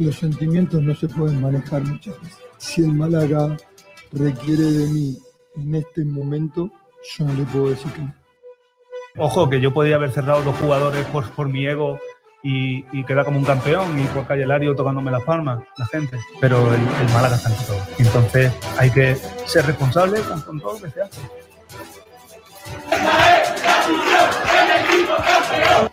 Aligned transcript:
los 0.00 0.16
sentimientos 0.16 0.82
no 0.82 0.94
se 0.94 1.08
pueden 1.08 1.40
manejar 1.40 1.82
muchas 1.82 2.20
veces. 2.20 2.38
Si 2.58 2.82
el 2.82 2.92
Málaga 2.92 3.56
requiere 4.12 4.62
de 4.62 4.86
mí 4.88 5.18
en 5.56 5.74
este 5.74 6.04
momento, 6.04 6.70
yo 7.16 7.24
no 7.24 7.34
le 7.34 7.44
puedo 7.44 7.70
decir 7.70 7.92
que 7.92 8.02
no. 8.02 8.14
Ojo, 9.18 9.50
que 9.50 9.60
yo 9.60 9.72
podía 9.72 9.96
haber 9.96 10.12
cerrado 10.12 10.42
dos 10.42 10.56
jugadores 10.56 11.04
por, 11.06 11.28
por 11.30 11.48
mi 11.48 11.66
ego 11.66 11.98
y, 12.42 12.84
y 12.92 13.04
quedar 13.04 13.24
como 13.24 13.38
un 13.38 13.44
campeón 13.44 13.98
y 13.98 14.04
por 14.06 14.26
Calle 14.26 14.46
Lario 14.46 14.74
tocándome 14.74 15.10
las 15.10 15.22
palmas, 15.24 15.62
la 15.76 15.86
gente. 15.86 16.18
Pero 16.40 16.72
el, 16.72 16.80
Málaga 17.12 17.36
está 17.36 17.50
en 17.50 17.66
todo. 17.66 17.78
Entonces 17.98 18.52
hay 18.78 18.90
que 18.90 19.16
ser 19.46 19.66
responsable 19.66 20.20
con, 20.46 20.60
todo 20.60 20.74
lo 20.74 20.80
que 20.80 20.90
se 20.90 21.02
hace. 21.02 21.20
Hola, 25.52 25.89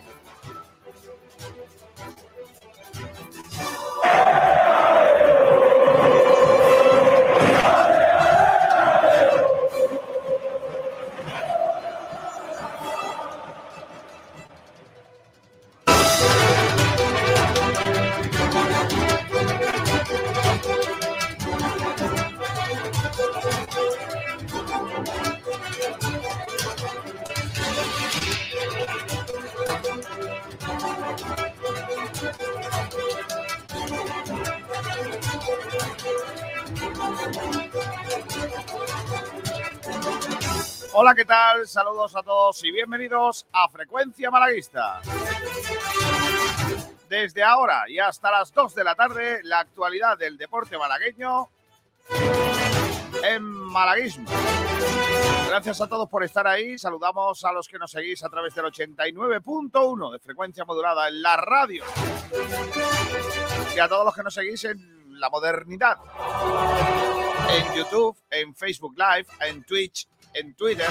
Saludos 41.68 42.16
a 42.16 42.22
todos 42.22 42.64
y 42.64 42.72
bienvenidos 42.72 43.46
a 43.52 43.68
Frecuencia 43.68 44.30
Malaguista. 44.30 45.02
Desde 47.10 47.42
ahora 47.42 47.84
y 47.88 47.98
hasta 47.98 48.30
las 48.30 48.54
2 48.54 48.74
de 48.74 48.84
la 48.84 48.94
tarde, 48.94 49.40
la 49.42 49.60
actualidad 49.60 50.16
del 50.16 50.38
deporte 50.38 50.78
malagueño 50.78 51.50
en 53.22 53.42
Malaguismo. 53.42 54.30
Gracias 55.46 55.82
a 55.82 55.86
todos 55.86 56.08
por 56.08 56.24
estar 56.24 56.46
ahí. 56.46 56.78
Saludamos 56.78 57.44
a 57.44 57.52
los 57.52 57.68
que 57.68 57.78
nos 57.78 57.90
seguís 57.90 58.24
a 58.24 58.30
través 58.30 58.54
del 58.54 58.64
89.1 58.64 60.12
de 60.12 60.18
frecuencia 60.20 60.64
modulada 60.64 61.08
en 61.08 61.20
la 61.20 61.36
radio. 61.36 61.84
Y 63.76 63.78
a 63.78 63.88
todos 63.88 64.06
los 64.06 64.14
que 64.14 64.22
nos 64.22 64.32
seguís 64.32 64.64
en 64.64 65.20
la 65.20 65.28
modernidad. 65.28 65.98
En 67.50 67.74
YouTube, 67.74 68.16
en 68.30 68.54
Facebook 68.54 68.94
Live, 68.96 69.26
en 69.40 69.64
Twitch, 69.64 70.08
en 70.34 70.54
Twitter. 70.54 70.86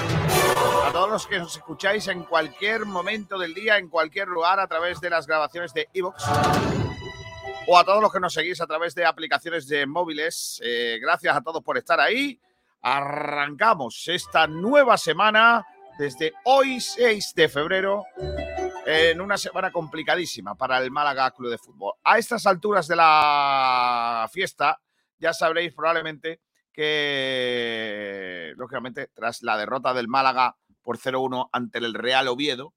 A 0.84 0.90
todos 0.92 1.10
los 1.10 1.26
que 1.26 1.38
nos 1.38 1.56
escucháis 1.56 2.08
en 2.08 2.24
cualquier 2.24 2.86
momento 2.86 3.38
del 3.38 3.54
día, 3.54 3.78
en 3.78 3.88
cualquier 3.88 4.28
lugar, 4.28 4.60
a 4.60 4.66
través 4.66 5.00
de 5.00 5.10
las 5.10 5.26
grabaciones 5.26 5.72
de 5.74 5.88
Evox. 5.92 6.24
O 7.66 7.78
a 7.78 7.84
todos 7.84 8.00
los 8.00 8.12
que 8.12 8.20
nos 8.20 8.32
seguís 8.32 8.60
a 8.60 8.66
través 8.66 8.94
de 8.94 9.04
aplicaciones 9.04 9.68
de 9.68 9.86
móviles. 9.86 10.60
Eh, 10.64 10.98
gracias 11.00 11.36
a 11.36 11.42
todos 11.42 11.62
por 11.62 11.76
estar 11.76 12.00
ahí. 12.00 12.40
Arrancamos 12.80 14.08
esta 14.08 14.46
nueva 14.46 14.96
semana 14.96 15.66
desde 15.98 16.32
hoy 16.44 16.80
6 16.80 17.34
de 17.34 17.48
febrero 17.48 18.04
en 18.86 19.20
una 19.20 19.36
semana 19.36 19.70
complicadísima 19.70 20.54
para 20.54 20.78
el 20.78 20.90
Málaga 20.90 21.30
Club 21.32 21.50
de 21.50 21.58
Fútbol. 21.58 21.94
A 22.04 22.16
estas 22.16 22.46
alturas 22.46 22.88
de 22.88 22.96
la 22.96 24.28
fiesta 24.32 24.80
ya 25.18 25.34
sabréis 25.34 25.74
probablemente 25.74 26.40
que, 26.78 28.52
lógicamente, 28.56 29.08
tras 29.08 29.42
la 29.42 29.56
derrota 29.56 29.92
del 29.94 30.06
Málaga 30.06 30.56
por 30.80 30.96
0-1 30.96 31.48
ante 31.52 31.78
el 31.78 31.92
Real 31.92 32.28
Oviedo, 32.28 32.72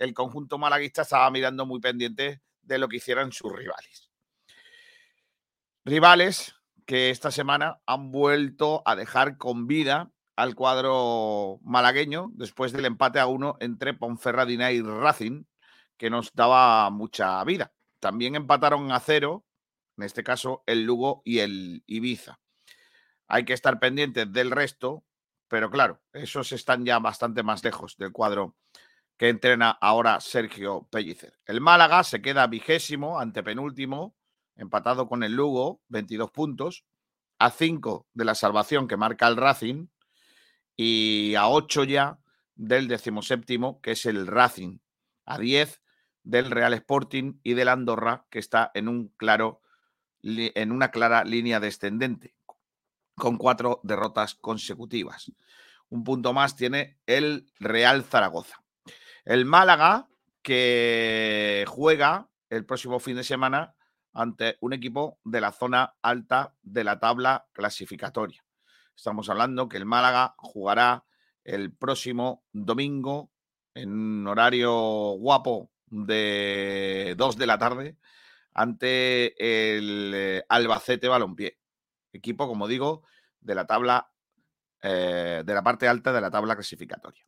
el 0.00 0.14
conjunto 0.14 0.58
malaguista 0.58 1.02
estaba 1.02 1.30
mirando 1.30 1.64
muy 1.64 1.78
pendiente 1.78 2.42
de 2.62 2.78
lo 2.78 2.88
que 2.88 2.96
hicieran 2.96 3.30
sus 3.30 3.52
rivales. 3.52 4.10
Rivales 5.84 6.56
que 6.86 7.10
esta 7.10 7.30
semana 7.30 7.80
han 7.86 8.10
vuelto 8.10 8.82
a 8.84 8.96
dejar 8.96 9.38
con 9.38 9.68
vida 9.68 10.10
al 10.34 10.56
cuadro 10.56 11.60
malagueño 11.62 12.30
después 12.32 12.72
del 12.72 12.86
empate 12.86 13.20
a 13.20 13.28
uno 13.28 13.58
entre 13.60 13.94
Ponferradina 13.94 14.72
y 14.72 14.82
Racing, 14.82 15.44
que 15.96 16.10
nos 16.10 16.34
daba 16.34 16.90
mucha 16.90 17.44
vida. 17.44 17.72
También 18.00 18.34
empataron 18.34 18.90
a 18.90 18.98
cero, 18.98 19.44
en 19.96 20.02
este 20.02 20.24
caso 20.24 20.64
el 20.66 20.82
Lugo 20.82 21.22
y 21.24 21.38
el 21.38 21.84
Ibiza. 21.86 22.40
Hay 23.28 23.44
que 23.44 23.52
estar 23.52 23.78
pendientes 23.78 24.32
del 24.32 24.50
resto, 24.50 25.04
pero 25.48 25.70
claro, 25.70 26.02
esos 26.12 26.52
están 26.52 26.84
ya 26.84 26.98
bastante 26.98 27.42
más 27.42 27.62
lejos 27.64 27.96
del 27.96 28.12
cuadro 28.12 28.56
que 29.16 29.28
entrena 29.28 29.70
ahora 29.70 30.20
Sergio 30.20 30.86
Pellicer. 30.90 31.38
El 31.46 31.60
Málaga 31.60 32.04
se 32.04 32.20
queda 32.20 32.46
vigésimo, 32.46 33.18
antepenúltimo, 33.18 34.14
empatado 34.56 35.08
con 35.08 35.22
el 35.22 35.32
Lugo, 35.32 35.80
22 35.88 36.30
puntos, 36.30 36.84
a 37.38 37.50
5 37.50 38.06
de 38.12 38.24
la 38.24 38.34
salvación 38.34 38.88
que 38.88 38.96
marca 38.96 39.28
el 39.28 39.36
Racing 39.36 39.88
y 40.76 41.34
a 41.34 41.48
8 41.48 41.84
ya 41.84 42.18
del 42.54 42.88
decimoséptimo, 42.88 43.80
que 43.80 43.92
es 43.92 44.06
el 44.06 44.26
Racing, 44.26 44.78
a 45.24 45.38
10 45.38 45.82
del 46.22 46.50
Real 46.50 46.74
Sporting 46.74 47.40
y 47.42 47.54
del 47.54 47.68
Andorra, 47.68 48.26
que 48.30 48.38
está 48.38 48.70
en, 48.74 48.88
un 48.88 49.08
claro, 49.16 49.62
en 50.22 50.72
una 50.72 50.90
clara 50.90 51.24
línea 51.24 51.60
descendente, 51.60 52.34
con 53.16 53.36
cuatro 53.38 53.80
derrotas 53.82 54.34
consecutivas. 54.34 55.32
Un 55.88 56.04
punto 56.04 56.32
más 56.32 56.56
tiene 56.56 56.98
el 57.06 57.50
Real 57.58 58.04
Zaragoza. 58.04 58.62
El 59.24 59.44
Málaga, 59.44 60.08
que 60.42 61.64
juega 61.68 62.28
el 62.50 62.64
próximo 62.64 63.00
fin 63.00 63.16
de 63.16 63.24
semana 63.24 63.74
ante 64.12 64.56
un 64.60 64.72
equipo 64.72 65.18
de 65.24 65.40
la 65.40 65.52
zona 65.52 65.96
alta 66.02 66.54
de 66.62 66.84
la 66.84 66.98
tabla 66.98 67.46
clasificatoria. 67.52 68.44
Estamos 68.94 69.28
hablando 69.28 69.68
que 69.68 69.76
el 69.76 69.84
Málaga 69.84 70.34
jugará 70.38 71.04
el 71.44 71.72
próximo 71.72 72.44
domingo 72.52 73.30
en 73.74 74.26
horario 74.26 74.72
guapo 75.18 75.70
de 75.86 77.14
2 77.16 77.36
de 77.36 77.46
la 77.46 77.58
tarde 77.58 77.96
ante 78.54 79.26
el 79.76 80.12
eh, 80.14 80.44
Albacete 80.48 81.08
Balompié. 81.08 81.58
Equipo, 82.16 82.48
como 82.48 82.68
digo, 82.68 83.02
de 83.40 83.54
la 83.54 83.66
tabla, 83.66 84.10
eh, 84.82 85.42
de 85.44 85.54
la 85.54 85.62
parte 85.62 85.88
alta 85.88 86.12
de 86.12 86.20
la 86.20 86.30
tabla 86.30 86.54
clasificatoria. 86.54 87.24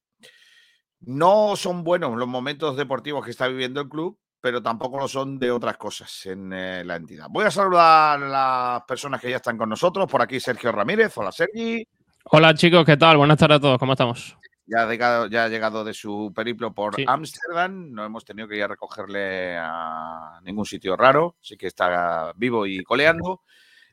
No 1.00 1.54
son 1.56 1.84
buenos 1.84 2.16
los 2.16 2.28
momentos 2.28 2.76
deportivos 2.76 3.24
que 3.24 3.30
está 3.30 3.46
viviendo 3.46 3.80
el 3.80 3.88
club, 3.88 4.18
pero 4.40 4.62
tampoco 4.62 4.98
lo 4.98 5.08
son 5.08 5.38
de 5.38 5.50
otras 5.50 5.76
cosas 5.76 6.26
en 6.26 6.52
eh, 6.52 6.84
la 6.84 6.96
entidad. 6.96 7.26
Voy 7.30 7.44
a 7.44 7.50
saludar 7.50 8.22
a 8.22 8.28
las 8.28 8.82
personas 8.82 9.20
que 9.20 9.30
ya 9.30 9.36
están 9.36 9.56
con 9.56 9.68
nosotros. 9.68 10.06
Por 10.10 10.22
aquí 10.22 10.40
Sergio 10.40 10.72
Ramírez. 10.72 11.16
Hola, 11.16 11.32
Sergi. 11.32 11.86
Hola, 12.24 12.54
chicos, 12.54 12.84
¿qué 12.84 12.96
tal? 12.96 13.16
Buenas 13.16 13.38
tardes 13.38 13.58
a 13.58 13.60
todos. 13.60 13.78
¿Cómo 13.78 13.92
estamos? 13.92 14.36
Ya 14.66 14.82
ha 14.82 14.86
llegado, 14.86 15.26
ya 15.28 15.44
ha 15.44 15.48
llegado 15.48 15.82
de 15.82 15.94
su 15.94 16.30
periplo 16.34 16.74
por 16.74 16.94
Sí. 16.94 17.04
Ámsterdam. 17.06 17.90
No 17.90 18.04
hemos 18.04 18.24
tenido 18.24 18.46
que 18.46 18.56
ir 18.56 18.64
a 18.64 18.68
recogerle 18.68 19.56
a 19.56 20.40
ningún 20.42 20.66
sitio 20.66 20.94
raro. 20.96 21.36
Así 21.40 21.56
que 21.56 21.68
está 21.68 22.32
vivo 22.36 22.66
y 22.66 22.82
coleando. 22.82 23.42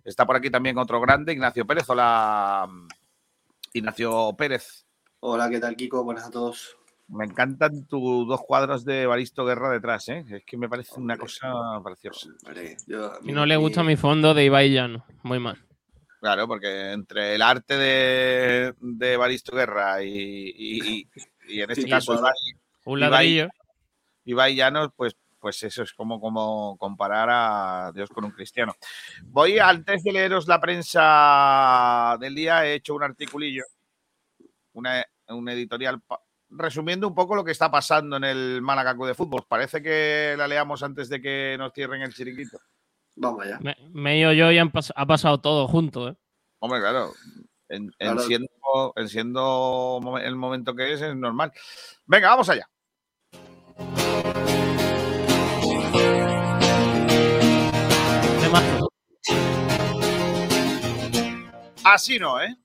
Está 0.06 0.26
por 0.26 0.36
aquí 0.36 0.50
también 0.50 0.78
otro 0.78 1.02
grande, 1.02 1.34
Ignacio 1.34 1.66
Pérez. 1.66 1.90
Hola, 1.90 2.70
Ignacio 3.74 4.34
Pérez. 4.38 4.86
Hola, 5.20 5.50
¿qué 5.50 5.60
tal, 5.60 5.76
Kiko? 5.76 6.04
Buenas 6.04 6.28
a 6.28 6.30
todos. 6.32 6.78
Me 7.08 7.26
encantan 7.26 7.86
tus 7.88 8.28
dos 8.28 8.42
cuadros 8.46 8.86
de 8.86 9.06
Baristo 9.06 9.46
Guerra 9.46 9.72
detrás, 9.72 10.08
¿eh? 10.10 10.24
Es 10.30 10.44
que 10.46 10.58
me 10.58 10.70
parece 10.70 11.00
una 11.00 11.18
cosa 11.18 11.52
preciosa. 11.84 12.30
Hombre, 12.46 12.78
yo- 12.88 13.14
mí- 13.24 13.32
no 13.34 13.46
le 13.46 13.58
gusta 13.58 13.84
mi 13.84 13.96
fondo 13.96 14.34
de 14.34 14.46
Ibai 14.46 14.72
Llano. 14.72 15.06
Muy 15.24 15.40
mal. 15.40 15.58
Claro, 16.20 16.48
porque 16.48 16.92
entre 16.92 17.36
el 17.36 17.42
arte 17.44 17.76
de, 17.78 18.74
de 18.80 19.18
Baristo 19.18 19.56
Guerra 19.56 20.04
y, 20.04 20.10
y- 20.10 21.00
y- 21.00 21.08
y 21.50 21.62
en 21.62 21.70
este 21.70 21.84
Sí, 21.84 21.90
caso 21.90 22.14
Ibai, 22.16 22.34
Un 22.86 23.00
Ibai- 23.00 23.10
ladrillo. 23.10 23.50
Ibai 24.26 24.56
Llanos, 24.56 24.90
pues, 24.96 25.16
pues 25.46 25.62
eso 25.62 25.84
es 25.84 25.94
como, 25.94 26.20
como 26.20 26.76
comparar 26.80 27.30
a 27.32 27.92
Dios 27.94 28.10
con 28.10 28.26
un 28.26 28.32
cristiano. 28.32 28.74
Voy, 29.26 29.60
antes 29.60 30.02
de 30.04 30.12
leeros 30.12 30.48
la 30.48 30.60
prensa 30.60 32.18
del 32.20 32.34
día, 32.34 32.66
he 32.66 32.74
hecho 32.74 32.96
un 32.96 33.04
articulillo, 33.04 33.64
una, 34.74 35.06
un 35.28 35.48
editorial, 35.50 36.02
resumiendo 36.50 37.08
un 37.08 37.14
poco 37.14 37.36
lo 37.36 37.44
que 37.44 37.52
está 37.52 37.70
pasando 37.70 38.18
en 38.18 38.24
el 38.24 38.64
Málaga 38.64 38.96
de 38.96 39.14
Fútbol. 39.14 39.46
Parece 39.48 39.84
que 39.84 40.34
la 40.36 40.48
leamos 40.48 40.82
antes 40.82 41.10
de 41.10 41.22
que 41.22 41.56
nos 41.60 41.72
cierren 41.74 42.02
el 42.02 42.12
chiringuito. 42.16 42.58
Vamos 43.18 43.46
allá. 43.46 43.60
Me, 43.62 43.76
me 43.94 44.14
he 44.14 44.18
ido 44.22 44.34
yo 44.34 44.52
y 44.52 44.58
han 44.58 44.72
pas- 44.72 44.94
ha 44.96 45.06
pasado 45.06 45.40
todo 45.42 45.68
junto. 45.68 46.10
¿eh? 46.10 46.16
Hombre, 46.58 46.80
claro. 46.80 47.14
En, 47.70 47.84
en 47.84 47.92
Claro. 48.00 48.20
siendo, 48.22 48.94
en 48.96 49.10
siendo 49.10 50.00
momen- 50.02 50.24
el 50.24 50.36
momento 50.36 50.74
que 50.76 50.92
es, 50.94 51.02
es 51.02 51.16
normal. 51.16 51.52
Venga, 52.08 52.30
vamos 52.30 52.50
allá. 52.50 52.68
Así 61.84 62.20
no, 62.20 62.42
¿eh? 62.42 62.56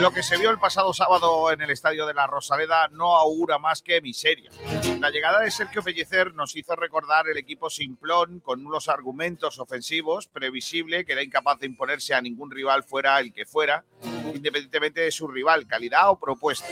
Lo 0.00 0.12
que 0.12 0.22
se 0.22 0.36
vio 0.36 0.50
el 0.50 0.58
pasado 0.58 0.94
sábado 0.94 1.50
en 1.50 1.60
el 1.60 1.70
estadio 1.70 2.06
de 2.06 2.14
la 2.14 2.28
Rosaleda 2.28 2.88
no 2.92 3.16
augura 3.16 3.58
más 3.58 3.82
que 3.82 4.00
miseria. 4.00 4.50
La 5.00 5.10
llegada 5.10 5.40
de 5.40 5.50
Sergio 5.50 5.82
Pellicer 5.82 6.32
nos 6.32 6.54
hizo 6.54 6.76
recordar 6.76 7.28
el 7.28 7.36
equipo 7.36 7.68
simplón 7.68 8.38
con 8.38 8.64
unos 8.64 8.88
argumentos 8.88 9.58
ofensivos, 9.58 10.28
previsible, 10.28 11.04
que 11.04 11.12
era 11.12 11.24
incapaz 11.24 11.58
de 11.58 11.66
imponerse 11.66 12.14
a 12.14 12.20
ningún 12.20 12.52
rival 12.52 12.84
fuera 12.84 13.18
el 13.18 13.32
que 13.32 13.46
fuera, 13.46 13.84
independientemente 14.32 15.00
de 15.00 15.10
su 15.10 15.26
rival, 15.26 15.66
calidad 15.66 16.10
o 16.10 16.18
propuesta. 16.18 16.68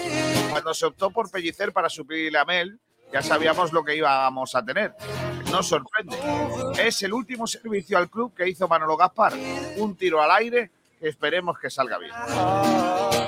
Cuando 0.50 0.72
se 0.74 0.86
optó 0.86 1.10
por 1.10 1.28
Pellicer 1.28 1.72
para 1.72 1.88
suplir 1.88 2.36
a 2.38 2.44
Mel, 2.44 2.78
ya 3.12 3.22
sabíamos 3.22 3.72
lo 3.72 3.84
que 3.84 3.96
íbamos 3.96 4.54
a 4.54 4.64
tener. 4.64 4.94
Nos 5.50 5.68
sorprende. 5.68 6.18
Es 6.78 7.02
el 7.02 7.12
último 7.12 7.46
servicio 7.46 7.98
al 7.98 8.08
club 8.08 8.34
que 8.34 8.48
hizo 8.48 8.66
Manolo 8.68 8.96
Gaspar. 8.96 9.34
Un 9.76 9.96
tiro 9.96 10.22
al 10.22 10.30
aire 10.30 10.70
esperemos 11.00 11.58
que 11.58 11.68
salga 11.68 11.98
bien. 11.98 12.12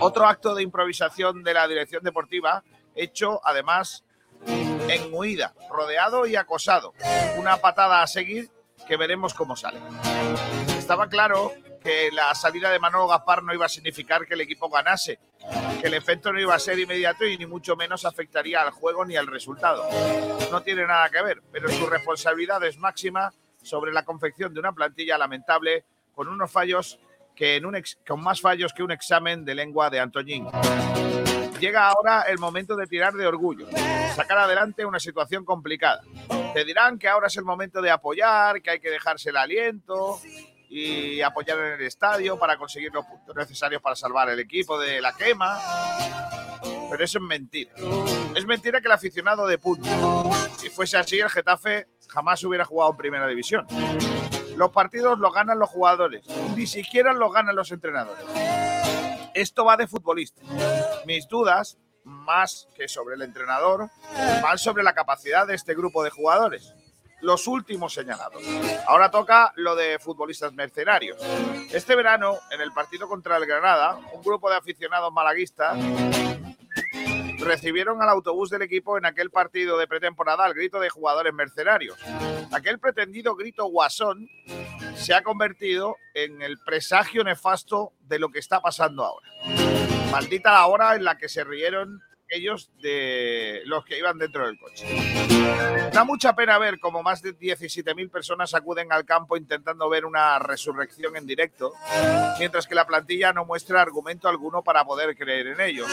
Otro 0.01 0.27
acto 0.27 0.55
de 0.55 0.63
improvisación 0.63 1.43
de 1.43 1.55
la 1.55 1.69
dirección 1.69 2.03
deportiva, 2.03 2.63
hecho 2.95 3.41
además 3.45 4.05
en 4.47 5.13
huida, 5.13 5.55
rodeado 5.71 6.27
y 6.27 6.37
acosado. 6.37 6.95
Una 7.37 7.57
patada 7.59 8.03
a 8.03 8.07
seguir 8.07 8.51
que 8.87 8.97
veremos 8.97 9.35
cómo 9.35 9.57
sale. 9.57 9.81
Estaba 10.79 11.09
claro 11.09 11.53
que 11.85 12.11
la 12.13 12.35
salida 12.35 12.71
de 12.71 12.79
Manolo 12.79 13.07
Gaspar 13.07 13.43
no 13.43 13.53
iba 13.53 13.67
a 13.67 13.69
significar 13.69 14.27
que 14.27 14.33
el 14.33 14.41
equipo 14.41 14.71
ganase, 14.71 15.19
que 15.83 15.87
el 15.87 15.93
efecto 15.95 16.33
no 16.33 16.41
iba 16.41 16.55
a 16.55 16.59
ser 16.59 16.79
inmediato 16.79 17.27
y 17.27 17.37
ni 17.37 17.45
mucho 17.45 17.77
menos 17.77 18.07
afectaría 18.07 18.63
al 18.63 18.71
juego 18.71 19.05
ni 19.05 19.17
al 19.17 19.27
resultado. 19.27 19.87
No 20.51 20.63
tiene 20.63 20.87
nada 20.87 21.11
que 21.11 21.23
ver, 21.23 21.43
pero 21.53 21.69
su 21.69 21.87
responsabilidad 21.87 22.65
es 22.65 22.79
máxima 22.79 23.35
sobre 23.63 23.93
la 23.93 24.03
confección 24.03 24.55
de 24.55 24.61
una 24.61 24.73
plantilla 24.73 25.19
lamentable 25.19 25.85
con 26.15 26.27
unos 26.29 26.51
fallos 26.51 26.99
que 27.37 27.57
en 27.57 27.67
un 27.67 27.77
ex- 27.77 27.99
con 28.07 28.23
más 28.23 28.41
fallos 28.41 28.73
que 28.73 28.83
un 28.83 28.91
examen 28.93 29.45
de 29.45 29.55
lengua 29.55 29.91
de 29.91 30.01
Antoñín. 30.01 30.49
Llega 31.61 31.89
ahora 31.89 32.23
el 32.23 32.39
momento 32.39 32.77
de 32.77 32.87
tirar 32.87 33.13
de 33.13 33.27
orgullo, 33.27 33.67
sacar 34.17 34.39
adelante 34.39 34.87
una 34.87 34.99
situación 34.99 35.45
complicada. 35.45 36.01
Te 36.55 36.65
dirán 36.65 36.99
que 36.99 37.09
ahora 37.09 37.27
es 37.27 37.37
el 37.37 37.45
momento 37.45 37.83
de 37.83 37.91
apoyar, 37.91 38.63
que 38.63 38.71
hay 38.71 38.81
que 38.81 38.91
dejarse 38.91 39.31
el 39.31 39.37
aliento 39.37 40.19
y 40.76 41.23
apoyar 41.23 41.56
en 41.61 41.73
el 41.75 41.82
estadio 41.82 42.37
para 42.37 42.56
conseguir 42.56 42.93
los 42.93 43.06
puntos 43.06 43.37
necesarios 43.37 43.81
para 43.81 43.94
salvar 43.94 44.29
el 44.31 44.41
equipo 44.41 44.76
de 44.76 45.00
la 45.00 45.15
quema. 45.15 45.56
Pero 46.91 47.05
eso 47.05 47.19
es 47.19 47.25
mentira. 47.25 47.73
Es 48.35 48.44
mentira 48.44 48.81
que 48.81 48.88
el 48.88 48.93
aficionado 48.93 49.47
de 49.47 49.59
punto. 49.59 49.88
Si 50.59 50.71
fuese 50.71 50.97
así, 50.97 51.21
el 51.21 51.31
Getafe 51.31 51.87
jamás 52.09 52.43
hubiera 52.43 52.65
jugado 52.65 52.91
en 52.91 52.97
primera 52.97 53.29
división. 53.29 53.69
Los 54.56 54.73
partidos 54.73 55.17
los 55.21 55.32
ganan 55.32 55.61
los 55.61 55.71
jugadores, 55.71 56.26
ni 56.56 56.67
siquiera 56.67 57.12
los 57.12 57.32
ganan 57.32 57.55
los 57.55 57.70
entrenadores. 57.70 58.25
Esto 59.32 59.65
va 59.65 59.77
de 59.77 59.87
futbolistas. 59.87 60.44
Mis 61.06 61.29
dudas, 61.29 61.79
más 62.03 62.67
que 62.75 62.88
sobre 62.88 63.15
el 63.15 63.23
entrenador, 63.23 63.91
van 64.43 64.59
sobre 64.59 64.82
la 64.82 64.93
capacidad 64.93 65.47
de 65.47 65.55
este 65.55 65.75
grupo 65.75 66.03
de 66.03 66.11
jugadores. 66.11 66.75
Los 67.21 67.47
últimos 67.47 67.95
señalados. 67.95 68.43
Ahora 68.87 69.11
toca 69.11 69.53
lo 69.57 69.75
de 69.75 69.99
futbolistas 69.99 70.53
mercenarios. 70.53 71.19
Este 71.73 71.95
verano, 71.97 72.39
en 72.51 72.61
el 72.61 72.73
partido 72.73 73.09
contra 73.09 73.37
el 73.37 73.47
Granada, 73.47 73.99
un 74.13 74.23
grupo 74.23 74.51
de 74.51 74.57
aficionados 74.57 75.13
malaguistas 75.13 75.79
recibieron 77.39 78.03
al 78.03 78.09
autobús 78.09 78.51
del 78.51 78.63
equipo 78.63 78.99
en 78.99 79.07
aquel 79.07 79.31
partido 79.31 79.79
de 79.79 79.87
pretemporada 79.87 80.45
al 80.45 80.55
grito 80.55 80.81
de 80.81 80.89
jugadores 80.89 81.33
mercenarios. 81.33 81.99
Aquel 82.53 82.79
pretendido 82.79 83.37
grito 83.37 83.67
guasón 83.67 84.29
se 84.97 85.15
ha 85.15 85.23
convertido 85.23 85.97
en 86.15 86.43
el 86.43 86.59
presagio 86.59 87.25
nefasto 87.25 87.93
de 88.01 88.19
lo 88.19 88.31
que 88.31 88.39
está 88.39 88.61
pasando 88.61 89.05
ahora. 89.05 89.29
Maldita 90.11 90.53
la 90.53 90.67
hora 90.67 90.95
en 90.95 91.05
la 91.05 91.19
que 91.19 91.29
se 91.29 91.45
rieron 91.45 92.03
ellos 92.29 92.71
de 92.81 93.62
los 93.67 93.85
que 93.85 93.99
iban 93.99 94.19
dentro 94.19 94.47
del 94.47 94.59
coche. 94.59 94.87
Da 95.93 96.05
mucha 96.05 96.35
pena 96.35 96.59
ver 96.59 96.81
cómo 96.81 97.03
más 97.03 97.23
de 97.23 97.38
17.000 97.38 98.11
personas 98.11 98.55
acuden 98.55 98.93
al 98.93 99.05
campo 99.05 99.37
intentando 99.37 99.88
ver 99.88 100.05
una 100.05 100.38
resurrección 100.38 101.17
en 101.17 101.26
directo, 101.26 101.73
mientras 102.38 102.67
que 102.67 102.75
la 102.75 102.87
plantilla 102.87 103.32
no 103.32 103.44
muestra 103.44 103.82
argumento 103.82 104.29
alguno 104.29 104.62
para 104.62 104.85
poder 104.85 105.17
creer 105.17 105.49
en 105.49 105.61
ello. 105.61 105.87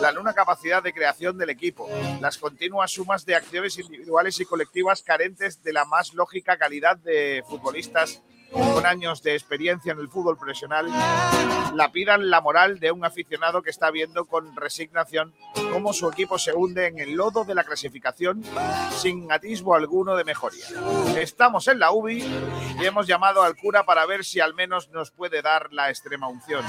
La 0.00 0.12
nula 0.12 0.32
capacidad 0.32 0.82
de 0.82 0.92
creación 0.92 1.38
del 1.38 1.50
equipo, 1.50 1.88
las 2.20 2.38
continuas 2.38 2.92
sumas 2.92 3.24
de 3.24 3.34
acciones 3.34 3.78
individuales 3.78 4.40
y 4.40 4.44
colectivas 4.44 5.02
carentes 5.02 5.62
de 5.62 5.72
la 5.72 5.84
más 5.84 6.14
lógica 6.14 6.56
calidad 6.56 6.96
de 6.96 7.44
futbolistas 7.48 8.22
con 8.54 8.86
años 8.86 9.22
de 9.22 9.34
experiencia 9.34 9.92
en 9.92 9.98
el 9.98 10.08
fútbol 10.08 10.36
profesional, 10.36 10.86
lapidan 11.74 12.30
la 12.30 12.40
moral 12.40 12.78
de 12.78 12.92
un 12.92 13.04
aficionado 13.04 13.62
que 13.62 13.70
está 13.70 13.90
viendo 13.90 14.24
con 14.26 14.54
resignación 14.56 15.34
cómo 15.72 15.92
su 15.92 16.08
equipo 16.08 16.38
se 16.38 16.52
hunde 16.52 16.86
en 16.86 16.98
el 16.98 17.14
lodo 17.14 17.44
de 17.44 17.54
la 17.54 17.64
clasificación 17.64 18.42
sin 18.96 19.30
atisbo 19.32 19.74
alguno 19.74 20.16
de 20.16 20.24
mejoría. 20.24 20.66
Estamos 21.18 21.66
en 21.68 21.80
la 21.80 21.90
UBI 21.92 22.24
y 22.80 22.84
hemos 22.84 23.06
llamado 23.06 23.42
al 23.42 23.56
cura 23.56 23.84
para 23.84 24.06
ver 24.06 24.24
si 24.24 24.40
al 24.40 24.54
menos 24.54 24.88
nos 24.90 25.10
puede 25.10 25.42
dar 25.42 25.72
la 25.72 25.90
extrema 25.90 26.28
unción. 26.28 26.64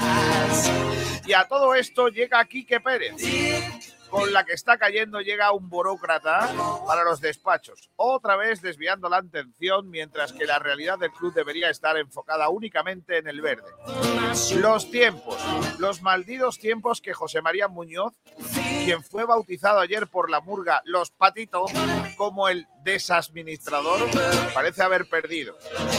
Y 1.26 1.32
a 1.32 1.46
todo 1.48 1.74
esto 1.74 2.08
llega 2.08 2.44
Quique 2.44 2.80
Pérez. 2.80 3.14
Con 4.10 4.32
la 4.32 4.44
que 4.44 4.52
está 4.52 4.78
cayendo 4.78 5.20
llega 5.20 5.52
un 5.52 5.68
burócrata 5.68 6.48
para 6.86 7.04
los 7.04 7.20
despachos, 7.20 7.90
otra 7.96 8.36
vez 8.36 8.62
desviando 8.62 9.08
la 9.08 9.18
atención 9.18 9.90
mientras 9.90 10.32
que 10.32 10.46
la 10.46 10.58
realidad 10.58 10.98
del 10.98 11.10
club 11.10 11.34
debería 11.34 11.70
estar 11.70 11.96
enfocada 11.96 12.48
únicamente 12.48 13.18
en 13.18 13.26
el 13.26 13.40
verde. 13.40 13.68
Los 14.56 14.90
tiempos, 14.90 15.38
los 15.78 16.02
malditos 16.02 16.58
tiempos 16.58 17.00
que 17.00 17.14
José 17.14 17.42
María 17.42 17.68
Muñoz, 17.68 18.14
quien 18.86 19.02
fue 19.02 19.24
bautizado 19.24 19.80
ayer 19.80 20.06
por 20.06 20.30
la 20.30 20.40
murga 20.40 20.80
Los 20.84 21.10
Patitos 21.10 21.72
como 22.16 22.48
el 22.48 22.68
desadministrador, 22.84 24.08
parece 24.54 24.80
haber 24.80 25.08
perdido. 25.08 25.58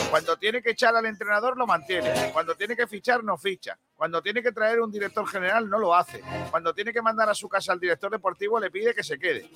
Cuando 0.10 0.38
tiene 0.38 0.62
que 0.62 0.70
echar 0.70 0.96
al 0.96 1.06
entrenador 1.06 1.58
lo 1.58 1.68
mantiene, 1.68 2.32
cuando 2.32 2.56
tiene 2.56 2.78
que 2.78 2.88
fichar 2.88 3.26
no 3.26 3.38
ficha, 3.38 3.78
cuando 3.94 4.22
tiene 4.22 4.42
que 4.42 4.54
traer 4.54 4.80
un 4.80 4.90
director 4.90 5.28
general 5.28 5.70
no 5.70 5.80
lo 5.80 5.94
hace, 5.94 6.24
cuando 6.50 6.74
tiene 6.74 6.94
que 6.94 7.02
mandar 7.02 7.30
a 7.30 7.36
su 7.36 7.50
casa 7.50 7.74
al 7.74 7.80
director 7.82 8.10
deportivo 8.10 8.58
le 8.58 8.72
pide 8.72 8.96
que 8.96 9.04
se 9.04 9.20
quede. 9.20 9.52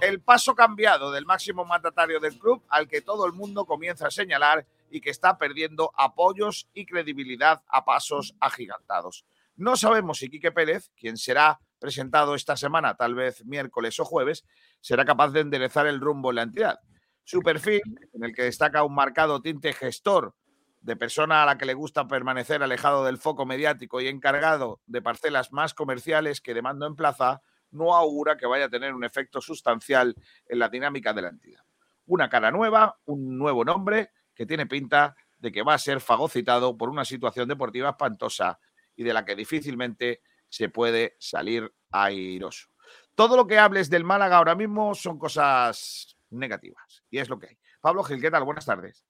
El 0.00 0.20
paso 0.20 0.54
cambiado 0.54 1.10
del 1.10 1.26
máximo 1.26 1.64
mandatario 1.64 2.20
del 2.20 2.38
club 2.38 2.62
al 2.68 2.86
que 2.86 3.00
todo 3.00 3.26
el 3.26 3.32
mundo 3.32 3.66
comienza 3.66 4.06
a 4.06 4.12
señalar 4.12 4.64
y 4.88 5.00
que 5.00 5.10
está 5.10 5.36
perdiendo 5.36 5.90
apoyos 5.96 6.68
y 6.74 6.86
credibilidad 6.86 7.62
a 7.66 7.84
pasos 7.84 8.36
agigantados. 8.38 9.24
No 9.56 9.76
sabemos 9.76 10.18
si 10.18 10.28
Quique 10.28 10.52
Pérez, 10.52 10.92
quien 10.96 11.16
será 11.16 11.58
presentado 11.78 12.34
esta 12.34 12.56
semana, 12.56 12.94
tal 12.94 13.14
vez 13.14 13.44
miércoles 13.44 13.98
o 14.00 14.04
jueves, 14.04 14.44
será 14.80 15.04
capaz 15.04 15.30
de 15.30 15.40
enderezar 15.40 15.86
el 15.86 16.00
rumbo 16.00 16.30
en 16.30 16.36
la 16.36 16.42
entidad. 16.42 16.78
Su 17.24 17.40
perfil, 17.40 17.82
en 18.12 18.24
el 18.24 18.34
que 18.34 18.42
destaca 18.42 18.84
un 18.84 18.94
marcado 18.94 19.40
tinte 19.40 19.72
gestor 19.72 20.34
de 20.80 20.96
persona 20.96 21.42
a 21.42 21.46
la 21.46 21.56
que 21.56 21.64
le 21.64 21.72
gusta 21.72 22.06
permanecer 22.06 22.62
alejado 22.62 23.04
del 23.04 23.16
foco 23.16 23.46
mediático 23.46 24.02
y 24.02 24.08
encargado 24.08 24.82
de 24.86 25.00
parcelas 25.00 25.50
más 25.50 25.72
comerciales 25.72 26.42
que 26.42 26.52
de 26.52 26.60
mando 26.60 26.86
en 26.86 26.94
plaza, 26.94 27.40
no 27.70 27.94
augura 27.94 28.36
que 28.36 28.46
vaya 28.46 28.66
a 28.66 28.68
tener 28.68 28.92
un 28.92 29.02
efecto 29.02 29.40
sustancial 29.40 30.14
en 30.46 30.58
la 30.58 30.68
dinámica 30.68 31.14
de 31.14 31.22
la 31.22 31.28
entidad. 31.28 31.62
Una 32.06 32.28
cara 32.28 32.50
nueva, 32.50 32.98
un 33.06 33.38
nuevo 33.38 33.64
nombre 33.64 34.10
que 34.34 34.44
tiene 34.44 34.66
pinta 34.66 35.16
de 35.38 35.50
que 35.50 35.62
va 35.62 35.74
a 35.74 35.78
ser 35.78 36.00
fagocitado 36.00 36.76
por 36.76 36.90
una 36.90 37.06
situación 37.06 37.48
deportiva 37.48 37.90
espantosa 37.90 38.58
y 38.94 39.04
de 39.04 39.14
la 39.14 39.24
que 39.24 39.34
difícilmente 39.34 40.20
se 40.54 40.68
puede 40.68 41.16
salir 41.18 41.68
airoso. 41.90 42.68
Todo 43.16 43.36
lo 43.36 43.44
que 43.46 43.58
hables 43.58 43.90
del 43.90 44.04
Málaga 44.04 44.36
ahora 44.36 44.54
mismo 44.54 44.94
son 44.94 45.18
cosas 45.18 46.16
negativas 46.30 47.02
y 47.10 47.18
es 47.18 47.28
lo 47.28 47.40
que 47.40 47.48
hay. 47.48 47.58
Pablo 47.80 48.04
Gil, 48.04 48.20
¿qué 48.20 48.30
tal? 48.30 48.44
Buenas 48.44 48.64
tardes. 48.64 49.04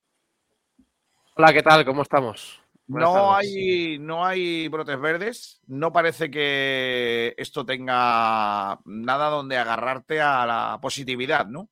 Hola, 1.35 1.53
¿qué 1.53 1.61
tal? 1.61 1.85
¿Cómo 1.85 2.01
estamos? 2.01 2.59
Buenas 2.87 3.09
No 3.09 3.15
tardes. 3.15 3.51
hay, 3.55 3.99
no 3.99 4.25
hay 4.25 4.67
brotes 4.69 4.99
verdes, 4.99 5.61
no 5.67 5.91
parece 5.93 6.31
que 6.31 7.35
esto 7.37 7.63
tenga 7.63 8.79
nada 8.85 9.29
donde 9.29 9.57
agarrarte 9.57 10.21
a 10.21 10.47
la 10.47 10.79
positividad, 10.81 11.45
¿no? 11.45 11.69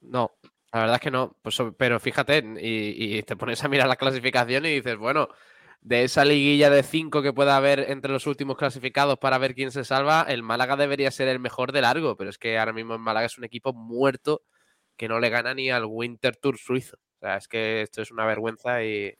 No, 0.00 0.32
la 0.72 0.80
verdad 0.80 0.96
es 0.96 1.02
que 1.02 1.10
no. 1.10 1.36
Pues, 1.42 1.58
pero 1.76 2.00
fíjate, 2.00 2.38
y, 2.58 3.18
y 3.18 3.22
te 3.22 3.36
pones 3.36 3.62
a 3.64 3.68
mirar 3.68 3.86
la 3.86 3.96
clasificación 3.96 4.64
y 4.64 4.76
dices, 4.76 4.96
bueno, 4.96 5.28
de 5.80 6.04
esa 6.04 6.24
liguilla 6.24 6.70
de 6.70 6.82
cinco 6.82 7.22
que 7.22 7.32
pueda 7.32 7.56
haber 7.56 7.90
entre 7.90 8.12
los 8.12 8.26
últimos 8.26 8.56
clasificados 8.56 9.18
para 9.18 9.38
ver 9.38 9.54
quién 9.54 9.70
se 9.70 9.84
salva, 9.84 10.24
el 10.28 10.42
Málaga 10.42 10.76
debería 10.76 11.10
ser 11.10 11.28
el 11.28 11.38
mejor 11.38 11.72
de 11.72 11.82
largo, 11.82 12.16
pero 12.16 12.30
es 12.30 12.38
que 12.38 12.58
ahora 12.58 12.72
mismo 12.72 12.94
el 12.94 13.00
Málaga 13.00 13.26
es 13.26 13.38
un 13.38 13.44
equipo 13.44 13.72
muerto 13.72 14.42
que 14.96 15.08
no 15.08 15.20
le 15.20 15.30
gana 15.30 15.54
ni 15.54 15.70
al 15.70 15.84
Winter 15.86 16.36
Tour 16.36 16.58
suizo. 16.58 16.96
O 16.96 17.20
sea, 17.20 17.36
es 17.36 17.48
que 17.48 17.82
esto 17.82 18.02
es 18.02 18.10
una 18.10 18.26
vergüenza 18.26 18.82
y 18.84 19.14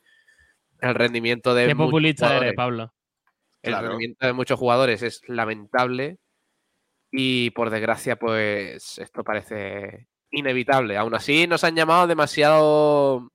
el 0.81 0.95
rendimiento 0.95 1.53
de 1.55 1.67
Qué 1.67 1.75
populista 1.75 2.37
eres, 2.37 2.53
Pablo. 2.53 2.93
El 3.61 3.73
Claro. 3.73 3.87
rendimiento 3.89 4.25
de 4.25 4.33
muchos 4.33 4.59
jugadores 4.59 5.01
es 5.01 5.21
lamentable 5.27 6.17
y 7.11 7.49
por 7.51 7.69
desgracia, 7.69 8.17
pues 8.17 8.97
esto 8.99 9.23
parece 9.23 10.07
inevitable. 10.31 10.95
Aún 10.97 11.15
así, 11.15 11.47
nos 11.47 11.63
han 11.63 11.75
llamado 11.75 12.07
demasiado 12.07 13.31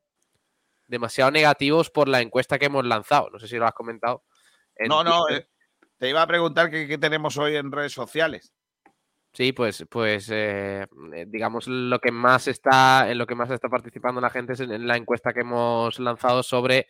demasiado 0.86 1.30
negativos 1.30 1.90
por 1.90 2.08
la 2.08 2.20
encuesta 2.20 2.58
que 2.58 2.66
hemos 2.66 2.84
lanzado. 2.84 3.30
No 3.30 3.38
sé 3.38 3.48
si 3.48 3.56
lo 3.56 3.66
has 3.66 3.74
comentado. 3.74 4.24
en 4.76 4.88
No, 4.88 5.04
no, 5.04 5.28
eh, 5.28 5.48
te 5.98 6.08
iba 6.08 6.22
a 6.22 6.26
preguntar 6.26 6.70
qué, 6.70 6.86
qué 6.86 6.98
tenemos 6.98 7.36
hoy 7.36 7.56
en 7.56 7.72
redes 7.72 7.92
sociales. 7.92 8.52
Sí, 9.34 9.52
pues, 9.52 9.84
pues 9.90 10.30
eh, 10.30 10.86
eh, 11.12 11.26
digamos 11.26 11.66
lo 11.66 11.98
que 11.98 12.12
más 12.12 12.46
está, 12.46 13.10
en 13.10 13.18
lo 13.18 13.26
que 13.26 13.34
más 13.34 13.50
está 13.50 13.68
participando 13.68 14.20
la 14.20 14.30
gente 14.30 14.52
es 14.52 14.60
en, 14.60 14.86
la 14.86 14.96
encuesta 14.96 15.32
que 15.32 15.40
hemos 15.40 15.98
lanzado 15.98 16.44
sobre 16.44 16.86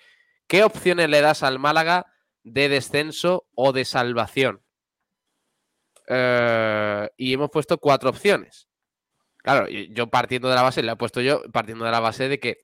qué 0.47 0.63
opciones 0.63 1.09
le 1.09 1.23
das 1.23 1.43
al 1.43 1.59
Málaga 1.59 2.07
de 2.43 2.69
descenso 2.69 3.47
o 3.55 3.73
de 3.73 3.87
salvación. 3.87 4.61
Eh, 6.07 7.09
y 7.17 7.33
hemos 7.33 7.49
puesto 7.49 7.79
cuatro 7.79 8.11
opciones. 8.11 8.69
Claro, 9.39 9.67
yo 9.69 10.09
partiendo 10.11 10.51
de 10.51 10.55
la 10.55 10.63
base, 10.63 10.83
le 10.83 10.93
he 10.93 10.97
puesto 10.97 11.23
yo 11.23 11.43
partiendo 11.51 11.87
de 11.87 11.91
la 11.93 12.01
base 12.01 12.29
de 12.29 12.41
que, 12.41 12.61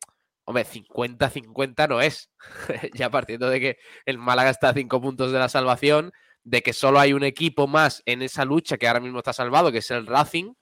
hombre, 0.51 0.65
50-50 0.65 1.89
no 1.89 2.01
es. 2.01 2.31
ya 2.95 3.11
partiendo 3.11 3.49
de 3.49 3.61
que 3.61 3.79
el 4.05 4.19
Málaga 4.19 4.51
está 4.51 4.71
a 4.71 4.75
cinco 4.75 5.01
puntos 5.01 5.33
de 5.33 5.39
la 5.39 5.49
salvación, 5.49 6.13
de 6.45 6.63
que 6.63 6.73
solo 6.73 7.01
hay 7.01 7.13
un 7.13 7.25
equipo 7.25 7.67
más 7.67 8.03
en 8.07 8.23
esa 8.23 8.45
lucha 8.45 8.77
que 8.77 8.89
ahora 8.89 9.01
mismo 9.01 9.19
está 9.19 9.33
salvado, 9.33 9.71
que 9.73 9.79
es 9.79 9.91
el 9.91 10.07
Racing, 10.07 10.55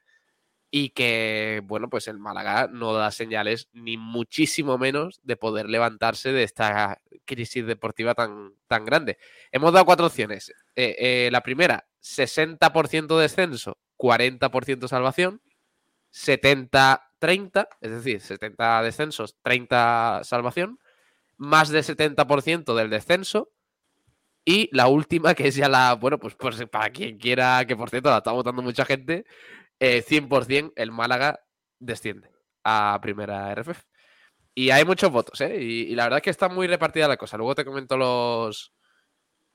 y 0.71 0.91
que, 0.91 1.63
bueno, 1.65 1.89
pues 1.89 2.09
el 2.09 2.19
Málaga 2.19 2.69
no 2.71 2.93
da 2.93 3.11
señales 3.11 3.69
ni 3.73 3.97
muchísimo 3.97 4.77
menos 4.77 5.21
de 5.23 5.37
poder 5.37 5.71
levantarse 5.71 6.33
de 6.33 6.43
esta 6.43 7.01
crisis 7.25 7.67
deportiva 7.67 8.15
tan, 8.15 8.53
tan 8.67 8.85
grande. 8.85 9.17
Hemos 9.51 9.73
dado 9.73 9.87
cuatro 9.87 10.07
opciones. 10.07 10.53
Eh, 10.77 10.97
eh, 10.99 11.29
la 11.33 11.41
primera, 11.41 11.89
60% 12.03 13.19
descenso, 13.19 13.79
40% 13.97 14.89
salvación, 14.89 15.41
70-30, 17.21 17.69
es 17.81 17.91
decir, 17.91 18.21
70 18.21 18.83
descensos, 18.83 19.37
30 19.43 20.21
salvación, 20.25 20.79
más 21.37 21.69
de 21.69 21.81
70% 21.81 22.75
del 22.75 22.91
descenso, 22.91 23.51
y 24.45 24.71
la 24.73 24.89
última, 24.89 25.35
que 25.35 25.49
es 25.49 25.57
ya 25.57 25.69
la, 25.69 25.95
bueno, 25.95 26.19
pues, 26.19 26.35
pues 26.35 26.65
para 26.71 26.91
quien 26.91 27.19
quiera, 27.19 27.67
que 27.67 27.77
por 27.77 27.91
cierto 27.91 28.09
la 28.11 28.19
está 28.19 28.33
votando 28.33 28.63
mucha 28.63 28.87
gente, 28.87 29.27
eh, 29.79 30.03
100% 30.03 30.73
el 30.77 30.91
Málaga 30.91 31.41
desciende 31.79 32.31
a 32.65 32.99
primera 33.03 33.53
RFF. 33.55 33.85
Y 34.55 34.71
hay 34.71 34.85
muchos 34.87 35.11
votos, 35.13 35.41
¿eh? 35.43 35.63
Y, 35.63 35.93
y 35.93 35.95
la 35.95 36.05
verdad 36.05 36.19
es 36.19 36.23
que 36.23 36.31
está 36.31 36.49
muy 36.49 36.67
repartida 36.67 37.07
la 37.07 37.19
cosa. 37.19 37.37
Luego 37.37 37.55
te 37.55 37.65
comento 37.65 37.97
los, 37.99 38.73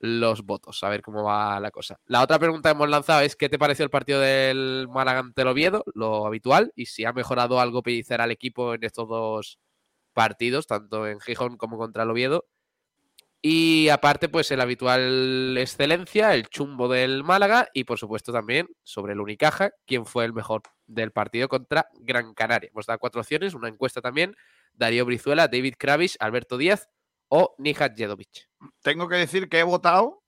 los 0.04 0.44
votos, 0.44 0.84
a 0.84 0.90
ver 0.90 1.02
cómo 1.02 1.24
va 1.24 1.58
la 1.62 1.72
cosa. 1.72 1.98
La 2.08 2.22
otra 2.22 2.38
pregunta 2.38 2.70
que 2.70 2.76
hemos 2.76 2.90
lanzado 2.90 3.22
es 3.22 3.38
¿qué 3.38 3.48
te 3.48 3.58
pareció 3.58 3.86
el 3.86 3.90
partido 3.90 4.20
del 4.20 4.90
Málaga 4.90 5.20
ante 5.20 5.44
el 5.44 5.48
Oviedo? 5.48 5.86
Lo 5.94 6.28
habitual, 6.28 6.74
y 6.76 6.88
si 6.88 7.06
ha 7.06 7.14
mejorado 7.14 7.62
algo 7.62 7.84
Pellicer 7.84 8.20
al 8.20 8.30
equipo 8.30 8.74
en 8.74 8.84
estos 8.84 9.08
dos 9.08 9.60
partidos, 10.12 10.68
tanto 10.68 11.08
en 11.08 11.22
Gijón 11.22 11.56
como 11.56 11.78
contra 11.78 12.04
el 12.04 12.10
Oviedo. 12.10 12.46
Y 13.42 13.88
aparte, 13.88 14.28
pues 14.28 14.52
el 14.52 14.60
habitual 14.60 15.58
excelencia, 15.58 16.34
el 16.34 16.50
chumbo 16.50 16.90
del 16.90 17.24
Málaga 17.24 17.70
y 17.74 17.86
por 17.86 17.98
supuesto 17.98 18.34
también 18.34 18.68
sobre 18.84 19.14
el 19.14 19.22
Unicaja, 19.22 19.72
quién 19.86 20.06
fue 20.06 20.26
el 20.26 20.34
mejor 20.34 20.64
del 20.86 21.14
partido 21.14 21.48
contra 21.48 21.88
Gran 22.02 22.34
Canaria. 22.34 22.70
Hemos 22.72 22.88
dado 22.88 23.00
cuatro 23.00 23.22
opciones, 23.22 23.54
una 23.54 23.70
encuesta 23.70 24.02
también, 24.02 24.36
Darío 24.74 25.06
Brizuela, 25.06 25.48
David 25.48 25.76
Kravis, 25.78 26.18
Alberto 26.20 26.58
Díaz 26.58 26.90
o 27.36 27.56
Nihat 27.58 27.98
Jedovic. 27.98 28.48
Tengo 28.84 29.08
que 29.08 29.16
decir 29.16 29.50
que 29.50 29.58
he 29.58 29.64
votado 29.64 30.22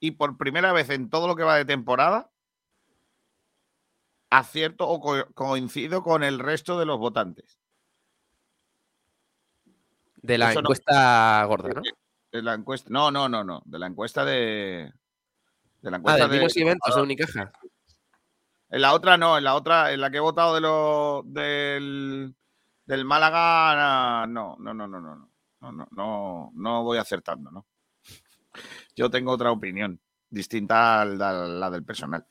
y 0.00 0.10
por 0.12 0.36
primera 0.36 0.72
vez 0.72 0.90
en 0.90 1.10
todo 1.10 1.28
lo 1.28 1.36
que 1.36 1.44
va 1.44 1.54
de 1.54 1.64
temporada 1.64 2.28
acierto 4.28 4.88
o 4.88 4.98
co- 5.00 5.28
coincido 5.34 6.02
con 6.02 6.24
el 6.24 6.40
resto 6.40 6.76
de 6.76 6.86
los 6.86 6.98
votantes. 6.98 7.60
De 10.16 10.38
la 10.38 10.50
Eso 10.50 10.60
no- 10.60 10.66
encuesta 10.70 11.44
gorda, 11.44 11.68
¿no? 11.68 11.82
De 12.32 12.42
la 12.42 12.54
encuesta, 12.54 12.88
no, 12.90 13.12
no, 13.12 13.28
no, 13.28 13.44
no, 13.44 13.62
de 13.64 13.78
la 13.78 13.86
encuesta 13.86 14.24
de, 14.24 14.92
de 15.82 15.90
la 15.90 15.96
Ah, 15.98 15.98
encuesta 15.98 16.26
de 16.28 16.38
de, 16.40 16.52
y 16.52 16.62
eventos 16.62 16.96
de 16.96 17.00
Unicaja. 17.02 17.52
En 18.70 18.82
la 18.82 18.92
otra 18.92 19.16
no, 19.16 19.38
en 19.38 19.44
la 19.44 19.54
otra, 19.54 19.92
en 19.92 20.00
la 20.00 20.10
que 20.10 20.16
he 20.16 20.20
votado 20.20 20.56
de 20.56 20.60
lo, 20.60 21.22
del, 21.26 22.34
del 22.86 23.04
Málaga, 23.04 24.26
no, 24.26 24.56
no, 24.58 24.74
no, 24.74 24.88
no, 24.88 25.00
no, 25.00 25.30
no, 25.60 25.72
no, 25.90 26.50
no, 26.54 26.82
voy 26.84 26.98
acertando, 26.98 27.50
¿no? 27.50 27.66
Yo 28.94 29.10
tengo 29.10 29.32
otra 29.32 29.50
opinión, 29.50 30.00
distinta 30.28 31.02
a 31.02 31.04
la, 31.04 31.32
la 31.32 31.70
del 31.70 31.84
personal. 31.84 32.26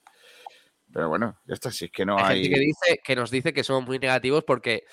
Pero 0.92 1.10
bueno, 1.10 1.40
ya 1.46 1.54
está, 1.54 1.72
si 1.72 1.86
es 1.86 1.92
que 1.92 2.06
no 2.06 2.18
Hay 2.18 2.24
hay... 2.24 2.44
gente 2.44 2.56
que, 2.56 2.62
dice, 2.62 3.02
que 3.04 3.16
nos 3.16 3.32
dice 3.32 3.54
que 3.54 3.64
somos 3.64 3.86
muy 3.86 4.00
negativos 4.00 4.44
porque 4.46 4.86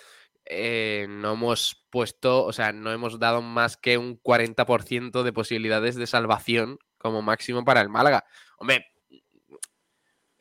eh, 0.45 1.07
no 1.09 1.33
hemos 1.33 1.87
puesto, 1.91 2.45
o 2.45 2.53
sea, 2.53 2.73
no 2.73 2.93
hemos 2.93 3.19
dado 3.19 3.43
más 3.43 3.77
que 3.77 3.97
un 3.97 4.21
40% 4.21 5.23
de 5.23 5.33
posibilidades 5.33 5.95
de 5.95 6.07
salvación 6.07 6.79
como 6.99 7.23
máximo 7.23 7.65
para 7.65 7.81
el 7.81 7.89
Málaga. 7.89 8.25
Hombre, 8.59 8.87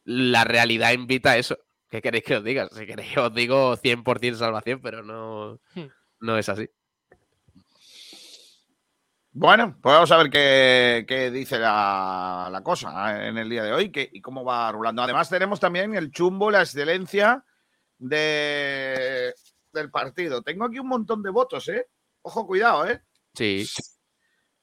la 0.04 0.44
realidad 0.44 0.92
invita 0.94 1.32
a 1.32 1.38
eso. 1.38 1.58
¿Qué 1.90 2.02
queréis 2.02 2.24
que 2.24 2.36
os 2.38 2.44
diga? 2.44 2.68
Si 2.70 2.86
queréis 2.86 3.16
os 3.18 3.34
digo 3.34 3.78
100% 3.78 4.36
salvación, 4.36 4.82
pero 4.82 5.04
no, 5.04 5.60
Hmm. 5.76 5.88
no 6.20 6.38
es 6.38 6.50
así. 6.50 6.68
Bueno, 9.36 9.76
pues 9.82 9.94
vamos 9.96 10.12
a 10.12 10.18
ver 10.18 10.30
qué, 10.30 11.06
qué 11.08 11.32
dice 11.32 11.58
la, 11.58 12.50
la 12.52 12.62
cosa 12.62 13.28
en 13.28 13.38
el 13.40 13.50
día 13.50 13.64
de 13.64 13.74
hoy 13.74 13.92
qué- 13.92 14.08
y 14.12 14.22
cómo 14.22 14.44
va 14.44 14.72
rulando. 14.72 15.02
Además, 15.02 15.28
tenemos 15.28 15.60
también 15.60 15.96
el 15.96 16.12
chumbo, 16.12 16.52
la 16.52 16.62
excelencia 16.62 17.44
de, 17.98 19.34
del 19.72 19.90
partido. 19.90 20.44
Tengo 20.44 20.66
aquí 20.66 20.78
un 20.78 20.88
montón 20.88 21.24
de 21.24 21.32
votos, 21.32 21.68
¿eh? 21.70 21.90
Ojo, 22.22 22.46
cuidado, 22.46 22.86
¿eh? 22.88 23.02
Sí. 23.34 23.66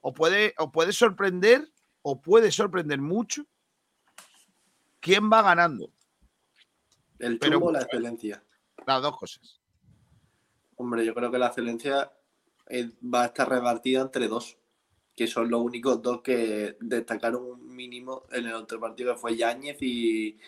O 0.02 0.14
puede, 0.14 0.54
o 0.58 0.70
puede 0.70 0.92
sorprender, 0.92 1.68
o 2.02 2.22
puede 2.22 2.52
sorprender 2.52 3.00
mucho 3.00 3.42
quién 5.00 5.28
va 5.32 5.42
ganando. 5.42 5.90
El 7.18 7.40
chumbo 7.40 7.66
o 7.66 7.72
la 7.72 7.82
excelencia. 7.82 8.44
Las 8.86 9.02
dos 9.02 9.18
cosas. 9.18 9.60
Hombre, 10.76 11.04
yo 11.04 11.12
creo 11.12 11.30
que 11.32 11.38
la 11.38 11.48
excelencia 11.48 12.12
eh, 12.68 12.88
va 13.02 13.24
a 13.24 13.26
estar 13.26 13.48
repartida 13.48 14.00
entre 14.00 14.28
dos, 14.28 14.56
que 15.20 15.26
son 15.26 15.50
los 15.50 15.60
únicos 15.60 16.00
dos 16.00 16.22
que 16.22 16.78
destacaron 16.80 17.44
un 17.44 17.76
mínimo 17.76 18.24
en 18.32 18.46
el 18.46 18.54
otro 18.54 18.80
partido, 18.80 19.12
que 19.12 19.20
fue 19.20 19.36
Yáñez 19.36 19.76
y, 19.82 20.40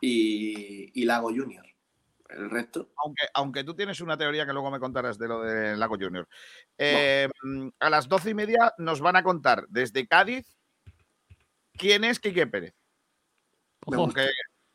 y, 0.00 0.90
y 1.00 1.04
Lago 1.04 1.28
Junior. 1.28 1.64
El 2.28 2.50
resto, 2.50 2.90
Aunque, 2.96 3.26
aunque 3.32 3.62
tú 3.62 3.76
tienes 3.76 4.00
una 4.00 4.18
teoría 4.18 4.44
que 4.44 4.52
luego 4.52 4.72
me 4.72 4.80
contarás 4.80 5.18
de 5.18 5.28
lo 5.28 5.40
de 5.42 5.76
Lago 5.76 5.94
Junior. 6.00 6.26
Eh, 6.76 7.28
A 7.78 7.90
las 7.90 8.08
doce 8.08 8.30
y 8.30 8.34
media 8.34 8.74
nos 8.78 9.00
van 9.00 9.14
a 9.14 9.22
contar 9.22 9.66
desde 9.68 10.08
Cádiz 10.08 10.44
quién 11.74 12.02
es 12.02 12.18
Quique 12.18 12.48
Pérez. 12.48 12.74
Aunque 13.86 14.30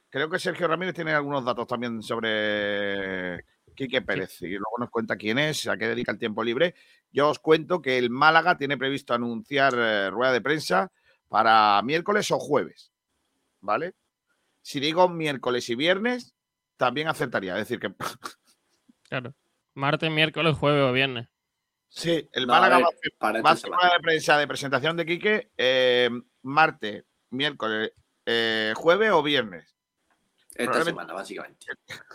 creo 0.10 0.30
que 0.30 0.40
Sergio 0.40 0.70
Ramírez 0.70 0.96
tiene 0.96 1.12
algunos 1.12 1.44
datos 1.44 1.68
también 1.68 2.02
sobre 2.02 3.44
Quique 3.74 4.02
Pérez 4.02 4.42
y 4.42 4.50
luego 4.50 4.78
nos 4.80 4.90
cuenta 4.90 5.16
quién 5.18 5.38
es, 5.40 5.68
a 5.68 5.78
qué 5.78 5.88
dedica 5.88 6.12
el 6.12 6.18
tiempo 6.20 6.44
libre. 6.44 6.76
Yo 7.12 7.30
os 7.30 7.40
cuento 7.40 7.82
que 7.82 7.98
el 7.98 8.10
Málaga 8.10 8.58
tiene 8.58 8.78
previsto 8.78 9.14
anunciar 9.14 9.74
eh, 9.78 10.10
rueda 10.10 10.32
de 10.34 10.42
prensa 10.42 10.92
para 11.28 11.82
miércoles 11.84 12.30
o 12.32 12.40
jueves, 12.40 12.92
¿vale? 13.62 13.94
Si 14.62 14.80
digo 14.80 15.10
miércoles 15.10 15.70
y 15.70 15.76
viernes, 15.76 16.34
también 16.78 17.08
acertaría. 17.08 17.54
Es 17.54 17.68
decir, 17.68 17.80
que 17.80 17.94
claro. 19.10 19.34
Martes, 19.76 20.12
miércoles, 20.12 20.56
jueves 20.56 20.84
o 20.84 20.92
viernes. 20.94 21.28
sí, 21.88 22.30
el 22.34 22.46
No, 22.48 22.54
Málaga 22.54 22.76
a 22.76 22.78
ver, 22.78 22.86
va 22.86 22.90
a 22.90 22.94
hacer, 22.94 23.14
para 23.18 23.32
va 23.32 23.38
a 23.38 23.40
esta 23.40 23.50
hacer 23.52 23.62
semana. 23.66 23.82
rueda 23.82 23.94
de 23.96 24.02
prensa 24.04 24.38
de 24.38 24.48
presentación 24.48 24.98
de 24.98 25.06
Quique 25.06 25.52
eh, 25.58 26.10
martes, 26.44 27.04
miércoles, 27.32 27.92
eh, 28.26 28.74
jueves 28.76 29.12
o 29.12 29.24
viernes. 29.24 29.73
Esta 30.56 30.84
semana, 30.84 31.14
básicamente. 31.14 31.66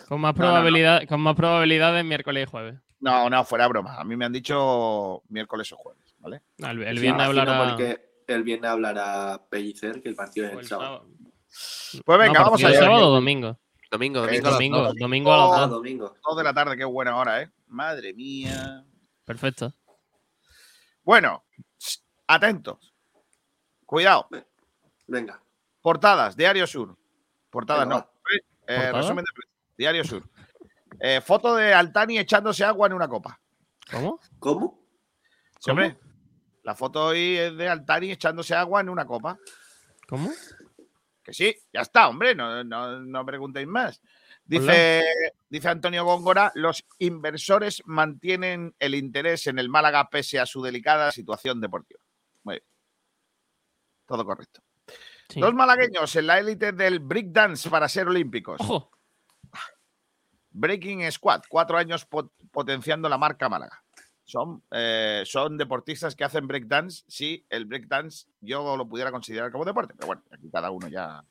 Con 0.08 0.20
más 0.20 0.34
No, 0.36 0.42
no, 0.42 0.48
no. 0.48 0.52
probabilidad, 0.54 1.06
con 1.08 1.20
más 1.20 1.34
probabilidades 1.34 2.04
miércoles 2.04 2.46
y 2.46 2.50
jueves. 2.50 2.78
No, 3.00 3.28
no, 3.30 3.44
fuera 3.44 3.66
broma. 3.68 3.96
A 3.98 4.04
mí 4.04 4.16
me 4.16 4.24
han 4.24 4.32
dicho 4.32 5.22
miércoles 5.28 5.72
o 5.72 5.76
jueves, 5.76 6.14
¿vale? 6.18 6.42
El, 6.58 6.82
el 6.82 6.98
viernes 6.98 7.26
hablará. 7.26 7.76
El 8.26 8.42
viernes 8.42 8.70
hablará 8.70 9.40
Pellicer, 9.48 10.02
que 10.02 10.08
el 10.10 10.14
partido 10.14 10.46
es 10.46 10.52
el 10.52 10.58
el 10.60 10.66
sábado. 10.66 10.98
sábado. 10.98 12.02
Pues 12.04 12.18
venga, 12.18 12.38
No, 12.40 12.44
vamos 12.46 12.64
allá. 12.64 12.78
sábado 12.78 13.08
o 13.08 13.10
domingo? 13.14 13.58
Domingo, 13.90 14.18
Eh, 14.26 14.40
domingo. 14.40 14.44
las 14.44 14.52
Domingo, 14.54 14.78
dos. 14.82 14.94
domingo 14.96 15.32
a 15.32 15.36
las 15.38 15.56
Ah, 15.56 15.60
dos. 15.62 15.70
domingo. 15.70 16.14
Dos 16.22 16.36
de 16.36 16.44
la 16.44 16.52
tarde, 16.52 16.76
qué 16.76 16.84
buena 16.84 17.16
hora, 17.16 17.40
¿eh? 17.42 17.50
Madre 17.68 18.12
mía. 18.12 18.84
Perfecto. 19.24 19.72
Bueno, 21.02 21.44
atentos. 22.26 22.92
Cuidado. 23.86 24.28
Venga. 25.06 25.40
Portadas, 25.80 26.36
Diario 26.36 26.66
Sur. 26.66 26.96
Portadas 27.48 27.88
Venga, 27.88 28.00
no. 28.00 28.10
Eh, 28.68 28.92
resumen 28.92 29.24
de 29.24 29.32
prensa. 29.34 29.54
Diario 29.76 30.04
Sur. 30.04 30.28
Eh, 31.00 31.20
foto 31.22 31.56
de 31.56 31.72
Altani 31.72 32.18
echándose 32.18 32.64
agua 32.64 32.86
en 32.86 32.92
una 32.92 33.08
copa. 33.08 33.40
¿Cómo? 33.90 34.20
¿Cómo? 34.38 34.78
Sí, 35.58 35.70
hombre. 35.70 35.96
La 36.62 36.74
foto 36.74 37.06
hoy 37.06 37.36
es 37.38 37.56
de 37.56 37.66
Altani 37.66 38.12
echándose 38.12 38.54
agua 38.54 38.82
en 38.82 38.90
una 38.90 39.06
copa. 39.06 39.38
¿Cómo? 40.06 40.30
Que 41.22 41.32
sí, 41.32 41.56
ya 41.72 41.80
está, 41.80 42.08
hombre, 42.08 42.34
no, 42.34 42.62
no, 42.62 43.00
no 43.00 43.24
preguntéis 43.24 43.66
más. 43.66 44.02
Dice, 44.44 45.04
dice 45.48 45.68
Antonio 45.68 46.04
Góngora, 46.04 46.52
los 46.54 46.84
inversores 46.98 47.82
mantienen 47.84 48.74
el 48.78 48.94
interés 48.94 49.46
en 49.46 49.58
el 49.58 49.68
Málaga 49.68 50.08
pese 50.08 50.38
a 50.38 50.46
su 50.46 50.62
delicada 50.62 51.12
situación 51.12 51.60
deportiva. 51.60 52.00
Muy 52.44 52.54
bien. 52.54 52.64
Todo 54.06 54.24
correcto. 54.24 54.62
Sí. 55.28 55.40
Dos 55.40 55.52
malagueños 55.54 56.14
en 56.16 56.26
la 56.26 56.38
élite 56.38 56.72
del 56.72 57.00
breakdance 57.00 57.68
para 57.68 57.88
ser 57.88 58.08
olímpicos. 58.08 58.60
Ojo. 58.60 58.90
Breaking 60.50 61.10
Squad, 61.12 61.42
cuatro 61.48 61.76
años 61.76 62.08
pot- 62.08 62.32
potenciando 62.50 63.08
la 63.08 63.18
marca 63.18 63.48
Málaga. 63.48 63.82
Son, 64.24 64.62
eh, 64.70 65.22
son 65.26 65.56
deportistas 65.56 66.14
que 66.16 66.24
hacen 66.24 66.46
breakdance. 66.46 67.04
Sí, 67.08 67.44
el 67.48 67.64
breakdance 67.66 68.26
yo 68.40 68.76
lo 68.76 68.88
pudiera 68.88 69.10
considerar 69.12 69.52
como 69.52 69.64
deporte, 69.64 69.94
pero 69.94 70.06
bueno, 70.08 70.22
aquí 70.30 70.50
cada 70.50 70.70
uno 70.70 70.88
ya. 70.88 71.22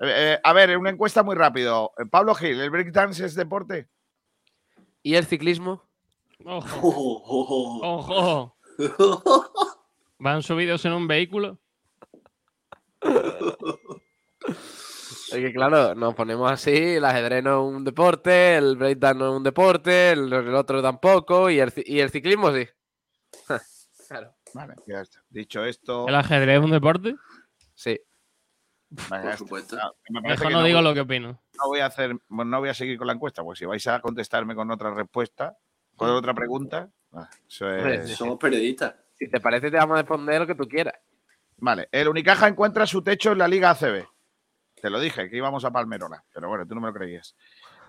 Eh, 0.00 0.12
eh, 0.34 0.40
a 0.42 0.52
ver, 0.52 0.76
una 0.78 0.90
encuesta 0.90 1.22
muy 1.22 1.34
rápido. 1.36 1.92
Pablo 2.10 2.34
Gil, 2.34 2.60
¿el 2.60 2.70
breakdance 2.70 3.24
es 3.24 3.34
deporte? 3.34 3.88
¿Y 5.02 5.14
el 5.16 5.26
ciclismo? 5.26 5.82
Ojo. 6.44 6.88
Ojo. 7.82 8.56
¿Van 10.18 10.42
subidos 10.42 10.84
en 10.84 10.92
un 10.92 11.06
vehículo? 11.06 11.58
Es 14.46 15.40
que 15.40 15.52
claro, 15.52 15.94
nos 15.94 16.14
ponemos 16.14 16.50
así, 16.50 16.70
el 16.96 17.04
ajedrez 17.04 17.42
no 17.42 17.60
es 17.68 17.74
un 17.76 17.84
deporte, 17.84 18.56
el 18.56 18.76
breakdance 18.76 19.18
no 19.18 19.30
es 19.30 19.36
un 19.36 19.42
deporte, 19.42 20.10
el, 20.12 20.32
el 20.32 20.54
otro 20.54 20.82
tampoco, 20.82 21.50
y 21.50 21.58
el, 21.60 21.72
ci- 21.72 21.82
y 21.86 22.00
el 22.00 22.10
ciclismo 22.10 22.52
sí. 22.52 22.66
claro. 24.08 24.34
Vale, 24.52 24.74
ya 24.86 25.00
está. 25.00 25.20
Dicho 25.30 25.64
esto, 25.64 26.06
¿El 26.08 26.14
ajedrez 26.14 26.58
es 26.58 26.64
un 26.64 26.70
deporte? 26.70 27.16
Sí. 27.74 27.98
vale, 28.90 29.24
Por 29.24 29.36
supuesto. 29.38 29.76
No, 29.76 29.92
me 30.10 30.22
parece 30.22 30.40
Mejor 30.44 30.52
no 30.52 30.58
no 30.60 30.64
digo 30.66 30.78
voy- 30.78 30.84
lo 30.88 30.94
que 30.94 31.00
opino. 31.00 31.28
no 31.58 31.66
voy 31.66 31.80
a 31.80 31.86
hacer, 31.86 32.14
bueno, 32.28 32.50
no 32.52 32.60
voy 32.60 32.68
a 32.68 32.74
seguir 32.74 32.96
con 32.98 33.06
la 33.08 33.14
encuesta, 33.14 33.42
porque 33.42 33.58
si 33.58 33.64
vais 33.64 33.84
a 33.88 34.00
contestarme 34.00 34.54
con 34.54 34.70
otra 34.70 34.92
respuesta, 34.94 35.56
con 35.96 36.10
otra 36.10 36.34
pregunta, 36.34 36.88
ah, 37.12 37.28
eso 37.48 37.66
Hombre, 37.66 37.96
es- 38.04 38.14
Somos 38.16 38.38
periodistas. 38.38 38.94
Si 39.18 39.28
te 39.28 39.40
parece, 39.40 39.70
te 39.70 39.76
vamos 39.76 39.96
a 39.96 40.02
responder 40.02 40.40
lo 40.40 40.46
que 40.46 40.54
tú 40.54 40.68
quieras. 40.68 40.94
Vale, 41.56 41.88
el 41.92 42.08
Unicaja 42.08 42.48
encuentra 42.48 42.86
su 42.86 43.02
techo 43.02 43.32
en 43.32 43.38
la 43.38 43.48
Liga 43.48 43.70
ACB. 43.70 44.06
Te 44.80 44.90
lo 44.90 45.00
dije, 45.00 45.30
que 45.30 45.36
íbamos 45.36 45.64
a 45.64 45.70
Palmerona, 45.70 46.22
pero 46.32 46.48
bueno, 46.48 46.66
tú 46.66 46.74
no 46.74 46.80
me 46.80 46.88
lo 46.88 46.94
creías. 46.94 47.34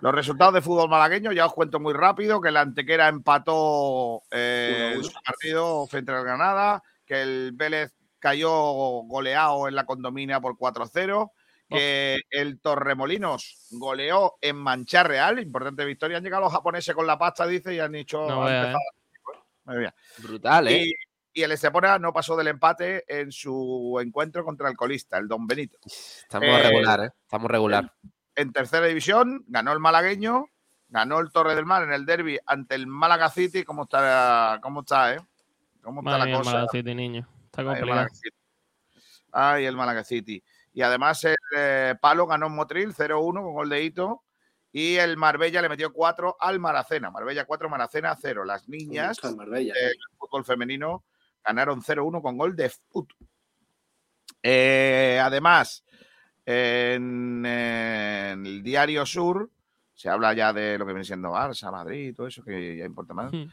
Los 0.01 0.13
resultados 0.13 0.53
de 0.53 0.61
fútbol 0.61 0.89
malagueño, 0.89 1.31
ya 1.31 1.45
os 1.45 1.53
cuento 1.53 1.79
muy 1.79 1.93
rápido, 1.93 2.39
que 2.41 2.49
el 2.49 2.57
Antequera 2.57 3.07
empató 3.07 4.23
eh, 4.31 4.97
su 5.01 5.11
partido 5.25 5.87
frente 5.87 6.11
al 6.11 6.23
Granada, 6.23 6.83
que 7.05 7.21
el 7.21 7.51
Vélez 7.53 7.93
cayó 8.19 8.49
goleado 8.51 9.67
en 9.67 9.75
la 9.75 9.85
condomina 9.85 10.39
por 10.41 10.57
4-0, 10.57 11.31
que 11.69 12.19
el 12.29 12.59
Torremolinos 12.59 13.67
goleó 13.71 14.35
en 14.41 14.55
Mancha 14.57 15.03
Real, 15.03 15.39
importante 15.39 15.83
victoria. 15.85 16.17
Han 16.17 16.23
llegado 16.23 16.43
los 16.43 16.53
japoneses 16.53 16.93
con 16.95 17.07
la 17.07 17.17
pasta, 17.17 17.47
dice, 17.47 17.73
y 17.73 17.79
han 17.79 17.91
dicho... 17.91 18.27
No 18.27 18.47
empezado- 18.47 18.79
Madre 19.63 19.79
mía. 19.79 19.95
Brutal, 20.19 20.67
¿eh? 20.67 20.83
Y, 20.85 20.93
y 21.35 21.43
el 21.43 21.51
Estepona 21.51 21.99
no 21.99 22.13
pasó 22.13 22.37
del 22.37 22.47
empate 22.47 23.03
en 23.09 23.29
su 23.29 23.99
encuentro 24.01 24.45
contra 24.45 24.69
el 24.69 24.77
colista, 24.77 25.17
el 25.17 25.27
Don 25.27 25.45
Benito. 25.45 25.77
Estamos 25.85 26.47
eh, 26.47 26.63
regular, 26.63 27.01
¿eh? 27.01 27.09
Estamos 27.23 27.51
regular. 27.51 27.93
En 28.35 28.53
tercera 28.53 28.85
división 28.85 29.43
ganó 29.45 29.73
el 29.73 29.81
malagueño, 29.81 30.45
ganó 30.87 31.19
el 31.19 31.33
Torre 31.33 31.53
del 31.53 31.65
Mar 31.65 31.83
en 31.83 31.91
el 31.91 32.05
derby 32.05 32.39
ante 32.45 32.75
el 32.75 32.87
Málaga 32.87 33.29
City. 33.29 33.65
¿Cómo 33.65 33.83
está, 33.83 34.59
cómo 34.63 34.79
está, 34.79 35.13
eh? 35.13 35.19
¿Cómo 35.81 35.99
está 35.99 36.11
Madre 36.11 36.19
la 36.19 36.25
mía, 36.25 36.37
cosa? 36.37 36.51
Málaga 36.51 36.67
City, 36.71 36.95
niño. 36.95 37.27
Está 37.43 37.61
Ay, 37.61 37.67
el 37.67 37.73
complicado. 37.73 38.07
Ay, 39.33 39.65
el 39.65 39.75
Málaga 39.75 40.03
City. 40.05 40.41
Y 40.71 40.81
además 40.83 41.21
el 41.25 41.35
eh, 41.57 41.95
Palo 41.99 42.27
ganó 42.27 42.47
en 42.47 42.55
Motril 42.55 42.95
0-1 42.95 43.43
con 43.43 43.53
gol 43.53 43.67
de 43.67 43.83
Hito. 43.83 44.23
Y 44.71 44.95
el 44.95 45.17
Marbella 45.17 45.61
le 45.61 45.67
metió 45.67 45.91
4 45.91 46.37
al 46.39 46.59
Maracena. 46.61 47.11
Marbella 47.11 47.43
4, 47.43 47.69
Maracena 47.69 48.15
0. 48.15 48.45
Las 48.45 48.69
niñas 48.69 49.17
del 49.21 49.97
fútbol 50.17 50.45
femenino 50.45 51.03
ganaron 51.45 51.81
0-1 51.81 52.21
con 52.21 52.37
gol 52.37 52.55
de 52.55 52.69
Fut. 52.69 53.13
Eh, 54.41 55.19
además, 55.21 55.83
en, 56.45 57.45
en 57.45 58.45
el 58.45 58.63
Diario 58.63 59.05
Sur 59.05 59.49
se 59.95 60.09
habla 60.09 60.33
ya 60.33 60.51
de 60.51 60.77
lo 60.77 60.85
que 60.85 60.91
viene 60.91 61.05
siendo 61.05 61.31
Barça, 61.31 61.71
Madrid, 61.71 62.13
todo 62.13 62.27
eso 62.27 62.43
que 62.43 62.77
ya 62.77 62.85
importa 62.85 63.13
más. 63.13 63.31
Hmm. 63.31 63.45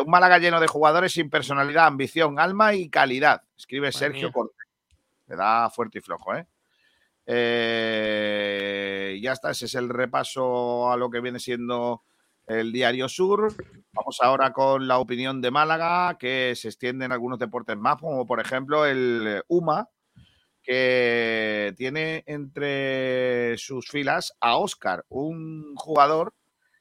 Un 0.00 0.10
Málaga 0.10 0.38
lleno 0.38 0.60
de 0.60 0.66
jugadores 0.66 1.12
sin 1.12 1.28
personalidad, 1.28 1.86
ambición, 1.86 2.38
alma 2.38 2.74
y 2.74 2.88
calidad. 2.88 3.42
Escribe 3.56 3.92
Sergio 3.92 4.28
mía. 4.28 4.32
Cortés. 4.32 4.66
Le 5.26 5.36
da 5.36 5.68
fuerte 5.68 5.98
y 5.98 6.00
flojo, 6.00 6.34
¿eh? 6.34 6.46
Eh, 7.26 9.20
ya 9.22 9.32
está, 9.32 9.50
ese 9.50 9.66
es 9.66 9.74
el 9.74 9.88
repaso 9.88 10.90
a 10.90 10.96
lo 10.96 11.10
que 11.10 11.20
viene 11.20 11.38
siendo 11.38 12.02
el 12.50 12.72
Diario 12.72 13.08
Sur. 13.08 13.54
Vamos 13.92 14.18
ahora 14.20 14.52
con 14.52 14.88
la 14.88 14.98
opinión 14.98 15.40
de 15.40 15.50
Málaga, 15.50 16.16
que 16.18 16.54
se 16.56 16.68
extiende 16.68 17.04
en 17.04 17.12
algunos 17.12 17.38
deportes 17.38 17.76
más, 17.76 18.00
como 18.00 18.26
por 18.26 18.40
ejemplo 18.40 18.84
el 18.86 19.42
UMA, 19.48 19.88
que 20.62 21.72
tiene 21.76 22.24
entre 22.26 23.56
sus 23.56 23.88
filas 23.88 24.36
a 24.40 24.56
Óscar, 24.56 25.04
un 25.08 25.74
jugador 25.76 26.34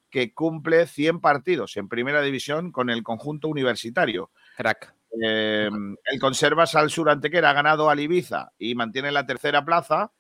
que 0.10 0.34
cumple 0.34 0.88
100 0.88 1.22
partidos 1.22 1.78
en 1.78 1.88
primera 1.88 2.22
división 2.22 2.72
con 2.72 2.90
el 2.90 3.04
conjunto 3.04 3.48
universitario. 3.48 4.32
Crack. 4.58 4.96
Eh, 5.24 5.70
el 6.06 6.20
Conservas 6.20 6.74
al 6.76 6.90
Sur 6.90 7.10
Antequera 7.10 7.52
ha 7.52 7.54
ganado 7.54 7.90
al 7.90 8.00
Ibiza 8.00 8.52
y 8.58 8.74
mantiene 8.74 9.12
la 9.12 9.26
tercera 9.26 9.64
plaza. 9.64 10.12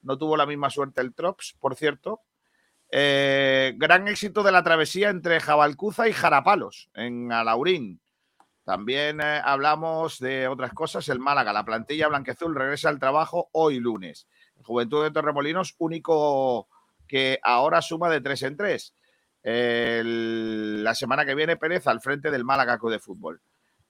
No 0.00 0.16
tuvo 0.16 0.36
la 0.36 0.46
misma 0.46 0.70
suerte 0.70 1.02
el 1.02 1.14
Trops, 1.14 1.56
por 1.60 1.76
cierto. 1.76 2.22
Eh, 2.96 3.74
gran 3.76 4.06
éxito 4.06 4.44
de 4.44 4.52
la 4.52 4.62
travesía 4.62 5.10
entre 5.10 5.40
Jabalcuza 5.40 6.06
y 6.06 6.12
Jarapalos 6.12 6.90
en 6.94 7.32
Alaurín. 7.32 8.00
También 8.62 9.20
eh, 9.20 9.40
hablamos 9.44 10.20
de 10.20 10.46
otras 10.46 10.72
cosas. 10.72 11.08
El 11.08 11.18
Málaga, 11.18 11.52
la 11.52 11.64
plantilla 11.64 12.06
blanqueazul 12.06 12.54
regresa 12.54 12.88
al 12.88 13.00
trabajo 13.00 13.48
hoy 13.50 13.80
lunes. 13.80 14.28
Juventud 14.62 15.02
de 15.02 15.10
Torremolinos, 15.10 15.74
único 15.78 16.68
que 17.08 17.40
ahora 17.42 17.82
suma 17.82 18.08
de 18.10 18.20
tres 18.20 18.42
en 18.44 18.56
tres. 18.56 18.94
El- 19.42 20.84
la 20.84 20.94
semana 20.94 21.26
que 21.26 21.34
viene 21.34 21.56
Pérez 21.56 21.88
al 21.88 22.00
frente 22.00 22.30
del 22.30 22.44
Málaga 22.44 22.78
Club 22.78 22.92
de 22.92 23.00
Fútbol. 23.00 23.40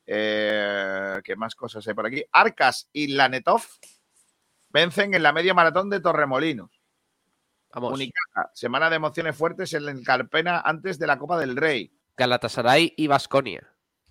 Eh, 0.06 1.20
¿Qué 1.22 1.36
más 1.36 1.54
cosas 1.54 1.86
hay 1.86 1.92
por 1.92 2.06
aquí? 2.06 2.24
Arcas 2.32 2.88
y 2.90 3.08
Lanetov 3.08 3.62
vencen 4.70 5.12
en 5.12 5.22
la 5.22 5.34
media 5.34 5.52
maratón 5.52 5.90
de 5.90 6.00
Torremolinos. 6.00 6.70
Vamos. 7.72 7.92
Semana 8.52 8.90
de 8.90 8.96
emociones 8.96 9.36
fuertes 9.36 9.72
en 9.74 9.88
el 9.88 10.04
Carpena 10.04 10.60
antes 10.60 10.98
de 10.98 11.06
la 11.06 11.18
Copa 11.18 11.38
del 11.38 11.56
Rey. 11.56 11.92
Galatasaray 12.16 12.94
y 12.96 13.06
Vasconia. 13.06 13.68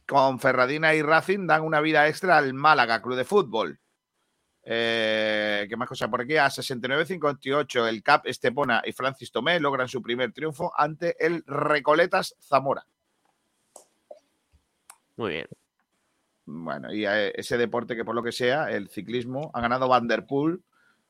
Con 0.07 0.39
Ferradina 0.39 0.93
y 0.93 1.01
Racing 1.01 1.47
dan 1.47 1.63
una 1.63 1.81
vida 1.81 2.07
extra 2.07 2.37
al 2.37 2.53
Málaga 2.53 3.01
Club 3.01 3.15
de 3.15 3.23
Fútbol. 3.23 3.79
Eh, 4.65 5.65
¿Qué 5.67 5.75
más 5.75 5.89
cosas 5.89 6.09
por 6.09 6.21
aquí? 6.21 6.37
A 6.37 6.47
69-58 6.47 7.87
el 7.87 8.01
CAP 8.01 8.27
Estepona 8.27 8.81
y 8.85 8.93
Francis 8.93 9.31
Tomé 9.31 9.59
logran 9.59 9.89
su 9.89 10.01
primer 10.01 10.31
triunfo 10.31 10.71
ante 10.77 11.15
el 11.25 11.43
Recoletas 11.45 12.35
Zamora. 12.39 12.85
Muy 15.17 15.31
bien. 15.31 15.47
Bueno, 16.45 16.93
y 16.93 17.05
eh, 17.05 17.33
ese 17.35 17.57
deporte 17.57 17.95
que 17.95 18.03
por 18.03 18.15
lo 18.15 18.23
que 18.23 18.31
sea, 18.31 18.69
el 18.71 18.89
ciclismo, 18.89 19.51
ha 19.53 19.61
ganado 19.61 19.87
Van 19.87 20.07
der 20.07 20.25
Poel 20.25 20.61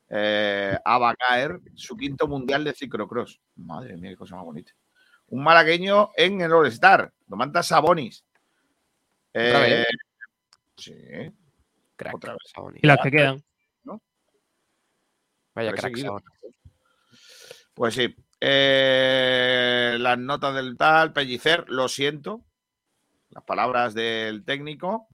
eh, 0.08 0.78
a 0.84 0.98
Bagaer 0.98 1.60
su 1.74 1.96
quinto 1.96 2.28
mundial 2.28 2.64
de 2.64 2.74
ciclocross. 2.74 3.40
Madre 3.56 3.96
mía, 3.96 4.10
qué 4.10 4.16
cosa 4.16 4.36
más 4.36 4.44
bonita. 4.44 4.72
Un 5.28 5.42
malagueño 5.42 6.10
en 6.16 6.40
el 6.40 6.52
All-Star, 6.52 7.12
Domantas 7.26 7.68
Sabonis. 7.68 8.24
¿Otra 9.30 9.60
vez? 9.60 9.72
Eh, 9.72 9.86
Sí, 10.76 10.94
Crack. 11.96 12.14
Otra 12.14 12.32
vez. 12.32 12.42
Sabonis. 12.52 12.80
Y 12.82 12.86
las 12.86 12.98
que 13.00 13.10
quedan. 13.10 13.44
Vaya 15.54 15.72
crack. 15.72 15.96
Sabonis. 15.96 16.26
pues 17.74 17.94
sí. 17.94 18.14
Eh, 18.40 19.96
las 20.00 20.18
notas 20.18 20.54
del 20.54 20.76
tal, 20.76 21.12
Pellicer, 21.12 21.64
lo 21.68 21.88
siento. 21.88 22.44
Las 23.30 23.44
palabras 23.44 23.94
del 23.94 24.44
técnico. 24.44 25.08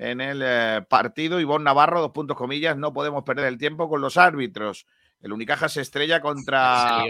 En 0.00 0.20
el 0.20 0.40
eh, 0.44 0.86
partido, 0.88 1.40
Ivonne 1.40 1.64
Navarro, 1.64 2.00
dos 2.00 2.12
puntos 2.12 2.36
comillas, 2.36 2.76
no 2.76 2.92
podemos 2.92 3.24
perder 3.24 3.46
el 3.46 3.58
tiempo 3.58 3.88
con 3.88 4.00
los 4.00 4.16
árbitros. 4.16 4.86
El 5.20 5.32
Unicaja 5.32 5.68
se 5.68 5.80
estrella 5.80 6.20
contra. 6.20 7.02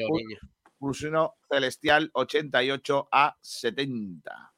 Crucino 0.79 1.35
Celestial 1.51 2.11
88 2.15 3.09
a 3.13 3.37
70. 3.43 4.55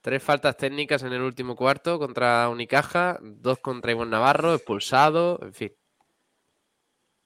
Tres 0.00 0.22
faltas 0.22 0.56
técnicas 0.56 1.02
en 1.02 1.12
el 1.12 1.20
último 1.20 1.54
cuarto 1.54 1.98
contra 1.98 2.48
Unicaja, 2.48 3.18
dos 3.20 3.58
contra 3.58 3.90
Ivonne 3.90 4.12
Navarro, 4.12 4.54
expulsado, 4.54 5.38
en 5.42 5.52
fin. 5.52 5.72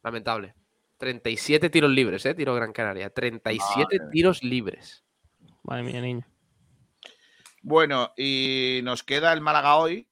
Lamentable. 0.03 0.57
37 0.99 1.71
tiros 1.71 1.91
libres, 1.91 2.27
¿eh? 2.27 2.35
Tiro 2.35 2.57
Gran 2.57 2.73
Canaria. 2.73 3.11
37 3.11 3.99
Madre. 3.99 4.11
tiros 4.11 4.43
libres. 4.43 5.05
Madre 5.63 5.85
mía, 5.85 6.01
niño. 6.01 6.27
Bueno, 7.63 8.13
y 8.17 8.81
nos 8.83 9.05
queda 9.05 9.33
el 9.33 9.41
Málaga 9.41 9.77
hoy, 9.77 10.09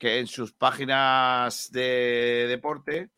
que 0.00 0.18
en 0.18 0.26
sus 0.26 0.52
páginas 0.54 1.70
de 1.70 2.46
deporte, 2.48 3.10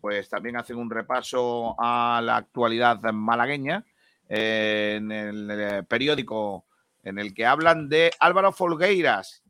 pues 0.00 0.30
también 0.30 0.56
hacen 0.56 0.78
un 0.78 0.90
repaso 0.90 1.76
a 1.78 2.22
la 2.24 2.36
actualidad 2.36 3.02
malagueña 3.12 3.84
eh, 4.30 4.94
en 4.96 5.12
el 5.12 5.86
periódico 5.86 6.64
en 7.02 7.18
el 7.18 7.34
que 7.34 7.44
hablan 7.44 7.90
de 7.90 8.10
Álvaro 8.18 8.50
Folgueiras. 8.50 9.44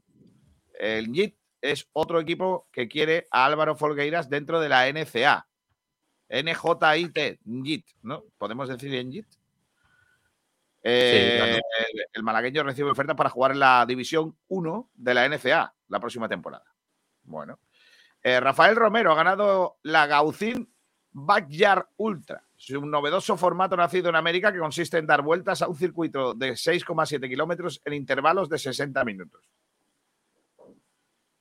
El 0.75 1.13
NIT 1.13 1.37
es 1.61 1.89
otro 1.93 2.19
equipo 2.19 2.69
que 2.73 2.89
quiere 2.89 3.29
a 3.31 3.45
Álvaro 3.45 3.77
Folgueiras 3.77 4.29
dentro 4.29 4.59
de 4.59 4.69
la 4.69 4.93
NCA. 4.93 5.47
NJIT, 6.29 7.41
NJIT, 7.45 7.87
¿no? 8.03 8.25
¿Podemos 8.39 8.69
decir 8.69 8.93
NJIT? 9.07 9.38
Eh, 10.83 11.35
claro. 11.37 11.53
el, 11.93 12.05
el 12.12 12.23
malagueño 12.23 12.62
recibe 12.62 12.91
ofertas 12.91 13.17
para 13.17 13.31
jugar 13.31 13.53
en 13.53 13.59
la 13.61 13.85
División 13.87 14.37
1 14.49 14.91
de 14.95 15.14
la 15.14 15.29
NCA 15.29 15.75
la 15.88 16.01
próxima 16.01 16.29
temporada. 16.29 16.64
Bueno. 17.23 17.59
Eh, 18.23 18.41
Rafael 18.41 18.75
Romero 18.77 19.12
ha 19.12 19.17
ganado 19.17 19.79
la 19.83 20.07
Gaucín 20.07 20.73
Backyard 21.12 21.87
Ultra. 21.97 22.45
Es 22.59 22.71
un 22.71 22.91
novedoso 22.91 23.37
formato 23.37 23.77
nacido 23.77 24.09
en 24.09 24.17
América 24.17 24.53
que 24.53 24.59
consiste 24.59 24.99
en 24.99 25.07
dar 25.07 25.23
vueltas 25.23 25.62
a 25.62 25.69
un 25.69 25.77
circuito 25.77 26.35
de 26.35 26.53
6,7 26.53 27.29
kilómetros 27.29 27.81
en 27.85 27.93
intervalos 27.95 28.49
de 28.49 28.59
60 28.59 29.05
minutos. 29.05 29.43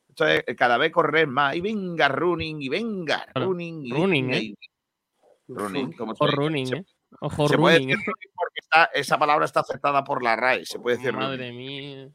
Esto 0.09 0.27
es 0.27 0.43
eh, 0.47 0.55
cada 0.55 0.77
vez 0.77 0.91
correr 0.91 1.27
más. 1.27 1.55
Y 1.55 1.61
venga 1.61 2.07
running, 2.07 2.61
y 2.61 2.69
venga 2.69 3.25
running. 3.35 3.85
Y 3.85 3.91
Running, 3.91 4.25
venga, 4.27 4.37
¿eh? 4.37 4.41
y- 4.43 4.57
Running, 5.49 5.93
como 5.93 6.11
Ojo 6.11 6.27
running, 6.27 6.67
Se- 6.67 6.75
¿eh? 6.77 6.85
Ojo 7.21 7.47
puede 7.47 7.77
running. 7.77 7.87
decir 7.97 8.13
está- 8.83 8.99
esa 8.99 9.17
palabra 9.17 9.45
está 9.45 9.59
aceptada 9.61 10.03
por 10.03 10.23
la 10.23 10.35
RAE. 10.35 10.65
Se 10.65 10.79
puede 10.79 10.97
decir. 10.97 11.13
Madre 11.13 11.51
mía. 11.51 12.09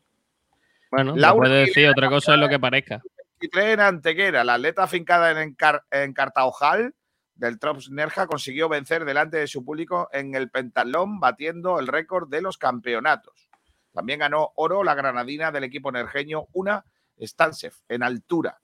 Bueno, 0.90 1.14
Laura 1.16 1.48
puede 1.48 1.61
decir 1.66 1.88
otra 1.88 2.09
cosa 2.09 2.35
es 2.35 2.40
lo 2.40 2.48
que 2.48 2.59
parezca. 2.59 3.03
23 3.40 3.75
en 3.75 3.81
Antequera, 3.81 4.44
la 4.44 4.55
atleta 4.55 4.83
afincada 4.85 5.31
en, 5.31 5.57
Encar- 5.57 5.83
en 5.90 6.12
Cartaojal 6.12 6.94
del 7.35 7.59
Trops 7.59 7.90
Nerja 7.90 8.27
consiguió 8.27 8.68
vencer 8.68 9.05
delante 9.05 9.38
de 9.38 9.46
su 9.48 9.64
público 9.64 10.09
en 10.12 10.35
el 10.35 10.51
pentalón, 10.51 11.18
batiendo 11.18 11.81
el 11.81 11.88
récord 11.88 12.29
de 12.29 12.42
los 12.42 12.59
campeonatos. 12.59 13.48
También 13.92 14.20
ganó 14.20 14.53
oro 14.57 14.85
la 14.85 14.94
granadina 14.94 15.51
del 15.51 15.64
equipo 15.64 15.90
nerjeño, 15.90 16.46
una 16.53 16.85
Stansev, 17.16 17.72
en 17.88 18.03
altura. 18.03 18.61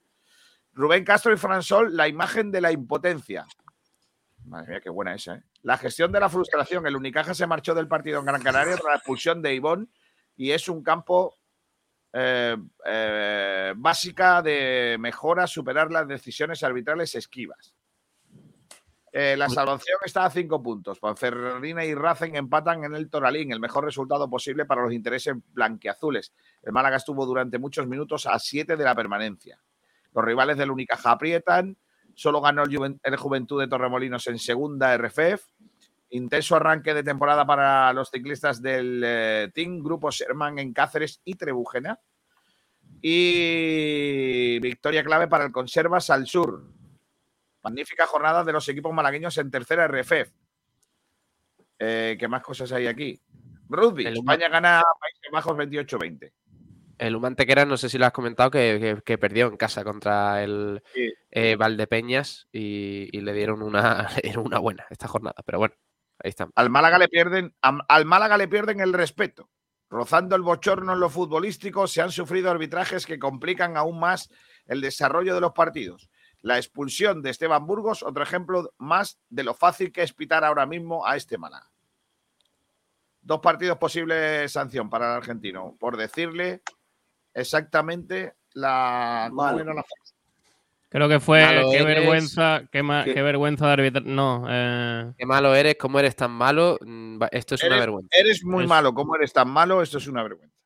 Rubén 0.74 1.04
Castro 1.04 1.32
y 1.32 1.36
Fransol, 1.36 1.96
la 1.96 2.06
imagen 2.06 2.50
de 2.52 2.60
la 2.60 2.70
impotencia. 2.70 3.46
Madre 4.48 4.70
mía, 4.70 4.80
qué 4.80 4.90
buena 4.90 5.14
esa, 5.14 5.36
¿eh? 5.36 5.42
La 5.62 5.76
gestión 5.76 6.10
de 6.12 6.20
la 6.20 6.28
frustración. 6.28 6.86
El 6.86 6.96
Unicaja 6.96 7.34
se 7.34 7.46
marchó 7.46 7.74
del 7.74 7.88
partido 7.88 8.20
en 8.20 8.26
Gran 8.26 8.42
Canaria 8.42 8.74
tras 8.74 8.84
la 8.84 8.96
expulsión 8.96 9.42
de 9.42 9.54
Ivón 9.54 9.90
y 10.36 10.52
es 10.52 10.68
un 10.68 10.82
campo 10.82 11.34
eh, 12.12 12.56
eh, 12.86 13.74
básica 13.76 14.40
de 14.40 14.96
mejora, 14.98 15.46
superar 15.46 15.90
las 15.90 16.08
decisiones 16.08 16.62
arbitrales 16.62 17.14
esquivas. 17.14 17.74
Eh, 19.12 19.36
la 19.36 19.48
salvación 19.48 19.98
está 20.04 20.26
a 20.26 20.30
cinco 20.30 20.62
puntos. 20.62 20.98
Ponferradina 21.00 21.84
y 21.84 21.94
Racing 21.94 22.34
empatan 22.34 22.84
en 22.84 22.94
el 22.94 23.10
Toralín, 23.10 23.52
el 23.52 23.60
mejor 23.60 23.84
resultado 23.84 24.28
posible 24.28 24.64
para 24.64 24.82
los 24.82 24.92
intereses 24.92 25.34
blanquiazules. 25.52 26.32
El 26.62 26.72
Málaga 26.72 26.98
estuvo 26.98 27.26
durante 27.26 27.58
muchos 27.58 27.86
minutos 27.86 28.26
a 28.26 28.38
siete 28.38 28.76
de 28.76 28.84
la 28.84 28.94
permanencia. 28.94 29.60
Los 30.14 30.24
rivales 30.24 30.56
del 30.56 30.70
Unicaja 30.70 31.12
aprietan. 31.12 31.76
Solo 32.18 32.40
ganó 32.40 32.64
el, 32.64 32.70
Juven- 32.70 32.98
el 33.04 33.16
Juventud 33.16 33.60
de 33.60 33.68
Torremolinos 33.68 34.26
en 34.26 34.40
segunda 34.40 34.92
RFF. 34.98 35.40
Intenso 36.10 36.56
arranque 36.56 36.92
de 36.92 37.04
temporada 37.04 37.46
para 37.46 37.92
los 37.92 38.10
ciclistas 38.10 38.60
del 38.60 39.02
eh, 39.06 39.50
Team 39.54 39.78
Grupo 39.84 40.10
Sherman 40.10 40.58
en 40.58 40.72
Cáceres 40.72 41.20
y 41.24 41.34
Trebujena. 41.34 42.00
Y 43.00 44.58
victoria 44.58 45.04
clave 45.04 45.28
para 45.28 45.44
el 45.44 45.52
Conservas 45.52 46.10
al 46.10 46.26
sur. 46.26 46.64
Magnífica 47.62 48.04
jornada 48.08 48.42
de 48.42 48.52
los 48.52 48.68
equipos 48.68 48.92
malagueños 48.92 49.38
en 49.38 49.52
tercera 49.52 49.86
RFF. 49.86 50.32
Eh, 51.78 52.16
¿Qué 52.18 52.26
más 52.26 52.42
cosas 52.42 52.72
hay 52.72 52.88
aquí? 52.88 53.20
Rugby. 53.68 54.06
España 54.08 54.48
gana 54.48 54.80
a 54.80 54.84
Países 54.98 55.30
Bajos 55.30 55.56
28-20. 55.56 56.32
El 56.98 57.16
Humantequera, 57.16 57.64
no 57.64 57.76
sé 57.76 57.88
si 57.88 57.96
lo 57.98 58.06
has 58.06 58.12
comentado, 58.12 58.50
que, 58.50 58.78
que- 58.80 59.02
que 59.02 59.18
perdió 59.18 59.46
en 59.46 59.56
casa 59.56 59.84
contra 59.84 60.42
el 60.42 60.82
Sí. 60.94 61.12
eh, 61.30 61.56
Valdepeñas 61.56 62.48
y, 62.52 63.08
y 63.16 63.20
le 63.20 63.32
dieron 63.32 63.62
una, 63.62 64.08
le 64.16 64.22
dieron 64.22 64.46
una 64.46 64.58
buena 64.58 64.84
esta 64.90 65.08
jornada. 65.08 65.36
Pero 65.46 65.58
bueno, 65.58 65.74
ahí 66.22 66.30
estamos. 66.30 66.52
Al 66.56 66.70
Málaga 66.70 66.98
le 66.98 67.08
pierden, 67.08 67.54
al 67.62 68.04
Málaga 68.04 68.36
le 68.36 68.48
pierden 68.48 68.80
el 68.80 68.92
respeto. 68.92 69.48
Rozando 69.90 70.36
el 70.36 70.42
bochorno 70.42 70.92
en 70.92 71.00
lo 71.00 71.08
futbolístico, 71.08 71.86
se 71.86 72.02
han 72.02 72.12
sufrido 72.12 72.50
arbitrajes 72.50 73.06
que 73.06 73.18
complican 73.18 73.76
aún 73.78 73.98
más 73.98 74.28
el 74.66 74.82
desarrollo 74.82 75.34
de 75.34 75.40
los 75.40 75.52
partidos. 75.52 76.10
La 76.42 76.58
expulsión 76.58 77.22
de 77.22 77.30
Esteban 77.30 77.66
Burgos, 77.66 78.02
otro 78.02 78.22
ejemplo 78.22 78.74
más 78.76 79.18
de 79.30 79.44
lo 79.44 79.54
fácil 79.54 79.90
que 79.90 80.02
es 80.02 80.12
pitar 80.12 80.44
ahora 80.44 80.66
mismo 80.66 81.06
a 81.06 81.16
este 81.16 81.38
Málaga. 81.38 81.70
Dos 83.22 83.40
partidos 83.40 83.78
posible 83.78 84.48
sanción 84.48 84.88
para 84.90 85.06
el 85.06 85.16
argentino, 85.18 85.74
por 85.80 85.96
decirle 85.96 86.62
exactamente 87.40 88.34
la. 88.52 89.26
¿cómo 89.30 89.42
Malo. 89.42 89.60
era 89.60 89.74
la 89.74 89.82
frase? 89.82 90.14
Creo 90.90 91.06
que 91.08 91.20
fue 91.20 91.42
Malo 91.44 91.70
qué 91.70 91.76
eres. 91.76 91.86
vergüenza, 91.86 92.62
qué, 92.72 92.82
ma- 92.82 93.04
¿Qué? 93.04 93.12
qué 93.14 93.22
vergüenza 93.22 93.66
de 93.66 93.72
arbitrar. 93.74 94.04
No, 94.06 94.46
eh, 94.48 95.12
Qué 95.18 95.26
malo 95.26 95.54
eres, 95.54 95.76
cómo 95.78 95.98
eres 95.98 96.16
tan 96.16 96.30
malo. 96.30 96.78
mm, 96.80 97.22
Esto 97.30 97.56
es 97.56 97.62
una 97.64 97.78
vergüenza. 97.78 98.08
Eres 98.18 98.42
muy 98.44 98.64
Es- 98.64 98.68
malo, 98.70 98.94
¿cómo 98.94 99.14
eres 99.14 99.32
tan 99.32 99.50
malo? 99.50 99.82
Esto 99.82 99.98
es 99.98 100.06
una 100.06 100.22
vergüenza. 100.22 100.56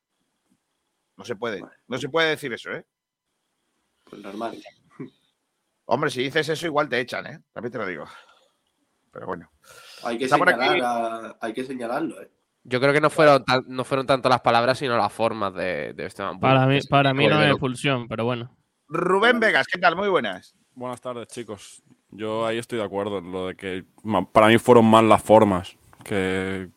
No 1.17 1.25
se 1.25 1.35
puede, 1.37 1.61
no 1.89 1.99
se 1.99 2.09
puede 2.09 2.31
decir 2.31 2.53
eso, 2.53 2.71
¿eh? 2.71 2.85
Pues 4.05 4.23
normal. 4.23 4.63
Hombre, 5.87 6.11
si 6.11 6.23
dices 6.23 6.49
eso, 6.49 6.67
igual 6.67 6.89
te 6.89 7.01
echan, 7.01 7.27
¿eh? 7.27 7.41
También 7.53 7.73
te 7.73 7.79
lo 7.79 7.87
digo. 7.87 8.05
Pero 9.11 9.27
bueno. 9.27 9.51
Hay 10.05 10.19
que, 10.19 10.29
señalar 10.29 10.81
a- 10.83 11.37
hay 11.41 11.53
que 11.53 11.65
señalarlo, 11.65 12.23
¿eh? 12.23 12.31
Yo 12.65 12.81
creo 12.81 12.93
que 12.93 13.01
no 13.01 13.11
fueron, 13.11 13.45
tan- 13.45 13.65
no 13.67 13.85
fueron 13.85 14.07
tanto 14.07 14.29
las 14.29 14.41
palabras, 14.41 14.79
sino 14.79 14.97
las 14.97 15.13
formas 15.13 15.53
de, 15.55 15.93
de 15.95 16.07
Esteban 16.07 16.39
para 16.39 16.67
mí, 16.67 16.77
es 16.77 16.87
para 16.87 17.13
mí 17.13 17.27
no 17.27 17.43
es 17.43 17.51
expulsión, 17.51 18.07
pero 18.09 18.25
bueno. 18.25 18.57
Rubén 18.89 19.41
Vegas, 19.41 19.67
¿qué 19.67 19.79
tal? 19.81 19.97
Muy 19.97 20.09
buenas. 20.09 20.55
Buenas 20.75 21.01
tardes, 21.01 21.27
chicos. 21.29 21.83
Yo 22.11 22.47
ahí 22.47 22.59
estoy 22.59 22.79
de 22.79 22.85
acuerdo 22.85 23.19
en 23.19 23.33
lo 23.33 23.49
de 23.49 23.57
que 23.57 23.85
para 24.33 24.47
mí 24.49 24.59
fueron 24.59 24.85
más 24.87 25.03
las 25.03 25.23
formas 25.23 25.77
que, 26.05 26.69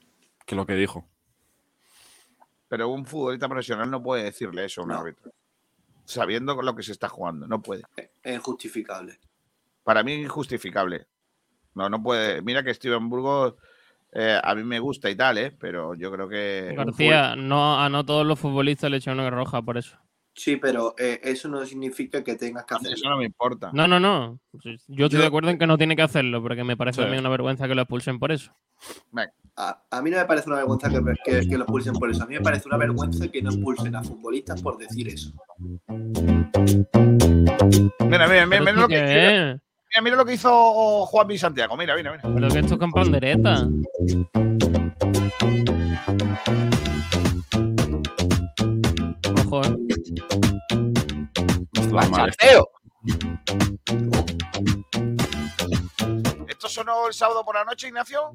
que 0.46 0.56
lo 0.56 0.66
que 0.66 0.74
dijo. 0.76 1.06
Pero 2.68 2.90
un 2.90 3.06
futbolista 3.06 3.48
profesional 3.48 3.90
no 3.92 4.02
puede 4.02 4.24
decirle 4.24 4.66
eso 4.66 4.82
a 4.82 4.84
un 4.86 4.90
No. 4.90 5.00
árbitro. 5.00 5.32
Sabiendo 6.04 6.56
con 6.56 6.66
lo 6.66 6.76
que 6.76 6.84
se 6.84 6.92
está 6.92 7.10
jugando. 7.10 7.48
No 7.48 7.62
puede. 7.62 7.84
Es 8.24 8.36
injustificable. 8.36 9.20
Para 9.84 10.04
mí 10.04 10.14
es 10.14 10.20
injustificable. 10.22 11.08
No, 11.74 11.90
no 11.90 12.02
puede. 12.02 12.42
Mira 12.42 12.64
que 12.64 12.74
Steven 12.74 13.10
Burgos 13.10 13.56
eh, 14.16 14.40
a 14.42 14.56
mí 14.56 14.64
me 14.64 14.80
gusta 14.80 15.10
y 15.10 15.16
tal, 15.16 15.38
¿eh? 15.38 15.52
Pero 15.60 15.94
yo 15.96 16.12
creo 16.12 16.28
que. 16.28 16.74
García, 16.76 17.36
no, 17.36 17.80
a 17.80 17.90
no 17.90 18.04
todos 18.06 18.26
los 18.26 18.40
futbolistas 18.40 18.90
le 18.90 18.98
echan 18.98 19.20
una 19.20 19.30
roja 19.30 19.62
por 19.62 19.78
eso. 19.78 19.98
Sí, 20.38 20.58
pero 20.58 20.96
eh, 20.98 21.22
eso 21.24 21.48
no 21.48 21.66
significa 21.66 22.22
que 22.22 22.36
tengas 22.36 22.66
que 22.66 22.74
hacerlo. 22.76 22.96
Eso 22.96 23.10
no 23.10 23.18
me 23.18 23.26
importa. 23.26 23.70
No, 23.74 23.88
no, 23.88 24.02
no. 24.02 24.40
Yo 24.64 24.72
estoy 24.72 24.96
Yo- 25.08 25.08
de 25.20 25.26
acuerdo 25.26 25.50
en 25.50 25.58
que 25.58 25.66
no 25.68 25.78
tiene 25.78 25.96
que 25.96 26.02
hacerlo, 26.02 26.42
porque 26.42 26.64
me 26.66 26.76
parece 26.76 27.02
Sí. 27.02 27.08
a 27.08 27.10
mí 27.12 27.18
una 27.18 27.30
vergüenza 27.30 27.68
que 27.70 27.76
lo 27.76 27.84
expulsen 27.84 28.20
por 28.20 28.34
eso. 28.34 28.52
A, 29.58 29.82
a 29.90 30.02
mí 30.02 30.10
no 30.12 30.18
me 30.18 30.26
parece 30.26 30.50
una 30.50 30.58
vergüenza 30.58 30.90
que, 30.90 31.00
que- 31.24 31.48
que 31.48 31.58
lo 31.58 31.64
expulsen 31.64 31.94
por 31.94 32.10
eso. 32.12 32.24
A 32.24 32.28
mí 32.28 32.34
me 32.36 32.42
parece 32.42 32.68
una 32.68 32.76
vergüenza 32.78 33.30
que 33.30 33.42
no 33.42 33.50
expulsen 33.52 33.96
a 33.96 34.04
futbolistas 34.04 34.62
por 34.62 34.78
decir 34.78 35.08
eso. 35.08 35.32
Mira, 38.02 38.28
mira, 38.28 38.46
mira, 38.46 38.48
¿Pero 38.50 38.60
mira 38.60 38.74
lo 38.74 38.88
que, 38.90 39.58
mira, 39.96 40.02
mira, 40.02 40.16
lo 40.18 40.26
que 40.26 40.34
hizo 40.34 41.06
Juan 41.06 41.38
Santiago. 41.38 41.78
Mira, 41.78 41.96
mira, 41.96 42.12
mira. 42.12 42.24
Pero 42.24 42.48
que 42.50 42.60
esto 42.60 42.74
es 42.74 42.80
con 42.80 42.92
pandereta. 42.92 43.68
Ojo, 49.46 49.62
eh. 49.64 49.78
La 51.92 52.10
madre. 52.10 52.34
¡Chateo! 52.38 52.70
¿Esto 56.50 56.68
sonó 56.68 57.08
el 57.08 57.14
sábado 57.14 57.46
por 57.46 57.56
la 57.56 57.64
noche, 57.64 57.88
Ignacio? 57.88 58.32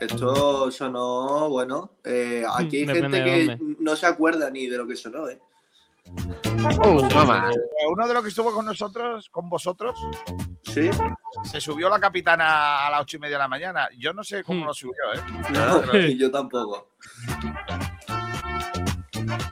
Esto 0.00 0.70
sonó, 0.70 1.50
bueno, 1.50 1.98
eh, 2.04 2.44
aquí 2.50 2.78
hay 2.78 2.86
Depende 2.86 3.22
gente 3.22 3.58
que 3.58 3.74
no 3.80 3.94
se 3.94 4.06
acuerda 4.06 4.48
ni 4.50 4.66
de 4.68 4.78
lo 4.78 4.86
que 4.86 4.96
sonó, 4.96 5.28
¿eh? 5.28 5.38
¡Uh, 6.84 7.14
mamá! 7.14 7.50
Eh, 7.52 7.86
Uno 7.90 8.06
de 8.08 8.14
los 8.14 8.22
que 8.22 8.28
estuvo 8.30 8.52
con 8.52 8.64
nosotros, 8.66 9.28
con 9.30 9.48
vosotros, 9.48 9.98
Sí. 10.62 10.90
se 11.44 11.60
subió 11.60 11.88
la 11.88 11.98
capitana 12.00 12.86
a 12.86 12.90
las 12.90 13.02
ocho 13.02 13.16
y 13.16 13.20
media 13.20 13.36
de 13.36 13.42
la 13.42 13.48
mañana. 13.48 13.88
Yo 13.98 14.12
no 14.12 14.22
sé 14.24 14.42
cómo 14.44 14.62
Hmm. 14.62 14.66
lo 14.66 14.74
subió, 14.74 15.12
¿eh? 15.14 15.20
No, 15.50 15.80
pero- 15.92 16.08
yo 16.08 16.30
tampoco. 16.30 16.90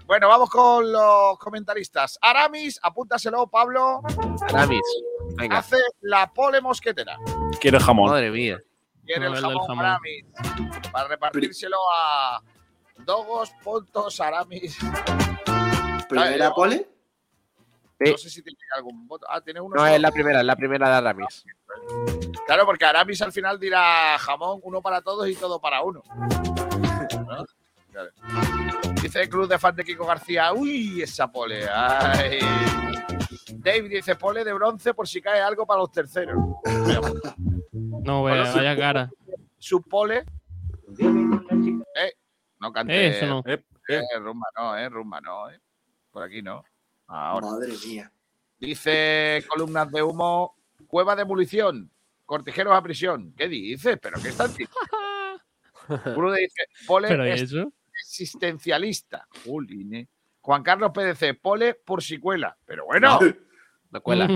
Bueno, 0.07 0.29
vamos 0.29 0.49
con 0.51 0.90
los 0.90 1.38
comentaristas. 1.38 2.19
Aramis, 2.23 2.79
apúntaselo, 2.83 3.49
Pablo, 3.49 4.01
Aramis. 4.49 4.81
Venga, 5.37 5.59
hace 5.59 5.77
la 6.01 6.33
pole 6.33 6.61
mosquetera. 6.61 7.19
Quiere 7.61 7.81
jamón. 7.81 8.11
madre 8.11 8.31
mía. 8.31 8.59
Quiere 9.05 9.27
el 9.27 9.33
No, 9.33 9.37
el 9.38 9.42
del 9.42 9.53
jamón, 9.53 9.66
jamón. 9.66 9.85
Aramis 9.85 10.25
para 10.92 11.09
repartírselo 11.09 11.77
a 11.99 12.40
Dogos, 12.99 13.53
Pontos, 13.62 14.21
Aramis. 14.21 14.79
¿Primera 16.09 16.49
yo- 16.49 16.55
pole? 16.55 16.88
Sí. 17.99 18.11
No 18.12 18.19
sé 18.19 18.29
si 18.31 18.42
tiene 18.42 18.59
algún 18.75 19.09
voto. 19.09 19.27
Ah, 19.29 19.40
tiene 19.40 19.59
uno. 19.61 19.75
No, 19.75 19.81
solo. 19.81 19.95
es 19.95 20.01
la 20.01 20.11
primera, 20.12 20.40
es 20.40 20.47
la 20.47 20.57
primera 20.57 20.88
de 20.90 20.95
Aramis. 20.97 21.45
Claro, 22.47 22.66
porque 22.66 22.85
Aramis 22.85 23.23
al 23.23 23.33
final 23.33 23.59
dirá 23.59 24.19
jamón, 24.19 24.61
uno 24.64 24.83
para 24.83 25.01
todos 25.01 25.27
y 25.29 25.35
todo 25.35 25.59
para 25.61 25.83
uno. 25.83 26.03
¿No? 26.11 27.45
Claro. 27.90 28.11
Dice 29.03 29.23
el 29.23 29.29
club 29.31 29.49
de 29.49 29.59
fan 29.59 29.75
de 29.75 29.85
Kiko 29.85 30.05
García, 30.05 30.53
uy, 30.53 31.01
esa 31.01 31.31
pole. 31.33 31.66
Ay. 31.73 32.38
Dave 33.55 33.88
dice 33.88 34.14
pole 34.16 34.45
de 34.45 34.53
bronce 34.53 34.92
por 34.92 35.09
si 35.09 35.23
cae 35.23 35.40
algo 35.40 35.64
para 35.66 35.81
los 35.81 35.90
terceros. 35.90 36.37
No, 37.73 38.21
Bueno, 38.21 38.45
sí. 38.47 38.59
vaya 38.59 38.77
cara. 38.77 39.11
Su 39.59 39.81
pole. 39.83 40.25
Eh, 40.99 42.12
no 42.61 42.73
cante. 42.73 42.95
Eh, 42.95 43.09
eso 43.09 43.27
no. 43.27 43.42
Eh, 43.47 43.62
Eh, 43.88 44.03
rumba 44.19 44.49
no, 44.57 44.77
eh, 44.77 44.88
rumba 44.88 45.21
no, 45.21 45.49
eh. 45.49 45.61
Por 46.16 46.22
aquí 46.22 46.40
no. 46.40 46.64
Ahora. 47.09 47.46
Madre 47.46 47.74
mía. 47.87 48.11
Dice 48.59 49.44
columnas 49.48 49.92
de 49.92 50.02
humo, 50.02 50.57
cueva 50.87 51.14
de 51.14 51.26
munición, 51.26 51.90
cortijeros 52.24 52.72
a 52.72 52.81
prisión. 52.81 53.35
¿Qué 53.37 53.48
dices? 53.48 53.98
¿Pero 54.00 54.18
qué 54.22 54.29
están 54.31 54.48
diciendo? 54.48 54.74
Uno 56.16 56.33
dice, 56.33 56.68
pole 56.87 57.09
Pero 57.09 57.26
¿y 57.26 57.33
es 57.33 57.42
eso? 57.42 57.70
existencialista. 57.92 59.29
Jolín, 59.44 59.94
eh. 59.94 60.09
Juan 60.40 60.62
Carlos 60.62 60.90
PDC, 60.94 61.38
pole 61.38 61.74
por 61.74 62.02
si 62.02 62.18
cuela. 62.18 62.57
Pero 62.64 62.87
bueno, 62.87 63.18
No 63.90 64.00
cuela. 64.00 64.26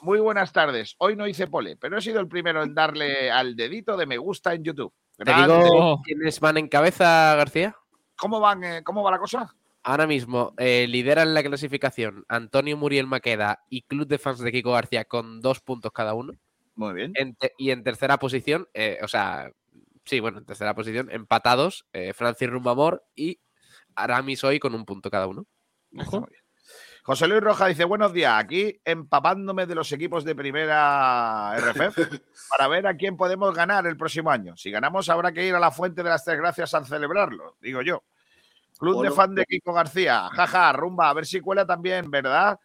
muy 0.00 0.18
buenas 0.18 0.52
tardes. 0.52 0.96
Hoy 0.98 1.14
no 1.14 1.28
hice 1.28 1.46
pole, 1.46 1.76
pero 1.76 1.96
he 1.96 2.02
sido 2.02 2.18
el 2.18 2.26
primero 2.26 2.60
en 2.64 2.74
darle 2.74 3.30
al 3.30 3.54
dedito 3.54 3.96
de 3.96 4.06
me 4.06 4.18
gusta 4.18 4.52
en 4.52 4.64
YouTube. 4.64 4.92
Te 5.16 5.32
digo 5.32 6.02
quiénes 6.02 6.40
van 6.40 6.56
en 6.56 6.66
cabeza, 6.66 7.36
García. 7.36 7.76
¿Cómo, 8.16 8.40
van, 8.40 8.64
eh, 8.64 8.82
¿Cómo 8.82 9.04
va 9.04 9.12
la 9.12 9.18
cosa? 9.20 9.54
Ahora 9.86 10.06
mismo 10.06 10.54
eh, 10.56 10.86
lideran 10.88 11.34
la 11.34 11.42
clasificación 11.42 12.24
Antonio 12.28 12.74
Muriel 12.78 13.06
Maqueda 13.06 13.64
y 13.68 13.82
Club 13.82 14.08
de 14.08 14.16
Fans 14.16 14.38
de 14.38 14.50
Kiko 14.50 14.72
García 14.72 15.04
con 15.04 15.42
dos 15.42 15.60
puntos 15.60 15.92
cada 15.92 16.14
uno. 16.14 16.32
Muy 16.74 16.94
bien. 16.94 17.12
En 17.16 17.36
y 17.58 17.70
en 17.70 17.84
tercera 17.84 18.18
posición, 18.18 18.66
eh, 18.72 18.98
o 19.02 19.08
sea, 19.08 19.52
sí, 20.06 20.20
bueno, 20.20 20.38
en 20.38 20.46
tercera 20.46 20.74
posición, 20.74 21.10
empatados, 21.10 21.86
eh, 21.92 22.14
Francis 22.14 22.48
Rumbamor 22.48 23.04
y 23.14 23.40
Aramis 23.94 24.42
hoy 24.42 24.58
con 24.58 24.74
un 24.74 24.86
punto 24.86 25.10
cada 25.10 25.26
uno. 25.26 25.44
Muy 25.90 26.06
bien. 26.06 26.42
José 27.02 27.28
Luis 27.28 27.42
Roja 27.42 27.66
dice, 27.66 27.84
buenos 27.84 28.14
días, 28.14 28.32
aquí 28.42 28.80
empapándome 28.82 29.66
de 29.66 29.74
los 29.74 29.92
equipos 29.92 30.24
de 30.24 30.34
primera 30.34 31.54
RFF 31.58 31.98
para 32.48 32.68
ver 32.68 32.86
a 32.86 32.96
quién 32.96 33.18
podemos 33.18 33.54
ganar 33.54 33.86
el 33.86 33.98
próximo 33.98 34.30
año. 34.30 34.56
Si 34.56 34.70
ganamos 34.70 35.10
habrá 35.10 35.30
que 35.30 35.46
ir 35.46 35.54
a 35.54 35.60
la 35.60 35.70
Fuente 35.70 36.02
de 36.02 36.08
las 36.08 36.24
Tres 36.24 36.38
Gracias 36.38 36.72
a 36.72 36.82
celebrarlo, 36.82 37.58
digo 37.60 37.82
yo. 37.82 38.02
Club 38.92 39.02
de 39.02 39.10
fan 39.10 39.34
de 39.34 39.44
Kiko 39.44 39.72
García, 39.72 40.28
jaja, 40.32 40.72
rumba, 40.72 41.08
a 41.10 41.14
ver 41.14 41.26
si 41.26 41.40
cuela 41.40 41.66
también, 41.66 42.10
¿verdad? 42.10 42.58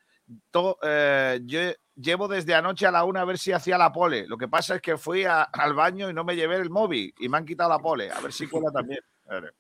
To- 0.51 0.77
eh, 0.83 1.39
yo 1.45 1.59
llevo 1.95 2.27
desde 2.27 2.53
anoche 2.55 2.85
a 2.85 2.91
la 2.91 3.03
una 3.03 3.21
a 3.21 3.25
ver 3.25 3.37
si 3.37 3.51
hacía 3.51 3.77
la 3.77 3.91
pole. 3.91 4.27
Lo 4.27 4.37
que 4.37 4.47
pasa 4.47 4.75
es 4.75 4.81
que 4.81 4.97
fui 4.97 5.25
a- 5.25 5.43
al 5.43 5.73
baño 5.73 6.09
y 6.09 6.13
no 6.13 6.23
me 6.23 6.35
llevé 6.35 6.55
el 6.57 6.69
móvil 6.69 7.13
y 7.19 7.27
me 7.29 7.37
han 7.37 7.45
quitado 7.45 7.69
la 7.69 7.79
pole. 7.79 8.11
A 8.11 8.19
ver 8.21 8.31
si 8.31 8.47
cuela 8.47 8.71
también. 8.71 8.99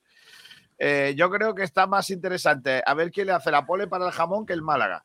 Eh, 0.81 1.13
yo 1.17 1.29
creo 1.29 1.53
que 1.53 1.63
está 1.63 1.87
más 1.87 2.09
interesante 2.09 2.81
a 2.85 2.93
ver 2.93 3.11
quién 3.11 3.27
le 3.27 3.33
hace 3.33 3.51
la 3.51 3.65
pole 3.65 3.87
para 3.87 4.05
el 4.05 4.11
jamón 4.13 4.45
que 4.45 4.53
el 4.53 4.61
Málaga. 4.61 5.03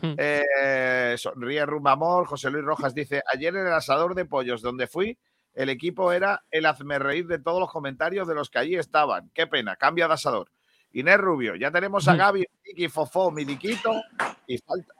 Hmm. 0.00 0.14
Eh, 0.16 1.14
sonríe 1.18 1.66
Rumbamor, 1.66 2.26
José 2.26 2.50
Luis 2.50 2.64
Rojas 2.64 2.94
dice, 2.94 3.22
ayer 3.30 3.54
en 3.54 3.66
el 3.66 3.72
asador 3.74 4.14
de 4.14 4.24
pollos 4.24 4.62
donde 4.62 4.86
fui, 4.86 5.18
el 5.52 5.68
equipo 5.68 6.10
era 6.12 6.42
el 6.50 6.64
hazme 6.64 6.98
reír 6.98 7.26
de 7.26 7.38
todos 7.38 7.60
los 7.60 7.70
comentarios 7.70 8.26
de 8.28 8.34
los 8.34 8.48
que 8.48 8.60
allí 8.60 8.76
estaban. 8.76 9.30
Qué 9.34 9.46
pena, 9.46 9.76
cambia 9.76 10.08
de 10.08 10.14
asador. 10.14 10.50
Inés 10.92 11.18
Rubio, 11.18 11.54
ya 11.56 11.70
tenemos 11.70 12.06
a. 12.08 12.16
Gaby, 12.16 12.46
Miki, 12.66 12.88
Fofó, 12.88 13.30
Miliquito 13.30 14.02
y 14.46 14.58
falta. 14.58 14.94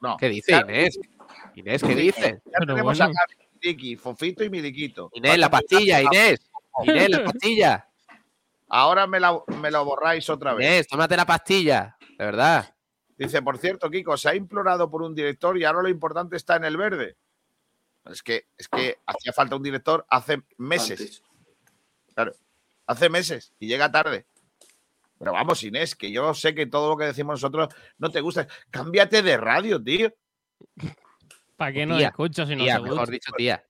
No, 0.00 0.16
¿Qué 0.16 0.28
dice 0.28 0.52
ya- 0.52 0.60
Inés? 0.60 0.98
Inés, 1.54 1.82
¿qué 1.82 1.94
dice? 1.94 2.40
ya 2.44 2.50
Pero 2.58 2.66
tenemos 2.74 3.00
a. 3.00 3.06
Gaby, 3.06 3.48
Miki, 3.62 3.96
Fofito 3.96 4.44
y 4.44 4.50
Miliquito. 4.50 5.10
Inés, 5.14 5.38
la 5.38 5.50
pastilla, 5.50 6.02
Inés. 6.02 6.40
Inés, 6.82 7.10
la 7.10 7.24
pastilla. 7.24 7.88
Ahora 8.68 9.06
me, 9.06 9.20
la- 9.20 9.40
me 9.60 9.70
lo 9.70 9.84
borráis 9.84 10.28
otra 10.28 10.52
vez. 10.54 10.66
Inés, 10.66 10.88
tómate 10.88 11.16
la 11.16 11.24
pastilla. 11.26 11.96
De 12.18 12.24
verdad. 12.24 12.74
Dice, 13.16 13.40
por 13.40 13.56
cierto, 13.58 13.88
Kiko, 13.90 14.16
se 14.16 14.28
ha 14.28 14.34
implorado 14.34 14.90
por 14.90 15.02
un 15.02 15.14
director 15.14 15.56
y 15.56 15.64
ahora 15.64 15.82
lo 15.82 15.88
importante 15.88 16.36
está 16.36 16.56
en 16.56 16.64
el 16.64 16.76
verde. 16.76 17.16
Es 18.04 18.22
que, 18.22 18.46
es 18.58 18.68
que 18.68 18.98
hacía 19.06 19.32
falta 19.32 19.56
un 19.56 19.62
director 19.62 20.04
hace 20.10 20.42
meses. 20.58 21.00
Antes. 21.00 21.22
Claro, 22.14 22.32
hace 22.86 23.08
meses 23.08 23.52
y 23.58 23.68
llega 23.68 23.90
tarde. 23.90 24.26
Pero 25.18 25.32
vamos, 25.32 25.62
Inés, 25.64 25.94
que 25.94 26.10
yo 26.12 26.34
sé 26.34 26.54
que 26.54 26.66
todo 26.66 26.90
lo 26.90 26.96
que 26.96 27.04
decimos 27.06 27.34
nosotros 27.42 27.68
no 27.98 28.10
te 28.10 28.20
gusta. 28.20 28.46
Cámbiate 28.70 29.22
de 29.22 29.36
radio, 29.36 29.82
tío. 29.82 30.12
¿Para 31.56 31.72
qué 31.72 31.86
no 31.86 31.96
Tía, 31.96 32.08
escuchas 32.08 32.48
si 32.48 32.54
no 32.56 32.64
Tía, 32.64 32.74
te 32.74 32.80
gusta? 32.80 32.94
mejor 32.94 33.10
dicho, 33.10 33.32
tía. 33.36 33.64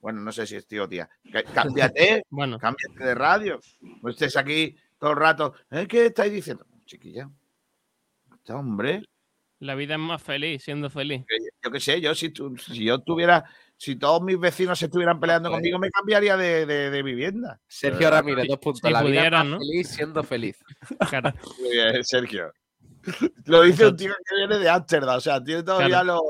Bueno, 0.00 0.20
no 0.22 0.32
sé 0.32 0.46
si 0.46 0.56
es 0.56 0.66
tío 0.66 0.84
o 0.84 0.88
tía. 0.88 1.08
Cá- 1.32 1.44
Cámbiate, 1.44 2.24
Bueno, 2.30 2.58
cámbiate 2.58 3.04
de 3.04 3.14
radio. 3.14 3.60
No 4.02 4.10
estés 4.10 4.36
aquí 4.36 4.74
todo 4.98 5.10
el 5.10 5.16
rato. 5.16 5.54
¿Eh? 5.70 5.86
¿Qué 5.86 6.06
estáis 6.06 6.32
diciendo? 6.32 6.66
Chiquilla. 6.84 7.30
Este 8.34 8.52
hombre. 8.52 9.04
la 9.60 9.74
vida 9.74 9.94
es 9.94 10.00
más 10.00 10.22
feliz 10.22 10.64
siendo 10.64 10.90
feliz. 10.90 11.24
yo 11.62 11.70
qué 11.70 11.78
sé, 11.80 12.00
yo 12.00 12.14
si, 12.14 12.30
tu- 12.30 12.56
si 12.56 12.84
yo 12.84 12.98
tuviera, 13.00 13.44
si 13.82 13.96
todos 13.96 14.20
mis 14.22 14.38
vecinos 14.38 14.82
estuvieran 14.82 15.18
peleando 15.18 15.48
Joder. 15.48 15.60
conmigo, 15.62 15.78
me 15.78 15.90
cambiaría 15.90 16.36
de, 16.36 16.66
de- 16.66 16.90
de 16.90 17.02
vivienda. 17.02 17.58
Sergio 17.66 18.10
Ramírez, 18.10 18.46
dos 18.46 18.58
puntos. 18.58 18.82
si 18.84 18.92
la 18.92 19.02
vida 19.02 19.30
más 19.30 19.46
¿no? 19.46 19.58
feliz 19.58 19.88
siendo 19.88 20.22
feliz. 20.22 20.58
Claro. 21.08 21.32
Muy 21.58 21.70
bien, 21.70 22.04
Sergio. 22.04 22.52
Lo 23.46 23.62
dice 23.62 23.86
un 23.86 23.96
tío 23.96 24.12
que 24.28 24.36
viene 24.36 24.58
de 24.58 24.68
Ámsterdam, 24.68 25.16
o 25.16 25.20
sea, 25.20 25.42
tiene 25.42 25.62
todavía 25.62 26.04
lo, 26.04 26.20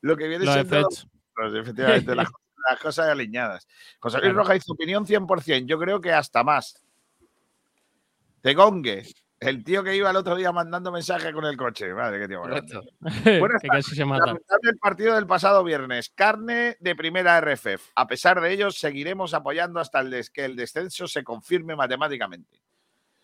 lo 0.00 0.16
que 0.16 0.26
viene 0.26 0.44
Los 0.44 0.54
siendo 0.54 0.80
los- 0.80 1.54
efectivamente, 1.54 2.16
las, 2.16 2.28
las 2.68 2.80
cosas 2.80 3.06
alineadas. 3.06 3.68
José 4.00 4.16
Luis 4.16 4.22
Claro. 4.32 4.38
Roja 4.38 4.54
dice 4.54 4.72
opinión 4.72 5.06
100%, 5.06 5.66
yo 5.66 5.78
creo 5.78 6.00
que 6.00 6.12
hasta 6.12 6.42
más. 6.42 6.82
Tegongue, 8.40 9.04
el 9.40 9.62
tío 9.64 9.84
que 9.84 9.94
iba 9.94 10.10
el 10.10 10.16
otro 10.16 10.34
día 10.36 10.50
mandando 10.52 10.90
mensajes 10.90 11.32
con 11.32 11.44
el 11.44 11.56
coche. 11.56 11.92
Madre, 11.94 12.20
qué 12.20 12.28
tío. 12.28 12.40
Correcto. 12.40 12.82
Buenas 13.38 13.60
que 13.62 13.68
casi 13.68 13.94
se 13.94 14.04
mata. 14.04 14.26
Lamentable 14.26 14.70
el 14.70 14.78
partido 14.78 15.14
del 15.14 15.26
pasado 15.26 15.62
viernes. 15.64 16.10
Carne 16.14 16.76
de 16.80 16.96
primera 16.96 17.40
RFF. 17.40 17.92
A 17.94 18.06
pesar 18.06 18.40
de 18.40 18.52
ello, 18.52 18.70
seguiremos 18.70 19.34
apoyando 19.34 19.80
hasta 19.80 20.00
el 20.00 20.10
des- 20.10 20.30
que 20.30 20.44
el 20.44 20.56
descenso 20.56 21.06
se 21.06 21.22
confirme 21.22 21.76
matemáticamente. 21.76 22.60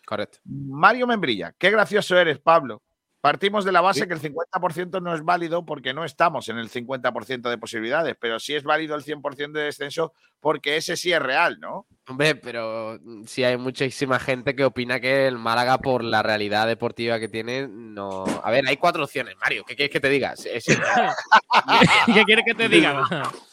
Correcto. 0.07 0.39
Mario 0.45 1.07
Membrilla, 1.07 1.55
qué 1.59 1.71
gracioso 1.71 2.17
eres, 2.19 2.39
Pablo. 2.39 2.83
Partimos 3.21 3.65
de 3.65 3.73
la 3.73 3.81
base 3.81 4.07
que 4.07 4.13
el 4.13 4.21
50% 4.21 5.01
no 5.01 5.15
es 5.15 5.25
válido 5.25 5.65
porque 5.65 5.95
no 5.95 6.05
estamos 6.05 6.47
en 6.51 6.59
el 6.59 6.69
50% 6.69 7.49
de 7.49 7.57
posibilidades, 7.57 8.17
pero 8.21 8.39
sí 8.39 8.55
es 8.55 8.65
válido 8.65 8.95
el 8.95 9.03
100% 9.03 9.53
de 9.53 9.63
descenso 9.63 10.13
porque 10.41 10.77
ese 10.77 10.95
sí 10.95 11.11
es 11.11 11.23
real, 11.23 11.59
¿no? 11.59 11.87
Hombre, 12.07 12.35
pero 12.35 12.99
mm, 13.03 13.25
sí 13.25 13.43
hay 13.45 13.57
muchísima 13.57 14.19
gente 14.19 14.55
que 14.55 14.65
opina 14.67 15.01
que 15.01 15.27
el 15.27 15.39
Málaga, 15.39 15.79
por 15.79 16.05
la 16.05 16.23
realidad 16.23 16.67
deportiva 16.67 17.19
que 17.19 17.29
tiene, 17.29 17.67
no. 17.67 18.25
A 18.43 18.51
ver, 18.51 18.63
hay 18.69 18.77
cuatro 18.77 19.05
opciones, 19.05 19.35
Mario. 19.41 19.65
¿Qué 19.67 19.75
quieres 19.75 19.91
que 19.91 20.01
te 20.01 20.11
diga? 20.11 20.37
Sí, 20.37 20.51
sí. 20.61 20.75
¿Qué 22.15 22.25
quieres 22.25 22.45
que 22.45 22.55
te 22.55 22.69
diga? 22.69 23.03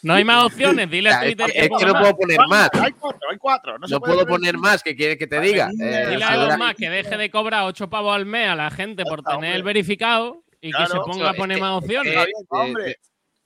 No 0.03 0.13
hay 0.15 0.23
más 0.25 0.43
opciones. 0.45 0.89
Dile 0.89 1.09
a 1.11 1.13
Es 1.13 1.27
Twitter 1.27 1.45
que, 1.45 1.51
que 1.53 1.59
es 1.65 1.69
que 1.79 1.85
no 1.85 1.93
más. 1.93 2.01
puedo 2.01 2.17
poner 2.17 2.39
más. 2.49 2.69
Hay 2.73 2.91
cuatro, 2.91 3.29
hay 3.31 3.37
cuatro. 3.37 3.79
No, 3.79 3.87
se 3.87 3.93
No 3.93 3.99
puede 4.01 4.13
puedo 4.15 4.27
poner 4.27 4.57
más. 4.57 4.83
¿Qué 4.83 4.95
quieres 4.95 5.17
que 5.17 5.27
te 5.27 5.39
diga? 5.39 5.69
Eh, 5.69 6.07
Dile 6.09 6.23
a 6.23 6.29
segura- 6.31 6.33
Elon 6.55 6.59
Musk 6.59 6.77
que 6.77 6.89
deje 6.89 7.17
de 7.17 7.29
cobrar 7.31 7.63
8 7.65 7.89
pavos 7.89 8.15
al 8.15 8.25
mes 8.25 8.49
a 8.49 8.55
la 8.55 8.69
gente 8.71 9.03
por 9.05 9.23
tener 9.23 9.55
el 9.55 9.63
verificado 9.63 10.43
y 10.59 10.71
que 10.71 10.85
se 10.87 10.97
ponga 10.97 11.29
a 11.29 11.31
Es 11.31 11.37
poner 11.37 11.59
más 11.61 11.81
opciones. 11.81 12.11
Está 12.13 12.23
eh, 12.23 12.25
bien, 12.25 12.35
eh, 12.41 12.45
hombre. 12.67 12.91
eh, 12.91 12.95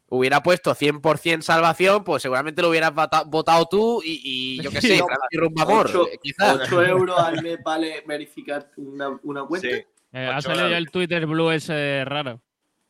hubiera 0.10 0.42
puesto 0.44 0.74
100% 0.76 1.42
salvación, 1.42 2.04
pues 2.04 2.22
seguramente 2.22 2.62
lo 2.62 2.70
hubieras 2.70 2.94
vota- 2.94 3.24
votado 3.24 3.66
tú 3.68 4.02
y, 4.04 4.22
y 4.24 4.62
yo 4.64 4.70
qué 4.72 4.82
sé, 4.82 5.00
No, 5.00 5.08
Rumbamor, 5.32 5.88
Ocho- 5.88 6.08
eh, 6.08 6.20
quizás. 6.22 6.60
8 6.64 6.84
euros 6.86 7.20
al 7.20 7.42
mes 7.42 7.58
vale 7.64 8.04
verificar 8.08 8.70
una, 8.78 9.10
una 9.24 9.44
cuenta. 9.46 9.68
Sí. 9.68 9.84
Eh, 10.14 10.28
ha 10.34 10.42
salido 10.42 10.70
ya 10.70 10.78
el 10.78 10.90
Twitter 10.92 11.26
Blue 11.26 11.52
ese 11.52 12.04
raro. 12.06 12.42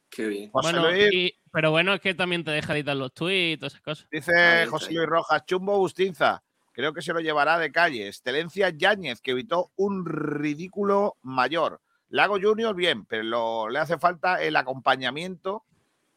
Qué 0.09 0.27
bien. 0.27 0.51
Bueno, 0.53 0.95
y- 0.95 1.33
pero 1.51 1.71
bueno, 1.71 1.93
es 1.93 2.01
que 2.01 2.13
también 2.13 2.43
te 2.43 2.51
deja 2.51 2.73
editar 2.75 2.95
los 2.95 3.13
tweets, 3.13 3.59
todas 3.59 3.73
esas 3.73 3.81
cosas. 3.81 4.07
dice 4.11 4.37
Ahí 4.37 4.67
José. 4.67 4.93
Luis 4.93 5.07
Rojas, 5.07 5.45
Chumbo 5.45 5.77
Bustinza. 5.77 6.43
Creo 6.73 6.93
que 6.93 7.01
se 7.01 7.13
lo 7.13 7.21
llevará 7.21 7.57
de 7.57 7.71
calle. 7.71 8.07
Excelencia 8.09 8.69
Yáñez, 8.69 9.21
que 9.21 9.31
evitó 9.31 9.71
un 9.77 10.05
ridículo 10.05 11.15
mayor. 11.21 11.79
Lago 12.09 12.37
Junior, 12.39 12.75
bien, 12.75 13.05
pero 13.05 13.23
lo- 13.23 13.69
le 13.69 13.79
hace 13.79 13.97
falta 13.97 14.41
el 14.43 14.55
acompañamiento. 14.57 15.63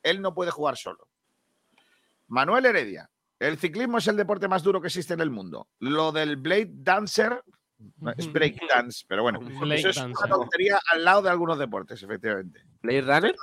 Él 0.02 0.20
no 0.22 0.34
puede 0.34 0.50
jugar 0.50 0.76
solo. 0.76 1.08
Manuel 2.28 2.66
Heredia. 2.66 3.11
El 3.38 3.56
ciclismo 3.58 3.98
es 3.98 4.08
el 4.08 4.16
deporte 4.16 4.48
más 4.48 4.62
duro 4.62 4.80
que 4.80 4.88
existe 4.88 5.14
en 5.14 5.20
el 5.20 5.30
mundo. 5.30 5.68
Lo 5.78 6.11
del 6.12 6.37
Blade 6.37 6.70
Dancer 6.70 7.42
es 8.16 8.32
break 8.32 8.61
dance, 8.68 9.04
pero 9.06 9.22
bueno, 9.22 9.38
Blade 9.38 9.76
eso 9.80 9.90
es 9.90 9.96
Dancer. 9.96 10.16
una 10.26 10.34
tontería 10.34 10.80
al 10.92 11.04
lado 11.04 11.22
de 11.22 11.30
algunos 11.30 11.58
deportes, 11.58 12.02
efectivamente. 12.02 12.64
Blade 12.82 13.02
Runner. 13.02 13.37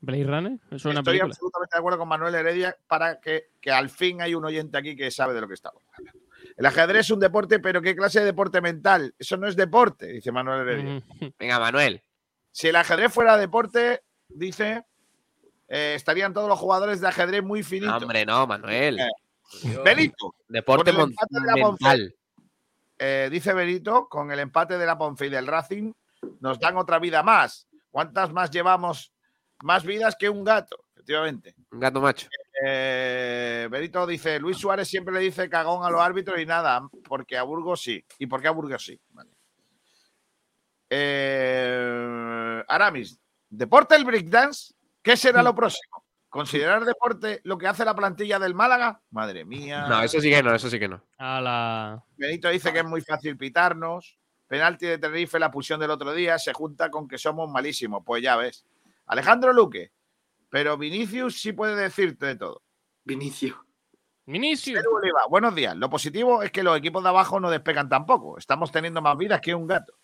Blade 0.00 0.24
Runner, 0.24 0.52
es 0.70 0.84
una 0.84 0.94
Estoy 0.94 1.04
película. 1.04 1.30
absolutamente 1.30 1.74
de 1.74 1.78
acuerdo 1.78 1.98
con 1.98 2.08
Manuel 2.08 2.34
Heredia 2.34 2.76
para 2.86 3.20
que, 3.20 3.52
que 3.60 3.70
al 3.70 3.88
fin 3.88 4.20
hay 4.20 4.34
un 4.34 4.44
oyente 4.44 4.76
aquí 4.76 4.94
que 4.96 5.10
sabe 5.10 5.32
de 5.32 5.40
lo 5.40 5.48
que 5.48 5.54
estamos 5.54 5.82
hablando. 5.96 6.20
El 6.56 6.66
ajedrez 6.66 7.06
es 7.06 7.10
un 7.12 7.20
deporte, 7.20 7.60
pero 7.60 7.80
¿qué 7.80 7.94
clase 7.96 8.18
de 8.20 8.26
deporte 8.26 8.60
mental? 8.60 9.14
Eso 9.18 9.36
no 9.38 9.46
es 9.46 9.56
deporte, 9.56 10.08
dice 10.08 10.30
Manuel 10.32 10.68
Heredia. 10.68 11.02
Venga, 11.38 11.58
Manuel. 11.58 12.02
Si 12.50 12.68
el 12.68 12.76
ajedrez 12.76 13.10
fuera 13.12 13.38
deporte, 13.38 14.02
dice, 14.28 14.84
eh, 15.74 15.94
estarían 15.96 16.34
todos 16.34 16.48
los 16.48 16.58
jugadores 16.58 17.00
de 17.00 17.08
ajedrez 17.08 17.42
muy 17.42 17.60
No, 17.60 17.66
finitos. 17.66 18.02
hombre, 18.02 18.26
no, 18.26 18.46
Manuel. 18.46 19.00
Eh. 19.00 19.08
Benito, 19.84 20.34
Deporte 20.48 20.92
con 20.94 21.10
el 21.10 21.42
de 21.54 21.64
mental. 21.64 22.14
eh, 22.98 23.28
dice 23.32 23.52
Benito, 23.54 24.06
con 24.08 24.30
el 24.30 24.38
empate 24.40 24.76
de 24.76 24.84
la 24.86 24.98
Ponfe 24.98 25.26
y 25.26 25.30
del 25.30 25.46
Racing, 25.46 25.92
nos 26.40 26.60
dan 26.60 26.76
otra 26.76 26.98
vida 26.98 27.22
más. 27.22 27.66
¿Cuántas 27.90 28.32
más 28.32 28.50
llevamos? 28.50 29.12
Más 29.62 29.84
vidas 29.84 30.14
que 30.18 30.28
un 30.28 30.44
gato, 30.44 30.76
efectivamente. 30.94 31.54
Un 31.70 31.80
gato 31.80 32.00
macho. 32.00 32.28
Eh, 32.64 33.68
Benito 33.70 34.06
dice, 34.06 34.38
Luis 34.40 34.56
Suárez 34.58 34.88
siempre 34.88 35.14
le 35.14 35.20
dice 35.20 35.48
cagón 35.48 35.84
a 35.84 35.90
los 35.90 36.00
árbitros 36.00 36.38
y 36.40 36.44
nada, 36.46 36.86
porque 37.08 37.36
a 37.38 37.42
Burgos 37.44 37.82
sí. 37.82 38.04
¿Y 38.18 38.26
por 38.26 38.40
qué 38.42 38.48
a 38.48 38.52
Burgos 38.52 38.84
sí? 38.84 39.00
Vale. 39.10 39.30
Eh, 41.34 42.62
Aramis, 42.68 43.18
¿deporte 43.48 43.94
el 43.96 44.04
breakdance? 44.04 44.74
¿Qué 45.02 45.16
será 45.16 45.42
lo 45.42 45.54
próximo? 45.54 46.04
¿Considerar 46.28 46.84
deporte 46.84 47.40
lo 47.44 47.58
que 47.58 47.66
hace 47.66 47.84
la 47.84 47.94
plantilla 47.94 48.38
del 48.38 48.54
Málaga? 48.54 49.02
Madre 49.10 49.44
mía. 49.44 49.86
No, 49.86 50.02
eso 50.02 50.20
sí 50.20 50.30
que 50.30 50.42
no, 50.42 50.54
eso 50.54 50.70
sí 50.70 50.78
que 50.78 50.88
no. 50.88 51.04
A 51.18 51.40
la... 51.40 52.04
Benito 52.16 52.48
dice 52.48 52.72
que 52.72 52.78
es 52.78 52.84
muy 52.86 53.02
fácil 53.02 53.36
pitarnos. 53.36 54.18
Penalti 54.46 54.86
de 54.86 54.98
Tenerife, 54.98 55.38
la 55.38 55.50
pulsión 55.50 55.80
del 55.80 55.90
otro 55.90 56.14
día, 56.14 56.38
se 56.38 56.52
junta 56.52 56.90
con 56.90 57.06
que 57.06 57.18
somos 57.18 57.50
malísimos. 57.50 58.02
Pues 58.04 58.22
ya 58.22 58.36
ves. 58.36 58.64
Alejandro 59.06 59.52
Luque. 59.52 59.92
Pero 60.48 60.78
Vinicius 60.78 61.40
sí 61.40 61.52
puede 61.52 61.76
decirte 61.76 62.26
de 62.26 62.36
todo. 62.36 62.62
Vinicio. 63.04 63.66
Vinicius. 64.24 64.82
Oliva, 64.90 65.26
buenos 65.28 65.54
días. 65.54 65.76
Lo 65.76 65.90
positivo 65.90 66.42
es 66.42 66.50
que 66.50 66.62
los 66.62 66.78
equipos 66.78 67.02
de 67.02 67.08
abajo 67.08 67.40
no 67.40 67.50
despegan 67.50 67.88
tampoco. 67.88 68.38
Estamos 68.38 68.70
teniendo 68.70 69.02
más 69.02 69.18
vidas 69.18 69.40
que 69.40 69.54
un 69.54 69.66
gato. 69.66 69.94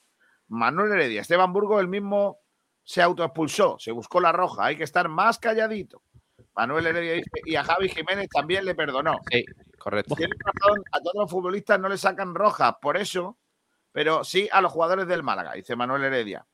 Manuel 0.49 0.93
Heredia, 0.93 1.21
Esteban 1.21 1.53
Burgos, 1.53 1.81
el 1.81 1.89
mismo 1.89 2.41
se 2.89 3.03
autoexpulsó, 3.03 3.77
se 3.79 3.93
buscó 3.93 4.19
la 4.19 4.33
roja. 4.33 4.65
Hay 4.65 4.77
que 4.77 4.85
estar 4.85 5.11
más 5.11 5.39
calladito. 5.39 6.03
Manuel 6.57 6.87
Heredia 6.87 7.13
dice, 7.13 7.31
y 7.45 7.55
a 7.55 7.63
Javi 7.63 7.91
Jiménez 7.91 8.31
también 8.31 8.65
le 8.65 8.75
perdonó. 8.75 9.19
Sí, 9.31 9.45
correcto. 9.79 10.15
Tiene 10.15 10.35
razón, 10.43 10.83
a 10.91 10.99
todos 11.01 11.15
los 11.17 11.31
futbolistas 11.31 11.79
no 11.79 11.91
le 11.91 11.99
sacan 11.99 12.35
rojas, 12.35 12.77
por 12.81 12.97
eso, 12.97 13.37
pero 13.93 14.25
sí 14.25 14.49
a 14.51 14.63
los 14.63 14.73
jugadores 14.73 15.07
del 15.07 15.23
Málaga, 15.23 15.53
dice 15.53 15.77
Manuel 15.77 16.05
Heredia. 16.05 16.47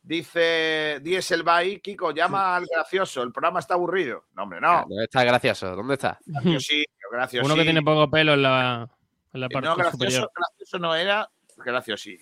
Dice 0.00 1.00
Dieselbay, 1.02 1.80
Kiko, 1.80 2.12
llama 2.12 2.56
al 2.56 2.64
gracioso, 2.64 3.22
el 3.22 3.30
programa 3.30 3.60
está 3.60 3.74
aburrido. 3.74 4.24
No, 4.32 4.44
hombre, 4.44 4.62
no. 4.62 4.86
¿Dónde 4.88 5.04
está 5.04 5.20
el 5.20 5.28
gracioso? 5.28 5.76
¿Dónde 5.76 5.94
está? 5.94 6.18
Graciosi, 6.24 6.82
graciosi. 7.12 7.44
Uno 7.44 7.54
que 7.54 7.64
tiene 7.64 7.82
poco 7.82 8.10
pelo 8.10 8.32
en 8.32 8.42
la, 8.42 8.88
en 9.34 9.40
la 9.40 9.48
parte 9.50 9.68
No, 9.68 9.76
gracioso, 9.76 9.98
superior. 9.98 10.32
gracioso 10.34 10.78
no 10.78 10.94
era, 10.94 11.30
graciosi. 11.58 12.18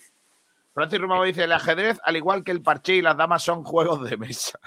Francis 0.77 0.99
Romano 1.01 1.23
dice, 1.23 1.43
el 1.45 1.51
ajedrez, 1.51 1.97
al 2.03 2.17
igual 2.17 2.43
que 2.43 2.51
el 2.51 2.61
parché 2.61 2.97
y 2.97 3.01
las 3.01 3.17
damas, 3.17 3.41
son 3.41 3.63
juegos 3.63 4.07
de 4.07 4.15
mesa. 4.15 4.59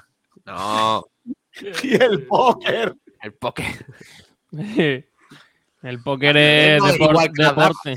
No, 0.45 1.07
Y 1.85 1.95
el 2.03 2.27
póker. 2.27 2.97
el 3.23 3.35
póker. 3.35 3.87
el 5.83 6.03
póker 6.03 6.37
es 6.37 6.83
depor- 6.83 7.31
deporte. 7.33 7.95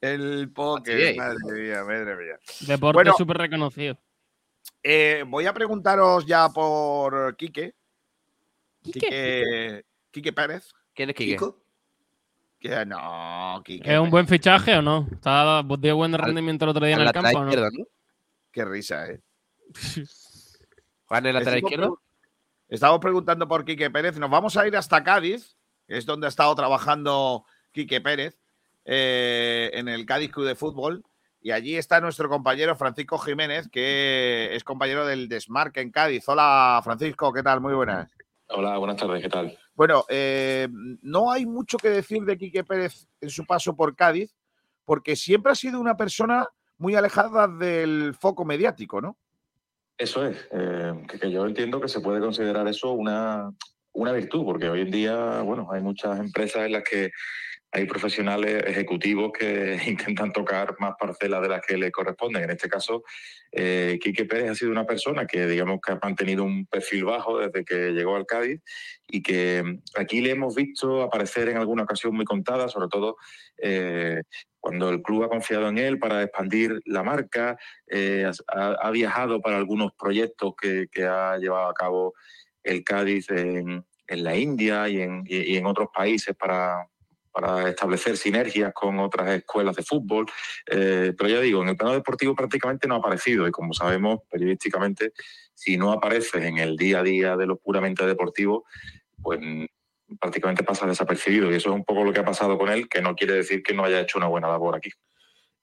El 0.00 0.50
póker, 0.50 1.14
madre 1.16 1.36
mía, 1.52 1.84
madre 1.84 2.16
mía. 2.16 2.38
Deporte 2.60 2.94
Bueno. 2.96 3.12
súper 3.18 3.36
reconocido. 3.36 3.98
Eh, 4.82 5.22
voy 5.26 5.44
a 5.44 5.52
preguntaros 5.52 6.24
ya 6.24 6.48
por 6.48 7.36
Quique. 7.36 7.74
Quique, 8.82 9.84
Quique 10.10 10.32
Pérez. 10.32 10.70
¿Quién 10.94 11.10
es 11.10 11.16
Quique? 11.16 11.32
Kiko. 11.32 11.65
No, 12.86 13.62
Quique. 13.64 13.92
¿Es 13.92 13.98
un 13.98 14.10
buen 14.10 14.26
fichaje 14.26 14.76
o 14.76 14.82
no? 14.82 15.08
¿Está 15.12 15.62
dio 15.78 15.96
buen 15.96 16.12
rendimiento 16.12 16.64
el 16.64 16.70
otro 16.70 16.86
día 16.86 16.96
en 16.96 17.02
el 17.02 17.12
campo 17.12 17.38
o 17.38 17.44
no? 17.44 17.52
¿no? 17.52 17.86
Qué 18.50 18.64
risa, 18.64 19.06
eh. 19.08 19.20
¿Juega 21.04 21.18
en 21.18 21.26
el 21.26 21.34
lateral 21.34 21.58
Estamos 21.58 21.72
izquierdo? 21.72 22.02
Estamos 22.68 22.98
preguntando 23.00 23.46
por 23.46 23.64
Quique 23.64 23.90
Pérez. 23.90 24.18
Nos 24.18 24.30
vamos 24.30 24.56
a 24.56 24.66
ir 24.66 24.76
hasta 24.76 25.04
Cádiz, 25.04 25.56
que 25.86 25.98
es 25.98 26.06
donde 26.06 26.26
ha 26.26 26.28
estado 26.28 26.54
trabajando 26.54 27.44
Quique 27.72 28.00
Pérez, 28.00 28.38
eh, 28.84 29.70
en 29.74 29.88
el 29.88 30.04
Cádiz 30.04 30.32
Club 30.32 30.46
de 30.46 30.56
Fútbol. 30.56 31.04
Y 31.40 31.52
allí 31.52 31.76
está 31.76 32.00
nuestro 32.00 32.28
compañero 32.28 32.74
Francisco 32.74 33.18
Jiménez, 33.18 33.68
que 33.70 34.48
es 34.52 34.64
compañero 34.64 35.06
del 35.06 35.28
Desmarque 35.28 35.80
en 35.80 35.92
Cádiz. 35.92 36.28
Hola, 36.28 36.80
Francisco, 36.82 37.32
¿qué 37.32 37.42
tal? 37.42 37.60
Muy 37.60 37.74
buenas. 37.74 38.10
Hola, 38.48 38.78
buenas 38.78 38.96
tardes, 38.96 39.22
¿qué 39.22 39.28
tal? 39.28 39.56
Bueno, 39.76 40.06
eh, 40.08 40.68
no 41.02 41.30
hay 41.30 41.44
mucho 41.44 41.76
que 41.76 41.90
decir 41.90 42.22
de 42.22 42.38
Quique 42.38 42.64
Pérez 42.64 43.06
en 43.20 43.28
su 43.28 43.44
paso 43.44 43.76
por 43.76 43.94
Cádiz, 43.94 44.34
porque 44.86 45.14
siempre 45.16 45.52
ha 45.52 45.54
sido 45.54 45.78
una 45.78 45.96
persona 45.96 46.48
muy 46.78 46.94
alejada 46.94 47.46
del 47.46 48.14
foco 48.18 48.46
mediático, 48.46 49.02
¿no? 49.02 49.18
Eso 49.98 50.26
es, 50.26 50.48
eh, 50.50 51.06
que, 51.20 51.30
yo 51.30 51.46
entiendo 51.46 51.80
que 51.80 51.88
se 51.88 52.00
puede 52.00 52.20
considerar 52.20 52.66
eso 52.68 52.92
una, 52.92 53.50
una 53.92 54.12
virtud, 54.12 54.44
porque 54.44 54.68
hoy 54.68 54.80
en 54.80 54.90
día, 54.90 55.42
bueno, 55.42 55.68
hay 55.70 55.82
muchas 55.82 56.18
empresas 56.20 56.64
en 56.64 56.72
las 56.72 56.82
que 56.82 57.10
hay 57.72 57.84
profesionales 57.86 58.62
ejecutivos 58.66 59.32
que 59.38 59.78
intentan 59.86 60.32
tocar 60.32 60.76
más 60.78 60.94
parcelas 60.98 61.42
de 61.42 61.48
las 61.48 61.60
que 61.66 61.76
le 61.76 61.90
corresponden. 61.90 62.44
En 62.44 62.50
este 62.50 62.68
caso, 62.68 63.02
eh, 63.52 63.98
Quique 64.00 64.24
Pérez 64.24 64.50
ha 64.50 64.54
sido 64.54 64.70
una 64.70 64.86
persona 64.86 65.26
que, 65.26 65.46
digamos, 65.46 65.80
que 65.84 65.92
ha 65.92 65.98
mantenido 66.02 66.44
un 66.44 66.66
perfil 66.66 67.04
bajo 67.04 67.38
desde 67.38 67.64
que 67.64 67.92
llegó 67.92 68.16
al 68.16 68.24
Cádiz 68.26 68.60
y 69.08 69.22
que 69.22 69.62
mm, 69.62 69.82
aquí 70.00 70.20
le 70.20 70.30
hemos 70.30 70.54
visto 70.54 71.02
aparecer 71.02 71.48
en 71.48 71.58
alguna 71.58 71.82
ocasión 71.82 72.14
muy 72.14 72.24
contada, 72.24 72.68
sobre 72.68 72.88
todo 72.88 73.16
eh, 73.58 74.22
cuando 74.60 74.88
el 74.90 75.02
club 75.02 75.24
ha 75.24 75.28
confiado 75.28 75.68
en 75.68 75.78
él 75.78 75.98
para 75.98 76.22
expandir 76.22 76.80
la 76.86 77.02
marca, 77.02 77.56
eh, 77.88 78.30
ha, 78.48 78.68
ha 78.80 78.90
viajado 78.90 79.40
para 79.40 79.56
algunos 79.58 79.92
proyectos 79.98 80.54
que, 80.60 80.86
que 80.90 81.04
ha 81.04 81.36
llevado 81.38 81.68
a 81.68 81.74
cabo 81.74 82.14
el 82.64 82.82
Cádiz 82.82 83.30
en, 83.30 83.84
en 84.08 84.24
la 84.24 84.34
India 84.36 84.88
y 84.88 85.00
en, 85.02 85.22
y- 85.26 85.52
y 85.52 85.56
en 85.56 85.66
otros 85.66 85.88
países 85.94 86.34
para, 86.34 86.88
para 87.36 87.68
establecer 87.68 88.16
sinergias 88.16 88.72
con 88.72 88.98
otras 88.98 89.28
escuelas 89.28 89.76
de 89.76 89.82
fútbol. 89.82 90.24
Eh, 90.64 91.12
pero 91.14 91.28
ya 91.28 91.38
digo, 91.38 91.62
en 91.62 91.68
el 91.68 91.76
plano 91.76 91.92
deportivo 91.92 92.34
prácticamente 92.34 92.88
no 92.88 92.94
ha 92.94 92.98
aparecido 92.98 93.46
y 93.46 93.50
como 93.50 93.74
sabemos 93.74 94.20
periodísticamente, 94.30 95.12
si 95.52 95.76
no 95.76 95.92
apareces 95.92 96.42
en 96.42 96.56
el 96.56 96.78
día 96.78 97.00
a 97.00 97.02
día 97.02 97.36
de 97.36 97.46
lo 97.46 97.58
puramente 97.58 98.06
deportivo, 98.06 98.64
pues 99.22 99.38
prácticamente 100.18 100.64
pasa 100.64 100.86
desapercibido 100.86 101.52
y 101.52 101.56
eso 101.56 101.68
es 101.68 101.74
un 101.74 101.84
poco 101.84 102.04
lo 102.04 102.12
que 102.14 102.20
ha 102.20 102.24
pasado 102.24 102.56
con 102.56 102.70
él, 102.70 102.88
que 102.88 103.02
no 103.02 103.14
quiere 103.14 103.34
decir 103.34 103.62
que 103.62 103.74
no 103.74 103.84
haya 103.84 104.00
hecho 104.00 104.16
una 104.16 104.28
buena 104.28 104.48
labor 104.48 104.74
aquí. 104.74 104.90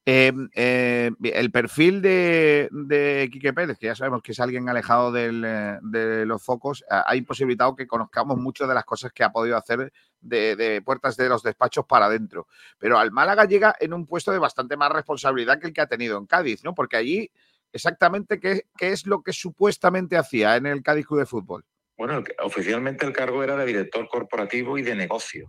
Eh, 0.05 0.33
eh, 0.53 1.11
el 1.21 1.51
perfil 1.51 2.01
de, 2.01 3.29
Quique 3.31 3.53
Pérez, 3.53 3.77
que 3.77 3.85
ya 3.85 3.95
sabemos 3.95 4.21
que 4.21 4.33
es 4.33 4.39
alguien 4.41 4.67
alejado 4.67 5.15
eh, 5.15 5.79
de 5.81 6.25
los 6.25 6.43
focos, 6.43 6.83
ha 6.89 7.15
imposibilitado 7.15 7.75
que 7.75 7.87
conozcamos 7.87 8.37
mucho 8.37 8.67
de 8.67 8.73
las 8.73 8.83
cosas 8.83 9.13
que 9.13 9.23
ha 9.23 9.31
podido 9.31 9.55
hacer 9.55 9.93
de, 10.19 10.81
puertas 10.83 11.15
de 11.15 11.29
los 11.29 11.41
despachos 11.41 11.85
para 11.85 12.07
adentro. 12.07 12.47
Pero 12.77 12.97
al 12.99 13.11
Málaga 13.11 13.45
llega 13.45 13.75
en 13.79 13.93
un 13.93 14.05
puesto 14.05 14.31
de 14.31 14.39
bastante 14.39 14.75
más 14.75 14.91
responsabilidad 14.91 15.59
que 15.59 15.67
el 15.67 15.73
que 15.73 15.81
ha 15.81 15.87
tenido 15.87 16.17
en 16.17 16.25
Cádiz, 16.25 16.63
¿no? 16.65 16.75
Porque 16.75 16.97
allí 16.97 17.31
exactamente 17.71 18.41
qué, 18.41 18.67
qué 18.77 18.89
es 18.89 19.07
lo 19.07 19.23
que 19.23 19.31
supuestamente 19.31 20.17
hacía 20.17 20.57
en 20.57 20.65
el 20.65 20.83
Cádiz 20.83 21.07
Club 21.07 21.19
de 21.19 21.25
Fútbol. 21.25 21.65
Bueno, 21.97 22.21
oficialmente 22.43 23.05
el 23.05 23.13
cargo 23.13 23.41
era 23.43 23.55
de 23.55 23.65
director 23.65 24.07
corporativo 24.09 24.77
y 24.77 24.81
de 24.81 24.95
negocio. 24.95 25.47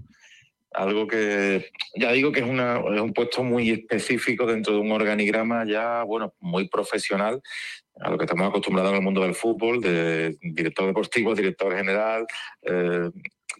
Algo 0.75 1.07
que 1.07 1.71
ya 1.95 2.11
digo 2.13 2.33
que 2.33 2.41
es, 2.41 2.47
una- 2.47 2.79
es 2.95 3.01
un 3.01 3.13
puesto 3.13 3.43
muy 3.45 3.71
específico 3.71 4.45
dentro 4.45 4.75
de 4.75 4.81
un 4.81 4.91
organigrama 4.91 5.65
ya, 5.65 6.03
bueno, 6.03 6.35
muy 6.41 6.69
profesional, 6.69 7.41
a 8.01 8.11
lo 8.11 8.19
que 8.19 8.25
estamos 8.25 8.49
acostumbrados 8.49 8.91
en 8.91 8.99
el 8.99 9.03
mundo 9.05 9.23
del 9.23 9.35
fútbol, 9.37 9.81
de 9.81 10.37
director 10.43 10.87
deportivo, 10.87 11.35
director 11.35 11.77
general, 11.77 12.27
eh, 12.63 13.09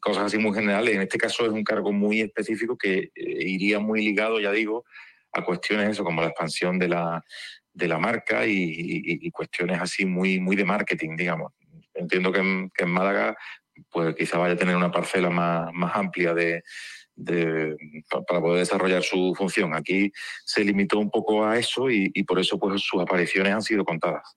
cosas 0.01 0.25
así 0.25 0.39
muy 0.39 0.53
generales. 0.55 0.95
En 0.95 1.03
este 1.03 1.19
caso 1.19 1.47
es 1.47 1.53
un 1.53 1.63
cargo 1.63 1.93
muy 1.93 2.21
específico 2.21 2.77
que 2.77 2.99
eh, 2.99 3.11
iría 3.15 3.79
muy 3.79 4.05
ligado, 4.05 4.41
ya 4.41 4.51
digo, 4.51 4.85
a 5.33 5.45
cuestiones 5.45 5.91
eso, 5.91 6.03
como 6.03 6.21
la 6.21 6.29
expansión 6.29 6.79
de 6.81 6.89
la, 6.89 7.25
de 7.73 7.89
la 7.89 7.99
marca 7.99 8.45
y, 8.47 9.31
cuestiones 9.31 9.81
así 9.81 10.05
muy, 10.05 10.41
muy 10.41 10.57
de 10.57 10.65
marketing, 10.65 11.17
digamos. 11.17 11.53
Entiendo 11.95 12.33
que 12.33 12.41
en, 12.41 12.71
que 12.71 12.85
en 12.85 12.91
Málaga 12.91 13.37
pues 13.91 14.15
quizá 14.15 14.39
vaya 14.39 14.55
a 14.55 14.57
tener 14.57 14.77
una 14.77 14.91
parcela 14.93 15.31
más, 15.31 15.73
más 15.73 15.97
amplia 15.97 16.35
de, 16.35 16.63
de- 17.17 17.77
pa- 18.11 18.23
para 18.23 18.41
poder 18.41 18.59
desarrollar 18.61 19.03
su 19.03 19.35
función. 19.37 19.75
Aquí 19.75 20.11
se 20.45 20.65
limitó 20.65 20.99
un 20.99 21.11
poco 21.11 21.45
a 21.45 21.59
eso 21.59 21.91
y, 21.91 22.11
y 22.15 22.25
por 22.25 22.39
eso 22.41 22.59
pues 22.59 22.83
sus 22.83 23.01
apariciones 23.01 23.53
han 23.53 23.63
sido 23.63 23.85
contadas. 23.85 24.37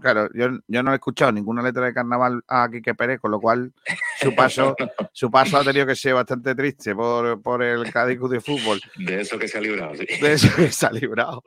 Claro, 0.00 0.28
yo, 0.34 0.48
yo 0.68 0.82
no 0.82 0.92
he 0.92 0.96
escuchado 0.96 1.32
ninguna 1.32 1.62
letra 1.62 1.86
de 1.86 1.94
carnaval 1.94 2.42
a 2.48 2.68
Quique 2.70 2.94
Pérez, 2.94 3.18
con 3.18 3.30
lo 3.30 3.40
cual 3.40 3.72
su 4.20 4.34
paso, 4.34 4.76
su 5.12 5.30
paso 5.30 5.56
ha 5.56 5.64
tenido 5.64 5.86
que 5.86 5.96
ser 5.96 6.12
bastante 6.14 6.54
triste 6.54 6.94
por, 6.94 7.40
por 7.40 7.62
el 7.62 7.90
Cádiz 7.90 8.18
de 8.28 8.40
Fútbol. 8.40 8.78
De 8.96 9.22
eso 9.22 9.38
que 9.38 9.48
se 9.48 9.56
ha 9.56 9.60
librado, 9.62 9.94
sí. 9.94 10.06
De 10.20 10.32
eso 10.34 10.48
que 10.54 10.70
se 10.70 10.86
ha 10.86 10.90
librado. 10.92 11.42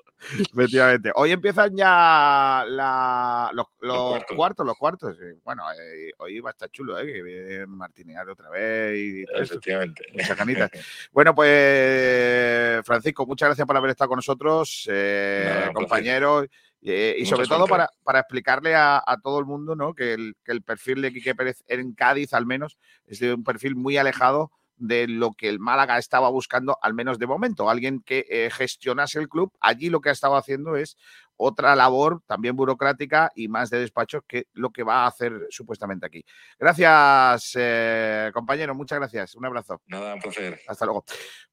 Efectivamente. 0.52 1.12
Hoy 1.16 1.32
empiezan 1.32 1.76
ya 1.78 2.66
la- 2.68 3.52
los, 3.54 3.68
los 3.82 3.98
cuartos. 4.10 4.36
cuartos. 4.36 4.66
los 4.66 4.78
cuartos. 4.78 5.18
sí. 5.18 5.40
Bueno, 5.46 5.64
eh, 5.80 6.12
hoy 6.18 6.40
va 6.40 6.50
a 6.50 6.54
estar 6.54 6.70
chulo, 6.72 7.00
¿eh? 7.00 7.06
Que 7.06 7.22
viene 7.22 7.66
Martinear 7.68 8.28
otra 8.30 8.50
vez 8.50 8.98
y 8.98 9.26
todo 9.26 9.42
eso. 9.42 9.54
Efectivamente. 9.54 10.04
Muchas 10.14 10.38
ganitas. 10.38 10.72
Bueno, 11.12 11.34
pues 11.36 12.86
Francisco, 12.86 13.26
muchas 13.26 13.50
gracias 13.50 13.66
por 13.68 13.78
haber 13.78 13.92
estado 13.92 14.10
con 14.10 14.18
nosotros, 14.18 14.88
eh, 14.92 15.44
Nada, 15.48 15.74
compañeros. 15.74 16.48
Eh, 16.82 17.16
y 17.18 17.24
Mucha 17.24 17.36
sobre 17.36 17.48
todo 17.48 17.68
para, 17.68 17.90
para 18.04 18.20
explicarle 18.20 18.76
a, 18.76 19.04
a 19.06 19.18
todo 19.22 19.40
el 19.40 19.46
mundo 19.46 19.76
¿no? 19.76 19.94
que, 19.94 20.14
el, 20.14 20.36
que 20.46 20.54
el 20.54 20.62
perfil 20.62 21.02
de 21.02 21.12
Quique 21.12 21.36
Pérez 21.36 21.64
en 21.68 21.94
Cádiz, 21.94 22.34
al 22.34 22.46
menos, 22.46 22.78
es 23.06 23.20
de 23.20 23.34
un 23.34 23.44
perfil 23.44 23.76
muy 23.76 23.98
alejado 23.98 24.52
de 24.80 25.08
lo 25.08 25.34
que 25.34 25.50
el 25.50 25.60
Málaga 25.60 25.98
estaba 25.98 26.30
buscando, 26.30 26.78
al 26.82 26.94
menos 26.94 27.20
de 27.20 27.28
momento. 27.28 27.70
Alguien 27.70 28.02
que 28.02 28.26
eh, 28.30 28.50
gestionase 28.50 29.20
el 29.20 29.28
club. 29.28 29.52
Allí 29.60 29.90
lo 29.90 30.00
que 30.00 30.10
ha 30.10 30.14
estado 30.14 30.38
haciendo 30.38 30.78
es 30.78 30.98
otra 31.36 31.76
labor 31.76 32.22
también 32.26 32.56
burocrática 32.56 33.32
y 33.36 33.50
más 33.50 33.70
de 33.70 33.80
despacho 33.80 34.22
que 34.22 34.48
lo 34.54 34.72
que 34.72 34.84
va 34.84 35.04
a 35.04 35.08
hacer 35.08 35.48
supuestamente 35.50 36.06
aquí. 36.06 36.24
Gracias, 36.58 37.52
eh, 37.56 38.32
compañero. 38.34 38.74
Muchas 38.74 39.00
gracias. 39.00 39.36
Un 39.36 39.46
abrazo. 39.46 39.82
Nada, 39.88 40.16
un 40.16 40.22
placer. 40.22 40.60
Hasta 40.68 40.86
luego. 40.86 41.04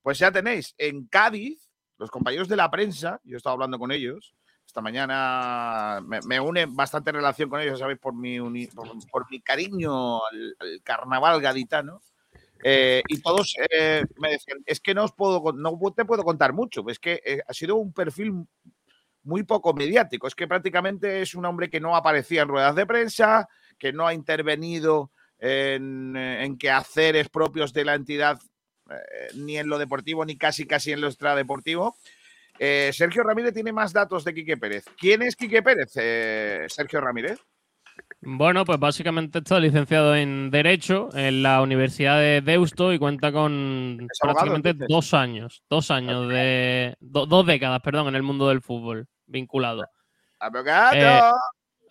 Pues 0.00 0.18
ya 0.18 0.30
tenéis, 0.30 0.74
en 0.78 1.06
Cádiz, 1.06 1.68
los 1.98 2.10
compañeros 2.10 2.48
de 2.48 2.56
la 2.56 2.70
prensa, 2.70 3.20
yo 3.24 3.34
he 3.34 3.38
estado 3.38 3.54
hablando 3.54 3.78
con 3.78 3.90
ellos, 3.90 4.34
esta 4.76 4.82
mañana 4.82 6.02
me, 6.02 6.38
une 6.38 6.66
bastante 6.66 7.10
relación 7.10 7.48
con 7.48 7.62
ellos, 7.62 7.78
¿sabéis? 7.78 7.98
Por 7.98 8.14
mi, 8.14 8.38
cariño 9.42 10.18
al, 10.18 10.54
al 10.60 10.82
carnaval 10.82 11.40
gaditano. 11.40 12.02
Eh, 12.62 13.02
y 13.08 13.22
todos 13.22 13.56
eh, 13.70 14.04
me 14.18 14.32
decían, 14.32 14.58
es 14.66 14.80
que 14.80 14.92
no 14.92 15.04
os 15.04 15.12
puedo, 15.12 15.54
no 15.54 15.78
te 15.96 16.04
puedo 16.04 16.24
contar 16.24 16.52
mucho, 16.52 16.84
es 16.90 16.98
que 16.98 17.22
eh, 17.24 17.40
ha 17.48 17.54
sido 17.54 17.76
un 17.76 17.94
perfil 17.94 18.34
muy 19.22 19.44
poco 19.44 19.72
mediático, 19.72 20.26
es 20.26 20.34
que 20.34 20.46
prácticamente 20.46 21.22
es 21.22 21.34
un 21.34 21.46
hombre 21.46 21.70
que 21.70 21.80
no 21.80 21.96
aparecía 21.96 22.42
en 22.42 22.48
ruedas 22.48 22.74
de 22.74 22.84
prensa, 22.84 23.48
que 23.78 23.94
no 23.94 24.06
ha 24.06 24.12
intervenido 24.12 25.10
en, 25.38 26.16
en 26.16 26.58
quehaceres 26.58 27.30
propios 27.30 27.72
de 27.72 27.84
la 27.86 27.94
entidad 27.94 28.38
ni 29.34 29.56
en 29.56 29.68
lo 29.68 29.78
deportivo, 29.78 30.24
ni 30.24 30.36
casi 30.36 30.66
casi 30.66 30.92
en 30.92 31.00
lo 31.00 31.08
extradeportivo. 31.08 31.96
Eh, 32.58 32.90
Sergio 32.92 33.22
Ramírez 33.22 33.52
tiene 33.54 33.72
más 33.72 33.92
datos 33.92 34.24
de 34.24 34.34
Quique 34.34 34.56
Pérez. 34.56 34.84
¿Quién 34.98 35.22
es 35.22 35.36
Quique 35.36 35.62
Pérez, 35.62 35.92
eh, 35.96 36.66
Sergio 36.68 37.00
Ramírez? 37.00 37.38
Bueno, 38.20 38.64
pues 38.64 38.78
básicamente 38.78 39.38
está 39.38 39.58
licenciado 39.60 40.14
en 40.14 40.50
Derecho 40.50 41.08
en 41.14 41.42
la 41.42 41.62
Universidad 41.62 42.18
de 42.18 42.40
Deusto 42.42 42.92
y 42.92 42.98
cuenta 42.98 43.30
con 43.32 43.98
abogado, 44.00 44.08
prácticamente 44.20 44.86
dos 44.88 45.14
años, 45.14 45.62
dos 45.70 45.90
años 45.90 46.28
de. 46.28 46.96
do- 47.00 47.26
dos 47.26 47.46
décadas, 47.46 47.80
perdón, 47.82 48.08
en 48.08 48.14
el 48.16 48.22
mundo 48.22 48.48
del 48.48 48.60
fútbol 48.62 49.06
vinculado. 49.26 49.86
¡Abogado! 50.38 50.96
Eh, 50.96 51.20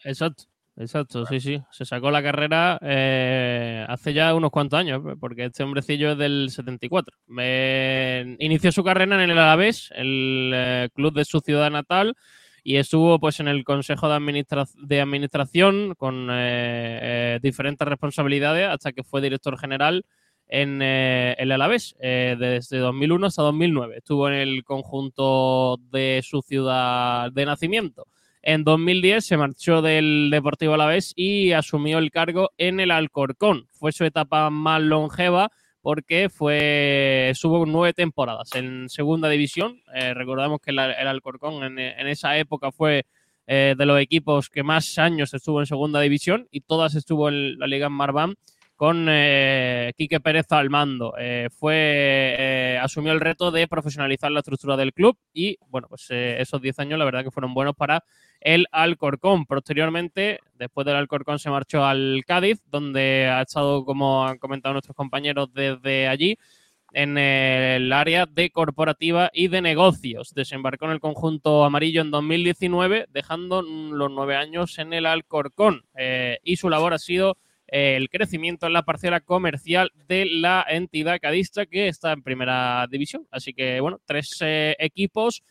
Exacto, 0.03 0.43
exacto, 0.78 1.26
sí, 1.26 1.39
sí. 1.39 1.61
Se 1.71 1.86
sacó 1.86 2.11
la 2.11 2.21
carrera 2.23 2.78
eh, 2.82 3.86
hace 3.88 4.13
ya 4.13 4.34
unos 4.34 4.51
cuantos 4.51 4.80
años, 4.80 5.01
porque 5.19 5.45
este 5.45 5.63
hombrecillo 5.63 6.11
es 6.11 6.17
del 6.17 6.49
74. 6.49 7.15
Me- 7.28 8.36
inició 8.39 8.71
su 8.71 8.84
carrera 8.84 9.15
en 9.23 9.30
el 9.30 9.38
Alavés, 9.38 9.89
el 9.95 10.51
eh, 10.53 10.89
club 10.93 11.13
de 11.13 11.26
su 11.26 11.39
ciudad 11.39 11.71
natal, 11.71 12.15
y 12.63 12.78
estuvo 12.78 13.19
pues 13.19 13.39
en 13.39 13.47
el 13.47 13.63
Consejo 13.63 14.07
de, 14.09 14.15
Administra- 14.15 14.67
de 14.76 15.01
Administración 15.01 15.93
con 15.97 16.30
eh, 16.32 17.36
eh, 17.36 17.39
diferentes 17.41 17.88
responsabilidades 17.88 18.67
hasta 18.67 18.91
que 18.91 19.03
fue 19.03 19.21
director 19.21 19.57
general 19.59 20.03
en 20.47 20.80
eh, 20.82 21.36
el 21.39 21.51
Alavés 21.51 21.95
eh, 21.99 22.36
desde 22.39 22.78
2001 22.80 23.28
hasta 23.28 23.41
2009. 23.43 23.97
Estuvo 23.97 24.28
en 24.28 24.36
el 24.36 24.63
conjunto 24.63 25.78
de 25.91 26.21
su 26.23 26.41
ciudad 26.41 27.32
de 27.32 27.45
nacimiento. 27.45 28.07
En 28.48 28.64
2010 28.64 29.26
se 29.26 29.38
marchó 29.38 29.82
del 29.82 30.30
Deportivo 30.30 30.76
Alavés 30.76 31.14
y 31.16 31.54
asumió 31.54 31.98
el 31.98 32.12
cargo 32.12 32.52
en 32.60 32.80
el 32.80 32.91
Alcorcón. 32.91 33.68
Fue 33.72 33.91
su 33.91 34.06
etapa 34.06 34.52
más 34.52 34.84
longeva 34.84 35.50
porque 35.82 36.30
fue 36.30 37.30
estuvo 37.32 37.66
nueve 37.66 37.93
temporadas 37.93 38.54
en 38.54 38.88
segunda 38.88 39.30
división. 39.30 39.82
Eh, 39.96 40.14
recordamos 40.14 40.60
que 40.62 40.70
el, 40.70 40.78
Alcorcón 40.78 41.64
en, 41.64 41.80
en 41.80 42.06
esa 42.06 42.38
época 42.38 42.72
fue 42.72 43.08
eh, 43.48 43.74
de 43.76 43.86
los 43.88 44.00
equipos 44.00 44.52
que 44.52 44.62
más 44.62 45.00
años 45.00 45.34
estuvo 45.34 45.60
en 45.60 45.66
segunda 45.66 46.00
división 46.00 46.48
y 46.52 46.62
todas 46.62 46.93
estuvo 46.93 47.30
en 47.30 47.58
la 47.58 47.66
Liga 47.66 47.89
Marván 47.89 48.36
con 48.76 49.08
eh, 49.10 49.91
Quique 49.98 50.20
Pérez 50.20 50.52
al 50.52 50.70
mando. 50.70 51.16
Fue, 51.50 52.78
asumió 52.80 53.12
el 53.12 53.22
reto 53.22 53.50
de 53.50 53.68
profesionalizar 53.68 54.30
la 54.32 54.41
estructura 54.41 54.78
del 54.78 54.93
club 54.93 55.18
y, 55.34 55.58
bueno, 55.68 55.88
pues 55.88 56.12
esos 56.12 56.62
10 56.62 56.78
años 56.78 57.00
la 57.00 57.06
verdad 57.06 57.24
que 57.24 57.32
fueron 57.32 57.56
buenos 57.56 57.74
para 57.74 58.04
el 58.46 58.68
Alcorcón. 58.72 59.46
Posteriormente, 59.48 60.39
después 60.54 60.86
del 60.86 60.96
Alcorcón 60.96 61.39
se 61.39 61.50
marchó 61.50 61.84
al 61.84 62.24
Cádiz, 62.28 62.62
donde 62.70 63.28
ha 63.28 63.41
estado, 63.41 63.84
como 63.84 64.24
han 64.24 64.38
comentado 64.38 64.74
nuestros 64.74 64.96
compañeros 64.96 65.52
desde 65.52 66.08
allí, 66.08 66.38
en 66.93 67.18
el 67.18 67.91
área 67.91 68.28
de 68.28 68.52
corporativa 68.52 69.32
y 69.34 69.48
de 69.48 69.64
negocios. 69.64 70.32
Desembarcó 70.36 70.86
en 70.86 70.91
el 70.91 71.00
conjunto 71.00 71.66
amarillo 71.66 72.02
en 72.02 72.12
2019, 72.12 73.08
dejando 73.10 73.64
los 73.64 74.12
nueve 74.12 74.36
años 74.36 74.78
en 74.78 74.93
el 74.93 75.08
Alcorcón. 75.08 75.84
Eh, 75.98 76.38
y 76.43 76.58
su 76.58 76.70
labor 76.70 76.93
ha 76.93 77.00
sido 77.00 77.38
eh, 77.68 77.96
el 77.98 78.10
crecimiento 78.10 78.68
en 78.68 78.74
la 78.74 78.84
parcela 78.84 79.22
comercial 79.22 79.91
de 80.08 80.28
la 80.28 80.64
entidad 80.70 81.20
cadista 81.20 81.66
que 81.66 81.88
está 81.88 82.12
en 82.12 82.22
primera 82.22 82.86
división. 82.91 83.28
Así 83.32 83.54
que, 83.54 83.80
bueno, 83.80 84.00
tres 84.06 84.38
eh, 84.41 84.76
equipos 84.78 85.41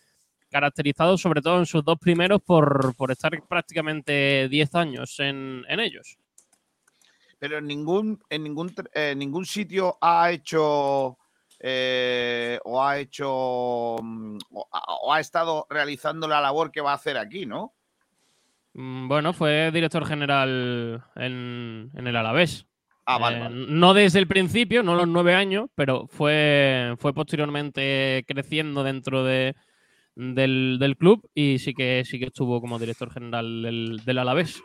caracterizados 0.54 1.20
sobre 1.20 1.42
todo 1.42 1.58
en 1.58 1.66
sus 1.66 1.84
dos 1.84 1.98
primeros 1.98 2.40
por, 2.40 2.94
por 2.94 3.10
estar 3.10 3.32
prácticamente 3.48 4.48
10 4.48 4.72
años 4.76 5.18
en, 5.18 5.64
en 5.68 5.80
ellos. 5.80 6.16
Pero 7.40 7.58
en 7.58 7.66
ningún, 7.66 8.22
en 8.30 8.44
ningún, 8.44 8.70
tr- 8.72 8.88
eh, 8.94 9.14
ningún 9.16 9.44
sitio 9.44 9.98
ha 10.00 10.30
hecho 10.30 11.18
eh, 11.58 12.60
o 12.64 12.80
ha 12.80 12.98
hecho 13.00 13.96
mm, 14.00 14.38
o, 14.52 14.68
ha- 14.70 14.94
o 15.02 15.12
ha 15.12 15.18
estado 15.18 15.66
realizando 15.68 16.28
la 16.28 16.40
labor 16.40 16.70
que 16.70 16.80
va 16.80 16.92
a 16.92 16.94
hacer 16.94 17.18
aquí, 17.18 17.46
¿no? 17.46 17.74
Mm, 18.74 19.08
Bueno, 19.08 19.32
fue 19.32 19.72
director 19.72 20.06
general 20.06 21.02
en, 21.16 21.90
en 21.96 22.06
el 22.06 22.14
Alavés. 22.16 22.64
Ah, 23.06 23.18
vale, 23.18 23.36
Eh, 23.36 23.40
vale. 23.40 23.66
No 23.70 23.92
desde 23.92 24.20
el 24.20 24.28
principio, 24.28 24.84
no 24.84 24.94
los 24.94 25.08
nueve 25.08 25.34
años, 25.34 25.66
pero 25.74 26.06
fue, 26.06 26.94
fue 26.98 27.12
posteriormente 27.12 28.24
creciendo 28.26 28.84
dentro 28.84 29.24
de, 29.24 29.54
del, 30.16 30.78
del 30.80 30.96
club 30.96 31.28
y 31.34 31.58
sí 31.58 31.74
que 31.74 32.04
sí 32.04 32.18
que 32.18 32.26
estuvo 32.26 32.60
como 32.60 32.78
director 32.78 33.10
general 33.12 33.62
del, 33.62 34.02
del 34.04 34.18
Alavés. 34.18 34.62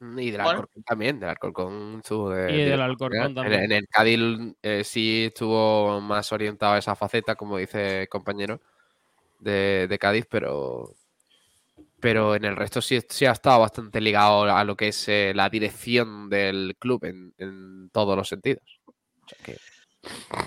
Y 0.00 0.30
del 0.30 0.42
Bueno. 0.42 0.50
Alcorcón 0.50 0.82
también, 0.82 1.20
del 1.20 1.30
Alcorcón 1.30 1.96
estuvo 2.02 2.28
de, 2.30 2.52
Y 2.52 2.64
del 2.64 2.80
Alcorcón. 2.80 3.22
En- 3.22 3.34
también. 3.34 3.62
En, 3.64 3.72
el 3.72 3.88
Cádiz 3.88 4.20
eh, 4.62 4.82
sí 4.84 5.24
estuvo 5.28 6.00
más 6.00 6.30
orientado 6.32 6.74
a 6.74 6.78
esa 6.78 6.94
faceta, 6.94 7.36
como 7.36 7.56
dice 7.56 8.02
el 8.02 8.08
compañero 8.08 8.60
de, 9.38 9.86
de 9.88 9.98
Cádiz, 9.98 10.26
pero 10.28 10.92
pero 12.00 12.34
en 12.34 12.44
el 12.44 12.54
resto 12.54 12.82
sí, 12.82 13.00
sí 13.08 13.24
ha 13.24 13.30
estado 13.32 13.60
bastante 13.60 13.98
ligado 13.98 14.42
a 14.44 14.62
lo 14.64 14.76
que 14.76 14.88
es 14.88 15.08
eh, 15.08 15.32
la 15.34 15.48
dirección 15.48 16.28
del 16.28 16.76
club 16.78 17.02
en, 17.06 17.32
en 17.38 17.88
todos 17.90 18.14
los 18.14 18.28
sentidos. 18.28 18.62
O 18.86 18.92
sea 19.28 19.38
que- 19.42 19.58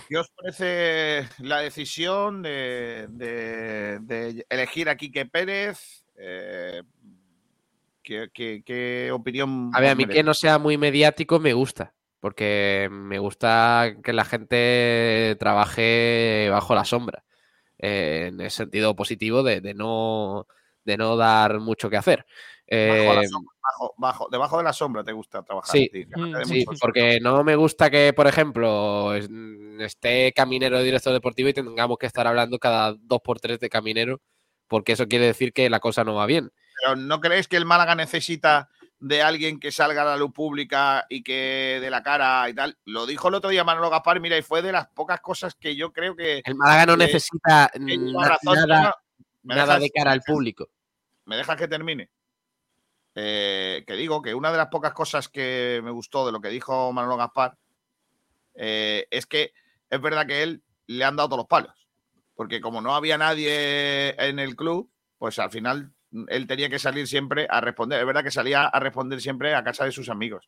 ¿Qué 0.09 0.17
os 0.17 0.29
parece 0.29 1.27
la 1.39 1.59
decisión 1.59 2.41
de, 2.41 3.07
de- 3.09 3.99
de 4.01 4.45
elegir 4.49 4.89
a 4.89 4.95
Quique 4.95 5.25
Pérez? 5.25 6.05
Eh, 6.17 6.81
¿qué, 8.03 8.29
qué- 8.33 8.63
qué 8.65 9.11
opinión? 9.11 9.71
A 9.73 9.81
ver, 9.81 9.91
a 9.91 9.95
mí 9.95 10.03
merece? 10.05 10.19
que 10.19 10.23
no 10.23 10.33
sea 10.33 10.57
muy 10.59 10.77
mediático 10.77 11.39
me 11.39 11.53
gusta, 11.53 11.93
porque 12.19 12.87
me 12.91 13.19
gusta 13.19 13.95
que 14.03 14.13
la 14.13 14.25
gente 14.25 15.35
trabaje 15.39 16.47
bajo 16.49 16.73
la 16.73 16.85
sombra, 16.85 17.23
eh, 17.79 18.27
en 18.29 18.39
el 18.41 18.51
sentido 18.51 18.95
positivo 18.95 19.43
de, 19.43 19.61
de 19.61 19.73
no, 19.73 20.47
de 20.85 20.97
no 20.97 21.17
dar 21.17 21.59
mucho 21.59 21.89
que 21.89 21.97
hacer. 21.97 22.25
Bajo 22.69 23.13
la 23.13 23.21
Eh, 23.23 23.27
sombra, 23.29 23.53
bajo- 23.63 23.93
bajo- 23.97 24.27
debajo 24.29 24.57
de 24.57 24.63
la 24.63 24.73
sombra 24.73 25.03
te 25.03 25.13
gusta 25.13 25.41
trabajar. 25.43 25.71
Sí. 25.71 25.85
a 25.89 25.91
ti, 25.93 26.05
que 26.05 26.19
Mm, 26.19 26.43
Sí, 26.45 26.65
porque 26.81 27.19
no 27.21 27.43
me 27.43 27.55
gusta 27.55 27.89
que, 27.89 28.11
por 28.13 28.27
ejemplo, 28.27 29.11
mm, 29.29 29.79
esté 29.81 30.33
Caminero 30.33 30.77
de 30.77 30.83
director 30.83 31.13
deportivo 31.13 31.47
y 31.49 31.53
tengamos 31.53 31.97
que 31.97 32.07
estar 32.07 32.27
hablando 32.27 32.59
cada 32.59 32.93
dos 32.99 33.21
por 33.23 33.39
tres 33.39 33.59
de 33.59 33.69
Caminero, 33.69 34.19
porque 34.67 34.91
eso 34.93 35.07
quiere 35.07 35.25
decir 35.27 35.53
que 35.53 35.69
la 35.69 35.79
cosa 35.79 36.03
no 36.03 36.15
va 36.15 36.25
bien. 36.25 36.51
Pero 36.81 36.95
¿no 36.97 37.21
creéis 37.21 37.47
que 37.47 37.55
el 37.57 37.65
Málaga 37.65 37.95
necesita 37.95 38.69
de 38.99 39.21
alguien 39.21 39.59
que 39.59 39.71
salga 39.71 40.01
a 40.01 40.05
la 40.05 40.17
luz 40.17 40.33
pública 40.33 41.05
y 41.09 41.23
que 41.23 41.79
de 41.81 41.89
la 41.89 42.03
cara 42.03 42.49
y 42.49 42.53
tal? 42.53 42.77
Lo 42.83 43.05
dijo 43.05 43.29
el 43.29 43.35
otro 43.35 43.49
día 43.49 43.63
Manolo 43.63 43.89
Gaspar, 43.89 44.19
mira, 44.19 44.37
y 44.37 44.41
fue 44.41 44.61
de 44.61 44.73
las 44.73 44.87
pocas 44.89 45.21
cosas 45.21 45.55
que 45.55 45.75
yo 45.77 45.93
creo 45.93 46.15
que, 46.17 46.41
El 46.43 46.55
Málaga 46.55 46.85
no 46.85 46.97
que- 46.97 47.05
necesita 47.05 47.71
que 47.73 47.97
razón. 48.27 48.55
nada, 48.67 48.81
No, 48.83 48.91
¿me 49.43 49.55
nada 49.55 49.75
dejas- 49.75 49.81
de 49.83 49.89
cara 49.91 50.11
al 50.11 50.21
público. 50.21 50.67
¿Me 51.25 51.37
dejas 51.37 51.55
que 51.57 51.67
termine? 51.67 52.09
Eh, 53.19 53.83
que 53.87 53.95
digo 53.95 54.21
que 54.21 54.35
una 54.35 54.51
de 54.51 54.57
las 54.57 54.67
pocas 54.67 54.93
cosas 54.93 55.27
que 55.27 55.81
me 55.83 55.89
gustó 55.89 56.23
de 56.27 56.31
lo 56.31 56.39
que 56.39 56.49
dijo 56.49 56.93
Manolo 56.93 57.17
Gaspar 57.17 57.57
eh, 58.53 59.07
es 59.09 59.25
que 59.25 59.53
es 59.89 59.99
verdad 59.99 60.27
que 60.27 60.43
él 60.43 60.61
le 60.85 61.03
han 61.03 61.15
dado 61.15 61.29
todos 61.29 61.39
los 61.39 61.47
palos. 61.47 61.73
Porque 62.35 62.61
como 62.61 62.79
no 62.79 62.93
había 62.93 63.17
nadie 63.17 64.09
en 64.23 64.37
el 64.37 64.55
club, 64.55 64.91
pues 65.17 65.39
al 65.39 65.49
final 65.49 65.93
él 66.27 66.45
tenía 66.45 66.69
que 66.69 66.77
salir 66.77 67.07
siempre 67.07 67.47
a 67.49 67.59
responder. 67.59 67.99
Es 67.99 68.05
verdad 68.05 68.23
que 68.23 68.29
salía 68.29 68.67
a 68.67 68.79
responder 68.79 69.19
siempre 69.19 69.55
a 69.55 69.63
casa 69.63 69.85
de 69.85 69.91
sus 69.91 70.09
amigos. 70.09 70.47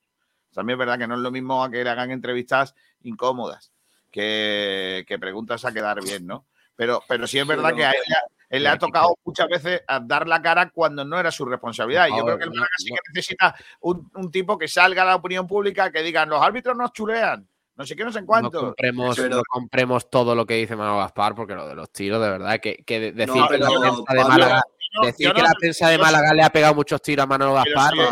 También 0.54 0.76
es 0.76 0.80
verdad 0.86 1.00
que 1.00 1.08
no 1.08 1.16
es 1.16 1.22
lo 1.22 1.32
mismo 1.32 1.64
a 1.64 1.72
que 1.72 1.84
le 1.84 1.90
hagan 1.90 2.12
entrevistas 2.12 2.76
incómodas 3.02 3.72
que, 4.12 5.06
que 5.08 5.18
preguntas 5.18 5.66
a 5.66 5.72
quedar 5.72 6.04
bien, 6.04 6.28
¿no? 6.28 6.46
Pero, 6.76 7.04
pero 7.08 7.26
sí 7.26 7.40
es 7.40 7.48
verdad 7.48 7.76
que 7.76 7.86
a 7.86 7.92
él, 7.92 8.04
Él 8.50 8.64
le 8.64 8.70
ha 8.70 8.78
tocado 8.78 9.16
muchas 9.24 9.48
veces 9.48 9.82
a 9.88 10.00
dar 10.00 10.28
la 10.28 10.42
cara 10.42 10.70
cuando 10.72 11.06
no 11.06 11.20
era 11.20 11.32
su 11.32 11.46
responsabilidad. 11.46 12.08
Y 12.08 12.18
yo 12.18 12.24
creo 12.26 12.38
que 12.38 12.44
el 12.46 12.50
Málaga 12.50 12.70
sí 12.78 12.90
que 12.90 12.96
necesita 13.14 13.56
un, 13.82 14.10
un 14.16 14.32
tipo 14.32 14.58
que 14.58 14.68
salga 14.68 15.04
a 15.04 15.06
la 15.06 15.16
opinión 15.18 15.46
pública, 15.48 15.92
que 15.92 16.02
digan, 16.02 16.30
los 16.30 16.42
árbitros 16.42 16.76
nos 16.76 16.92
chulean, 16.92 17.48
no 17.76 17.86
sé 17.86 17.96
qué, 17.96 18.04
no 18.04 18.12
sé 18.12 18.22
No 18.22 18.28
cuánto. 18.28 18.60
compremos, 18.60 19.16
Pero- 19.16 19.36
no 19.38 19.42
compremos 19.48 20.10
todo 20.10 20.34
lo 20.36 20.46
que 20.46 20.56
dice 20.56 20.76
Manolo 20.76 20.98
Gaspar, 21.00 21.36
porque 21.36 21.54
lo 21.56 21.68
de 21.68 21.76
los 21.76 21.92
tiros, 21.92 22.22
de 22.22 22.30
verdad, 22.30 22.60
que, 22.60 22.84
que 22.84 23.00
de- 23.00 23.12
decir 23.12 23.36
No, 23.36 23.48
que 23.48 23.58
la 23.60 23.68
Pablo, 23.68 24.46
No, 24.94 25.06
decir 25.06 25.28
yo 25.28 25.34
que 25.34 25.42
no- 25.42 25.48
la 25.48 25.54
prensa 25.54 25.90
de 25.90 25.98
Málaga 25.98 26.34
le 26.34 26.42
ha 26.44 26.50
pegado 26.50 26.74
muchos 26.76 27.02
tiros 27.02 27.24
a 27.24 27.28
Manolo 27.28 27.54
Gaspar, 27.54 27.94
yo, 27.96 28.04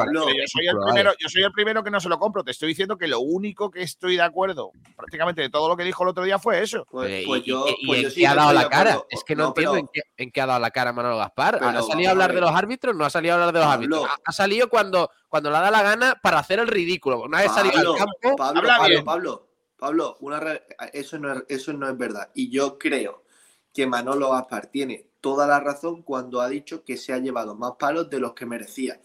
soy 0.47 0.67
el 0.67 0.75
primero, 0.85 1.11
yo 1.19 1.29
soy 1.29 1.43
el 1.43 1.51
primero 1.51 1.83
que 1.83 1.89
no 1.91 1.99
se 1.99 2.07
lo 2.09 2.19
compro. 2.19 2.43
Te 2.43 2.51
estoy 2.51 2.67
diciendo 2.69 2.97
que 2.97 3.07
lo 3.07 3.19
único 3.19 3.71
que 3.71 3.81
estoy 3.81 4.15
de 4.15 4.21
acuerdo 4.21 4.71
prácticamente 4.95 5.41
de 5.41 5.49
todo 5.49 5.67
lo 5.69 5.75
que 5.77 5.83
dijo 5.83 6.03
el 6.03 6.09
otro 6.09 6.23
día 6.23 6.37
fue 6.39 6.61
eso. 6.61 6.85
Pues, 6.89 7.07
Pero, 7.09 7.27
pues 7.27 7.41
¿y- 7.41 7.45
yo, 7.45 7.65
y- 7.79 7.87
pues 7.87 8.03
en 8.05 8.11
qué 8.13 8.27
ha 8.27 8.35
dado 8.35 8.53
la 8.53 8.69
cara? 8.69 8.91
acuerdo. 8.91 9.07
Es 9.09 9.23
que 9.23 9.35
no, 9.35 9.47
entiendo 9.47 9.71
pero- 9.73 9.79
en, 9.81 9.89
qué, 9.93 10.01
en 10.17 10.31
qué 10.31 10.41
ha 10.41 10.45
dado 10.45 10.59
la 10.59 10.71
cara 10.71 10.93
Manolo 10.93 11.17
Gaspar. 11.17 11.55
¿Ha 11.55 11.59
Pero, 11.71 11.83
salido 11.83 12.09
a 12.09 12.11
hablar 12.11 12.33
de 12.33 12.41
los 12.41 12.51
árbitros? 12.51 12.95
No 12.95 13.05
ha 13.05 13.09
salido 13.09 13.33
a 13.33 13.35
hablar 13.35 13.53
de 13.53 13.59
los 13.59 13.67
Pablo. 13.67 13.95
árbitros. 13.97 14.05
Ha, 14.25 14.29
ha 14.29 14.31
salido 14.31 14.69
cuando, 14.69 15.09
cuando 15.29 15.49
le 15.49 15.57
da 15.57 15.71
la 15.71 15.81
gana 15.81 16.19
para 16.21 16.39
hacer 16.39 16.59
el 16.59 16.67
ridículo. 16.67 17.21
Una 17.21 17.39
vez 17.41 17.51
salido 17.51 17.77
al 17.93 17.97
campo, 17.97 18.35
Pablo, 18.37 18.59
Habla 18.59 18.77
Pablo, 18.77 18.89
bien. 18.89 19.03
Pablo, 19.05 19.47
Pablo, 19.77 20.17
una 20.21 20.39
re- 20.39 20.63
eso, 20.93 21.17
no 21.19 21.33
es, 21.33 21.43
eso 21.49 21.73
no 21.73 21.87
es 21.89 21.97
verdad. 21.97 22.29
Y 22.33 22.49
yo 22.49 22.77
creo 22.77 23.23
que 23.73 23.85
Manolo 23.85 24.31
Gaspar 24.31 24.67
tiene 24.67 25.05
toda 25.27 25.45
la 25.45 25.59
razón 25.59 26.03
cuando 26.03 26.39
ha 26.39 26.47
dicho 26.47 26.85
que 26.85 26.95
se 26.95 27.11
ha 27.11 27.17
llevado 27.17 27.53
más 27.53 27.73
palos 27.77 28.09
de 28.09 28.17
los 28.17 28.31
que 28.31 28.45
merecía. 28.45 29.01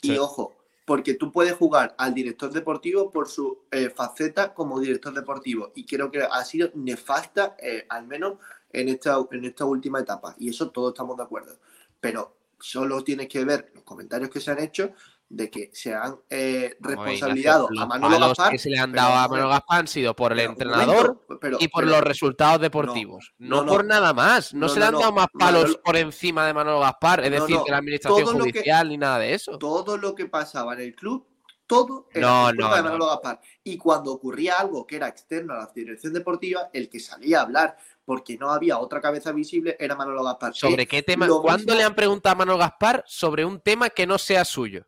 Y 0.00 0.16
ojo, 0.16 0.56
porque 0.86 1.12
tú 1.12 1.30
puedes 1.30 1.52
jugar 1.52 1.94
al 1.98 2.14
director 2.14 2.50
deportivo 2.50 3.10
por 3.10 3.28
su 3.28 3.66
eh, 3.70 3.90
faceta 3.90 4.54
como 4.54 4.80
director 4.80 5.12
deportivo. 5.12 5.70
Y 5.74 5.84
creo 5.84 6.10
que 6.10 6.22
ha 6.22 6.42
sido 6.46 6.70
nefasta, 6.72 7.54
eh, 7.58 7.84
al 7.90 8.06
menos 8.06 8.38
en 8.72 8.88
esta, 8.88 9.18
en 9.30 9.44
esta 9.44 9.66
última 9.66 10.00
etapa. 10.00 10.34
Y 10.38 10.48
eso 10.48 10.70
todos 10.70 10.94
estamos 10.94 11.18
de 11.18 11.24
acuerdo. 11.24 11.58
Pero 12.00 12.34
solo 12.58 13.04
tienes 13.04 13.28
que 13.28 13.44
ver 13.44 13.70
los 13.74 13.84
comentarios 13.84 14.30
que 14.30 14.40
se 14.40 14.50
han 14.50 14.60
hecho 14.60 14.94
de 15.30 15.50
que 15.50 15.70
se 15.74 15.94
han 15.94 16.16
eh, 16.30 16.76
responsabilizado 16.80 17.68
a 17.78 17.84
Manolo 17.86 18.18
Gaspar. 18.18 18.50
que 18.50 18.58
se 18.58 18.70
le 18.70 18.78
han 18.78 18.90
pero, 18.92 19.02
dado 19.02 19.14
a 19.14 19.28
Manolo 19.28 19.48
Gaspar 19.50 19.80
han 19.80 19.86
sido 19.88 20.16
por 20.16 20.32
el 20.32 20.40
entrenador 20.40 21.06
momento, 21.08 21.38
pero- 21.40 21.56
y 21.60 21.68
por 21.68 21.84
pero- 21.84 21.96
los 21.96 22.00
resultados 22.02 22.60
deportivos. 22.62 23.34
No, 23.38 23.56
no, 23.56 23.64
no. 23.64 23.72
por 23.72 23.84
nada 23.84 24.14
más. 24.14 24.54
No, 24.54 24.68
se 24.68 24.78
le 24.80 24.86
han 24.86 24.94
dado 24.94 25.12
más 25.12 25.26
palos 25.38 25.76
por 25.84 25.96
encima 25.96 26.46
de 26.46 26.54
Manolo 26.54 26.80
Gaspar, 26.80 27.24
es 27.24 27.30
decir, 27.30 27.58
de 27.58 27.70
la 27.70 27.76
administración 27.78 28.24
Todo 28.24 28.38
lo 28.38 28.44
que- 28.44 28.52
judicial 28.52 28.88
ni 28.88 28.96
nada 28.96 29.18
de 29.18 29.34
eso. 29.34 29.58
todo 29.58 29.96
lo 29.98 30.14
que 30.14 30.26
pasaba 30.26 30.72
en 30.74 30.80
el 30.80 30.94
club, 30.94 31.26
todo 31.66 32.08
era 32.14 32.46
culpa 32.48 32.76
de 32.76 32.76
no. 32.78 32.84
Manolo 32.84 33.06
Gaspar. 33.08 33.40
Y 33.62 33.76
cuando 33.76 34.12
ocurría 34.12 34.54
algo 34.58 34.86
que 34.86 34.96
era 34.96 35.08
externo 35.08 35.52
a 35.52 35.58
la 35.58 35.70
dirección 35.74 36.14
deportiva, 36.14 36.70
el 36.72 36.88
que 36.88 37.00
salía 37.00 37.40
a 37.40 37.42
hablar 37.42 37.76
porque 38.06 38.38
no 38.38 38.50
había 38.50 38.78
otra 38.78 39.02
cabeza 39.02 39.32
visible 39.32 39.76
era 39.78 39.94
Manolo 39.94 40.24
Gaspar. 40.24 40.54
¿Sobre 40.54 40.86
qué 40.86 41.02
tema? 41.02 41.28
¿Cuándo 41.28 41.64
mismo- 41.66 41.74
le 41.74 41.84
han 41.84 41.94
preguntado 41.94 42.32
a 42.32 42.36
Manolo 42.38 42.56
Gaspar 42.56 43.04
sobre 43.06 43.44
un 43.44 43.60
tema 43.60 43.90
que 43.90 44.06
no 44.06 44.16
sea 44.16 44.46
suyo? 44.46 44.86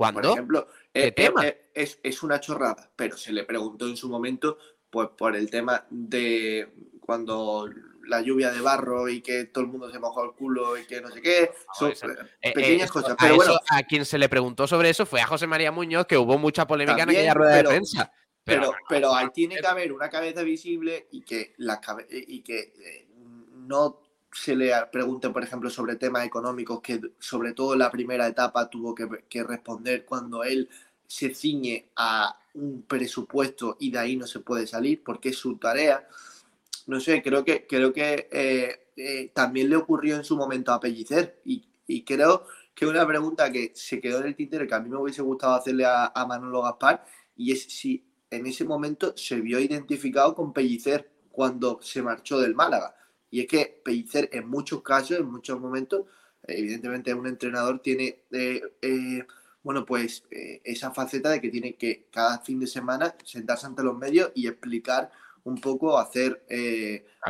Por 0.00 0.12
¿Cuándo? 0.14 0.32
ejemplo, 0.32 0.66
¿Qué 0.94 1.08
eh, 1.08 1.12
tema? 1.12 1.46
eh, 1.46 1.70
es, 1.74 2.00
es 2.02 2.22
una 2.22 2.40
chorrada, 2.40 2.90
pero 2.96 3.18
se 3.18 3.34
le 3.34 3.44
preguntó 3.44 3.86
en 3.86 3.98
su 3.98 4.08
momento, 4.08 4.56
pues 4.88 5.10
por 5.10 5.36
el 5.36 5.50
tema 5.50 5.84
de 5.90 6.72
cuando 7.00 7.68
la 8.06 8.22
lluvia 8.22 8.50
de 8.50 8.62
barro 8.62 9.10
y 9.10 9.20
que 9.20 9.44
todo 9.44 9.64
el 9.64 9.70
mundo 9.70 9.90
se 9.90 9.98
mojó 9.98 10.24
el 10.24 10.32
culo 10.32 10.78
y 10.78 10.86
que 10.86 11.02
no 11.02 11.10
sé 11.10 11.20
qué, 11.20 11.50
son 11.78 11.90
eh, 11.90 11.94
Eh, 12.40 12.52
pequeñas 12.54 12.88
eh, 12.88 12.92
cosas. 12.94 13.10
a, 13.10 13.16
Pero 13.16 13.36
bueno, 13.36 13.52
eso- 13.52 13.60
a 13.68 13.82
quien 13.82 14.06
se 14.06 14.16
le 14.16 14.30
preguntó 14.30 14.66
sobre 14.66 14.88
eso 14.88 15.04
fue 15.04 15.20
a 15.20 15.26
José 15.26 15.46
María 15.46 15.70
Muñoz, 15.70 16.06
que 16.06 16.16
hubo 16.16 16.38
mucha 16.38 16.66
polémica 16.66 16.96
También, 16.96 17.20
en 17.20 17.28
aquella 17.28 17.34
rueda 17.34 17.56
pero- 17.56 17.68
de 17.68 17.74
prensa. 17.76 18.12
pero, 18.42 18.72
pero 18.88 19.08
no, 19.08 19.14
ahí 19.16 19.28
tiene 19.34 19.58
que 19.58 19.66
haber 19.66 19.92
una 19.92 20.08
cabeza 20.08 20.42
visible 20.42 21.08
y 21.12 21.20
que, 21.20 21.52
la 21.58 21.78
y 22.08 22.42
que 22.42 22.58
eh, 22.58 23.06
no 23.52 24.00
se 24.32 24.54
le 24.54 24.72
pregunte, 24.92 25.30
por 25.30 25.42
ejemplo, 25.42 25.70
sobre 25.70 25.96
temas 25.96 26.24
económicos, 26.24 26.80
que 26.80 27.00
sobre 27.18 27.52
todo 27.52 27.74
la 27.76 27.90
primera 27.90 28.26
etapa 28.26 28.68
tuvo 28.70 28.94
que, 28.94 29.42
responder 29.42 30.04
cuando 30.04 30.44
él 30.44 30.68
se 31.06 31.34
ciñe 31.34 31.90
a 31.96 32.38
un 32.54 32.82
presupuesto 32.82 33.76
y 33.80 33.90
de 33.90 33.98
ahí 33.98 34.16
no 34.16 34.26
se 34.26 34.40
puede 34.40 34.66
salir 34.66 35.02
porque 35.02 35.30
es 35.30 35.36
su 35.36 35.56
tarea. 35.56 36.06
No 36.86 37.00
sé, 37.00 37.22
creo 37.22 37.44
que, 37.44 37.66
creo 37.66 37.92
que 37.92 38.28
eh, 38.30 38.88
eh, 38.96 39.30
también 39.34 39.68
le 39.68 39.76
ocurrió 39.76 40.16
en 40.16 40.24
su 40.24 40.36
momento 40.36 40.72
a 40.72 40.80
Pellicer 40.80 41.40
y, 41.44 41.64
y 41.86 42.04
creo 42.04 42.46
que 42.74 42.86
una 42.86 43.06
pregunta 43.06 43.50
que 43.50 43.72
se 43.74 44.00
quedó 44.00 44.20
en 44.20 44.26
el 44.26 44.36
tintero 44.36 44.66
que 44.66 44.74
a 44.74 44.80
mí 44.80 44.88
me 44.88 44.96
hubiese 44.96 45.22
gustado 45.22 45.54
hacerle 45.54 45.84
a, 45.84 46.12
a 46.14 46.26
Manolo 46.26 46.62
Gaspar 46.62 47.04
y 47.36 47.52
es 47.52 47.64
si 47.64 48.04
en 48.30 48.46
ese 48.46 48.64
momento 48.64 49.12
se 49.16 49.40
vio 49.40 49.58
identificado 49.58 50.34
con 50.34 50.52
Pellicer 50.52 51.10
cuando 51.32 51.80
se 51.82 52.02
marchó 52.02 52.38
del 52.38 52.54
Málaga. 52.54 52.94
Y 53.30 53.40
es 53.40 53.46
que 53.46 53.80
Pellicer 53.84 54.28
en 54.32 54.48
muchos 54.48 54.82
casos, 54.82 55.18
en 55.18 55.30
muchos 55.30 55.60
momentos, 55.60 56.06
evidentemente 56.46 57.14
un 57.14 57.26
entrenador 57.26 57.80
tiene, 57.80 58.22
eh, 58.32 58.62
eh, 58.82 59.24
bueno, 59.62 59.84
pues 59.86 60.24
eh, 60.30 60.60
esa 60.64 60.90
faceta 60.90 61.30
de 61.30 61.40
que 61.40 61.50
tiene 61.50 61.74
que 61.74 62.06
cada 62.10 62.38
fin 62.40 62.58
de 62.60 62.66
semana 62.66 63.14
sentarse 63.24 63.66
ante 63.66 63.82
los 63.82 63.96
medios 63.96 64.32
y 64.34 64.46
explicar 64.48 65.10
un 65.44 65.58
poco, 65.60 65.98
hacer 65.98 66.42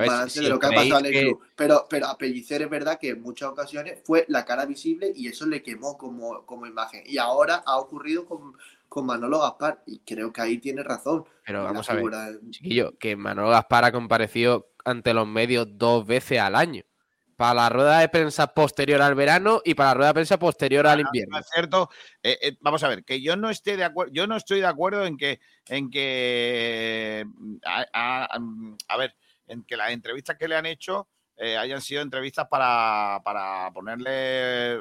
balance 0.08 0.38
si 0.40 0.44
de 0.44 0.50
lo 0.50 0.58
que 0.58 0.66
ha 0.66 0.70
pasado 0.70 1.00
en 1.00 1.06
el 1.06 1.12
que- 1.12 1.20
club. 1.22 1.40
Pero, 1.54 1.86
pero 1.88 2.06
a 2.08 2.18
Pellicer 2.18 2.62
es 2.62 2.70
verdad 2.70 2.98
que 2.98 3.10
en 3.10 3.22
muchas 3.22 3.48
ocasiones 3.50 4.00
fue 4.04 4.24
la 4.28 4.44
cara 4.44 4.64
visible 4.66 5.12
y 5.14 5.28
eso 5.28 5.46
le 5.46 5.62
quemó 5.62 5.96
como, 5.98 6.44
como 6.46 6.66
imagen. 6.66 7.02
Y 7.06 7.18
ahora 7.18 7.62
ha 7.66 7.78
ocurrido 7.78 8.24
con, 8.26 8.54
con 8.88 9.06
Manolo 9.06 9.40
Gaspar 9.40 9.82
y 9.86 10.00
creo 10.00 10.32
que 10.32 10.40
ahí 10.40 10.58
tiene 10.58 10.82
razón. 10.82 11.24
Pero 11.44 11.62
vamos 11.64 11.88
a 11.88 11.94
ver, 11.94 12.04
de- 12.42 12.50
chiquillo, 12.50 12.98
que 12.98 13.14
Manolo 13.16 13.50
Gaspar 13.50 13.84
ha 13.84 13.92
comparecido 13.92 14.69
ante 14.84 15.14
los 15.14 15.26
medios 15.26 15.66
dos 15.70 16.06
veces 16.06 16.38
al 16.40 16.54
año. 16.56 16.82
Para 17.36 17.54
la 17.54 17.68
rueda 17.70 17.98
de 18.00 18.08
prensa 18.10 18.48
posterior 18.48 19.00
al 19.00 19.14
verano 19.14 19.62
y 19.64 19.72
para 19.74 19.90
la 19.90 19.94
rueda 19.94 20.08
de 20.08 20.14
prensa 20.14 20.38
posterior 20.38 20.86
al 20.86 21.00
invierno. 21.00 21.36
No 21.36 21.40
es 21.40 21.46
cierto. 21.50 21.88
Eh, 22.22 22.38
eh, 22.42 22.56
vamos 22.60 22.82
a 22.84 22.88
ver, 22.88 23.02
que 23.02 23.22
yo 23.22 23.34
no 23.36 23.48
esté 23.48 23.78
de 23.78 23.84
acuerdo, 23.84 24.12
yo 24.12 24.26
no 24.26 24.36
estoy 24.36 24.60
de 24.60 24.66
acuerdo 24.66 25.06
en 25.06 25.16
que, 25.16 25.40
en 25.68 25.88
que 25.90 27.24
a, 27.64 27.86
a- 27.94 28.38
a 28.88 28.96
ver, 28.98 29.16
en 29.46 29.64
que 29.64 29.76
las 29.78 29.90
entrevistas 29.90 30.36
que 30.36 30.48
le 30.48 30.56
han 30.56 30.66
hecho 30.66 31.08
eh, 31.42 31.56
hayan 31.56 31.80
sido 31.80 32.02
entrevistas 32.02 32.46
para, 32.48 33.20
para 33.24 33.70
ponerle, 33.72 34.74
eh, 34.74 34.78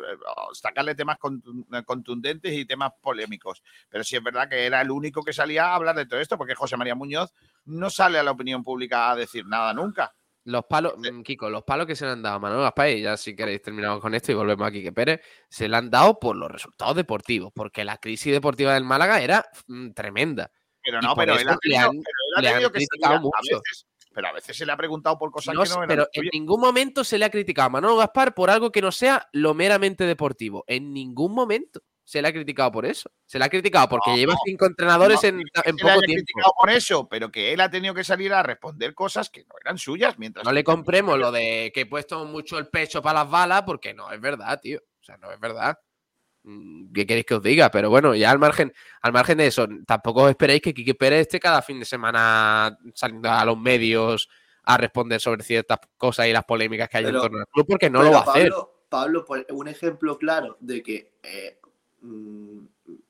sacarle 0.54 0.94
temas 0.94 1.18
contun- 1.18 1.86
contundentes 1.86 2.52
y 2.52 2.66
temas 2.66 2.92
polémicos. 3.02 3.64
Pero 3.88 4.04
sí 4.04 4.18
es 4.18 4.24
verdad 4.24 4.50
que 4.50 4.66
era 4.66 4.82
el 4.82 4.92
único 4.92 5.24
que 5.24 5.32
salía 5.32 5.68
a 5.68 5.76
hablar 5.76 5.96
de 5.96 6.06
todo 6.06 6.20
esto, 6.20 6.38
porque 6.38 6.56
José 6.56 6.76
María 6.76 6.96
Muñoz 6.96 7.34
no 7.66 7.90
sale 7.90 8.20
a 8.20 8.24
la 8.24 8.32
opinión 8.32 8.62
pública 8.64 9.10
a 9.10 9.16
decir 9.16 9.46
nada 9.46 9.74
nunca. 9.74 10.14
Los 10.46 10.66
palos, 10.66 10.96
mm, 10.98 11.22
Kiko, 11.22 11.50
los 11.50 11.64
palos 11.64 11.86
que 11.86 11.96
se 11.96 12.06
le 12.06 12.12
han 12.12 12.24
dado 12.24 12.38
a 12.38 12.40
Manolo 12.40 12.64
Gaspar, 12.64 12.90
y 12.90 13.02
ya 13.04 13.16
si 13.18 13.36
queréis 13.36 13.62
terminamos 13.62 14.00
con 14.02 14.16
esto 14.16 14.32
y 14.32 14.36
volvemos 14.36 14.68
a 14.68 14.72
Quique 14.72 14.92
Pérez, 14.92 15.22
se 15.50 15.70
le 15.70 15.78
han 15.78 15.90
dado 15.90 16.20
por 16.20 16.36
los 16.36 16.50
resultados 16.52 16.96
deportivos, 16.96 17.52
porque 17.54 17.86
la 17.86 17.98
crisis 17.98 18.34
deportiva 18.34 18.74
del 18.74 18.84
Málaga 18.84 19.22
era 19.22 19.46
mm, 19.68 19.92
tremenda. 19.92 20.52
Pero 20.82 21.02
no, 21.02 21.14
pero 21.16 21.38
él 21.38 21.48
ha 21.48 21.58
tenido, 21.58 21.82
han- 21.90 21.92
pero 21.92 22.18
él 22.30 22.36
ha 22.38 22.42
le 22.42 22.48
han 22.48 22.54
tenido 22.56 22.72
que 22.72 22.80
salir 22.86 23.06
a- 23.06 23.16
a 23.18 23.20
mucho. 23.20 23.32
veces, 23.62 23.86
pero 24.20 24.28
a 24.28 24.34
veces 24.34 24.58
se 24.58 24.66
le 24.66 24.74
ha 24.74 24.76
preguntado 24.76 25.18
por 25.18 25.32
cosas 25.32 25.56
No 25.56 25.64
que 25.64 25.70
no 25.70 25.76
eran 25.76 25.88
pero 25.88 26.10
en 26.12 26.28
ningún 26.34 26.60
momento 26.60 27.06
se 27.06 27.18
le 27.18 27.24
ha 27.24 27.30
criticado 27.30 27.68
a 27.68 27.70
Manolo 27.70 27.96
Gaspar 27.96 28.34
por 28.34 28.50
algo 28.50 28.70
que 28.70 28.82
no 28.82 28.92
sea 28.92 29.30
lo 29.32 29.54
meramente 29.54 30.04
deportivo. 30.04 30.66
En 30.68 30.92
ningún 30.92 31.34
momento 31.34 31.80
se 32.04 32.22
le 32.22 32.28
ha 32.28 32.34
criticado 32.34 32.70
por 32.70 32.86
eso. 32.86 33.10
Se 33.26 33.40
le 33.40 33.46
ha 33.46 33.50
criticado 33.50 33.88
porque 33.88 34.10
No, 34.10 34.18
lleva 34.18 34.36
cinco 34.44 34.66
entrenadores 34.66 35.24
no, 35.24 35.30
en, 35.30 35.38
poco 35.78 36.02
tiempo. 36.02 36.02
criticado 36.02 36.52
por 36.60 36.70
eso, 36.70 37.08
pero 37.08 37.32
que 37.32 37.54
él 37.54 37.62
ha 37.62 37.70
tenido 37.70 37.94
que 37.94 38.04
salir 38.04 38.34
a 38.34 38.44
responder 38.44 38.94
cosas 38.94 39.30
que 39.30 39.46
no 39.46 39.56
eran 39.62 39.78
suyas 39.78 40.20
mientras 40.20 40.44
No 40.44 40.52
le 40.52 40.66
compremos 40.66 41.18
lo 41.18 41.32
de 41.32 41.72
que 41.74 41.82
he 41.82 41.86
puesto 41.86 42.26
mucho 42.26 42.58
el 42.58 42.68
pecho 42.68 43.02
para 43.02 43.20
las 43.22 43.30
balas, 43.30 43.62
porque 43.62 43.94
no 43.94 44.12
es 44.12 44.20
verdad, 44.20 44.60
tío. 44.60 44.80
O 45.00 45.04
sea, 45.06 45.16
no 45.16 45.32
es 45.32 45.40
verdad. 45.40 45.80
Mm, 46.50 46.92
¿Qué 46.94 47.06
queréis 47.06 47.26
que 47.26 47.36
os 47.36 47.44
diga? 47.44 47.70
Pero 47.70 47.90
bueno, 47.92 48.16
ya 48.16 48.32
al 48.32 48.40
margen, 48.40 48.74
al 49.02 49.14
margen 49.14 49.38
de 49.38 49.48
eso, 49.48 49.68
tampoco 49.86 50.24
os 50.24 50.30
esperéis 50.32 50.62
que 50.62 50.74
Quique 50.74 50.96
Pérez 50.96 51.22
esté 51.22 51.40
cada 51.40 51.62
fin 51.62 51.80
de 51.80 51.86
semana 51.86 52.76
saliendo 52.96 53.30
a 53.30 53.46
los 53.46 53.58
medios 53.60 54.28
a 54.64 54.78
responder 54.78 55.22
sobre 55.22 55.44
ciertas 55.44 55.80
cosas 55.98 56.28
y 56.28 56.34
las 56.34 56.46
polémicas 56.46 56.90
que 56.90 56.98
hay 56.98 57.06
en 57.06 57.12
torno 57.22 57.38
al 57.40 57.48
club, 57.48 57.68
porque 57.68 57.90
no 57.90 58.02
lo 58.02 58.12
va 58.12 58.20
a 58.20 58.32
hacer. 58.32 58.52
Pablo, 58.90 59.24
por 59.24 59.46
un 59.52 59.68
ejemplo 59.68 60.18
claro 60.18 60.58
de 60.60 60.82
que 60.82 61.14
eh, 61.22 61.60
mm, 62.02 62.60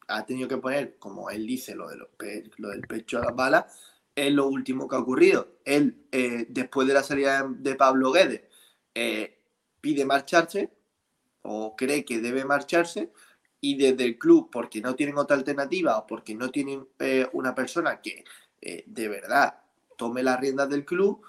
ha 0.10 0.26
tenido 0.26 0.50
que 0.50 0.58
poner, 0.58 0.98
como 1.00 1.30
él 1.30 1.48
dice, 1.48 1.74
lo, 1.76 1.88
de 1.88 1.96
los 1.96 2.10
pe- 2.18 2.50
lo 2.58 2.70
del 2.70 2.82
pecho 2.82 3.20
a 3.20 3.26
las 3.26 3.36
balas, 3.36 3.66
es 4.14 4.34
lo 4.34 4.48
último 4.48 4.90
que 4.90 4.98
ha 4.98 5.00
ocurrido. 5.00 5.60
Él, 5.64 6.04
eh, 6.12 6.46
después 6.50 6.86
de 6.86 6.94
la 6.94 7.04
salida 7.04 7.46
de 7.50 7.76
Pablo 7.76 8.12
Guedes, 8.12 8.42
eh, 8.94 9.40
pide 9.80 10.04
marcharse 10.04 10.70
o 11.44 11.76
cree 11.78 12.04
que 12.04 12.20
debe 12.20 12.44
marcharse 12.44 13.14
y 13.62 13.76
desde 13.76 14.06
el 14.06 14.18
club, 14.18 14.50
porque 14.52 14.82
no 14.82 14.96
tienen 14.96 15.18
otra 15.18 15.36
alternativa 15.36 15.98
o 15.98 16.08
porque 16.08 16.34
no 16.36 16.50
tienen 16.50 16.88
eh, 17.00 17.28
una 17.34 17.54
persona 17.54 18.02
que 18.02 18.24
eh, 18.62 18.84
de 18.88 19.08
verdad 19.08 19.60
tome 19.98 20.24
las 20.24 20.40
riendas 20.40 20.70
del 20.70 20.86
club, 20.86 21.22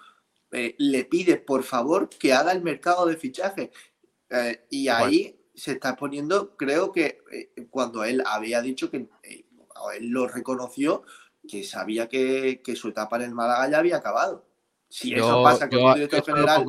eh, 0.53 0.75
le 0.79 1.05
pide 1.05 1.37
por 1.37 1.63
favor 1.65 2.09
que 2.09 2.33
haga 2.33 2.53
el 2.53 2.63
mercado 2.63 3.07
de 3.07 3.17
fichaje. 3.17 3.71
Eh, 4.29 4.67
y 4.71 4.87
Bueno. 4.89 5.05
ahí 5.05 5.37
se 5.55 5.73
está 5.73 5.97
poniendo, 5.97 6.57
creo 6.57 6.93
que 6.93 7.19
cuando 7.71 8.05
él 8.05 8.23
había 8.25 8.63
dicho 8.63 8.91
que 8.91 9.09
él 9.27 10.07
lo 10.09 10.29
reconoció, 10.29 11.03
que 11.47 11.65
sabía 11.65 12.09
que, 12.09 12.63
que 12.63 12.77
su 12.77 12.89
etapa 12.89 13.17
en 13.17 13.23
el 13.23 13.35
Málaga 13.35 13.69
ya 13.71 13.79
había 13.79 13.97
acabado. 13.97 14.47
Si 14.89 15.13
eso 15.15 15.43
pasa 15.43 15.69
con 15.69 15.79
yo- 15.79 15.87
un 15.87 15.95
director 15.95 16.21
lo 16.21 16.25
general 16.25 16.65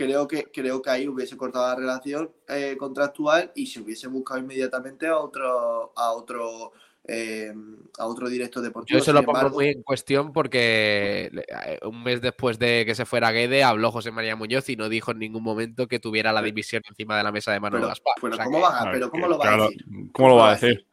creo 0.00 0.26
que, 0.26 0.44
creo 0.44 0.80
que 0.80 0.88
ahí 0.88 1.06
hubiese 1.06 1.36
cortado 1.36 1.68
la 1.68 1.74
relación 1.74 2.30
eh, 2.48 2.74
contractual 2.78 3.52
y 3.54 3.66
se 3.66 3.80
hubiese 3.80 4.08
buscado 4.08 4.40
inmediatamente 4.40 5.06
a 5.06 5.18
otro, 5.18 5.92
a 5.94 6.12
otro, 6.12 6.72
eh, 7.04 7.52
a 7.98 8.06
otro 8.06 8.30
director 8.30 8.62
deportivo. 8.62 8.96
Yo 8.98 9.02
eso 9.02 9.12
lo 9.12 9.22
pongo 9.22 9.50
muy 9.50 9.68
en 9.68 9.82
cuestión 9.82 10.32
porque 10.32 11.30
eh, 11.34 11.78
un 11.82 12.02
mes 12.02 12.22
después 12.22 12.58
de 12.58 12.84
que 12.86 12.94
se 12.94 13.04
fuera 13.04 13.30
Guede 13.30 13.62
habló 13.62 13.92
José 13.92 14.10
María 14.10 14.36
Muñoz 14.36 14.70
y 14.70 14.76
no 14.76 14.88
dijo 14.88 15.10
en 15.10 15.18
ningún 15.18 15.42
momento 15.42 15.86
que 15.86 16.00
tuviera 16.00 16.32
la 16.32 16.40
división 16.40 16.82
encima 16.88 17.18
de 17.18 17.24
la 17.24 17.32
mesa 17.32 17.52
de 17.52 17.60
Manuel 17.60 17.86
Gaspar. 17.86 18.14
pero 18.22 18.32
O 18.32 18.36
sea 18.36 18.44
¿cómo, 18.46 18.56
que 18.56 18.62
va, 18.62 18.88
pero 18.90 19.10
¿cómo 19.10 19.28
lo 19.28 19.36
va 19.36 19.44
claro, 19.44 19.64
a 19.64 19.66
decir? 19.66 19.84
¿Cómo 20.12 20.28
lo 20.30 20.36
va 20.36 20.48
a 20.48 20.52
decir? 20.54 20.86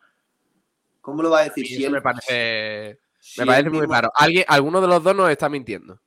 ¿Cómo 0.99 1.24
lo 1.24 1.30
va 1.30 1.39
a 1.39 1.43
decir? 1.45 1.66
Si 1.66 1.76
eso 1.76 1.88
él- 1.88 1.93
me 1.93 2.01
parece, 2.01 2.99
si 3.20 3.39
me 3.39 3.47
parece 3.47 3.70
muy 3.70 3.86
raro. 3.86 4.12
¿Alguien, 4.14 4.43
alguno 4.49 4.82
de 4.82 4.88
los 4.88 5.01
dos 5.01 5.16
nos 5.16 5.30
está 5.30 5.47
mintiendo. 5.47 5.97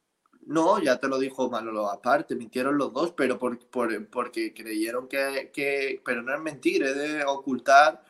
No, 0.47 0.83
ya 0.83 0.99
te 0.99 1.07
lo 1.09 1.19
dijo 1.19 1.49
Manolo 1.51 1.87
Gaspar, 1.87 2.25
te 2.25 2.35
mintieron 2.35 2.77
los 2.77 2.93
dos, 2.93 3.13
pero 3.13 3.39
por, 3.39 3.59
por- 3.69 4.07
porque 4.09 4.53
creyeron 4.55 5.07
que, 5.09 5.51
que- 5.53 6.01
Pero 6.05 6.23
no 6.23 6.35
es 6.35 6.41
mentir, 6.41 6.83
es 6.83 6.97
de 6.97 7.25
ocultar 7.25 8.03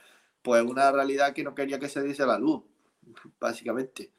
pues 0.43 0.62
una 0.64 0.91
realidad 0.91 1.35
que 1.35 1.45
no 1.45 1.55
quería 1.55 1.78
que 1.78 1.89
se 1.89 2.03
diese 2.03 2.22
a 2.22 2.26
la 2.26 2.39
luz, 2.39 2.62
básicamente. 3.41 4.12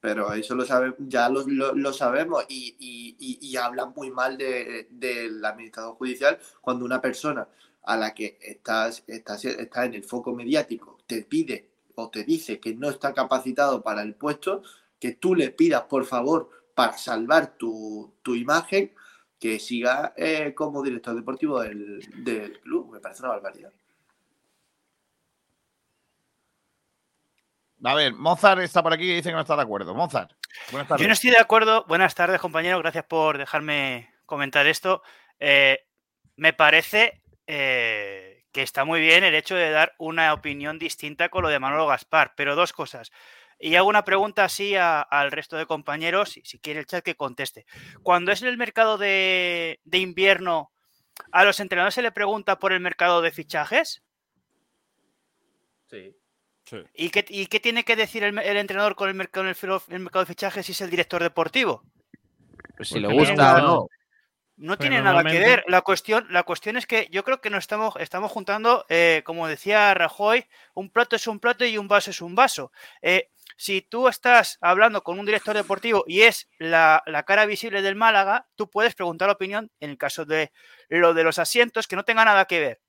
Pero 0.00 0.32
eso 0.34 0.54
lo 0.54 0.64
sabe, 0.64 0.94
ya 0.98 1.28
lo, 1.28 1.44
lo- 1.46 1.92
sabemos 1.92 2.44
y, 2.48 2.76
y- 2.78 3.38
y- 3.40 3.56
hablan 3.56 3.92
muy 3.96 4.10
mal 4.10 4.36
de- 4.36 4.86
del 4.90 5.44
administrador 5.44 5.96
judicial 5.96 6.38
cuando 6.60 6.84
una 6.84 7.00
persona 7.00 7.48
a 7.82 7.96
la 7.96 8.14
que 8.14 8.38
estás, 8.40 9.02
estás, 9.06 9.44
está 9.46 9.84
en 9.86 9.94
el 9.94 10.04
foco 10.04 10.34
mediático 10.34 10.98
te 11.06 11.22
pide 11.22 11.70
o 11.94 12.10
te 12.10 12.24
dice 12.24 12.60
que 12.60 12.74
no 12.74 12.90
está 12.90 13.14
capacitado 13.14 13.82
para 13.82 14.02
el 14.02 14.14
puesto, 14.14 14.62
que 14.98 15.12
tú 15.12 15.34
le 15.34 15.50
pidas, 15.50 15.82
por 15.82 16.04
favor, 16.04 16.50
para 16.74 16.96
salvar 16.96 17.56
tu, 17.56 18.14
tu 18.22 18.34
imagen, 18.34 18.94
que 19.38 19.58
siga 19.58 20.14
eh, 20.16 20.54
como 20.54 20.82
director 20.82 21.14
deportivo 21.14 21.60
del, 21.60 22.00
del 22.24 22.60
club. 22.60 22.92
Me 22.92 23.00
parece 23.00 23.22
una 23.22 23.32
barbaridad. 23.32 23.72
A 27.84 27.94
ver, 27.94 28.14
Mozart 28.14 28.62
está 28.62 28.82
por 28.82 28.92
aquí 28.92 29.04
y 29.04 29.16
dice 29.16 29.28
que 29.28 29.34
no 29.34 29.42
está 29.42 29.54
de 29.54 29.62
acuerdo. 29.62 29.94
Mozart, 29.94 30.32
buenas 30.70 30.88
tardes. 30.88 31.02
Yo 31.02 31.08
no 31.08 31.12
estoy 31.12 31.30
de 31.30 31.38
acuerdo. 31.38 31.84
Buenas 31.86 32.14
tardes, 32.14 32.40
compañero. 32.40 32.78
Gracias 32.78 33.04
por 33.04 33.38
dejarme 33.38 34.10
comentar 34.24 34.66
esto. 34.66 35.02
Eh, 35.38 35.86
me 36.36 36.52
parece 36.52 37.22
eh, 37.46 38.44
que 38.50 38.62
está 38.62 38.84
muy 38.84 39.00
bien 39.00 39.22
el 39.22 39.34
hecho 39.34 39.54
de 39.54 39.70
dar 39.70 39.94
una 39.98 40.32
opinión 40.32 40.78
distinta 40.78 41.28
con 41.28 41.42
lo 41.42 41.50
de 41.50 41.60
Manolo 41.60 41.86
Gaspar, 41.86 42.32
pero 42.34 42.56
dos 42.56 42.72
cosas. 42.72 43.12
Y 43.58 43.74
hago 43.76 43.88
una 43.88 44.04
pregunta 44.04 44.44
así 44.44 44.76
a- 44.76 45.00
al 45.00 45.32
resto 45.32 45.56
de 45.56 45.66
compañeros, 45.66 46.30
si, 46.30 46.42
si 46.44 46.58
quiere 46.58 46.80
el 46.80 46.86
chat 46.86 47.04
que 47.04 47.14
conteste. 47.16 47.64
Cuando 48.02 48.32
es 48.32 48.42
en 48.42 48.48
el 48.48 48.56
mercado 48.58 48.98
de, 48.98 49.80
de 49.84 49.98
invierno, 49.98 50.72
¿a 51.32 51.44
los 51.44 51.58
entrenadores 51.60 51.94
se 51.94 52.02
le 52.02 52.12
pregunta 52.12 52.58
por 52.58 52.72
el 52.72 52.80
mercado 52.80 53.22
de 53.22 53.30
fichajes? 53.32 54.02
Sí. 55.90 56.14
Sí. 56.64 56.78
¿Y 56.94 57.10
qué, 57.10 57.24
y 57.28 57.46
qué 57.46 57.60
tiene 57.60 57.84
que 57.84 57.94
decir 57.94 58.24
el, 58.24 58.36
el 58.38 58.56
entrenador 58.56 58.96
con 58.96 59.08
el 59.08 59.14
mercado, 59.14 59.46
el 59.48 59.56
el 59.88 60.00
mercado 60.00 60.24
de 60.24 60.28
fichajes 60.28 60.66
si 60.66 60.72
es 60.72 60.80
el 60.80 60.90
director 60.90 61.22
deportivo? 61.22 61.84
Pues 62.76 62.88
si 62.88 62.98
le 62.98 63.06
gusta 63.12 63.56
o 63.56 63.60
no. 63.60 63.86
No 64.58 64.76
tiene 64.78 64.96
nada 65.02 65.22
que 65.22 65.38
ver. 65.38 65.64
La 65.68 65.82
cuestión, 65.82 66.26
la 66.30 66.42
cuestión 66.42 66.76
es 66.76 66.86
que 66.86 67.08
yo 67.12 67.22
creo 67.24 67.40
que 67.42 67.50
nos 67.50 67.58
estamos, 67.64 67.94
estamos 68.00 68.32
juntando, 68.32 68.84
eh, 68.88 69.22
como 69.24 69.46
decía 69.46 69.92
Rajoy, 69.94 70.46
un 70.74 70.90
plato 70.90 71.14
es 71.14 71.26
un 71.26 71.38
plato 71.38 71.64
y 71.66 71.76
un 71.78 71.88
vaso 71.88 72.10
es 72.10 72.20
un 72.22 72.34
vaso. 72.34 72.72
Eh, 73.02 73.30
si 73.56 73.82
tú 73.82 74.08
estás 74.08 74.58
hablando 74.60 75.02
con 75.02 75.18
un 75.18 75.26
director 75.26 75.56
deportivo 75.56 76.04
y 76.06 76.22
es 76.22 76.48
la, 76.58 77.02
cara 77.26 77.46
visible 77.46 77.82
del 77.82 77.96
Málaga, 77.96 78.48
tú 78.56 78.70
puedes 78.70 78.94
preguntar 78.94 79.30
opinión 79.30 79.70
en 79.80 79.90
el 79.90 79.98
caso 79.98 80.24
de 80.24 80.52
lo 80.88 81.14
de 81.14 81.24
los 81.24 81.38
asientos, 81.38 81.86
que 81.88 81.96
no 81.96 82.04
tenga 82.04 82.24
nada 82.24 82.44
que 82.46 82.60
ver. 82.60 82.80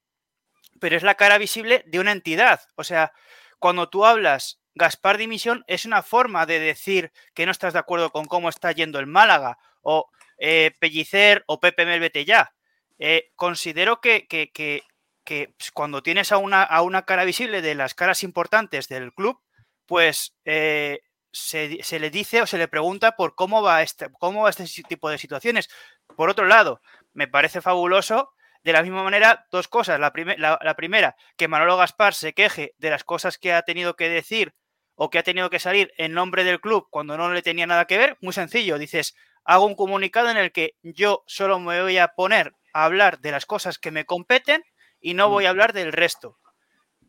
Pero 0.80 0.96
es 0.96 1.04
la 1.04 1.16
cara 1.16 1.38
visible 1.38 1.84
de 1.88 2.00
una 2.00 2.12
entidad. 2.12 2.62
O 2.76 2.84
sea, 2.84 3.12
cuando 3.60 3.90
tú 3.90 4.06
hablas 4.06 4.60
Gaspar 4.76 5.18
dimisión, 5.18 5.64
es 5.68 5.86
una 5.86 6.04
forma 6.04 6.46
de 6.46 6.60
decir 6.60 7.12
que 7.34 7.46
no 7.48 7.52
estás 7.52 7.74
de 7.74 7.80
acuerdo 7.80 8.12
con 8.12 8.26
cómo 8.26 8.48
está 8.50 8.72
yendo 8.72 9.00
el 9.00 9.08
Málaga. 9.08 9.58
O 9.82 10.10
eh, 10.38 10.72
Pellicer 10.80 11.44
o 11.48 11.60
Pepe 11.60 11.86
Mel, 11.86 12.00
vete 12.00 12.26
ya. 12.26 12.54
Eh, 13.00 13.32
considero 13.36 14.02
que, 14.02 14.28
que- 14.28 14.52
que- 14.52 14.84
que, 15.24 15.54
pues, 15.58 15.72
cuando 15.72 16.04
tienes 16.04 16.32
a 16.32 16.38
una, 16.38 16.64
a 16.64 16.82
una 16.84 17.04
cara 17.06 17.26
visible 17.26 17.62
de 17.62 17.76
las 17.76 17.94
caras 17.96 18.24
importantes 18.24 18.88
del 18.88 19.14
club, 19.14 19.42
pues 19.88 20.36
eh, 20.46 21.00
se, 21.32 21.82
se 21.84 22.00
le 22.00 22.10
dice 22.10 22.42
o 22.42 22.48
se 22.48 22.58
le 22.58 22.68
pregunta 22.68 23.14
por 23.16 23.36
cómo 23.36 23.62
va, 23.62 23.82
este, 23.82 24.08
cómo 24.20 24.44
va 24.44 24.50
este 24.52 24.66
tipo 24.88 25.10
de 25.10 25.18
situaciones. 25.18 25.70
Por 26.16 26.30
otro 26.30 26.46
lado, 26.46 26.82
me 27.14 27.28
parece 27.28 27.62
fabuloso. 27.62 28.32
De 28.64 28.74
la 28.74 28.82
misma 28.84 29.04
manera, 29.04 29.46
dos 29.52 29.68
cosas. 29.70 30.00
La, 30.00 30.12
prime- 30.12 30.38
la- 30.38 30.60
la 30.62 30.76
primera, 30.76 31.16
que 31.38 31.48
Manolo 31.48 31.78
Gaspar 31.78 32.14
se 32.14 32.34
queje 32.34 32.74
de 32.78 32.90
las 32.90 33.04
cosas 33.06 33.38
que 33.38 33.54
ha 33.54 33.62
tenido 33.62 33.96
que 33.96 34.10
decir 34.10 34.54
o 34.96 35.10
que 35.10 35.20
ha 35.20 35.24
tenido 35.24 35.50
que 35.50 35.60
salir 35.60 35.94
en 35.98 36.12
nombre 36.14 36.44
del 36.44 36.60
club 36.60 36.88
cuando 36.90 37.16
no 37.18 37.32
le 37.32 37.42
tenía 37.42 37.66
nada 37.68 37.86
que 37.86 37.98
ver. 37.98 38.18
Muy 38.20 38.34
sencillo, 38.34 38.78
dices, 38.78 39.16
hago 39.46 39.66
un 39.66 39.76
comunicado 39.76 40.30
en 40.30 40.38
el 40.38 40.52
que 40.52 40.76
yo 40.82 41.24
solo 41.28 41.60
me 41.60 41.82
voy 41.82 41.98
a 41.98 42.10
poner 42.10 42.54
a 42.74 42.84
hablar 42.86 43.20
de 43.20 43.32
las 43.32 43.46
cosas 43.46 43.78
que 43.78 43.92
me 43.92 44.06
competen 44.06 44.64
y 45.00 45.14
no 45.14 45.30
voy 45.30 45.46
a 45.46 45.50
hablar 45.52 45.72
del 45.72 45.94
resto. 45.94 46.38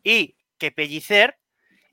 Y 0.03 0.37
que 0.59 0.71
Pellicer, 0.71 1.38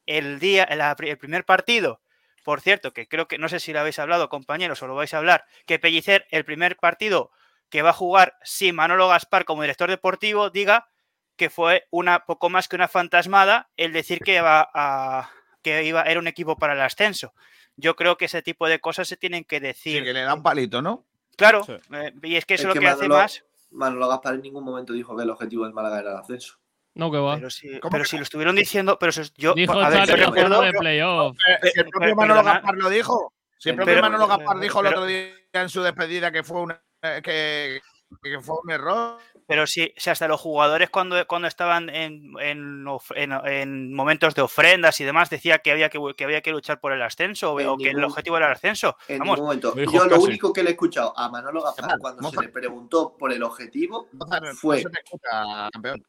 el 0.07 0.39
día, 0.39 0.67
la 0.77 0.97
el 0.99 1.19
primer 1.19 1.45
partido, 1.45 2.01
por 2.45 2.61
cierto, 2.61 2.93
que 2.93 3.09
creo 3.09 3.27
que 3.29 3.39
no 3.39 3.49
sé 3.49 3.59
si 3.61 3.73
lo 3.73 3.81
habéis 3.81 3.99
hablado, 3.99 4.29
compañeros, 4.29 4.83
o 4.83 4.87
lo 4.87 4.95
vais 4.95 5.13
a 5.15 5.19
hablar, 5.19 5.45
que 5.67 5.79
Pellicer, 5.79 6.27
el 6.31 6.45
primer 6.45 6.77
partido 6.77 7.31
que 7.71 7.83
va 7.83 7.91
a 7.91 7.95
jugar 7.95 8.37
sin 8.45 8.77
Manolo 8.77 9.09
Gaspar 9.09 9.45
como 9.45 9.63
director 9.63 9.91
deportivo, 9.91 10.51
diga 10.51 10.89
que 11.37 11.51
fue 11.51 11.87
una 11.91 12.25
poco 12.25 12.49
más 12.49 12.69
que 12.69 12.77
una 12.77 12.89
fantasmada 12.89 13.69
el 13.77 13.93
decir 13.93 14.21
que 14.21 14.41
va 14.41 14.71
a 14.73 15.31
que 15.63 15.83
iba 15.85 16.03
era 16.03 16.21
un 16.21 16.29
equipo 16.29 16.57
para 16.57 16.75
el 16.75 16.81
ascenso. 16.81 17.35
Yo 17.77 17.97
creo 17.97 18.17
que 18.17 18.27
ese 18.27 18.41
tipo 18.41 18.69
de 18.69 18.79
cosas 18.81 19.09
se 19.09 19.17
tienen 19.17 19.45
que 19.45 19.57
Sí, 19.57 19.63
decir. 19.63 20.05
que 20.05 20.13
le 20.13 20.21
da 20.23 20.33
un 20.35 20.43
palito, 20.45 20.81
¿no? 20.81 21.05
Claro, 21.37 21.65
Sí. 21.65 21.73
eh, 21.93 22.15
y 22.23 22.37
es 22.37 22.47
que 22.47 22.55
eso 22.55 22.63
Es 22.63 22.69
lo 22.69 22.75
que 22.75 22.81
que 22.81 22.87
hace 22.89 23.09
más. 23.09 23.45
Manolo 23.73 24.09
Gaspar 24.09 24.35
en 24.37 24.43
ningún 24.43 24.65
momento 24.65 24.93
dijo 24.93 25.15
que 25.17 25.25
el 25.25 25.31
objetivo 25.31 25.65
del 25.65 25.75
Málaga 25.75 25.99
era 25.99 26.13
el 26.13 26.17
ascenso. 26.19 26.57
No, 26.97 27.11
que 27.11 27.19
va. 27.19 27.37
Pero 27.37 27.51
si, 27.51 27.79
¿Cómo 27.79 27.91
pero 27.93 28.05
que 28.05 28.11
si 28.11 28.17
lo 28.17 28.23
estuvieron 28.23 28.57
diciendo, 28.57 28.99
pero 28.99 29.13
si- 29.13 29.23
yo 29.37 29.53
Dijo 29.55 29.73
a 29.79 29.89
ver, 29.91 30.07
yo 30.09 30.17
recuerdo- 30.17 30.63
de 30.63 30.73
playoff. 30.73 31.37
Si 31.73 31.79
el 31.81 31.89
propio 31.91 32.17
Manolo. 32.17 32.43
Gaspar 32.43 32.75
lo 32.75 32.89
dijo. 32.89 33.33
Si 33.59 33.69
el 33.69 33.77
propio 33.77 33.93
Pero- 33.95 34.03
Manolo 34.03 34.27
Gaspar 34.27 34.59
dijo 34.59 34.81
el 34.81 34.87
pero- 34.87 34.99
otro 35.01 35.07
día 35.07 35.31
en 35.53 35.69
su 35.69 35.83
despedida 35.83 36.33
que 36.33 36.43
fue 36.43 36.61
una, 36.63 36.83
que, 37.23 37.81
que 38.23 38.41
fue 38.41 38.57
un 38.65 38.71
error. 38.71 39.19
Pero 39.49 39.67
sí, 39.67 39.93
si 39.97 40.11
hasta 40.11 40.27
los 40.27 40.41
jugadores 40.41 40.91
cuando, 40.91 41.25
cuando 41.27 41.47
estaban 41.49 41.89
en, 41.91 42.33
en, 42.41 42.87
of- 42.89 43.13
en- 43.15 43.33
en 43.33 43.95
momentos 43.95 44.35
de 44.35 44.43
ofrendas 44.43 44.99
y 45.01 45.05
demás 45.05 45.31
decía 45.31 45.59
que 45.59 45.71
había 45.71 45.89
que, 45.89 46.01
que 46.17 46.25
había 46.25 46.41
que 46.41 46.51
luchar 46.51 46.81
por 46.81 46.93
el 46.93 47.01
ascenso 47.03 47.53
o, 47.53 47.61
En 47.61 47.69
o 47.69 47.77
que 47.77 47.91
el 47.91 48.03
objetivo 48.03 48.39
era 48.39 48.47
el 48.47 48.53
ascenso. 48.55 48.97
En 49.07 49.19
Vamos, 49.21 49.39
momento. 49.41 49.75
Yo 49.77 50.07
lo 50.07 50.19
único 50.21 50.53
que 50.53 50.63
le 50.63 50.71
he 50.71 50.73
escuchado 50.73 51.17
a 51.17 51.29
Manolo 51.29 51.63
Gaspar 51.63 51.99
cuando 52.01 52.23
Mozart. 52.23 52.41
se 52.41 52.47
le 52.47 52.53
preguntó 52.53 53.17
por 53.19 53.33
el 53.33 53.43
objetivo 53.43 54.09
Mozart, 54.13 54.45
no 54.47 54.55
Fue. 54.55 54.79
se 54.83 54.89
te 54.91 55.01
escucha, 55.05 55.71
campeón. 55.73 56.03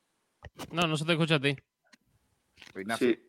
No, 0.72 0.88
no 0.88 0.98
se 0.98 1.06
te 1.06 1.14
escucha 1.14 1.36
a 1.36 1.40
ti. 1.40 1.56
Ignacio. 2.76 3.10
Sí, 3.10 3.20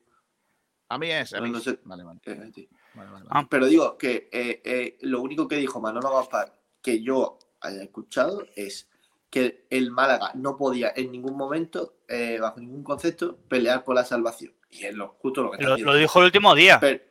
A 0.88 0.98
mí 0.98 1.10
es. 1.10 1.34
A 1.34 1.40
mí 1.40 1.50
No, 1.50 1.60
sé. 1.60 1.78
Vale, 1.84 2.02
vale, 2.04 2.20
eh, 2.24 2.50
sí. 2.54 2.68
vale, 2.94 3.10
vale, 3.10 3.24
vale. 3.24 3.26
Ah, 3.30 3.46
Pero 3.48 3.66
digo 3.66 3.96
que 3.98 4.28
eh, 4.32 4.62
eh, 4.64 4.98
lo 5.02 5.20
único 5.22 5.46
que 5.48 5.56
dijo 5.56 5.80
Manolo 5.80 6.10
Gaspar 6.16 6.58
que 6.82 7.02
yo 7.02 7.38
haya 7.60 7.82
escuchado 7.82 8.46
es 8.56 8.88
que 9.30 9.66
el 9.68 9.90
Málaga 9.90 10.32
no 10.34 10.56
podía 10.56 10.92
en 10.96 11.12
ningún 11.12 11.36
momento, 11.36 11.98
eh, 12.08 12.38
bajo 12.40 12.60
ningún 12.60 12.82
concepto, 12.82 13.36
pelear 13.48 13.84
por 13.84 13.94
la 13.94 14.04
salvación. 14.04 14.54
Y 14.70 14.84
es 14.84 14.94
lo, 14.94 15.08
justo 15.18 15.42
lo 15.42 15.50
que 15.50 15.62
lo, 15.62 15.76
lo 15.76 15.94
dijo 15.94 16.18
el 16.20 16.26
último 16.26 16.54
día. 16.54 16.78
Pero- 16.80 17.04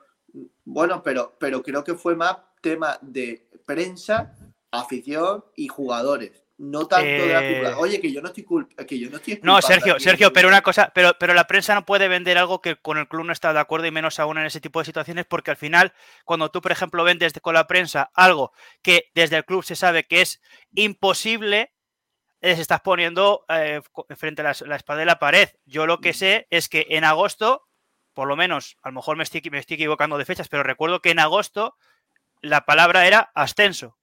bueno, 0.65 1.01
pero, 1.01 1.35
pero 1.39 1.63
creo 1.63 1.83
que 1.83 1.95
fue 1.95 2.15
más 2.15 2.37
tema 2.61 2.97
de 3.01 3.47
prensa, 3.65 4.35
afición 4.71 5.45
y 5.55 5.67
jugadores. 5.67 6.43
No 6.59 6.87
tanto 6.87 7.05
de 7.05 7.33
la 7.33 7.43
Eh, 7.43 7.53
culpa. 7.61 7.77
Oye, 7.77 8.01
que 8.01 8.11
yo 8.11 8.19
no 8.19 8.29
estoy 8.29 8.43
culpa, 8.43 8.83
que 8.83 8.97
yo 8.97 9.09
no 9.11 9.17
estoy 9.17 9.39
No, 9.43 9.61
Sergio. 9.61 9.99
Sergio, 9.99 10.33
pero 10.33 10.47
una 10.47 10.61
cosa, 10.63 10.91
pero, 10.93 11.15
pero 11.19 11.35
la 11.35 11.45
prensa 11.45 11.75
no 11.75 11.85
puede 11.85 12.07
vender 12.07 12.37
algo 12.39 12.61
que 12.61 12.77
con 12.77 12.97
el 12.97 13.07
club 13.07 13.25
no 13.25 13.31
está 13.33 13.53
de 13.53 13.59
acuerdo 13.59 13.85
y 13.85 13.91
menos 13.91 14.19
aún 14.19 14.39
en 14.39 14.45
ese 14.45 14.59
tipo 14.59 14.79
de 14.79 14.85
situaciones, 14.85 15.25
porque 15.25 15.51
al 15.51 15.57
final, 15.57 15.93
cuando 16.25 16.49
tú, 16.49 16.59
por 16.61 16.71
ejemplo, 16.71 17.03
vendes 17.03 17.33
con 17.41 17.53
la 17.53 17.67
prensa 17.67 18.09
algo 18.15 18.53
que 18.81 19.11
desde 19.13 19.37
el 19.37 19.45
club 19.45 19.63
se 19.63 19.75
sabe 19.75 20.05
que 20.05 20.21
es 20.21 20.41
imposible, 20.73 21.73
les 22.41 22.57
estás 22.59 22.81
poniendo 22.81 23.45
eh, 23.49 23.81
frente 24.15 24.41
a 24.41 24.45
la, 24.45 24.55
la 24.65 24.75
espada 24.77 24.99
de 24.99 25.05
la 25.05 25.19
pared. 25.19 25.49
Yo 25.65 25.85
lo 25.85 25.99
que 25.99 26.13
sé 26.13 26.47
es 26.49 26.69
que 26.69 26.87
en 26.89 27.03
agosto, 27.03 27.67
por 28.13 28.27
lo 28.27 28.35
menos, 28.35 28.77
a 28.81 28.89
lo 28.89 28.93
mejor 28.95 29.15
me 29.15 29.23
estoy, 29.23 29.41
me 29.51 29.59
estoy 29.59 29.75
equivocando 29.75 30.17
de 30.17 30.25
fechas, 30.25 30.47
pero 30.47 30.63
recuerdo 30.63 31.01
que 31.01 31.11
en 31.11 31.19
agosto 31.19 31.75
la 32.41 32.65
palabra 32.65 33.05
era 33.05 33.31
ascenso. 33.35 33.97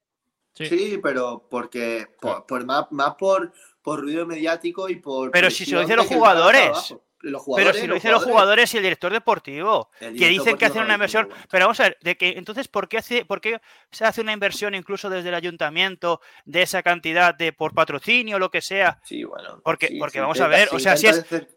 Sí. 0.54 0.66
Sí, 0.66 1.00
pero 1.02 1.46
porque 1.50 2.06
por, 2.20 2.46
por 2.46 2.64
más, 2.64 2.86
más 2.90 3.14
por, 3.16 3.52
por 3.82 4.00
ruido 4.00 4.24
mediático 4.26 4.88
y 4.88 4.96
por. 4.96 5.30
Pero 5.30 5.50
si 5.50 5.64
se 5.64 5.72
lo 5.72 5.80
dicen 5.80 5.96
los 5.96 6.06
jugadores. 6.06 6.68
abajo. 6.68 7.04
los 7.20 7.42
jugadores. 7.42 7.72
Pero 7.72 7.80
si 7.82 7.86
lo 7.88 7.94
dicen 7.94 8.12
los 8.12 8.24
jugadores 8.24 8.72
y 8.72 8.76
el 8.76 8.82
director 8.84 9.12
deportivo, 9.12 9.90
El 9.98 10.16
que 10.16 10.28
dicen 10.28 10.56
que 10.56 10.66
hacen 10.66 10.82
una 10.82 10.94
inversión. 10.94 11.28
pero 11.50 11.64
vamos 11.64 11.80
a 11.80 11.84
ver, 11.84 11.98
de 12.02 12.16
que, 12.16 12.28
entonces, 12.36 12.68
¿por 12.68 12.86
qué, 12.88 12.98
hace, 12.98 13.24
¿por 13.24 13.40
qué 13.40 13.60
se 13.90 14.04
hace 14.04 14.20
una 14.20 14.32
inversión 14.32 14.74
incluso 14.74 15.08
desde 15.10 15.30
el 15.30 15.34
ayuntamiento 15.34 16.20
de 16.44 16.62
esa 16.62 16.82
cantidad 16.82 17.34
de 17.34 17.52
por 17.52 17.74
patrocinio 17.74 18.36
o 18.36 18.38
lo 18.38 18.50
que 18.50 18.60
sea? 18.60 19.00
Sí, 19.04 19.24
bueno. 19.24 19.60
Porque- 19.64 19.88
sí, 19.88 19.98
porque 19.98 20.20
vamos 20.20 20.40
a 20.40 20.46
ver, 20.48 20.68
o 20.70 20.78
sea, 20.78 20.96
si 20.96 21.06
es- 21.08 21.18
hacer- 21.18 21.48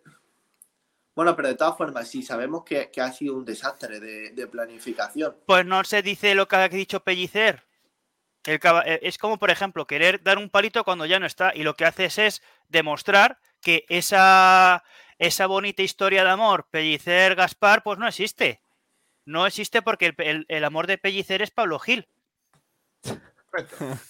Bueno, 1.16 1.36
pero 1.36 1.48
de 1.50 1.56
todas 1.56 1.76
formas, 1.78 2.08
si 2.08 2.22
sabemos 2.24 2.64
que, 2.64 2.90
que 2.92 3.02
ha 3.02 3.12
sido 3.12 3.36
un 3.36 3.44
desastre 3.44 4.00
de, 4.00 4.32
de 4.32 4.48
planificación. 4.48 5.36
Pues 5.46 5.66
no 5.66 5.84
se 5.84 6.02
dice 6.02 6.34
lo 6.34 6.48
que 6.48 6.56
ha 6.56 6.70
dicho 6.70 7.04
Pellicer. 7.04 7.67
El 8.48 8.60
eh, 8.86 9.00
es 9.04 9.18
como, 9.18 9.38
por 9.38 9.52
ejemplo, 9.52 9.86
querer 9.86 10.24
dar 10.24 10.38
un 10.38 10.50
palito 10.50 10.84
cuando 10.84 11.06
ya 11.06 11.20
no 11.20 11.26
está. 11.26 11.52
Y 11.54 11.64
lo 11.64 11.76
que 11.76 11.86
haces 11.86 12.18
es 12.18 12.42
demostrar 12.70 13.38
que 13.62 13.86
esa, 13.90 14.84
esa 15.20 15.46
bonita 15.48 15.84
historia 15.84 16.24
de 16.24 16.30
amor, 16.32 16.68
Pellicer-Gaspar, 16.72 17.84
pues 17.84 18.00
no 18.00 18.08
existe. 18.08 18.62
No 19.26 19.46
existe 19.46 19.82
porque 19.82 20.06
el, 20.08 20.16
el- 20.20 20.46
el 20.48 20.64
amor 20.64 20.88
de 20.88 20.98
Pellicer 20.98 21.42
es 21.42 21.52
Pablo 21.52 21.78
Gil. 21.80 22.08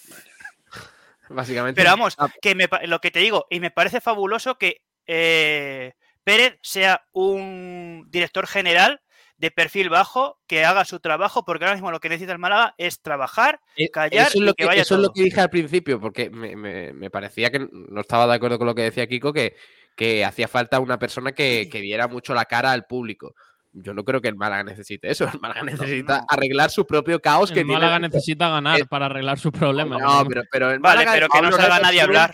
Básicamente. 1.30 1.80
Pero 1.82 1.90
vamos, 1.92 2.16
Ah, 2.18 2.30
que 2.42 2.56
me 2.56 2.70
lo 2.84 3.02
que 3.02 3.12
te 3.12 3.20
digo, 3.20 3.48
y 3.50 3.60
me 3.60 3.72
parece 3.72 4.00
fabuloso 4.02 4.58
que 4.58 4.82
eh, 5.08 5.94
Pérez 6.24 6.58
sea 6.62 7.06
un 7.12 8.06
director 8.10 8.48
general 8.48 9.02
de 9.38 9.52
perfil 9.52 9.90
bajo 9.90 10.40
que 10.48 10.66
haga 10.66 10.84
su 10.86 11.00
trabajo, 11.00 11.46
porque 11.46 11.66
ahora 11.66 11.76
mismo 11.76 11.92
lo 11.92 12.00
que 12.00 12.10
necesita 12.10 12.32
el 12.34 12.40
Málaga 12.40 12.74
es 12.78 13.02
trabajar, 13.02 13.60
Eh, 13.76 13.90
callar 13.90 14.28
eso 14.28 14.30
es 14.30 14.36
y 14.36 14.40
lo 14.40 14.54
que 14.54 14.64
que, 14.64 14.66
vaya 14.68 14.82
eso 14.82 14.96
es 14.96 15.02
lo 15.02 15.12
que 15.14 15.22
dije 15.24 15.40
al 15.42 15.50
principio, 15.50 16.00
porque 16.00 16.30
me, 16.30 16.56
me- 16.56 16.92
me 16.94 17.10
parecía 17.12 17.52
que 17.52 17.60
no 17.72 18.02
estaba 18.02 18.26
de 18.28 18.34
acuerdo 18.34 18.58
con 18.58 18.66
lo 18.68 18.74
que 18.76 18.82
decía 18.84 19.06
Kiko, 19.08 19.32
que, 19.34 19.56
que 19.96 20.26
hacía 20.26 20.48
falta 20.48 20.80
una 20.80 20.98
persona 20.98 21.32
que, 21.34 21.70
que 21.72 21.82
diera 21.82 22.08
mucho 22.08 22.34
la 22.34 22.46
cara 22.46 22.72
al 22.72 22.86
público. 22.86 23.36
Yo 23.74 23.94
no 23.94 24.04
creo 24.04 24.22
que 24.22 24.28
el 24.30 24.36
Málaga 24.36 24.64
necesite 24.64 25.12
eso. 25.12 25.26
El 25.36 25.40
Málaga 25.40 25.62
necesita 25.62 26.20
no. 26.20 26.26
arreglar 26.30 26.72
su 26.72 26.88
propio 26.88 27.20
caos 27.20 27.52
que 27.52 27.60
El 27.60 27.68
Málaga 27.68 27.98
tiene. 28.00 28.08
necesita 28.08 28.50
ganar 28.50 28.80
eh, 28.80 28.86
para 28.86 29.06
arreglar 29.06 29.38
sus 29.38 29.52
problemas. 29.52 30.00
No, 30.02 30.24
¿no? 30.24 30.28
pero, 30.30 30.42
pero 30.52 30.72
el 30.72 30.80
Vale, 30.80 31.06
Málaga, 31.06 31.12
pero 31.14 31.28
que 31.30 31.42
no 31.44 31.52
salga 31.52 31.80
nadie 31.80 32.02
a 32.02 32.06
hablar. 32.06 32.34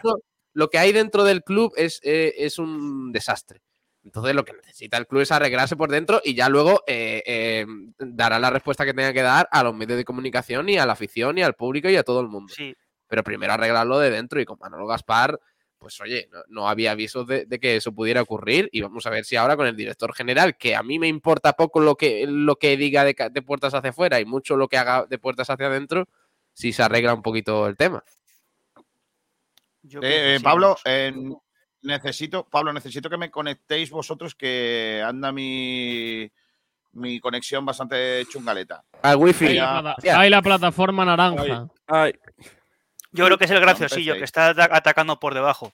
Lo 0.53 0.69
que 0.69 0.77
hay 0.77 0.93
dentro 0.93 1.25
del 1.25 1.43
club 1.43 1.73
es, 1.75 1.99
eh, 2.03 2.33
es 2.37 2.59
un 2.59 3.11
desastre. 3.11 3.59
Entonces 4.03 4.35
lo 4.35 4.43
que 4.43 4.53
necesita 4.53 4.97
el 4.97 5.07
club 5.07 5.21
es 5.21 5.31
arreglarse 5.31 5.75
por 5.75 5.89
dentro 5.89 6.21
y 6.23 6.35
ya 6.35 6.49
luego 6.49 6.83
eh, 6.87 7.23
eh, 7.25 7.65
dará 7.97 8.37
la 8.37 8.49
respuesta 8.49 8.85
que 8.85 8.93
tenga 8.93 9.13
que 9.13 9.21
dar 9.21 9.47
a 9.51 9.63
los 9.63 9.73
medios 9.73 9.97
de 9.97 10.03
comunicación 10.03 10.67
y 10.69 10.77
a 10.77 10.85
la 10.85 10.93
afición 10.93 11.37
y 11.37 11.43
al 11.43 11.55
público 11.55 11.89
y 11.89 11.95
a 11.95 12.03
todo 12.03 12.19
el 12.19 12.27
mundo. 12.27 12.53
Sí, 12.53 12.75
Pero 13.07 13.23
primero 13.23 13.53
arreglarlo 13.53 13.99
de 13.99 14.09
dentro 14.09 14.41
y 14.41 14.45
con 14.45 14.59
Manolo 14.59 14.85
Gaspar, 14.87 15.39
pues 15.83 15.99
oye, 16.01 16.29
no, 16.31 16.39
no 16.47 16.69
había 16.69 16.91
avisos 16.91 17.27
de, 17.27 17.45
de 17.45 17.59
que 17.59 17.75
eso 17.75 17.93
pudiera 17.93 18.21
ocurrir 18.21 18.69
y 18.71 18.81
vamos 18.81 19.05
a 19.05 19.09
ver 19.09 19.25
si 19.25 19.35
ahora 19.35 19.55
con 19.55 19.67
el 19.67 19.75
director 19.75 20.13
general, 20.13 20.57
que 20.57 20.75
a 20.75 20.83
mí 20.83 20.99
me 20.99 21.07
importa 21.07 21.53
poco 21.53 21.79
lo 21.79 21.95
que, 21.95 22.25
lo 22.27 22.57
que 22.57 22.75
diga 22.77 23.03
de, 23.05 23.41
puertas 23.45 23.73
hacia 23.73 23.91
afuera 23.91 24.19
y 24.19 24.25
mucho 24.25 24.57
lo 24.57 24.67
que 24.67 24.77
haga 24.77 25.05
de 25.05 25.19
puertas 25.19 25.49
hacia 25.49 25.67
adentro, 25.67 26.07
si 26.53 26.73
se 26.73 26.83
arregla 26.83 27.13
un 27.13 27.21
poquito 27.21 27.67
el 27.67 27.77
tema. 27.77 28.03
Eh, 30.01 30.39
Pablo, 30.41 30.77
eh, 30.85 31.13
necesito, 31.83 32.45
Pablo, 32.49 32.73
necesito 32.73 33.09
que 33.09 33.17
me 33.17 33.29
conectéis 33.31 33.89
vosotros 33.91 34.35
que 34.35 35.03
anda 35.05 35.31
mi, 35.31 36.29
mi 36.93 37.19
conexión 37.19 37.65
bastante 37.65 38.25
chungaleta. 38.29 38.83
Al 39.01 39.17
wifi. 39.17 39.47
Hay, 39.47 39.55
la 39.57 39.81
plata- 39.81 40.01
ya. 40.03 40.19
hay 40.19 40.29
la 40.29 40.41
plataforma 40.41 41.05
naranja. 41.05 41.67
Ay, 41.87 42.13
Yo 43.11 43.25
creo 43.25 43.37
que 43.37 43.45
es 43.45 43.51
el 43.51 43.57
no 43.59 43.61
graciosillo 43.61 44.15
que 44.15 44.23
está 44.23 44.49
ata- 44.49 44.69
atacando 44.75 45.19
por 45.19 45.33
debajo. 45.33 45.71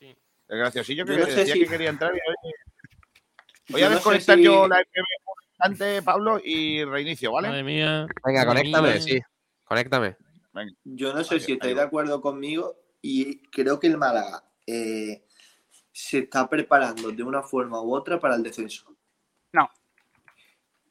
El 0.00 0.58
graciosillo 0.58 1.04
que 1.04 1.12
Yo 1.12 1.18
no 1.20 1.26
sé 1.26 1.34
decía 1.34 1.54
si- 1.54 1.60
que 1.60 1.66
quería 1.66 1.90
entrar. 1.90 2.12
y 2.14 3.72
Voy 3.72 3.80
Yo 3.82 3.86
a 3.86 3.90
no 3.90 3.94
sé 3.96 3.96
desconectar 3.96 4.36
si- 4.38 4.44
yo 4.44 4.66
la 4.68 4.76
un 4.78 4.84
instante, 5.50 6.02
Pablo, 6.02 6.40
y 6.42 6.84
reinicio, 6.84 7.32
¿vale? 7.32 7.48
Madre 7.48 7.62
mía. 7.64 8.06
Venga, 8.24 8.46
conéctame, 8.46 8.92
mía. 8.92 9.00
sí. 9.00 9.20
Conéctame. 9.64 10.16
Yo 10.84 11.12
no 11.12 11.22
sé 11.22 11.34
Ahí- 11.34 11.40
si 11.40 11.52
estáis 11.52 11.74
de 11.76 11.82
acuerdo 11.82 12.20
conmigo 12.22 12.76
y 13.02 13.42
creo 13.50 13.78
que 13.78 13.86
el 13.88 13.98
Málaga 13.98 14.42
eh, 14.66 15.24
se 15.98 16.18
está 16.18 16.48
preparando 16.48 17.10
de 17.10 17.24
una 17.24 17.42
forma 17.42 17.82
u 17.82 17.92
otra 17.92 18.20
para 18.20 18.36
el 18.36 18.42
descenso. 18.44 18.94
No. 19.52 19.68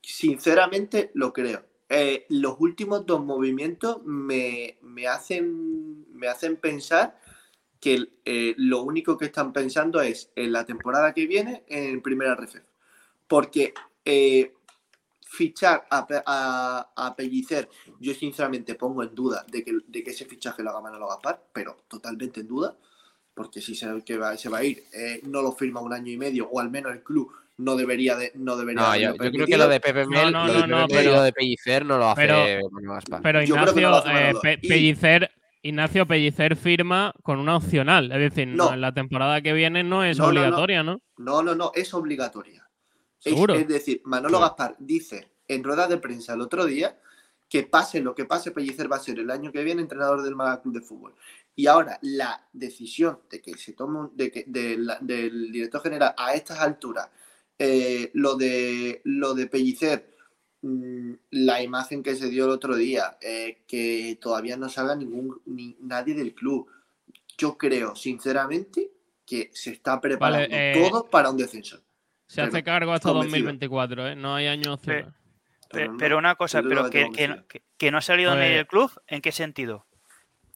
Sinceramente 0.02 1.12
lo 1.14 1.32
creo. 1.32 1.64
Eh, 1.88 2.26
los 2.28 2.58
últimos 2.60 3.06
dos 3.06 3.24
movimientos 3.24 4.04
me, 4.04 4.78
me 4.82 5.08
hacen, 5.08 6.14
me 6.14 6.28
hacen 6.28 6.58
pensar 6.58 7.18
que 7.80 8.06
eh, 8.26 8.54
lo 8.58 8.84
único 8.84 9.18
que 9.18 9.28
están 9.28 9.54
pensando 9.54 10.02
es 10.02 10.30
en 10.36 10.52
la 10.52 10.66
temporada 10.66 11.14
que 11.14 11.26
viene 11.26 11.64
en 11.70 12.02
primera 12.02 12.36
ref. 12.36 12.56
Porque 13.30 13.74
eh, 14.04 14.54
fichar 15.22 15.88
a, 15.90 16.06
a, 16.26 16.92
a 16.94 17.16
Pellicer, 17.16 17.70
yo 18.02 18.14
sinceramente 18.14 18.76
pongo 18.76 19.04
en 19.04 19.16
duda 19.16 19.46
de 19.50 19.64
que, 19.64 19.72
de 19.88 20.04
que 20.04 20.12
ese 20.12 20.26
fichaje 20.26 20.64
lo 20.64 20.72
haga 20.72 20.82
Manolo 20.82 21.08
Gaspar, 21.08 21.48
pero 21.54 21.78
totalmente 21.88 22.42
en 22.42 22.48
duda, 22.48 22.78
porque 23.38 23.62
si 23.62 23.76
se, 23.76 23.88
que 24.04 24.18
va, 24.18 24.36
se 24.36 24.50
va 24.50 24.58
a 24.58 24.64
ir, 24.66 24.84
eh, 24.92 25.22
no 25.24 25.42
lo 25.42 25.54
firma 25.54 25.80
un 25.80 25.94
año 25.94 26.12
y 26.12 26.18
medio, 26.18 26.50
o 26.50 26.60
al 26.60 26.70
menos 26.72 26.92
el 26.92 27.04
club 27.04 27.32
no 27.58 27.76
debería 27.76 28.16
de, 28.16 28.32
no 28.36 28.58
debería 28.58 28.82
No, 28.82 28.96
yo, 28.98 29.12
yo 29.24 29.32
creo 29.32 29.46
que 29.46 29.58
lo 29.58 29.68
de 29.68 29.80
Pepe 29.80 30.06
Mel, 30.08 30.32
no, 30.34 30.48
lo 30.48 30.54
de 30.54 30.60
no, 30.62 30.68
no, 30.68 30.78
Mel 30.80 30.88
y 30.90 30.94
pero- 30.94 31.12
lo 31.12 31.22
de 31.22 31.32
Pellicer 31.34 31.86
no 31.86 31.98
lo 31.98 32.10
hace 32.10 32.22
pero- 32.22 32.70
Manolo 32.72 32.94
Gaspar. 32.96 33.22
Pero 33.22 33.40
no 33.40 33.46
Ignacio, 33.46 33.90
lo 33.90 33.96
hace 33.96 34.30
eh. 34.30 34.34
Pe- 34.42 34.60
Y- 34.62 34.68
Pellicer, 34.68 35.32
Ignacio 35.62 36.06
Pellicer 36.06 36.56
firma 36.56 37.14
con 37.24 37.40
una 37.40 37.58
opcional. 37.58 38.12
Es 38.12 38.20
decir, 38.20 38.48
no, 38.48 38.66
No. 38.66 38.74
en 38.74 38.82
la 38.82 38.94
temporada 38.94 39.42
que 39.42 39.54
viene 39.54 39.84
no 39.84 40.04
es 40.04 40.18
No, 40.18 40.26
no, 40.28 40.34
no. 40.34 40.40
obligatoria, 40.42 40.84
¿no? 40.84 41.02
No, 41.18 41.42
no, 41.44 41.56
no, 41.56 41.72
es 41.76 41.94
obligatoria. 41.94 42.68
Es, 43.24 43.34
¿Seguro? 43.34 43.56
es 43.56 43.68
decir, 43.68 44.02
Manolo 44.06 44.38
Sí. 44.38 44.44
Gaspar 44.44 44.76
dice 44.80 45.32
en 45.48 45.64
rueda 45.64 45.88
de 45.88 45.98
prensa 45.98 46.34
el 46.34 46.42
otro 46.42 46.66
día 46.66 46.98
que 47.50 47.64
pase 47.64 48.02
lo 48.02 48.14
que 48.14 48.26
pase, 48.26 48.52
Pellicer 48.52 48.92
va 48.92 48.98
a 48.98 49.00
ser 49.00 49.20
el 49.20 49.32
año 49.32 49.52
que 49.52 49.64
viene 49.64 49.82
entrenador 49.82 50.22
del 50.22 50.36
Málaga 50.36 50.62
Club 50.62 50.74
de 50.76 50.82
Fútbol. 50.82 51.16
Y 51.56 51.68
ahora 51.68 51.98
la 52.02 52.46
decisión 52.54 53.20
de 53.30 53.42
que 53.42 53.58
se 53.58 53.74
tome 53.74 54.10
de 54.14 54.30
que, 54.32 54.44
de 54.48 54.78
la- 54.78 55.00
del 55.00 55.52
director 55.52 55.82
general 55.82 56.14
a 56.18 56.34
estas 56.34 56.60
alturas, 56.60 57.10
eh, 57.58 58.12
lo 58.14 58.36
de 58.36 59.02
lo 59.06 59.34
de 59.34 59.48
Pellicer, 59.48 60.16
mm, 60.62 61.14
la 61.32 61.62
imagen 61.64 62.04
que 62.04 62.16
se 62.16 62.30
dio 62.30 62.46
el 62.46 62.52
otro 62.52 62.76
día, 62.76 63.18
eh, 63.22 63.64
que 63.68 64.18
todavía 64.22 64.58
no 64.58 64.70
salga 64.70 64.96
ningún 64.96 65.42
ni 65.46 65.76
nadie 65.80 66.14
del 66.14 66.34
club. 66.36 66.68
Yo 67.38 67.58
creo, 67.58 67.96
sinceramente, 67.96 68.92
que 69.26 69.50
se 69.54 69.72
está 69.72 70.00
preparando 70.02 70.56
eh, 70.56 70.74
todo 70.90 71.06
para 71.10 71.30
un 71.30 71.38
descenso. 71.38 71.82
Se 72.28 72.42
hace 72.42 72.64
cargo 72.64 72.92
hasta 72.92 73.10
convencido. 73.10 73.46
2024, 73.46 74.08
¿eh? 74.10 74.16
No 74.16 74.36
hay 74.36 74.48
año 74.48 74.74
opcional. 74.74 75.14
Pe- 75.70 75.80
Pero 75.80 75.92
no, 75.92 75.98
pero 75.98 76.18
una 76.18 76.36
cosa, 76.36 76.62
pero 76.62 76.86
que, 76.90 77.00
que, 77.00 77.06
convencido. 77.06 77.48
que- 77.48 77.64
que 77.78 77.92
no 77.92 77.98
ha 77.98 78.02
salido 78.02 78.36
ni 78.36 78.42
del 78.50 78.68
club, 78.68 78.92
¿en 79.08 79.22
qué 79.22 79.32
sentido? 79.32 79.86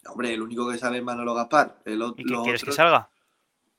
Hombre, 0.08 0.34
el 0.34 0.42
único 0.42 0.70
que 0.70 0.78
sale 0.78 0.98
es 0.98 1.04
Manolo 1.04 1.34
Gaspar. 1.34 1.80
El, 1.86 2.02
o- 2.02 2.16
¿Y 2.18 2.24
qué 2.26 2.36
quieres 2.44 2.64
que 2.64 2.72
salga? 2.72 3.10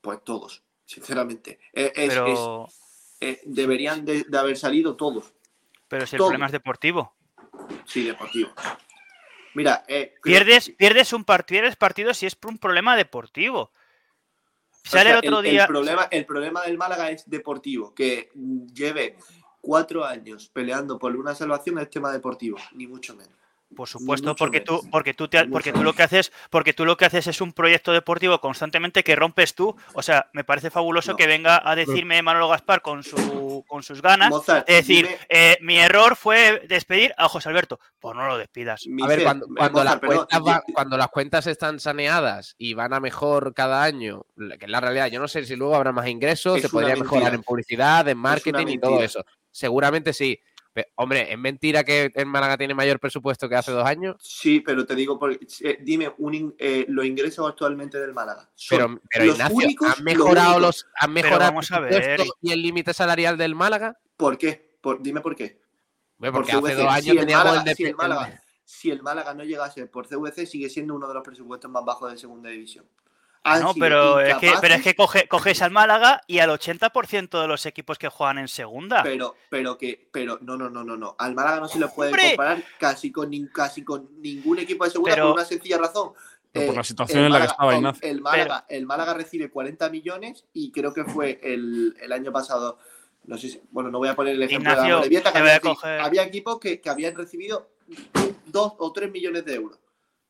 Pues 0.00 0.22
todos, 0.24 0.62
sinceramente. 0.84 1.58
Eh, 1.72 1.92
es- 1.94 2.08
Pero, 2.10 2.66
es- 2.66 3.16
eh, 3.20 3.40
deberían 3.44 4.04
de, 4.04 4.24
de 4.24 4.38
haber 4.38 4.56
salido 4.56 4.96
todos. 4.96 5.32
pero 5.88 6.06
si 6.06 6.16
el 6.16 6.20
problema 6.22 6.46
es 6.46 6.52
deportivo. 6.52 7.14
Sí, 7.84 8.04
deportivo. 8.04 8.50
Mira, 9.54 9.84
eh, 9.86 10.14
Pierdes, 10.22 10.70
pierdes 10.70 11.12
un 11.12 11.24
partido, 11.24 11.60
pierdes 11.60 11.76
partido 11.76 12.14
si 12.14 12.24
es 12.26 12.34
por 12.34 12.50
un 12.50 12.58
problema 12.58 12.96
deportivo. 12.96 13.60
o 13.60 13.70
Sale 14.84 15.10
el 15.10 15.16
otro 15.18 15.42
día. 15.42 15.66
problema, 15.66 16.08
el 16.10 16.24
problema 16.24 16.62
del 16.62 16.78
Málaga 16.78 17.10
es 17.10 17.28
deportivo. 17.28 17.94
Que 17.94 18.30
lleve 18.72 19.16
cuatro 19.62 20.04
años 20.04 20.50
peleando 20.52 20.98
por 20.98 21.16
una 21.16 21.34
salvación 21.34 21.78
es 21.78 21.88
tema 21.88 22.12
deportivo, 22.12 22.58
ni 22.74 22.86
mucho 22.86 23.14
menos. 23.16 23.32
Por 23.74 23.88
supuesto, 23.88 24.36
porque 24.36 24.60
tú, 24.60 24.82
porque 24.90 25.14
tú 25.14 25.28
te, 25.28 25.46
porque 25.46 25.72
tú 25.72 25.82
lo 25.82 25.94
que 25.94 26.02
haces, 26.02 26.30
porque 26.50 26.74
tú 26.74 26.84
lo 26.84 26.98
que 26.98 27.06
haces 27.06 27.26
es 27.26 27.40
un 27.40 27.54
proyecto 27.54 27.90
deportivo 27.94 28.38
constantemente 28.38 29.02
que 29.02 29.16
rompes 29.16 29.54
tú. 29.54 29.74
O 29.94 30.02
sea, 30.02 30.28
me 30.34 30.44
parece 30.44 30.68
fabuloso 30.68 31.12
No. 31.12 31.16
que 31.16 31.26
venga 31.26 31.62
a 31.64 31.74
decirme 31.74 32.20
Manolo 32.20 32.48
Gaspar 32.50 32.82
con 32.82 33.02
su, 33.02 33.64
con 33.66 33.82
sus 33.82 34.02
ganas. 34.02 34.28
Mozart, 34.28 34.68
Es 34.68 34.76
decir, 34.86 35.06
dime- 35.06 35.18
eh, 35.30 35.56
mi 35.62 35.78
error 35.78 36.16
fue 36.16 36.66
despedir 36.68 37.14
a 37.16 37.30
José 37.30 37.48
Alberto. 37.48 37.80
Pues 37.98 38.14
no 38.14 38.26
lo 38.26 38.36
despidas. 38.36 38.84
A 39.02 39.06
ver, 39.06 39.22
cuando, 39.22 39.46
eh, 39.46 39.48
cuando 39.56 39.84
las 39.84 39.94
Mozart, 40.02 40.06
cuentas 40.28 40.40
va- 40.46 40.62
cuando 40.74 40.96
las 40.98 41.08
cuentas 41.08 41.46
están 41.46 41.80
saneadas 41.80 42.54
y 42.58 42.74
van 42.74 42.92
a 42.92 43.00
mejor 43.00 43.54
cada 43.54 43.82
año, 43.82 44.26
que 44.36 44.66
es 44.66 44.70
la 44.70 44.82
realidad, 44.82 45.06
yo 45.06 45.18
no 45.18 45.28
sé 45.28 45.46
si 45.46 45.56
luego 45.56 45.76
habrá 45.76 45.92
más 45.92 46.08
ingresos, 46.08 46.56
Es 46.56 46.62
se 46.64 46.68
podría 46.68 46.94
mejorar 46.94 47.32
en 47.32 47.42
publicidad, 47.42 48.06
en 48.06 48.18
marketing 48.18 48.66
y 48.68 48.78
todo 48.78 49.02
eso. 49.02 49.24
Seguramente 49.52 50.12
sí. 50.12 50.40
Pe- 50.72 50.90
hombre, 50.96 51.30
¿es 51.30 51.38
mentira 51.38 51.84
que 51.84 52.10
el 52.14 52.24
Málaga 52.24 52.56
tiene 52.56 52.72
mayor 52.74 52.98
presupuesto 52.98 53.46
que 53.46 53.56
hace 53.56 53.70
dos 53.72 53.84
años? 53.86 54.16
Sí, 54.20 54.60
pero 54.60 54.86
te 54.86 54.94
digo, 54.94 55.18
por- 55.18 55.32
eh, 55.34 55.78
dime 55.82 56.14
un 56.16 56.32
in- 56.34 56.54
eh, 56.58 56.86
los 56.88 57.04
ingresos 57.04 57.46
actualmente 57.46 58.00
del 58.00 58.14
Málaga. 58.14 58.50
Son 58.54 58.78
Pero, 58.78 59.00
pero 59.10 59.24
los 59.26 59.34
Ignacio, 59.36 59.56
únicos, 59.56 59.98
¿han 59.98 60.04
mejorado 60.04 60.58
los 60.60 60.86
han 60.98 61.12
mejorado 61.12 61.60
el 61.60 61.74
a 61.74 61.80
ver. 61.80 62.20
y 62.40 62.52
el 62.52 62.62
límite 62.62 62.94
salarial 62.94 63.36
del 63.36 63.54
Málaga? 63.54 63.98
¿Por 64.16 64.38
qué? 64.38 64.78
Por- 64.80 65.02
dime 65.02 65.20
por 65.20 65.36
qué. 65.36 65.60
Porque 66.18 66.52
hace 66.52 66.74
dos 66.74 66.86
años 66.88 67.02
Si 67.04 67.10
el 67.18 67.26
Málaga- 67.26 67.58
el 67.58 67.64
de 67.64 67.74
si 67.74 67.84
el 67.84 67.94
Málaga- 67.94 68.42
Si 68.64 68.90
el 68.90 69.02
Málaga 69.02 69.34
no 69.34 69.44
llegase 69.44 69.86
por 69.86 70.06
CVC, 70.06 70.46
sigue 70.46 70.70
siendo 70.70 70.94
uno 70.94 71.06
de 71.06 71.12
los 71.12 71.22
presupuestos 71.22 71.70
más 71.70 71.84
bajos 71.84 72.10
de 72.10 72.16
segunda 72.16 72.48
división. 72.48 72.86
Han 73.44 73.62
No, 73.62 73.72
sido 73.72 73.84
pero 73.84 74.20
es, 74.20 74.36
que, 74.36 74.52
pero 74.60 74.74
es 74.74 74.82
que 74.82 74.94
coge- 74.96 75.26
coges 75.28 75.62
al 75.62 75.70
Málaga 75.72 76.20
y 76.26 76.38
al 76.38 76.50
80% 76.50 77.40
de 77.40 77.48
los 77.48 77.66
equipos 77.66 77.98
que 77.98 78.08
juegan 78.08 78.38
en 78.38 78.48
segunda. 78.48 79.02
Pero, 79.02 79.34
pero 79.50 79.76
que, 79.76 80.08
pero 80.12 80.38
no, 80.42 80.56
no, 80.56 80.70
no, 80.70 80.84
no, 80.84 80.96
no. 80.96 81.16
Al 81.18 81.34
Málaga 81.34 81.60
no 81.60 81.68
se 81.68 81.78
le 81.80 81.88
puede 81.88 82.10
¡Hombre! 82.10 82.28
comparar 82.30 82.62
casi 82.78 83.10
con, 83.10 83.30
casi 83.52 83.82
con 83.84 84.08
ningún 84.20 84.58
equipo 84.60 84.84
de 84.84 84.90
segunda 84.90 85.14
Pero- 85.14 85.26
por 85.28 85.34
una 85.34 85.44
sencilla 85.44 85.78
razón. 85.78 86.12
Pero 86.52 86.66
por 86.66 86.74
Eh, 86.74 86.76
la 86.78 86.84
situación 86.84 87.24
en 87.24 87.32
la 87.32 87.38
que 87.38 87.40
Málaga- 87.46 87.52
estaba 87.52 87.70
el- 87.72 87.78
Ignacio. 87.78 88.08
El 88.10 88.20
Málaga, 88.20 88.66
el 88.68 88.86
Málaga 88.86 89.14
recibe 89.14 89.50
40 89.50 89.88
millones 89.90 90.44
y 90.52 90.70
creo 90.70 90.92
que 90.92 91.04
fue 91.04 91.40
el, 91.42 91.96
el 92.00 92.12
año 92.12 92.30
pasado. 92.30 92.78
No 93.24 93.38
sé 93.38 93.48
si, 93.48 93.62
bueno, 93.70 93.90
no 93.90 93.98
voy 93.98 94.08
a 94.08 94.14
poner 94.16 94.34
el 94.34 94.42
ejemplo 94.42 94.70
de 94.70 94.76
la 94.88 94.96
Morevieta, 94.96 95.30
que 95.32 95.38
te 95.38 95.40
voy 95.42 95.50
a 95.50 95.54
había, 95.56 95.70
coger- 95.72 96.00
había 96.04 96.22
equipos 96.24 96.58
que, 96.60 96.80
que 96.80 96.90
habían 96.90 97.14
recibido 97.16 97.70
2 98.46 98.72
o 98.78 98.92
3 98.92 99.10
millones 99.10 99.44
de 99.44 99.54
euros. 99.54 99.78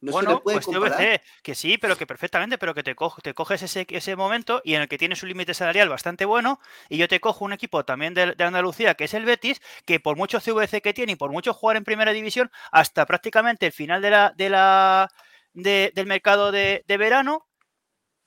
No 0.02 0.12
bueno, 0.12 0.42
puede 0.42 0.60
pues. 0.60 0.66
TVC, 0.96 1.22
que 1.42 1.54
sí, 1.54 1.78
pero 1.78 1.96
que 1.96 2.06
perfectamente, 2.06 2.58
pero 2.58 2.74
que 2.74 2.82
te, 2.82 2.94
cojo- 2.96 3.22
te 3.22 3.34
coges 3.34 3.62
ese, 3.62 3.86
ese 3.88 4.16
momento 4.16 4.60
y 4.64 4.74
en 4.74 4.82
el 4.82 4.88
que 4.88 4.98
tienes 4.98 5.22
un 5.22 5.28
límite 5.28 5.54
salarial 5.54 5.88
bastante 5.88 6.24
bueno, 6.24 6.60
y 6.88 6.96
yo 6.98 7.06
te 7.08 7.20
cojo 7.20 7.44
un 7.44 7.52
equipo 7.52 7.84
también 7.84 8.12
de, 8.12 8.34
de 8.34 8.44
Andalucía, 8.44 8.94
que 8.94 9.04
es 9.04 9.14
el 9.14 9.24
Betis, 9.24 9.62
que 9.86 10.00
por 10.00 10.16
mucho 10.16 10.40
CVC 10.40 10.82
que 10.82 10.92
tiene 10.92 11.12
y 11.12 11.16
por 11.16 11.30
mucho 11.30 11.54
jugar 11.54 11.76
en 11.76 11.84
primera 11.84 12.12
división, 12.12 12.50
hasta 12.72 13.06
prácticamente 13.06 13.66
el 13.66 13.72
final 13.72 14.02
de 14.02 14.10
la, 14.10 14.32
de 14.36 14.50
la, 14.50 15.08
de- 15.52 15.92
del 15.94 16.06
mercado 16.06 16.50
de, 16.50 16.84
de 16.86 16.96
verano, 16.96 17.46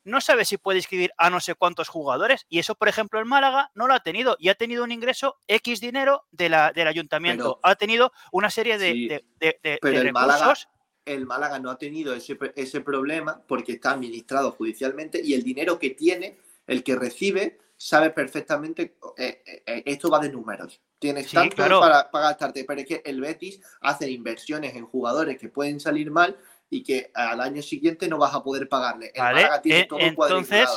no 0.06 0.22
sabe 0.22 0.46
si 0.46 0.58
puede 0.58 0.78
inscribir 0.78 1.12
a 1.18 1.30
no 1.32 1.40
sé 1.40 1.56
cuántos 1.56 1.90
jugadores. 1.90 2.46
Y 2.48 2.60
eso, 2.60 2.76
por 2.76 2.88
ejemplo, 2.88 3.20
el 3.20 3.26
Málaga 3.26 3.72
no 3.74 3.88
lo 3.88 3.96
ha 3.96 4.00
tenido 4.02 4.38
y 4.40 4.50
ha 4.50 4.56
tenido 4.56 4.84
un 4.84 4.92
ingreso 4.92 5.42
X 5.48 5.82
dinero 5.82 6.26
de 6.32 6.48
la, 6.50 6.72
del 6.72 6.88
ayuntamiento. 6.88 7.60
Pero- 7.62 7.70
ha 7.70 7.76
tenido 7.76 8.14
una 8.32 8.50
serie 8.52 8.78
de, 8.78 8.92
Sí, 8.92 9.08
de- 9.08 9.26
de- 9.40 9.60
de- 9.64 9.80
pero 9.82 10.00
de 10.00 10.06
el 10.08 10.14
Málaga- 10.14 10.40
recursos. 10.42 10.70
El 11.06 11.26
Málaga 11.26 11.60
no 11.60 11.70
ha 11.70 11.78
tenido 11.78 12.14
ese, 12.14 12.38
ese 12.56 12.82
problema 12.82 13.42
porque 13.48 13.74
está 13.74 13.92
administrado 13.92 14.52
judicialmente 14.52 15.22
y 15.24 15.34
el 15.34 15.44
dinero 15.44 15.78
que 15.80 15.92
tiene, 15.92 16.38
el 16.68 16.84
que 16.84 16.96
recibe, 16.96 17.60
sabe 17.78 18.10
perfectamente, 18.10 18.96
eh, 19.18 19.42
eh, 19.66 19.84
esto 19.86 20.10
va 20.10 20.20
de 20.20 20.32
números. 20.32 20.82
Tienes 21.00 21.28
Sí, 21.30 21.36
tanto 21.36 21.56
claro. 21.58 21.80
para, 21.80 22.10
para 22.10 22.30
gastarte, 22.30 22.64
pero 22.64 22.82
es 22.82 22.88
que 22.88 23.02
el 23.06 23.22
Betis 23.22 23.60
hace 23.82 24.10
inversiones 24.10 24.76
en 24.76 24.86
jugadores 24.86 25.38
que 25.38 25.50
pueden 25.50 25.80
salir 25.80 26.10
mal 26.10 26.38
y 26.70 26.82
que 26.84 27.12
al 27.14 27.42
año 27.42 27.62
siguiente 27.62 28.08
no 28.08 28.18
vas 28.18 28.34
a 28.34 28.44
poder 28.44 28.68
pagarle. 28.68 29.12
El 29.14 29.22
Vale, 29.22 29.36
Málaga 29.44 29.62
tiene 29.62 29.80
eh, 29.82 29.88
todo 29.88 30.00
entonces-. 30.00 30.68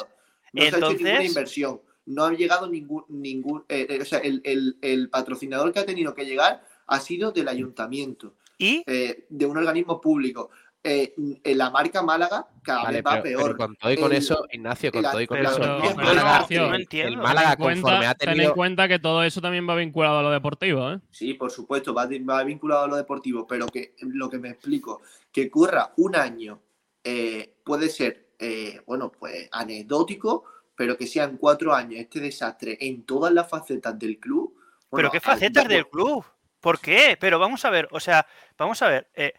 No 0.52 0.62
se 0.62 0.68
ha 0.68 0.78
hecho 0.78 0.88
ninguna 0.90 1.24
inversión. 1.24 1.80
No 2.06 2.24
ha 2.24 2.32
llegado 2.32 2.68
ningún, 2.68 3.04
ningún 3.08 3.60
o 3.68 4.04
sea, 4.04 4.18
el, 4.20 4.40
el- 4.44 4.78
el 4.80 5.10
patrocinador 5.10 5.72
que 5.72 5.78
ha 5.80 5.86
tenido 5.86 6.14
que 6.14 6.24
llegar 6.24 6.64
ha 6.86 7.00
sido 7.00 7.32
del 7.32 7.48
ayuntamiento 7.48 8.34
Y 8.58 8.82
eh, 8.86 9.26
de 9.28 9.46
un 9.46 9.56
organismo 9.56 10.00
público. 10.00 10.50
Eh, 10.82 11.12
en 11.42 11.58
la 11.58 11.70
marca 11.70 12.02
Málaga 12.02 12.46
cada 12.62 12.84
Vale, 12.84 12.98
vez 12.98 13.04
va 13.06 13.10
pero, 13.20 13.22
pero 13.22 13.38
peor. 13.38 13.56
con 13.56 13.76
todo 13.76 13.92
y 13.92 13.96
con 13.96 14.12
El- 14.12 14.18
eso, 14.18 14.46
Ignacio, 14.52 14.92
con 14.92 15.04
el- 15.04 15.10
todo 15.10 15.20
y 15.20 15.26
con 15.26 15.38
eso, 15.38 15.56
el 15.56 15.58
pero 15.58 15.96
Málaga, 15.96 16.46
el- 16.48 16.56
no 16.56 16.74
el 16.74 16.80
entiendo. 16.82 17.22
Málaga 17.22 17.56
ten, 17.56 17.68
en 17.68 17.74
conforme 17.74 17.82
cuenta, 17.96 18.10
ha 18.10 18.14
ten 18.14 18.28
en 18.28 18.34
tenido... 18.36 18.54
cuenta 18.54 18.88
que 18.88 18.98
todo 19.00 19.22
eso 19.24 19.40
también 19.40 19.68
va 19.68 19.74
vinculado 19.74 20.18
a 20.20 20.22
lo 20.22 20.30
deportivo, 20.30 20.92
¿eh? 20.92 21.00
Sí, 21.10 21.34
por 21.34 21.50
supuesto, 21.50 21.92
va, 21.92 22.06
va 22.28 22.44
vinculado 22.44 22.84
a 22.84 22.88
lo 22.88 22.96
deportivo, 22.96 23.44
pero 23.46 23.66
que 23.66 23.94
lo 24.02 24.30
que 24.30 24.38
me 24.38 24.50
explico, 24.50 25.02
que 25.32 25.48
ocurra 25.48 25.92
un 25.96 26.14
año 26.14 26.60
eh, 27.02 27.56
puede 27.64 27.88
ser, 27.88 28.28
eh, 28.38 28.80
bueno, 28.86 29.10
pues 29.10 29.48
anecdótico, 29.50 30.44
pero 30.76 30.96
que 30.96 31.08
sean 31.08 31.38
cuatro 31.38 31.74
años 31.74 32.00
este 32.00 32.20
desastre 32.20 32.78
en 32.80 33.02
todas 33.02 33.32
las 33.32 33.48
facetas 33.48 33.98
del 33.98 34.18
club. 34.18 34.54
¿Pero 34.90 35.10
qué 35.10 35.20
facetas 35.20 35.66
del 35.66 35.88
club? 35.88 36.24
¿Por 36.60 36.80
qué? 36.80 37.16
Pero 37.20 37.38
vamos 37.38 37.64
a 37.64 37.70
ver, 37.70 37.88
o 37.90 38.00
sea, 38.00 38.26
vamos 38.56 38.82
a 38.82 38.88
ver, 38.88 39.08
eh, 39.14 39.32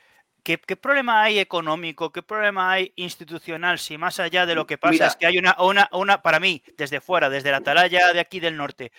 ¿qué, 0.44 0.58
qué 0.58 0.76
problema 0.76 1.22
hay 1.22 1.40
económico? 1.40 2.12
¿Qué 2.12 2.24
problema 2.24 2.72
hay 2.72 2.94
institucional? 2.96 3.80
Si 3.80 3.98
más 3.98 4.20
allá 4.20 4.46
de 4.46 4.56
lo 4.56 4.66
que 4.66 4.78
pasa 4.78 4.94
Mira. 4.94 5.08
es 5.08 5.16
que 5.16 5.26
hay 5.26 5.38
una, 5.38 5.56
una, 5.60 5.90
una, 5.92 6.22
para 6.22 6.40
mí, 6.40 6.64
desde 6.78 7.02
fuera, 7.02 7.30
desde 7.30 7.52
la 7.52 7.58
atalaya 7.58 8.14
de 8.14 8.20
aquí 8.20 8.40
del 8.40 8.56
norte, 8.58 8.92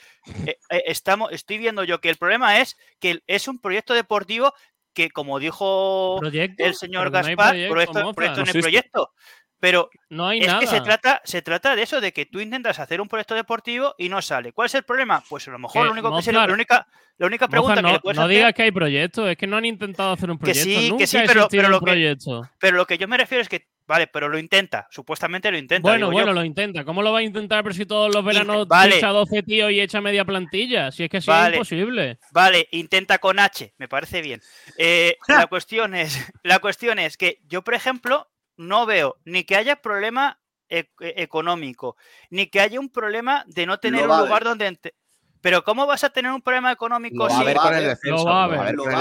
eh, 0.47 0.59
eh, 0.71 0.83
estamos, 0.87 1.33
estoy 1.33 1.59
viendo 1.59 1.85
yo 1.85 2.01
que 2.01 2.11
el 2.11 2.17
problema 2.17 2.61
es 2.61 2.77
que 2.99 3.23
es 3.27 3.49
un 3.49 3.59
proyecto 3.59 3.95
deportivo 3.95 4.53
que, 4.93 5.11
como 5.11 5.39
dijo 5.39 6.17
¿Proyecto? 6.19 6.65
el 6.65 6.75
señor 6.75 7.11
Gaspar, 7.11 7.51
proyecto, 7.53 7.73
proyecto, 7.73 8.15
proyecto 8.15 8.41
en 8.41 8.49
el 8.49 8.61
proyecto. 8.61 9.13
Pero 9.61 9.91
No 10.09 10.27
hay 10.27 10.41
es 10.41 10.47
nada. 10.47 10.59
que 10.61 10.67
se 10.67 10.81
trata, 10.81 11.21
se 11.25 11.43
trata 11.43 11.77
de 11.77 11.83
eso, 11.83 12.01
de 12.01 12.13
que 12.13 12.25
tú 12.27 12.41
intentas 12.41 12.79
hacer 12.79 13.01
un 13.01 13.09
proyecto 13.09 13.35
deportivo 13.35 13.95
y 13.99 14.09
no 14.09 14.23
sale. 14.23 14.53
¿Cuál 14.53 14.67
es 14.67 14.75
el 14.75 14.83
problema? 14.85 15.23
Pues 15.29 15.47
a 15.49 15.51
lo 15.51 15.59
mejor 15.59 15.83
Que, 15.83 15.87
lo 15.87 15.93
único 15.93 16.17
que 16.17 16.23
se- 16.23 16.33
Mozart, 16.33 16.49
la 16.49 16.55
única, 16.55 16.87
la 17.19 17.27
única 17.27 17.47
pregunta 17.49 17.75
Moza, 17.75 17.83
que 17.83 17.87
le 17.89 17.93
no, 17.95 18.01
puedes 18.01 18.17
no 18.17 18.23
hacer, 18.25 18.37
digas 18.37 18.55
que 18.55 18.63
hay 18.63 18.71
proyectos, 18.73 19.29
es 19.29 19.37
que 19.37 19.47
no 19.47 19.57
han 19.59 19.67
intentado 19.67 20.13
hacer 20.13 20.31
un 20.31 20.39
Que 20.39 20.45
proyecto. 20.47 20.65
sí, 20.65 20.85
que 20.85 20.89
Nunca 20.91 21.07
sí, 21.07 21.17
ha 21.19 21.25
pero- 21.27 21.49
pero 21.51 21.69
lo 21.69 21.81
que- 21.81 22.17
pero 22.59 22.77
lo 22.79 22.87
que 22.87 22.97
yo 22.97 23.07
me 23.07 23.19
refiero 23.19 23.43
es 23.43 23.51
que, 23.51 23.67
vale, 23.87 24.07
pero 24.07 24.31
lo 24.31 24.39
intenta, 24.39 24.87
supuestamente 24.91 25.51
lo 25.51 25.59
intenta. 25.59 25.87
Bueno, 25.91 26.11
bueno, 26.11 26.29
yo. 26.29 26.33
lo 26.33 26.43
intenta. 26.45 26.83
¿Cómo 26.85 27.03
lo 27.03 27.13
va 27.13 27.19
a 27.19 27.23
intentar? 27.23 27.63
Pero 27.63 27.75
si 27.75 27.85
todos 27.85 28.15
los 28.15 28.25
veranos 28.25 28.67
vale. 28.67 28.93
ficha 28.95 29.09
12 29.09 29.43
tíos 29.43 29.71
y 29.73 29.81
echa 29.83 30.01
media 30.01 30.25
plantilla. 30.25 30.91
Si 30.91 31.05
es 31.05 31.11
que 31.11 31.19
así 31.19 31.27
Vale. 31.29 31.49
es 31.51 31.55
imposible. 31.57 32.19
Vale, 32.33 32.67
intenta 32.71 33.19
con 33.19 33.39
H, 33.39 33.75
me 33.77 33.89
parece 33.89 34.23
bien. 34.23 34.41
Eh, 34.79 35.19
la 35.29 35.47
cuestión 35.49 35.95
es, 35.95 36.33
la 36.45 36.61
cuestión 36.61 36.99
es 36.99 37.19
que 37.19 37.41
yo, 37.47 37.63
por 37.63 37.75
ejemplo, 37.75 38.29
no 38.61 38.87
veo 38.87 39.17
ni 39.25 39.45
que 39.45 39.57
haya 39.57 39.77
problema 39.77 40.39
e- 40.69 40.87
económico, 41.01 41.97
ni 42.31 42.47
que 42.47 42.61
haya 42.61 42.79
un 42.79 42.91
problema 42.91 43.43
de 43.47 43.67
no 43.67 43.79
tener 43.79 44.07
un 44.07 44.19
lugar 44.19 44.45
donde. 44.45 44.67
ente- 44.69 44.95
Pero 45.41 45.65
¿cómo 45.65 45.87
vas 45.87 46.05
a 46.05 46.11
tener 46.11 46.31
un 46.31 46.43
problema 46.43 46.71
económico 46.71 47.29
si-. 47.31 47.43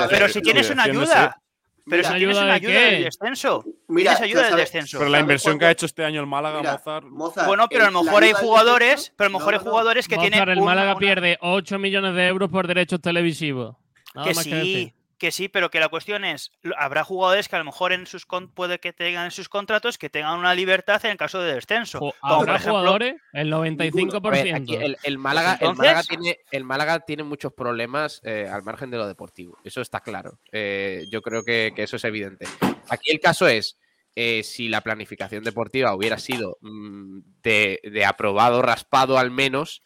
Pero 0.09 0.29
si 0.29 0.41
tienes 0.41 0.69
una 0.69 0.83
ayuda. 0.83 1.41
Pero 1.89 2.03
si 2.03 2.09
tienes 2.13 2.37
¿ayuda 2.37 2.43
una 2.43 2.51
de 2.51 2.55
ayuda 2.67 2.79
del 2.91 3.03
descenso. 3.05 3.63
Mira, 3.87 4.11
tienes 4.15 4.21
ayuda 4.21 4.41
del 4.43 4.49
¿sabes- 4.51 4.65
descenso. 4.71 4.97
Pero 4.99 5.09
la 5.09 5.17
¿sabes 5.17 5.23
inversión 5.23 5.59
que 5.59 5.65
ha 5.65 5.71
hecho 5.71 5.85
este 5.87 6.05
año 6.05 6.21
el 6.21 6.27
Málaga, 6.27 6.59
Mira, 6.59 6.73
Mozart, 6.73 7.05
Mozart, 7.07 7.47
Bueno, 7.47 7.67
pero 7.67 7.85
a 7.87 7.89
lo 7.91 8.03
mejor 8.03 8.23
hay 8.23 8.33
jugadores, 8.33 9.11
pero 9.17 9.27
a 9.27 9.31
lo 9.31 9.39
mejor 9.39 9.53
no, 9.53 9.57
hay 9.59 9.63
no, 9.63 9.65
no. 9.65 9.71
jugadores 9.71 10.07
que 10.07 10.15
Mozart, 10.15 10.33
tienen 10.33 10.49
el 10.49 10.61
Málaga 10.61 10.91
una- 10.91 10.99
pierde 10.99 11.37
8 11.41 11.79
millones 11.79 12.13
de 12.15 12.27
euros 12.27 12.49
por 12.51 12.67
derechos 12.67 13.01
televisivos. 13.01 13.75
Nada 14.13 14.27
que 14.27 14.33
más 14.35 14.43
que 14.43 14.49
sí, 14.51 14.55
decir. 14.73 14.93
Que 15.19 15.31
sí, 15.31 15.49
pero 15.49 15.69
que 15.69 15.79
la 15.79 15.89
cuestión 15.89 16.23
es, 16.25 16.51
lo- 16.63 16.75
habrá 16.79 17.03
jugadores 17.03 17.47
que 17.47 17.55
a 17.55 17.59
lo 17.59 17.65
mejor 17.65 17.91
en 17.93 18.07
sus 18.07 18.25
con- 18.25 18.51
puede 18.51 18.79
que 18.79 18.93
tengan 18.93 19.25
en 19.25 19.31
sus 19.31 19.49
contratos 19.49 19.97
que 19.99 20.09
tengan 20.09 20.39
una 20.39 20.55
libertad 20.55 21.03
en 21.05 21.11
el 21.11 21.17
caso 21.17 21.39
de 21.41 21.53
descenso. 21.53 21.99
Jo- 21.99 22.15
Como 22.21 22.37
por 22.39 22.49
¿Habrá 22.49 22.55
ejemplo- 22.55 22.79
jugadores? 22.79 23.15
El 23.33 23.51
95%. 23.51 24.27
A 24.39 24.43
ver, 24.43 24.55
aquí 24.55 24.75
el, 24.75 24.97
el 25.03 25.17
Málaga, 25.19 25.53
el, 25.61 25.69
Entonces- 25.69 25.77
Málaga 25.77 26.03
tiene, 26.03 26.39
el 26.51 26.63
Málaga 26.63 26.99
tiene 27.01 27.23
muchos 27.23 27.53
problemas 27.53 28.21
eh, 28.23 28.47
al 28.51 28.63
margen 28.63 28.89
de 28.89 28.97
lo 28.97 29.07
deportivo. 29.07 29.57
Eso 29.63 29.81
está 29.81 29.99
claro. 29.99 30.39
Eh, 30.51 31.05
yo 31.11 31.21
creo 31.21 31.43
que, 31.43 31.73
que 31.75 31.83
eso 31.83 31.97
es 31.97 32.03
evidente. 32.05 32.47
Aquí 32.89 33.11
el 33.11 33.19
caso 33.19 33.47
es, 33.47 33.77
eh, 34.15 34.43
si 34.43 34.69
la 34.69 34.81
planificación 34.81 35.43
deportiva 35.43 35.93
hubiera 35.93 36.17
sido 36.17 36.57
mm, 36.61 37.19
de, 37.43 37.79
de 37.83 38.05
aprobado, 38.05 38.61
raspado 38.61 39.17
al 39.19 39.31
menos, 39.31 39.81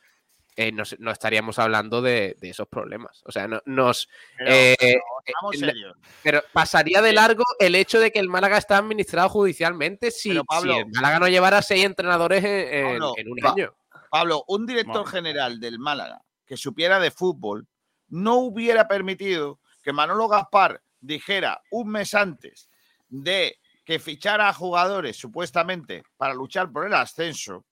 eh, 0.55 0.71
no, 0.71 1.11
estaríamos 1.11 1.57
hablando 1.59 2.01
de, 2.01 2.35
de 2.39 2.49
esos 2.49 2.67
problemas. 2.67 3.21
O 3.25 3.31
sea, 3.31 3.47
no, 3.47 3.61
nos... 3.65 4.07
Pero, 4.37 4.51
eh, 4.51 4.75
pero, 4.79 5.69
eh, 5.69 5.73
pero 6.21 6.43
pasaría 6.53 7.01
de 7.01 7.13
largo 7.13 7.43
el 7.59 7.75
hecho 7.75 7.99
de 7.99 8.11
que 8.11 8.19
el 8.19 8.29
Málaga 8.29 8.57
está 8.57 8.77
administrado 8.77 9.29
judicialmente 9.29 10.11
si, 10.11 10.29
Pero, 10.29 10.43
Pablo- 10.45 10.73
si 10.73 10.79
el 10.79 10.87
Málaga 10.91 11.19
no 11.19 11.27
llevara 11.27 11.61
seis 11.61 11.85
entrenadores 11.85 12.43
en, 12.43 12.73
en- 12.73 12.99
Pablo, 12.99 13.13
en 13.17 13.31
un 13.31 13.37
pa- 13.37 13.51
año. 13.51 13.75
Pablo, 14.09 14.43
un 14.47 14.65
director 14.65 15.07
general 15.07 15.59
del 15.59 15.79
Málaga 15.79 16.21
que 16.45 16.55
supiera 16.57 16.99
de 16.99 17.09
fútbol 17.09 17.67
no 18.09 18.35
hubiera 18.35 18.87
permitido 18.87 19.59
que 19.81 19.91
Manolo 19.93 20.27
Gaspar 20.27 20.81
dijera 21.01 21.61
un 21.71 21.89
mes 21.89 22.13
antes 22.13 22.69
de 23.09 23.57
que 23.83 23.97
fichara 23.99 24.47
a 24.49 24.53
jugadores 24.53 25.17
supuestamente 25.17 26.03
para 26.15 26.33
luchar 26.33 26.71
por 26.71 26.85
el 26.85 26.93
ascenso, 26.93 27.65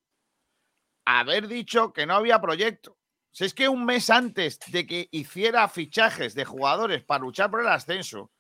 haber 1.20 1.48
dicho 1.48 1.92
que 1.94 2.06
no 2.06 2.16
había 2.16 2.40
proyecto. 2.40 2.98
Si 3.32 3.46
es 3.46 3.54
que 3.54 3.70
un 3.70 3.86
mes 3.86 4.10
antes 4.10 4.60
de 4.68 4.86
que 4.86 5.08
hiciera 5.12 5.68
fichajes 5.70 6.34
de 6.34 6.46
jugadores 6.46 7.04
para 7.04 7.22
luchar 7.24 7.50
por 7.50 7.62
el 7.62 7.68
ascenso, 7.68 8.32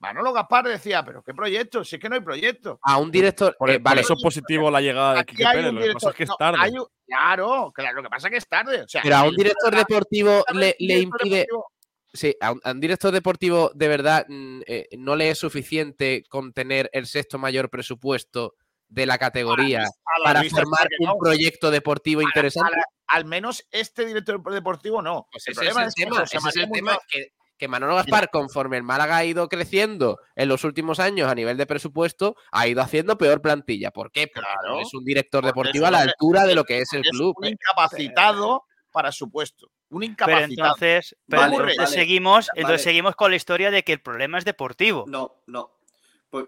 Manolo 0.00 0.32
Gaspar 0.34 0.66
decía, 0.66 1.02
pero 1.02 1.22
¿qué 1.22 1.32
proyecto? 1.32 1.82
Si 1.82 1.96
es 1.96 2.02
que 2.02 2.08
no 2.10 2.16
hay 2.16 2.20
proyecto. 2.20 2.78
A 2.82 2.98
un 2.98 3.10
director... 3.10 3.56
por, 3.58 3.70
eh, 3.70 3.74
por 3.74 3.82
vale, 3.84 4.00
eso 4.02 4.12
es 4.14 4.22
positivo 4.22 4.70
la 4.70 4.82
llegada 4.82 5.14
de 5.14 5.20
Aquí 5.20 5.34
Quique 5.36 5.48
Pérez. 5.50 5.72
Lo 5.72 5.80
que 5.80 5.92
pasa 5.94 6.10
es 6.10 6.14
que 6.16 6.22
es 6.24 6.28
no, 6.28 6.36
tarde. 6.36 6.70
un- 6.72 6.86
claro, 7.06 7.72
claro, 7.74 7.96
lo 7.96 8.02
que 8.02 8.08
pasa 8.10 8.26
es 8.28 8.30
que 8.32 8.36
es 8.38 8.48
tarde. 8.48 8.82
O 8.82 8.88
sea, 8.88 9.00
pero 9.02 9.16
a 9.16 9.22
un 9.22 9.28
el- 9.30 9.36
director 9.36 9.74
deportivo 9.74 10.44
le, 10.52 10.76
impide... 10.78 11.46
deportivo- 11.46 11.64
Sí, 12.12 12.32
a 12.40 12.52
un, 12.52 12.60
a 12.62 12.70
un 12.70 12.78
director 12.80 13.10
deportivo 13.12 13.72
de 13.74 13.88
verdad 13.88 14.24
mm, 14.28 14.60
eh, 14.68 14.86
no 14.98 15.16
le 15.16 15.30
es 15.30 15.38
suficiente 15.38 16.22
con 16.28 16.52
tener 16.52 16.88
el 16.92 17.06
sexto 17.06 17.38
mayor 17.38 17.70
presupuesto 17.70 18.54
de 18.88 19.06
la 19.06 19.18
categoría 19.18 19.82
a 19.82 20.18
la 20.20 20.24
para 20.24 20.40
vista 20.42 20.60
formar 20.62 20.88
un 21.00 21.06
no. 21.08 21.16
proyecto 21.18 21.70
deportivo 21.70 22.20
A 22.20 22.24
interesante. 22.24 22.72
a 22.74 22.76
la- 22.78 22.84
al 23.08 23.24
menos 23.24 23.66
este 23.70 24.06
director 24.06 24.42
deportivo 24.52 25.02
no. 25.02 25.26
Pues 25.30 25.46
el 25.48 25.52
ese 25.52 25.60
problema 25.60 25.82
es 25.86 25.94
el 25.96 26.04
tema, 26.04 26.20
José 26.20 26.36
ese 26.36 26.48
es 26.48 26.56
el 26.56 26.62
María 26.62 26.74
tema 26.74 26.92
Muñoz- 26.92 27.06
que, 27.08 27.26
que 27.58 27.68
Manolo 27.68 27.94
Gaspar, 27.96 28.30
conforme 28.30 28.76
el 28.76 28.82
Málaga 28.82 29.16
ha 29.18 29.24
ido 29.24 29.48
creciendo 29.48 30.18
en 30.36 30.48
los 30.48 30.64
últimos 30.64 30.98
años 31.00 31.28
a 31.30 31.34
nivel 31.34 31.56
de 31.56 31.66
presupuesto, 31.66 32.34
ha 32.50 32.66
ido 32.66 32.82
haciendo 32.82 33.16
peor 33.18 33.40
plantilla. 33.42 33.90
¿Por 33.90 34.10
qué? 34.10 34.26
Porque 34.26 34.48
no 34.48 34.60
Claro, 34.62 34.80
es 34.80 34.94
un 34.94 35.04
director 35.04 35.44
deportivo 35.44 35.86
a 35.86 35.90
la 35.90 36.00
altura 36.00 36.44
de 36.46 36.54
lo 36.54 36.64
que 36.64 36.80
es 36.80 36.92
el 36.94 37.02
es 37.02 37.10
club. 37.10 37.34
un 37.38 37.46
incapacitado 37.46 38.64
para 38.90 39.12
su 39.12 39.30
puesto. 39.30 39.68
Un 39.90 40.00
Pero 40.00 40.12
incapacitado. 40.12 40.68
entonces, 40.74 41.16
pero 41.28 41.42
Vale, 41.42 41.54
entonces 41.56 41.76
vale, 41.78 41.90
seguimos, 41.90 42.48
entonces 42.54 42.82
seguimos 42.82 43.14
con 43.16 43.30
la 43.30 43.36
historia 43.36 43.70
de 43.70 43.82
que 43.84 43.92
el 43.92 44.00
problema 44.00 44.38
es 44.38 44.44
deportivo. 44.44 45.04
No, 45.06 45.42
no. 45.46 45.73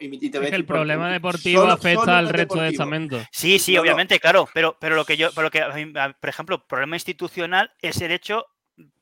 Y- 0.01 0.31
te 0.31 0.39
Es 0.39 0.51
que 0.51 0.57
el 0.57 0.65
problema 0.67 1.11
deportivo 1.11 1.61
Solo- 1.63 1.73
afecta 1.73 2.01
solo 2.01 2.13
al 2.17 2.29
resto 2.29 2.55
de 2.57 2.61
deportivo. 2.65 2.71
estamentos. 2.71 3.27
Sí, 3.31 3.59
sí, 3.59 3.73
No, 3.73 3.77
no. 3.77 3.83
obviamente, 3.83 4.19
claro, 4.21 4.49
pero, 4.53 4.77
pero 4.81 4.97
lo 4.97 5.05
que 5.05 5.17
yo, 5.17 5.31
pero 5.35 5.43
lo 5.45 5.51
que, 5.51 5.61
por 6.21 6.29
ejemplo, 6.29 6.67
problema 6.67 6.97
institucional, 6.97 7.73
ese 7.81 8.13
hecho 8.13 8.47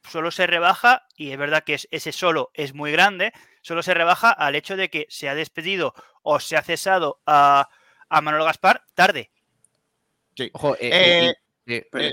solo 0.09 0.31
se 0.31 0.47
rebaja, 0.47 1.07
y 1.17 1.31
es 1.31 1.39
verdad 1.39 1.65
que 1.65 1.75
es- 1.75 1.89
ese 1.91 2.13
solo 2.13 2.51
es 2.55 2.75
muy 2.75 2.93
grande, 2.93 3.33
solo 3.63 3.83
se 3.83 3.95
rebaja 3.95 4.31
al 4.31 4.55
hecho 4.55 4.77
de 4.77 4.89
que 4.91 5.07
se 5.09 5.29
ha 5.29 5.35
despedido 5.35 5.95
o 6.23 6.39
se 6.41 6.57
ha 6.57 6.63
cesado 6.63 7.21
a, 7.27 7.69
a 8.09 8.21
Manolo 8.21 8.45
Gaspar 8.45 8.85
tarde. 8.95 9.31
Sí. 10.37 10.51
Ojo, 10.53 10.75
eh, 10.77 10.91
Eh, 10.93 11.29
eh, 11.29 11.35
eh, 11.67 11.89
Pero, 11.91 12.05
Eh, 12.07 12.13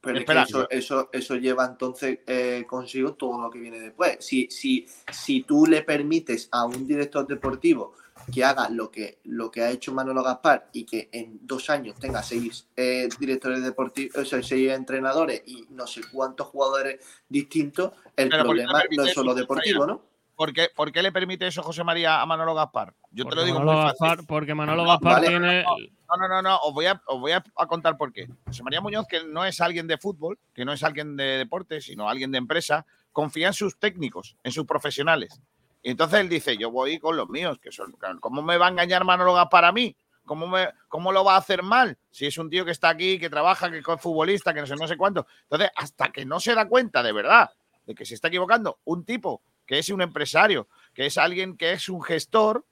pero 0.00 0.18
es 0.20 0.24
que 0.24 0.32
eso, 0.42 0.70
eso, 0.70 1.10
eso 1.12 1.34
lleva 1.36 1.64
entonces 1.66 2.20
eh, 2.28 2.64
consigo 2.66 3.14
todo 3.14 3.40
lo 3.42 3.50
que 3.50 3.58
viene 3.58 3.80
después. 3.80 4.18
Si, 4.20 4.48
si, 4.50 4.86
si 5.10 5.42
tú 5.42 5.66
le 5.66 5.82
permites 5.82 6.48
a 6.52 6.64
un 6.64 6.86
director 6.86 7.26
deportivo 7.26 7.94
que 8.32 8.44
haga 8.44 8.68
lo 8.68 8.90
que, 8.90 9.20
lo 9.24 9.50
que 9.50 9.62
ha 9.62 9.70
hecho 9.70 9.92
Manolo 9.92 10.22
Gaspar 10.22 10.68
y 10.72 10.84
que 10.84 11.08
en 11.12 11.38
dos 11.42 11.70
años 11.70 11.98
tenga 11.98 12.22
seis 12.22 12.68
eh, 12.76 13.08
directores 13.18 13.62
deportivos, 13.62 14.16
o 14.16 14.24
sea, 14.24 14.42
seis 14.42 14.70
entrenadores 14.72 15.42
y 15.46 15.66
no 15.70 15.86
sé 15.86 16.00
cuántos 16.12 16.48
jugadores 16.48 17.04
distintos, 17.28 17.92
el 18.16 18.28
Pero 18.28 18.44
¿por 18.44 18.56
qué 18.56 18.64
problema 18.64 18.82
no 18.90 19.04
es 19.04 19.14
solo 19.14 19.34
deportivo, 19.34 19.86
¿no? 19.86 20.02
¿Por 20.36 20.52
qué, 20.52 20.68
por 20.74 20.92
qué 20.92 21.02
le 21.02 21.12
permite 21.12 21.46
eso 21.46 21.62
José 21.62 21.82
María 21.82 22.20
a 22.20 22.26
Manolo 22.26 22.54
Gaspar? 22.54 22.94
Yo 23.10 23.24
te 23.24 23.34
lo 23.34 23.44
digo 23.44 23.58
Manolo 23.58 23.78
muy 23.78 23.90
fácil. 23.90 24.06
Gaspar, 24.06 24.26
porque 24.26 24.54
Manolo 24.54 24.82
No, 24.82 24.88
Gaspar 24.90 25.12
vale, 25.14 25.28
tiene. 25.28 25.62
No, 25.62 26.16
no, 26.18 26.28
no, 26.28 26.42
no. 26.42 26.58
Os 26.58 26.74
voy, 26.74 26.84
a, 26.84 27.00
os 27.06 27.18
voy 27.18 27.32
a, 27.32 27.42
a 27.56 27.66
contar 27.66 27.96
por 27.96 28.12
qué. 28.12 28.28
José 28.46 28.62
María 28.62 28.82
Muñoz, 28.82 29.06
que 29.08 29.24
no 29.24 29.46
es 29.46 29.62
alguien 29.62 29.86
de 29.86 29.96
fútbol, 29.96 30.38
que 30.52 30.66
no 30.66 30.74
es 30.74 30.82
alguien 30.82 31.16
de 31.16 31.38
deporte, 31.38 31.80
sino 31.80 32.06
alguien 32.06 32.32
de 32.32 32.38
empresa, 32.38 32.84
confía 33.12 33.46
en 33.46 33.54
sus 33.54 33.78
técnicos, 33.78 34.36
en 34.44 34.52
sus 34.52 34.66
profesionales. 34.66 35.40
Y 35.86 35.90
entonces 35.90 36.18
él 36.18 36.28
dice, 36.28 36.56
yo 36.56 36.72
voy 36.72 36.98
con 36.98 37.16
los 37.16 37.28
míos, 37.28 37.60
que 37.62 37.70
son, 37.70 37.94
¿cómo 38.18 38.42
me 38.42 38.58
va 38.58 38.66
a 38.66 38.70
engañar 38.70 39.04
Manolo 39.04 39.34
Gaspar 39.34 39.66
a 39.66 39.70
mí? 39.70 39.96
¿Cómo, 40.24 40.48
me, 40.48 40.68
¿Cómo 40.88 41.12
lo 41.12 41.22
va 41.22 41.34
a 41.34 41.38
hacer 41.38 41.62
mal? 41.62 41.96
Si 42.10 42.26
es 42.26 42.36
un 42.38 42.50
tío 42.50 42.64
que 42.64 42.72
está 42.72 42.88
aquí, 42.88 43.20
que 43.20 43.30
trabaja, 43.30 43.70
que 43.70 43.78
es 43.78 43.84
futbolista, 44.00 44.52
que 44.52 44.58
no 44.62 44.66
sé, 44.66 44.74
no 44.74 44.88
sé 44.88 44.96
cuánto. 44.96 45.28
Entonces, 45.44 45.70
hasta 45.76 46.10
que 46.10 46.24
no 46.24 46.40
se 46.40 46.56
da 46.56 46.66
cuenta 46.68 47.04
de 47.04 47.12
verdad 47.12 47.50
de 47.86 47.94
que 47.94 48.04
se 48.04 48.14
está 48.14 48.26
equivocando 48.26 48.80
un 48.82 49.04
tipo 49.04 49.42
que 49.64 49.78
es 49.78 49.88
un 49.90 50.02
empresario, 50.02 50.66
que 50.92 51.06
es 51.06 51.18
alguien 51.18 51.56
que 51.56 51.74
es 51.74 51.88
un 51.88 52.02
gestor, 52.02 52.64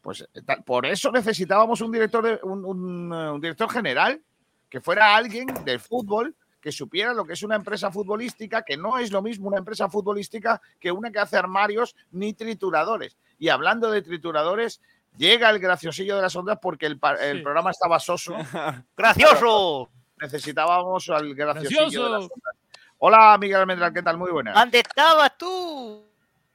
pues 0.00 0.24
tal- 0.46 0.62
por 0.62 0.86
eso 0.86 1.10
necesitábamos 1.10 1.80
un 1.80 1.90
director, 1.90 2.38
un, 2.44 2.64
un, 2.64 3.12
eh, 3.12 3.30
un 3.32 3.40
director 3.40 3.68
general 3.68 4.22
que 4.68 4.80
fuera 4.80 5.16
alguien 5.16 5.48
del 5.64 5.80
fútbol 5.80 6.36
que 6.60 6.72
supiera 6.72 7.14
lo 7.14 7.24
que 7.24 7.32
es 7.32 7.42
una 7.42 7.56
empresa 7.56 7.90
futbolística, 7.90 8.62
que 8.62 8.76
no 8.76 8.98
es 8.98 9.10
lo 9.12 9.22
mismo 9.22 9.48
una 9.48 9.58
empresa 9.58 9.88
futbolística 9.88 10.60
que 10.78 10.92
una 10.92 11.10
que 11.10 11.18
hace 11.18 11.36
armarios 11.36 11.96
ni 12.10 12.34
trituradores. 12.34 13.16
Y 13.38 13.48
hablando 13.48 13.90
de 13.90 14.02
trituradores, 14.02 14.80
llega 15.16 15.48
el 15.50 15.58
graciosillo 15.58 16.16
de 16.16 16.22
las 16.22 16.36
ondas 16.36 16.58
porque 16.60 16.86
el, 16.86 16.98
pa- 16.98 17.14
el 17.14 17.38
Sí. 17.38 17.42
programa 17.42 17.70
estaba 17.70 17.98
soso. 17.98 18.34
¡Gracioso! 18.96 19.90
Necesitábamos 20.20 21.08
al 21.08 21.34
graciosillo 21.34 21.80
de 21.80 21.84
las 21.86 21.92
¡Gracioso! 22.20 22.34
ondas. 22.34 22.54
Hola, 22.98 23.38
Miguel 23.38 23.56
Almendral, 23.60 23.94
¿qué 23.94 24.02
tal? 24.02 24.18
Muy 24.18 24.30
buenas. 24.30 24.54
¿Dónde 24.54 24.80
estabas 24.80 25.36
tú? 25.38 26.06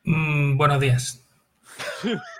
Mm, 0.03 0.55
buenos 0.57 0.79
días. 0.79 1.27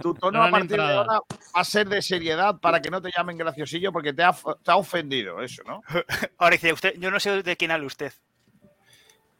Tu 0.00 0.14
tono 0.14 0.38
Gran 0.38 0.48
a 0.48 0.50
partir 0.50 0.76
de 0.76 0.82
ahora 0.82 1.20
va 1.20 1.60
a 1.60 1.64
ser 1.64 1.88
de 1.88 2.02
seriedad 2.02 2.58
para 2.60 2.80
que 2.80 2.90
no 2.90 3.00
te 3.00 3.10
llamen 3.16 3.36
graciosillo 3.38 3.92
porque 3.92 4.12
te 4.12 4.22
ha, 4.22 4.32
te 4.32 4.70
ha 4.70 4.76
ofendido 4.76 5.42
eso, 5.42 5.62
¿no? 5.64 5.82
Ahora 6.38 6.54
dice 6.54 6.72
usted, 6.72 6.94
yo 6.98 7.10
no 7.10 7.20
sé 7.20 7.42
de 7.42 7.56
quién 7.56 7.70
habla 7.70 7.86
usted. 7.86 8.12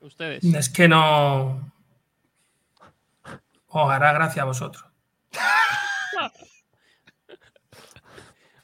Ustedes. 0.00 0.44
Es 0.44 0.68
que 0.68 0.88
no. 0.88 1.72
Os 3.66 3.90
hará 3.90 4.12
gracia 4.12 4.42
a 4.42 4.46
vosotros. 4.46 4.84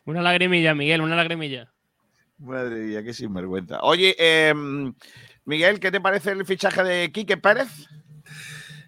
Una 0.05 0.23
lagrimilla, 0.23 0.75
Miguel, 0.75 1.01
una 1.01 1.17
lagrimilla. 1.17 1.73
Madre 2.39 2.77
mía, 2.77 3.03
qué 3.03 3.13
sinvergüenza. 3.13 3.81
Oye, 3.83 4.15
eh, 4.19 4.55
Miguel, 5.45 5.81
¿qué 5.81 5.91
te 5.91 6.01
parece 6.01 6.31
el 6.31 6.47
fichaje 6.47 6.85
de 6.85 7.11
Quique 7.11 7.37
Pérez? 7.37 7.89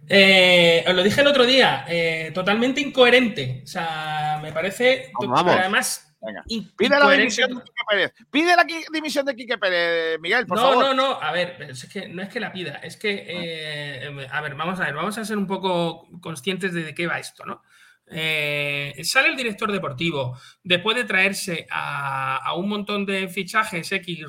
Eh, 0.08 0.84
os 0.86 0.94
lo 0.94 1.02
dije 1.02 1.20
el 1.20 1.26
otro 1.26 1.44
día, 1.44 1.84
eh, 1.88 2.30
totalmente 2.32 2.80
incoherente. 2.80 3.60
O 3.64 3.66
sea, 3.66 4.38
me 4.42 4.52
parece. 4.52 5.10
Vamos, 5.20 5.54
Además, 5.54 6.04
Venga. 6.20 6.42
Pide 6.76 6.98
la 6.98 7.10
dimisión 7.12 7.50
de 7.50 7.62
Quique 7.62 7.82
Pérez. 7.88 8.12
Pide 8.30 8.56
la 8.56 8.66
dimisión 8.92 9.24
de 9.26 9.36
Quique 9.36 9.56
Pérez, 9.58 10.18
Miguel, 10.20 10.46
por 10.46 10.56
no, 10.58 10.62
favor. 10.64 10.84
no, 10.86 10.94
no. 10.94 11.20
A 11.20 11.30
ver, 11.30 11.56
es 11.70 11.84
que 11.86 12.08
no 12.08 12.22
es 12.22 12.28
que 12.28 12.40
la 12.40 12.52
pida, 12.52 12.76
es 12.82 12.96
que. 12.96 13.24
eh, 13.28 14.26
a 14.30 14.40
ver, 14.40 14.54
vamos 14.54 14.80
a 14.80 14.84
ver, 14.84 14.94
vamos 14.94 15.16
a 15.16 15.24
ser 15.24 15.36
un 15.36 15.46
poco 15.46 16.08
conscientes 16.20 16.72
de 16.72 16.82
de 16.82 16.94
qué 16.94 17.06
va 17.06 17.18
esto, 17.18 17.44
¿no? 17.44 17.62
Sale 18.06 19.28
el 19.28 19.36
director 19.36 19.70
deportivo 19.70 20.36
después 20.64 20.96
de 20.96 21.04
traerse 21.04 21.66
a, 21.70 22.38
a 22.38 22.54
un 22.54 22.68
montón 22.68 23.04
de 23.04 23.28
fichajes 23.28 23.92
X, 23.92 24.24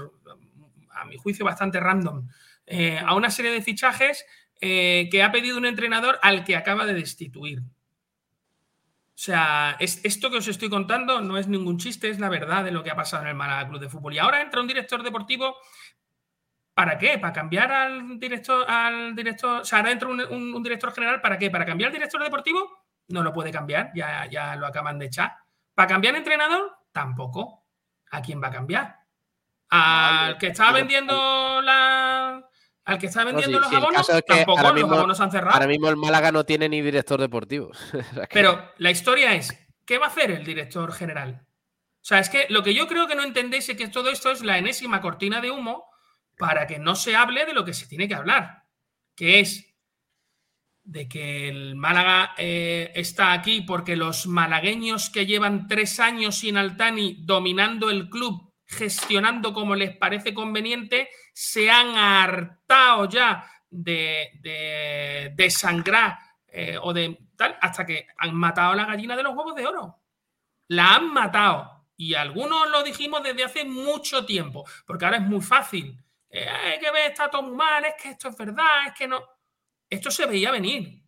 a 0.91 1.05
mi 1.05 1.15
juicio 1.17 1.45
bastante 1.45 1.80
random, 1.80 2.27
a 3.05 3.15
una 3.15 3.32
serie 3.32 3.51
de 3.51 3.61
fichajes 3.61 4.25
eh, 4.62 5.07
que 5.12 5.24
ha 5.24 5.32
pedido 5.32 5.57
un 5.57 5.66
entrenador 5.66 6.20
al 6.22 6.43
que 6.43 6.55
acaba 6.55 6.86
de 6.86 6.93
destituir. 6.93 7.60
O 7.60 9.22
sea, 9.22 9.76
es, 9.80 9.99
esto 10.05 10.32
que 10.32 10.38
os 10.38 10.47
estoy 10.47 10.70
contando 10.70 11.20
no 11.22 11.38
es 11.38 11.47
ningún 11.47 11.78
chiste, 11.78 12.10
es 12.10 12.20
la 12.20 12.30
verdad 12.30 12.64
de 12.64 12.72
lo 12.72 12.84
que 12.84 12.91
ha 12.91 12.95
pasado 12.95 13.24
en 13.24 13.30
el 13.30 13.36
Málaga 13.36 13.68
Club 13.68 13.82
de 13.82 13.89
Fútbol. 13.89 14.14
Y 14.14 14.20
ahora 14.20 14.41
entra 14.41 14.62
un 14.62 14.68
director 14.68 15.03
deportivo. 15.03 15.57
¿Para 16.74 16.97
qué? 16.97 17.18
¿Para 17.20 17.34
cambiar 17.34 17.70
al 17.72 18.18
director? 18.18 18.64
Al 18.70 19.14
director 19.14 19.62
o 19.62 19.66
sea, 19.66 19.80
ahora 19.80 19.91
entra 19.91 20.07
un, 20.07 20.22
un- 20.22 20.53
un 20.55 20.64
director 20.64 20.93
general. 20.93 21.20
¿Para 21.20 21.38
qué? 21.38 21.51
¿Para 21.51 21.66
cambiar 21.66 21.89
al 21.89 21.93
director 21.93 22.24
deportivo? 22.24 22.86
No 23.10 23.22
lo 23.22 23.34
puede 23.34 23.51
cambiar, 23.51 23.91
ya, 23.93 24.26
ya 24.28 24.55
lo 24.55 24.66
acaban 24.68 24.97
de 24.97 25.07
echar. 25.07 25.34
¿Para 25.74 25.88
cambiar 25.89 26.16
entrenador? 26.16 26.72
Tampoco. 26.93 27.66
¿A 28.12 28.22
quién 28.22 28.41
va 28.41 28.47
a 28.47 28.51
cambiar? 28.51 28.95
¿Al 29.70 30.38
que 30.38 30.47
estaba 30.47 30.72
vendiendo 30.72 31.62
la. 31.62 32.49
Al 32.90 32.98
que 33.00 33.08
No, 33.08 33.26
vendiendo 33.26 33.58
sí, 33.60 33.64
los 33.66 33.74
abonos? 33.74 34.10
es 34.10 34.16
que 34.16 34.36
Tampoco, 34.36 34.62
los 34.64 34.74
mismo- 34.74 34.94
abonos 34.96 35.20
han 35.20 35.32
cerrado. 35.32 35.54
ahora 35.54 35.68
mismo 35.68 35.90
el 35.90 35.96
Málaga 35.98 36.32
no 36.32 36.44
tiene 36.46 36.68
ni 36.70 36.82
director 36.82 37.20
deportivo. 37.20 37.72
Pero 38.34 38.72
la 38.78 38.92
historia 38.92 39.36
es, 39.36 39.56
¿qué 39.86 39.98
va 39.98 40.08
a 40.08 40.10
hacer 40.10 40.32
el 40.32 40.44
director 40.46 40.92
general? 40.94 41.46
O 42.02 42.06
sea, 42.10 42.20
es 42.20 42.30
que 42.30 42.48
lo 42.50 42.64
que 42.64 42.74
yo 42.74 42.88
creo 42.88 43.08
que 43.08 43.16
no 43.16 43.24
entendéis 43.24 43.68
es 43.70 43.78
que 43.78 43.88
todo 43.90 44.10
esto 44.10 44.32
es 44.32 44.42
la 44.44 44.58
enésima 44.58 45.02
cortina 45.02 45.42
de 45.42 45.52
humo 45.52 45.86
para 46.38 46.66
que 46.66 46.80
no 46.80 46.96
se 46.96 47.16
hable 47.16 47.46
de 47.46 47.54
lo 47.54 47.66
que 47.66 47.74
se 47.74 47.86
tiene 47.88 48.08
que 48.08 48.16
hablar, 48.16 48.64
que 49.16 49.42
es 49.42 49.66
de 50.84 51.08
que 51.08 51.50
el 51.50 51.76
Málaga 51.76 52.34
eh, 52.38 52.92
está 52.96 53.34
aquí 53.34 53.62
porque 53.62 53.96
los 53.96 54.26
malagueños 54.26 55.10
que 55.12 55.26
llevan 55.28 55.68
tres 55.68 56.00
años 56.00 56.36
sin 56.40 56.58
Altani 56.58 57.18
dominando 57.26 57.90
el 57.92 58.10
club, 58.10 58.49
gestionando 58.70 59.51
como 59.53 59.76
les 59.76 59.95
parece 59.97 60.34
conveniente, 60.34 61.09
se 61.34 61.70
han 61.72 61.97
hartado 61.97 63.09
ya 63.09 63.49
de, 63.70 64.30
de, 64.41 65.34
de 65.36 65.49
sangrar 65.49 66.17
eh, 66.47 66.78
o 66.82 66.93
de 66.93 67.17
tal, 67.36 67.57
hasta 67.61 67.86
que 67.86 68.07
han 68.17 68.36
matado 68.36 68.74
a 68.74 68.76
la 68.76 68.86
gallina 68.86 69.15
de 69.15 69.24
los 69.24 69.36
huevos 69.36 69.55
de 69.55 69.65
oro. 69.65 69.97
La 70.67 70.95
han 70.95 71.11
matado. 71.11 71.86
Y 71.97 72.13
algunos 72.13 72.70
lo 72.70 72.84
dijimos 72.84 73.24
desde 73.24 73.43
hace 73.43 73.65
mucho 73.65 74.26
tiempo, 74.26 74.65
porque 74.86 75.05
ahora 75.05 75.17
es 75.17 75.24
muy 75.24 75.41
fácil. 75.41 75.97
Eh, 76.30 76.47
"Ay, 76.47 76.80
que 76.80 76.91
ve, 76.91 77.07
está 77.07 77.30
todo 77.30 77.43
muy 77.43 77.55
mal, 77.55 77.84
es 77.86 77.95
que 78.01 78.09
esto 78.11 78.30
es 78.30 78.38
verdad, 78.38 78.88
es 78.88 78.93
que 78.93 79.07
no. 79.07 79.22
Esto 79.89 80.11
se 80.11 80.26
veía 80.28 80.51
venir. 80.51 81.03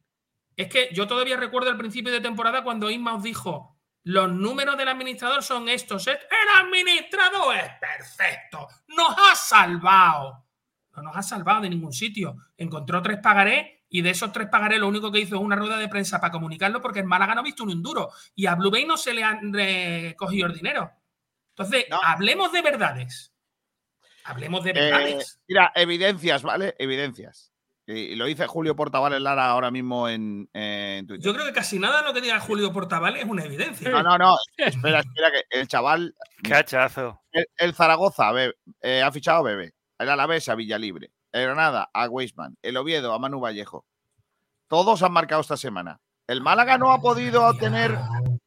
Es 0.55 0.67
que 0.67 0.89
yo 0.93 1.07
todavía 1.07 1.37
recuerdo 1.37 1.69
al 1.69 1.77
principio 1.77 2.11
de 2.11 2.21
temporada 2.21 2.63
cuando 2.63 2.89
Isma 2.89 3.15
os 3.15 3.23
dijo, 3.23 3.70
los 4.03 4.31
números 4.31 4.77
del 4.77 4.87
administrador 4.89 5.43
son 5.43 5.69
estos. 5.69 6.07
¿eh? 6.07 6.19
El 6.29 6.65
administrador 6.65 7.55
es 7.55 7.71
perfecto. 7.79 8.67
Nos 8.87 9.15
ha 9.17 9.35
salvado. 9.35 10.45
No 10.95 11.03
nos 11.03 11.15
ha 11.15 11.21
salvado 11.23 11.61
de 11.61 11.69
ningún 11.69 11.93
sitio. 11.93 12.35
Encontró 12.57 13.01
tres 13.01 13.19
pagarés 13.21 13.79
y 13.89 14.01
de 14.01 14.09
esos 14.09 14.31
tres 14.31 14.47
pagarés 14.49 14.79
lo 14.79 14.87
único 14.87 15.11
que 15.11 15.19
hizo 15.19 15.35
es 15.35 15.41
una 15.41 15.55
rueda 15.55 15.77
de 15.77 15.87
prensa 15.87 16.19
para 16.19 16.31
comunicarlo 16.31 16.81
porque 16.81 16.99
en 16.99 17.05
Málaga 17.07 17.35
no 17.35 17.41
ha 17.41 17.43
visto 17.43 17.63
un 17.63 17.81
duro. 17.83 18.09
Y 18.35 18.45
a 18.47 18.55
Blue 18.55 18.71
Bay 18.71 18.85
no 18.85 18.97
se 18.97 19.13
le 19.13 19.23
han 19.23 19.51
eh, 19.57 20.15
cogido 20.17 20.47
el 20.47 20.53
dinero. 20.53 20.91
Entonces, 21.49 21.85
No. 21.89 21.99
hablemos 22.03 22.51
de 22.51 22.61
verdades. 22.61 23.33
Hablemos 24.23 24.63
de 24.63 24.71
Eh, 24.71 24.73
verdades. 24.73 25.39
mira, 25.47 25.71
evidencias, 25.75 26.41
¿vale? 26.43 26.75
Evidencias. 26.79 27.50
Y, 27.91 27.99
y 28.11 28.15
lo 28.15 28.25
dice 28.25 28.47
Julio 28.47 28.75
Portavales 28.75 29.21
Lara 29.21 29.47
ahora 29.47 29.69
mismo 29.71 30.07
en, 30.07 30.49
en 30.53 31.05
Twitter. 31.07 31.25
Yo 31.25 31.33
creo 31.33 31.45
que 31.45 31.53
casi 31.53 31.77
nada 31.79 32.01
lo 32.01 32.13
que 32.13 32.21
diga 32.21 32.39
Julio 32.39 32.71
Portaval 32.71 33.17
es 33.17 33.25
una 33.25 33.43
evidencia. 33.43 33.89
No, 33.89 34.01
no, 34.01 34.17
no. 34.17 34.35
Espera, 34.57 34.99
espera, 34.99 35.31
que 35.31 35.59
el 35.59 35.67
chaval. 35.67 36.15
Cachazo. 36.43 37.21
El, 37.31 37.45
el 37.57 37.73
Zaragoza 37.73 38.31
Be- 38.31 38.55
eh, 38.81 39.01
ha 39.01 39.11
fichado 39.11 39.39
a 39.39 39.43
Bebe. 39.43 39.73
El 39.99 40.09
Alavés 40.09 40.47
a 40.49 40.55
Villalibre. 40.55 41.11
El 41.31 41.43
Granada 41.43 41.89
a 41.93 42.07
Weisman. 42.07 42.57
El 42.61 42.77
Oviedo 42.77 43.13
a 43.13 43.19
Manu 43.19 43.39
Vallejo. 43.39 43.85
Todos 44.67 45.03
han 45.03 45.11
marcado 45.11 45.41
esta 45.41 45.57
semana. 45.57 45.99
El 46.27 46.41
Málaga 46.41 46.77
no 46.77 46.91
ha 46.91 47.01
podido 47.01 47.45
obtener 47.45 47.97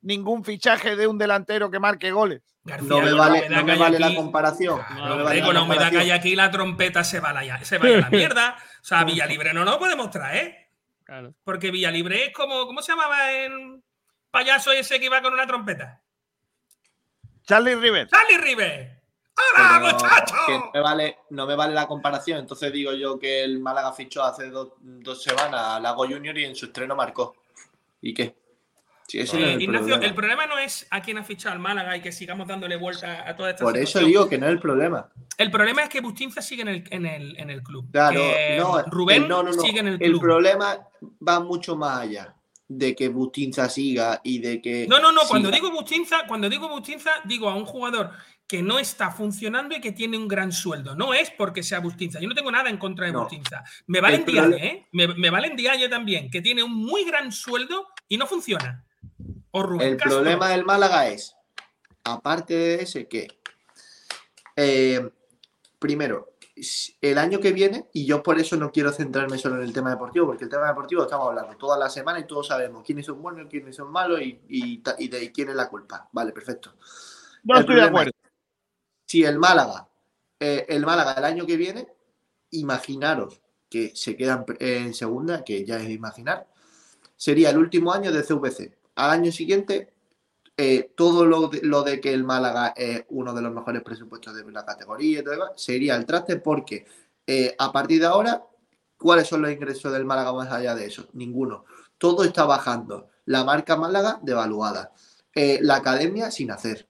ningún 0.04 0.44
fichaje 0.44 0.94
de 0.96 1.06
un 1.06 1.18
delantero 1.18 1.70
que 1.70 1.80
marque 1.80 2.12
goles. 2.12 2.42
García, 2.62 2.88
No 2.88 3.00
me 3.00 3.12
vale, 3.12 3.48
no 3.48 3.64
me 3.64 3.76
vale 3.76 3.98
la 3.98 4.14
comparación. 4.14 4.80
No, 4.96 5.08
No 5.08 5.16
me 5.16 5.22
vale 5.24 5.42
con 5.42 5.54
la 5.54 5.62
humedad 5.62 5.90
que 5.90 5.98
hay 5.98 6.10
aquí, 6.10 6.36
la 6.36 6.50
trompeta 6.50 7.02
se 7.04 7.20
va 7.20 7.30
a 7.30 7.42
la, 7.42 7.64
se 7.64 7.78
va 7.78 7.86
a 7.86 7.90
la 7.90 8.10
mierda. 8.10 8.56
O 8.80 8.84
sea, 8.84 9.04
Villalibre 9.04 9.52
no 9.52 9.64
lo 9.64 9.78
podemos 9.78 10.10
traer. 10.10 10.68
Claro. 11.04 11.34
Porque 11.44 11.70
Villalibre 11.70 12.26
es 12.26 12.32
como. 12.32 12.66
¿Cómo 12.66 12.80
se 12.80 12.92
llamaba 12.92 13.30
el 13.32 13.82
payaso 14.30 14.72
ese 14.72 14.98
que 14.98 15.06
iba 15.06 15.20
con 15.20 15.34
una 15.34 15.46
trompeta? 15.46 16.00
Charlie 17.46 17.74
River. 17.74 18.08
¡Charlie 18.08 18.38
River! 18.38 19.02
¡Hola, 19.36 19.80
Pero 19.80 19.92
muchacho! 19.92 20.34
que 20.46 20.52
no 20.52 20.70
me, 20.72 20.80
vale, 20.80 21.18
no 21.30 21.46
me 21.46 21.54
vale 21.56 21.74
la 21.74 21.86
comparación. 21.86 22.38
Entonces 22.38 22.72
digo 22.72 22.92
yo 22.94 23.18
que 23.18 23.42
el 23.44 23.58
Málaga 23.58 23.92
fichó 23.92 24.22
hace 24.22 24.48
dos, 24.48 24.72
dos 24.78 25.22
semanas 25.22 25.60
a 25.60 25.80
Lago 25.80 26.06
Junior 26.06 26.38
y 26.38 26.44
en 26.44 26.54
su 26.56 26.66
estreno 26.66 26.94
marcó. 26.96 27.36
¿Y 28.00 28.14
qué? 28.14 28.34
Sí, 29.06 29.18
ese 29.20 29.38
no 29.38 29.44
Eh, 29.44 29.50
es 29.50 29.54
el 29.56 29.62
Ignacio, 29.62 29.86
problema. 29.88 30.06
el 30.06 30.14
problema 30.14 30.46
no 30.46 30.58
es 30.58 30.86
a 30.90 31.02
quién 31.02 31.18
ha 31.18 31.24
fichado 31.24 31.52
al 31.54 31.60
Málaga 31.60 31.96
y 31.96 32.00
que 32.00 32.10
sigamos 32.10 32.48
dándole 32.48 32.76
vuelta 32.76 33.28
a 33.28 33.36
toda 33.36 33.50
esta 33.50 33.64
Por 33.64 33.76
eso 33.76 34.00
digo 34.00 34.28
que 34.28 34.38
no 34.38 34.46
es 34.46 34.52
el 34.52 34.60
problema. 34.60 35.08
El 35.36 35.50
problema 35.50 35.82
es 35.82 35.88
que 35.90 36.00
Bustinza 36.00 36.40
sigue 36.40 36.62
en 36.62 36.68
el, 36.68 36.84
en 36.90 37.06
el, 37.06 37.38
en 37.38 37.50
el 37.50 37.62
club. 37.62 37.90
Claro, 37.92 38.20
que 38.20 38.56
no, 38.58 38.82
Rubén 38.84 39.24
eh, 39.24 39.28
no, 39.28 39.42
no, 39.42 39.52
no. 39.52 39.62
sigue 39.62 39.80
en 39.80 39.88
el 39.88 39.94
El 40.02 40.10
club. 40.12 40.20
problema 40.22 40.78
va 41.26 41.40
mucho 41.40 41.76
más 41.76 42.00
allá 42.00 42.34
de 42.66 42.94
que 42.96 43.08
Bustinza 43.08 43.68
siga 43.68 44.20
y 44.24 44.38
de 44.38 44.62
que. 44.62 44.86
No, 44.88 44.98
no, 45.00 45.12
no. 45.12 45.20
Cuando 45.28 45.50
digo 45.50 45.70
Bustinza, 45.70 46.26
cuando 46.26 46.48
digo 46.48 46.68
Bustinza, 46.68 47.10
digo 47.24 47.50
a 47.50 47.54
un 47.54 47.66
jugador 47.66 48.10
que 48.46 48.62
no 48.62 48.78
está 48.78 49.10
funcionando 49.10 49.74
y 49.76 49.80
que 49.80 49.92
tiene 49.92 50.16
un 50.16 50.28
gran 50.28 50.50
sueldo. 50.52 50.94
No 50.94 51.12
es 51.14 51.30
porque 51.30 51.62
sea 51.62 51.80
Bustinza. 51.80 52.20
Yo 52.20 52.28
no 52.28 52.34
tengo 52.34 52.50
nada 52.50 52.70
en 52.70 52.78
contra 52.78 53.06
de 53.06 53.12
No. 53.12 53.20
Bustinza. 53.22 53.64
Me 53.86 54.00
vale 54.00 54.16
El 54.16 54.20
en 54.20 54.26
Dialle, 54.26 54.66
¿eh? 54.66 54.86
Me, 54.92 55.08
me 55.08 55.28
vale 55.30 55.48
en 55.48 55.56
Dialle 55.56 55.88
también, 55.90 56.30
que 56.30 56.40
tiene 56.40 56.62
un 56.62 56.72
muy 56.74 57.04
gran 57.04 57.32
sueldo 57.32 57.86
y 58.08 58.16
no 58.16 58.26
funciona. 58.26 58.83
O 59.56 59.62
Rubén 59.62 59.88
El 59.88 59.96
Castro. 59.96 60.16
problema 60.16 60.48
del 60.48 60.64
Málaga 60.64 61.06
es, 61.08 61.36
aparte 62.02 62.54
de 62.54 62.74
ese, 62.82 63.06
que 63.06 63.28
eh, 64.56 65.08
primero, 65.78 66.32
el 67.00 67.18
año 67.18 67.40
que 67.40 67.52
viene, 67.52 67.88
y 67.92 68.04
yo 68.06 68.22
por 68.22 68.38
eso 68.38 68.56
no 68.56 68.70
quiero 68.72 68.92
centrarme 68.92 69.38
solo 69.38 69.56
en 69.56 69.62
el 69.62 69.72
tema 69.72 69.90
deportivo, 69.90 70.26
porque 70.26 70.44
el 70.44 70.50
tema 70.50 70.68
deportivo 70.68 71.02
estamos 71.04 71.28
hablando 71.28 71.56
toda 71.56 71.78
la 71.78 71.88
semana 71.90 72.18
y 72.20 72.26
todos 72.26 72.46
sabemos 72.48 72.84
quiénes 72.84 73.06
son 73.06 73.20
buenos, 73.22 73.46
quiénes 73.48 73.74
son 73.76 73.90
malos 73.90 74.20
y, 74.22 74.40
y, 74.48 74.78
ta- 74.78 74.96
y 74.98 75.08
de 75.08 75.30
quién 75.32 75.48
es 75.50 75.54
la 75.56 75.68
culpa. 75.68 76.08
Vale, 76.12 76.32
perfecto. 76.32 76.74
No 77.44 77.54
El 77.56 77.60
estoy 77.60 77.76
de 77.76 77.82
acuerdo. 77.82 78.10
es, 78.10 78.30
Si 79.06 79.24
el 79.24 79.38
Málaga, 79.38 79.88
eh, 80.40 80.66
el 80.68 80.84
Málaga 80.86 81.12
el 81.14 81.24
año 81.24 81.46
que 81.46 81.56
viene, 81.56 81.88
imaginaros 82.50 83.40
que 83.68 83.92
se 83.94 84.16
quedan 84.16 84.44
en 84.60 84.94
segunda, 84.94 85.42
que 85.44 85.64
ya 85.64 85.76
es 85.78 85.88
imaginar, 85.90 86.46
sería 87.16 87.50
el 87.50 87.58
último 87.58 87.92
año 87.92 88.12
de 88.12 88.22
CVC. 88.22 88.76
Al 88.96 89.10
año 89.10 89.32
siguiente, 89.32 89.92
eh, 90.56 90.90
todo 90.94 91.26
lo 91.26 91.48
de, 91.48 91.60
lo 91.62 91.82
de 91.82 92.00
que 92.00 92.12
el 92.12 92.22
Málaga 92.24 92.72
es 92.76 93.04
uno 93.08 93.34
de 93.34 93.42
los 93.42 93.52
mejores 93.52 93.82
presupuestos 93.82 94.34
de 94.34 94.50
la 94.52 94.64
categoría 94.64 95.18
y 95.18 95.22
todo 95.22 95.32
demás, 95.32 95.50
sería 95.56 95.96
el 95.96 96.06
traste 96.06 96.36
porque 96.36 96.86
eh, 97.26 97.54
a 97.58 97.72
partir 97.72 98.00
de 98.00 98.06
ahora, 98.06 98.42
¿cuáles 98.96 99.26
son 99.26 99.42
los 99.42 99.50
ingresos 99.50 99.92
del 99.92 100.04
Málaga 100.04 100.32
más 100.32 100.50
allá 100.52 100.74
de 100.74 100.86
eso? 100.86 101.08
Ninguno. 101.14 101.64
Todo 101.98 102.22
está 102.24 102.44
bajando. 102.44 103.08
La 103.24 103.42
marca 103.44 103.76
Málaga 103.76 104.20
devaluada. 104.22 104.92
Eh, 105.34 105.58
la 105.62 105.76
academia 105.76 106.30
sin 106.30 106.50
hacer. 106.52 106.86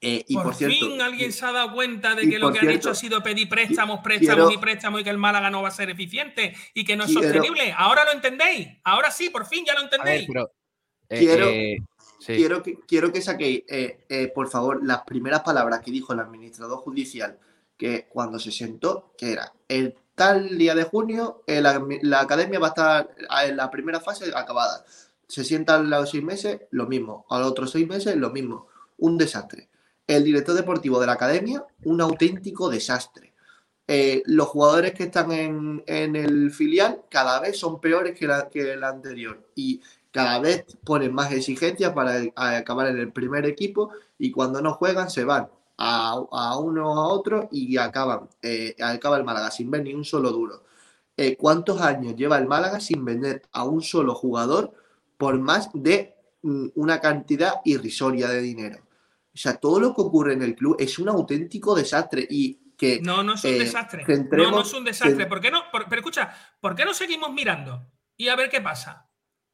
Eh, 0.00 0.24
y 0.28 0.34
por, 0.34 0.44
por, 0.44 0.54
cierto, 0.54 0.76
fin 0.76 1.00
alguien 1.02 1.32
se 1.32 1.44
ha 1.44 1.50
dado 1.50 1.74
cuenta 1.74 2.14
de 2.14 2.30
que 2.30 2.38
lo 2.38 2.52
que 2.52 2.60
han 2.60 2.70
hecho 2.70 2.90
ha 2.90 2.94
sido 2.94 3.20
pedir 3.20 3.48
préstamos, 3.48 3.98
préstamos 4.02 4.46
quiero- 4.46 4.50
y 4.52 4.58
préstamos 4.58 5.00
y 5.00 5.04
que 5.04 5.10
el 5.10 5.18
Málaga 5.18 5.50
no 5.50 5.60
va 5.60 5.68
a 5.68 5.72
ser 5.72 5.90
eficiente 5.90 6.54
y 6.72 6.84
que 6.84 6.96
no 6.96 7.02
es 7.04 7.10
Quiero- 7.10 7.24
sostenible. 7.34 7.74
Ahora 7.76 8.04
lo 8.04 8.12
entendéis. 8.12 8.68
Ahora 8.84 9.10
sí, 9.10 9.28
por 9.28 9.44
fin 9.44 9.64
ya 9.66 9.74
lo 9.74 9.80
A 9.80 9.82
ver, 9.82 9.92
entendéis. 9.92 10.28
pero. 10.32 10.52
Eh, 11.08 11.18
Quiero- 11.18 11.46
eh, 11.46 11.78
sí. 12.18 12.34
quiero, 12.36 12.62
que, 12.62 12.78
quiero 12.86 13.12
que 13.12 13.22
saquéis, 13.22 13.62
eh, 13.68 14.00
eh, 14.08 14.28
por 14.34 14.48
favor, 14.48 14.84
las 14.84 15.02
primeras 15.02 15.40
palabras 15.42 15.80
que 15.80 15.90
dijo 15.90 16.12
el 16.12 16.20
administrador 16.20 16.78
judicial 16.78 17.38
que 17.76 18.06
cuando 18.08 18.38
se 18.38 18.50
sentó, 18.50 19.12
que 19.16 19.32
era 19.32 19.52
el 19.68 19.94
tal 20.14 20.58
día 20.58 20.74
de 20.74 20.82
junio, 20.84 21.42
la, 21.46 21.80
la 22.02 22.20
academia 22.20 22.58
va 22.58 22.66
a 22.66 22.70
estar 22.70 23.14
en 23.46 23.56
la 23.56 23.70
primera 23.70 24.00
fase 24.00 24.32
acabada. 24.34 24.84
Se 25.28 25.44
sientan 25.44 25.88
los 25.88 26.10
seis 26.10 26.24
meses, 26.24 26.62
lo 26.72 26.86
mismo. 26.88 27.24
A 27.30 27.38
los 27.38 27.52
otros 27.52 27.70
seis 27.70 27.86
meses, 27.86 28.16
lo 28.16 28.30
mismo. 28.30 28.66
Un 28.96 29.16
desastre. 29.16 29.68
El 30.08 30.24
director 30.24 30.56
deportivo 30.56 30.98
de 30.98 31.06
la 31.06 31.12
academia, 31.12 31.64
un 31.84 32.00
auténtico 32.00 32.68
desastre. 32.68 33.32
Eh, 33.86 34.22
los 34.26 34.48
jugadores 34.48 34.92
que 34.94 35.04
están 35.04 35.30
en, 35.30 35.84
en 35.86 36.16
el 36.16 36.50
filial 36.50 37.02
cada 37.08 37.38
vez 37.40 37.56
son 37.58 37.80
peores 37.80 38.18
que 38.18 38.26
la, 38.26 38.48
que 38.48 38.74
la 38.76 38.88
anterior. 38.88 39.40
Y 39.54 39.80
cada 40.10 40.38
vez 40.40 40.64
ponen 40.84 41.12
más 41.14 41.30
exigencias 41.32 41.92
para 41.92 42.20
acabar 42.34 42.88
en 42.88 42.98
el 42.98 43.12
primer 43.12 43.46
equipo 43.46 43.90
y 44.18 44.30
cuando 44.30 44.60
no 44.62 44.74
juegan 44.74 45.10
se 45.10 45.24
van 45.24 45.48
a, 45.76 46.22
a 46.30 46.58
uno 46.58 46.92
a 46.94 47.08
otro 47.08 47.48
y 47.52 47.76
acaban, 47.76 48.28
eh, 48.42 48.74
acaba 48.80 49.16
el 49.16 49.24
Málaga 49.24 49.50
sin 49.50 49.70
ver 49.70 49.82
ni 49.82 49.94
un 49.94 50.04
solo 50.04 50.30
duro. 50.30 50.64
Eh, 51.16 51.36
¿Cuántos 51.36 51.80
años 51.80 52.14
lleva 52.16 52.38
el 52.38 52.46
Málaga 52.46 52.80
sin 52.80 53.04
vender 53.04 53.42
a 53.52 53.64
un 53.64 53.82
solo 53.82 54.14
jugador 54.14 54.72
por 55.16 55.38
más 55.38 55.68
de 55.74 56.14
mm, 56.42 56.68
una 56.76 57.00
cantidad 57.00 57.54
irrisoria 57.64 58.28
de 58.28 58.40
dinero? 58.40 58.78
O 59.34 59.36
sea, 59.36 59.56
todo 59.56 59.78
lo 59.78 59.94
que 59.94 60.00
ocurre 60.00 60.32
en 60.32 60.42
el 60.42 60.54
club 60.54 60.76
es 60.78 60.98
un 60.98 61.08
auténtico 61.08 61.74
desastre 61.74 62.26
y 62.28 62.58
que 62.76 63.00
No, 63.02 63.22
no 63.24 63.34
es 63.34 63.44
un 63.44 63.50
eh, 63.50 63.58
desastre. 63.58 64.04
No, 64.30 64.50
no 64.50 64.60
es 64.62 64.72
un 64.72 64.84
desastre. 64.84 65.26
¿Por 65.26 65.40
qué 65.40 65.50
no? 65.50 65.62
Por- 65.72 65.88
pero 65.88 66.00
escucha, 66.00 66.32
¿por 66.60 66.74
qué 66.76 66.84
no 66.84 66.94
seguimos 66.94 67.32
mirando 67.32 67.84
y 68.16 68.28
a 68.28 68.36
ver 68.36 68.48
qué 68.48 68.60
pasa? 68.60 69.07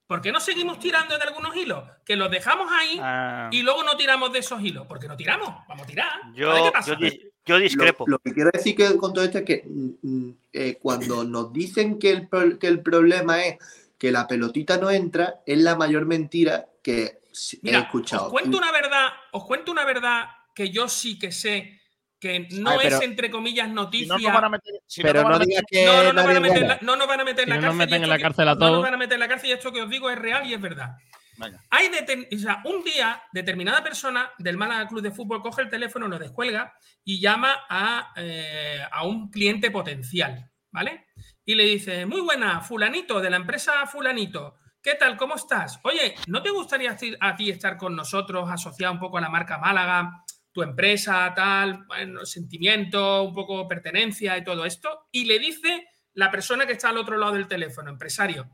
¿Por 0.07 0.21
qué 0.21 0.31
no 0.33 0.41
seguimos 0.41 0.79
tirando 0.79 1.17
de 1.17 1.25
algunos 1.25 1.57
hilos? 1.57 1.83
Que 2.05 2.15
los 2.17 2.31
dejamos 2.31 2.71
ahí 2.71 2.99
Ah, 3.01 3.49
y 3.51 3.63
luego 3.63 3.83
no 3.85 3.97
tiramos 3.97 4.33
de 4.33 4.41
esos 4.41 4.61
hilos. 4.63 4.87
¿Por 4.87 4.99
qué 4.99 5.09
no 5.09 5.17
tiramos? 5.17 5.49
Vamos 5.69 5.85
a 5.85 5.87
tirar. 5.87 6.09
a 6.23 6.27
ver 6.29 6.35
yo, 6.37 6.65
qué 6.65 6.71
pasa. 6.71 6.91
yo, 6.91 6.97
di- 6.97 7.31
yo 7.47 7.59
discrepo. 7.59 8.05
Lo, 8.07 8.13
lo 8.13 8.19
que 8.19 8.33
quiero 8.35 8.51
decir 8.53 8.75
que 8.77 8.97
con 8.97 9.13
todo 9.15 9.25
esto 9.25 9.39
es 9.39 9.45
que 9.45 9.63
mm, 9.67 9.91
mm, 10.03 10.37
eh, 10.53 10.79
cuando 10.81 11.25
nos 11.25 11.53
dicen 11.53 11.99
que 11.99 12.11
el, 12.11 12.59
que 12.59 12.67
el 12.67 12.81
problema 12.83 13.43
es 13.45 13.57
que 13.99 14.13
la 14.13 14.27
pelotita 14.27 14.77
no 14.77 14.91
entra, 14.91 15.41
es 15.47 15.59
la 15.59 15.77
mayor 15.77 16.05
mentira 16.05 16.67
que 16.83 17.03
he 17.05 17.59
Mira, 17.63 17.81
escuchado. 17.81 18.27
os 18.27 18.31
cuento 18.31 18.59
una 18.59 18.71
verdad, 18.73 19.09
os 19.33 19.45
cuento 19.45 19.73
una 19.73 19.85
verdad 19.85 20.27
que 20.55 20.71
yo 20.71 20.89
sí 20.89 21.19
que 21.19 21.33
sé 21.33 21.81
que 22.25 22.49
no 22.53 22.71
Ay, 22.71 22.79
pero- 22.83 22.97
es 22.97 23.03
entre 23.03 23.31
comillas 23.31 23.69
Si 23.69 23.75
noticia. 23.75 24.09
no, 24.09 24.19
nos 24.19 24.33
van 24.33 24.45
a 24.45 24.49
meter. 24.49 24.75
si 24.87 25.03
Pero 25.03 25.29
no 25.29 25.39
digas 25.39 25.63
que 25.71 25.85
no, 25.85 25.93
van 26.15 26.37
a 26.37 26.41
meter, 26.41 26.63
la- 26.67 26.79
no 26.81 26.97
nos 26.97 27.07
van 27.07 27.21
a 27.21 27.25
meter 27.25 27.45
en 27.45 27.51
la 27.51 27.55
cárcel. 27.57 27.69
nos 27.69 27.77
meten 27.77 27.93
y 27.93 27.97
en 27.97 28.03
esto 28.03 28.11
la 28.11 28.17
que- 28.17 28.23
cárcel 28.23 28.49
a 28.49 28.55
No 28.55 28.61
nos 28.61 28.69
todos. 28.71 28.83
van 28.83 28.95
a 28.95 28.97
meter 28.97 29.15
en 29.15 29.21
la 29.21 29.29
cárcel 29.29 29.51
y 29.51 29.53
esto 29.53 29.73
que 29.73 29.83
os 29.83 29.91
digo 29.91 30.09
es 30.09 30.19
real 30.19 30.47
y 30.49 30.55
es 30.55 30.61
verdad. 30.61 30.97
Venga. 31.37 31.61
Hay 31.71 31.89
deten- 31.89 32.29
o 32.35 32.39
sea, 32.39 32.63
un 32.65 32.83
día 32.85 33.23
determinada 33.33 33.83
persona 33.83 34.31
del 34.39 34.57
Málaga 34.57 34.87
Club 34.89 35.03
de 35.03 35.11
Fútbol 35.11 35.43
coge 35.43 35.63
el 35.63 35.69
teléfono, 35.69 36.09
lo 36.09 36.19
descuelga 36.19 36.73
y 37.05 37.21
llama 37.21 37.67
a, 37.69 38.13
eh, 38.17 38.79
a 38.91 39.05
un 39.05 39.31
cliente 39.31 39.71
potencial, 39.71 40.49
¿vale? 40.71 41.07
Y 41.45 41.57
le 41.57 41.65
dice, 41.65 42.07
muy 42.07 42.21
buena, 42.23 42.61
fulanito, 42.63 43.21
de 43.21 43.31
la 43.31 43.37
empresa 43.37 43.85
fulanito, 43.87 44.55
¿qué 44.81 44.95
tal? 44.95 45.17
¿Cómo 45.17 45.35
estás? 45.35 45.79
Oye, 45.83 46.15
¿no 46.29 46.41
te 46.43 46.51
gustaría 46.51 46.97
a 47.21 47.37
ti 47.37 47.51
estar 47.51 47.77
con 47.77 47.95
nosotros, 47.97 48.49
asociado 48.51 48.93
un 48.95 49.01
poco 49.01 49.19
a 49.19 49.21
la 49.21 49.29
marca 49.29 49.59
Málaga, 49.59 50.23
tu 50.55 50.63
empresa, 50.63 51.33
tal, 51.35 51.85
bueno, 51.87 52.25
sentimiento, 52.25 53.25
un 53.25 53.35
poco 53.35 53.67
pertenencia 53.67 54.39
y 54.39 54.45
todo 54.45 54.65
esto? 54.65 55.09
Y 55.11 55.25
le 55.25 55.41
dice 55.41 55.89
la 56.15 56.31
persona 56.31 56.65
que 56.65 56.75
está 56.75 56.91
al 56.91 56.99
otro 56.99 57.19
lado 57.19 57.33
del 57.33 57.49
teléfono, 57.49 57.91
empresario, 57.91 58.49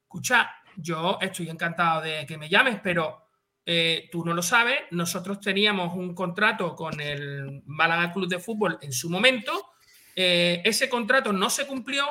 escucha, 0.00 0.50
yo 0.76 1.18
estoy 1.20 1.50
encantado 1.50 2.00
de 2.00 2.24
que 2.26 2.38
me 2.38 2.48
llames, 2.48 2.80
pero 2.82 3.28
eh, 3.66 4.08
tú 4.10 4.24
no 4.24 4.32
lo 4.32 4.40
sabes, 4.42 4.80
nosotros 4.92 5.40
teníamos 5.40 5.94
un 5.94 6.14
contrato 6.14 6.74
con 6.74 6.98
el 6.98 7.62
Málaga 7.66 8.14
Club 8.14 8.28
de 8.28 8.38
Fútbol 8.38 8.78
en 8.80 8.92
su 8.92 9.10
momento, 9.10 9.74
eh, 10.16 10.62
ese 10.64 10.88
contrato 10.88 11.34
no 11.34 11.50
se 11.50 11.66
cumplió, 11.66 12.06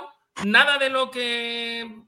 nada 0.46 0.78
de 0.78 0.92
lo 0.92 1.10
que 1.10 2.04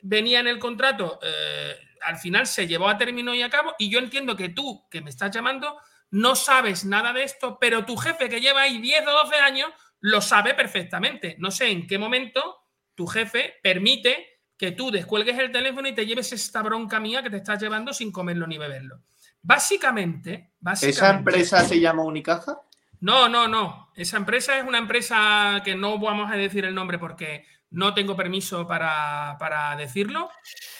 venía 0.00 0.40
en 0.40 0.46
el 0.46 0.58
contrato 0.58 1.18
eh, 1.22 1.76
al 2.02 2.16
final 2.16 2.46
se 2.46 2.66
llevó 2.66 2.88
a 2.88 2.96
término 2.96 3.34
y 3.34 3.42
a 3.42 3.50
cabo, 3.50 3.74
y 3.78 3.90
yo 3.90 3.98
entiendo 3.98 4.36
que 4.36 4.48
tú, 4.48 4.86
que 4.90 5.02
me 5.02 5.10
estás 5.10 5.34
llamando, 5.34 5.78
no 6.10 6.34
sabes 6.36 6.84
nada 6.84 7.12
de 7.12 7.24
esto, 7.24 7.58
pero 7.60 7.84
tu 7.84 7.96
jefe 7.96 8.28
que 8.28 8.40
lleva 8.40 8.62
ahí 8.62 8.78
10 8.78 9.06
o 9.06 9.10
12 9.24 9.36
años 9.36 9.70
lo 10.00 10.20
sabe 10.20 10.54
perfectamente. 10.54 11.36
No 11.38 11.50
sé 11.50 11.70
en 11.70 11.86
qué 11.86 11.98
momento 11.98 12.56
tu 12.94 13.06
jefe 13.06 13.54
permite 13.62 14.42
que 14.56 14.72
tú 14.72 14.90
descuelgues 14.90 15.38
el 15.38 15.52
teléfono 15.52 15.88
y 15.88 15.94
te 15.94 16.06
lleves 16.06 16.32
esta 16.32 16.62
bronca 16.62 16.98
mía 16.98 17.22
que 17.22 17.30
te 17.30 17.36
estás 17.36 17.60
llevando 17.60 17.92
sin 17.92 18.10
comerlo 18.10 18.46
ni 18.46 18.58
beberlo. 18.58 19.02
Básicamente, 19.40 20.52
básicamente 20.58 20.98
¿Esa 20.98 21.10
empresa 21.16 21.64
se 21.64 21.80
llama 21.80 22.02
Unicaja? 22.02 22.60
no, 23.00 23.28
no, 23.28 23.46
no. 23.46 23.92
Esa 23.94 24.16
empresa 24.16 24.58
es 24.58 24.64
una 24.64 24.78
empresa 24.78 25.62
que 25.64 25.76
no 25.76 25.98
vamos 25.98 26.30
a 26.30 26.36
decir 26.36 26.64
el 26.64 26.74
nombre 26.74 26.98
porque 26.98 27.46
no 27.70 27.94
tengo 27.94 28.16
permiso 28.16 28.66
para, 28.66 29.36
para 29.38 29.76
decirlo. 29.76 30.30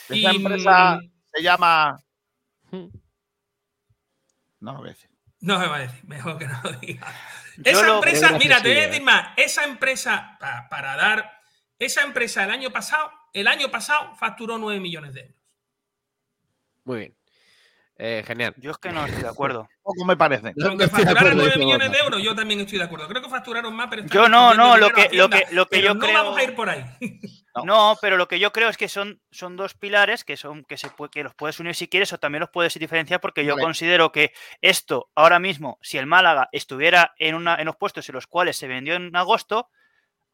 Esa 0.08 0.16
Y, 0.16 0.36
empresa 0.36 0.96
mm, 0.96 1.10
se 1.34 1.42
llama. 1.42 2.00
Hmm. 2.70 2.88
No 4.60 4.72
lo 4.72 4.78
voy 4.78 4.88
a 4.88 4.92
decir. 4.92 5.10
No 5.40 5.58
me 5.58 5.66
va 5.66 5.76
a 5.76 5.80
decir, 5.80 6.04
mejor 6.04 6.38
que 6.38 6.46
no 6.46 6.60
lo 6.64 6.72
diga. 6.72 7.06
Esa 7.64 7.86
empresa, 7.94 8.26
es 8.30 8.38
mira, 8.38 8.56
te 8.62 8.68
voy 8.68 8.78
a 8.78 8.80
graciosillo, 8.80 8.88
decir 8.88 9.02
más. 9.02 9.28
Esa 9.36 9.64
empresa, 9.64 10.36
pa- 10.40 10.68
para 10.68 10.96
dar, 10.96 11.40
esa 11.78 12.02
empresa 12.02 12.44
el 12.44 12.50
año 12.50 12.70
pasado, 12.70 13.10
el 13.32 13.46
año 13.46 13.70
pasado 13.70 14.14
facturó 14.16 14.58
9 14.58 14.80
millones 14.80 15.14
de 15.14 15.20
euros. 15.22 15.36
Muy 16.84 16.98
bien. 16.98 17.17
Eh, 18.00 18.22
genial. 18.24 18.54
Yo 18.58 18.70
es 18.70 18.78
que 18.78 18.90
no 18.92 19.04
estoy 19.04 19.22
de 19.22 19.28
acuerdo. 19.28 19.68
Poco 19.82 20.04
me 20.04 20.16
parece. 20.16 20.54
Con 20.54 20.78
que 20.78 20.86
facturaran 20.86 21.36
9 21.36 21.56
millones 21.56 21.90
de 21.90 21.98
euros, 21.98 22.22
yo 22.22 22.34
también 22.34 22.60
estoy 22.60 22.78
de 22.78 22.84
acuerdo. 22.84 23.08
Creo 23.08 23.22
que 23.22 23.28
facturaron 23.28 23.74
más, 23.74 23.88
pero. 23.90 24.04
Yo 24.06 24.28
no, 24.28 24.54
no, 24.54 24.76
lo 24.76 24.90
que, 24.90 25.08
lo 25.12 25.28
que, 25.28 25.46
lo 25.50 25.66
que 25.66 25.82
yo 25.82 25.94
no 25.94 26.00
creo. 26.00 26.14
vamos 26.14 26.38
a 26.38 26.42
ir 26.44 26.54
por 26.54 26.68
ahí. 26.70 26.84
No, 27.64 27.96
pero 28.00 28.16
lo 28.16 28.28
que 28.28 28.38
yo 28.38 28.52
creo 28.52 28.68
es 28.68 28.76
que 28.76 28.88
son, 28.88 29.20
son 29.32 29.56
dos 29.56 29.74
pilares 29.74 30.22
que 30.22 30.36
son 30.36 30.62
que 30.62 30.76
se 30.76 30.90
puede- 30.90 31.10
que 31.10 31.24
los 31.24 31.34
puedes 31.34 31.58
unir 31.58 31.74
si 31.74 31.88
quieres 31.88 32.12
o 32.12 32.18
también 32.18 32.38
los 32.38 32.50
puedes 32.50 32.78
diferenciar 32.78 33.20
porque 33.20 33.44
yo 33.44 33.54
Vale. 33.54 33.64
considero 33.64 34.12
que 34.12 34.32
esto 34.60 35.10
ahora 35.16 35.40
mismo, 35.40 35.76
si 35.82 35.98
el 35.98 36.06
Málaga 36.06 36.48
estuviera 36.52 37.14
en 37.18 37.34
una 37.34 37.56
en 37.56 37.64
los 37.66 37.74
puestos 37.74 38.08
en 38.08 38.14
los 38.14 38.28
cuales 38.28 38.56
se 38.56 38.68
vendió 38.68 38.94
en 38.94 39.16
agosto, 39.16 39.70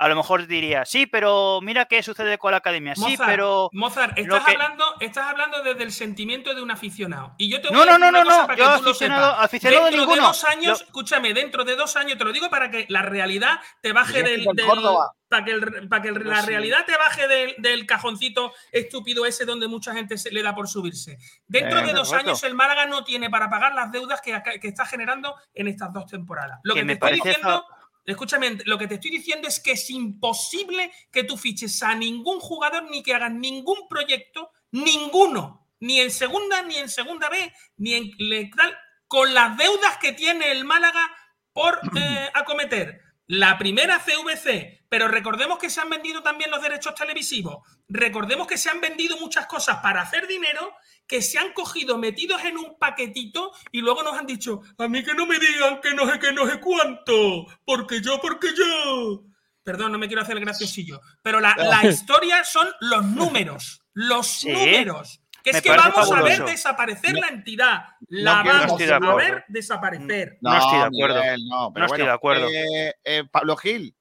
a 0.04 0.08
lo 0.08 0.16
mejor 0.16 0.46
diría, 0.46 0.84
sí, 0.84 1.06
pero 1.06 1.60
mira 1.62 1.86
qué 1.86 2.02
sucede 2.02 2.36
con 2.36 2.50
la 2.50 2.58
academia. 2.58 2.94
Sí, 2.94 3.00
Mozart, 3.00 3.30
pero 3.30 3.70
Mozart, 3.72 4.18
estás, 4.18 4.44
que- 4.44 4.52
hablando, 4.52 4.84
estás 5.00 5.26
hablando 5.30 5.62
desde 5.62 5.82
el 5.82 5.92
sentimiento 5.92 6.54
de 6.54 6.62
un 6.62 6.70
aficionado. 6.70 7.34
Y 7.38 7.48
yo 7.50 7.60
te 7.60 7.68
voy 7.68 7.76
No, 7.76 7.82
a 7.82 7.86
no, 7.86 7.92
decir 7.92 8.02
no, 8.02 8.08
una 8.10 8.18
no, 8.20 8.24
cosa 8.26 8.40
no, 8.42 8.46
para 8.46 8.58
yo 8.58 8.64
que 8.64 8.78
tú 8.78 8.84
lo 8.84 8.90
aficionado- 8.90 9.30
sepas. 9.30 9.44
aficionado 9.44 9.84
dentro 9.84 10.00
ninguno. 10.00 10.20
de 10.22 10.26
dos 10.28 10.44
años, 10.44 10.80
escúchame, 10.82 11.32
dentro 11.34 11.64
de 11.64 11.76
dos 11.76 11.96
años, 11.96 12.18
te 12.18 12.24
lo 12.24 12.32
digo 12.32 12.50
para 12.50 12.70
que 12.70 12.84
la 12.90 13.02
realidad 13.02 13.60
te 13.80 13.92
baje 13.92 14.18
Yo 14.18 14.24
del. 14.24 14.44
del- 14.44 14.66
para 15.28 15.44
que, 15.44 15.50
el- 15.52 15.88
para 15.88 16.02
que 16.02 16.08
el- 16.08 16.14
Pero 16.14 16.30
la 16.30 16.42
sí. 16.42 16.46
realidad 16.48 16.84
te 16.86 16.96
baje 16.96 17.26
del, 17.26 17.54
del 17.58 17.86
cajoncito 17.86 18.52
estúpido 18.70 19.26
ese 19.26 19.44
donde 19.44 19.66
mucha 19.66 19.92
gente 19.92 20.16
se 20.18 20.30
le 20.30 20.42
da 20.42 20.54
por 20.54 20.68
subirse. 20.68 21.18
Dentro 21.48 21.80
Eh, 21.80 21.86
de 21.86 21.92
dos 21.92 22.12
años, 22.12 22.44
el 22.44 22.54
Málaga 22.54 22.86
no 22.86 23.02
tiene 23.04 23.30
para 23.30 23.48
pagar 23.50 23.74
las 23.74 23.90
deudas 23.90 24.20
que, 24.20 24.40
está 24.62 24.84
generando 24.86 25.34
en 25.54 25.66
estas 25.68 25.92
dos 25.92 26.06
temporadas. 26.06 26.60
Lo 26.62 26.74
Que 26.74 26.80
que, 26.80 26.84
me 26.84 26.96
te 26.96 27.06
estoy 27.06 27.20
diciendo. 27.20 27.64
Escúchame, 28.04 28.58
lo 28.66 28.76
que 28.76 28.86
te 28.86 28.94
estoy 28.94 29.10
diciendo 29.10 29.48
es 29.48 29.60
que 29.60 29.72
es 29.72 29.88
imposible 29.90 30.92
que 31.10 31.24
tú 31.24 31.36
fiches 31.36 31.82
a 31.82 31.94
ningún 31.94 32.38
jugador 32.38 32.84
ni 32.90 33.02
que 33.02 33.14
hagas 33.14 33.32
ningún 33.32 33.88
proyecto, 33.88 34.50
ninguno, 34.72 35.68
ni 35.80 36.00
en 36.00 36.10
segunda, 36.10 36.62
ni 36.62 36.76
en 36.76 36.88
segunda 36.88 37.30
B, 37.30 37.52
ni 37.78 37.94
en 37.94 38.50
tal, 38.50 38.76
con 39.06 39.32
las 39.32 39.56
deudas 39.56 39.96
que 39.98 40.12
tiene 40.12 40.50
el 40.50 40.64
Málaga 40.64 41.10
por 41.52 41.80
eh, 41.96 42.30
acometer. 42.34 43.00
La 43.26 43.56
primera 43.56 44.00
CVC, 44.00 44.84
pero 44.90 45.08
recordemos 45.08 45.58
que 45.58 45.70
se 45.70 45.80
han 45.80 45.88
vendido 45.88 46.22
también 46.22 46.50
los 46.50 46.60
derechos 46.60 46.94
televisivos. 46.94 47.66
Recordemos 47.88 48.46
que 48.46 48.58
se 48.58 48.68
han 48.68 48.82
vendido 48.82 49.16
muchas 49.18 49.46
cosas 49.46 49.78
para 49.78 50.02
hacer 50.02 50.26
dinero 50.26 50.74
que 51.06 51.20
se 51.22 51.38
han 51.38 51.52
cogido 51.52 51.98
metidos 51.98 52.42
en 52.44 52.56
un 52.58 52.78
paquetito 52.78 53.52
y 53.72 53.80
luego 53.80 54.02
nos 54.02 54.14
han 54.18 54.26
dicho, 54.26 54.62
a 54.78 54.88
mí 54.88 55.02
que 55.04 55.14
no 55.14 55.26
me 55.26 55.38
digan 55.38 55.80
que 55.80 55.94
no 55.94 56.10
sé 56.10 56.18
qué, 56.18 56.32
no 56.32 56.46
sé 56.46 56.58
cuánto, 56.60 57.46
porque 57.64 58.00
yo, 58.00 58.20
porque 58.20 58.48
yo. 58.56 59.22
Perdón, 59.62 59.92
no 59.92 59.98
me 59.98 60.06
quiero 60.08 60.22
hacer 60.22 60.36
el 60.36 60.44
graciosillo, 60.44 61.00
pero 61.22 61.40
la, 61.40 61.54
la 61.56 61.84
historia 61.88 62.44
son 62.44 62.68
los 62.80 63.04
números, 63.04 63.82
los 63.92 64.26
Sí. 64.26 64.52
números. 64.52 65.20
Que 65.42 65.50
es 65.50 65.56
Me 65.56 65.62
que 65.62 65.70
vamos 65.76 66.10
a 66.10 66.22
ver 66.22 66.42
desaparecer 66.46 67.12
No- 67.12 67.20
la 67.20 67.28
entidad. 67.28 67.84
La 68.08 68.42
no 68.42 68.50
vamos 68.50 68.80
a 68.90 69.14
ver 69.16 69.44
desaparecer. 69.48 70.38
No 70.40 70.56
estoy 70.56 70.78
de 70.78 70.84
acuerdo. 70.84 71.20
Miguel, 71.20 71.40
no, 71.48 71.70
pero 71.70 71.80
No 71.82 71.86
estoy 71.86 71.88
bueno, 71.98 72.04
de 72.06 72.10
acuerdo. 72.12 72.48
eh, 72.48 72.94
eh, 73.04 73.24
Pablo 73.30 73.54
Gil, 73.58 73.94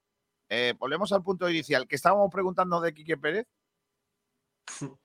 eh, 0.47 0.73
volvemos 0.79 1.11
al 1.11 1.21
punto 1.21 1.49
inicial. 1.49 1.85
que 1.85 1.97
estábamos 1.97 2.29
preguntando 2.31 2.79
de 2.79 2.93
Quique 2.93 3.17
Pérez? 3.17 3.45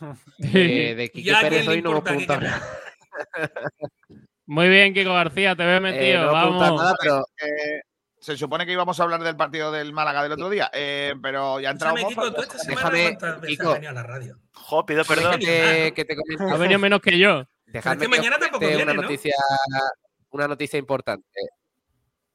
Eh, 0.38 0.94
de 0.96 1.08
Quique 1.10 1.30
¿Y 1.30 1.32
a 1.32 1.40
quién 1.40 1.50
Pérez 1.50 1.68
hoy 1.68 1.82
no 1.82 2.02
Pérez? 2.02 2.28
nada. 2.28 2.62
Muy 4.46 4.68
bien, 4.68 4.94
Kiko 4.94 5.12
García, 5.12 5.54
te 5.56 5.64
veo 5.64 5.80
metido. 5.80 6.02
Eh, 6.22 6.26
no 6.26 6.32
Vamos. 6.32 6.80
nada, 6.80 6.94
pero 7.00 7.26
Eh, 7.38 7.80
se 8.20 8.36
supone 8.36 8.64
que 8.66 8.72
íbamos 8.72 8.98
a 8.98 9.02
hablar 9.04 9.22
del 9.22 9.36
partido 9.36 9.70
del 9.70 9.92
Málaga 9.92 10.22
del 10.22 10.32
otro 10.32 10.50
día, 10.50 10.70
eh, 10.72 11.14
pero 11.22 11.60
ya 11.60 11.68
ha 11.68 11.72
entrado 11.72 11.96
Escúchame, 11.96 12.26
Kiko, 12.28 12.34
tú 12.34 12.42
esta 12.42 12.58
déjame, 12.66 13.18
Kiko. 13.46 13.68
has 13.70 13.74
venido 13.74 13.90
a 13.90 13.94
la 13.94 14.02
radio. 14.02 14.38
Jo, 14.52 14.86
pido 14.86 15.04
perdón. 15.04 15.38
que 15.40 15.92
te 16.06 16.16
Ha 16.52 16.56
venido 16.56 16.78
menos 16.78 17.00
que 17.00 17.18
yo. 17.18 17.44
dejadme 17.66 18.02
que 18.02 18.08
mañana 18.08 18.38
tampoco 18.38 18.66
viene, 18.66 18.82
una 18.82 18.94
¿no? 18.94 19.02
noticia, 19.02 19.34
una 20.30 20.48
noticia 20.48 20.78
importante. 20.78 21.28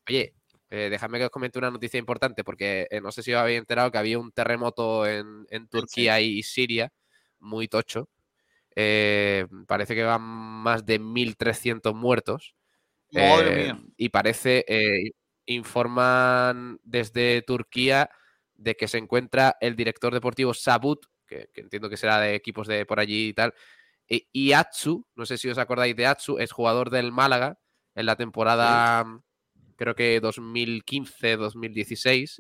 Oye, 0.07 0.33
eh, 0.69 0.89
dejadme 0.89 1.17
que 1.19 1.25
os 1.25 1.29
comente 1.31 1.59
una 1.59 1.69
noticia 1.71 1.97
importante 1.99 2.43
porque 2.43 2.87
eh, 2.89 3.01
no 3.01 3.11
sé 3.11 3.21
si 3.23 3.33
os 3.33 3.39
habéis 3.39 3.59
enterado 3.59 3.91
que 3.91 3.97
había 3.97 4.19
un 4.19 4.31
terremoto 4.31 5.05
en, 5.07 5.45
en 5.49 5.67
Turquía 5.67 6.19
y 6.21 6.43
Siria 6.43 6.91
muy 7.43 7.67
tocho. 7.67 8.09
Eh, 8.75 9.45
parece 9.67 9.93
que 9.93 10.03
van 10.03 10.21
más 10.21 10.85
de 10.85 10.99
1.300 10.99 11.93
muertos. 11.93 12.55
Madre 13.11 13.61
Eh, 13.61 13.73
mía. 13.73 13.83
Y 13.97 14.09
parece, 14.09 14.65
eh, 14.67 15.11
informan 15.45 16.79
desde 16.83 17.41
Turquía 17.43 18.09
de 18.55 18.75
que 18.75 18.87
se 18.87 18.97
encuentra 18.97 19.57
el 19.61 19.75
director 19.75 20.13
deportivo 20.13 20.53
Sabut, 20.53 21.05
que, 21.27 21.49
que 21.53 21.61
entiendo 21.61 21.89
que 21.89 21.97
será 21.97 22.19
de 22.19 22.35
equipos 22.35 22.67
de 22.67 22.85
por 22.85 22.99
allí 22.99 23.27
y 23.27 23.33
tal, 23.33 23.53
y, 24.07 24.27
y 24.31 24.53
Atsu, 24.53 25.05
no 25.15 25.25
sé 25.25 25.37
si 25.37 25.49
os 25.49 25.57
acordáis 25.57 25.95
de 25.95 26.05
Atsu, 26.05 26.37
es 26.37 26.51
jugador 26.51 26.89
del 26.89 27.11
Málaga 27.11 27.59
en 27.95 28.05
la 28.05 28.15
temporada, 28.15 29.05
creo 29.75 29.95
que 29.95 30.21
2015-2016. 30.21 32.37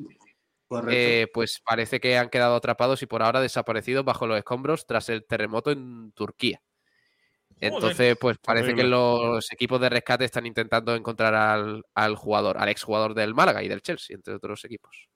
Eh, 0.89 1.27
pues 1.33 1.61
parece 1.65 1.99
que 1.99 2.17
han 2.17 2.29
quedado 2.29 2.55
atrapados 2.55 3.01
y 3.01 3.05
por 3.05 3.23
ahora 3.23 3.41
desaparecidos 3.41 4.05
bajo 4.05 4.27
los 4.27 4.37
escombros 4.37 4.85
tras 4.85 5.09
el 5.09 5.25
terremoto 5.25 5.71
en 5.71 6.11
Turquía. 6.13 6.61
Entonces, 7.59 8.17
pues 8.19 8.37
parece 8.39 8.73
que 8.75 8.83
los 8.83 9.51
equipos 9.51 9.79
de 9.79 9.89
rescate 9.89 10.25
están 10.25 10.45
intentando 10.45 10.95
encontrar 10.95 11.33
al, 11.33 11.83
al 11.93 12.15
jugador, 12.15 12.57
al 12.57 12.69
exjugador 12.69 13.13
del 13.13 13.33
Málaga 13.33 13.63
y 13.63 13.69
del 13.69 13.81
Chelsea, 13.81 14.15
entre 14.15 14.33
otros 14.33 14.65
equipos. 14.65 15.07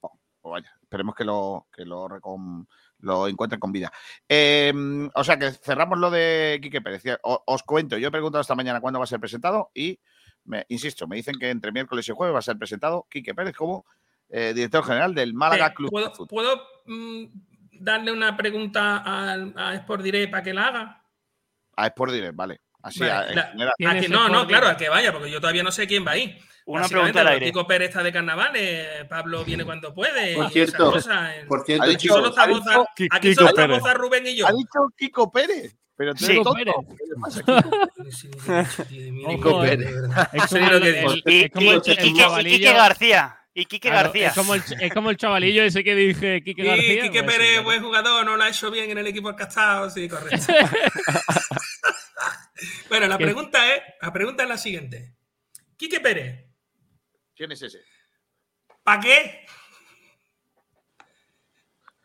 Pues 0.00 0.52
vaya, 0.52 0.78
esperemos 0.80 1.14
que 1.14 1.24
lo, 1.24 1.66
que 1.72 1.84
lo, 1.84 3.28
encuentren 3.28 3.58
con 3.58 3.72
vida. 3.72 3.92
Eh, 4.28 4.72
o 5.14 5.24
sea 5.24 5.38
que 5.38 5.50
cerramos 5.52 5.98
lo 5.98 6.10
de 6.10 6.60
Quique 6.62 6.80
Pérez. 6.80 7.02
Os 7.22 7.62
cuento, 7.64 7.98
yo 7.98 8.08
he 8.08 8.12
preguntado 8.12 8.42
esta 8.42 8.54
mañana 8.54 8.80
cuándo 8.80 9.00
va 9.00 9.04
a 9.04 9.08
ser 9.08 9.20
presentado 9.20 9.70
y, 9.74 9.98
me, 10.44 10.64
insisto, 10.68 11.06
me 11.08 11.16
dicen 11.16 11.34
que 11.38 11.50
entre 11.50 11.72
miércoles 11.72 12.08
y 12.08 12.12
jueves 12.12 12.34
va 12.34 12.38
a 12.38 12.42
ser 12.42 12.56
presentado 12.56 13.06
Quique 13.10 13.34
Pérez 13.34 13.56
como 13.56 13.84
eh, 14.30 14.52
director 14.54 14.84
general 14.84 15.14
del 15.14 15.34
Málaga 15.34 15.68
Eh, 15.68 15.74
Club 15.74 15.88
de 15.88 15.92
¿Puedo, 15.92 16.10
Fútbol. 16.14 16.28
puedo, 16.28 16.62
mm, 16.86 17.24
darle 17.80 18.12
una 18.12 18.36
pregunta 18.36 18.98
al- 18.98 19.54
a, 19.56 19.74
Sport 19.74 20.02
Direct 20.02 20.30
para 20.30 20.42
que 20.42 20.52
la 20.54 20.66
haga? 20.66 21.02
A 21.76 21.86
Sport 21.86 22.12
Direct, 22.12 22.34
vale. 22.36 22.60
Así, 22.82 23.00
Vale, 23.00 23.12
a- 23.12 23.28
en 23.28 23.34
la- 23.36 23.42
general. 23.50 23.72
¿Quién 23.76 23.90
A 23.90 24.00
que 24.00 24.08
no, 24.08 24.28
no, 24.28 24.46
claro, 24.46 24.68
a 24.68 24.76
que 24.76 24.88
vaya, 24.88 25.12
porque 25.12 25.30
yo 25.30 25.40
todavía 25.40 25.62
no 25.62 25.72
sé 25.72 25.86
quién 25.86 26.06
va 26.06 26.12
ahí. 26.12 26.38
Una 26.66 26.86
pregunta 26.86 27.22
al 27.22 27.28
aire. 27.28 27.46
Kiko 27.46 27.66
Pérez 27.66 27.88
está 27.88 28.02
de 28.02 28.12
carnaval, 28.12 28.52
eh, 28.54 29.06
Pablo 29.08 29.42
viene 29.44 29.64
cuando 29.64 29.94
puede. 29.94 30.34
Por 30.34 30.44
y 30.44 30.46
esas 30.48 30.52
cierto, 30.52 30.92
cosas, 30.92 31.30
eh. 31.34 31.44
Por 31.48 31.64
cierto, 31.64 31.84
Ha 31.84 31.86
dicho- 31.86 31.98
Aquí 31.98 32.08
solo 32.08 32.28
a- 32.28 32.30
Kiko 33.20 33.54
Pérez. 33.54 33.84
a 33.84 33.94
Rubén 33.94 34.26
y 34.26 34.36
yo. 34.36 34.46
Ha 34.46 34.52
dicho 34.52 34.80
Kiko 34.96 35.32
Pérez. 35.32 35.74
Pero 35.96 36.14
tú 36.14 36.24
Sí. 36.26 36.38
Pérez. 36.54 36.74
¿Qué 36.86 37.04
le 37.06 37.16
pasa, 37.20 37.42
Kiko? 37.42 37.70
Verdad. 38.46 38.66
Es 39.32 39.40
como 39.40 39.64
el- 39.64 39.82
el- 40.84 41.22
el- 41.24 42.46
el 42.46 42.74
García. 42.74 43.37
Y 43.60 43.66
Quique 43.66 43.88
Claro, 43.90 44.10
García. 44.12 44.28
Es 44.28 44.34
como, 44.34 44.54
el, 44.54 44.62
es 44.80 44.94
como 44.94 45.10
el 45.10 45.16
chavalillo 45.16 45.64
ese 45.64 45.82
que 45.82 45.96
dije, 45.96 46.44
Quique 46.44 46.62
Sí, 46.62 46.68
García. 46.68 47.02
Quique 47.02 47.24
pues, 47.24 47.36
Pérez, 47.36 47.56
sí, 47.58 47.64
buen 47.64 47.82
jugador, 47.82 48.24
no 48.24 48.36
lo 48.36 48.42
ha 48.44 48.48
hecho 48.48 48.70
bien 48.70 48.88
en 48.88 48.98
el 48.98 49.06
equipo 49.08 49.34
cascado, 49.34 49.90
sí, 49.90 50.08
correcto. 50.08 50.46
bueno, 52.88 53.08
la 53.08 53.18
¿Qué? 53.18 53.24
pregunta 53.24 53.74
es, 53.74 53.82
la 54.00 54.12
pregunta 54.12 54.44
es 54.44 54.48
la 54.48 54.58
siguiente. 54.58 55.12
Quique 55.76 55.98
Pérez, 55.98 56.44
¿Quién 57.34 57.50
es 57.50 57.60
ese? 57.62 57.80
¿para 58.84 59.00
qué? 59.00 59.44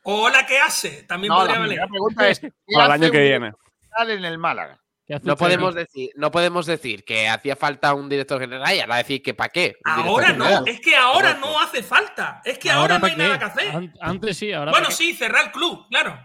O 0.01 0.29
la 0.29 0.47
que 0.47 0.57
hace, 0.57 1.03
también 1.03 1.29
No, 1.29 1.35
podría 1.37 1.53
la 1.53 1.59
valer. 1.59 1.77
primera 1.77 1.87
pregunta 1.91 2.29
es: 2.29 2.39
¿qué 2.39 2.49
Para 2.73 2.95
el 2.95 3.03
año 3.03 3.11
que 3.11 3.21
viene. 3.21 3.51
en 3.99 4.25
el 4.25 4.37
Málaga? 4.39 4.82
¿Qué 5.05 5.15
hace 5.15 5.25
No 5.27 5.35
podemos, 5.35 5.75
decir, 5.75 6.11
no 6.15 6.31
podemos 6.31 6.65
decir 6.65 7.03
que 7.03 7.27
hacía 7.27 7.55
falta 7.57 7.93
un 7.93 8.07
director 8.07 8.39
general 8.39 8.73
y 8.75 8.79
ahora 8.79 8.95
decir 8.97 9.21
que 9.21 9.33
para 9.33 9.49
qué. 9.49 9.75
Ahora 9.83 10.29
no, 10.33 10.45
general. 10.45 10.63
es 10.67 10.79
que 10.79 10.95
ahora 10.95 11.33
no 11.35 11.59
hace 11.59 11.83
falta. 11.83 12.41
Es 12.45 12.57
que 12.57 12.71
ahora, 12.71 12.95
no 12.95 13.01
¿pa' 13.01 13.07
hay 13.07 13.13
qué? 13.15 13.17
nada 13.23 13.37
que 13.39 13.45
hacer. 13.45 13.75
An- 13.75 13.93
Antes 13.99 14.37
sí, 14.37 14.53
ahora 14.53 14.71
Bueno, 14.71 14.89
sí, 14.91 15.13
cerrar 15.13 15.45
el 15.47 15.51
club, 15.51 15.87
claro. 15.89 16.17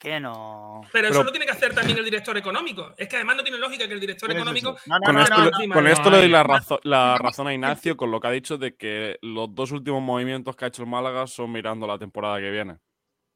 Que 0.00 0.18
no. 0.18 0.80
Pero, 0.90 1.06
eso 1.06 1.12
Pero- 1.18 1.24
lo 1.26 1.30
tiene 1.30 1.46
que 1.46 1.52
hacer 1.52 1.72
también 1.76 1.96
el 1.96 2.04
director 2.04 2.36
económico. 2.36 2.92
Es 2.98 3.06
que 3.06 3.14
además 3.14 3.36
no 3.36 3.44
tiene 3.44 3.58
lógica 3.58 3.86
que 3.86 3.94
el 3.94 4.00
director 4.00 4.28
¿Quién 4.28 4.38
es 4.38 4.42
económico. 4.42 4.76
ese? 4.76 4.90
No, 4.90 4.98
no, 4.98 5.06
Con 5.06 5.14
no, 5.14 5.22
esto, 5.22 5.34
no, 5.36 5.44
le- 5.44 5.50
no. 5.52 5.56
encima 5.56 5.74
con 5.76 5.84
no 5.84 5.90
esto 5.90 6.10
le 6.10 6.16
doy 6.16 6.28
la, 6.28 6.42
razo- 6.42 6.80
la 6.82 7.18
razón 7.18 7.46
a 7.46 7.54
Ignacio 7.54 7.96
con 7.96 8.10
lo 8.10 8.18
que 8.18 8.26
ha 8.26 8.30
dicho 8.32 8.58
de 8.58 8.74
que 8.74 9.18
los 9.22 9.54
dos 9.54 9.70
últimos 9.70 10.02
movimientos 10.02 10.56
que 10.56 10.64
ha 10.64 10.68
hecho 10.68 10.82
el 10.82 10.88
Málaga 10.88 11.28
son 11.28 11.52
mirando 11.52 11.86
la 11.86 11.98
temporada 11.98 12.40
que 12.40 12.50
viene. 12.50 12.78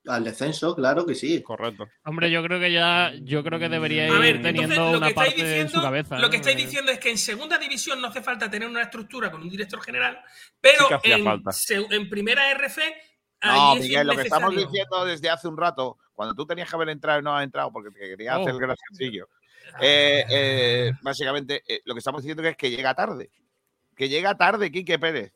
Al 0.08 0.24
descenso, 0.24 0.74
claro 0.74 1.04
que 1.06 1.14
sí. 1.14 1.42
Correcto. 1.42 1.88
Hombre, 2.04 2.30
yo 2.30 2.42
creo 2.42 2.58
que 2.60 2.72
ya, 2.72 3.12
yo 3.22 3.42
creo 3.44 3.58
que 3.58 3.68
debería 3.68 4.06
ir 4.06 4.12
A 4.14 4.18
ver, 4.18 4.42
teniendo 4.42 4.74
entonces 4.74 4.96
una 4.98 5.10
parte 5.10 5.40
en 5.40 5.46
diciendo, 5.46 5.72
su 5.72 5.82
cabeza. 5.82 6.18
lo 6.18 6.30
que 6.30 6.36
estáis 6.36 6.56
diciendo 6.56 6.92
es 6.92 6.98
que 6.98 7.10
en 7.10 7.18
segunda 7.18 7.58
división 7.58 8.00
no 8.00 8.08
hace 8.08 8.22
falta 8.22 8.50
tener 8.50 8.68
una 8.68 8.82
estructura 8.82 9.30
con 9.30 9.42
un 9.42 9.48
director 9.48 9.80
general, 9.82 10.18
pero 10.60 10.88
Sí 11.52 11.74
en, 11.74 11.92
en 11.92 12.08
primera 12.08 12.50
RF 12.54 12.78
No, 13.42 13.76
Miguel, 13.76 14.06
lo 14.06 14.14
que 14.16 14.22
estamos 14.22 14.54
diciendo 14.56 15.04
desde 15.04 15.28
hace 15.30 15.48
un 15.48 15.56
rato, 15.56 15.98
cuando 16.14 16.34
tú 16.34 16.46
tenías 16.46 16.68
que 16.70 16.76
haber 16.76 16.88
entrado 16.88 17.20
y 17.20 17.22
no 17.22 17.36
has 17.36 17.44
entrado 17.44 17.70
porque 17.72 17.90
te 17.90 18.00
quería 18.00 18.38
Oh. 18.38 18.42
hacer 18.42 18.54
el 18.54 18.60
graciosillo, 18.60 19.28
eh, 19.80 20.24
eh, 20.30 20.92
básicamente 21.02 21.62
eh, 21.66 21.80
lo 21.84 21.94
que 21.94 21.98
estamos 21.98 22.22
diciendo 22.22 22.42
es 22.44 22.56
que 22.56 22.70
llega 22.70 22.94
tarde. 22.94 23.30
Que 23.96 24.08
llega 24.08 24.34
tarde 24.36 24.70
Quique 24.70 24.98
Pérez. 24.98 25.32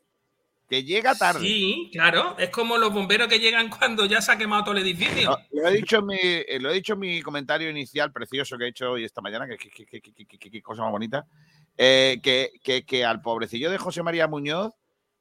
Que 0.71 0.85
llega 0.85 1.13
tarde. 1.15 1.41
Sí, 1.41 1.89
claro. 1.91 2.37
Es 2.39 2.49
como 2.49 2.77
los 2.77 2.93
bomberos 2.93 3.27
que 3.27 3.39
llegan 3.39 3.69
cuando 3.69 4.05
ya 4.05 4.21
se 4.21 4.31
ha 4.31 4.37
quemado 4.37 4.63
todo 4.63 4.75
el 4.77 4.83
edificio. 4.83 5.37
Lo 5.51 5.67
he 5.67 5.71
dicho 5.73 5.97
en 5.97 6.05
mi, 6.05 6.17
eh, 6.17 6.59
lo 6.61 6.69
he 6.69 6.75
dicho 6.75 6.93
en 6.93 6.99
mi 6.99 7.21
comentario 7.21 7.69
inicial 7.69 8.13
precioso 8.13 8.57
que 8.57 8.63
he 8.63 8.67
hecho 8.69 8.91
hoy 8.91 9.03
esta 9.03 9.19
mañana, 9.19 9.45
que, 9.49 10.61
cosa 10.61 10.83
más 10.83 10.91
bonita, 10.91 11.25
eh, 11.77 12.21
que, 12.23 12.51
que- 12.63 12.85
que 12.85 13.03
al 13.03 13.21
pobrecillo 13.21 13.69
de 13.69 13.77
José 13.77 14.01
María 14.01 14.27
Muñoz 14.29 14.73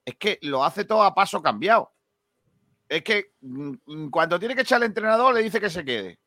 es 0.04 0.14
que 0.14 0.38
lo 0.42 0.64
hace 0.64 0.84
todo 0.84 1.02
a 1.02 1.16
paso 1.16 1.42
cambiado. 1.42 1.92
Es 2.88 3.02
que 3.02 3.32
mm, 3.40 3.72
mm, 3.86 4.08
cuando 4.10 4.38
tiene 4.38 4.54
que 4.54 4.60
echar 4.62 4.76
al 4.76 4.84
entrenador 4.84 5.34
le 5.34 5.42
dice 5.42 5.60
que 5.60 5.68
se 5.70 5.84
quede. 5.84 6.20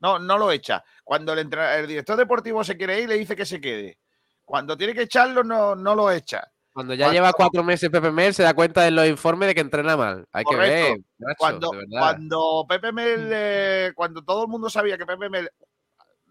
No, 0.00 0.18
no 0.18 0.38
lo 0.38 0.50
echa. 0.50 0.82
Cuando 1.04 1.34
el, 1.34 1.40
el 1.40 1.86
director 1.86 2.16
deportivo 2.16 2.64
se 2.64 2.78
quiere 2.78 3.02
ir, 3.02 3.08
le 3.10 3.18
dice 3.18 3.36
que 3.36 3.44
se 3.44 3.60
quede. 3.60 3.98
Cuando 4.46 4.78
tiene 4.78 4.94
que 4.94 5.02
echarlo, 5.02 5.44
no, 5.44 5.76
no 5.76 5.94
lo 5.94 6.10
echa. 6.10 6.50
Cuando 6.72 6.94
ya 6.94 7.04
Cuando- 7.06 7.14
lleva 7.14 7.32
cuatro 7.34 7.62
meses 7.62 7.90
Pepe 7.90 8.10
Mel, 8.10 8.32
se 8.32 8.42
da 8.42 8.54
cuenta 8.54 8.86
en 8.88 8.96
los 8.96 9.06
informes 9.06 9.48
de 9.48 9.54
que 9.54 9.60
entrena 9.60 9.96
mal. 9.96 10.26
Hay 10.32 10.44
que 10.44 10.56
ver, 10.56 10.96
macho, 11.18 11.36
cuando, 11.38 11.70
de 11.72 11.86
cuando 11.90 12.66
Pepe 12.68 12.92
Mel, 12.92 13.28
eh, 13.30 13.92
cuando 13.94 14.22
todo 14.24 14.42
el 14.44 14.48
mundo 14.48 14.70
sabía 14.70 14.96
que 14.96 15.04
Pepe 15.04 15.28
Mel, 15.28 15.50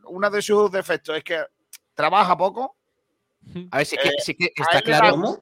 uno 0.05 0.29
de 0.31 0.41
sus 0.41 0.71
defectos 0.71 1.15
es 1.17 1.23
que 1.23 1.43
trabaja 1.93 2.35
poco, 2.35 2.75
A 3.71 3.77
ver, 3.77 3.87
que, 3.87 3.95
eh, 3.95 4.35
que 4.35 4.61
a 4.61 4.63
está 4.63 4.77
él 4.79 4.83
le 4.83 4.83
claro. 4.83 5.07
dan 5.11 5.19
un, 5.23 5.41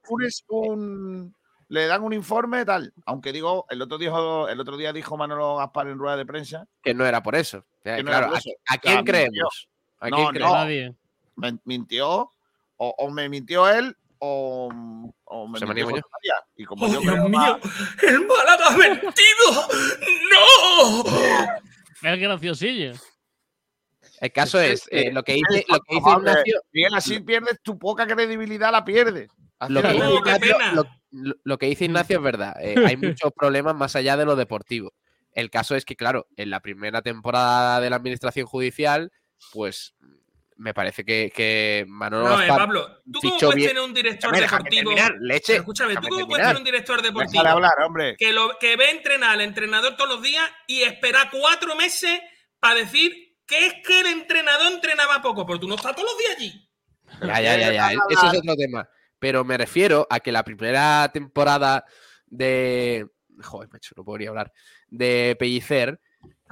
un- 0.49 1.35
le 1.69 1.85
dan 1.87 2.03
un 2.03 2.11
informe 2.13 2.65
tal. 2.65 2.91
Aunque 3.05 3.31
digo, 3.31 3.65
el 3.69 3.81
otro, 3.81 3.97
dijo, 3.97 4.49
el 4.49 4.59
otro 4.59 4.75
día 4.75 4.91
dijo 4.91 5.15
Manolo 5.15 5.57
Gaspar 5.57 5.87
en 5.87 5.97
rueda 5.99 6.17
de 6.17 6.25
prensa 6.25 6.65
que 6.83 6.93
no 6.93 7.05
era 7.05 7.21
por 7.23 7.35
eso. 7.35 7.63
Que 7.83 8.03
no 8.03 8.09
claro, 8.09 8.17
era 8.17 8.27
por 8.27 8.35
¿a- 8.35 8.39
eso. 8.39 8.49
¿a, 8.49 8.51
O 8.51 8.65
sea, 8.73 8.77
quién 8.81 8.95
mintió. 8.97 9.13
creemos? 9.13 9.69
¿A 9.99 10.09
No, 10.09 10.15
quién 10.15 10.25
no. 10.43 10.65
creemos? 10.65 11.61
Mintió, 11.63 12.31
o, 12.77 12.95
o 12.97 13.11
me 13.11 13.29
mintió 13.29 13.69
él, 13.69 13.95
o, 14.19 14.69
o 15.25 15.47
me 15.47 15.59
Muñoz. 15.59 15.91
María. 16.11 16.35
Y 16.55 16.65
como 16.65 16.85
¡Oh, 16.85 16.89
yo 16.93 16.99
Dios 17.01 17.15
mío! 17.15 17.27
más- 17.29 17.59
¡El 18.03 18.25
Málaga 18.27 18.67
ha 18.67 18.77
mentido! 18.77 19.13
¡No! 20.31 22.09
Es 22.09 22.19
graciosillo. 22.19 22.93
El 24.21 24.31
caso 24.33 24.59
es, 24.59 24.87
eh, 24.91 25.11
lo 25.11 25.23
que 25.23 25.33
dice, 25.33 25.59
es 25.59 25.65
lo 25.69 25.79
que 25.79 25.95
dice. 25.95 26.09
Ignacio, 26.11 26.61
Miguel, 26.73 26.93
así 26.93 27.19
pierdes 27.21 27.61
tu 27.61 27.77
poca 27.79 28.05
credibilidad, 28.05 28.71
la 28.71 28.83
pierdes. 28.83 29.29
Que 29.59 29.73
dice 29.73 30.13
Ignacio, 30.15 30.57
lo 31.43 31.57
que 31.57 31.65
dice 31.67 31.85
Ignacio 31.85 32.17
es 32.17 32.23
verdad. 32.23 32.55
eh, 32.61 32.75
hay 32.85 32.97
muchos 32.97 33.31
problemas 33.33 33.75
más 33.75 33.95
allá 33.95 34.17
de 34.17 34.25
lo 34.25 34.35
deportivo. 34.35 34.93
El 35.33 35.49
caso 35.49 35.75
es 35.75 35.85
que, 35.85 35.95
claro, 35.95 36.27
en 36.37 36.49
la 36.49 36.59
primera 36.59 37.01
temporada 37.01 37.79
de 37.79 37.89
la 37.89 37.95
administración 37.97 38.45
judicial, 38.45 39.11
pues 39.53 39.95
me 40.59 40.73
parece 40.73 41.05
que, 41.05 41.31
que 41.33 41.85
Manolo 41.87 42.27
No, 42.27 42.35
eh, 42.35 42.47
Gaspar 42.47 42.57
Pablo, 42.59 43.01
¿tú 43.11 43.19
cómo 43.21 43.37
puedes 43.39 43.55
bien- 43.55 43.67
tener 43.69 43.83
un 43.83 43.93
director 43.93 44.31
Déjame, 44.33 44.57
deportivo? 44.57 44.89
terminar, 44.93 45.15
leche, 45.21 45.43
Pero 45.47 45.59
escúchame, 45.61 45.95
¿tú 45.95 46.07
cómo 46.09 46.27
puedes 46.27 46.43
tener 46.45 46.57
un 46.57 46.63
director 46.63 47.01
deportivo 47.01 47.47
hablar, 47.47 47.71
hombre. 47.85 48.15
que, 48.17 48.33
lo, 48.33 48.57
que 48.59 48.75
ve 48.75 48.91
entrenar 48.91 49.31
al 49.31 49.41
entrenador 49.41 49.95
todos 49.95 50.09
los 50.09 50.21
días 50.21 50.43
y 50.67 50.81
espera 50.81 51.29
cuatro 51.31 51.75
meses 51.75 52.19
para 52.59 52.75
decir 52.75 53.37
que 53.45 53.67
es 53.67 53.73
que 53.85 54.01
el 54.01 54.07
entrenador 54.07 54.71
entrenaba 54.73 55.21
poco? 55.21 55.45
Porque 55.45 55.61
tú 55.61 55.67
no 55.67 55.75
estás 55.75 55.95
todos 55.95 56.09
los 56.11 56.17
días 56.19 56.35
allí. 56.37 56.69
Ya, 57.21 57.41
ya, 57.41 57.57
ya, 57.57 57.71
ya. 57.71 57.91
Eso 58.09 58.27
es 58.31 58.37
otro 58.37 58.55
tema. 58.55 58.87
Pero 59.17 59.43
me 59.43 59.57
refiero 59.57 60.05
a 60.09 60.19
que 60.19 60.31
la 60.31 60.43
primera 60.43 61.09
temporada 61.11 61.83
de. 62.27 63.07
Joder, 63.41 63.69
macho, 63.71 63.93
no 63.97 64.03
podría 64.03 64.29
hablar. 64.29 64.51
De 64.87 65.35
Pellicer. 65.39 65.99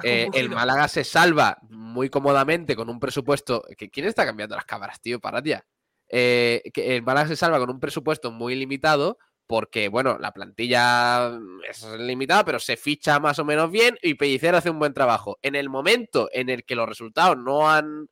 Eh, 0.04 0.28
el. 0.34 0.50
Málaga 0.50 0.88
se 0.88 1.04
salva 1.04 1.58
muy 1.70 2.10
cómodamente 2.10 2.76
con 2.76 2.90
un 2.90 3.00
presupuesto. 3.00 3.64
que- 3.78 3.90
¿Quién 3.90 4.06
está 4.08 4.26
cambiando 4.26 4.56
las 4.56 4.66
cámaras, 4.66 5.02
tío? 5.02 5.20
Para 5.20 5.42
ya. 5.44 5.66
Eh, 6.10 6.62
que 6.74 6.96
el 6.96 7.04
Málaga 7.04 7.28
se 7.30 7.36
salva 7.36 7.60
con 7.60 7.70
un 7.70 7.80
presupuesto 7.80 8.32
muy 8.32 8.56
limitado. 8.56 9.18
Porque, 9.50 9.88
bueno, 9.88 10.18
la 10.20 10.34
plantilla 10.34 11.32
es 11.70 11.82
limitada, 12.00 12.44
pero 12.44 12.60
se 12.60 12.76
ficha 12.76 13.18
más 13.22 13.40
o 13.40 13.46
menos 13.46 13.72
bien 13.72 13.98
y 14.02 14.16
Pellicer 14.16 14.54
hace 14.56 14.70
un 14.70 14.78
buen 14.78 14.94
trabajo. 14.94 15.40
En 15.42 15.56
el 15.56 15.70
momento 15.70 16.28
en 16.34 16.50
el 16.50 16.66
que 16.66 16.76
los 16.76 16.86
resultados 16.90 17.38
no 17.38 17.70
han 17.72 18.10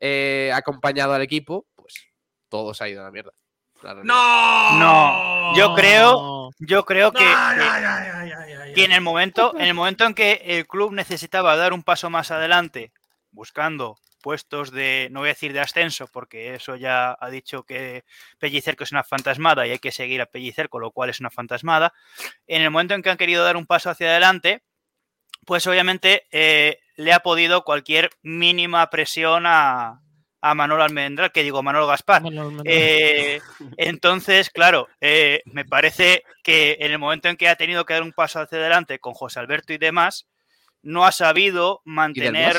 eh, 0.00 0.50
acompañado 0.52 1.12
al 1.12 1.22
equipo, 1.22 1.68
pues 1.76 1.94
todo 2.48 2.74
se 2.74 2.82
ha 2.82 2.88
ido 2.88 3.02
a 3.02 3.04
la 3.04 3.12
mierda. 3.12 3.30
¡No! 4.04 4.78
No, 4.78 5.56
yo 5.56 5.74
creo- 5.74 6.50
Yo 6.60 6.84
creo 6.84 7.12
que, 7.12 7.24
en 8.84 8.92
el 8.92 9.00
momento, 9.00 9.54
en 9.56 9.66
el 9.66 9.74
momento 9.74 10.04
en 10.04 10.14
que 10.14 10.40
el 10.44 10.66
club 10.66 10.92
necesitaba 10.92 11.56
dar 11.56 11.72
un 11.72 11.82
paso 11.82 12.10
más 12.10 12.30
adelante, 12.30 12.92
buscando 13.32 13.96
puestos 14.22 14.70
de, 14.70 15.08
no 15.10 15.20
voy 15.20 15.28
a 15.28 15.32
decir 15.32 15.52
de 15.52 15.60
ascenso, 15.60 16.06
porque 16.06 16.54
eso 16.54 16.76
ya 16.76 17.14
ha 17.20 17.28
dicho 17.28 17.64
que 17.64 18.04
Pellicer 18.38 18.74
que 18.76 18.84
es 18.84 18.92
una 18.92 19.04
fantasmada 19.04 19.66
y 19.66 19.72
hay 19.72 19.78
que 19.78 19.92
seguir 19.92 20.22
a 20.22 20.26
Pellicer, 20.26 20.68
con 20.70 20.80
lo 20.80 20.92
cual 20.92 21.10
es 21.10 21.20
una 21.20 21.28
fantasmada. 21.30 21.92
En 22.46 22.62
el 22.62 22.70
momento 22.70 22.94
en 22.94 23.02
que 23.02 23.10
han 23.10 23.18
querido 23.18 23.44
dar 23.44 23.56
un 23.58 23.66
paso 23.66 23.90
hacia 23.90 24.06
adelante, 24.08 24.62
pues 25.44 25.66
obviamente 25.66 26.26
eh, 26.30 26.78
le 26.96 27.12
ha 27.12 27.20
podido 27.20 27.64
cualquier 27.64 28.10
mínima 28.22 28.88
presión 28.88 29.44
a, 29.46 30.00
a 30.46 30.54
Manolo 30.54 30.82
Almendral, 30.84 31.32
que 31.32 31.42
digo 31.42 31.62
Manolo 31.62 31.86
Gaspar. 31.86 32.20
Eh, 32.64 33.40
entonces, 33.78 34.50
claro, 34.50 34.88
eh, 35.00 35.40
me 35.46 35.64
parece 35.64 36.22
que 36.42 36.76
en 36.80 36.92
el 36.92 36.98
momento 36.98 37.28
en 37.28 37.36
que 37.38 37.48
ha 37.48 37.56
tenido 37.56 37.86
que 37.86 37.94
dar 37.94 38.02
un 38.02 38.12
paso 38.12 38.40
hacia 38.40 38.58
adelante 38.58 38.98
con 38.98 39.14
José 39.14 39.40
Alberto 39.40 39.72
y 39.72 39.78
demás, 39.78 40.26
no 40.82 41.06
ha 41.06 41.12
sabido 41.12 41.80
mantener. 41.86 42.58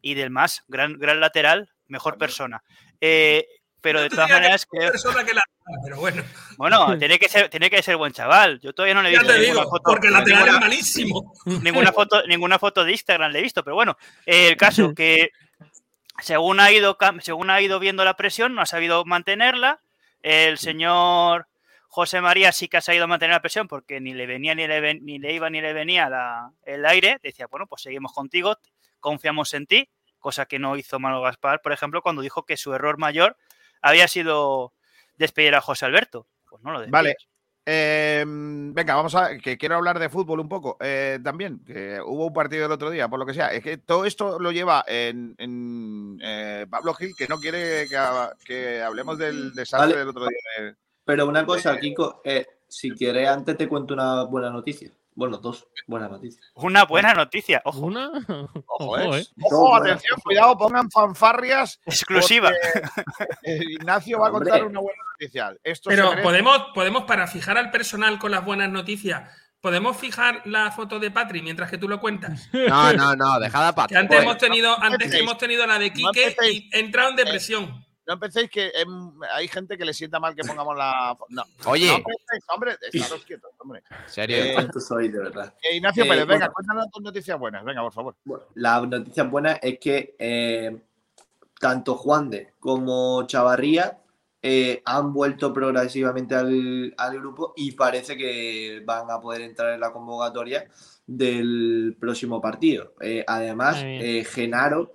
Y 0.00 0.14
del 0.14 0.30
más, 0.30 0.62
gran, 0.66 0.94
gran 0.98 1.20
lateral, 1.20 1.68
mejor 1.88 2.16
persona. 2.16 2.62
Eh, 3.02 3.46
pero 3.82 4.00
de 4.00 4.08
todas 4.08 4.26
que 4.28 4.32
maneras, 4.32 4.62
es 4.62 4.66
creo- 4.66 4.90
persona 4.92 5.24
que 5.24 5.34
la 5.34 5.42
pero 5.84 5.98
bueno, 6.00 6.24
bueno, 6.56 6.98
tiene 6.98 7.18
que 7.18 7.28
ser, 7.28 7.50
tiene 7.50 7.68
que 7.68 7.82
ser 7.82 7.96
buen 7.98 8.12
chaval. 8.14 8.60
Yo 8.60 8.72
todavía 8.72 8.94
no 8.94 9.02
le 9.02 9.10
he 9.10 9.12
ya 9.12 9.18
visto 9.20 9.34
te 9.34 9.40
ninguna 9.40 9.60
digo, 9.60 9.70
foto, 9.70 9.82
porque 9.84 10.06
el 10.06 10.14
lateral 10.14 10.40
ninguna- 10.46 10.54
es 10.58 10.60
malísimo. 10.70 11.34
ninguna 11.62 11.92
foto, 11.92 12.22
ninguna 12.26 12.58
foto 12.58 12.82
de 12.82 12.92
Instagram 12.92 13.30
le 13.30 13.40
he 13.40 13.42
visto, 13.42 13.62
pero 13.62 13.74
bueno, 13.76 13.98
eh, 14.24 14.48
el 14.48 14.56
caso 14.56 14.94
que 14.96 15.30
según 16.20 16.60
ha 16.60 16.70
ido 16.70 16.96
según 17.20 17.50
ha 17.50 17.60
ido 17.60 17.78
viendo 17.78 18.04
la 18.04 18.14
presión, 18.16 18.54
no 18.54 18.62
ha 18.62 18.66
sabido 18.66 19.04
mantenerla. 19.04 19.80
El 20.22 20.58
señor 20.58 21.46
José 21.88 22.20
María 22.20 22.52
sí 22.52 22.68
que 22.68 22.76
ha 22.78 22.80
sabido 22.80 23.06
mantener 23.08 23.34
la 23.34 23.40
presión 23.40 23.68
porque 23.68 24.00
ni 24.00 24.12
le 24.14 24.26
venía 24.26 24.54
ni 24.54 24.66
le, 24.66 24.80
ven- 24.80 25.04
ni 25.04 25.18
le 25.18 25.32
iba 25.32 25.48
ni 25.50 25.60
le 25.60 25.72
venía 25.72 26.08
la- 26.08 26.50
el 26.64 26.84
aire. 26.86 27.18
Decía, 27.22 27.46
bueno, 27.46 27.66
pues 27.66 27.82
seguimos 27.82 28.12
contigo, 28.12 28.56
confiamos 29.00 29.54
en 29.54 29.66
ti, 29.66 29.88
cosa 30.18 30.46
que 30.46 30.58
no 30.58 30.76
hizo 30.76 30.98
Mano 30.98 31.20
Gaspar, 31.22 31.60
por 31.62 31.72
ejemplo, 31.72 32.02
cuando 32.02 32.22
dijo 32.22 32.44
que 32.44 32.56
su 32.56 32.74
error 32.74 32.98
mayor 32.98 33.36
había 33.80 34.08
sido 34.08 34.72
despedir 35.16 35.54
a 35.54 35.60
José 35.60 35.86
Alberto. 35.86 36.26
Pues 36.50 36.62
no 36.62 36.72
lo 36.72 36.80
despides. 36.80 36.92
Vale. 36.92 37.16
Eh, 37.70 38.24
venga, 38.26 38.94
vamos 38.94 39.14
a. 39.14 39.36
que 39.36 39.58
quiero 39.58 39.76
hablar 39.76 39.98
de 39.98 40.08
fútbol 40.08 40.40
un 40.40 40.48
poco. 40.48 40.78
eh, 40.80 41.18
también, 41.22 41.58
que 41.66 42.00
hubo 42.00 42.26
un 42.28 42.32
partido 42.32 42.64
el 42.64 42.72
otro 42.72 42.88
día, 42.90 43.08
por 43.08 43.18
lo 43.18 43.26
que 43.26 43.34
sea. 43.34 43.48
Es 43.48 43.62
que 43.62 43.76
todo 43.76 44.06
esto 44.06 44.38
lo 44.38 44.52
lleva 44.52 44.82
en, 44.86 45.34
en, 45.36 46.18
eh, 46.22 46.66
Pablo 46.70 46.94
Gil, 46.94 47.12
que 47.14 47.26
no 47.28 47.38
quiere 47.38 47.86
que, 47.86 47.96
ha- 47.96 48.32
que 48.42 48.80
hablemos 48.80 49.18
del 49.18 49.52
desastre 49.54 49.88
Vale. 49.88 49.98
del 49.98 50.08
otro 50.08 50.26
día. 50.28 50.76
Pero 51.04 51.26
una 51.26 51.44
cosa, 51.44 51.78
Kiko, 51.78 52.22
eh, 52.24 52.46
si 52.66 52.90
quieres, 52.92 53.28
antes 53.28 53.54
te 53.58 53.68
cuento 53.68 53.92
una 53.92 54.22
buena 54.24 54.48
noticia. 54.50 54.90
Bueno, 55.18 55.38
dos 55.38 55.66
buenas 55.88 56.12
noticias. 56.12 56.46
Una 56.54 56.84
buena 56.84 57.12
noticia, 57.12 57.60
ojo, 57.64 57.80
¿Una? 57.80 58.08
Ojo, 58.28 58.48
Ojo, 58.66 58.98
eh. 59.16 59.20
eh. 59.20 59.26
Ojo, 59.42 59.70
Dos 59.80 59.80
atención, 59.80 60.20
cuidado, 60.20 60.56
pongan 60.56 60.88
fanfarrias. 60.92 61.80
exclusiva. 61.86 62.52
eh, 63.42 63.60
Ignacio 63.68 64.20
va 64.20 64.28
a 64.28 64.30
contar 64.30 64.52
Hombre. 64.62 64.68
una 64.70 64.80
buena 64.80 65.02
noticia. 65.12 65.56
Esto 65.64 65.90
Pero 65.90 66.12
podemos, 66.22 66.66
podemos, 66.72 67.02
para 67.02 67.26
fijar 67.26 67.58
al 67.58 67.72
personal 67.72 68.20
con 68.20 68.30
las 68.30 68.44
buenas 68.44 68.70
noticias, 68.70 69.28
podemos 69.60 69.96
fijar 69.96 70.40
la 70.44 70.70
foto 70.70 71.00
de 71.00 71.10
Patri 71.10 71.42
mientras 71.42 71.68
que 71.68 71.78
tú 71.78 71.88
lo 71.88 71.98
cuentas. 71.98 72.48
No, 72.52 72.92
no, 72.92 73.16
no, 73.16 73.40
dejada 73.40 73.74
para 73.74 73.88
Que 73.88 73.96
antes 73.96 74.20
hemos 74.22 74.38
tenido, 74.38 74.80
antes 74.80 75.12
hemos 75.14 75.36
tenido 75.36 75.66
la 75.66 75.80
de 75.80 75.88
No 75.88 75.94
Quique 76.12 76.28
empecéis. 76.28 76.60
y 76.62 76.70
he 76.72 76.78
entrado 76.78 77.10
en 77.10 77.16
depresión. 77.16 77.84
No 78.08 78.14
empecéis 78.14 78.48
que 78.50 78.72
hay 79.34 79.48
gente 79.48 79.76
que 79.76 79.84
le 79.84 79.92
sienta 79.92 80.18
mal 80.18 80.34
que 80.34 80.42
pongamos 80.42 80.74
la. 80.76 81.14
No, 81.28 81.42
Oye. 81.66 81.88
no 81.88 81.96
empecéis, 81.98 82.44
hombre, 82.48 82.76
estaros 82.90 83.22
quietos, 83.26 83.50
hombre. 83.58 83.82
En 83.90 84.08
serio. 84.10 84.36
Eh, 84.38 84.52
¿Cuánto 84.54 84.80
soy, 84.80 85.08
de 85.08 85.18
verdad? 85.18 85.54
Eh, 85.62 85.76
Ignacio 85.76 86.04
Eh, 86.04 86.08
Pérez, 86.08 86.26
venga, 86.26 86.46
bueno. 86.46 86.52
cuéntanos 86.54 86.90
tus 86.90 87.02
noticias 87.02 87.38
buenas, 87.38 87.62
venga, 87.64 87.82
por 87.82 87.92
favor. 87.92 88.16
Bueno, 88.24 88.44
la 88.54 88.80
noticia 88.80 89.24
buena 89.24 89.52
es 89.62 89.78
que 89.78 90.16
eh, 90.18 90.80
tanto 91.60 91.96
Juan 91.96 92.30
de 92.30 92.54
como 92.58 93.26
Chavarría 93.26 93.98
eh, 94.40 94.80
han 94.86 95.12
vuelto 95.12 95.52
progresivamente 95.52 96.34
al, 96.34 96.94
al 96.96 97.18
grupo 97.18 97.52
y 97.56 97.72
parece 97.72 98.16
que 98.16 98.82
van 98.86 99.10
a 99.10 99.20
poder 99.20 99.42
entrar 99.42 99.74
en 99.74 99.80
la 99.80 99.92
convocatoria 99.92 100.66
del 101.06 101.94
próximo 102.00 102.40
partido. 102.40 102.94
Eh, 103.02 103.22
además, 103.26 103.76
eh, 103.82 104.24
Genaro, 104.24 104.94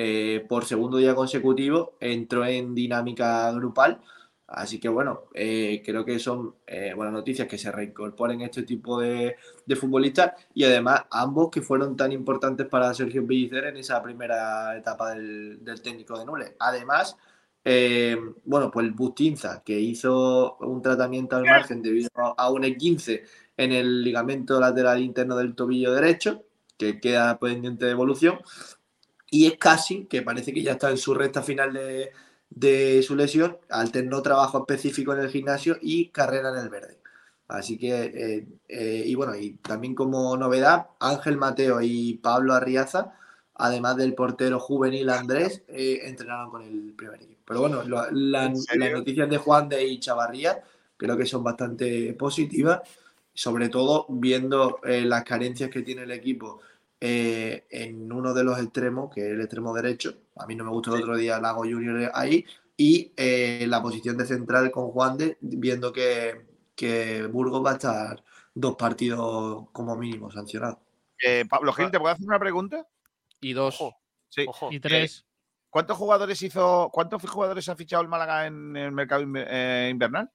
eh, 0.00 0.46
por 0.48 0.64
segundo 0.64 0.98
día 0.98 1.12
consecutivo, 1.12 1.96
entró 1.98 2.46
en 2.46 2.72
dinámica 2.72 3.50
grupal. 3.50 4.00
Así 4.46 4.78
que 4.78 4.88
bueno, 4.88 5.24
eh, 5.34 5.82
creo 5.84 6.04
que 6.04 6.20
son 6.20 6.54
eh, 6.68 6.92
buenas 6.94 7.12
noticias 7.12 7.48
que 7.48 7.58
se 7.58 7.72
reincorporen 7.72 8.40
este 8.42 8.62
tipo 8.62 9.00
de, 9.00 9.34
futbolistas 9.74 10.34
y 10.54 10.62
además 10.62 11.02
ambos 11.10 11.50
que 11.50 11.62
fueron 11.62 11.96
tan 11.96 12.12
importantes 12.12 12.68
para 12.68 12.94
Sergio 12.94 13.26
Pellicer 13.26 13.64
en 13.64 13.76
esa 13.76 14.00
primera 14.00 14.76
etapa 14.76 15.14
del, 15.16 15.60
técnico 15.82 16.16
de 16.16 16.24
Nules. 16.24 16.52
Además, 16.60 17.16
bueno, 18.44 18.70
pues 18.70 18.94
Bustinza, 18.94 19.64
que 19.64 19.80
hizo 19.80 20.58
un 20.60 20.80
tratamiento 20.80 21.34
al 21.34 21.44
margen 21.44 21.82
debido 21.82 22.08
a 22.14 22.50
un 22.52 22.62
E15 22.62 23.22
en 23.56 23.72
el 23.72 24.04
ligamento 24.04 24.60
lateral 24.60 25.02
interno 25.02 25.36
del 25.36 25.56
tobillo 25.56 25.92
derecho, 25.92 26.44
que 26.78 27.00
queda 27.00 27.38
pendiente 27.40 27.86
de 27.86 27.90
evolución, 27.90 28.38
y 29.30 29.46
es 29.46 29.58
casi, 29.58 30.04
que 30.06 30.22
parece 30.22 30.52
que 30.52 30.62
ya 30.62 30.72
está 30.72 30.90
en 30.90 30.98
su 30.98 31.14
recta 31.14 31.42
final 31.42 31.72
de, 31.72 32.12
de 32.50 33.02
su 33.02 33.14
lesión, 33.16 33.58
alternó 33.70 34.22
trabajo 34.22 34.58
específico 34.58 35.12
en 35.12 35.20
el 35.20 35.30
gimnasio 35.30 35.76
y 35.80 36.08
carrera 36.10 36.50
en 36.50 36.58
el 36.58 36.68
verde. 36.70 36.98
Así 37.48 37.78
que, 37.78 38.02
eh, 38.04 38.46
eh, 38.68 39.02
y 39.06 39.14
bueno, 39.14 39.34
y 39.36 39.54
también 39.54 39.94
como 39.94 40.36
novedad, 40.36 40.88
Ángel 41.00 41.36
Mateo 41.38 41.80
y 41.80 42.14
Pablo 42.18 42.54
Arriaza, 42.54 43.14
además 43.54 43.96
del 43.96 44.14
portero 44.14 44.60
juvenil 44.60 45.08
Andrés, 45.10 45.62
eh, 45.68 46.00
entrenaron 46.04 46.50
con 46.50 46.62
el 46.62 46.92
primer 46.94 47.22
equipo. 47.22 47.40
Pero 47.46 47.60
bueno, 47.60 47.82
lo- 47.84 48.10
la- 48.10 48.46
¿En 48.46 48.80
las 48.80 48.92
noticias 48.92 49.28
de 49.30 49.38
Juan 49.38 49.68
de 49.68 49.84
y 49.86 49.98
Chavarría 49.98 50.62
creo 50.96 51.16
que 51.16 51.24
son 51.26 51.42
bastante 51.44 52.12
positivas, 52.14 52.80
sobre 53.32 53.68
todo 53.68 54.06
viendo 54.08 54.80
las 54.84 55.22
carencias 55.24 55.70
que 55.70 55.82
tiene 55.82 56.02
el 56.02 56.10
equipo 56.10 56.60
eh, 57.00 57.66
en 57.70 58.12
uno 58.12 58.34
de 58.34 58.44
los 58.44 58.58
extremos, 58.58 59.12
que 59.14 59.20
es 59.26 59.32
el 59.32 59.40
extremo 59.40 59.74
derecho. 59.74 60.14
A 60.36 60.46
mí 60.46 60.54
no 60.54 60.64
me 60.64 60.70
gustó 60.70 60.94
el 60.94 61.02
otro 61.02 61.16
día 61.16 61.40
Lago 61.40 61.62
Junior 61.62 62.10
ahí. 62.14 62.44
Y 62.76 63.12
eh, 63.16 63.66
la 63.68 63.82
posición 63.82 64.16
de 64.16 64.26
central 64.26 64.70
con 64.70 64.90
Juan 64.90 65.16
de, 65.18 65.36
viendo 65.40 65.92
que, 65.92 66.46
que 66.76 67.26
Burgos 67.26 67.64
va 67.64 67.70
a 67.70 67.74
estar 67.74 68.24
dos 68.54 68.76
partidos 68.76 69.66
como 69.72 69.96
mínimo 69.96 70.30
sancionados. 70.30 70.78
Eh, 71.24 71.44
Pablo 71.48 71.72
Gil, 71.72 71.90
¿te 71.90 71.98
puedo 71.98 72.12
hacer 72.14 72.26
una 72.26 72.38
pregunta? 72.38 72.86
Y 73.40 73.52
dos. 73.52 73.74
Ojo, 73.80 73.96
Sí. 74.28 74.44
ojo. 74.46 74.68
Y 74.70 74.78
tres. 74.78 75.24
¿Cuántos 75.70 75.96
jugadores 75.96 76.40
hizo, 76.42 76.90
cuántos 76.92 77.22
jugadores 77.28 77.68
ha 77.68 77.76
fichado 77.76 78.02
el 78.02 78.08
Málaga 78.08 78.46
en 78.46 78.76
el 78.76 78.92
mercado 78.92 79.24
eh, 79.36 79.88
invernal? 79.90 80.30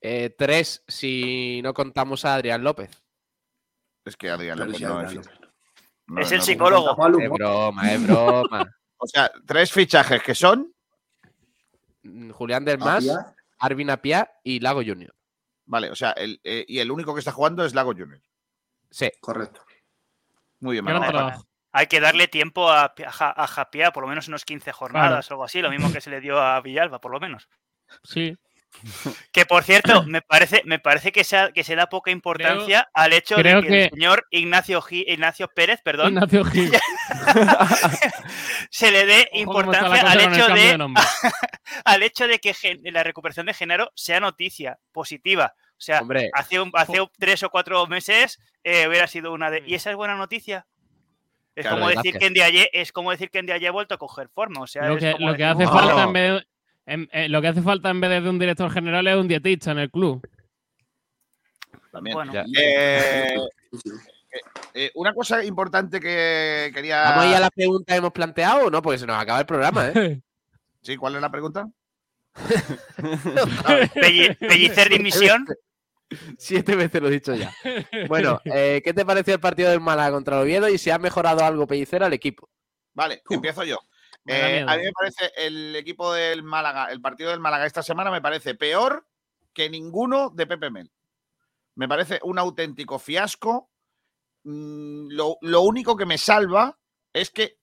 Eh, 0.00 0.34
tres, 0.36 0.84
si 0.86 1.60
no 1.62 1.72
contamos 1.74 2.24
a 2.24 2.34
Adrián 2.34 2.62
López. 2.62 2.90
Es 4.04 4.16
que 4.16 4.30
Adrián 4.30 4.58
López 4.58 4.80
no 4.80 4.98
Adrián 4.98 5.06
es 5.06 5.14
López. 5.14 5.47
No- 6.08 6.20
Es 6.20 6.32
el 6.32 6.42
psicólogo. 6.42 6.90
Es 7.20 7.30
broma, 7.30 7.92
es 7.92 8.06
broma. 8.06 8.74
O 8.98 9.06
sea, 9.06 9.30
tres 9.46 9.70
fichajes 9.72 10.22
que 10.22 10.34
son, 10.34 10.72
Mm, 12.02 12.30
Julián 12.30 12.64
del 12.64 12.78
Mas, 12.78 12.98
Apia, 13.08 13.34
Arvin 13.58 13.90
Apia 13.90 14.30
y 14.44 14.60
Lago 14.60 14.82
Junior. 14.84 15.14
vale, 15.66 15.90
o 15.90 15.96
sea, 15.96 16.12
el, 16.12 16.40
eh, 16.44 16.64
y 16.68 16.78
el 16.78 16.90
único 16.90 17.12
que 17.12 17.18
está 17.18 17.32
jugando 17.32 17.64
es 17.64 17.74
Lago 17.74 17.92
Junior. 17.92 18.20
Sí. 18.90 19.10
correcto. 19.20 19.60
Muy 20.60 20.74
bien, 20.80 20.84
trabajo. 20.86 21.44
Hay 21.72 21.86
que 21.86 22.00
darle 22.00 22.26
tiempo 22.28 22.70
a, 22.70 22.94
a 22.96 23.46
Japia, 23.46 23.92
por 23.92 24.02
lo 24.04 24.08
menos 24.08 24.26
unos 24.28 24.44
15 24.44 24.72
jornadas 24.72 25.30
o 25.30 25.34
algo 25.34 25.44
así, 25.44 25.60
lo 25.60 25.70
mismo 25.70 25.92
que 25.92 26.00
se 26.00 26.08
le 26.10 26.20
dio 26.20 26.40
a 26.40 26.60
Villalba, 26.60 27.00
por 27.00 27.12
lo 27.12 27.20
menos. 27.20 27.48
Sí. 28.02 28.36
Que 29.32 29.44
por 29.46 29.64
cierto, 29.64 30.02
me 30.06 30.22
parece, 30.22 30.62
me 30.64 30.78
parece 30.78 31.12
que, 31.12 31.24
se, 31.24 31.52
que 31.54 31.64
se 31.64 31.76
da 31.76 31.88
poca 31.88 32.10
importancia 32.10 32.88
al 32.94 33.12
hecho 33.12 33.36
de 33.36 33.42
que, 33.62 33.68
que- 33.68 33.84
el 33.84 33.90
señor 33.90 34.26
Ignacio, 34.30 34.82
Ignacio 34.90 35.48
Pérez, 35.54 35.80
perdón, 35.82 36.08
Ignacio 36.14 36.44
Gil. 36.44 36.70
se 38.70 38.90
le 38.90 39.06
dé 39.06 39.28
importancia 39.34 40.02
al 40.10 40.20
hecho, 40.20 40.48
de, 40.48 40.76
de 40.78 40.94
al 41.84 42.02
hecho 42.02 42.26
de 42.28 42.38
que 42.38 42.54
la 42.84 43.02
recuperación 43.04 43.46
de 43.46 43.54
Genaro 43.54 43.90
sea 43.94 44.20
noticia 44.20 44.78
positiva. 44.92 45.54
O 45.72 45.80
sea, 45.80 46.00
Hombre, 46.00 46.30
hace, 46.34 46.60
un- 46.60 46.72
hace 46.74 47.00
un- 47.00 47.10
tres 47.18 47.42
o 47.42 47.50
cuatro 47.50 47.86
meses 47.86 48.38
eh, 48.64 48.86
hubiera 48.88 49.06
sido 49.06 49.32
una 49.32 49.50
de. 49.50 49.62
¿Y 49.66 49.74
esa 49.74 49.90
es 49.90 49.96
buena 49.96 50.16
noticia? 50.16 50.66
Es 51.54 51.62
Claro, 51.64 51.78
como 51.78 51.88
decir 51.90 52.16
que 52.18 52.26
en 52.26 52.34
Diaye 52.34 52.70
es 52.72 52.92
como 52.92 53.10
decir 53.10 53.30
que 53.30 53.38
en 53.40 53.46
Diaye 53.46 53.66
ha 53.68 53.72
vuelto 53.72 53.94
a 53.94 53.98
coger 53.98 54.28
forma. 54.28 54.60
O 54.60 54.66
sea, 54.66 54.86
Lo 54.88 54.96
que, 54.96 55.14
lo 55.18 55.34
que 55.36 55.44
hace 55.44 55.66
falta 55.66 56.04
en 56.04 56.12
vez 56.12 56.46
en- 56.88 57.08
eh, 57.12 57.28
lo 57.28 57.40
que 57.40 57.48
hace 57.48 57.62
falta 57.62 57.90
en 57.90 58.00
vez 58.00 58.22
de 58.22 58.28
un 58.28 58.38
director 58.38 58.70
general 58.70 59.06
es 59.06 59.16
un 59.16 59.28
dietista 59.28 59.72
en 59.72 59.78
el 59.78 59.90
club. 59.90 60.26
También. 61.92 62.14
Bueno, 62.14 62.32
Ya. 62.32 62.44
Eh, 62.58 63.36
eh, 64.74 64.90
una 64.94 65.12
cosa 65.14 65.42
importante 65.44 66.00
que 66.00 66.70
quería. 66.74 67.02
¿vamos 67.02 67.24
a 67.24 67.30
ir 67.30 67.36
a 67.36 67.40
la 67.40 67.50
pregunta 67.50 67.92
que 67.92 67.98
hemos 67.98 68.12
planteado 68.12 68.66
o 68.66 68.70
no? 68.70 68.82
Porque 68.82 68.98
se 68.98 69.06
nos 69.06 69.16
acaba 69.20 69.40
el 69.40 69.46
programa, 69.46 69.88
¿eh? 69.88 70.20
Sí, 70.82 70.96
¿cuál 70.96 71.16
es 71.16 71.20
la 71.20 71.30
pregunta? 71.30 71.68
Pelli- 73.94 74.36
Pellicer 74.38 74.88
dimisión. 74.88 75.46
Siete 76.38 76.74
veces 76.76 77.02
lo 77.02 77.08
he 77.08 77.12
dicho 77.12 77.34
ya. 77.34 77.52
Bueno, 78.08 78.40
eh, 78.44 78.80
¿qué 78.84 78.94
te 78.94 79.04
pareció 79.04 79.34
el 79.34 79.40
partido 79.40 79.70
del 79.70 79.80
Málaga 79.80 80.12
contra 80.12 80.36
el 80.36 80.42
Oviedo 80.42 80.68
y 80.68 80.78
si 80.78 80.90
ha 80.90 80.98
mejorado 80.98 81.44
algo 81.44 81.66
Pellicer 81.66 82.02
al 82.02 82.12
equipo? 82.12 82.48
Vale, 82.94 83.22
empiezo 83.28 83.64
yo. 83.64 83.78
Eh, 84.30 84.64
a 84.66 84.76
mí 84.76 84.82
me 84.82 84.92
parece 84.92 85.32
el 85.36 85.74
equipo 85.74 86.12
del 86.12 86.42
Málaga, 86.42 86.92
el 86.92 87.00
partido 87.00 87.30
del 87.30 87.40
Málaga 87.40 87.64
esta 87.64 87.82
semana 87.82 88.10
me 88.10 88.20
parece 88.20 88.54
peor 88.54 89.06
que 89.54 89.70
ninguno 89.70 90.30
de 90.30 90.46
Pepe 90.46 90.70
Mel. 90.70 90.92
Me 91.74 91.88
parece 91.88 92.20
un 92.22 92.38
auténtico 92.38 92.98
fiasco. 92.98 93.70
Mm, 94.44 95.08
Lo, 95.10 95.38
lo 95.40 95.62
único 95.62 95.96
que 95.96 96.06
me 96.06 96.18
salva 96.18 96.78
es 97.12 97.30
que 97.30 97.58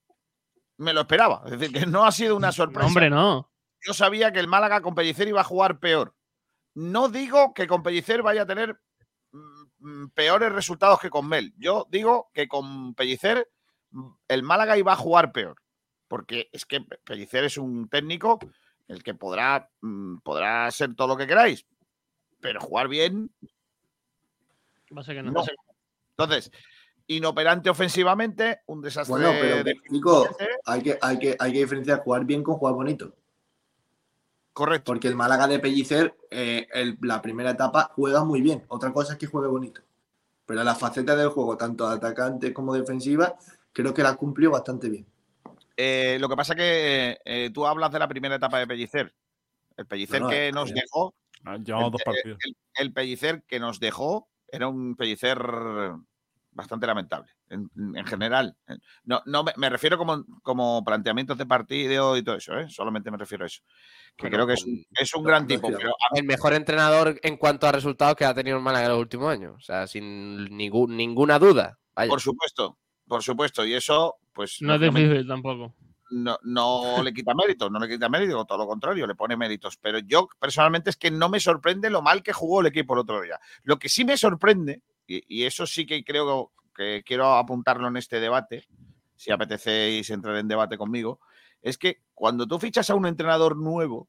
me 0.78 0.92
lo 0.92 1.02
esperaba. 1.02 1.42
Es 1.44 1.52
decir, 1.52 1.72
que 1.72 1.86
no 1.86 2.04
ha 2.04 2.12
sido 2.12 2.36
una 2.36 2.50
sorpresa. 2.52 2.86
Hombre, 2.86 3.10
no. 3.10 3.50
Yo 3.80 3.94
sabía 3.94 4.32
que 4.32 4.40
el 4.40 4.48
Málaga 4.48 4.80
con 4.80 4.94
Pellicer 4.94 5.28
iba 5.28 5.42
a 5.42 5.44
jugar 5.44 5.78
peor. 5.78 6.16
No 6.74 7.08
digo 7.08 7.54
que 7.54 7.66
con 7.66 7.82
Pellicer 7.82 8.22
vaya 8.22 8.42
a 8.42 8.46
tener 8.46 8.80
mm, 9.30 9.64
mm, 9.78 10.10
peores 10.10 10.52
resultados 10.52 10.98
que 10.98 11.10
con 11.10 11.28
Mel. 11.28 11.54
Yo 11.56 11.86
digo 11.90 12.30
que 12.34 12.48
con 12.48 12.94
Pellicer 12.94 13.48
el 14.28 14.42
Málaga 14.42 14.76
iba 14.76 14.92
a 14.92 14.96
jugar 14.96 15.32
peor. 15.32 15.56
Porque 16.08 16.48
es 16.52 16.64
que 16.64 16.80
Pe- 16.80 16.98
Pellicer 17.04 17.44
es 17.44 17.58
un 17.58 17.88
técnico 17.88 18.38
el 18.88 19.02
que 19.02 19.14
podrá, 19.14 19.68
mm, 19.80 20.18
podrá 20.18 20.70
ser 20.70 20.94
todo 20.94 21.08
lo 21.08 21.16
que 21.16 21.26
queráis. 21.26 21.66
Pero 22.40 22.60
jugar 22.60 22.88
bien, 22.88 23.30
Va 24.96 25.00
a 25.00 25.04
ser 25.04 25.16
que 25.16 25.22
no. 25.24 25.32
no. 25.32 25.44
Entonces, 26.16 26.52
inoperante 27.08 27.68
ofensivamente, 27.70 28.60
un 28.66 28.80
desastre 28.82 29.10
Bueno, 29.12 29.32
pero 29.40 29.64
de- 29.64 29.74
Nico, 29.90 30.28
hay 30.64 30.82
que, 30.82 30.98
hay, 31.02 31.18
que, 31.18 31.36
hay 31.38 31.52
que 31.52 31.58
diferenciar 31.58 32.00
jugar 32.04 32.24
bien 32.24 32.42
con 32.44 32.54
jugar 32.56 32.74
bonito. 32.74 33.12
Correcto. 34.52 34.84
Porque 34.92 35.08
el 35.08 35.16
Málaga 35.16 35.46
de 35.48 35.58
Pellicer, 35.58 36.16
eh, 36.30 36.66
el- 36.72 36.96
la 37.02 37.20
primera 37.20 37.50
etapa, 37.50 37.90
juega 37.94 38.24
muy 38.24 38.40
bien. 38.40 38.64
Otra 38.68 38.92
cosa 38.92 39.14
es 39.14 39.18
que 39.18 39.26
juegue 39.26 39.48
bonito. 39.48 39.82
Pero 40.46 40.62
la 40.62 40.74
faceta 40.76 41.16
del 41.16 41.28
juego, 41.28 41.56
tanto 41.56 41.86
atacante 41.86 42.54
como 42.54 42.72
defensiva, 42.72 43.36
creo 43.72 43.92
que 43.92 44.02
la 44.02 44.14
cumplió 44.14 44.52
bastante 44.52 44.88
bien. 44.88 45.06
Eh, 45.76 46.16
lo 46.20 46.28
que 46.28 46.36
pasa 46.36 46.54
que 46.54 47.18
eh, 47.24 47.50
tú 47.52 47.66
hablas 47.66 47.92
de 47.92 47.98
la 47.98 48.08
primera 48.08 48.36
etapa 48.36 48.58
de 48.58 48.66
Pellicer. 48.66 49.14
El 49.76 49.86
Pellicer 49.86 50.20
No, 50.20 50.26
no, 50.26 50.30
que 50.30 50.48
eh, 50.48 50.52
nos 50.52 50.70
eh. 50.70 50.74
dejó, 50.74 51.14
Llevamos 51.64 51.92
dos 51.92 52.02
partidos. 52.02 52.38
el- 52.44 52.56
el 52.74 52.92
Pellicer 52.92 53.44
que 53.46 53.60
nos 53.60 53.78
dejó 53.78 54.28
era 54.48 54.68
un 54.68 54.96
Pellicer 54.96 55.38
bastante 56.50 56.86
lamentable, 56.86 57.30
en, 57.50 57.68
en 57.94 58.06
general. 58.06 58.56
No, 59.04 59.20
no 59.26 59.44
me, 59.44 59.52
me 59.58 59.68
refiero 59.68 59.98
como, 59.98 60.24
como 60.42 60.82
planteamientos 60.82 61.36
de 61.36 61.44
partido 61.44 62.16
y 62.16 62.22
todo 62.22 62.36
eso, 62.36 62.58
¿eh? 62.58 62.66
solamente 62.70 63.10
me 63.10 63.18
refiero 63.18 63.44
a 63.44 63.48
eso. 63.48 63.60
Que 64.16 64.28
Bueno, 64.30 64.36
creo 64.36 64.46
que 64.46 64.52
es 64.54 64.64
un, 64.64 64.86
es 64.98 65.14
un 65.14 65.22
no, 65.24 65.28
gran 65.28 65.42
no 65.42 65.48
tipo, 65.48 65.68
pero 65.70 65.90
a- 65.90 66.18
El 66.18 66.24
mejor 66.24 66.54
entrenador 66.54 67.20
en 67.22 67.36
cuanto 67.36 67.66
a 67.66 67.72
resultados 67.72 68.16
que 68.16 68.24
ha 68.24 68.32
tenido 68.32 68.56
el 68.56 68.62
Málaga 68.62 68.86
en 68.86 68.92
los 68.92 69.00
últimos 69.00 69.30
años. 69.30 69.54
O 69.56 69.60
sea, 69.60 69.86
sin 69.86 70.46
ningún- 70.56 70.96
ninguna 70.96 71.38
duda. 71.38 71.78
Vaya. 71.94 72.08
por 72.08 72.20
supuesto, 72.22 72.78
por 73.06 73.22
supuesto, 73.22 73.64
y 73.64 73.74
eso, 73.74 74.16
pues 74.32 74.60
No 74.60 74.74
es 74.74 74.80
difícil 74.80 75.26
tampoco. 75.26 75.74
no, 76.10 76.38
no 76.42 77.02
le 77.02 77.12
quita 77.12 77.34
méritos, 77.34 77.70
no 77.70 77.78
le 77.78 77.88
quita 77.88 78.08
méritos, 78.08 78.46
todo 78.46 78.58
lo 78.58 78.66
contrario, 78.66 79.06
le 79.06 79.14
pone 79.14 79.36
méritos. 79.36 79.76
Pero 79.76 79.98
yo 79.98 80.28
personalmente 80.38 80.90
es 80.90 80.96
que 80.96 81.10
no 81.10 81.28
me 81.28 81.40
sorprende 81.40 81.90
lo 81.90 82.02
mal 82.02 82.22
que 82.22 82.32
jugó 82.32 82.60
el 82.60 82.66
equipo 82.68 82.94
el 82.94 83.00
otro 83.00 83.20
día. 83.22 83.40
Lo 83.64 83.78
que 83.78 83.88
sí 83.88 84.04
me 84.04 84.16
sorprende, 84.16 84.82
y, 85.06 85.22
y 85.28 85.44
eso 85.44 85.66
sí 85.66 85.86
que 85.86 86.04
creo 86.04 86.52
que 86.74 87.02
quiero 87.04 87.34
apuntarlo 87.34 87.88
en 87.88 87.96
este 87.96 88.20
debate, 88.20 88.66
si 89.16 89.32
apetecéis 89.32 90.10
entrar 90.10 90.36
en 90.36 90.46
debate 90.48 90.76
conmigo, 90.76 91.20
es 91.62 91.78
que 91.78 92.02
cuando 92.14 92.46
tú 92.46 92.58
fichas 92.58 92.90
a 92.90 92.94
un 92.94 93.06
entrenador 93.06 93.56
nuevo, 93.56 94.08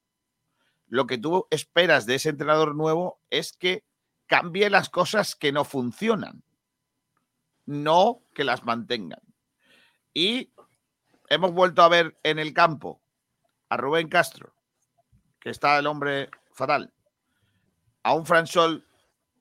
lo 0.87 1.07
que 1.07 1.17
tú 1.17 1.47
esperas 1.49 2.05
de 2.05 2.15
ese 2.15 2.29
entrenador 2.29 2.75
nuevo 2.75 3.19
es 3.29 3.53
que 3.53 3.85
cambie 4.25 4.69
las 4.69 4.89
cosas 4.89 5.35
que 5.35 5.51
no 5.51 5.63
funcionan, 5.63 6.43
no 7.65 8.21
que 8.37 8.43
las 8.43 8.63
mantengan. 8.63 9.19
Y 10.13 10.53
hemos 11.27 11.51
vuelto 11.53 11.81
a 11.81 11.89
ver 11.89 12.19
en 12.21 12.37
el 12.37 12.53
campo 12.53 13.01
a 13.67 13.77
Rubén 13.77 14.09
Castro, 14.09 14.53
que 15.39 15.49
está 15.49 15.79
el 15.79 15.87
hombre 15.87 16.29
fatal, 16.51 16.93
a 18.03 18.13
un 18.13 18.27
Fransol 18.27 18.85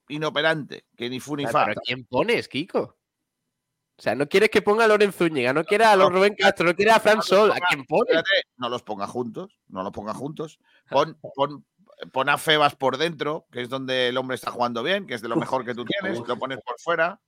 inoperante, 0.07 0.87
que 0.97 1.11
ni 1.11 1.19
fu 1.19 1.35
ni 1.35 1.45
fa. 1.45 1.65
¿pero 1.65 1.81
¿quién 1.85 2.05
pones, 2.05 2.47
Kiko? 2.47 2.79
O 2.79 4.01
sea, 4.01 4.15
no 4.15 4.27
quieres 4.27 4.49
que 4.49 4.63
ponga 4.63 4.85
a 4.85 4.87
Loren 4.87 5.13
Zúñiga, 5.13 5.53
no 5.53 5.63
quieres 5.63 5.87
a 5.87 5.95
los 5.95 6.11
Rubén 6.11 6.33
Castro, 6.35 6.65
no 6.65 6.75
quieres 6.75 6.95
a 6.95 6.99
Fran 6.99 7.21
Sol. 7.21 7.51
¿A 7.51 7.59
quién 7.69 7.85
pones? 7.85 8.23
No 8.57 8.67
los 8.69 8.81
ponga 8.81 9.05
juntos, 9.05 9.59
no 9.67 9.83
los 9.83 9.91
ponga 9.91 10.15
juntos. 10.15 10.59
Pon, 10.89 11.19
pon, 11.35 11.63
pon 12.11 12.29
a 12.29 12.39
Febas 12.39 12.75
por 12.75 12.97
dentro, 12.97 13.45
que 13.51 13.61
es 13.61 13.69
donde 13.69 14.07
el 14.07 14.17
hombre 14.17 14.33
está 14.33 14.49
jugando 14.49 14.81
bien, 14.81 15.05
que 15.05 15.13
es 15.13 15.21
de 15.21 15.27
lo 15.27 15.35
mejor 15.35 15.65
que 15.65 15.75
tú 15.75 15.85
tienes. 15.85 16.19
Lo 16.27 16.39
pones 16.39 16.59
por 16.61 16.79
fuera, 16.79 17.21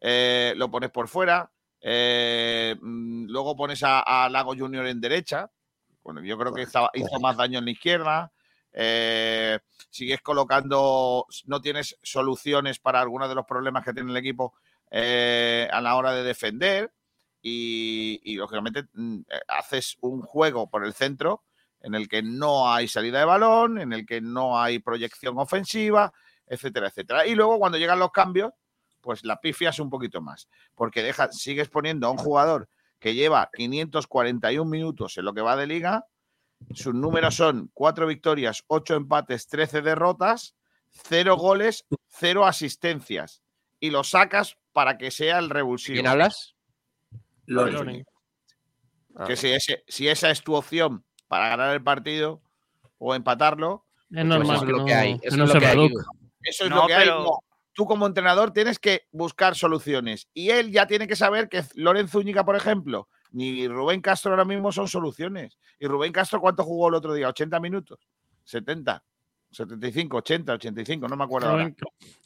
eh, 0.00 0.54
lo 0.56 0.70
pones 0.70 0.90
por 0.90 1.08
fuera. 1.08 1.50
eh, 1.80 2.76
mm, 2.80 3.26
luego 3.28 3.56
pones 3.56 3.82
a, 3.82 4.00
a 4.00 4.28
Lago 4.28 4.54
Junior 4.56 4.86
en 4.86 5.00
derecha, 5.00 5.50
Bueno, 6.02 6.22
yo 6.22 6.38
creo 6.38 6.52
que 6.54 6.62
estaba, 6.62 6.90
hizo 6.94 7.20
más 7.20 7.36
daño 7.36 7.58
en 7.58 7.64
la 7.66 7.70
izquierda. 7.72 8.32
eh, 8.72 9.58
sigues 9.90 10.20
colocando, 10.22 11.26
no 11.46 11.60
tienes 11.60 11.98
soluciones 12.02 12.78
para 12.78 13.00
algunos 13.00 13.28
de 13.28 13.34
los 13.34 13.46
problemas 13.46 13.84
que 13.84 13.92
tiene 13.92 14.10
el 14.10 14.16
equipo 14.16 14.54
a 14.92 15.80
la 15.80 15.96
hora 15.96 16.12
de 16.12 16.22
defender. 16.24 16.92
Y, 17.42 18.20
y, 18.22 18.36
lógicamente 18.36 18.84
mm, 18.92 19.20
haces 19.48 19.96
un 20.02 20.20
juego 20.22 20.68
por 20.68 20.84
el 20.84 20.92
centro 20.92 21.44
en 21.80 21.94
el 21.94 22.06
que 22.08 22.22
no 22.22 22.70
hay 22.70 22.86
salida 22.88 23.20
de 23.20 23.24
balón, 23.24 23.78
en 23.78 23.92
el 23.94 24.04
que 24.04 24.20
no 24.20 24.60
hay 24.60 24.78
proyección 24.78 25.38
ofensiva, 25.38 26.12
etcétera, 26.46 26.88
etcétera. 26.88 27.26
Y 27.26 27.34
luego 27.34 27.58
cuando 27.58 27.78
llegan 27.78 27.98
los 27.98 28.10
cambios, 28.12 28.52
pues 29.00 29.24
la 29.24 29.40
pifias 29.40 29.78
un 29.78 29.90
poquito 29.90 30.20
más, 30.20 30.48
porque 30.74 31.02
deja, 31.02 31.30
sigues 31.32 31.68
poniendo 31.68 32.06
a 32.06 32.10
un 32.10 32.18
jugador 32.18 32.68
que 32.98 33.14
lleva 33.14 33.50
541 33.52 34.68
minutos 34.70 35.16
en 35.16 35.24
lo 35.24 35.32
que 35.32 35.40
va 35.40 35.56
de 35.56 35.66
liga, 35.66 36.06
sus 36.74 36.94
números 36.94 37.34
son 37.34 37.70
4 37.72 38.06
victorias, 38.06 38.64
8 38.66 38.94
empates, 38.94 39.46
13 39.48 39.80
derrotas, 39.80 40.54
0 40.90 41.36
goles, 41.36 41.86
0 42.08 42.46
asistencias, 42.46 43.42
y 43.78 43.90
lo 43.90 44.04
sacas 44.04 44.58
para 44.72 44.98
que 44.98 45.10
sea 45.10 45.38
el 45.38 45.48
revulsivo. 45.50 45.94
¿Quién 45.94 46.06
hablas? 46.06 46.54
Loren. 47.46 47.74
Loren. 47.74 48.06
Ah. 49.16 49.24
Que 49.26 49.36
si, 49.36 49.48
ese- 49.48 49.82
si 49.88 50.06
esa 50.08 50.30
es 50.30 50.42
tu 50.42 50.54
opción 50.54 51.04
para 51.26 51.48
ganar 51.48 51.74
el 51.74 51.82
partido 51.82 52.42
o 52.98 53.14
empatarlo, 53.14 53.86
Es 54.10 54.24
normal 54.24 54.44
eso 54.44 54.54
es 54.56 54.60
que 54.62 54.72
lo 54.72 54.78
no, 54.78 54.84
que 54.84 54.94
hay, 54.94 55.18
que 55.18 55.28
eso 55.28 55.36
no 55.36 55.44
es 55.44 55.54
lo 55.54 55.60
que 55.60 55.66
hay. 55.66 55.90
Eso 56.42 56.64
es 56.64 56.70
lo 56.70 56.86
que 56.86 56.94
hay. 56.94 57.08
Tú 57.72 57.86
como 57.86 58.06
entrenador 58.06 58.52
tienes 58.52 58.78
que 58.78 59.02
buscar 59.12 59.54
soluciones. 59.54 60.28
Y 60.34 60.50
él 60.50 60.70
ya 60.72 60.86
tiene 60.86 61.06
que 61.06 61.16
saber 61.16 61.48
que 61.48 61.62
Loren 61.74 62.08
Zúñiga, 62.08 62.44
por 62.44 62.56
ejemplo, 62.56 63.08
ni 63.32 63.68
Rubén 63.68 64.00
Castro 64.00 64.32
ahora 64.32 64.44
mismo 64.44 64.72
son 64.72 64.88
soluciones. 64.88 65.56
¿Y 65.78 65.86
Rubén 65.86 66.12
Castro 66.12 66.40
cuánto 66.40 66.64
jugó 66.64 66.88
el 66.88 66.94
otro 66.94 67.14
día? 67.14 67.28
¿80 67.28 67.60
minutos? 67.60 67.98
¿70? 68.44 69.02
75, 69.52 70.16
80, 70.18 70.52
85, 70.54 71.08
no 71.08 71.16
me 71.16 71.24
acuerdo 71.24 71.48
ahora. 71.48 71.64
Rubén, 71.64 71.76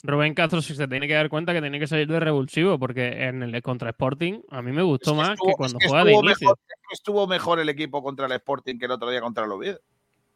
Rubén 0.03 0.33
Castro 0.35 0.61
se 0.61 0.87
tiene 0.87 1.07
que 1.07 1.13
dar 1.15 1.27
cuenta 1.29 1.53
que 1.53 1.61
tiene 1.61 1.79
que 1.79 1.87
salir 1.87 2.07
de 2.07 2.19
revulsivo, 2.19 2.77
porque 2.77 3.23
en 3.25 3.41
el 3.41 3.61
contra 3.63 3.89
Sporting 3.89 4.41
a 4.51 4.61
mí 4.61 4.71
me 4.71 4.83
gustó 4.83 5.11
Es 5.11 5.15
que 5.15 5.17
más 5.21 5.29
estuvo- 5.31 5.47
que 5.49 5.53
cuando 5.55 5.77
es 5.79 5.83
que 5.83 5.89
juega 5.89 6.03
de 6.05 6.13
inicio. 6.13 6.51
es 6.51 6.75
que 6.87 6.93
estuvo 6.93 7.25
mejor 7.27 7.59
el 7.59 7.69
equipo 7.69 8.03
contra 8.03 8.27
el 8.27 8.31
Sporting 8.33 8.77
que 8.77 8.85
el 8.85 8.91
otro 8.91 9.09
día 9.09 9.21
contra 9.21 9.45
el 9.45 9.51
Oviedo. 9.51 9.79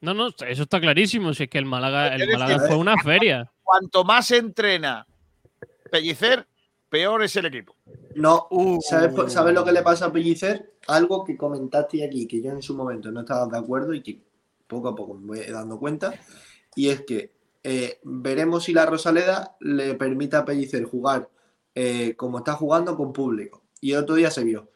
No, 0.01 0.13
no, 0.13 0.27
eso 0.27 0.63
está 0.63 0.79
clarísimo. 0.79 1.33
Si 1.33 1.43
es 1.43 1.49
que 1.49 1.57
el 1.57 1.65
Málaga, 1.65 2.15
el 2.15 2.29
Málaga 2.31 2.59
fue 2.67 2.77
una 2.77 2.95
feria. 3.03 3.51
Cuanto 3.63 4.03
más 4.03 4.31
entrena 4.31 5.05
Pellicer, 5.91 6.47
peor 6.89 7.23
es 7.23 7.35
el 7.35 7.45
equipo. 7.45 7.75
No, 8.15 8.47
Uh. 8.49 8.79
¿sabes, 8.81 9.13
por- 9.13 9.29
¿sabes 9.29 9.53
lo 9.53 9.63
que 9.65 9.71
le 9.71 9.81
pasa 9.81 10.05
a 10.05 10.11
Pellicer? 10.11 10.73
Algo 10.87 11.23
que 11.23 11.35
comentaste 11.37 12.03
aquí, 12.05 12.27
que 12.27 12.41
yo 12.41 12.51
en 12.51 12.61
su 12.61 12.75
momento 12.75 13.11
no 13.11 13.21
estaba 13.21 13.45
de 13.47 13.57
acuerdo 13.57 13.93
y 13.93 14.01
que 14.01 14.21
poco 14.67 14.87
a 14.87 14.95
poco 14.95 15.15
me 15.15 15.27
voy 15.39 15.45
dando 15.51 15.79
cuenta, 15.79 16.13
y 16.75 16.89
es 16.89 17.01
que 17.01 17.31
eh, 17.63 17.99
veremos 18.03 18.63
si 18.63 18.73
la 18.73 18.85
Rosaleda 18.85 19.55
le 19.59 19.95
permite 19.95 20.35
a 20.37 20.45
Pellicer 20.45 20.83
jugar 20.85 21.29
eh, 21.75 22.15
como 22.15 22.39
está 22.39 22.53
jugando 22.53 22.95
con 22.95 23.11
público. 23.13 23.63
Y 23.81 23.91
el 23.93 23.99
otro 23.99 24.15
día 24.15 24.31
se 24.31 24.43
vio. 24.43 24.69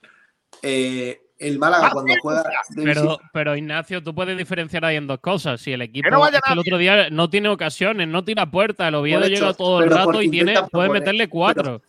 Eh, 0.62 1.23
el 1.44 1.60
Málaga 1.60 1.91
cuando 1.91 2.14
juega 2.22 2.44
de 2.70 2.84
Pero, 2.84 3.20
pero 3.32 3.56
Ignacio, 3.56 4.03
tú 4.03 4.14
puedes 4.15 4.38
diferenciar 4.38 4.86
ahí 4.86 4.95
en 4.95 5.07
dos 5.07 5.20
cosas. 5.20 5.61
Si 5.61 5.72
el 5.74 5.82
equipo 5.82 6.10
no 6.10 6.20
vaya 6.20 6.38
es 6.38 6.44
que 6.45 6.53
el 6.53 6.60
otro 6.60 6.78
día 6.78 7.10
no 7.10 7.30
tiene 7.30 7.49
ocasiones, 7.49 8.07
no 8.07 8.24
tira 8.24 8.45
puerta, 8.49 8.88
el 8.88 8.95
Oviedo 8.95 9.22
hecho, 9.26 9.30
llega 9.41 9.53
todo 9.53 9.82
el 9.84 9.90
rato 9.90 10.22
y 10.22 10.30
tiene, 10.30 10.53
puede 10.53 10.68
proponer, 10.70 10.91
meterle 10.91 11.30
cuatro. 11.30 11.82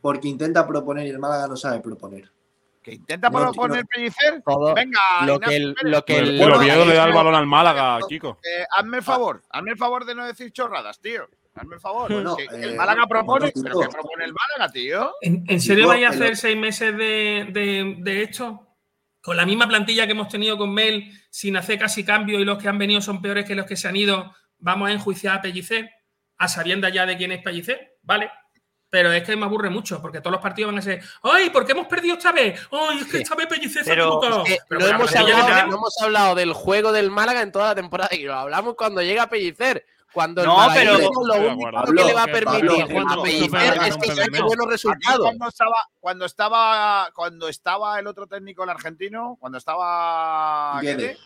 porque 0.00 0.28
intenta 0.28 0.66
proponer 0.66 1.06
y 1.06 1.10
el 1.10 1.18
Málaga 1.18 1.46
no 1.48 1.56
sabe 1.56 1.80
proponer. 1.80 2.30
Que 2.82 2.94
intenta 2.94 3.28
No, 3.28 3.50
poner 3.52 3.80
no. 3.82 3.88
Pellicer. 3.92 4.42
Todo 4.44 4.72
Venga, 4.72 5.00
lo 5.26 5.40
que 5.40 5.56
el, 5.56 5.74
lo 5.82 6.04
que 6.04 6.18
El, 6.18 6.28
el, 6.36 6.40
el 6.42 6.52
Oviedo 6.52 6.84
le 6.84 6.94
da 6.94 7.06
el 7.08 7.12
balón 7.14 7.34
al 7.34 7.46
Málaga, 7.46 7.98
Kiko. 8.08 8.38
eh, 8.44 8.64
hazme 8.76 8.98
el 8.98 9.02
favor, 9.02 9.42
hazme 9.50 9.72
el 9.72 9.76
favor 9.76 10.04
de 10.04 10.14
no 10.14 10.24
decir 10.24 10.52
chorradas, 10.52 11.00
tío. 11.00 11.28
Hazme 11.56 11.74
el 11.76 11.80
favor. 11.80 12.12
El 12.12 12.74
eh, 12.74 12.76
Málaga 12.76 13.06
propone, 13.08 13.50
pero 13.60 13.80
¿qué 13.80 13.88
propone 13.88 14.24
el 14.26 14.32
Málaga, 14.32 14.70
tío? 14.72 15.10
¿En, 15.20 15.42
en 15.48 15.60
serio 15.60 15.88
vais 15.88 16.04
a 16.06 16.10
hacer 16.10 16.36
seis 16.36 16.56
meses 16.56 16.96
de, 16.96 17.48
de- 17.50 17.96
de 17.98 18.22
esto? 18.22 18.65
Con 19.26 19.36
la 19.36 19.44
misma 19.44 19.66
plantilla 19.66 20.06
que 20.06 20.12
hemos 20.12 20.28
tenido 20.28 20.56
con 20.56 20.72
Mel, 20.72 21.10
sin 21.30 21.56
hacer 21.56 21.80
casi 21.80 22.04
cambio 22.04 22.38
y 22.38 22.44
los 22.44 22.62
que 22.62 22.68
han 22.68 22.78
venido 22.78 23.00
son 23.00 23.20
peores 23.20 23.44
que 23.44 23.56
los 23.56 23.66
que 23.66 23.74
se 23.74 23.88
han 23.88 23.96
ido, 23.96 24.32
vamos 24.58 24.88
a 24.88 24.92
enjuiciar 24.92 25.38
a 25.38 25.42
Pellicer, 25.42 25.90
a 26.38 26.46
sabiendas 26.46 26.92
ya 26.92 27.06
de 27.06 27.16
quién 27.16 27.32
es 27.32 27.42
Pellicer, 27.42 27.96
¿vale? 28.02 28.30
Pero 28.88 29.10
es 29.10 29.24
que 29.24 29.34
me 29.34 29.44
aburre 29.44 29.68
mucho, 29.68 30.00
porque 30.00 30.20
todos 30.20 30.30
los 30.30 30.40
partidos 30.40 30.70
van 30.70 30.78
a 30.78 30.82
ser 30.82 31.02
¡Ay, 31.24 31.50
¿por 31.50 31.66
qué 31.66 31.72
hemos 31.72 31.88
perdido 31.88 32.14
esta 32.14 32.30
vez? 32.30 32.68
¡Ay, 32.70 32.98
es 33.00 33.06
que 33.06 33.18
esta 33.18 33.34
vez 33.34 33.48
Pellicer 33.48 33.82
se 33.82 33.90
ha 33.90 33.94
Pero! 33.96 34.46
Eh, 34.46 34.58
no, 34.70 34.86
hemos 34.86 35.16
hablado, 35.16 35.66
no 35.66 35.74
hemos 35.74 36.00
hablado 36.00 36.34
del 36.36 36.52
juego 36.52 36.92
del 36.92 37.10
Málaga 37.10 37.42
en 37.42 37.50
toda 37.50 37.70
la 37.70 37.74
temporada 37.74 38.14
y 38.14 38.22
lo 38.22 38.34
hablamos 38.34 38.76
cuando 38.76 39.02
llega 39.02 39.24
a 39.24 39.28
Pellicer. 39.28 39.84
Cuando 40.16 40.40
el 40.40 40.46
No, 40.48 40.56
pero- 40.72 40.92
lo 40.92 40.98
único 40.98 41.68
acuerdo. 41.68 41.94
que 41.94 42.04
le 42.04 42.14
va 42.14 42.22
a 42.22 42.26
Pablo, 42.26 42.32
permitir 42.32 42.66
Pablo, 42.70 43.02
a 43.02 43.04
Pablo, 43.06 43.22
Pellicer 43.22 43.50
Pablo, 43.50 43.82
es 43.82 43.96
que 43.96 44.00
Pablo, 44.08 44.14
saque 44.16 44.30
Pablo. 44.30 44.46
buenos 44.46 44.66
resultados. 44.66 45.20
cuando 45.20 45.48
estaba, 45.48 45.76
cuando 46.00 46.24
estaba, 46.24 47.10
cuando 47.14 47.48
estaba 47.48 47.98
el 48.00 48.06
otro 48.06 48.26
técnico, 48.26 48.64
el 48.64 48.70
argentino, 48.70 49.36
cuando 49.38 49.58
estaba 49.58 50.80
Guede. 50.80 51.18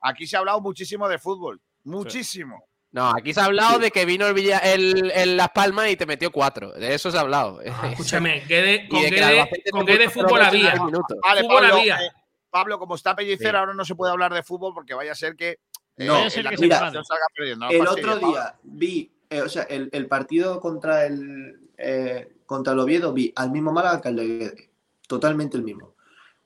Aquí 0.00 0.26
se 0.26 0.36
ha 0.36 0.38
hablado 0.38 0.60
muchísimo 0.62 1.08
de 1.08 1.18
fútbol, 1.18 1.60
muchísimo. 1.84 2.64
No, 2.90 3.10
aquí 3.10 3.32
se 3.34 3.40
ha 3.40 3.44
hablado 3.44 3.78
de 3.78 3.90
que 3.90 4.04
vino 4.06 4.26
el, 4.26 4.34
Villa- 4.34 4.58
el, 4.58 5.10
el 5.14 5.36
Las 5.36 5.50
Palmas 5.50 5.88
y 5.90 5.96
te 5.96 6.06
metió 6.06 6.30
cuatro. 6.32 6.72
De 6.72 6.94
eso 6.94 7.10
se 7.10 7.16
ha 7.18 7.20
hablado. 7.20 7.60
Ah, 7.70 7.88
Escúchame, 7.92 8.40
Guede- 8.46 8.88
con 8.88 9.00
de 9.02 9.10
que 9.10 9.16
Guede, 9.16 9.48
con 9.70 9.84
Guede 9.86 10.08
fútbol 10.10 10.42
había. 10.42 10.74
Vale, 10.74 11.42
Fútbol 11.42 11.60
Pablo, 11.62 11.74
había. 11.76 11.96
eh, 12.02 12.10
Pablo, 12.50 12.78
como 12.78 12.94
está 12.96 13.14
Pellicer, 13.14 13.50
Sí. 13.50 13.56
ahora 13.56 13.72
no 13.74 13.84
se 13.84 13.94
puede 13.94 14.12
hablar 14.12 14.32
de 14.34 14.42
fútbol 14.42 14.72
porque 14.74 14.92
vaya 14.94 15.12
a 15.12 15.14
ser 15.14 15.36
que 15.36 15.58
No, 15.96 16.14
a 16.16 16.30
ser 16.30 16.44
la 16.44 16.50
que 16.50 16.56
se 16.56 16.62
mira, 16.62 16.76
enfade. 16.78 17.04
salga 17.04 17.24
perdiendo. 17.36 17.66
No 17.66 17.70
el 17.70 17.86
otro 17.86 18.18
día 18.18 18.58
vi, 18.62 19.10
eh, 19.30 19.42
o 19.42 19.48
sea, 19.48 19.62
el, 19.64 19.88
el 19.92 20.06
partido 20.06 20.60
contra 20.60 21.06
el 21.06 21.60
eh, 21.76 22.32
contra 22.46 22.72
el 22.72 22.78
Oviedo 22.80 23.12
vi 23.12 23.32
al 23.36 23.50
mismo 23.50 23.72
Málaga 23.72 24.00
que 24.00 24.08
el 24.08 24.16
de 24.16 24.26
Guede. 24.38 24.70
Totalmente 25.06 25.56
el 25.56 25.62
mismo. 25.62 25.94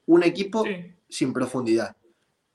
Un 0.07 0.23
equipo 0.23 0.65
Sí. 0.65 0.93
sin 1.09 1.33
profundidad. 1.33 1.97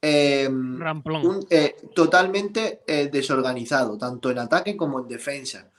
Eh, 0.01 0.49
Ramplón. 0.77 1.26
un- 1.26 1.47
eh, 1.49 1.76
totalmente 1.93 2.81
eh, 2.88 3.09
desorganizado, 3.11 3.97
tanto 3.97 4.31
en 4.31 4.39
ataque 4.39 4.76
como 4.76 4.99
en 4.99 5.07
defensa, 5.07 5.69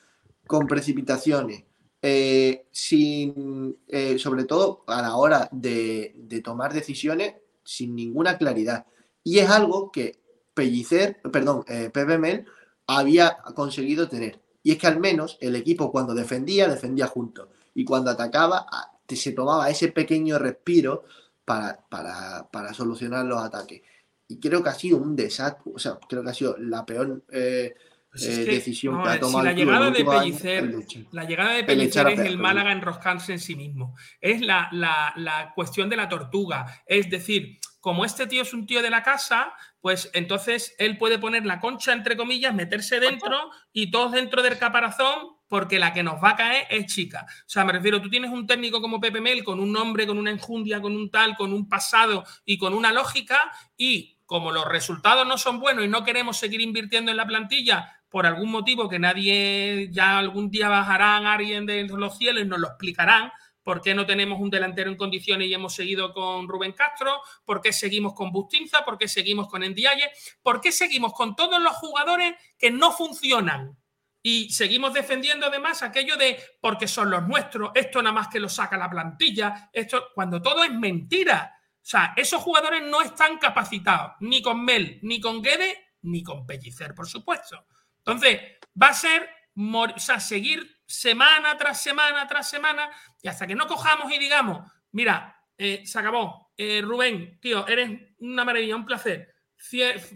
con 0.47 0.67
precipitaciones, 0.69 1.65
eh, 2.01 2.67
sin, 2.71 3.77
eh, 3.89 4.19
sobre 4.19 4.45
todo 4.45 4.85
a 4.87 5.03
la 5.03 5.17
hora 5.17 5.49
de, 5.51 6.13
de 6.17 6.41
tomar 6.41 6.73
decisiones 6.73 7.35
sin 7.65 7.97
ninguna 7.97 8.39
claridad. 8.39 8.87
Y 9.25 9.39
es 9.41 9.51
algo 9.51 9.91
que 9.91 10.21
Pellicer, 10.55 11.21
perdón, 11.33 11.65
eh, 11.69 11.91
Pepe 11.93 12.19
Mel 12.19 12.45
había 12.87 13.39
conseguido 13.55 14.09
tener. 14.09 14.41
Y 14.63 14.73
es 14.73 14.79
que 14.79 14.87
al 14.87 15.01
menos 15.01 15.39
el 15.41 15.57
equipo 15.57 15.91
cuando 15.91 16.15
defendía, 16.15 16.69
defendía 16.69 17.07
juntos. 17.07 17.49
Y 17.75 17.85
cuando 17.85 18.11
atacaba, 18.11 18.67
se 19.09 19.33
tomaba 19.33 19.69
ese 19.69 19.89
pequeño 19.89 20.39
respiro 20.39 21.05
para, 21.45 21.79
para, 21.89 22.49
para 22.51 22.73
solucionar 22.73 23.25
los 23.27 23.43
ataques. 23.43 23.83
Y 24.29 24.39
creo 24.39 24.63
que 24.63 24.71
ha 24.71 24.75
sido 24.75 24.99
un 24.99 25.17
desastre, 25.17 25.73
o 25.75 25.79
sea, 25.79 25.99
creo 26.09 26.23
que 26.23 26.31
ha 26.31 26.35
sido 26.35 26.57
la 26.59 26.87
peor 26.87 27.23
eh, 27.31 27.75
Pues 28.11 28.23
es 28.23 28.39
eh, 28.39 28.45
que, 28.45 28.51
decisión 28.53 29.03
que 29.03 29.09
ha 29.09 29.21
tomado 29.21 29.41
si 29.41 29.45
la 29.47 29.53
llegada 29.53 29.89
el 29.89 29.93
de 29.93 30.01
año, 30.01 30.11
Pellicer, 30.21 30.65
el 30.65 31.09
la 31.11 31.25
llegada 31.25 31.53
de 31.53 31.61
el 31.61 31.67
Pellicer 31.67 32.07
es 32.09 32.19
el. 32.21 32.39
Málaga 32.39 32.73
enroscarse 32.73 33.33
en 33.33 33.41
sí 33.41 33.57
mismo. 33.57 33.95
Es 34.21 34.41
la, 34.41 34.69
la- 34.73 35.13
la 35.17 35.53
cuestión 35.55 35.91
de 35.91 35.97
la 35.97 36.09
tortuga. 36.09 36.83
Es 36.87 37.11
decir, 37.11 37.59
como 37.83 38.05
este 38.05 38.29
tío 38.29 38.43
es 38.43 38.55
un 38.55 38.65
tío 38.65 38.81
de 38.81 38.91
la 38.91 39.03
casa, 39.03 39.55
pues 39.81 40.09
entonces 40.15 40.77
él 40.79 40.99
puede 40.99 41.19
poner 41.19 41.45
la 41.45 41.59
concha, 41.59 41.93
entre 41.93 42.17
comillas, 42.17 42.55
meterse 42.55 43.01
dentro 43.01 43.51
y 43.73 43.91
todos 43.91 44.13
dentro 44.13 44.41
del 44.41 44.57
caparazón, 44.57 45.37
porque 45.49 45.81
la 45.81 45.93
que 45.93 46.05
nos 46.05 46.23
va 46.23 46.31
a 46.31 46.37
caer 46.37 46.67
es 46.71 46.87
chica. 46.87 47.27
O 47.29 47.49
sea, 47.49 47.65
me 47.65 47.73
refiero, 47.73 48.01
tú 48.01 48.09
tienes 48.09 48.31
un 48.31 48.47
técnico 48.47 48.81
como 48.81 49.01
Pepe 49.01 49.21
Mel, 49.21 49.43
con 49.43 49.59
un 49.59 49.73
nombre, 49.73 50.07
con 50.07 50.17
una 50.17 50.31
enjundia, 50.31 50.81
con 50.81 50.95
un 50.95 51.11
tal, 51.11 51.35
con 51.35 51.53
un 51.53 51.69
pasado 51.69 52.25
y 52.45 52.57
con 52.57 52.73
una 52.73 52.93
lógica, 52.93 53.51
y 53.77 54.17
como 54.27 54.53
los 54.53 54.65
resultados 54.67 55.27
no 55.27 55.37
son 55.37 55.59
buenos 55.59 55.85
y 55.85 55.89
no 55.89 56.05
queremos 56.05 56.37
seguir 56.37 56.61
invirtiendo 56.61 57.11
en 57.11 57.17
la 57.17 57.27
plantilla 57.27 58.01
por 58.09 58.27
algún 58.27 58.51
motivo 58.51 58.89
que 58.89 59.01
nadie 59.01 59.89
ya 59.91 60.19
algún 60.19 60.51
día 60.51 60.69
bajarán 60.69 61.27
a 61.27 61.33
alguien 61.33 61.67
de 61.67 61.83
los 61.89 62.17
cielos 62.17 62.45
y 62.45 62.47
nos 62.47 62.61
lo 62.61 62.69
explicarán. 62.69 63.33
¿Por 63.63 63.81
qué 63.81 63.95
no 63.95 64.07
tenemos 64.07 64.41
un 64.41 64.51
delantero 64.51 64.91
en 64.91 64.97
condiciones 64.97 65.49
y 65.49 65.55
hemos 65.55 65.75
seguido 65.75 66.13
con 66.13 66.49
Rubén 66.49 66.73
Castro? 66.73 67.21
¿Por 67.45 67.61
qué 67.61 67.73
seguimos 67.73 68.15
con 68.15 68.33
Bustinza? 68.33 68.85
¿Por 68.85 68.99
qué 68.99 69.09
seguimos 69.09 69.49
con 69.49 69.63
Endiaye? 69.63 70.11
¿Por 70.43 70.61
qué 70.61 70.73
seguimos 70.73 71.13
con 71.13 71.37
todos 71.37 71.63
los 71.63 71.75
jugadores 71.77 72.35
que 72.59 72.71
no 72.71 72.93
funcionan? 72.93 73.79
Y 74.23 74.51
seguimos 74.51 74.95
defendiendo 74.95 75.47
además 75.47 75.83
aquello 75.83 76.17
de 76.17 76.39
porque 76.61 76.87
son 76.87 77.11
los 77.11 77.27
nuestros, 77.27 77.73
esto 77.75 78.01
nada 78.01 78.15
más 78.15 78.29
que 78.29 78.39
lo 78.39 78.49
saca 78.49 78.77
la 78.77 78.89
plantilla, 78.89 79.71
esto 79.73 80.11
cuando 80.15 80.41
todo 80.41 80.63
es 80.63 80.73
mentira. 80.73 81.59
O 81.75 81.85
sea, 81.85 82.15
esos 82.17 82.41
jugadores 82.41 82.83
no 82.85 83.03
están 83.03 83.39
capacitados, 83.39 84.13
ni 84.21 84.41
con 84.41 84.65
Mel, 84.65 85.01
ni 85.03 85.21
con 85.21 85.43
Guede, 85.43 85.97
ni 86.03 86.23
con 86.23 86.47
Pellicer, 86.47 86.95
por 86.95 87.09
supuesto. 87.09 87.67
Entonces, 87.99 88.41
va 88.81 88.89
a 88.89 88.95
ser 88.95 89.29
o 89.55 89.99
sea, 89.99 90.21
seguir 90.21 90.82
semana 90.93 91.57
tras 91.57 91.83
semana 91.83 92.27
tras 92.27 92.49
semana 92.49 92.91
y 93.23 93.29
hasta 93.29 93.47
que 93.47 93.55
no 93.55 93.67
cojamos 93.67 94.13
y 94.13 94.19
digamos, 94.19 94.71
mira, 94.93 95.37
eh, 95.57 95.83
se 95.85 95.99
acabó, 95.99 96.53
Eh, 96.57 96.81
Rubén, 96.83 97.41
tío, 97.41 97.67
eres 97.67 97.91
una 98.19 98.45
maravilla, 98.45 98.77
un 98.77 98.85
placer. 98.85 99.35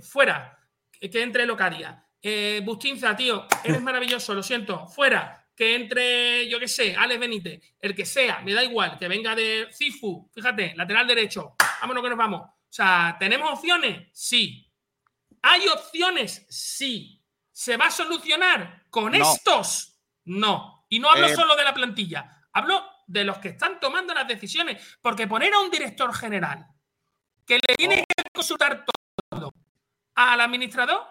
fuera, 0.03 0.59
que 0.93 1.09
que 1.11 1.23
entre 1.23 1.47
Locadia. 1.47 2.05
Eh, 2.21 2.61
Bustinza, 2.65 3.17
tío, 3.17 3.47
eres 3.65 3.81
maravilloso, 3.83 4.35
lo 4.35 4.43
siento, 4.43 4.87
fuera. 4.87 5.43
Que 5.55 5.75
entre, 5.75 6.47
yo 6.49 6.59
qué 6.61 6.69
sé, 6.69 6.95
Alex 6.95 7.19
Benítez, 7.21 7.61
el 7.81 7.95
que 7.95 8.05
sea, 8.05 8.41
me 8.43 8.53
da 8.53 8.63
igual, 8.63 8.99
que 8.99 9.09
venga 9.09 9.35
de 9.35 9.69
Cifu, 9.73 10.31
fíjate, 10.35 10.75
lateral 10.77 11.07
derecho, 11.07 11.55
vámonos 11.81 12.03
que 12.03 12.09
nos 12.11 12.19
vamos. 12.19 12.41
O 12.43 12.53
sea, 12.69 13.17
¿tenemos 13.19 13.51
opciones? 13.59 14.09
Sí. 14.13 14.71
¿Hay 15.43 15.67
opciones? 15.69 16.45
Sí. 16.51 17.23
¿Se 17.53 17.77
va 17.79 17.87
a 17.87 17.91
solucionar 17.91 18.85
con 18.91 19.13
No. 19.13 19.33
estos? 19.33 19.96
No. 20.27 20.87
Y 20.89 20.99
no 21.01 21.11
hablo 21.11 21.27
Eh, 21.27 21.35
solo 21.35 21.57
de 21.57 21.65
la 21.65 21.75
plantilla, 21.75 22.43
hablo 22.53 22.85
de 23.07 23.25
los 23.25 23.39
que 23.39 23.49
están 23.49 23.81
tomando 23.81 24.13
las 24.15 24.29
decisiones, 24.29 24.99
porque 25.01 25.27
poner 25.27 25.53
a 25.55 25.61
un 25.61 25.71
director 25.71 26.13
general 26.15 26.67
que 27.47 27.55
le 27.67 27.75
tiene 27.77 28.05
que 28.07 28.23
consultar 28.33 28.85
todo 28.85 29.53
al 30.17 30.41
administrador, 30.41 31.07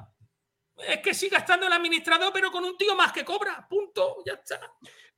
es 0.78 1.00
que 1.00 1.14
siga 1.14 1.38
estando 1.40 1.68
el 1.68 1.74
administrador, 1.74 2.32
pero 2.34 2.52
con 2.52 2.64
un 2.66 2.78
tío 2.78 2.96
más 2.96 3.12
que 3.14 3.24
cobra. 3.24 3.66
Punto. 3.70 4.18
Ya 4.26 4.34
está. 4.34 4.60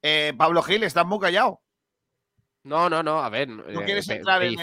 Eh, 0.01 0.33
Pablo 0.37 0.61
Gil, 0.61 0.83
estás 0.83 1.05
muy 1.05 1.19
callado. 1.19 1.61
No, 2.63 2.89
no, 2.89 3.01
no, 3.01 3.19
a 3.23 3.29
ver. 3.29 3.47
No 3.47 3.81
eh, 3.81 3.85
quieres 3.85 4.07
Pe- 4.07 4.15
entrar 4.17 4.43
en, 4.43 4.55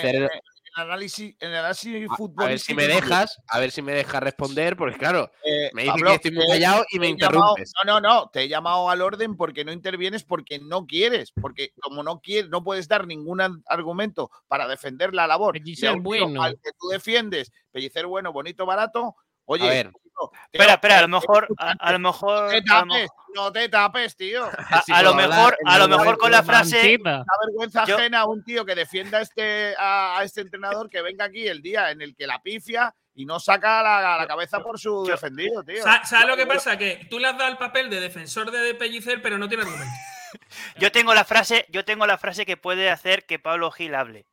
análisis, 0.75 1.37
en 1.41 1.51
el 1.51 1.57
análisis 1.57 2.11
a- 2.11 2.17
fútbol. 2.17 2.45
a 2.45 2.49
ver 2.49 2.59
si 2.59 2.75
me 2.75 2.87
dejas, 2.87 3.41
a 3.49 3.59
ver 3.59 3.71
si 3.71 3.83
me 3.83 3.93
dejas 3.93 4.23
responder, 4.23 4.77
porque 4.77 4.99
claro, 4.99 5.31
me 5.73 5.85
dice 5.85 6.03
que 6.05 6.15
estoy 6.15 6.31
muy 6.33 6.47
callado 6.47 6.85
y 6.91 6.99
me 6.99 7.09
interrumpes. 7.09 7.73
no, 7.85 8.01
no, 8.01 8.01
no. 8.01 8.31
Te 8.31 8.43
he 8.43 8.49
llamado 8.49 8.91
al 8.91 9.03
orden 9.03 9.37
porque 9.37 9.65
no 9.65 9.73
intervienes 9.73 10.25
porque 10.25 10.59
no 10.59 10.87
quieres. 10.87 11.33
Porque 11.33 11.73
como 11.81 12.03
no 12.03 12.21
quieres, 12.21 12.51
no 12.51 12.63
puedes 12.65 12.89
dar 12.89 13.07
ningún 13.07 13.41
argumento 13.67 14.31
para 14.49 14.67
defender 14.69 15.15
la 15.15 15.27
labor. 15.27 15.55
Pellicer 15.55 15.99
bueno. 16.01 16.43
Al 16.43 16.59
que 16.63 16.71
tú 16.79 16.89
defiendes, 16.89 17.53
pellicer 17.71 18.07
bueno, 18.07 18.33
bonito, 18.33 18.67
barato. 18.67 19.17
Oye, 19.47 19.67
A 19.67 19.71
ver. 19.71 19.91
tío, 19.93 20.31
Espera, 20.53 20.75
espera, 20.75 20.99
a 20.99 21.03
lo 21.03 21.09
mejor, 21.09 21.49
a, 21.59 21.73
a 21.79 21.93
lo 21.93 21.99
mejor, 21.99 22.45
No 22.45 22.51
te 22.51 22.63
tapes, 22.63 22.87
mejor, 23.03 23.11
no 23.35 23.53
te 23.53 23.69
tapes, 23.69 24.17
tío. 24.17 24.45
a- 24.93 25.03
lo 25.03 25.15
mejor, 25.15 25.57
a 25.67 25.79
lo 25.79 25.89
mejor 25.89 26.19
con 26.19 26.31
la 26.31 26.43
frase. 26.43 26.99
Da 27.03 27.25
vergüenza 27.47 27.85
Yo- 27.85 27.97
ajena 27.97 28.21
a 28.21 28.27
un 28.27 28.45
tío 28.45 28.65
que 28.65 28.75
defienda 28.75 29.19
a 29.19 29.23
este, 29.23 29.75
a, 29.77 30.19
a 30.19 30.25
este 30.25 30.41
entrenador 30.43 30.89
que 30.89 31.03
venga 31.03 31.25
aquí 31.27 31.47
el 31.49 31.61
día 31.63 31.91
en 31.91 32.01
el 32.01 32.15
que 32.17 32.27
la 32.27 32.41
pifia 32.43 32.95
y 33.17 33.27
no 33.27 33.39
saca 33.39 33.83
la, 33.83 34.17
la 34.17 34.27
cabeza 34.27 34.61
por 34.61 34.79
su 34.79 35.05
yo- 35.07 35.13
defendido, 35.13 35.63
tío. 35.65 35.83
Sa- 35.83 36.05
¿Sabes 36.05 36.27
lo 36.29 36.37
que 36.37 36.47
pasa? 36.47 36.77
Que 36.79 37.07
tú 37.11 37.19
le 37.19 37.29
has 37.29 37.37
dado 37.37 37.51
el 37.51 37.59
papel 37.59 37.91
de 37.91 38.01
defensor 38.01 38.51
de 38.51 38.75
Pellicer, 38.75 39.21
pero 39.21 39.37
no 39.37 39.49
tiene 39.49 39.65
argumento. 39.65 39.93
yo 40.79 40.91
tengo 40.93 41.13
la 41.15 41.25
frase, 41.25 41.67
yo 41.71 41.85
tengo 41.85 42.07
la 42.07 42.19
frase 42.19 42.47
que 42.47 42.57
puede 42.57 42.89
hacer 42.91 43.27
que 43.27 43.39
Pablo 43.39 43.71
Gil 43.73 43.95
hable. 43.95 44.27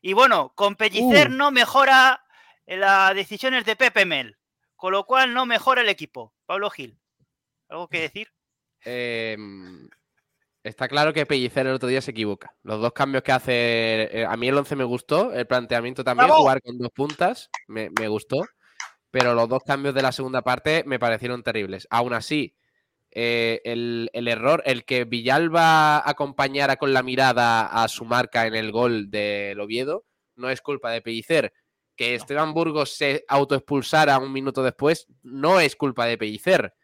Y 0.00 0.12
bueno, 0.12 0.52
con 0.54 0.76
Pellicer 0.76 1.28
Uh. 1.28 1.32
no 1.32 1.50
mejora 1.50 2.24
las 2.66 3.14
decisiones 3.14 3.64
de 3.64 3.76
Pepe 3.76 4.04
Mel, 4.04 4.36
con 4.84 4.92
lo 4.92 5.06
cual 5.06 5.32
no 5.32 5.46
mejora 5.46 5.80
el 5.80 5.88
equipo. 5.88 6.34
Pablo 6.44 6.68
Gil, 6.68 6.98
¿algo 7.70 7.88
que 7.88 8.02
decir? 8.02 8.28
Eh, 8.84 9.34
está 10.62 10.88
claro 10.88 11.14
que 11.14 11.24
Pellicer 11.24 11.66
el 11.66 11.72
otro 11.72 11.88
día 11.88 12.02
se 12.02 12.10
equivoca. 12.10 12.54
Los 12.62 12.82
dos 12.82 12.92
cambios 12.92 13.22
que 13.24 13.32
hace. 13.32 14.02
eh, 14.12 14.26
a 14.28 14.36
mí 14.36 14.46
el 14.46 14.58
11 14.58 14.76
me 14.76 14.84
gustó, 14.84 15.32
el 15.32 15.46
planteamiento 15.46 16.04
también, 16.04 16.28
jugar 16.28 16.60
con 16.60 16.76
dos 16.76 16.90
puntas, 16.90 17.48
me, 17.66 17.88
me 17.98 18.08
gustó. 18.08 18.44
Pero 19.10 19.32
los 19.32 19.48
dos 19.48 19.62
cambios 19.64 19.94
de 19.94 20.02
la 20.02 20.12
segunda 20.12 20.42
parte 20.42 20.84
me 20.84 20.98
parecieron 20.98 21.42
terribles. 21.42 21.88
Aún 21.88 22.12
así, 22.12 22.54
eh, 23.10 23.62
el, 23.64 24.10
el 24.12 24.28
error, 24.28 24.62
el 24.66 24.84
que 24.84 25.06
Villalba 25.06 26.06
acompañara 26.06 26.76
con 26.76 26.92
la 26.92 27.02
mirada 27.02 27.64
a 27.68 27.88
su 27.88 28.04
marca 28.04 28.46
en 28.46 28.54
el 28.54 28.70
gol 28.70 29.10
del 29.10 29.58
Oviedo, 29.60 30.04
no 30.36 30.50
es 30.50 30.60
culpa 30.60 30.90
de 30.90 31.00
Pellicer. 31.00 31.54
Que 31.96 32.14
Esteban 32.14 32.52
Burgos 32.54 32.90
se 32.94 33.24
autoexpulsara 33.28 34.18
un 34.18 34.32
minuto 34.32 34.62
después, 34.62 35.06
no 35.22 35.60
es 35.60 35.76
culpa 35.76 36.06
de 36.06 36.18
Pellicer 36.18 36.74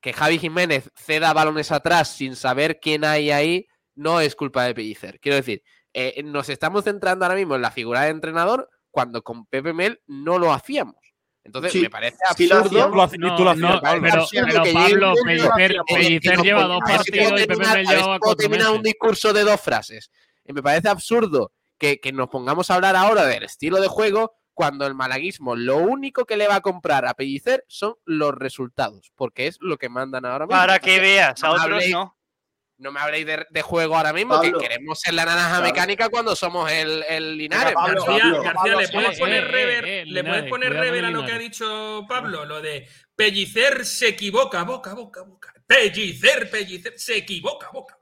que 0.00 0.12
Javi 0.12 0.38
Jiménez 0.38 0.88
ceda 0.94 1.32
balones 1.32 1.72
atrás 1.72 2.08
sin 2.08 2.36
saber 2.36 2.78
quién 2.80 3.04
hay 3.04 3.30
ahí, 3.32 3.66
no 3.96 4.20
es 4.20 4.36
culpa 4.36 4.62
de 4.64 4.74
Pellicer. 4.74 5.18
Quiero 5.18 5.36
decir, 5.36 5.62
eh, 5.94 6.22
nos 6.22 6.48
estamos 6.48 6.84
centrando 6.84 7.24
ahora 7.24 7.34
mismo 7.34 7.56
en 7.56 7.62
la 7.62 7.70
figura 7.72 8.02
de 8.02 8.10
entrenador 8.10 8.68
cuando 8.90 9.22
con 9.22 9.46
Pepe 9.46 9.72
Mel 9.72 10.00
no 10.06 10.38
lo 10.38 10.52
hacíamos. 10.52 10.94
Entonces, 11.42 11.72
Sí, 11.72 11.80
me 11.80 11.90
parece 11.90 12.18
sí 12.36 12.46
lo 12.46 12.56
absurdo. 12.56 12.78
hacíamos. 12.78 12.90
Tú 12.92 12.96
lo 12.96 13.02
haci- 13.02 13.32
y 13.32 13.36
tú 13.36 13.44
lo 13.44 13.54
No, 13.54 13.68
hacías, 13.68 13.74
no, 13.74 13.80
Pablo. 13.80 14.02
pero, 14.02 14.22
absurdo 14.22 14.46
pero 14.48 14.62
que 14.62 14.72
Pablo, 14.72 15.14
Pellicer, 15.24 15.76
Pellicer 15.88 16.38
lleva 16.42 16.62
dos 16.64 16.80
partidos 16.86 17.32
y 17.40 17.46
Pepe 17.46 17.56
Mel 17.56 17.66
a 17.68 17.74
ver 17.74 17.86
si 17.86 17.92
llevaba 17.92 18.06
puedo 18.06 18.20
cuatro 18.20 18.36
terminar 18.48 18.70
un 18.72 18.82
discurso 18.82 19.32
de 19.32 19.42
dos 19.44 19.60
frases. 19.60 20.10
Y 20.44 20.52
me 20.52 20.62
parece 20.62 20.88
absurdo 20.88 21.52
que, 21.78 21.98
que 22.00 22.12
nos 22.12 22.28
pongamos 22.28 22.70
a 22.70 22.74
hablar 22.76 22.94
ahora 22.96 23.24
del 23.26 23.42
estilo 23.44 23.80
de 23.80 23.88
juego 23.88 24.34
cuando 24.56 24.86
el 24.86 24.94
malaguismo 24.94 25.54
lo 25.54 25.76
único 25.76 26.24
que 26.24 26.38
le 26.38 26.48
va 26.48 26.54
a 26.56 26.60
comprar 26.62 27.04
a 27.06 27.12
Pellicer 27.12 27.62
son 27.68 27.94
los 28.06 28.34
resultados, 28.34 29.12
porque 29.14 29.46
es 29.48 29.58
lo 29.60 29.76
que 29.76 29.90
mandan 29.90 30.24
ahora 30.24 30.46
mismo. 30.46 30.58
Para 30.58 30.78
que 30.78 30.98
veas, 30.98 31.44
a 31.44 31.48
no 31.48 31.52
me 31.52 31.60
otros 31.60 31.82
habléis- 31.84 31.92
no. 31.92 32.16
no 32.78 32.90
me 32.92 33.00
habléis 33.00 33.26
de, 33.26 33.46
de 33.50 33.60
juego 33.62 33.96
ahora 33.98 34.14
mismo, 34.14 34.34
Pablo. 34.36 34.58
que 34.58 34.66
queremos 34.66 34.98
ser 34.98 35.12
la 35.12 35.26
naranja 35.26 35.48
Claro. 35.58 35.64
mecánica 35.64 36.08
cuando 36.08 36.34
somos 36.34 36.72
el, 36.72 37.04
el 37.06 37.36
Linares. 37.36 37.74
Pablo, 37.74 38.02
García, 38.06 38.22
Pablo, 38.22 38.42
García, 38.42 38.54
Pablo, 38.54 38.80
¿le 38.80 38.88
puedes 38.88 39.10
sí, 39.14 39.20
poner 39.20 39.44
eh, 39.44 39.46
rever, 39.48 39.84
eh, 39.84 40.06
¿le 40.06 40.24
puedes 40.24 40.44
poner 40.48 40.72
rever 40.72 41.04
a 41.04 41.10
lo 41.10 41.26
que 41.26 41.32
ha 41.32 41.38
dicho 41.38 42.06
Pablo? 42.08 42.46
Lo 42.46 42.62
de 42.62 42.88
Pellicer 43.14 43.84
se 43.84 44.08
equivoca, 44.08 44.62
boca, 44.64 44.94
boca, 44.94 45.22
boca. 45.22 45.52
Pellicer, 45.66 46.48
Pellicer, 46.50 46.94
se 46.98 47.18
equivoca, 47.18 47.68
boca. 47.72 47.95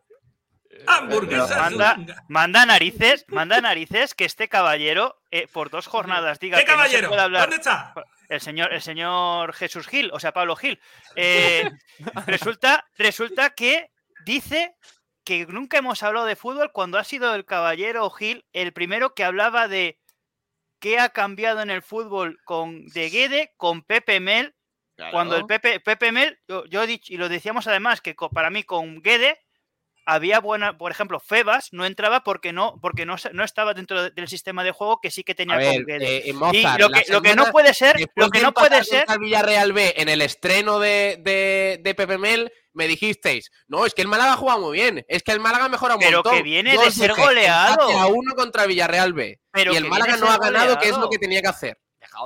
Manda, 0.86 1.96
manda 2.28 2.66
narices, 2.66 3.24
manda 3.28 3.60
narices 3.60 4.14
que 4.14 4.24
este 4.24 4.48
caballero 4.48 5.20
eh, 5.30 5.46
por 5.52 5.70
dos 5.70 5.86
jornadas 5.86 6.38
diga 6.38 6.58
¿Qué 6.58 6.64
que 6.64 6.72
no 6.72 6.78
se 6.78 6.82
caballero? 6.84 7.08
puede 7.08 7.22
hablar. 7.22 7.42
¿Dónde 7.42 7.56
está? 7.56 7.94
el 8.28 8.40
señor, 8.40 8.72
el 8.72 8.82
señor 8.82 9.52
Jesús 9.52 9.86
Gil, 9.86 10.10
o 10.12 10.20
sea, 10.20 10.32
Pablo 10.32 10.56
Gil, 10.56 10.80
eh, 11.16 11.70
resulta, 12.26 12.86
resulta 12.96 13.50
que 13.50 13.90
dice 14.24 14.74
que 15.24 15.46
nunca 15.46 15.78
hemos 15.78 16.02
hablado 16.02 16.26
de 16.26 16.36
fútbol 16.36 16.72
cuando 16.72 16.98
ha 16.98 17.04
sido 17.04 17.34
el 17.34 17.44
caballero 17.44 18.08
Gil 18.10 18.44
el 18.52 18.72
primero 18.72 19.14
que 19.14 19.24
hablaba 19.24 19.68
de 19.68 19.98
qué 20.80 20.98
ha 20.98 21.10
cambiado 21.10 21.62
en 21.62 21.70
el 21.70 21.82
fútbol 21.82 22.38
con 22.44 22.86
De 22.88 23.08
Guede, 23.08 23.54
con 23.56 23.82
Pepe 23.82 24.20
Mel, 24.20 24.54
cuando 25.10 25.36
el 25.36 25.46
Pepe, 25.46 25.80
Pepe 25.80 26.12
Mel, 26.12 26.38
yo, 26.46 26.64
yo 26.66 26.82
he 26.82 26.86
dicho, 26.86 27.12
y 27.12 27.16
lo 27.16 27.28
decíamos 27.28 27.66
además, 27.66 28.00
que 28.00 28.14
para 28.32 28.50
mí 28.50 28.62
con 28.62 29.00
Guede 29.02 29.43
había 30.06 30.40
buena, 30.40 30.76
por 30.76 30.90
ejemplo, 30.90 31.18
Febas 31.20 31.68
no 31.72 31.86
entraba 31.86 32.22
porque 32.24 32.52
no, 32.52 32.78
porque 32.82 33.06
no, 33.06 33.16
no 33.32 33.44
estaba 33.44 33.74
dentro 33.74 34.02
de- 34.02 34.10
del 34.10 34.28
sistema 34.28 34.62
de 34.64 34.72
juego 34.72 35.00
que 35.00 35.10
sí 35.10 35.24
que 35.24 35.34
tenía 35.34 35.56
ver, 35.56 35.84
Guede. 35.84 36.18
eh, 36.18 36.22
y 36.26 36.32
lo 36.32 36.90
que, 36.90 37.04
lo 37.08 37.22
que 37.22 37.34
no 37.34 37.46
puede 37.46 37.72
ser, 37.74 37.96
lo 38.14 38.30
que 38.30 38.40
no 38.40 38.52
puede 38.52 38.84
ser, 38.84 39.04
Villarreal 39.18 39.72
B 39.72 39.94
en 39.96 40.08
el 40.08 40.20
estreno 40.22 40.78
de, 40.78 41.18
de, 41.20 41.80
de 41.82 41.94
Pepe 41.94 42.18
Mel, 42.18 42.52
me 42.72 42.88
dijisteis, 42.88 43.50
no, 43.68 43.86
es 43.86 43.94
que 43.94 44.02
el 44.02 44.08
Málaga 44.08 44.34
juega 44.36 44.58
muy 44.58 44.72
bien, 44.76 45.04
es 45.08 45.22
que 45.22 45.32
el 45.32 45.40
Málaga 45.40 45.68
mejora 45.68 45.94
un 45.94 46.00
Pero 46.00 46.18
montón. 46.18 46.34
que 46.36 46.42
viene 46.42 46.74
Yo 46.74 46.82
de 46.82 46.90
ser 46.90 47.10
dije, 47.10 47.22
goleado. 47.22 47.88
a 47.98 48.06
uno 48.08 48.34
contra 48.34 48.66
Villarreal 48.66 49.12
B. 49.12 49.38
Pero 49.52 49.72
y 49.72 49.76
el 49.76 49.84
Málaga 49.86 50.16
no 50.16 50.28
ha 50.28 50.38
ganado, 50.38 50.78
que 50.78 50.88
es 50.88 50.96
lo 50.98 51.08
que 51.08 51.18
tenía 51.18 51.40
que 51.40 51.48
hacer. 51.48 51.78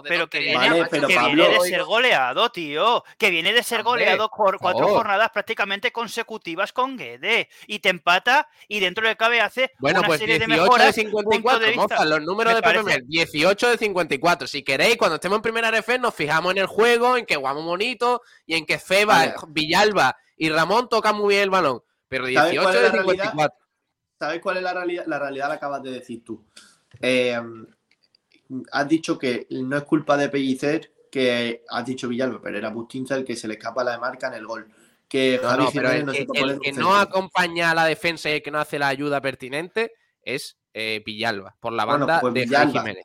De 0.02 0.08
pero 0.08 0.28
que 0.28 0.38
viene, 0.40 0.56
Vale, 0.56 0.78
macho, 0.80 0.90
pero 0.90 1.08
que 1.08 1.14
Pablo- 1.14 1.34
viene 1.48 1.62
de 1.64 1.68
ser 1.68 1.82
goleado, 1.84 2.50
tío. 2.50 3.04
Que 3.18 3.30
viene 3.30 3.52
de 3.52 3.62
ser 3.62 3.80
Hombre, 3.80 4.04
goleado 4.04 4.30
por 4.30 4.58
cuatro 4.58 4.86
jornadas 4.88 5.30
prácticamente 5.30 5.90
consecutivas 5.92 6.72
con 6.72 6.96
Guede. 6.96 7.48
Y 7.66 7.78
te 7.80 7.88
empata 7.88 8.48
y 8.68 8.80
dentro 8.80 9.06
del 9.06 9.16
cabe 9.16 9.40
hace 9.40 9.72
Bueno, 9.78 10.00
una 10.00 10.08
pues 10.08 10.20
serie 10.20 10.38
de 10.38 10.46
18 10.46 10.62
de, 10.62 10.68
mejoras. 10.68 10.94
54, 10.94 11.40
punto 11.42 11.58
de 11.58 11.66
vista. 11.72 11.82
moza, 11.96 12.04
los 12.04 12.22
números 12.22 12.54
Me 12.62 12.72
de 12.72 12.82
Mel, 12.82 13.02
18 13.06 13.70
de 13.70 13.78
54. 13.78 14.46
Si 14.46 14.62
queréis, 14.62 14.96
cuando 14.96 15.16
estemos 15.16 15.36
en 15.36 15.42
primera 15.42 15.68
RF, 15.70 15.98
nos 15.98 16.14
fijamos 16.14 16.52
en 16.52 16.58
el 16.58 16.66
juego, 16.66 17.16
en 17.16 17.26
que 17.26 17.36
jugamos 17.36 17.64
bonito 17.64 18.22
y 18.46 18.54
en 18.54 18.66
que 18.66 18.78
Feba, 18.78 19.14
Vale. 19.18 19.34
Villalba 19.48 20.16
y 20.36 20.50
Ramón 20.50 20.88
tocan 20.88 21.16
muy 21.16 21.34
bien 21.34 21.42
el 21.44 21.50
balón. 21.50 21.82
Pero 22.08 22.24
¿Sabes 22.24 22.50
18 22.52 22.62
cuál 22.62 22.74
es 22.76 22.80
de 22.82 22.86
la 22.88 22.92
realidad? 22.94 23.24
54. 23.24 23.66
¿Sabes 24.18 24.40
cuál 24.40 24.56
es 24.56 24.62
la 24.62 24.74
realidad? 24.74 25.04
La 25.06 25.18
realidad 25.18 25.48
la 25.48 25.54
acabas 25.54 25.82
de 25.82 25.90
decir 25.92 26.24
tú. 26.24 26.44
Eh, 27.00 27.38
has 28.72 28.88
dicho 28.88 29.18
que 29.18 29.46
no 29.50 29.76
es 29.76 29.84
culpa 29.84 30.16
de 30.16 30.28
Pellicer, 30.28 30.92
que 31.10 31.64
has 31.68 31.84
dicho 31.86 32.08
Villalba, 32.08 32.40
pero 32.42 32.58
era 32.58 32.70
Bustinza 32.70 33.16
el 33.16 33.24
que 33.24 33.36
se 33.36 33.48
le 33.48 33.54
escapa 33.54 33.82
la 33.84 33.98
marca 33.98 34.28
en 34.28 34.34
el 34.34 34.46
gol. 34.46 34.68
Que 35.08 35.40
No, 35.42 35.48
Javi 35.48 35.64
no, 35.64 35.70
pero 35.72 35.90
el, 35.90 36.06
no 36.06 36.12
se 36.12 36.18
el 36.20 36.26
poner 36.26 36.58
que 36.58 36.72
no 36.72 36.94
acompaña 36.94 37.70
a 37.70 37.74
la 37.74 37.86
defensa 37.86 38.28
y 38.28 38.34
el 38.34 38.42
que 38.42 38.50
no 38.50 38.58
hace 38.58 38.78
la 38.78 38.88
ayuda 38.88 39.20
pertinente 39.22 39.92
es 40.22 40.58
eh, 40.74 41.02
Villalba, 41.04 41.56
por 41.58 41.72
la 41.72 41.84
Bueno, 41.86 42.06
banda 42.06 42.20
pues 42.20 42.34
de 42.34 42.40
Javi 42.46 42.66
Villalba. 42.66 42.80
Jiménez. 42.80 43.04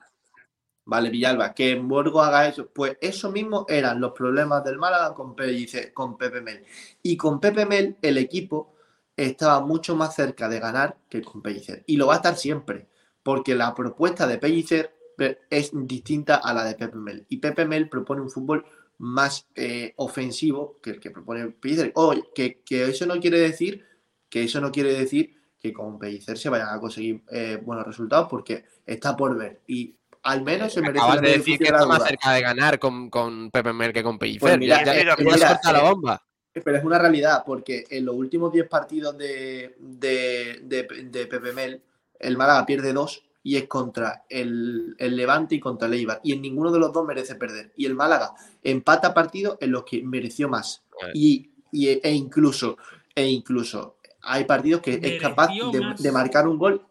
Vale, 0.86 1.10
Villalba, 1.10 1.54
que 1.54 1.72
en 1.72 1.88
Borgo 1.88 2.22
haga 2.22 2.46
eso. 2.48 2.68
Pues 2.68 2.98
eso 3.00 3.32
mismo 3.32 3.66
eran 3.70 4.02
los 4.02 4.12
problemas 4.12 4.66
del 4.66 4.78
Málaga 4.78 5.14
con, 5.14 5.34
Pellicer- 5.34 5.94
con 5.94 6.18
Pepe 6.18 6.42
Mel. 6.42 6.66
Y 7.02 7.16
con 7.16 7.40
Pepe 7.40 7.66
Mel, 7.66 7.96
el 8.02 8.18
equipo 8.18 8.76
estaba 9.16 9.62
mucho 9.62 9.96
más 9.96 10.14
cerca 10.14 10.50
de 10.50 10.60
ganar 10.60 10.98
que 11.08 11.22
con 11.22 11.42
Pellicer. 11.42 11.84
Y 11.88 11.96
lo 11.96 12.08
va 12.08 12.16
a 12.16 12.18
estar 12.18 12.36
siempre, 12.36 12.88
porque 13.24 13.56
la 13.56 13.74
propuesta 13.74 14.28
de 14.28 14.38
Pellicer 14.40 14.94
pe- 14.94 15.03
es 15.50 15.72
distinta 15.74 16.36
a 16.36 16.54
la 16.54 16.66
de 16.66 16.76
Pepe 16.76 16.98
Mel. 16.98 17.26
Y 17.30 17.38
Pepe 17.38 17.66
Mel 17.66 17.90
propone 17.90 18.22
un 18.22 18.30
fútbol 18.30 18.66
más 19.00 19.48
eh, 19.56 19.94
ofensivo 19.98 20.80
que 20.82 20.92
el 20.92 21.00
que 21.00 21.12
propone 21.12 21.48
Pellicer. 21.48 21.92
Oye, 21.96 22.24
que, 22.34 22.62
que 22.62 22.86
eso 22.86 23.06
no 23.06 23.20
quiere 23.20 23.40
decir 23.40 23.86
que 24.34 24.44
eso 24.44 24.60
no 24.60 24.72
quiere 24.72 24.94
decir 24.94 25.36
que 25.60 25.72
con 25.72 26.00
Pellicer 26.00 26.40
se 26.40 26.50
vayan 26.50 26.70
a 26.70 26.80
conseguir 26.80 27.22
eh, 27.30 27.60
buenos 27.62 27.86
resultados, 27.86 28.28
porque 28.28 28.66
está 28.84 29.16
por 29.16 29.38
ver. 29.38 29.62
Y 29.68 29.96
Al 30.24 30.42
menos 30.42 30.74
se 30.74 30.82
merece 30.82 31.00
Acabas 31.00 31.22
de 31.22 31.38
decir 31.38 31.60
que 31.60 31.66
está 31.66 31.86
más 31.86 32.04
cerca 32.04 32.32
de 32.32 32.42
ganar 32.42 32.80
con, 32.80 33.12
con 33.12 33.52
Pepe 33.52 33.74
Mel 33.74 33.94
que 33.94 34.02
con 34.02 34.18
Pellicer. 34.18 34.42
Pues 34.42 34.58
mira, 34.58 34.80
ya, 34.80 34.86
ya, 34.86 35.02
eh, 35.02 35.06
ya 35.06 35.16
mira, 35.24 35.38
suelta 35.38 35.72
la 35.72 35.84
bomba. 35.84 36.26
Pero 36.52 36.78
es 36.78 36.84
una 36.84 36.98
realidad, 36.98 37.44
porque 37.46 37.86
en 37.90 38.06
los 38.06 38.16
últimos 38.16 38.52
10 38.52 38.68
partidos 38.68 39.16
de, 39.20 39.76
de, 39.78 40.62
de, 40.64 40.84
de 40.84 41.28
Pepe 41.28 41.54
Mel, 41.54 41.84
el 42.20 42.36
Málaga 42.36 42.66
pierde 42.66 42.92
dos 42.92 43.24
y 43.44 43.58
es 43.58 43.68
contra 43.68 44.24
el, 44.30 44.96
el 44.98 45.16
Levante 45.18 45.56
y 45.56 45.60
contra 45.60 45.88
el 45.88 45.94
Eibar. 45.96 46.22
Y 46.24 46.32
en 46.32 46.42
ninguno 46.42 46.72
de 46.72 46.80
los 46.80 46.94
dos 46.94 47.06
merece 47.06 47.36
perder. 47.36 47.74
Y 47.76 47.86
el 47.86 47.94
Málaga 47.94 48.32
empata 48.64 49.14
partidos 49.14 49.58
en 49.60 49.72
los 49.72 49.84
que 49.84 50.02
mereció 50.02 50.48
más. 50.48 50.84
Y, 51.14 51.52
y- 51.72 51.90
e 51.90 52.12
incluso, 52.14 52.78
e 53.14 53.28
incluso 53.28 53.98
hay 54.22 54.46
partidos 54.46 54.82
que 54.82 55.00
es 55.02 55.22
capaz 55.22 55.50
de, 55.50 55.94
de 56.00 56.12
marcar 56.12 56.48
un 56.48 56.58
gol. 56.58 56.82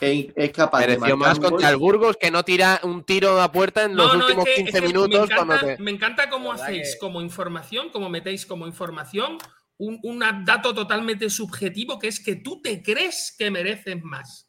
e- 0.00 0.32
es 0.36 0.50
capaz 0.52 0.80
de 0.80 0.86
Mereció 0.88 1.16
marcar 1.16 1.28
más 1.28 1.38
un 1.38 1.42
contra 1.50 1.68
gol. 1.68 1.74
el 1.74 1.76
Burgos 1.80 2.16
que 2.20 2.30
no 2.30 2.44
tira 2.44 2.78
un 2.84 3.02
tiro 3.02 3.40
a 3.40 3.50
puerta 3.50 3.84
en 3.84 3.96
los 3.96 4.06
No, 4.06 4.12
no, 4.14 4.18
es 4.20 4.24
últimos 4.26 4.44
que- 4.44 4.54
15 4.54 4.70
es 4.70 4.80
que 4.82 4.86
minutos. 4.86 5.28
Me 5.30 5.34
cuando 5.34 5.54
encanta, 5.54 5.76
te- 5.76 5.82
me 5.82 5.90
encanta 5.90 6.30
cómo 6.30 6.52
hacéis 6.52 6.92
que- 6.92 6.98
como 6.98 7.22
información, 7.22 7.88
cómo 7.90 8.08
metéis 8.10 8.44
como 8.46 8.66
información 8.66 9.38
un, 9.78 9.98
un 10.02 10.22
dato 10.44 10.74
totalmente 10.74 11.28
subjetivo 11.30 11.98
que 11.98 12.08
es 12.08 12.20
que 12.20 12.36
tú 12.36 12.60
te 12.62 12.82
crees 12.82 13.34
que 13.38 13.50
mereces 13.50 14.02
más. 14.04 14.45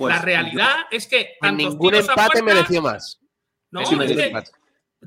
Pues, 0.00 0.14
la 0.16 0.22
realidad 0.22 0.76
es 0.90 1.06
que 1.06 1.36
ningún 1.52 1.90
empate 2.08 2.40
puerta- 2.40 2.54
mereció 2.54 2.82
más. 2.82 3.20
No, 3.70 3.84
Sí, 3.86 3.94
mereció 3.96 4.16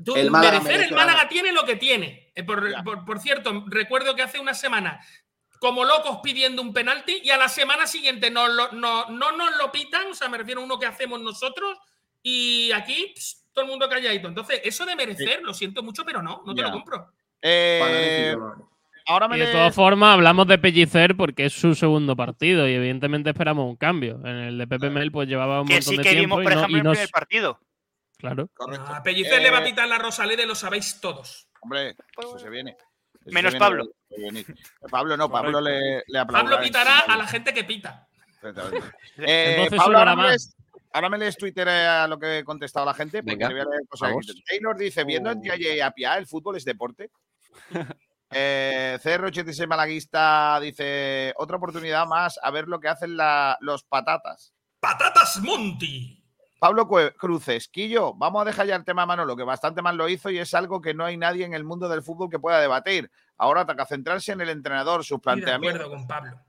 tú- 0.04 0.14
El 0.16 0.30
Málaga 0.30 0.60
merecer, 0.60 0.88
el 0.88 0.94
Málaga 0.94 1.28
tiene 1.28 1.52
lo 1.52 1.64
que 1.64 1.76
tiene. 1.76 2.32
Eh, 2.34 2.44
por, 2.44 2.82
por- 2.84 3.04
por 3.04 3.18
cierto, 3.20 3.64
recuerdo 3.66 4.14
que 4.14 4.22
hace 4.22 4.38
una 4.38 4.54
semana, 4.54 5.00
como 5.58 5.84
locos 5.84 6.18
pidiendo 6.22 6.62
un 6.62 6.72
penalti, 6.72 7.20
y 7.24 7.30
a 7.30 7.36
la 7.36 7.48
semana 7.48 7.86
siguiente 7.86 8.30
no, 8.30 8.46
lo- 8.48 8.72
no, 8.72 9.08
no 9.10 9.32
nos 9.32 9.56
lo 9.58 9.72
pitan, 9.72 10.06
o 10.08 10.14
sea, 10.14 10.28
me 10.28 10.38
refiero 10.38 10.60
a 10.60 10.64
uno 10.64 10.78
que 10.78 10.86
hacemos 10.86 11.20
nosotros, 11.20 11.76
y 12.22 12.70
aquí 12.72 13.12
pss, 13.14 13.44
todo 13.52 13.64
el 13.64 13.70
mundo 13.70 13.88
calladito. 13.88 14.28
Entonces, 14.28 14.60
eso 14.64 14.86
de 14.86 14.96
merecer, 14.96 15.42
lo 15.42 15.52
siento 15.54 15.82
mucho, 15.82 16.04
pero 16.04 16.22
no, 16.22 16.42
no 16.46 16.54
te 16.54 16.62
lo 16.62 16.68
compro. 16.72 17.12
Eh, 17.42 18.34
ahora 19.06 19.28
me 19.28 19.36
Y 19.36 19.40
de 19.40 19.46
le- 19.46 19.52
todas 19.52 19.74
formas, 19.74 20.14
hablamos 20.14 20.46
de 20.46 20.58
Pellicer 20.58 21.16
porque 21.16 21.46
es 21.46 21.52
su 21.52 21.74
segundo 21.74 22.16
partido 22.16 22.68
y 22.68 22.72
evidentemente 22.74 23.30
esperamos 23.30 23.68
un 23.68 23.76
cambio. 23.76 24.20
En 24.24 24.36
el 24.36 24.58
de 24.58 24.66
Pepe 24.66 24.90
Mel, 24.90 25.10
pues 25.12 25.28
llevaba 25.28 25.60
un 25.60 25.68
Que 25.68 25.74
montón 25.74 25.90
sí 25.92 25.96
de 25.98 26.02
que 26.02 26.10
tiempo 26.10 26.36
vimos, 26.36 26.40
y 26.40 26.44
por 26.44 26.52
no- 26.52 26.58
ejemplo, 26.60 26.76
y 26.76 26.80
el 26.80 26.84
no- 26.84 26.90
primer 26.92 27.08
partido. 27.10 27.60
Claro. 28.18 28.48
Correcto. 28.54 28.86
A 28.94 29.02
Pellicer 29.02 29.42
le 29.42 29.50
va 29.50 29.58
a 29.58 29.62
Eh, 29.62 29.64
pitar 29.70 29.86
la 29.88 29.98
Rosalede, 29.98 30.46
lo 30.46 30.54
sabéis 30.54 30.98
todos. 31.00 31.48
Hombre, 31.60 31.94
eso 32.18 32.38
se 32.38 32.48
viene. 32.50 32.70
Eso 32.72 33.32
Menos 33.32 33.52
se 33.52 33.58
viene 33.58 33.58
Pablo. 33.58 33.84
Pablo 34.90 35.16
no, 35.16 35.30
Pablo 35.30 35.60
le, 35.60 36.02
le 36.06 36.18
aplaudirá 36.18 36.56
Pablo 36.56 36.64
pitará 36.66 36.98
a 37.00 37.16
la 37.16 37.26
gente 37.26 37.52
que 37.54 37.64
pita. 37.64 38.06
Eh, 39.16 39.54
Entonces 39.56 39.78
Pablo, 39.78 39.98
ahora 39.98 40.14
me, 40.16 40.22
más. 40.22 40.30
lees, 40.32 40.56
ahora 40.92 41.08
me 41.08 41.16
lees 41.18 41.36
Twitter 41.38 41.66
eh, 41.66 41.86
a 41.86 42.06
lo 42.06 42.18
que 42.18 42.38
he 42.40 42.44
contestado 42.44 42.84
la 42.84 42.92
gente. 42.92 43.22
Porque 43.22 43.36
Venga, 43.36 43.48
voy 43.48 43.60
a 43.60 43.64
leer 43.64 43.88
cosas. 43.88 44.12
Taylor 44.46 44.76
dice: 44.76 45.02
Viendo 45.04 45.30
en 45.30 45.40
Tiaye 45.40 45.76
y 45.76 45.80
Apia, 45.80 46.18
el 46.18 46.26
fútbol 46.26 46.56
es 46.56 46.64
deporte. 46.66 47.10
Eh, 48.36 48.98
CR86 49.02 49.66
Malaguista 49.68 50.58
dice: 50.60 51.32
Otra 51.36 51.56
oportunidad 51.56 52.06
más 52.06 52.38
a 52.42 52.50
ver 52.50 52.66
lo 52.68 52.80
que 52.80 52.88
hacen 52.88 53.16
la- 53.16 53.56
los 53.60 53.84
patatas. 53.84 54.52
¡Patatas 54.80 55.38
Monty! 55.40 56.20
Pablo 56.58 56.88
Cruces, 57.18 57.68
Quillo, 57.68 58.14
vamos 58.14 58.40
a 58.40 58.44
dejar 58.46 58.66
ya 58.66 58.76
el 58.76 58.84
tema 58.84 59.02
a 59.02 59.06
Manolo, 59.06 59.36
que 59.36 59.42
bastante 59.42 59.82
mal 59.82 59.96
lo 59.98 60.08
hizo 60.08 60.30
y 60.30 60.38
es 60.38 60.54
algo 60.54 60.80
que 60.80 60.94
no 60.94 61.04
hay 61.04 61.18
nadie 61.18 61.44
en 61.44 61.52
el 61.52 61.62
mundo 61.62 61.90
del 61.90 62.02
fútbol 62.02 62.30
que 62.30 62.38
pueda 62.38 62.58
debatir. 62.58 63.10
Ahora 63.36 63.66
toca 63.66 63.84
centrarse 63.84 64.32
en 64.32 64.40
el 64.40 64.48
entrenador, 64.48 65.04
sus 65.04 65.16
Estoy 65.18 65.18
de 65.18 65.22
planteamientos 65.42 65.80
acuerdo 65.82 65.96
con 65.98 66.06
Pablo. 66.06 66.40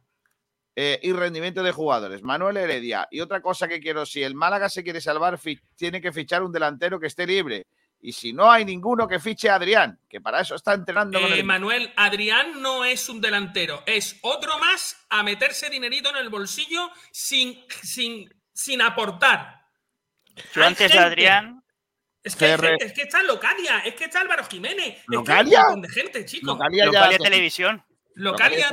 eh, 0.77 0.99
y 1.03 1.11
rendimiento 1.11 1.63
de 1.63 1.71
jugadores. 1.73 2.23
Manuel 2.23 2.55
Heredia. 2.55 3.07
Y 3.11 3.19
otra 3.19 3.41
cosa 3.41 3.67
que 3.67 3.81
quiero, 3.81 4.05
si 4.05 4.23
el 4.23 4.35
Málaga 4.35 4.69
se 4.69 4.83
quiere 4.85 5.01
salvar, 5.01 5.37
tiene 5.75 5.99
que 5.99 6.13
fichar 6.13 6.43
un 6.43 6.51
delantero 6.53 6.97
que 6.99 7.07
esté 7.07 7.27
libre. 7.27 7.67
Y 8.01 8.11
si 8.11 8.33
no 8.33 8.51
hay 8.51 8.65
ninguno, 8.65 9.07
que 9.07 9.19
fiche 9.19 9.49
a 9.49 9.55
Adrián, 9.55 9.99
que 10.07 10.21
para 10.21 10.41
eso 10.41 10.53
está 10.55 10.73
entrenando 10.73 11.19
con 11.19 11.31
Eh, 11.33 11.39
el... 11.39 11.43
Manuel, 11.43 11.91
Adrián 11.95 12.61
no 12.61 12.85
es 12.85 13.09
un 13.09 13.19
delantero, 13.19 13.81
es 13.87 14.19
otro 14.21 14.59
más 14.59 14.95
a 15.09 15.23
meterse 15.23 15.69
dinerito 15.71 16.09
en 16.09 16.17
el 16.17 16.29
bolsillo 16.29 16.91
sin, 17.11 17.63
sin, 17.81 18.31
sin 18.53 18.81
aportar. 18.81 19.65
Yo 20.53 20.61
Hay 20.61 20.67
antes 20.67 20.91
de 20.91 20.99
Adrián, 20.99 21.63
Es 22.21 22.35
que, 22.35 22.55
CR. 22.55 22.67
gente- 22.67 22.85
es 22.85 22.93
que 22.93 23.01
está 23.03 23.23
Locadia, 23.23 23.79
es 23.79 23.95
que 23.95 24.03
está 24.05 24.21
Álvaro 24.21 24.43
Jiménez, 24.45 24.97
es 24.97 25.03
que 25.03 25.81
de 25.81 25.89
gente, 25.89 26.25
chicos. 26.25 26.47
Localia 26.47 26.85
ya- 26.85 26.91
Localia 26.91 27.17
Televisión. 27.17 27.83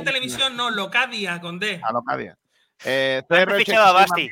Televisión, 0.05 0.55
no, 0.55 0.69
Locadia 0.69 1.41
con 1.41 1.59
D. 1.59 1.81
A 1.83 1.91
Locadia. 1.91 2.37
Eh, 2.85 3.21
Han 3.29 3.37
CR86 3.37 3.57
fichado 3.57 3.85
a 3.87 3.91
Basti. 3.93 4.29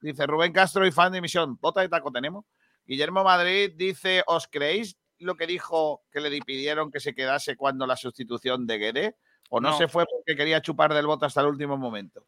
Dice 0.00 0.26
Rubén 0.26 0.52
Castro 0.52 0.86
y 0.86 0.92
fan 0.92 1.10
de 1.12 1.18
emisión. 1.18 1.56
Bota 1.60 1.80
de 1.80 1.88
taco 1.88 2.10
tenemos. 2.12 2.44
Guillermo 2.86 3.24
Madrid 3.24 3.72
dice: 3.76 4.22
¿Os 4.26 4.46
creéis 4.48 4.96
lo 5.18 5.36
que 5.36 5.46
dijo 5.46 6.04
que 6.10 6.20
le 6.20 6.30
pidieron 6.40 6.90
que 6.90 7.00
se 7.00 7.14
quedase 7.14 7.56
cuando 7.56 7.86
la 7.86 7.96
sustitución 7.96 8.66
de 8.66 8.78
Guede? 8.78 9.16
¿O 9.50 9.60
no, 9.60 9.70
No. 9.70 9.78
se 9.78 9.88
fue 9.88 10.04
porque 10.06 10.36
quería 10.36 10.60
chupar 10.62 10.92
del 10.94 11.06
voto 11.06 11.26
hasta 11.26 11.40
el 11.40 11.46
último 11.48 11.76
momento? 11.76 12.26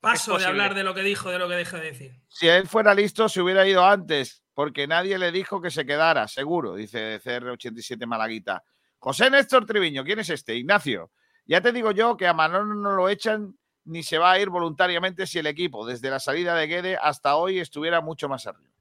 Paso 0.00 0.36
de 0.36 0.44
hablar 0.44 0.74
de 0.74 0.84
lo 0.84 0.94
que 0.94 1.02
dijo, 1.02 1.30
de 1.30 1.38
lo 1.38 1.48
que 1.48 1.54
dejó 1.54 1.76
de 1.76 1.84
decir. 1.86 2.12
Si 2.28 2.46
él 2.46 2.68
fuera 2.68 2.94
listo, 2.94 3.28
se 3.28 3.40
hubiera 3.40 3.66
ido 3.66 3.84
antes, 3.84 4.42
porque 4.52 4.86
nadie 4.86 5.16
le 5.18 5.32
dijo 5.32 5.62
que 5.62 5.70
se 5.70 5.86
quedara, 5.86 6.28
seguro, 6.28 6.74
dice 6.74 7.20
CR87 7.22 8.06
Malaguita. 8.06 8.62
José 8.98 9.30
Néstor 9.30 9.64
Triviño, 9.64 10.04
¿quién 10.04 10.18
es 10.18 10.28
este? 10.28 10.54
Ignacio. 10.56 11.10
Ya 11.46 11.60
te 11.60 11.72
digo 11.72 11.90
yo 11.92 12.16
que 12.16 12.26
a 12.26 12.34
Manolo 12.34 12.74
no 12.74 12.90
lo 12.92 13.08
echan 13.08 13.56
ni 13.84 14.02
se 14.02 14.18
va 14.18 14.32
a 14.32 14.38
ir 14.38 14.48
voluntariamente 14.50 15.26
si 15.26 15.38
el 15.38 15.46
equipo, 15.46 15.86
desde 15.86 16.10
la 16.10 16.20
salida 16.20 16.54
de 16.54 16.66
Guede 16.66 16.96
hasta 17.00 17.36
hoy, 17.36 17.58
estuviera 17.58 18.00
mucho 18.00 18.28
más 18.28 18.46
arriba. 18.46 18.73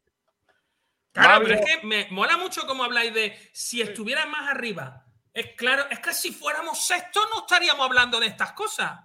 Claro, 1.14 1.42
Mario- 1.42 1.48
pero 1.48 1.60
es 1.60 1.66
que 1.82 1.88
me 1.88 2.08
mola 2.12 2.38
mucho 2.38 2.66
cómo 2.68 2.84
habláis 2.84 3.14
de 3.14 3.38
si 3.54 3.82
estuvieran 3.82 4.30
más 4.30 4.50
arriba. 4.50 5.06
Es 5.34 5.56
claro, 5.56 5.86
es 5.90 6.00
que 6.00 6.14
si 6.14 6.32
fuéramos 6.32 6.86
sextos 6.86 7.24
no 7.34 7.42
estaríamos 7.42 7.86
hablando 7.86 8.20
de 8.20 8.28
estas 8.28 8.52
cosas. 8.54 9.00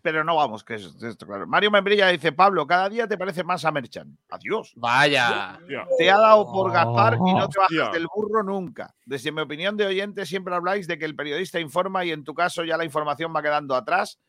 Pero 0.00 0.22
no 0.22 0.36
vamos, 0.36 0.62
que 0.62 0.74
es 0.74 0.84
esto, 1.02 1.26
claro. 1.26 1.46
Mario 1.46 1.72
Membrilla 1.72 2.06
dice, 2.08 2.30
Pablo, 2.30 2.66
cada 2.66 2.88
día 2.88 3.08
te 3.08 3.18
parece 3.18 3.42
más 3.42 3.64
a 3.64 3.72
Merchan. 3.72 4.16
Adiós. 4.30 4.72
Vaya. 4.76 5.58
Te 5.98 6.10
ha 6.10 6.16
dado 6.16 6.44
por 6.52 6.70
gazar 6.72 7.14
y 7.14 7.34
no 7.34 7.48
te 7.48 7.58
bajas 7.58 7.92
del 7.92 8.06
burro 8.06 8.44
nunca. 8.44 8.94
Desde 9.04 9.32
mi 9.32 9.40
opinión 9.40 9.76
de 9.76 9.86
oyente 9.86 10.24
siempre 10.24 10.54
habláis 10.54 10.86
de 10.86 10.98
que 10.98 11.04
el 11.04 11.16
periodista 11.16 11.58
informa 11.58 12.04
y 12.04 12.12
en 12.12 12.22
tu 12.22 12.32
caso 12.32 12.62
ya 12.64 12.76
la 12.76 12.84
información 12.84 13.34
va 13.34 13.42
quedando 13.42 13.74
atrás 13.74 14.20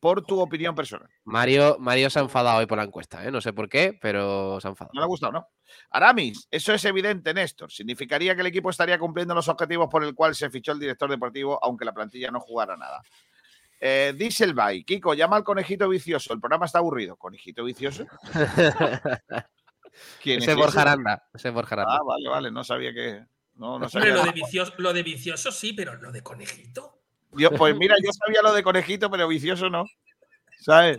por 0.00 0.22
tu 0.24 0.40
opinión 0.40 0.74
personal. 0.74 1.08
Mario, 1.24 1.76
Mario 1.78 2.10
se 2.10 2.18
ha 2.18 2.22
enfadado 2.22 2.58
hoy 2.58 2.66
por 2.66 2.78
la 2.78 2.84
encuesta, 2.84 3.24
¿eh? 3.24 3.30
No 3.30 3.40
sé 3.40 3.52
por 3.52 3.68
qué, 3.68 3.96
pero 4.00 4.60
se 4.60 4.68
ha 4.68 4.70
enfadado. 4.70 4.92
¿No 4.94 5.00
le 5.00 5.04
ha 5.04 5.08
gustado, 5.08 5.32
no? 5.32 5.48
Aramis, 5.90 6.46
eso 6.50 6.72
es 6.72 6.84
evidente, 6.84 7.32
Néstor. 7.34 7.70
Significaría 7.70 8.34
que 8.34 8.42
el 8.42 8.46
equipo 8.48 8.70
estaría 8.70 8.98
cumpliendo 8.98 9.34
los 9.34 9.48
objetivos 9.48 9.88
por 9.90 10.04
el 10.04 10.14
cual 10.14 10.34
se 10.34 10.50
fichó 10.50 10.72
el 10.72 10.78
director 10.78 11.10
deportivo, 11.10 11.58
aunque 11.62 11.84
la 11.84 11.92
plantilla 11.92 12.30
no 12.30 12.40
jugara 12.40 12.76
nada. 12.76 13.02
Eh, 13.80 14.14
Dieselby, 14.16 14.84
Kiko, 14.84 15.14
llama 15.14 15.36
al 15.36 15.44
conejito 15.44 15.88
vicioso. 15.88 16.32
El 16.32 16.40
programa 16.40 16.66
está 16.66 16.78
aburrido. 16.78 17.16
¿Conejito 17.16 17.64
vicioso? 17.64 18.06
¿Quién 20.22 20.42
Ese 20.42 20.50
es 20.52 20.56
Borja 20.56 20.80
ese? 20.80 20.80
Aranda. 20.80 21.28
Ese 21.32 21.50
Borja 21.50 21.74
Aranda. 21.74 21.96
Ah, 21.96 22.04
vale, 22.04 22.28
vale. 22.28 22.50
No 22.50 22.64
sabía 22.64 22.92
que. 22.92 23.24
No, 23.54 23.88
sabía. 23.88 24.14
lo 24.14 24.24
de, 24.24 24.32
vicioso, 24.32 24.74
lo 24.78 24.92
de 24.92 25.02
vicioso 25.02 25.50
sí, 25.50 25.72
pero 25.72 25.96
lo 25.96 26.12
de 26.12 26.22
conejito. 26.22 26.95
Yo- 27.38 27.50
pues 27.52 27.76
mira, 27.76 27.96
yo 28.02 28.10
sabía 28.12 28.42
lo 28.42 28.52
de 28.52 28.62
conejito, 28.62 29.10
pero 29.10 29.28
vicioso 29.28 29.70
no. 29.70 29.84
¿Sabes? 30.60 30.98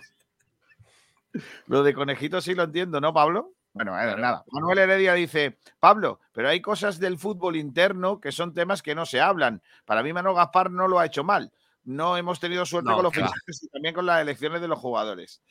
Lo 1.68 1.84
de 1.84 1.94
conejito 1.94 2.42
sí 2.42 2.56
lo 2.56 2.64
entiendo, 2.64 3.00
¿no, 3.02 3.14
Pablo? 3.14 3.54
Bueno, 3.74 3.92
nada. 4.18 4.44
Manuel 4.52 4.80
Heredia 4.80 5.14
dice, 5.14 5.60
Pablo, 5.80 6.20
pero 6.32 6.50
hay 6.50 6.62
cosas 6.62 7.00
del 7.00 7.20
fútbol 7.20 7.56
interno 7.56 8.20
que 8.20 8.32
son 8.32 8.54
temas 8.54 8.82
que 8.82 8.96
no 8.96 9.06
se 9.06 9.22
hablan. 9.22 9.62
Para 9.86 10.02
mí, 10.02 10.12
Mano 10.14 10.34
Gaspar 10.34 10.72
no 10.72 10.88
lo 10.88 11.00
ha 11.00 11.06
hecho 11.06 11.24
mal. 11.24 11.52
No 11.84 12.18
hemos 12.18 12.40
tenido 12.40 12.66
suerte 12.66 12.90
No, 12.90 12.96
con 12.96 13.04
los 13.04 13.14
fichajes 13.14 13.64
y 13.64 13.68
también 13.70 13.94
con 13.94 14.06
las 14.06 14.22
elecciones 14.22 14.62
de 14.62 14.68
los 14.68 14.80
jugadores. 14.80 15.42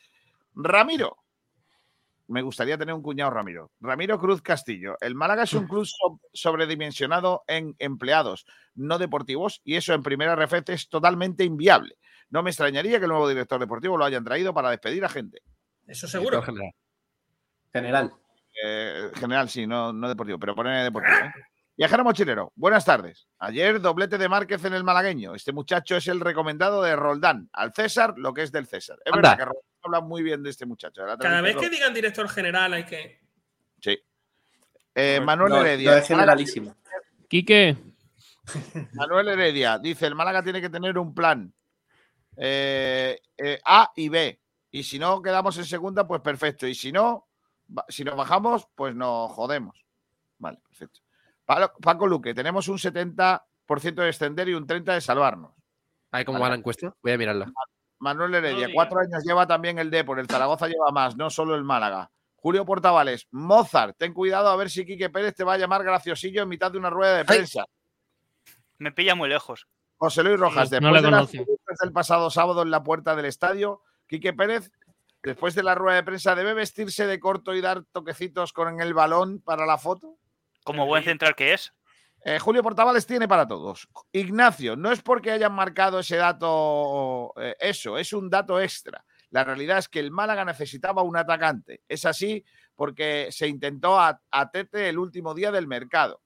Ramiro. 0.55 1.19
Me 2.29 2.43
gustaría 2.43 2.77
tener 2.77 2.95
un 2.95 3.03
cuñado 3.03 3.31
Ramiro. 3.31 3.71
Ramiro 3.81 4.19
Cruz 4.19 4.43
Castillo. 4.43 4.97
El 5.01 5.15
Málaga 5.15 5.45
es 5.45 5.53
un 5.53 5.69
club 5.69 5.87
so- 5.87 6.21
sobredimensionado 6.33 7.45
en 7.47 7.77
empleados, 7.79 8.47
no 8.75 8.99
deportivos, 8.99 9.61
y 9.65 9.77
eso 9.77 9.95
en 9.95 10.03
primera 10.03 10.35
refete 10.35 10.73
es 10.73 10.89
totalmente 10.89 11.45
inviable. 11.45 11.97
No 12.31 12.43
me 12.43 12.51
extrañaría 12.51 12.99
que 12.99 13.05
el 13.05 13.11
nuevo 13.11 13.29
director 13.29 13.61
deportivo 13.61 13.97
lo 13.97 14.05
hayan 14.05 14.25
traído 14.25 14.53
para 14.53 14.71
despedir 14.71 15.05
a 15.05 15.09
gente. 15.09 15.43
Eso 15.87 16.09
seguro. 16.09 16.43
General. 16.43 16.73
General. 17.73 18.13
Eh, 18.65 19.11
general, 19.15 19.49
sí, 19.49 19.67
no, 19.67 19.93
no 19.93 20.09
deportivo, 20.09 20.39
pero 20.39 20.55
pone 20.55 20.83
deportivo. 20.83 21.15
¿eh? 21.17 21.33
Viajero 21.77 22.05
mochilero, 22.05 22.53
buenas 22.57 22.87
tardes. 22.87 23.29
Ayer 23.39 23.81
doblete 23.81 24.17
de 24.17 24.29
Márquez 24.31 24.65
en 24.65 24.73
el 24.73 24.83
malagueño. 24.83 25.35
Este 25.35 25.53
muchacho 25.53 25.97
es 25.97 26.09
el 26.09 26.21
recomendado 26.21 26.83
de 26.83 26.97
Roldán. 26.97 27.51
Al 27.53 27.75
César, 27.75 28.15
lo 28.17 28.33
que 28.33 28.43
es 28.43 28.53
del 28.53 28.67
César. 28.67 28.99
Es 29.05 29.13
Anda. 29.13 29.31
verdad 29.31 29.37
que 29.39 29.45
Roldán 29.45 29.63
habla 29.83 30.01
muy 30.01 30.23
bien 30.23 30.43
de 30.43 30.51
este 30.51 30.65
muchacho. 30.65 31.03
Cada 31.19 31.41
vez 31.43 31.57
que 31.57 31.69
digan 31.69 31.93
director 31.93 32.29
general 32.31 32.73
hay 32.73 32.85
que. 32.85 33.21
Sí. 33.83 33.99
Eh, 34.95 35.21
Manuel 35.23 35.51
No, 35.53 35.61
Heredia. 35.61 35.91
no 35.91 35.97
es 35.99 36.09
generalísimo. 36.09 36.75
Quique, 37.29 37.77
Manuel 38.95 39.29
Heredia 39.29 39.79
dice: 39.79 40.07
el 40.07 40.15
Málaga 40.15 40.43
tiene 40.43 40.63
que 40.63 40.71
tener 40.71 40.97
un 40.97 41.15
plan 41.15 41.53
eh, 42.39 43.21
eh, 43.37 43.61
A 43.67 43.93
y 43.95 44.09
B. 44.09 44.41
Y 44.71 44.83
si 44.83 44.99
no 44.99 45.21
quedamos 45.21 45.59
en 45.59 45.67
segunda, 45.67 46.07
pues 46.09 46.23
perfecto. 46.23 46.67
Y 46.67 46.75
si 46.75 46.91
no, 46.91 47.29
si 47.89 48.03
nos 48.03 48.17
bajamos, 48.17 48.67
pues 48.75 48.95
nos 48.95 49.31
jodemos. 49.33 49.85
Vale, 50.39 50.59
perfecto. 50.67 51.01
Paco 51.47 52.07
Luque, 52.07 52.35
tenemos 52.35 52.69
un 52.69 52.79
70% 52.79 53.41
de 53.95 54.09
extender 54.09 54.49
y 54.49 54.55
un 54.55 54.67
30% 54.67 54.95
de 54.95 55.01
salvarnos. 55.01 55.53
Ahí 56.11 56.25
cómo 56.25 56.39
Vale. 56.39 56.43
va 56.43 56.49
la 56.51 56.59
encuesta. 56.59 56.95
Voy 57.03 57.13
a 57.13 57.19
mirarla. 57.19 57.53
Manuel 57.99 58.35
Heredia, 58.35 58.69
cuatro 58.75 59.01
años 59.01 59.25
lleva 59.25 59.47
también 59.47 59.79
el 59.79 59.91
Depor, 59.91 60.19
el 60.19 60.27
Zaragoza 60.27 60.67
lleva 60.67 60.91
más, 60.93 61.17
no 61.17 61.31
solo 61.31 61.55
el 61.55 61.65
Málaga. 61.65 62.11
Julio 62.35 62.65
Portavales, 62.67 63.27
Mozart, 63.31 63.97
ten 63.97 64.13
cuidado 64.13 64.49
a 64.49 64.57
ver 64.57 64.71
si 64.71 64.85
Quique 64.85 65.09
Pérez 65.09 65.35
te 65.35 65.45
va 65.45 65.55
a 65.55 65.59
llamar 65.59 65.83
graciosillo 65.83 66.43
en 66.43 66.49
mitad 66.49 66.71
de 66.71 66.79
una 66.79 66.91
rueda 66.91 67.17
de 67.17 67.25
prensa. 67.25 67.65
Me 68.79 68.93
pilla 68.93 69.15
muy 69.15 69.29
lejos. 69.29 69.67
José 69.97 70.23
Luis 70.23 70.39
Rojas, 70.39 70.69
Sí, 70.69 70.77
no 70.81 70.93
después 70.93 71.03
le 71.03 71.07
de 71.09 71.11
las 71.11 71.81
del 71.81 71.93
pasado 71.93 72.31
sábado 72.31 72.63
en 72.63 72.71
la 72.71 72.83
puerta 72.83 73.17
del 73.17 73.25
estadio, 73.25 73.81
Quique 74.07 74.35
Pérez, 74.35 74.71
después 75.23 75.55
de 75.55 75.63
la 75.63 75.75
rueda 75.75 75.97
de 75.97 76.03
prensa, 76.03 76.35
¿debe 76.35 76.53
vestirse 76.53 77.07
de 77.07 77.19
corto 77.19 77.55
y 77.55 77.63
dar 77.63 77.85
toquecitos 77.91 78.53
con 78.53 78.81
el 78.81 78.95
balón 78.95 79.41
para 79.41 79.65
la 79.65 79.79
foto? 79.79 80.17
Como 80.67 80.85
buen 80.85 81.05
central 81.05 81.37
que 81.37 81.53
es. 81.53 81.73
Eh, 82.25 82.41
Julio 82.41 82.61
Portavales 82.61 83.07
tiene 83.07 83.29
para 83.29 83.47
todos. 83.47 83.89
Ignacio, 84.11 84.75
no 84.75 84.91
es 84.91 85.01
porque 85.01 85.31
hayan 85.31 85.53
marcado 85.53 86.01
ese 86.01 86.17
dato, 86.17 87.33
eh, 87.37 87.55
eso, 87.61 87.97
es 87.97 88.13
un 88.13 88.29
dato 88.29 88.61
extra. 88.61 89.05
La 89.31 89.45
realidad 89.45 89.79
es 89.79 89.89
que 89.89 90.01
el 90.01 90.11
Málaga 90.11 90.45
necesitaba 90.45 91.03
un 91.03 91.17
atacante. 91.17 91.83
Es 91.87 92.05
así 92.05 92.45
porque 92.75 93.29
se 93.31 93.47
intentó 93.47 93.97
a, 93.97 94.21
a 94.33 94.51
Tete 94.51 94.89
el 94.89 94.99
último 94.99 95.35
día 95.35 95.53
del 95.53 95.69
mercado. 95.69 96.21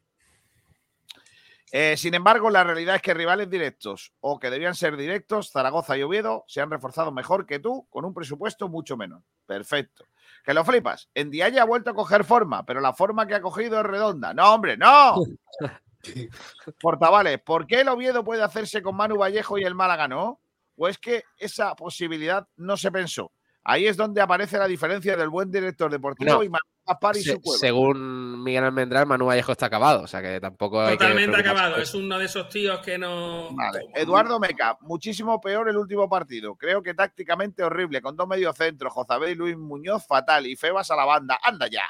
Eh, 1.71 1.99
sin 1.99 2.15
embargo, 2.15 2.49
la 2.49 2.65
realidad 2.65 2.97
es 2.97 3.03
que 3.03 3.13
rivales 3.13 3.51
directos 3.51 4.15
o 4.21 4.41
que 4.41 4.49
debían 4.49 4.75
ser 4.75 4.97
directos, 4.97 5.51
Zaragoza 5.51 5.99
y 5.99 6.03
Oviedo, 6.03 6.45
se 6.49 6.63
han 6.63 6.71
reforzado 6.71 7.13
mejor 7.13 7.45
que 7.45 7.59
tú 7.59 7.87
con 7.91 8.07
un 8.07 8.15
presupuesto 8.15 8.71
mucho 8.71 8.97
menor. 8.97 9.23
Perfecto. 9.45 10.07
Que 10.45 10.55
lo 10.55 10.65
flipas. 10.65 11.09
En 11.15 11.31
Dialle 11.31 11.61
ha 11.61 11.65
vuelto 11.65 11.91
a 11.91 11.95
coger 11.95 12.25
forma, 12.25 12.65
pero 12.65 12.81
la 12.81 12.93
forma 12.93 13.27
que 13.27 13.35
ha 13.35 13.41
cogido 13.41 13.79
es 13.79 13.87
redonda. 13.87 14.33
No, 14.35 14.55
hombre, 14.55 14.77
no. 14.77 15.17
Portavales, 16.81 17.41
¿por 17.43 17.67
qué 17.67 17.81
el 17.83 17.89
Oviedo 17.89 18.25
puede 18.25 18.43
hacerse 18.43 18.83
con 18.83 18.97
Manu 18.97 19.19
Vallejo 19.19 19.59
y 19.59 19.65
el 19.65 19.75
Málaga 19.75 20.09
no? 20.09 20.41
¿O 20.77 20.89
es 20.89 20.99
que 20.99 21.25
esa 21.37 21.75
posibilidad 21.75 22.49
no 22.57 22.77
se 22.77 22.91
pensó? 22.91 23.33
Ahí 23.63 23.87
es 23.87 23.97
donde 23.97 24.23
aparece 24.23 24.57
la 24.59 24.67
diferencia 24.67 25.17
del 25.17 25.29
buen 25.29 25.51
director 25.51 25.91
deportivo 25.91 26.31
No. 26.31 26.43
y 26.43 26.49
Manu 26.49 26.63
Gaspar 26.91 27.17
y 27.17 27.23
Se- 27.23 27.33
su 27.33 27.41
cueva. 27.41 27.59
según 27.59 28.43
Miguel 28.43 28.65
Almendral, 28.65 29.07
Manu 29.07 29.27
Vallejo 29.27 29.53
está 29.53 29.67
acabado. 29.67 30.03
O 30.03 30.07
sea 30.07 30.21
que 30.23 30.41
tampoco 30.41 30.81
hay 30.81 30.93
que 30.93 31.05
Totalmente 31.05 31.41
acabado. 31.41 31.77
Es 31.77 31.95
uno 31.95 32.19
de 32.19 32.25
esos 32.27 32.49
tíos 32.49 32.81
que 32.81 32.99
no. 32.99 33.49
Vale. 33.55 33.87
Eduardo 33.95 34.39
Meca, 34.39 34.77
muchísimo 34.83 35.41
peor 35.41 35.69
el 35.69 35.77
último 35.77 36.09
partido. 36.09 36.55
Creo 36.57 36.83
que 36.83 36.95
tácticamente 36.95 37.63
horrible, 37.63 38.01
con 38.03 38.17
dos 38.17 38.29
mediocentros, 38.29 38.93
Jozabé 38.93 39.33
y 39.33 39.35
Luis 39.35 39.57
Muñoz, 39.57 40.07
fatal, 40.07 40.47
y 40.47 40.57
Febas 40.57 40.91
a 40.91 40.97
la 40.97 41.05
banda. 41.05 41.39
¡Anda 41.43 41.67
ya! 41.69 41.85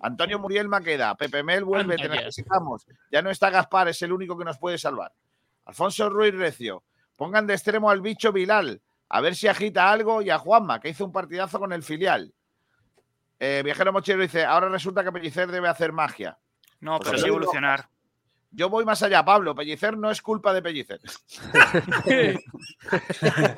Antonio 0.00 0.38
Muriel 0.38 0.68
Maqueda, 0.68 1.14
Pepe 1.14 1.42
Mel 1.42 1.64
vuelve, 1.64 1.96
te 1.96 2.08
necesitamos. 2.08 2.86
Ya 3.12 3.20
no 3.20 3.30
está 3.30 3.50
Gaspar, 3.50 3.88
es 3.88 4.00
el 4.00 4.12
único 4.12 4.36
que 4.38 4.44
nos 4.44 4.56
puede 4.58 4.78
salvar. 4.78 5.12
Alfonso 5.66 6.08
Ruiz 6.08 6.34
Recio, 6.34 6.84
pongan 7.16 7.46
de 7.46 7.52
extremo 7.52 7.90
al 7.90 8.00
bicho 8.00 8.32
Vilal, 8.32 8.80
a 9.10 9.20
ver 9.20 9.34
si 9.34 9.46
agita 9.46 9.90
algo, 9.92 10.22
y 10.22 10.30
a 10.30 10.38
Juanma, 10.38 10.80
que 10.80 10.88
hizo 10.88 11.04
un 11.04 11.12
partidazo 11.12 11.58
con 11.58 11.72
el 11.74 11.82
filial. 11.82 12.32
Eh, 13.38 13.62
Viajero 13.64 13.92
Mochero 13.92 14.22
dice, 14.22 14.44
ahora 14.44 14.68
resulta 14.68 15.02
que 15.04 15.12
Pellicer 15.12 15.50
debe 15.50 15.68
hacer 15.68 15.92
magia. 15.92 16.38
No, 16.80 16.98
José 16.98 17.10
pero 17.10 17.22
sí 17.22 17.28
evolucionar. 17.28 17.88
Yo 18.50 18.68
voy 18.68 18.84
más 18.84 19.02
allá, 19.02 19.24
Pablo. 19.24 19.54
Pellicer 19.54 19.96
no 19.96 20.10
es 20.10 20.22
culpa 20.22 20.52
de 20.52 20.62
Pellicer. 20.62 21.00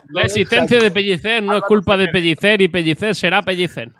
La 0.09 0.23
existencia 0.23 0.81
de 0.81 0.91
Pellicer 0.91 1.43
no 1.43 1.59
es 1.59 1.63
culpa 1.65 1.97
de 1.97 2.09
Pellicer 2.09 2.63
y 2.63 2.69
Pellicer 2.69 3.15
será 3.15 3.43
Pellicer. 3.43 3.93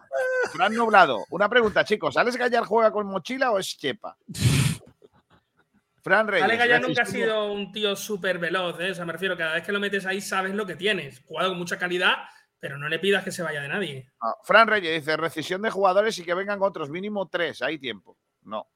Fran 0.53 0.75
Nublado, 0.75 1.25
una 1.31 1.49
pregunta, 1.49 1.85
chicos. 1.85 2.17
¿Alex 2.17 2.37
Gallar 2.37 2.65
juega 2.65 2.91
con 2.91 3.07
mochila 3.07 3.51
o 3.51 3.59
es 3.59 3.77
chepa? 3.77 4.17
Fran 6.03 6.29
Reyes. 6.29 6.45
Ale 6.45 6.57
Gallar 6.57 6.81
nunca 6.81 7.03
ha 7.03 7.07
sido 7.07 7.53
un 7.53 7.73
tío 7.73 7.97
súper 7.97 8.39
veloz, 8.39 8.79
¿eh? 8.81 8.93
O 8.93 8.95
sea, 8.95 9.05
me 9.05 9.13
refiero, 9.13 9.37
cada 9.37 9.55
vez 9.55 9.65
que 9.65 9.73
lo 9.73 9.81
metes 9.81 10.07
ahí 10.07 10.21
sabes 10.21 10.55
lo 10.55 10.65
que 10.65 10.77
tienes. 10.77 11.21
Jugado 11.27 11.51
con 11.51 11.59
mucha 11.59 11.79
calidad, 11.79 12.15
pero 12.59 12.79
no 12.79 12.89
le 12.89 12.99
pidas 12.99 13.25
que 13.25 13.33
se 13.33 13.43
vaya 13.43 13.63
de 13.63 13.69
nadie. 13.69 14.11
Ah, 14.21 14.35
Fran 14.45 14.69
Reyes 14.69 15.05
dice, 15.05 15.17
rescisión 15.17 15.63
de 15.63 15.71
jugadores 15.71 16.19
y 16.19 16.25
que 16.25 16.35
vengan 16.35 16.63
otros, 16.63 16.91
mínimo 16.91 17.29
tres, 17.29 17.63
hay 17.63 17.79
tiempo. 17.79 18.17
No. 18.43 18.69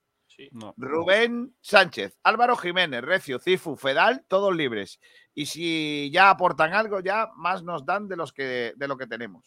No. 0.52 0.74
Rubén 0.76 1.54
Sánchez, 1.60 2.18
Álvaro 2.22 2.56
Jiménez, 2.56 3.02
Recio, 3.02 3.38
Cifu, 3.38 3.76
Fedal, 3.76 4.24
todos 4.28 4.54
libres. 4.54 5.00
Y 5.34 5.46
si 5.46 6.10
ya 6.12 6.30
aportan 6.30 6.72
algo, 6.72 7.00
ya 7.00 7.28
más 7.36 7.62
nos 7.62 7.84
dan 7.84 8.08
de, 8.08 8.16
los 8.16 8.32
que, 8.32 8.72
de 8.76 8.88
lo 8.88 8.96
que 8.96 9.06
tenemos. 9.06 9.44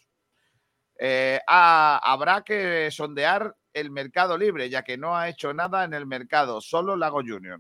Eh, 1.00 1.40
habrá 1.48 2.44
que 2.44 2.92
sondear 2.92 3.56
el 3.74 3.90
mercado 3.90 4.38
libre, 4.38 4.70
ya 4.70 4.84
que 4.84 4.98
no 4.98 5.18
ha 5.18 5.30
hecho 5.30 5.54
nada 5.54 5.84
en 5.84 5.94
el 5.94 6.06
mercado, 6.06 6.62
solo 6.62 6.96
Lago 6.96 7.22
Junior. 7.26 7.60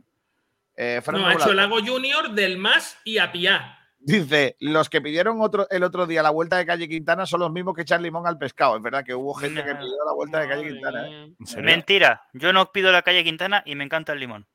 Eh, 0.75 1.01
No, 1.11 1.25
ha 1.25 1.33
hecho 1.33 1.53
Lago 1.53 1.79
Junior 1.83 2.31
del 2.31 2.57
más 2.57 2.97
y 3.03 3.17
a 3.17 3.31
Piá. 3.31 3.79
Dice, 4.05 4.57
los 4.59 4.89
que 4.89 4.99
pidieron 4.99 5.39
otro, 5.39 5.65
el 5.69 5.81
otro 5.81 6.05
día 6.05 6.21
la 6.21 6.29
vuelta 6.29 6.57
de 6.57 6.65
calle 6.65 6.89
Quintana 6.89 7.25
son 7.25 7.39
los 7.39 7.51
mismos 7.51 7.73
que 7.73 7.83
echar 7.83 8.01
limón 8.01 8.27
al 8.27 8.37
pescado. 8.37 8.75
Es 8.75 8.83
verdad 8.83 9.05
que 9.05 9.15
hubo 9.15 9.33
gente 9.33 9.63
que 9.63 9.75
pidió 9.75 10.05
la 10.05 10.13
vuelta 10.13 10.39
de 10.39 10.47
calle 10.49 10.67
Quintana. 10.67 11.07
¿eh? 11.07 11.33
Mentira. 11.61 12.21
Yo 12.33 12.51
no 12.51 12.69
pido 12.73 12.91
la 12.91 13.01
calle 13.01 13.23
Quintana 13.23 13.63
y 13.65 13.75
me 13.75 13.85
encanta 13.85 14.11
el 14.11 14.19
limón. 14.19 14.45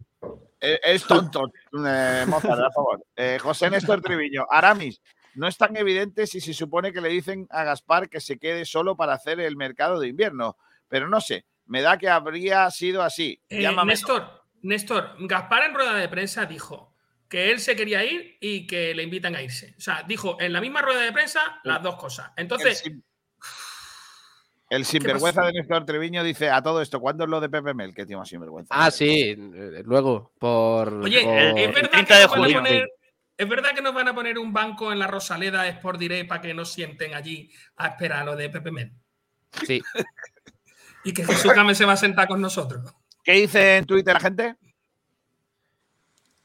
Eh, 0.60 0.78
Es 0.82 1.06
tonto, 1.06 1.50
eh, 1.72 2.24
Mozart, 2.28 2.60
a 2.60 2.70
favor. 2.70 3.02
Eh, 3.16 3.38
José 3.40 3.70
Néstor 3.70 4.02
Triviño, 4.02 4.46
Aramis, 4.50 5.00
no 5.34 5.48
es 5.48 5.56
tan 5.56 5.74
evidente 5.76 6.26
si 6.26 6.40
se 6.42 6.52
supone 6.52 6.92
que 6.92 7.00
le 7.00 7.08
dicen 7.08 7.46
a 7.48 7.64
Gaspar 7.64 8.10
que 8.10 8.20
se 8.20 8.38
quede 8.38 8.66
solo 8.66 8.96
para 8.96 9.14
hacer 9.14 9.40
el 9.40 9.56
mercado 9.56 9.98
de 9.98 10.08
invierno, 10.08 10.58
pero 10.88 11.08
no 11.08 11.22
sé, 11.22 11.46
me 11.64 11.80
da 11.80 11.96
que 11.96 12.10
habría 12.10 12.70
sido 12.70 13.02
así. 13.02 13.40
Eh. 13.48 13.66
Néstor, 13.86 14.44
Néstor, 14.60 15.14
Gaspar 15.20 15.62
en 15.62 15.74
rueda 15.74 15.94
de 15.94 16.08
prensa 16.08 16.44
dijo 16.44 16.92
que 17.28 17.50
él 17.50 17.60
se 17.60 17.76
quería 17.76 18.04
ir 18.04 18.36
y 18.40 18.66
que 18.66 18.94
le 18.94 19.02
invitan 19.02 19.34
a 19.36 19.42
irse. 19.42 19.74
O 19.76 19.80
sea, 19.80 20.02
dijo 20.06 20.36
en 20.40 20.52
la 20.52 20.60
misma 20.60 20.80
rueda 20.82 21.00
de 21.02 21.12
prensa 21.12 21.60
las 21.64 21.82
dos 21.82 21.96
cosas. 21.96 22.30
El, 22.36 22.42
Entonces, 22.44 22.78
sin- 22.78 23.04
el 24.70 24.84
sinvergüenza 24.84 25.42
de 25.44 25.52
Néstor 25.52 25.84
Triviño 25.84 26.22
dice 26.24 26.50
a 26.50 26.62
todo 26.62 26.80
esto, 26.82 27.00
¿cuándo 27.00 27.24
es 27.24 27.30
lo 27.30 27.40
de 27.40 27.48
Pepe 27.48 27.74
Mel? 27.74 27.94
Qué 27.94 28.04
tío 28.06 28.18
más 28.18 28.28
sinvergüenza. 28.28 28.74
Ah, 28.76 28.90
sí, 28.90 29.30
eh, 29.36 29.82
luego, 29.84 30.32
por. 30.38 30.92
oye, 31.04 31.22
por- 31.22 31.58
es 31.58 31.74
verdad 31.74 31.90
30 31.90 32.06
que 32.06 32.14
de 32.14 32.20
nos 32.26 32.30
van 32.38 32.50
a 32.54 32.58
poner- 32.62 32.88
es 33.36 33.48
verdad 33.48 33.70
que 33.74 33.82
nos 33.82 33.94
van 33.94 34.08
a 34.08 34.14
poner 34.14 34.38
un 34.38 34.52
banco 34.52 34.90
en 34.92 34.98
la 34.98 35.06
Rosaleda 35.06 35.68
Sport 35.68 35.98
Direct 36.00 36.28
para 36.28 36.40
que 36.42 36.54
nos 36.54 36.72
sienten 36.72 37.14
allí 37.14 37.50
a 37.76 37.88
esperar 37.88 38.24
lo 38.26 38.34
de 38.36 38.48
Pepe 38.50 38.70
Men. 38.72 38.92
Sí. 39.66 39.82
Y 41.04 41.12
que 41.14 41.24
Jesús 41.24 41.54
Gámez 41.54 41.78
se 41.78 41.84
va 41.84 41.92
a 41.92 41.96
sentar 41.96 42.26
con 42.26 42.40
nosotros. 42.40 42.92
¿Qué 43.22 43.32
dice 43.34 43.76
en 43.76 43.86
Twitter 43.86 44.12
la 44.14 44.20
gente? 44.20 44.56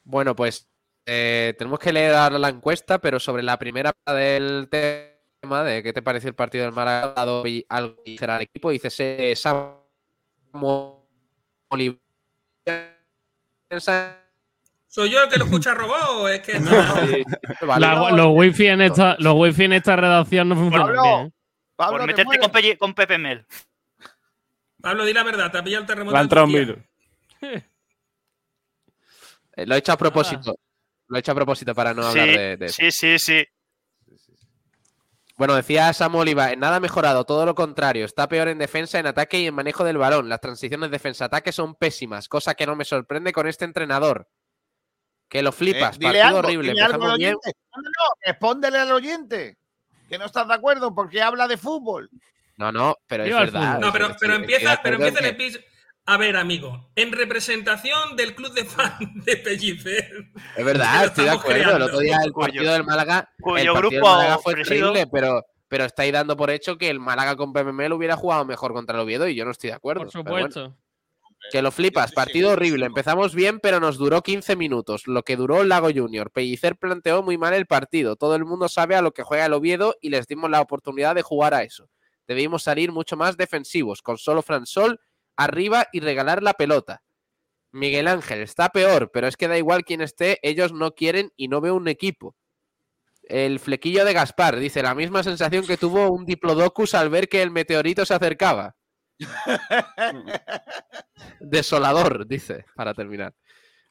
Bueno, 0.03 0.35
pues 0.35 0.67
eh, 1.05 1.53
tenemos 1.57 1.79
que 1.79 1.91
leer 1.93 2.13
ahora 2.15 2.39
la 2.39 2.49
encuesta, 2.49 2.99
pero 2.99 3.19
sobre 3.19 3.43
la 3.43 3.57
primera 3.59 3.91
del 4.07 4.67
tema 4.69 5.63
de 5.63 5.83
qué 5.83 5.91
te 5.93 6.01
pareció 6.01 6.29
el 6.29 6.35
partido 6.35 6.63
del 6.65 6.73
Málaga, 6.73 7.03
ha 7.07 7.13
dado 7.13 7.45
y- 7.47 7.65
algo 7.69 8.01
que 8.03 8.17
al 8.25 8.41
equipo, 8.41 8.69
dice 8.71 8.89
se- 8.89 9.35
Samu 9.35 9.77
Oliver- 11.69 11.99
¿Soy 14.87 15.09
yo 15.09 15.23
el 15.23 15.29
que 15.29 15.37
lo 15.39 15.45
escucha 15.45 15.73
robot 15.73 15.97
o 16.19 16.27
es 16.29 16.41
que.? 16.41 16.53
La- 17.79 17.95
no, 17.95 18.11
los 18.15 18.27
wifi 18.31 18.67
en 18.67 18.81
esta, 18.81 19.15
los 19.19 19.33
wifi 19.35 19.63
en 19.65 19.73
esta 19.73 19.95
redacción 19.95 20.47
no 20.49 20.55
funcionan 20.55 20.87
Pablo, 20.87 21.01
bien. 21.01 21.27
¿eh? 21.27 21.31
Pablo, 21.75 21.91
Por 21.97 22.01
¿te 22.01 22.07
meterte 22.25 22.77
con, 22.77 22.93
Pepe 22.93 23.17
Mel. 23.17 23.45
Pablo, 24.79 25.03
di 25.05 25.13
la 25.13 25.23
verdad, 25.23 25.51
te 25.51 25.57
ha 25.57 25.63
pillado 25.63 25.81
el 25.81 25.87
terremoto. 25.87 26.11
Le 26.13 26.17
ha 26.17 26.21
en 26.21 26.25
entrado 26.25 26.45
un 26.45 26.51
Turquía. 26.53 26.75
virus. 27.41 27.63
eh, 29.55 29.65
lo 29.65 29.75
he 29.75 29.77
hecho 29.79 29.91
a 29.93 29.97
propósito. 29.97 30.55
Lo 31.07 31.17
he 31.17 31.19
hecho 31.19 31.31
a 31.31 31.35
propósito 31.35 31.73
para 31.75 31.93
no 31.93 32.05
hablar 32.05 32.27
de, 32.27 32.57
de 32.57 32.65
eso. 32.65 32.75
sí, 32.79 32.91
sí, 32.91 33.19
sí. 33.19 33.45
Bueno, 35.35 35.55
decía 35.55 35.91
Samu 35.93 36.19
Oliva, 36.19 36.55
nada 36.55 36.75
ha 36.75 36.79
mejorado, 36.79 37.23
todo 37.25 37.45
lo 37.45 37.55
contrario. 37.55 38.05
Está 38.05 38.27
peor 38.27 38.47
en 38.49 38.59
defensa, 38.59 38.99
en 38.99 39.07
ataque 39.07 39.39
y 39.39 39.47
en 39.47 39.55
manejo 39.55 39.83
del 39.83 39.97
balón. 39.97 40.29
Las 40.29 40.39
transiciones 40.39 40.91
defensa-ataque 40.91 41.51
son 41.51 41.73
pésimas, 41.75 42.29
cosa 42.29 42.53
que 42.53 42.67
no 42.67 42.75
me 42.75 42.85
sorprende 42.85 43.33
con 43.33 43.47
este 43.47 43.65
entrenador. 43.65 44.27
Que 45.27 45.41
lo 45.41 45.51
flipas, 45.51 45.95
Eh, 45.95 45.99
dile 45.99 46.11
partido 46.19 46.25
algo, 46.27 46.39
horrible. 46.39 46.69
dile 46.73 46.83
algo 46.83 47.05
al 47.09 47.17
bien. 47.17 47.33
No, 47.33 47.81
no, 47.81 47.81
no, 47.81 48.15
respóndele 48.23 48.77
al 48.77 48.91
oyente. 48.91 49.57
Que 50.07 50.19
no 50.19 50.25
estás 50.25 50.47
de 50.47 50.53
acuerdo 50.53 50.93
porque 50.93 51.21
habla 51.23 51.47
de 51.47 51.57
fútbol. 51.57 52.09
No, 52.57 52.71
no, 52.71 52.95
pero 53.07 53.23
es 53.23 53.33
verdad. 53.33 53.79
No, 53.79 53.91
pero, 53.91 54.05
empieza, 54.35 54.79
pero 54.83 54.97
empieza 54.97 55.17
el 55.19 55.23
que- 55.25 55.29
episodio. 55.31 55.65
A 56.05 56.17
ver, 56.17 56.35
amigo, 56.35 56.89
en 56.95 57.11
representación 57.13 58.15
del 58.17 58.35
club 58.35 58.53
de 58.53 58.65
fans 58.65 58.97
de 59.25 59.37
Pellicer. 59.37 60.31
Es 60.57 60.65
verdad, 60.65 61.05
estoy 61.05 61.25
de 61.25 61.31
acuerdo. 61.31 61.75
El 61.77 61.81
otro 61.81 61.99
día 61.99 62.17
el 62.23 62.33
Cuyo- 62.33 62.45
partido 62.47 62.73
del 62.73 62.83
Málaga, 62.83 63.29
el 63.37 63.43
cuyo 63.43 63.53
partido 63.55 63.73
grupo 63.75 63.91
del 63.95 64.01
Málaga 64.01 64.37
fue 64.39 64.53
ofrecido- 64.53 64.89
increíble, 64.89 65.07
pero, 65.11 65.45
pero 65.69 65.85
estáis 65.85 66.11
dando 66.11 66.35
por 66.35 66.49
hecho 66.49 66.77
que 66.77 66.89
el 66.89 66.99
Málaga 66.99 67.35
con 67.37 67.53
PMML 67.53 67.93
hubiera 67.93 68.17
jugado 68.17 68.43
mejor 68.43 68.73
contra 68.73 68.95
el 68.97 69.01
Oviedo 69.03 69.27
y 69.29 69.35
yo 69.35 69.45
no 69.45 69.51
estoy 69.51 69.69
de 69.69 69.75
acuerdo. 69.75 70.05
Por 70.07 70.23
bueno. 70.23 70.47
supuesto. 70.51 70.77
Que 71.51 71.61
lo 71.61 71.71
flipas, 71.71 72.13
partido 72.13 72.51
horrible. 72.51 72.85
Empezamos 72.85 73.35
bien, 73.35 73.59
pero 73.59 73.79
nos 73.81 73.97
duró 73.97 74.21
15 74.21 74.55
minutos, 74.55 75.07
lo 75.07 75.23
que 75.23 75.35
duró 75.35 75.61
el 75.61 75.67
Lago 75.69 75.89
Junior. 75.93 76.31
Pellicer 76.31 76.77
planteó 76.77 77.21
muy 77.21 77.37
mal 77.37 77.53
el 77.53 77.65
partido. 77.65 78.15
Todo 78.15 78.35
el 78.35 78.45
mundo 78.45 78.69
sabe 78.69 78.95
a 78.95 79.01
lo 79.01 79.11
que 79.13 79.23
juega 79.23 79.45
el 79.45 79.53
Oviedo 79.53 79.95
y 80.01 80.09
les 80.09 80.25
dimos 80.27 80.49
la 80.49 80.61
oportunidad 80.61 81.15
de 81.15 81.21
jugar 81.21 81.53
a 81.53 81.63
eso. 81.63 81.89
Debimos 82.29 82.63
salir 82.63 82.93
mucho 82.93 83.17
más 83.17 83.35
defensivos, 83.35 84.01
con 84.01 84.17
solo 84.17 84.41
Fransol 84.41 85.01
arriba 85.35 85.87
y 85.91 85.99
regalar 85.99 86.43
la 86.43 86.53
pelota. 86.53 87.03
Miguel 87.71 88.07
Ángel 88.07 88.41
está 88.41 88.69
peor, 88.69 89.09
pero 89.11 89.27
es 89.27 89.35
que 89.35 89.47
da 89.47 89.57
igual 89.57 89.83
quién 89.83 90.01
esté, 90.01 90.39
ellos 90.43 90.73
no 90.73 90.93
quieren 90.93 91.31
y 91.35 91.47
no 91.47 91.59
veo 91.59 91.75
un 91.75 91.87
equipo. 91.87 92.35
El 93.23 93.59
flequillo 93.59 94.05
de 94.05 94.13
Gaspar 94.13 94.57
dice 94.57 94.83
la 94.83 94.95
misma 94.95 95.23
sensación 95.23 95.65
que 95.65 95.77
tuvo 95.77 96.11
un 96.11 96.25
Diplodocus 96.25 96.93
al 96.93 97.09
ver 97.09 97.29
que 97.29 97.41
el 97.41 97.51
meteorito 97.51 98.05
se 98.05 98.13
acercaba. 98.13 98.75
Desolador, 101.39 102.27
dice, 102.27 102.65
para 102.75 102.93
terminar. 102.93 103.33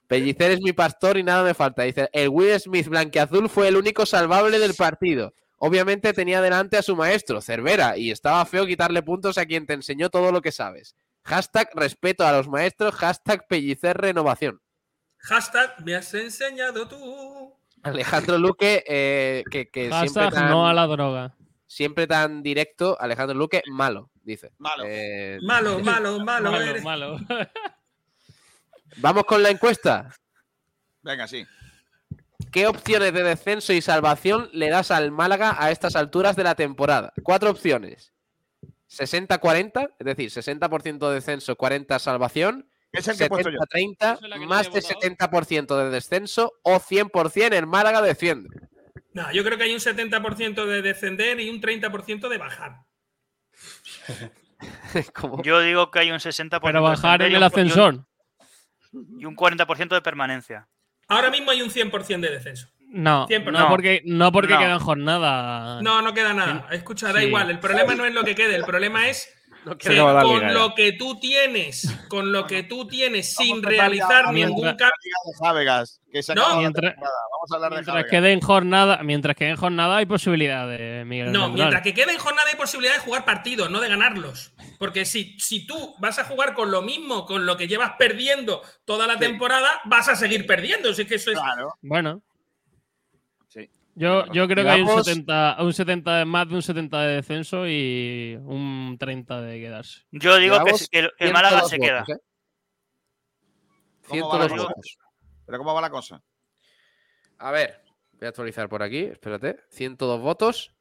Pellicer 0.07 0.51
es 0.51 0.61
mi 0.61 0.73
pastor 0.73 1.17
y 1.17 1.23
nada 1.23 1.43
me 1.43 1.55
falta. 1.55 1.85
Dice, 1.85 2.11
el 2.13 2.29
Will 2.29 2.61
Smith 2.61 2.89
blanqueazul 2.89 3.49
fue 3.49 3.69
el 3.69 3.77
único 3.77 4.05
salvable 4.05 4.59
del 4.59 4.75
partido. 4.75 5.33
Obviamente 5.57 6.13
tenía 6.13 6.43
delante 6.43 6.77
a 6.77 6.83
su 6.83 6.97
maestro, 6.97 7.41
Cervera, 7.41 7.97
y 7.97 8.11
estaba 8.11 8.45
feo 8.45 8.67
quitarle 8.67 9.03
puntos 9.03 9.39
a 9.39 9.47
quien 9.47 9.65
te 9.65 9.73
enseñó 9.73 10.11
todo 10.11 10.31
lo 10.31 10.43
que 10.43 10.53
sabes. 10.53 10.95
Hashtag 11.25 11.71
respeto 11.75 12.27
a 12.27 12.33
los 12.33 12.49
maestros, 12.49 12.95
hashtag 12.95 13.47
Pellicer 13.49 13.97
renovación. 13.97 14.61
Hashtag 15.19 15.75
me 15.85 15.95
has 15.95 16.13
enseñado 16.15 16.89
tú. 16.89 17.55
Alejandro 17.85 18.39
Luque, 18.39 18.85
eh, 18.89 19.43
que, 19.51 19.69
que 19.71 19.83
siempre 19.85 19.99
Hashtag 19.99 20.33
tan, 20.35 20.51
no 20.51 20.67
a 20.69 20.73
la 20.75 20.87
droga. 20.87 21.35
siempre 21.67 22.07
tan 22.07 22.43
directo, 22.43 22.97
Alejandro 23.01 23.37
Luque, 23.37 23.63
malo, 23.71 24.11
dice. 24.23 24.53
Malo. 24.59 24.85
Eh, 24.87 25.39
Malo, 25.43 25.79
malo, 25.85 26.19
malo. 26.21 26.51
Malo, 26.53 26.61
eres. 26.63 26.83
malo. 26.85 27.17
Vamos 28.99 29.25
con 29.25 29.43
la 29.43 29.51
encuesta. 29.51 30.15
Venga, 31.03 31.27
sí. 31.27 31.45
¿Qué 32.53 32.67
opciones 32.67 33.15
de 33.15 33.23
descenso 33.23 33.73
y 33.73 33.81
salvación 33.81 34.51
le 34.53 34.69
das 34.69 34.91
al 34.91 35.11
Málaga 35.11 35.57
a 35.59 35.71
estas 35.71 35.97
alturas 35.97 36.37
de 36.37 36.45
la 36.45 36.55
temporada? 36.55 37.13
Cuatro 37.23 37.51
opciones. 37.51 38.13
60-40, 38.99 39.95
es 39.99 40.05
decir, 40.07 40.31
60% 40.31 41.09
de 41.09 41.15
descenso, 41.15 41.57
40 41.57 41.99
salvación. 41.99 42.69
Es 42.93 43.09
el 43.09 43.17
que 43.17 43.25
he 43.25 43.29
puesto 43.29 43.51
yo. 43.51 43.59
70-30, 43.59 43.97
Esa 43.99 44.15
es 44.15 44.21
la 44.23 44.39
que 44.39 44.47
más 44.47 44.71
de 44.71 44.79
he 44.79 44.83
votado. 44.83 45.01
70% 45.01 45.77
de 45.85 45.91
descenso 45.91 46.53
o 46.63 46.79
100% 46.79 47.53
el 47.55 47.67
Málaga 47.67 48.03
desciende. 48.03 48.49
No, 49.15 49.31
yo 49.33 49.45
creo 49.45 49.57
que 49.59 49.65
hay 49.65 49.73
un 49.75 49.81
70% 49.81 50.67
de 50.67 50.83
descender 50.83 51.41
y 51.41 51.49
un 51.49 51.61
30% 51.61 52.29
de 52.29 52.39
bajar. 52.39 52.77
Como- 55.15 55.43
Yo 55.43 55.61
digo 55.61 55.91
que 55.91 56.01
hay 56.01 56.11
un 56.11 56.19
60% 56.19 56.61
Pero 56.63 56.83
bajar 56.83 57.23
en 57.23 57.35
el 57.35 57.41
descender 57.41 57.67
y 57.67 57.71
un- 57.73 57.79
ascensor. 57.83 58.07
Y 59.19 59.25
un 59.25 59.37
40% 59.37 59.95
de 59.95 60.03
permanencia. 60.03 60.69
Ahora 61.09 61.31
mismo 61.31 61.51
hay 61.51 61.63
un 61.63 61.71
100% 61.71 62.21
de 62.21 62.31
descenso. 62.31 62.69
No, 62.93 63.27
no, 63.29 63.51
no. 63.51 63.69
porque, 63.69 64.03
no 64.05 64.31
porque 64.33 64.53
No. 64.55 64.59
quedan 64.61 64.79
jornadas. 64.79 65.83
No, 65.83 66.03
no 66.03 66.13
queda 66.15 66.33
nada. 66.35 66.67
Escucha, 66.73 67.13
da 67.13 67.21
Sí. 67.21 67.27
igual. 67.27 67.51
El 67.51 67.59
problema 67.59 67.95
no 67.95 68.05
es 68.05 68.13
lo 68.15 68.23
que 68.25 68.35
quede. 68.35 68.55
El 68.57 68.65
problema 68.65 69.09
es 69.09 69.29
No 69.65 69.79
que 69.79 69.97
con 69.97 70.41
liga 70.41 70.53
lo 70.53 70.75
que 70.75 70.93
tú 70.93 71.21
tienes, 71.21 71.89
con 72.09 72.33
lo 72.33 72.47
que 72.49 72.65
tú 72.65 72.89
tienes 72.89 73.35
sin 73.35 73.65
a 73.65 73.69
realizar 73.69 74.25
ya 74.27 74.33
ningún 74.33 74.65
mientras- 74.65 74.91
cambio. 74.91 75.63
De 75.73 75.87
que 76.13 76.23
se 76.23 76.35
No. 76.35 76.57
Mientras-. 76.59 76.95
Vamos 76.97 77.51
a 77.51 77.55
hablar 77.55 77.71
de 77.71 77.77
Mientras 77.77 77.95
Javegas. 77.95 78.11
queden 78.11 78.41
jornada, 78.41 79.01
mientras 79.05 79.37
queden 79.37 79.57
jornada 79.57 79.97
hay 79.99 80.07
posibilidad 80.07 80.69
de 80.69 81.05
Miguel 81.07 81.31
No, 81.33 81.49
mientras 81.49 81.81
que 81.83 81.95
quede 81.95 82.13
en 82.13 82.19
jornada 82.19 82.49
hay 82.51 82.57
posibilidad 82.57 82.95
de 82.95 83.01
jugar 83.01 83.25
partidos, 83.25 83.71
no 83.71 83.81
de 83.81 83.89
ganarlos. 83.89 84.53
Porque 84.79 85.05
si, 85.05 85.39
si 85.39 85.65
tú 85.67 85.95
vas 86.01 86.19
a 86.19 86.25
jugar 86.25 86.55
con 86.55 86.71
lo 86.73 86.83
mismo, 86.83 87.25
con 87.25 87.47
lo 87.47 87.57
que 87.57 87.69
llevas 87.69 87.93
perdiendo 87.99 88.63
toda 88.85 89.07
la 89.07 89.15
Sí. 89.15 89.21
temporada, 89.21 89.81
vas 89.85 90.09
a 90.09 90.17
seguir 90.17 90.45
perdiendo. 90.45 90.93
Si 90.93 91.03
es 91.03 91.09
que 91.09 91.15
eso 91.15 91.31
es. 91.31 91.39
Claro. 91.39 91.75
Bueno. 91.83 92.21
Yo, 93.95 94.27
yo 94.33 94.47
creo 94.49 94.65
que 94.65 94.71
hay 94.71 94.81
un 94.81 94.87
Digamos- 94.87 95.07
70, 95.07 95.57
un 95.61 95.73
70 95.73 96.17
de 96.17 96.25
más 96.25 96.49
de 96.49 96.55
un 96.55 96.63
70 96.63 97.01
de 97.03 97.15
descenso 97.17 97.67
y 97.69 98.39
un 98.45 98.97
30 98.99 99.41
de 99.41 99.61
quedarse. 99.61 100.03
Yo 100.11 100.37
digo 100.37 100.63
que, 100.65 100.71
el, 100.99 101.11
que 101.17 101.25
el 101.25 101.33
Málaga 101.33 101.63
102 101.65 101.71
se 101.71 101.79
queda. 101.79 102.01
votos, 102.01 102.17
¿eh? 102.17 102.21
¿Cómo 104.09 104.29
va 104.29 104.39
la 104.39 104.45
102 104.49 104.51
cosa? 104.67 104.75
votos. 104.75 104.99
Pero 105.47 105.59
¿cómo 105.59 105.75
va 105.75 105.81
la 105.81 105.91
cosa? 105.91 106.23
A 107.39 107.51
ver, 107.51 107.83
voy 108.13 108.27
a 108.27 108.29
actualizar 108.29 108.69
por 108.69 108.83
aquí, 108.83 108.99
espérate. 109.05 109.59
102 109.71 110.21
votos. 110.21 110.75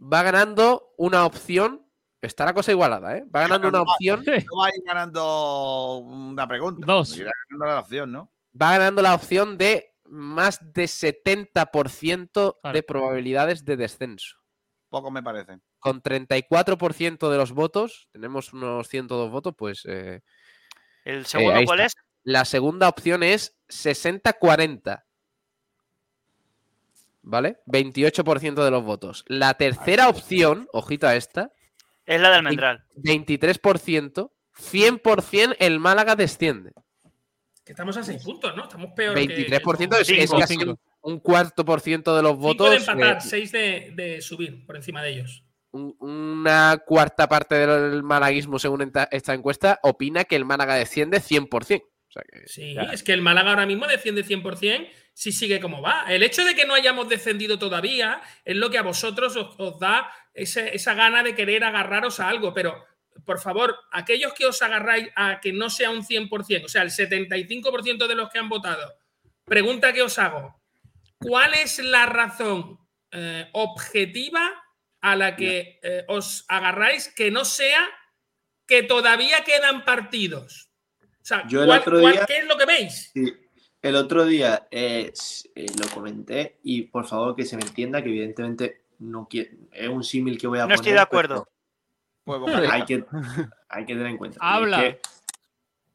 Va 0.00 0.22
ganando 0.22 0.92
una 0.96 1.24
opción. 1.26 1.86
Está 2.20 2.44
la 2.46 2.54
cosa 2.54 2.72
igualada, 2.72 3.16
¿eh? 3.18 3.24
Va 3.34 3.40
ganando 3.42 3.68
una 3.68 3.82
opción. 3.82 4.24
No 4.50 4.58
va 4.60 4.66
a 4.66 4.70
ir 4.70 4.82
ganando 4.84 5.98
una 5.98 6.48
pregunta. 6.48 6.86
Dos. 6.86 7.16
Irá 7.16 7.30
ganando 7.50 7.74
la 7.74 7.80
opción, 7.80 8.12
¿no? 8.12 8.32
Va 8.60 8.72
ganando 8.72 9.02
la 9.02 9.14
opción 9.14 9.58
de 9.58 9.93
más 10.14 10.60
de 10.72 10.84
70% 10.84 12.58
Claro. 12.60 12.74
de 12.74 12.82
probabilidades 12.82 13.64
de 13.64 13.76
descenso. 13.76 14.36
Poco 14.88 15.10
me 15.10 15.22
parece. 15.22 15.58
Con 15.80 16.00
34% 16.02 17.30
de 17.30 17.36
los 17.36 17.52
votos, 17.52 18.08
tenemos 18.12 18.52
unos 18.52 18.88
102 18.88 19.30
votos, 19.30 19.54
pues 19.58 19.82
eh, 19.86 20.20
¿El 21.04 21.26
segundo 21.26 21.54
ahí 21.56 21.64
cuál 21.66 21.80
está. 21.80 22.00
es? 22.00 22.06
la 22.22 22.44
segunda 22.44 22.88
opción 22.88 23.22
es 23.22 23.56
60-40. 23.68 25.04
¿Vale? 27.22 27.58
28% 27.66 28.64
de 28.64 28.70
los 28.70 28.84
votos. 28.84 29.24
La 29.26 29.54
tercera 29.54 30.08
opción, 30.08 30.68
ojito 30.72 31.06
a 31.06 31.16
esta, 31.16 31.52
Es 32.06 32.20
la 32.20 32.30
del 32.30 32.42
Mendral. 32.42 32.84
23%, 32.96 34.30
100% 34.54 35.56
el 35.58 35.80
Málaga 35.80 36.16
desciende. 36.16 36.72
Que 37.64 37.72
estamos 37.72 37.96
a 37.96 38.02
seis 38.02 38.22
puntos, 38.22 38.54
¿no? 38.54 38.64
Estamos 38.64 38.90
peor. 38.94 39.14
que- 39.14 39.26
23% 39.26 39.96
es, 40.00 40.06
Cinco, 40.06 40.22
es 40.22 40.30
casi 40.32 40.56
cinco. 40.56 40.78
un, 41.02 41.18
cuarto 41.20 41.64
por 41.64 41.80
ciento 41.80 42.14
de 42.14 42.22
los 42.22 42.32
Cinco 42.32 42.42
votos. 42.42 42.70
de 42.70 42.76
empatar, 42.76 43.16
eh, 43.16 43.20
seis 43.20 43.52
de, 43.52 43.92
de 43.94 44.20
subir 44.20 44.66
por 44.66 44.76
encima 44.76 45.02
de 45.02 45.10
ellos. 45.10 45.44
un- 45.72 45.96
una 45.98 46.78
cuarta 46.86 47.28
parte 47.28 47.54
del 47.56 48.02
malaguismo, 48.04 48.58
según 48.60 48.92
esta 49.10 49.34
encuesta, 49.34 49.80
opina 49.82 50.22
que 50.24 50.36
el 50.36 50.44
Málaga 50.44 50.76
desciende 50.76 51.20
100%. 51.20 51.82
O 52.08 52.12
sea 52.12 52.22
que, 52.30 52.46
Sí, 52.46 52.76
es 52.92 53.02
que 53.02 53.12
el 53.12 53.22
Málaga 53.22 53.50
ahora 53.50 53.66
mismo 53.66 53.88
defiende 53.88 54.22
100% 54.22 54.88
si 55.14 55.32
sigue 55.32 55.58
como 55.58 55.82
va. 55.82 56.04
El 56.08 56.22
hecho 56.22 56.44
de 56.44 56.54
que 56.54 56.64
no 56.66 56.74
hayamos 56.74 57.08
descendido 57.08 57.58
todavía 57.58 58.20
es 58.44 58.54
lo 58.54 58.70
que 58.70 58.78
a 58.78 58.82
vosotros 58.82 59.34
os, 59.36 59.56
os 59.58 59.80
da 59.80 60.08
ese- 60.32 60.76
esa 60.76 60.94
gana 60.94 61.24
de 61.24 61.34
querer 61.34 61.64
agarraros 61.64 62.20
a 62.20 62.28
algo, 62.28 62.54
pero 62.54 62.76
por 63.24 63.40
favor, 63.40 63.76
aquellos 63.92 64.32
que 64.34 64.46
os 64.46 64.60
agarráis 64.62 65.08
a 65.16 65.40
que 65.40 65.52
no 65.52 65.70
sea 65.70 65.90
un 65.90 66.02
100%, 66.04 66.64
o 66.64 66.68
sea, 66.68 66.82
el 66.82 66.90
75% 66.90 68.06
de 68.06 68.14
los 68.14 68.30
que 68.30 68.38
han 68.38 68.48
votado, 68.48 68.94
pregunta 69.44 69.92
que 69.92 70.02
os 70.02 70.18
hago, 70.18 70.60
¿cuál 71.18 71.54
es 71.54 71.78
la 71.78 72.06
razón 72.06 72.78
eh, 73.12 73.48
objetiva 73.52 74.50
a 75.00 75.16
la 75.16 75.36
que 75.36 75.78
eh, 75.82 76.04
os 76.08 76.44
agarráis 76.48 77.08
que 77.08 77.30
no 77.30 77.44
sea 77.44 77.86
que 78.66 78.82
todavía 78.82 79.44
quedan 79.44 79.84
partidos? 79.84 80.70
O 81.02 81.24
sea, 81.26 81.46
Yo 81.48 81.60
el 81.62 81.66
¿cuál- 81.66 81.80
otro 81.80 82.00
cuál- 82.00 82.12
día- 82.14 82.26
¿qué 82.26 82.38
es 82.38 82.46
lo 82.46 82.56
que 82.58 82.66
veis? 82.66 83.10
Sí. 83.14 83.32
El 83.80 83.96
otro 83.96 84.24
día 84.24 84.66
eh, 84.70 85.12
eh, 85.54 85.66
lo 85.78 85.88
comenté 85.94 86.58
y 86.62 86.82
por 86.82 87.06
favor 87.06 87.36
que 87.36 87.44
se 87.44 87.56
me 87.56 87.62
entienda 87.64 88.02
que 88.02 88.08
evidentemente 88.08 88.84
no 88.98 89.28
quiero, 89.28 89.50
es 89.72 89.88
un 89.88 90.02
símil 90.02 90.38
que 90.38 90.46
voy 90.46 90.58
a 90.58 90.62
No 90.62 90.66
poner. 90.68 90.76
estoy 90.76 90.92
de 90.92 91.00
acuerdo. 91.00 91.46
Hay 92.70 92.84
que, 92.84 93.04
hay 93.68 93.84
que 93.86 93.94
tener 93.94 94.08
en 94.08 94.16
cuenta. 94.16 94.36
Es 94.36 94.42
Habla. 94.42 94.78
que, 94.80 95.00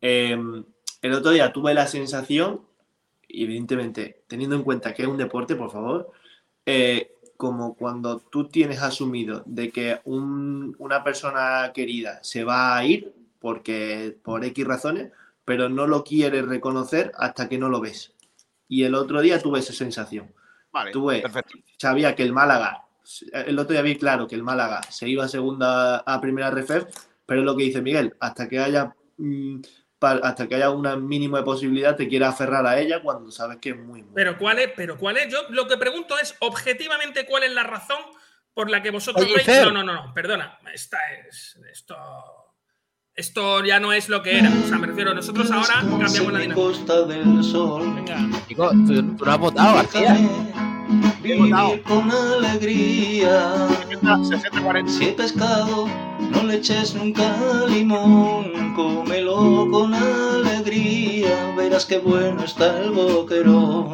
eh, 0.01 0.37
el 1.01 1.13
otro 1.13 1.31
día 1.31 1.51
tuve 1.51 1.73
la 1.73 1.87
sensación, 1.87 2.61
evidentemente 3.27 4.23
teniendo 4.27 4.55
en 4.55 4.63
cuenta 4.63 4.93
que 4.93 5.03
es 5.03 5.07
un 5.07 5.17
deporte, 5.17 5.55
por 5.55 5.71
favor, 5.71 6.11
eh, 6.65 7.13
como 7.37 7.73
cuando 7.75 8.19
tú 8.19 8.49
tienes 8.49 8.81
asumido 8.81 9.43
de 9.45 9.71
que 9.71 10.01
un- 10.03 10.75
una 10.79 11.03
persona 11.03 11.71
querida 11.73 12.19
se 12.23 12.43
va 12.43 12.77
a 12.77 12.83
ir 12.85 13.13
porque 13.39 14.17
por 14.23 14.43
X 14.43 14.65
razones, 14.67 15.11
pero 15.45 15.69
no 15.69 15.87
lo 15.87 16.03
quieres 16.03 16.45
reconocer 16.45 17.11
hasta 17.17 17.47
que 17.47 17.57
no 17.57 17.69
lo 17.69 17.79
ves. 17.79 18.13
Y 18.67 18.83
el 18.83 18.93
otro 18.93 19.21
día 19.21 19.41
tuve 19.41 19.59
esa 19.59 19.73
sensación. 19.73 20.31
Vale, 20.71 20.91
Tuve- 20.91 21.21
perfecto. 21.21 21.57
Sabía 21.77 22.13
que 22.13 22.23
el 22.23 22.33
Málaga, 22.33 22.83
el 23.31 23.59
otro 23.59 23.73
día 23.73 23.81
vi 23.81 23.97
claro 23.97 24.27
que 24.27 24.35
el 24.35 24.43
Málaga 24.43 24.81
se 24.83 25.07
iba 25.07 25.25
a 25.25 25.29
segunda 25.29 25.97
a 25.97 26.21
primera 26.21 26.51
refef, 26.51 26.85
pero 27.25 27.41
es 27.41 27.45
lo 27.45 27.55
que 27.55 27.63
dice 27.63 27.81
Miguel, 27.81 28.15
hasta 28.19 28.47
que 28.47 28.59
haya 28.59 28.95
mm, 29.17 29.61
hasta 30.01 30.47
que 30.47 30.55
haya 30.55 30.69
un 30.69 31.07
mínimo 31.07 31.37
de 31.37 31.43
posibilidad 31.43 31.95
te 31.95 32.07
quieras 32.07 32.33
aferrar 32.33 32.65
a 32.65 32.79
ella 32.79 33.01
cuando 33.01 33.31
sabes 33.31 33.57
que 33.57 33.71
es 33.71 33.77
muy, 33.77 34.01
muy 34.01 34.13
Pero 34.15 34.37
cuál 34.37 34.59
es, 34.59 34.69
pero 34.75 34.97
cuál 34.97 35.17
es, 35.17 35.31
yo 35.31 35.39
lo 35.49 35.67
que 35.67 35.77
pregunto 35.77 36.17
es 36.17 36.35
objetivamente 36.39 37.25
cuál 37.25 37.43
es 37.43 37.51
la 37.51 37.63
razón 37.63 37.99
por 38.53 38.69
la 38.69 38.81
que 38.81 38.91
vosotros 38.91 39.25
Oye, 39.25 39.35
veis. 39.35 39.47
No, 39.47 39.71
no, 39.71 39.83
no, 39.83 39.93
no, 39.93 40.13
perdona. 40.13 40.59
Esta 40.73 40.97
es. 41.27 41.57
Esto. 41.71 41.95
Esto 43.13 43.63
ya 43.63 43.79
no 43.79 43.91
es 43.91 44.07
lo 44.07 44.23
que 44.23 44.39
era. 44.39 44.49
O 44.49 44.67
sea, 44.67 44.77
me 44.77 44.87
refiero, 44.87 45.13
nosotros 45.13 45.51
ahora 45.51 45.75
cambiamos 45.81 46.33
la 46.33 46.39
dinámica. 46.39 46.55
Costa 46.55 47.01
del 47.03 47.43
Sol. 47.43 47.93
Venga, 47.95 48.17
Chico, 48.47 48.69
tú, 48.87 49.15
tú 49.15 49.25
no 49.25 49.31
has 49.31 49.37
votado, 49.37 49.75
García. 49.75 50.68
Vivir 51.21 51.53
con 51.83 52.09
alegría. 52.11 53.67
60-40. 54.01 54.87
Si 54.87 55.05
el 55.09 55.15
pescado 55.15 55.87
no 56.31 56.43
le 56.43 56.55
eches 56.57 56.95
nunca 56.95 57.35
limón, 57.67 58.73
cómelo 58.75 59.67
con 59.71 59.93
alegría, 59.93 61.53
verás 61.57 61.85
qué 61.85 61.97
bueno 61.99 62.43
está 62.43 62.79
el 62.81 62.91
boquerón. 62.91 63.89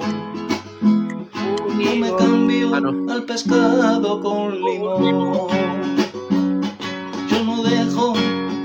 No 0.81 1.95
me 1.97 2.14
cambio 2.15 2.76
Ah, 2.76 2.80
no. 2.81 3.11
al 3.11 3.23
pescado 3.23 4.22
con 4.22 4.61
limón. 4.61 5.47
dejo 7.64 8.14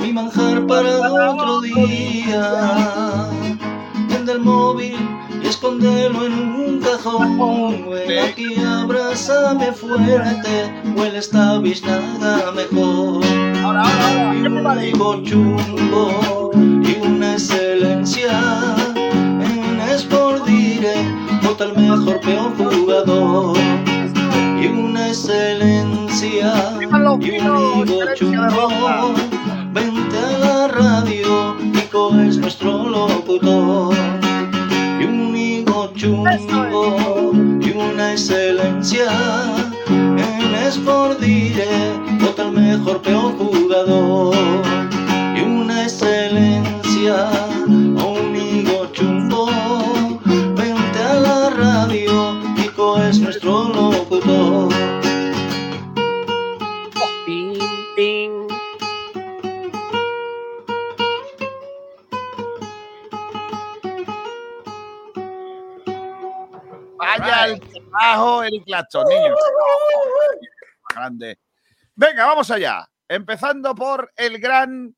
mi 0.01 0.13
manjar 0.13 0.67
para 0.67 1.33
otro 1.33 1.61
día. 1.61 3.29
Vende 4.09 4.33
el 4.33 4.41
móvil 4.41 4.97
escóndelo 5.51 6.27
en 6.27 6.33
un 6.33 6.81
cajón. 6.81 7.91
Ven 7.91 8.25
aquí, 8.25 8.55
abrázame 8.61 9.73
fuerte, 9.73 10.73
huele 10.97 11.19
esta 11.19 11.59
biznada 11.59 12.53
mejor. 12.53 13.25
Y 13.25 14.47
un 14.47 15.25
chumbo 15.25 16.51
y 16.55 17.07
una 17.07 17.33
excelencia. 17.33 18.39
En 18.95 19.81
Sport 19.81 20.47
Direct, 20.47 21.43
vota 21.43 21.65
el 21.65 21.77
mejor 21.77 22.21
peor 22.21 22.57
jugador. 22.57 23.59
Y 24.63 24.67
una 24.69 25.09
excelencia 25.09 26.53
y 26.81 26.85
un 26.85 27.23
higo 27.23 28.15
chumbo. 28.15 29.15
Vente 29.73 30.19
a 30.19 30.39
la 30.39 30.69
radio, 30.69 31.57
Nico 31.61 32.15
es 32.21 32.39
nuestro 32.39 32.89
locutor. 32.89 34.30
Higo 35.81 35.95
chumbo 35.95 37.33
y 37.63 37.71
una 37.71 38.13
excelencia. 38.13 39.09
En 39.89 40.55
Sport 40.55 41.21
Direct, 41.21 42.21
vota 42.21 42.43
el 42.43 42.53
mejor 42.53 43.01
peor 43.01 43.35
Clapton, 68.65 69.09
niños. 69.09 69.39
Grande. 70.95 71.39
Venga, 71.95 72.27
vamos 72.27 72.51
allá. 72.51 72.89
Empezando 73.09 73.75
por 73.75 74.13
el 74.17 74.39
gran 74.39 74.95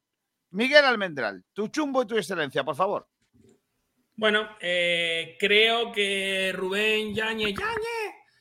Miguel 0.51 0.84
Almendral. 0.84 1.44
Tu 1.52 1.68
chumbo 1.68 2.02
y 2.02 2.06
tu 2.06 2.16
excelencia, 2.16 2.64
por 2.64 2.76
favor. 2.76 3.09
Bueno, 4.14 4.56
eh, 4.60 5.36
creo 5.39 5.90
que 5.90 6.52
Rubén 6.55 7.14
Yañez, 7.14 7.55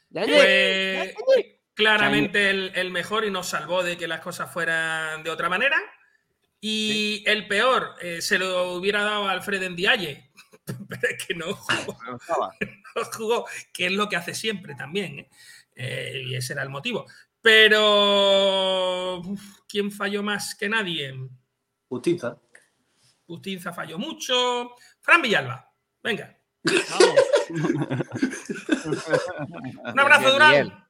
Yañez, 0.09 1.15
fue 1.15 1.61
claramente 1.73 2.49
el, 2.49 2.71
el 2.75 2.91
mejor 2.91 3.23
y 3.25 3.31
nos 3.31 3.47
salvó 3.47 3.81
de 3.81 3.97
que 3.97 4.07
las 4.07 4.19
cosas 4.19 4.51
fueran 4.51 5.23
de 5.23 5.29
otra 5.29 5.49
manera. 5.49 5.81
Y 6.63 7.23
el 7.25 7.47
peor 7.47 7.95
eh, 8.01 8.21
se 8.21 8.37
lo 8.37 8.73
hubiera 8.73 9.01
dado 9.03 9.27
a 9.27 9.31
Alfred 9.31 9.67
Ndiaye, 9.71 10.30
pero 10.89 11.01
es 11.09 11.25
que 11.25 11.33
no 11.35 11.53
jugó, 11.53 11.97
No 12.95 13.03
jugó, 13.13 13.45
que 13.73 13.87
es 13.87 13.91
lo 13.91 14.09
que 14.09 14.15
hace 14.15 14.33
siempre 14.33 14.75
también. 14.75 15.19
¿eh? 15.19 15.29
Eh, 15.75 16.23
y 16.25 16.35
ese 16.35 16.53
era 16.53 16.63
el 16.63 16.69
motivo. 16.69 17.05
Pero, 17.41 19.19
uf, 19.19 19.61
¿quién 19.67 19.91
falló 19.91 20.21
más 20.21 20.55
que 20.55 20.69
nadie? 20.69 21.13
Justiza. 21.87 22.37
Justinza 23.25 23.73
falló 23.73 23.97
mucho. 23.97 24.75
Fran 24.99 25.21
Villalba, 25.21 25.73
venga. 26.03 26.37
Un 29.93 29.99
abrazo, 29.99 30.23
Bien, 30.23 30.33
Durán. 30.33 30.87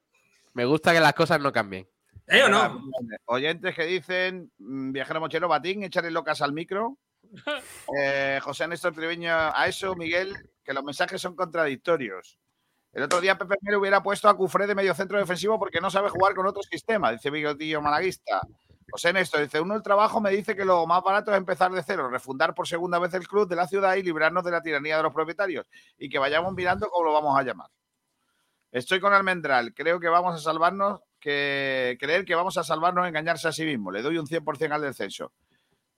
Me 0.54 0.66
gusta 0.66 0.94
que 0.94 1.00
las 1.00 1.14
cosas 1.14 1.40
no 1.40 1.54
cambien. 1.54 1.88
¿Eh 2.28 2.44
o 2.44 2.50
no? 2.50 2.84
Oyentes 3.26 3.76
que 3.76 3.86
dicen, 3.86 4.52
mm, 4.58 4.92
viajero 4.92 5.20
mochero 5.20 5.48
batín, 5.48 5.84
echarle 5.84 6.12
locas 6.12 6.42
al 6.42 6.54
micro. 6.54 6.98
Eh, 7.98 8.40
José 8.42 8.68
Néstor 8.68 8.94
Triviño, 8.94 9.32
a 9.34 9.68
eso, 9.68 9.96
Miguel, 9.96 10.36
que 10.64 10.74
los 10.74 10.84
mensajes 10.84 11.22
son 11.22 11.36
contradictorios. 11.36 12.40
El 12.94 13.04
otro 13.04 13.22
día 13.22 13.38
Pepe 13.38 13.56
Mero 13.62 13.80
hubiera 13.80 14.04
puesto 14.04 14.28
a 14.28 14.36
Cufré 14.36 14.68
de 14.68 14.76
medio 14.76 14.94
centro 14.94 15.18
defensivo 15.18 15.58
porque 15.58 15.80
no 15.80 15.90
sabe 15.90 16.10
jugar 16.10 16.36
con 16.36 16.46
otro 16.46 16.62
sistema, 16.62 17.12
dice 17.12 17.30
Bigotillo 17.30 17.82
Malaguista. 17.82 18.42
José 18.92 19.14
Néstor 19.14 19.42
dice, 19.42 19.62
uno 19.62 19.76
el 19.76 19.82
trabajo 19.82 20.20
me 20.20 20.32
dice 20.32 20.56
que 20.56 20.66
lo 20.66 20.86
más 20.86 21.02
barato 21.02 21.32
es 21.32 21.38
empezar 21.38 21.72
de 21.72 21.82
cero, 21.82 22.10
refundar 22.10 22.54
por 22.54 22.68
segunda 22.68 23.00
vez 23.00 23.14
el 23.14 23.26
club 23.26 23.48
de 23.48 23.56
la 23.56 23.66
ciudad 23.66 23.96
y 23.96 24.04
librarnos 24.04 24.44
de 24.44 24.52
la 24.52 24.62
tiranía 24.62 24.98
de 24.98 25.04
los 25.04 25.14
propietarios 25.14 25.66
y 25.98 26.10
que 26.10 26.20
vayamos 26.20 26.54
mirando 26.54 26.90
cómo 26.90 27.06
lo 27.06 27.14
vamos 27.14 27.40
a 27.40 27.44
llamar. 27.44 27.70
Estoy 28.72 29.00
con 29.00 29.14
Almendral, 29.14 29.74
creo 29.74 30.00
que 30.02 30.10
vamos 30.10 30.36
a 30.36 30.40
salvarnos, 30.40 31.00
que 31.20 31.98
creer 32.00 32.26
que 32.26 32.36
vamos 32.36 32.58
a 32.58 32.64
salvarnos 32.64 33.08
engañarse 33.08 33.48
a 33.48 33.54
sí 33.54 33.64
mismo. 33.64 33.92
Le 33.92 34.02
doy 34.02 34.18
un 34.18 34.28
100% 34.28 34.72
al 34.74 34.82
descenso. 34.82 35.32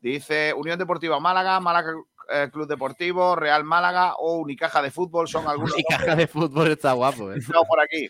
Dice 0.04 0.54
Unión 0.54 0.78
Deportiva 0.78 1.18
Málaga, 1.22 1.62
Málaga 1.62 1.94
eh, 2.30 2.50
Club 2.52 2.68
Deportivo, 2.68 3.38
Real 3.38 3.64
Málaga 3.64 4.16
o 4.16 4.36
Unicaja 4.36 4.82
de 4.82 4.92
Fútbol 4.92 5.30
son 5.30 5.48
algunos. 5.48 5.74
Y 5.78 5.84
caja 5.86 6.14
de 6.14 6.28
fútbol 6.28 6.68
está 6.68 6.92
guapo, 6.92 7.32
¿eh? 7.32 7.40
No, 7.54 7.64
por 7.64 7.80
aquí. 7.80 8.10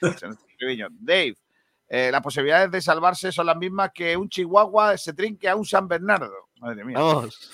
Triviño. 0.58 0.88
Dave, 0.90 1.36
eh, 1.88 2.10
las 2.12 2.22
posibilidades 2.22 2.72
de 2.72 2.82
salvarse 2.82 3.32
son 3.32 3.46
las 3.46 3.58
mismas 3.58 3.92
que 3.94 4.18
un 4.18 4.28
Chihuahua 4.28 4.98
se 4.98 5.14
trinque 5.14 5.48
a 5.48 5.56
un 5.56 5.66
San 5.66 5.88
Bernardo. 5.88 6.50
Madre 6.60 6.84
mía. 6.84 6.98
Vamos. 6.98 7.52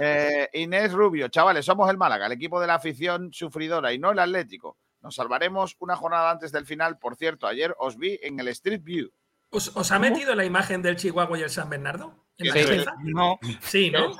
Eh, 0.00 0.48
Inés 0.54 0.92
Rubio, 0.92 1.28
chavales, 1.28 1.64
somos 1.64 1.88
el 1.88 1.96
Málaga, 1.96 2.26
el 2.26 2.32
equipo 2.32 2.60
de 2.60 2.66
la 2.66 2.74
afición 2.74 3.32
sufridora 3.32 3.92
y 3.92 4.00
no 4.00 4.10
el 4.10 4.18
Atlético. 4.18 4.78
Nos 5.00 5.14
salvaremos 5.14 5.76
una 5.78 5.94
jornada 5.94 6.32
antes 6.32 6.50
del 6.50 6.66
final. 6.66 6.98
Por 6.98 7.14
cierto, 7.14 7.46
ayer 7.46 7.72
os 7.78 7.96
vi 7.96 8.18
en 8.20 8.40
el 8.40 8.48
Street 8.48 8.82
View. 8.82 9.10
¿Os, 9.50 9.76
os 9.76 9.92
ha 9.92 10.00
metido 10.00 10.34
la 10.34 10.44
imagen 10.44 10.82
del 10.82 10.96
Chihuahua 10.96 11.38
y 11.38 11.42
el 11.42 11.50
San 11.50 11.70
Bernardo? 11.70 12.25
¿En 12.38 12.48
la 12.48 12.54
Sí. 12.54 12.84
No. 13.04 13.38
Sí, 13.60 13.90
¿no? 13.90 14.12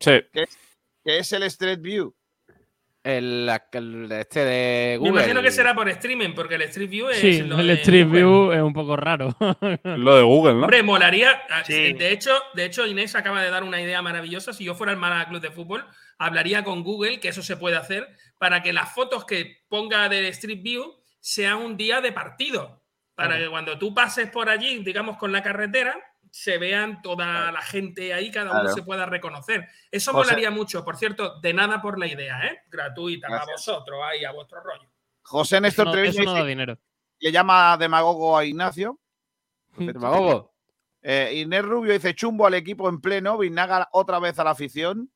Sí. 0.00 0.20
¿Qué 0.32 1.18
es 1.18 1.32
el 1.32 1.42
Street 1.44 1.80
View? 1.80 2.14
El, 3.02 3.50
el 3.72 4.12
este 4.12 4.40
de 4.46 4.92
Me 4.92 4.96
Google. 4.96 5.12
imagino 5.20 5.42
que 5.42 5.50
será 5.50 5.74
por 5.74 5.86
streaming, 5.90 6.32
porque 6.34 6.54
el 6.54 6.62
Street 6.62 6.88
View 6.88 7.10
es. 7.10 7.18
Sí, 7.18 7.42
lo 7.42 7.60
el 7.60 7.66
de 7.66 7.72
Street 7.74 8.06
Google. 8.06 8.18
View 8.22 8.52
es 8.52 8.62
un 8.62 8.72
poco 8.72 8.96
raro. 8.96 9.36
Lo 9.84 10.16
de 10.16 10.22
Google, 10.22 10.54
¿no? 10.54 10.60
Hombre, 10.62 10.82
molaría. 10.82 11.42
ah, 11.50 11.62
Sí. 11.66 11.92
De, 11.92 12.12
hecho, 12.12 12.32
de 12.54 12.64
hecho, 12.64 12.86
Inés 12.86 13.14
acaba 13.14 13.42
de 13.42 13.50
dar 13.50 13.62
una 13.62 13.78
idea 13.82 14.00
maravillosa. 14.00 14.54
Si 14.54 14.64
yo 14.64 14.74
fuera 14.74 14.90
el 14.90 14.98
Málaga 14.98 15.28
Club 15.28 15.42
de 15.42 15.50
Fútbol, 15.50 15.84
hablaría 16.16 16.64
con 16.64 16.82
Google, 16.82 17.20
que 17.20 17.28
eso 17.28 17.42
se 17.42 17.58
puede 17.58 17.76
hacer, 17.76 18.08
para 18.38 18.62
que 18.62 18.72
las 18.72 18.94
fotos 18.94 19.26
que 19.26 19.64
ponga 19.68 20.08
del 20.08 20.24
Street 20.26 20.62
View 20.62 20.94
sean 21.20 21.58
un 21.58 21.76
día 21.76 22.00
de 22.00 22.12
partido. 22.12 22.82
Para 23.14 23.36
que 23.38 23.48
cuando 23.50 23.78
tú 23.78 23.92
pases 23.92 24.30
por 24.30 24.48
allí, 24.48 24.78
digamos, 24.82 25.18
con 25.18 25.30
la 25.30 25.42
carretera, 25.42 25.94
se 26.36 26.58
vean 26.58 27.00
toda 27.00 27.52
la 27.52 27.62
gente 27.62 28.12
ahí, 28.12 28.28
cada 28.28 28.50
uno 28.50 28.60
Claro. 28.62 28.74
se 28.74 28.82
pueda 28.82 29.06
reconocer. 29.06 29.68
Eso 29.88 30.10
José- 30.10 30.24
molaría 30.30 30.50
mucho. 30.50 30.84
Por 30.84 30.96
cierto, 30.96 31.38
de 31.38 31.54
nada 31.54 31.80
por 31.80 31.96
la 31.96 32.08
idea, 32.08 32.44
¿eh? 32.44 32.62
Gratuita 32.68 33.28
a 33.28 33.30
Gracias. 33.30 33.52
vosotros, 33.68 34.00
ahí, 34.04 34.24
a 34.24 34.32
vuestro 34.32 34.60
rollo. 34.60 34.90
José 35.22 35.60
Néstor 35.60 35.86
no, 35.86 35.92
Treviño 35.92 36.24
no 36.24 36.34
da 36.34 36.44
dinero. 36.44 36.76
que 37.20 37.30
llama 37.30 37.76
demagogo 37.76 38.36
a 38.36 38.44
Ignacio. 38.44 38.98
Demagogo. 39.78 40.52
Eh, 41.02 41.34
Inés 41.36 41.62
Rubio 41.64 41.92
dice 41.92 42.14
chumbo 42.16 42.46
al 42.48 42.54
equipo 42.54 42.88
en 42.88 43.00
pleno, 43.00 43.38
Vinaga 43.38 43.88
otra 43.92 44.18
vez 44.18 44.36
a 44.40 44.44
la 44.44 44.50
afición. 44.50 45.12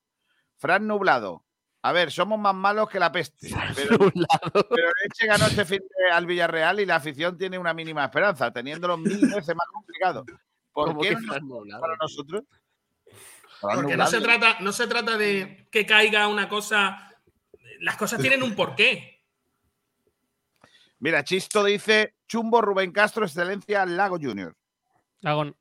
Fran 0.57 0.87
Nublado. 0.87 1.45
A 1.83 1.91
ver, 1.91 2.13
somos 2.13 2.39
más 2.39 2.55
malos 2.55 2.89
que 2.89 3.01
la 3.01 3.11
peste. 3.11 3.49
Pero, 3.75 3.99
pero 4.71 4.93
Leche 5.03 5.27
ganó 5.27 5.47
este 5.47 5.65
fin 5.65 5.81
de- 5.81 6.13
al 6.13 6.27
Villarreal 6.27 6.79
y 6.79 6.87
la 6.87 6.95
afición 6.97 7.37
tiene 7.37 7.59
una 7.59 7.75
mínima 7.75 8.05
esperanza, 8.05 8.53
teniéndolo 8.53 8.97
mil 8.97 9.19
veces 9.35 9.57
más 9.57 9.67
complicado. 9.73 10.25
¿Por 10.73 10.89
¿Cómo 10.89 11.01
qué 11.01 11.09
que 11.11 11.15
no 11.17 11.81
para 11.81 11.97
nosotros? 12.01 12.45
Porque 13.61 13.97
no 13.97 14.07
se, 14.07 14.21
trata, 14.21 14.61
no 14.61 14.73
se 14.73 14.87
trata 14.87 15.17
de 15.19 15.67
que 15.73 15.85
caiga 15.85 16.29
una 16.29 16.49
cosa. 16.49 17.13
Las 17.81 17.97
cosas 17.97 18.21
tienen 18.21 18.43
un 18.43 18.55
porqué. 18.55 19.23
Mira, 21.01 21.25
Chisto 21.25 21.65
dice 21.65 22.15
chumbo 22.27 22.61
Rubén 22.61 22.93
Castro, 22.93 23.25
excelencia 23.25 23.85
Lago 23.87 24.19
Junior. 24.21 24.57
Hago- 25.23 25.57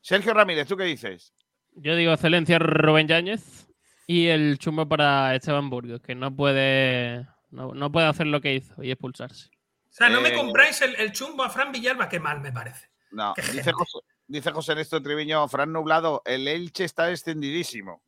Sergio 0.00 0.32
Ramírez, 0.34 0.66
¿tú 0.68 0.76
qué 0.76 0.84
dices? 0.84 1.34
Yo 1.72 1.96
digo 1.96 2.12
excelencia 2.12 2.58
Rubén 2.58 3.08
Yáñez 3.08 3.66
y 4.06 4.28
el 4.28 4.58
chumbo 4.58 4.86
para 4.88 5.34
Esteban 5.34 5.70
Burgos, 5.70 6.00
que 6.00 6.14
no 6.14 6.34
puede, 6.34 7.26
no, 7.50 7.72
no 7.74 7.90
puede 7.90 8.06
hacer 8.06 8.26
lo 8.26 8.40
que 8.40 8.54
hizo 8.54 8.82
y 8.82 8.90
expulsarse. 8.90 9.48
O 9.48 9.92
sea, 9.96 10.08
no 10.08 10.20
me 10.20 10.30
Eh, 10.30 10.34
compráis 10.34 10.80
el, 10.82 10.94
el 10.96 11.12
chumbo 11.12 11.42
a 11.42 11.50
Fran 11.50 11.72
Villalba, 11.72 12.08
qué 12.08 12.20
mal 12.20 12.40
me 12.40 12.52
parece. 12.52 12.88
No, 13.14 13.34
dice. 13.52 13.72
José, 13.72 13.98
dice 14.26 14.52
José 14.52 14.74
Néstor 14.74 15.02
Triviño, 15.02 15.46
Fran 15.48 15.72
Nublado, 15.72 16.22
el 16.24 16.48
Elche 16.48 16.84
está 16.84 17.06
descendidísimo. 17.06 18.02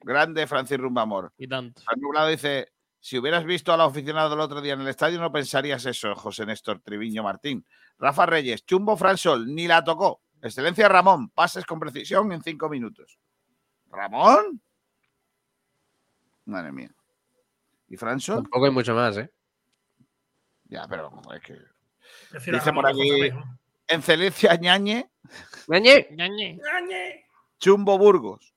Grande 0.00 0.46
Francis 0.46 0.78
Rumbamor. 0.78 1.32
Y 1.36 1.46
tanto. 1.48 1.82
Fran 1.82 2.00
Nublado 2.00 2.28
dice, 2.28 2.72
si 3.00 3.18
hubieras 3.18 3.44
visto 3.44 3.72
a 3.72 3.76
la 3.76 3.84
aficionado 3.84 4.34
el 4.34 4.40
otro 4.40 4.60
día 4.60 4.74
en 4.74 4.80
el 4.80 4.88
estadio 4.88 5.20
no 5.20 5.30
pensarías 5.32 5.84
eso, 5.86 6.14
José 6.14 6.46
Néstor 6.46 6.80
Triviño 6.80 7.22
Martín. 7.22 7.66
Rafa 7.98 8.26
Reyes, 8.26 8.64
Chumbo 8.64 8.96
Fran 8.96 9.18
Sol, 9.18 9.52
ni 9.54 9.66
la 9.66 9.82
tocó. 9.84 10.22
Excelencia 10.40 10.88
Ramón, 10.88 11.30
pases 11.30 11.66
con 11.66 11.80
precisión 11.80 12.30
en 12.32 12.42
cinco 12.42 12.68
minutos. 12.68 13.18
¿Ramón? 13.90 14.62
Madre 16.44 16.72
mía. 16.72 16.94
¿Y 17.88 17.96
Fran 17.96 18.20
Sol? 18.20 18.36
Tampoco 18.42 18.66
hay 18.66 18.70
mucho 18.70 18.94
más, 18.94 19.16
¿eh? 19.16 19.30
Ya, 20.64 20.86
pero 20.88 21.10
es 21.34 21.40
que... 21.42 21.58
Prefiero 22.30 22.58
Dice 22.58 22.72
por 22.72 22.86
aquí- 22.86 23.30
Luis, 23.88 23.90
¿no? 23.90 23.96
Excelencia 23.96 24.54
Ñañe, 24.56 25.10
Ñañe. 25.68 26.08
Ñañe. 26.10 27.24
Chumbo 27.58 27.98
Burgos. 27.98 28.54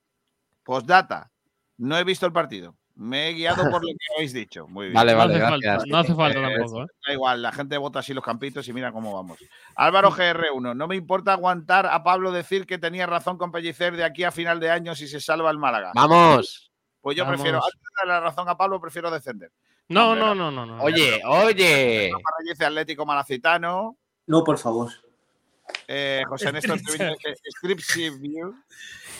Postdata. 0.63 1.31
No 1.77 1.97
he 1.97 2.03
visto 2.03 2.25
el 2.25 2.31
partido. 2.33 2.75
Me 2.95 3.29
he 3.29 3.33
guiado 3.33 3.63
por 3.71 3.81
lo 3.83 3.87
que 3.87 4.05
habéis 4.17 4.33
dicho. 4.33 4.67
Muy 4.67 4.87
bien. 4.87 4.93
Vale, 4.93 5.13
No 5.13 5.17
vale, 5.17 5.33
hace 5.35 5.39
gracias. 5.39 5.75
falta, 5.77 5.85
no 5.87 5.97
hace 5.97 6.15
falta 6.15 6.39
Eh, 6.39 6.55
tampoco. 6.57 6.83
¿eh? 6.83 6.87
Da 7.07 7.13
igual, 7.13 7.41
la 7.41 7.51
gente 7.51 7.77
vota 7.77 7.99
así 7.99 8.13
los 8.13 8.23
campitos 8.23 8.67
y 8.67 8.73
mira 8.73 8.91
cómo 8.91 9.13
vamos. 9.13 9.39
Álvaro 9.75 10.11
GR1, 10.11 10.75
no 10.75 10.87
me 10.87 10.95
importa 10.95 11.33
aguantar 11.33 11.87
a 11.87 12.03
Pablo 12.03 12.31
decir 12.31 12.67
que 12.67 12.77
tenía 12.77 13.07
razón 13.07 13.37
con 13.37 13.51
Pellicer 13.51 13.95
de 13.95 14.03
aquí 14.03 14.23
a 14.23 14.31
final 14.31 14.59
de 14.59 14.69
año 14.69 14.93
si 14.93 15.07
se 15.07 15.19
salva 15.19 15.49
el 15.49 15.57
Málaga. 15.57 15.91
Vamos. 15.95 16.71
Pues 17.01 17.17
yo 17.17 17.25
prefiero, 17.27 17.57
antes 17.57 17.79
de 17.79 17.87
darle 18.01 18.13
la 18.13 18.19
razón 18.19 18.47
a 18.47 18.55
Pablo, 18.55 18.79
prefiero 18.79 19.09
descender. 19.09 19.51
No, 19.87 20.15
no, 20.15 20.35
no, 20.35 20.51
no. 20.51 20.65
no. 20.67 20.83
Oye, 20.83 21.19
oye. 21.25 22.11
Atlético 22.59 23.05
Malacitano, 23.05 23.97
No, 24.27 24.43
por 24.43 24.59
favor. 24.59 24.91
Eh, 25.87 26.23
José 26.27 26.51
Néstor 26.51 26.79
View, 28.19 28.55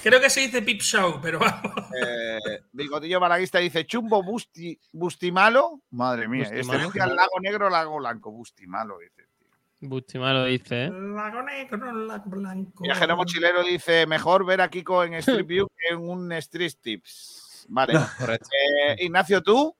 Creo 0.03 0.19
que 0.19 0.29
se 0.29 0.41
dice 0.41 0.61
Pip 0.61 0.81
Show, 0.81 1.19
pero 1.21 1.39
vamos. 1.39 1.73
eh, 2.01 2.39
Bigotillo 2.71 3.19
Malaguista 3.19 3.59
dice 3.59 3.85
Chumbo 3.85 4.23
Busti, 4.23 4.79
Bustimalo. 4.93 5.81
Madre 5.91 6.27
mía, 6.27 6.43
Bustimalo. 6.43 6.79
excelencia 6.79 7.07
Lago 7.07 7.39
Negro, 7.39 7.69
Lago 7.69 7.97
Blanco. 7.97 8.31
Bustimalo, 8.31 8.97
dice. 8.99 9.31
Bustima 9.83 10.31
lo 10.31 10.45
dice, 10.45 10.85
¿eh? 10.85 10.91
Lago 10.91 11.41
negro, 11.41 11.91
lago 12.05 12.29
blanco. 12.29 12.83
Viajero 12.83 13.17
Mochilero 13.17 13.63
dice, 13.63 14.05
mejor 14.05 14.45
ver 14.45 14.61
a 14.61 14.69
Kiko 14.69 15.03
en 15.03 15.15
Street 15.15 15.45
View 15.47 15.67
que 15.75 15.95
en 15.95 16.07
un 16.07 16.31
Street 16.33 16.73
Tips. 16.79 17.65
Vale. 17.67 17.93
Correcto. 18.19 18.47
Eh, 18.51 18.95
Ignacio, 18.99 19.41
¿tú? 19.41 19.75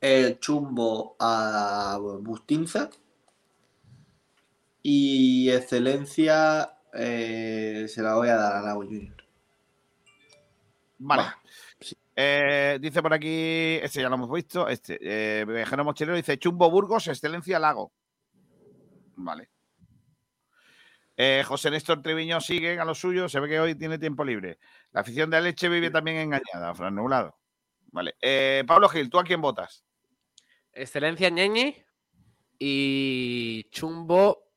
El 0.00 0.40
chumbo 0.40 1.14
a 1.20 1.98
Bustinza. 2.20 2.90
Y 4.90 5.50
excelencia 5.50 6.78
eh, 6.94 7.84
se 7.88 8.00
la 8.00 8.14
voy 8.14 8.28
a 8.28 8.36
dar 8.36 8.56
a 8.56 8.62
Lago 8.62 8.84
Junior. 8.84 9.22
Vale. 10.96 11.22
Bah, 11.24 11.38
Eh, 12.16 12.78
dice 12.80 13.02
por 13.02 13.12
aquí, 13.12 13.78
este 13.82 14.00
ya 14.00 14.08
lo 14.08 14.14
hemos 14.14 14.32
visto, 14.32 14.66
este, 14.66 14.98
eh, 15.00 15.64
Mochilero 15.84 16.16
dice, 16.16 16.38
Chumbo 16.38 16.70
Burgos, 16.70 17.06
Excelencia 17.06 17.58
Lago. 17.58 17.92
Vale. 19.16 19.50
Eh, 21.16 21.44
José 21.46 21.70
Néstor 21.70 22.00
Treviño 22.00 22.40
sigue 22.40 22.80
a 22.80 22.84
lo 22.86 22.94
suyo, 22.94 23.28
se 23.28 23.40
ve 23.40 23.48
que 23.48 23.60
hoy 23.60 23.74
tiene 23.74 23.98
tiempo 23.98 24.24
libre. 24.24 24.58
La 24.92 25.02
afición 25.02 25.28
de 25.28 25.42
Leche 25.42 25.68
vive 25.68 25.90
también 25.90 26.16
engañada, 26.16 26.74
Fran 26.74 26.94
Nublado. 26.94 27.36
Vale. 27.92 28.16
Eh, 28.22 28.64
Pablo 28.66 28.88
Gil, 28.88 29.10
¿tú 29.10 29.18
a 29.18 29.24
quién 29.24 29.42
votas? 29.42 29.84
Excelencia 30.72 31.28
Ñeñi 31.28 31.76
y 32.58 33.68
Chumbo 33.70 34.47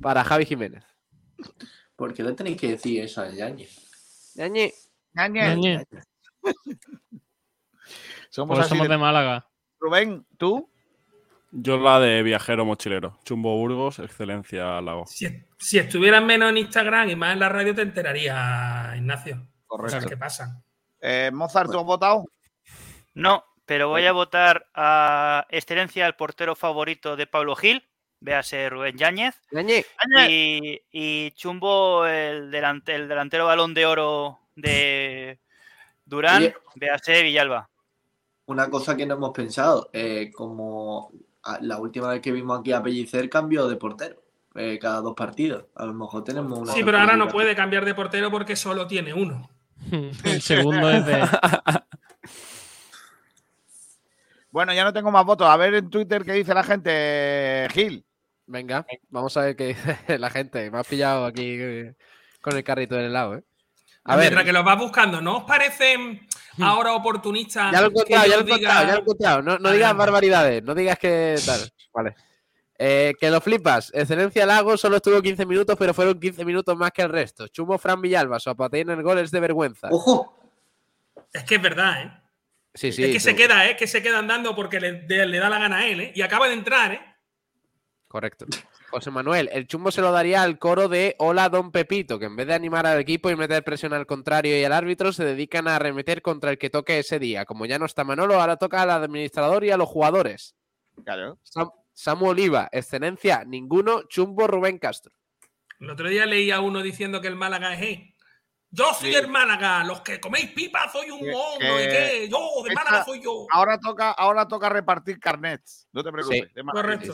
para 0.00 0.24
Javi 0.24 0.44
Jiménez. 0.46 0.84
¿Por 1.96 2.14
qué 2.14 2.22
le 2.22 2.32
tenéis 2.32 2.56
que 2.60 2.68
decir 2.68 3.02
eso 3.02 3.20
a 3.22 3.28
Yañez? 3.30 4.34
Ñañe. 4.36 4.72
Somos 8.30 8.56
Pues 8.56 8.66
así 8.66 8.68
somos 8.70 8.88
de- 8.88 8.94
de 8.94 8.98
Málaga. 8.98 9.48
Rubén, 9.80 10.26
¿tú? 10.36 10.70
Yo 11.50 11.78
la 11.78 11.98
de 11.98 12.22
viajero 12.22 12.64
mochilero. 12.66 13.18
Chumbo 13.24 13.56
Burgos, 13.56 13.98
excelencia 14.00 14.80
Lago. 14.82 15.06
Si, 15.06 15.26
si 15.58 15.78
estuvieras 15.78 16.22
menos 16.22 16.50
en 16.50 16.58
Instagram 16.58 17.08
y 17.08 17.16
más 17.16 17.32
en 17.32 17.40
la 17.40 17.48
radio, 17.48 17.74
te 17.74 17.82
enteraría, 17.82 18.92
Ignacio. 18.96 19.48
Cosas 19.66 20.04
que 20.04 20.16
pasan. 20.16 20.62
Eh, 21.00 21.30
Mozart, 21.32 21.70
¿tú 21.70 21.78
has 21.78 21.84
votado? 21.84 22.26
No, 23.14 23.44
pero 23.64 23.88
voy 23.88 24.04
a 24.04 24.12
votar 24.12 24.66
a 24.74 25.46
excelencia 25.48 26.04
al 26.06 26.16
portero 26.16 26.54
favorito 26.54 27.16
de 27.16 27.26
Pablo 27.26 27.56
Gil, 27.56 27.88
véase 28.20 28.68
Rubén 28.70 28.96
Yáñez, 28.96 29.40
Ñeñi. 29.52 29.84
y, 30.28 30.80
y 30.90 31.30
Chumbo 31.32 32.06
el, 32.06 32.50
delante- 32.50 32.94
el 32.94 33.08
delantero 33.08 33.46
balón 33.46 33.74
de 33.74 33.86
oro 33.86 34.38
de 34.56 35.38
Durán, 36.04 36.42
Oye. 36.42 36.54
véase 36.74 37.22
Villalba. 37.22 37.68
Una 38.46 38.68
cosa 38.70 38.96
que 38.96 39.06
no 39.06 39.14
hemos 39.14 39.30
pensado, 39.32 39.90
eh, 39.92 40.30
como 40.34 41.12
a- 41.42 41.58
la 41.60 41.78
última 41.78 42.08
vez 42.08 42.20
que 42.20 42.32
vimos 42.32 42.58
aquí 42.60 42.72
a 42.72 42.82
Pellicer 42.82 43.28
cambió 43.28 43.68
de 43.68 43.76
portero 43.76 44.22
eh, 44.54 44.78
cada 44.80 45.00
dos 45.00 45.14
partidos. 45.14 45.66
A 45.76 45.84
lo 45.86 45.94
mejor 45.94 46.24
tenemos 46.24 46.58
una. 46.58 46.72
Sí, 46.72 46.82
pero 46.82 46.98
ahora 46.98 47.16
no 47.16 47.28
puede 47.28 47.54
cambiar 47.54 47.84
de 47.84 47.94
portero 47.94 48.30
porque 48.30 48.56
solo 48.56 48.86
tiene 48.88 49.12
uno. 49.14 49.48
El 50.24 50.42
segundo 50.42 50.90
es 50.90 51.06
de. 51.06 51.22
Bueno, 54.50 54.72
ya 54.72 54.82
no 54.82 54.92
tengo 54.92 55.10
más 55.10 55.24
votos. 55.24 55.46
A 55.46 55.56
ver 55.56 55.74
en 55.74 55.90
Twitter 55.90 56.24
qué 56.24 56.32
dice 56.32 56.54
la 56.54 56.64
gente, 56.64 57.68
Gil. 57.70 58.04
Venga, 58.50 58.86
vamos 59.10 59.36
a 59.36 59.42
ver 59.42 59.56
qué 59.56 59.66
dice 59.68 59.98
la 60.18 60.30
gente. 60.30 60.70
Me 60.70 60.78
has 60.78 60.86
pillado 60.86 61.26
aquí 61.26 61.56
eh, 61.60 61.94
con 62.40 62.56
el 62.56 62.64
carrito 62.64 62.94
del 62.96 63.06
helado, 63.06 63.36
¿eh? 63.36 63.42
A 64.04 64.16
ver, 64.16 64.24
Mientras 64.26 64.44
que 64.46 64.52
los 64.52 64.64
vas 64.64 64.78
buscando, 64.78 65.20
¿no 65.20 65.38
os 65.38 65.44
parecen 65.44 66.26
ahora 66.62 66.94
oportunistas? 66.94 67.70
ya 67.72 67.80
lo 67.82 67.88
he 67.88 67.90
encontrado, 67.90 68.26
ya 68.26 68.36
lo 68.36 68.40
he 68.40 68.44
diga- 68.44 68.54
encontrado, 68.56 68.80
ya 68.86 68.92
lo 68.92 68.96
he 68.96 69.00
encontrado. 69.02 69.42
No, 69.42 69.58
no 69.58 69.70
digas 69.70 69.94
barbaridades, 69.96 70.62
no 70.62 70.74
digas 70.74 70.98
que 70.98 71.36
tal. 71.44 71.60
Vale. 71.92 72.14
Eh, 72.78 73.12
que 73.20 73.28
lo 73.30 73.40
flipas. 73.42 73.90
Excelencia 73.92 74.46
Lago 74.46 74.78
solo 74.78 74.96
estuvo 74.96 75.20
15 75.20 75.44
minutos, 75.44 75.76
pero 75.78 75.92
fueron 75.92 76.18
15 76.18 76.42
minutos 76.46 76.74
más 76.76 76.90
que 76.92 77.02
el 77.02 77.10
resto. 77.10 77.48
Chumbo 77.48 77.76
Fran 77.76 78.00
Villalba, 78.00 78.40
su 78.40 78.48
apatía 78.48 78.80
en 78.80 78.90
el 78.90 79.02
gol 79.02 79.18
es 79.18 79.30
de 79.30 79.40
vergüenza. 79.40 79.88
¡Ojo! 79.90 80.40
Es 81.30 81.44
que 81.44 81.56
es 81.56 81.62
verdad, 81.62 82.02
¿eh? 82.02 82.12
Sí, 82.72 82.92
sí. 82.92 83.04
es 83.04 83.10
que 83.12 83.20
se 83.20 83.36
queda, 83.36 83.68
¿eh? 83.68 83.76
Que 83.76 83.86
se 83.86 84.02
queda 84.02 84.20
andando 84.20 84.54
porque 84.56 84.80
le, 84.80 84.92
de- 85.02 85.26
le 85.26 85.38
da 85.38 85.50
la 85.50 85.58
gana 85.58 85.78
a 85.78 85.86
él, 85.86 86.00
¿eh? 86.00 86.12
Y 86.14 86.22
acaba 86.22 86.46
de 86.48 86.54
entrar, 86.54 86.92
¿eh? 86.92 87.00
Correcto. 88.08 88.46
José 88.90 89.10
Manuel, 89.10 89.50
el 89.52 89.66
chumbo 89.66 89.90
se 89.90 90.00
lo 90.00 90.10
daría 90.10 90.42
al 90.42 90.58
coro 90.58 90.88
de 90.88 91.14
Hola 91.18 91.50
Don 91.50 91.70
Pepito, 91.70 92.18
que 92.18 92.24
en 92.24 92.36
vez 92.36 92.46
de 92.46 92.54
animar 92.54 92.86
al 92.86 92.98
equipo 92.98 93.28
y 93.30 93.36
meter 93.36 93.62
presión 93.62 93.92
al 93.92 94.06
contrario 94.06 94.58
y 94.58 94.64
al 94.64 94.72
árbitro, 94.72 95.12
se 95.12 95.24
dedican 95.26 95.68
a 95.68 95.76
arremeter 95.76 96.22
contra 96.22 96.50
el 96.50 96.56
que 96.58 96.70
toque 96.70 96.98
ese 96.98 97.18
día. 97.18 97.44
Como 97.44 97.66
ya 97.66 97.78
no 97.78 97.84
está 97.84 98.04
Manolo, 98.04 98.40
ahora 98.40 98.56
toca 98.56 98.80
al 98.80 98.90
administrador 98.90 99.62
y 99.64 99.70
a 99.70 99.76
los 99.76 99.88
jugadores. 99.88 100.54
Claro. 101.04 101.38
Sam- 101.44 101.70
Samu 101.92 102.28
Oliva, 102.28 102.68
excelencia, 102.72 103.44
ninguno, 103.44 104.02
chumbo 104.08 104.46
Rubén 104.46 104.78
Castro. 104.78 105.12
El 105.78 105.90
otro 105.90 106.08
día 106.08 106.24
leía 106.26 106.60
uno 106.60 106.80
diciendo 106.82 107.20
que 107.20 107.28
el 107.28 107.36
Málaga 107.36 107.74
es 107.74 107.80
hey, 107.82 108.14
Yo 108.70 108.92
soy 108.92 109.10
Sí. 109.12 109.16
el 109.16 109.28
Málaga, 109.28 109.82
los 109.84 110.02
que 110.02 110.20
coméis 110.20 110.52
pipa 110.52 110.90
soy 110.92 111.10
un 111.10 111.20
mono, 111.30 111.58
que 111.58 111.84
¿y 111.84 111.88
qué? 111.88 112.28
Yo, 112.30 112.38
de 112.64 112.68
esta- 112.70 112.84
Málaga 112.84 113.04
soy 113.04 113.22
yo. 113.22 113.46
Ahora 113.50 113.78
toca, 113.80 114.10
ahora 114.10 114.46
toca 114.46 114.68
repartir 114.68 115.18
carnets. 115.18 115.88
No 115.92 116.04
te 116.04 116.12
preocupes. 116.12 116.40
Sí. 116.48 116.54
de 116.54 116.62
Madrid. 116.62 117.10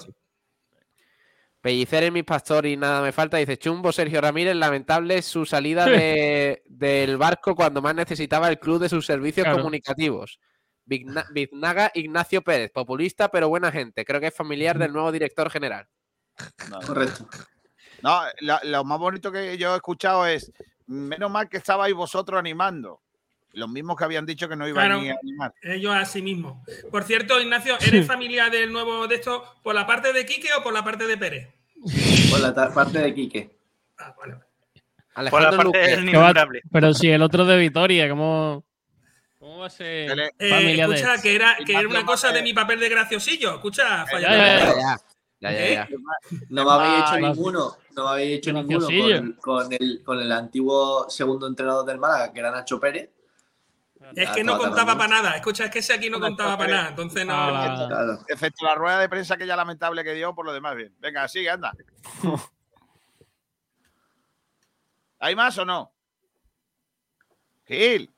Pellicer 1.65 2.03
en 2.05 2.12
mi 2.12 2.23
pastor 2.23 2.66
y 2.66 2.77
nada 2.77 3.01
me 3.01 3.11
falta. 3.11 3.39
Dice 3.39 3.57
Chumbo 3.57 3.91
Sergio 3.91 4.20
Ramírez, 4.20 4.55
lamentable 4.55 5.23
su 5.23 5.47
salida 5.47 5.86
de- 5.86 6.62
del 6.66 7.16
barco 7.16 7.55
cuando 7.57 7.81
más 7.81 7.95
necesitaba 7.95 8.51
el 8.51 8.59
club 8.59 8.82
de 8.82 8.91
sus 8.91 9.07
servicios 9.07 9.45
Claro. 9.45 9.57
comunicativos. 9.61 10.39
Vigna- 10.85 11.24
Biznaga 11.32 11.91
Ignacio 11.95 12.43
Pérez, 12.43 12.70
populista 12.70 13.31
pero 13.31 13.49
buena 13.49 13.73
gente. 13.73 14.05
Creo 14.05 14.20
que 14.20 14.27
es 14.27 14.35
familiar 14.36 14.78
del 14.78 14.93
nuevo 14.93 15.11
director 15.11 15.49
general. 15.51 15.89
No. 16.69 16.81
Correcto. 16.82 17.27
No, 18.03 18.20
la- 18.41 18.61
lo 18.65 18.85
más 18.85 18.99
bonito 18.99 19.32
que 19.32 19.57
yo 19.57 19.73
he 19.73 19.77
escuchado 19.77 20.27
es, 20.27 20.53
menos 20.86 21.31
mal 21.31 21.49
que 21.49 21.57
estabais 21.57 21.95
vosotros 21.95 22.39
animando. 22.39 23.01
Los 23.55 23.68
mismos 23.68 23.97
que 23.97 24.05
habían 24.05 24.26
dicho 24.26 24.48
que 24.48 24.56
no 24.56 24.66
iban 24.68 24.86
Claro. 24.86 25.01
ni 25.02 25.10
a 25.10 25.16
animar. 25.22 25.55
Ellos 25.62 25.94
a 25.94 26.05
sí 26.05 26.22
mismos. 26.22 26.59
Por 26.90 27.05
cierto, 27.05 27.40
Ignacio, 27.40 27.76
¿eres 27.81 28.06
familia 28.06 28.51
del 28.51 28.72
nuevo 28.72 29.06
de 29.06 29.14
esto 29.16 29.44
por 29.62 29.74
la 29.74 29.86
parte 29.86 30.12
de 30.12 30.26
Quique 30.26 30.48
o 30.59 30.62
por 30.62 30.72
la 30.72 30.82
parte 30.85 31.06
de 31.06 31.16
Pérez? 31.16 31.48
Por 32.31 32.40
la 32.40 32.52
parte 32.72 32.98
de 32.98 33.14
Quique. 33.14 33.56
Ah, 33.98 34.14
vale. 34.18 34.35
Por 34.35 35.22
la 35.43 35.48
Alejandro 35.48 35.70
parte 35.72 35.97
Luque. 36.01 36.16
va-. 36.16 36.35
Pero 36.72 36.94
si 36.94 37.09
el 37.10 37.22
otro 37.22 37.44
de 37.44 37.56
Vitoria, 37.59 38.09
¿cómo, 38.09 38.64
cómo 39.39 39.59
va 39.59 39.66
a 39.66 39.70
ser 39.70 40.18
Eh, 40.39 40.51
familia 40.51 40.89
de 40.89 40.94
escucha, 40.97 41.22
que 41.22 41.35
era, 41.36 41.56
que 41.64 41.72
era 41.72 41.86
una 41.89 42.05
cosa 42.05 42.32
de 42.32 42.43
mi 42.43 42.52
papel 42.52 42.81
de 42.81 42.89
graciosillo. 42.89 43.55
Escucha, 43.55 44.05
falla. 44.06 44.28
ya, 44.31 44.36
ya, 44.36 44.66
Ya, 45.40 45.52
ya, 45.52 45.59
ya, 45.59 45.66
ya, 45.68 45.70
ya. 45.74 45.89
No 46.48 46.64
me 46.64 46.70
habéis 46.72 47.05
hecho 47.05 47.20
ninguno. 47.20 47.76
No 47.94 48.05
me 48.05 48.10
habéis 48.10 48.39
hecho 48.39 48.52
ninguno 48.52 49.36
con 49.40 49.72
el, 49.72 50.02
con 50.02 50.20
el 50.20 50.32
antiguo 50.32 51.09
segundo 51.09 51.47
entrenador 51.47 51.85
del 51.86 51.98
Málaga, 51.98 52.32
que 52.32 52.40
era 52.40 52.51
Nacho 52.51 52.81
Pérez. 52.81 53.10
Es 54.16 54.28
Ah, 54.31 54.32
que 54.35 54.45
no 54.45 54.59
contaba 54.59 54.97
para 54.97 55.09
nada. 55.09 55.36
Escucha, 55.36 55.65
es 55.65 55.70
que 55.70 55.78
ese 55.81 55.93
aquí 55.95 56.09
no 56.11 56.20
contaba 56.20 56.57
para 56.57 56.70
nada. 56.77 56.89
Entonces 56.91 57.27
no. 57.27 58.19
Excepto 58.28 58.65
la 58.65 58.74
rueda 58.74 58.99
de 59.01 59.09
prensa 59.09 59.36
que 59.36 59.47
ya 59.47 59.57
lamentable 59.57 60.05
que 60.05 60.15
dio, 60.15 60.35
por 60.35 60.45
lo 60.47 60.53
demás 60.53 60.77
bien. 60.77 60.95
Venga, 61.01 61.27
sigue, 61.28 61.51
anda. 61.51 61.73
¿Hay 65.19 65.35
más 65.35 65.57
o 65.59 65.65
no? 65.65 65.93
Gil. 67.66 68.12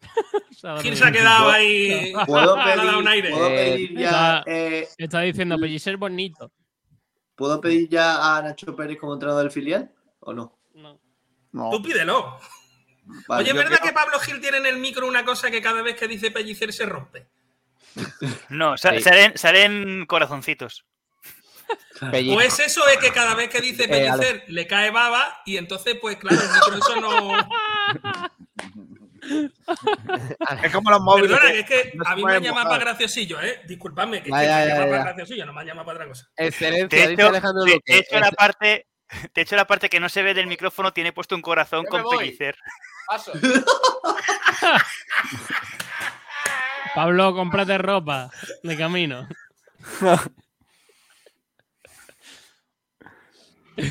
Gil 0.82 0.96
se 0.96 1.04
ha 1.04 1.12
quedado 1.12 1.50
ahí. 1.50 2.12
¿Puedo 2.26 2.56
le 2.56 2.62
ha 2.72 2.76
dado 2.76 2.82
pedir, 2.88 2.96
un 2.98 3.08
aire. 3.08 3.30
¿puedo 3.30 3.46
Eh, 3.48 3.56
pedir 3.72 3.98
ya, 3.98 4.42
eh, 4.46 4.88
Está 4.98 5.20
diciendo 5.20 5.58
Pellicer 5.58 5.96
bonito. 5.96 6.50
¿puedo 7.34 7.60
pedir 7.60 7.88
ya 7.88 8.36
a 8.36 8.42
Nacho 8.42 8.76
Pérez 8.76 8.98
como 8.98 9.14
entrenador 9.14 9.42
del 9.44 9.50
filial? 9.50 9.90
¿O 10.20 10.32
no? 10.32 10.58
No. 10.74 11.00
No. 11.52 11.70
Tú 11.70 11.82
pídelo. 11.82 12.38
Vale, 13.26 13.42
Oye, 13.42 13.50
¿es 13.50 13.56
verdad 13.56 13.78
creo- 13.78 13.88
que 13.88 13.92
Pablo 13.94 14.18
Gil 14.20 14.40
tiene 14.40 14.58
en 14.58 14.66
el 14.66 14.78
micro 14.78 15.06
una 15.06 15.24
cosa 15.24 15.50
que 15.50 15.60
cada 15.60 15.82
vez 15.82 15.96
que 15.96 16.06
dice 16.08 16.30
pellicer 16.30 16.72
se 16.72 16.86
rompe? 16.86 17.26
No, 18.48 18.76
Sí. 18.78 19.00
salen, 19.00 19.36
salen 19.36 20.06
corazoncitos. 20.06 20.84
Pellizco. 22.10 22.36
O 22.38 22.40
es 22.40 22.58
eso 22.58 22.84
de 22.86 22.98
que 22.98 23.12
cada 23.12 23.34
vez 23.34 23.48
que 23.48 23.60
dice 23.60 23.84
Eh, 23.84 23.88
pellicer 23.88 24.44
le 24.48 24.66
cae 24.66 24.90
baba 24.90 25.42
y 25.46 25.56
entonces, 25.56 25.96
pues 26.00 26.16
claro, 26.16 26.36
el 26.40 26.48
micro 26.50 26.76
eso 26.76 27.00
no. 27.00 27.36
Es 30.64 30.72
como 30.72 30.90
los 30.90 31.00
móviles. 31.00 31.30
Perdona, 31.30 31.52
que 31.52 31.60
es 31.60 31.66
que 31.66 31.92
no 31.94 32.04
a 32.06 32.16
mí 32.16 32.24
me 32.24 32.34
han 32.34 32.42
llamado 32.42 32.68
para 32.70 32.84
graciosillo, 32.84 33.40
¿eh? 33.40 33.62
Disculpadme, 33.66 34.22
que, 34.22 34.30
Ya, 34.30 34.42
es 34.42 34.42
que 34.42 34.48
ya, 34.48 34.56
me 34.64 34.68
llaman 34.74 34.90
para 34.90 35.02
graciosillo, 35.04 35.46
no 35.46 35.52
me 35.52 35.60
han 35.60 35.66
llamado 35.66 35.86
para 35.86 35.96
otra 35.98 36.08
cosa. 36.08 36.28
Excelencia, 36.36 37.06
De 37.06 37.12
hecho, 37.14 37.28
Alejandro 37.28 37.64
de- 37.64 37.80
hecho, 37.86 38.18
la 38.20 38.30
parte, 38.32 38.86
de 39.34 39.42
hecho, 39.42 39.56
la 39.56 39.66
parte 39.66 39.88
que 39.88 40.00
no 40.00 40.08
se 40.08 40.22
ve 40.22 40.34
del 40.34 40.46
micrófono 40.48 40.92
tiene 40.92 41.12
puesto 41.12 41.34
un 41.36 41.42
corazón 41.42 41.84
Yo 41.84 41.90
con 41.90 42.02
voy. 42.02 42.18
pellicer. 42.18 42.56
Paso. 43.12 43.32
Pablo, 46.94 47.34
cómprate 47.34 47.76
ropa 47.76 48.30
de 48.62 48.76
camino. 48.78 49.28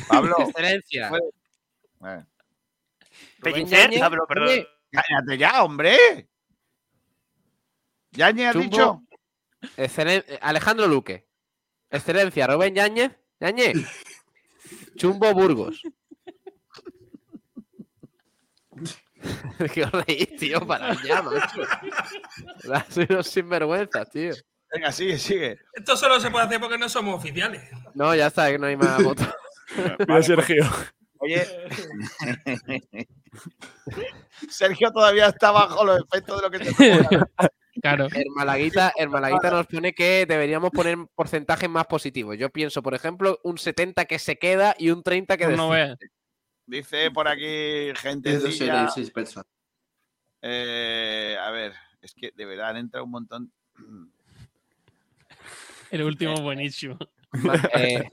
Pablo. 0.08 0.34
Excelencia. 0.40 1.12
Pellicer, 3.40 3.90
Pablo, 4.00 4.26
perdón. 4.26 4.66
Cállate 4.90 5.38
ya, 5.38 5.62
hombre. 5.62 6.28
¿Yañez 8.10 8.52
Chumbo. 8.54 8.64
dicho? 8.64 9.02
excelen- 9.76 10.24
Alejandro 10.40 10.88
Luque. 10.88 11.28
Excelencia, 11.90 12.48
Rubén 12.48 12.74
Yáñez. 12.74 13.12
Yáñez. 13.38 13.76
Chumbo 14.96 15.32
Burgos. 15.32 15.80
¿Qué 19.74 19.84
os 19.84 19.92
reís, 19.92 20.36
tío? 20.36 20.66
Para 20.66 20.94
ya, 21.02 21.22
macho. 21.22 21.62
Soy 22.90 23.06
unos 23.10 23.26
sinvergüenzas, 23.26 24.10
tío. 24.10 24.32
Venga, 24.72 24.90
sigue, 24.90 25.18
sigue. 25.18 25.58
Esto 25.74 25.96
solo 25.96 26.18
se 26.18 26.30
puede 26.30 26.46
hacer 26.46 26.60
porque 26.60 26.78
no 26.78 26.88
somos 26.88 27.14
oficiales. 27.14 27.62
No, 27.94 28.14
ya 28.14 28.28
está, 28.28 28.50
que 28.50 28.58
no 28.58 28.66
hay 28.66 28.76
más 28.76 29.02
votos. 29.04 29.28
Mira, 29.98 30.22
Sergio. 30.22 30.64
Oye. 31.18 31.46
Sergio 34.48 34.90
todavía 34.90 35.28
está 35.28 35.50
bajo 35.50 35.84
los 35.84 36.00
efectos 36.00 36.40
de 36.40 36.42
lo 36.42 36.50
que 36.50 36.58
te. 36.58 37.18
Claro. 37.80 38.06
El 38.14 38.26
Malaguita, 38.36 38.92
el 38.96 39.08
Malaguita 39.08 39.50
nos 39.50 39.66
pone 39.66 39.94
que 39.94 40.26
deberíamos 40.26 40.70
poner 40.70 40.98
porcentajes 41.14 41.70
más 41.70 41.86
positivos. 41.86 42.36
Yo 42.38 42.50
pienso, 42.50 42.82
por 42.82 42.94
ejemplo, 42.94 43.40
un 43.44 43.56
70 43.56 44.04
que 44.04 44.18
se 44.18 44.36
queda 44.36 44.76
y 44.78 44.90
un 44.90 45.02
30 45.02 45.38
que 45.38 45.46
Pues 45.46 45.56
no. 45.56 45.70
Dice 46.72 47.10
por 47.10 47.28
aquí 47.28 47.92
gente. 47.96 48.40
Seis 48.40 49.10
personas. 49.10 49.46
Eh, 50.40 51.36
a 51.38 51.50
ver, 51.50 51.74
es 52.00 52.14
que 52.14 52.32
de 52.34 52.46
verdad 52.46 52.70
han 52.70 52.78
entrado 52.78 53.04
un 53.04 53.10
montón. 53.10 53.52
El 55.90 56.02
último 56.02 56.34
buenísimo. 56.40 56.96
Eh, 57.74 58.10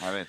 A 0.00 0.10
ver. 0.10 0.28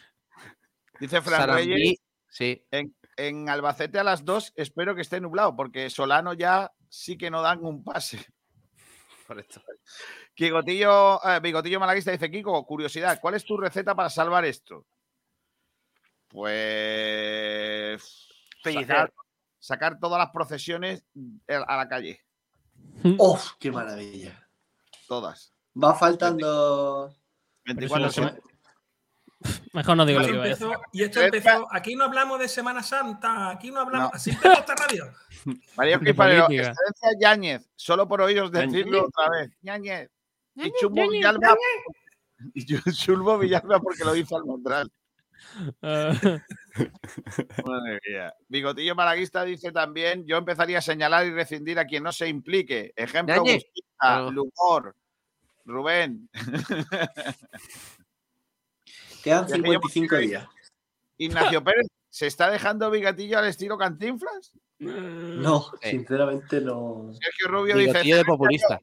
Dice 0.99 1.21
Fran 1.21 1.39
Sarandí, 1.41 1.73
Reyes. 1.73 1.99
sí. 2.29 2.65
En, 2.71 2.95
en 3.17 3.49
Albacete 3.49 3.99
a 3.99 4.03
las 4.03 4.23
2 4.25 4.53
espero 4.55 4.95
que 4.95 5.01
esté 5.01 5.19
nublado, 5.21 5.55
porque 5.55 5.89
Solano 5.89 6.33
ya 6.33 6.71
sí 6.89 7.17
que 7.17 7.29
no 7.29 7.41
dan 7.41 7.63
un 7.63 7.81
pase. 7.83 8.25
Correcto. 9.27 9.61
Bigotillo, 10.37 11.21
eh, 11.23 11.39
Bigotillo 11.41 11.79
Malaguista 11.79 12.11
dice, 12.11 12.29
Kiko, 12.29 12.65
curiosidad, 12.65 13.19
¿cuál 13.21 13.35
es 13.35 13.45
tu 13.45 13.55
receta 13.57 13.95
para 13.95 14.09
salvar 14.09 14.43
esto? 14.43 14.85
Pues... 16.37 18.27
Sacar, 18.63 19.11
sacar 19.57 19.99
todas 19.99 20.19
las 20.19 20.29
procesiones 20.29 21.03
eh, 21.47 21.59
a 21.67 21.77
la 21.77 21.87
calle. 21.89 22.21
¡Oh, 23.17 23.41
qué 23.59 23.71
maravilla! 23.71 24.47
Todas. 25.07 25.51
Va 25.75 25.95
faltando. 25.95 27.11
24 27.65 28.07
eso 28.07 28.21
no 28.21 28.27
horas. 28.27 28.39
Mejor 29.73 29.97
no 29.97 30.05
digo 30.05 30.19
lo 30.19 30.27
que 30.27 30.33
iba 30.33 30.43
a 30.43 30.47
decir. 30.47 30.67
y 30.91 31.03
esto 31.03 31.21
empezó. 31.21 31.67
Aquí 31.71 31.95
no 31.95 32.03
hablamos 32.03 32.39
de 32.39 32.47
Semana 32.47 32.83
Santa, 32.83 33.49
aquí 33.49 33.71
no 33.71 33.79
hablamos. 33.79 34.11
No. 34.11 34.15
Así 34.15 34.29
empezó 34.29 34.59
esta 34.59 34.75
radio. 34.75 35.11
María 35.75 35.97
política. 35.97 36.43
excelencia 36.45 37.09
Yáñez, 37.19 37.67
solo 37.75 38.07
por 38.07 38.21
oíros 38.21 38.51
decirlo 38.51 39.05
otra 39.05 39.29
vez. 39.31 39.51
Yáñez. 39.61 40.11
Y 40.53 40.71
Chumbo 40.79 41.09
Villalba. 41.09 41.55
Y 42.53 42.63
Chumbo 42.93 43.39
Villalba 43.39 43.79
porque 43.79 44.03
lo 44.03 44.15
hizo 44.15 44.37
Almondral. 44.37 44.91
Ah, 45.81 46.11
Madre 47.65 47.99
mía. 48.07 48.33
Bigotillo 48.47 48.95
Malaguista 48.95 49.43
dice 49.43 49.71
también: 49.71 50.25
Yo 50.25 50.37
empezaría 50.37 50.77
a 50.79 50.81
señalar 50.81 51.25
y 51.25 51.31
rescindir 51.31 51.79
a 51.79 51.85
quien 51.85 52.03
no 52.03 52.11
se 52.11 52.27
implique. 52.27 52.93
Ejemplo. 52.95 53.41
Busquita, 53.41 53.67
Ah. 53.99 54.29
Lumor, 54.31 54.95
Rubén, 55.65 56.29
Quedan 59.23 59.47
Ya 59.47 59.55
que 59.55 59.61
55 59.61 60.15
llevo- 60.15 60.27
días. 60.27 60.47
Ignacio 61.17 61.63
Pérez. 61.63 61.87
¿Se 62.09 62.27
está 62.27 62.49
dejando 62.49 62.89
Bigotillo 62.89 63.37
al 63.39 63.45
estilo 63.47 63.77
Cantinflas? 63.77 64.53
No, 64.79 65.71
Sí. 65.81 65.89
sinceramente 65.91 66.61
no. 66.61 67.11
Sergio 67.13 67.47
Rubio 67.47 67.75
dice: 67.77 68.03
de 68.03 68.25
populista. 68.25 68.79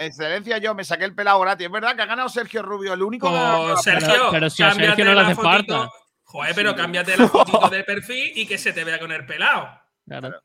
Excelencia, 0.00 0.56
yo 0.56 0.74
me 0.74 0.82
saqué 0.82 1.04
el 1.04 1.14
pelado 1.14 1.40
gratis. 1.40 1.66
Es 1.66 1.72
verdad 1.72 1.94
que 1.94 2.00
ha 2.00 2.06
ganado 2.06 2.30
Sergio 2.30 2.62
Rubio, 2.62 2.94
el 2.94 3.02
único 3.02 3.30
que 3.30 3.36
ha 3.36 3.42
ganado. 3.42 3.72
Pues, 3.74 3.82
Sergio, 3.82 4.28
pero 4.30 4.48
si 4.48 4.62
a 4.62 4.72
Sergio 4.72 5.04
no 5.04 5.14
le 5.14 5.20
hace 5.20 5.34
fotito. 5.34 5.50
falta. 5.50 5.90
Joder, 6.24 6.54
pero 6.54 6.74
cámbiate 6.74 7.16
la 7.18 7.28
fotito 7.28 7.68
de 7.70 7.84
perfil 7.84 8.32
y 8.34 8.46
que 8.46 8.56
se 8.56 8.72
te 8.72 8.82
vea 8.82 8.98
con 8.98 9.12
el 9.12 9.26
pelado. 9.26 9.68
claro. 10.06 10.40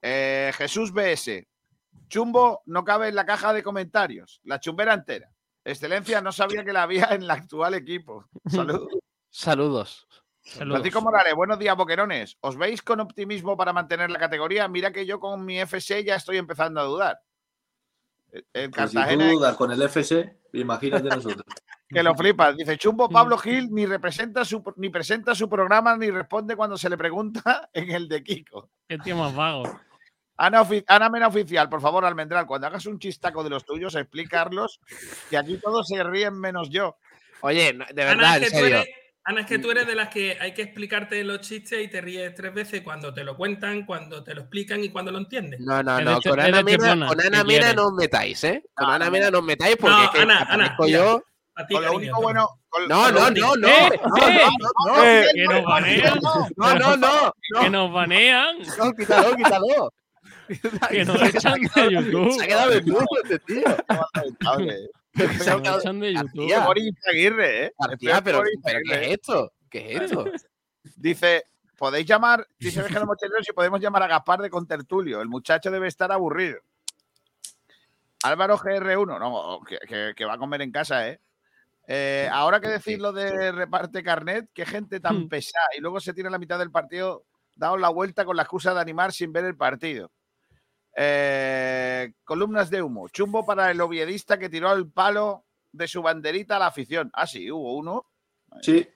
Eh, 0.00 0.52
Jesús 0.56 0.92
BS. 0.92 1.48
Chumbo 2.08 2.62
no 2.66 2.84
cabe 2.84 3.08
en 3.08 3.14
la 3.14 3.26
caja 3.26 3.52
de 3.52 3.62
comentarios. 3.62 4.40
La 4.44 4.60
chumbera 4.60 4.92
entera. 4.92 5.30
Excelencia, 5.64 6.20
no 6.20 6.30
sabía 6.30 6.62
que 6.62 6.74
la 6.74 6.82
había 6.82 7.06
en 7.06 7.22
el 7.22 7.30
actual 7.30 7.74
equipo. 7.74 8.26
Saludos. 8.46 8.88
Saludos. 9.30 10.06
Saludos. 10.42 10.76
Francisco 10.76 11.00
Morales, 11.00 11.34
buenos 11.34 11.58
días, 11.58 11.74
boquerones. 11.74 12.36
¿Os 12.42 12.56
veis 12.56 12.82
con 12.82 13.00
optimismo 13.00 13.56
para 13.56 13.72
mantener 13.72 14.10
la 14.10 14.18
categoría? 14.18 14.68
Mira 14.68 14.92
que 14.92 15.06
yo 15.06 15.18
con 15.18 15.44
mi 15.44 15.58
FC 15.58 16.04
ya 16.04 16.16
estoy 16.16 16.36
empezando 16.36 16.80
a 16.80 16.84
dudar. 16.84 17.20
El- 18.52 18.70
Pues 18.70 18.90
si 18.90 18.96
Cartagena 18.96 19.28
tú 19.30 19.38
dudas 19.38 19.56
con 19.56 19.70
el 19.72 19.80
FC, 19.82 20.38
imagínate 20.52 21.08
nosotros. 21.08 21.44
que 21.88 22.02
lo 22.02 22.14
flipas. 22.16 22.56
Dice 22.56 22.76
Chumbo 22.76 23.08
Pablo 23.08 23.38
Gil 23.38 23.68
ni 23.70 23.86
representa 23.86 24.44
su 24.44 24.62
ni 24.76 24.88
presenta 24.90 25.34
su 25.34 25.48
programa 25.48 25.96
ni 25.96 26.10
responde 26.10 26.56
cuando 26.56 26.76
se 26.76 26.88
le 26.90 26.96
pregunta 26.96 27.68
en 27.72 27.90
el 27.90 28.08
de 28.08 28.22
Kiko. 28.22 28.70
Qué 28.88 28.98
tío 28.98 29.16
más 29.16 29.34
vago. 29.34 29.80
Ana, 30.36 30.66
Ana 30.88 31.08
Mena 31.10 31.28
Oficial, 31.28 31.68
por 31.68 31.80
favor, 31.80 32.04
Almendral, 32.04 32.44
cuando 32.46 32.66
hagas 32.66 32.86
un 32.86 32.98
chistaco 32.98 33.44
de 33.44 33.50
los 33.50 33.64
tuyos, 33.64 33.94
explicarlos, 33.94 34.80
que 35.30 35.36
aquí 35.38 35.58
todos 35.58 35.86
se 35.86 36.02
ríen 36.02 36.36
menos 36.40 36.70
yo. 36.70 36.96
Oye, 37.40 37.72
de 37.72 38.04
verdad, 38.04 38.38
en 38.42 38.50
serio. 38.50 38.78
eres, 38.78 38.88
Ana, 39.26 39.40
es 39.40 39.46
que 39.46 39.58
tú 39.58 39.70
eres 39.70 39.86
de 39.86 39.94
las 39.94 40.08
que 40.10 40.36
hay 40.38 40.52
que 40.52 40.60
explicarte 40.62 41.24
los 41.24 41.40
chistes 41.40 41.82
y 41.82 41.88
te 41.88 42.00
ríes 42.02 42.34
tres 42.34 42.52
veces 42.52 42.82
cuando 42.82 43.14
te 43.14 43.24
lo 43.24 43.36
cuentan, 43.36 43.86
cuando 43.86 44.22
te 44.22 44.34
lo 44.34 44.42
explican 44.42 44.84
y 44.84 44.90
cuando 44.90 45.10
lo 45.12 45.18
entiendes. 45.18 45.60
No, 45.60 45.82
no, 45.82 45.98
no. 46.00 46.20
Con 46.20 46.38
Ana 46.40 46.62
Mena, 46.62 46.84
Chepona, 46.84 47.06
con 47.08 47.20
Ana 47.22 47.44
Mena 47.44 47.72
no 47.72 47.86
os 47.86 47.92
metáis, 47.94 48.44
¿eh? 48.44 48.62
Con 48.74 48.90
Ana 48.90 49.10
Mena 49.10 49.30
no 49.30 49.38
os 49.38 49.44
metáis 49.44 49.76
porque 49.78 49.96
No, 49.96 50.04
es 50.04 50.10
que 50.10 50.18
Ana, 50.20 50.38
Ana, 50.50 50.76
yo. 50.86 51.22
A 51.56 51.66
ti, 51.66 51.74
Con 51.74 51.84
lo 51.84 51.88
cariño, 51.92 51.96
único 52.12 52.22
bueno. 52.22 52.48
con- 52.68 52.88
No, 52.88 53.04
con 53.04 53.14
no, 53.14 53.30
no, 53.30 53.56
no. 53.56 53.68
¡Eh! 53.68 54.00
No, 54.04 54.18
no, 54.28 54.96
no, 54.96 55.02
¡Que 55.32 55.44
nos 55.46 55.64
banean! 55.64 56.18
no, 56.56 56.74
no, 56.78 56.96
no, 56.96 57.32
¡Que 57.62 57.70
nos 57.70 57.92
banean! 57.92 58.56
no, 58.76 58.92
quítalo, 58.92 59.36
quítalo. 59.36 59.92
¡Que 60.90 61.04
nos 61.04 61.22
echan 61.22 61.60
de 61.62 61.90
YouTube! 61.92 62.32
Se 62.32 62.44
ha 62.44 62.46
quedado 62.48 62.72
en 62.72 62.94
este 63.22 63.38
tío. 63.38 63.64
¿eh? 68.18 68.22
Pero, 68.24 68.38
¿qué 68.84 68.94
es 69.06 69.12
esto? 69.12 69.52
¿Qué 69.70 69.92
es 69.96 70.00
esto? 70.02 70.24
Dice, 70.96 71.44
podéis 71.78 72.06
llamar, 72.06 72.46
dice 72.58 72.82
Déjalo 72.82 73.06
Mochilero, 73.06 73.42
si 73.42 73.52
podemos 73.52 73.80
llamar 73.80 74.02
a 74.02 74.06
Gaspar 74.06 74.40
de 74.42 74.50
Contertulio. 74.50 75.20
El 75.22 75.28
muchacho 75.28 75.70
debe 75.70 75.88
estar 75.88 76.12
aburrido. 76.12 76.58
Álvaro 78.22 78.56
GR1, 78.58 79.18
no, 79.18 79.60
que, 79.66 79.78
que- 79.86 80.12
que 80.16 80.24
va 80.24 80.34
a 80.34 80.38
comer 80.38 80.62
en 80.62 80.72
casa, 80.72 81.08
¿eh? 81.08 81.20
Eh, 81.86 82.28
ahora 82.32 82.60
que 82.60 82.68
decir 82.68 82.98
lo 83.00 83.12
de 83.12 83.52
reparte 83.52 84.02
carnet, 84.02 84.48
qué 84.54 84.64
gente 84.64 85.00
tan 85.00 85.16
pesada. 85.28 85.66
Y 85.76 85.80
luego 85.80 86.00
se 86.00 86.14
tira 86.14 86.30
la 86.30 86.38
mitad 86.38 86.58
del 86.58 86.70
partido, 86.70 87.24
dado 87.56 87.76
la 87.76 87.90
vuelta 87.90 88.24
con 88.24 88.36
la 88.36 88.42
excusa 88.42 88.72
de 88.72 88.80
animar 88.80 89.12
sin 89.12 89.32
ver 89.32 89.44
el 89.44 89.56
partido. 89.56 90.10
Eh, 90.96 92.12
columnas 92.24 92.70
de 92.70 92.82
humo. 92.82 93.08
Chumbo 93.08 93.44
para 93.44 93.70
el 93.70 93.80
oviedista 93.80 94.38
que 94.38 94.48
tiró 94.48 94.72
el 94.72 94.88
palo 94.90 95.44
de 95.72 95.88
su 95.88 96.02
banderita 96.02 96.56
a 96.56 96.60
la 96.60 96.66
afición. 96.68 97.10
Ah, 97.12 97.26
sí, 97.26 97.50
hubo 97.50 97.76
uno. 97.76 98.06
Sí, 98.62 98.86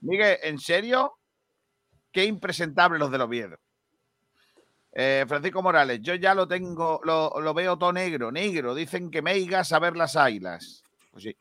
Miguel, 0.00 0.38
¿en 0.42 0.58
serio? 0.58 1.18
Qué 2.10 2.24
impresentable 2.24 2.98
los 2.98 3.10
del 3.10 3.20
Oviedo. 3.20 3.58
Eh, 4.92 5.24
Francisco 5.28 5.62
Morales, 5.62 6.00
yo 6.00 6.14
ya 6.14 6.34
lo 6.34 6.48
tengo, 6.48 7.00
lo, 7.04 7.40
lo 7.40 7.54
veo 7.54 7.76
todo 7.76 7.92
negro, 7.92 8.32
negro. 8.32 8.74
Dicen 8.74 9.10
que 9.10 9.20
meigas 9.20 9.72
a 9.72 9.78
ver 9.78 9.96
las 9.96 10.16
águilas. 10.16 10.82
Pues 11.10 11.24
sí. 11.24 11.36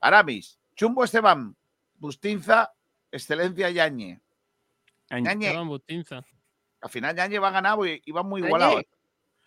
Aramis, 0.00 0.58
Chumbo 0.76 1.04
Esteban, 1.04 1.56
Bustinza, 1.94 2.72
Excelencia 3.10 3.70
Yañe. 3.70 4.20
Yañe, 5.08 5.46
Esteban 5.46 5.68
Bustinza. 5.68 6.22
al 6.82 6.90
final 6.90 7.16
Yañe 7.16 7.38
va 7.38 7.48
a 7.48 7.52
ganar 7.52 7.78
y, 7.86 8.02
y 8.04 8.12
va 8.12 8.22
muy 8.22 8.42
igualado. 8.44 8.74
Yañe. 8.74 8.88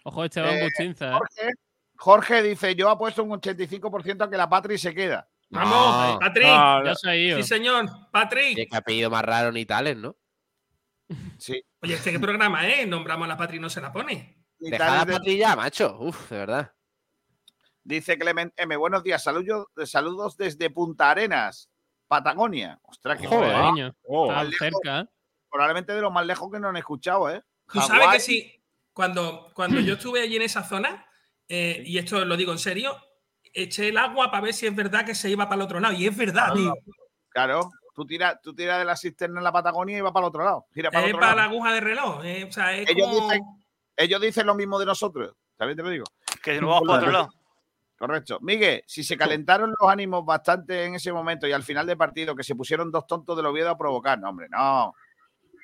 Ojo, 0.04 0.24
Esteban 0.26 0.56
Eh, 0.56 0.64
Bustinza. 0.64 1.08
¿eh? 1.08 1.12
Jorge, 1.14 1.50
Jorge 1.98 2.44
dice: 2.44 2.76
Yo 2.76 2.90
apuesto 2.90 3.24
un 3.24 3.32
85% 3.32 4.24
a 4.26 4.30
que 4.30 4.38
la 4.38 4.50
Patri 4.50 4.78
se 4.78 4.94
queda. 4.94 5.28
Vamos, 5.50 6.14
No. 6.14 6.20
Patrick. 6.20 6.48
Ya 6.48 6.96
se 6.96 7.10
ha 7.10 7.16
ido. 7.16 7.38
Sí, 7.38 7.44
señor. 7.44 7.86
Patrick. 8.12 8.56
Qué 8.70 8.76
apellido 8.76 9.10
más 9.10 9.24
raro 9.24 9.52
ni 9.52 9.66
tales, 9.66 9.98
¿no? 9.98 10.16
Sí. 11.40 11.62
Oye, 11.82 11.94
este 11.96 12.12
qué 12.12 12.20
programa, 12.20 12.68
¿eh? 12.68 12.86
Nombramos 12.86 13.26
a 13.26 13.28
la 13.30 13.38
Patri 13.38 13.58
y 13.58 13.60
no 13.60 13.70
se 13.70 13.82
la 13.82 13.92
pone. 13.92 14.44
Y 14.60 14.70
Deja 14.72 14.86
tal 14.86 14.98
la 15.00 15.06
de- 15.06 15.14
patilla, 15.14 15.56
macho. 15.56 15.98
Uf, 16.00 16.30
de 16.32 16.38
verdad. 16.38 16.74
Dice 17.84 18.18
Clement 18.18 18.54
M. 18.56 18.78
Buenos 18.78 19.04
días, 19.04 19.22
saludos, 19.22 19.68
saludos 19.86 20.38
desde 20.38 20.70
Punta 20.70 21.12
Arenas, 21.12 21.70
Patagonia. 22.08 22.80
Ostras, 22.84 23.20
que 23.20 23.28
Joder. 23.28 23.54
joder, 23.58 23.94
oh, 24.04 24.28
está 24.30 24.44
lejos. 24.46 24.58
cerca, 24.60 25.00
¿eh? 25.02 25.06
probablemente 25.52 25.94
de 25.94 26.02
lo 26.02 26.10
más 26.10 26.26
lejos 26.26 26.50
que 26.50 26.60
no 26.62 26.70
han 26.70 26.78
escuchado, 26.78 27.30
¿eh? 27.30 27.44
Tú 27.68 27.82
sabes 27.82 28.08
que 28.14 28.20
sí, 28.22 28.63
cuando, 28.94 29.52
cuando 29.54 29.80
yo 29.80 29.96
estuve 29.96 30.22
allí 30.22 30.36
en 30.36 30.44
esa 30.44 30.64
zona, 30.64 31.06
eh, 31.48 31.84
y 31.86 31.98
esto 31.98 32.24
lo 32.26 32.38
digo 32.38 32.52
en 32.52 32.60
serio, 32.60 32.96
eché 33.54 33.90
el 33.90 33.98
agua 33.98 34.32
para 34.32 34.44
ver 34.46 34.54
si 34.54 34.66
es 34.68 34.76
verdad 34.76 35.06
que 35.06 35.16
se 35.16 35.30
iba 35.30 35.46
para 35.46 35.56
el 35.56 35.62
otro 35.64 35.80
lado. 35.80 35.94
Y 35.94 36.08
es 36.08 36.16
verdad, 36.16 36.54
tío. 36.54 36.74
Claro, 37.30 37.70
tú 37.96 38.06
tiras 38.06 38.40
tú 38.42 38.54
tiras 38.56 38.80
de 38.80 38.86
la 38.86 38.96
cisterna 38.96 39.40
en 39.40 39.44
la 39.44 39.52
Patagonia 39.52 39.98
y 39.98 40.02
va 40.02 40.14
para 40.14 40.26
el 40.26 40.30
otro 40.30 40.44
lado. 40.44 40.66
Gira 40.74 40.92
para 40.92 41.04
el 41.06 41.10
Es 41.10 41.16
otro 41.16 41.22
para 41.28 41.36
la 41.36 41.44
aguja 41.46 41.74
de 41.74 41.80
reloj. 41.82 42.24
eh, 42.24 42.46
o 42.48 42.52
sea, 42.52 42.74
es 42.78 42.90
Ellos 42.90 43.08
como- 43.08 43.30
dicen- 43.30 43.44
Ellos 43.96 44.22
dicen 44.22 44.48
lo 44.48 44.56
mismo 44.56 44.80
de 44.80 44.86
nosotros, 44.88 45.36
también 45.56 45.78
te 45.78 45.84
lo 45.84 45.90
digo. 45.90 46.06
Que 46.42 46.60
nos 46.60 46.70
vamos 46.72 46.88
para 46.88 47.00
otro 47.00 47.12
lado. 47.12 47.30
Correcto. 47.98 48.40
Miguel, 48.42 48.84
si 48.88 49.04
se 49.04 49.16
calentaron 49.16 49.74
los 49.80 49.90
ánimos 49.90 50.26
bastante 50.26 50.84
en 50.86 50.96
ese 50.96 51.14
momento 51.14 51.48
y 51.48 51.52
al 51.54 51.64
final 51.64 51.86
del 51.86 51.96
partido 51.96 52.36
que 52.36 52.44
se 52.44 52.56
pusieron 52.56 52.92
dos 52.92 53.06
tontos 53.08 53.38
del 53.38 53.46
Oviedo 53.46 53.70
a 53.70 53.78
provocar, 53.78 54.20
no, 54.20 54.30
hombre, 54.30 54.48
no. 54.50 54.94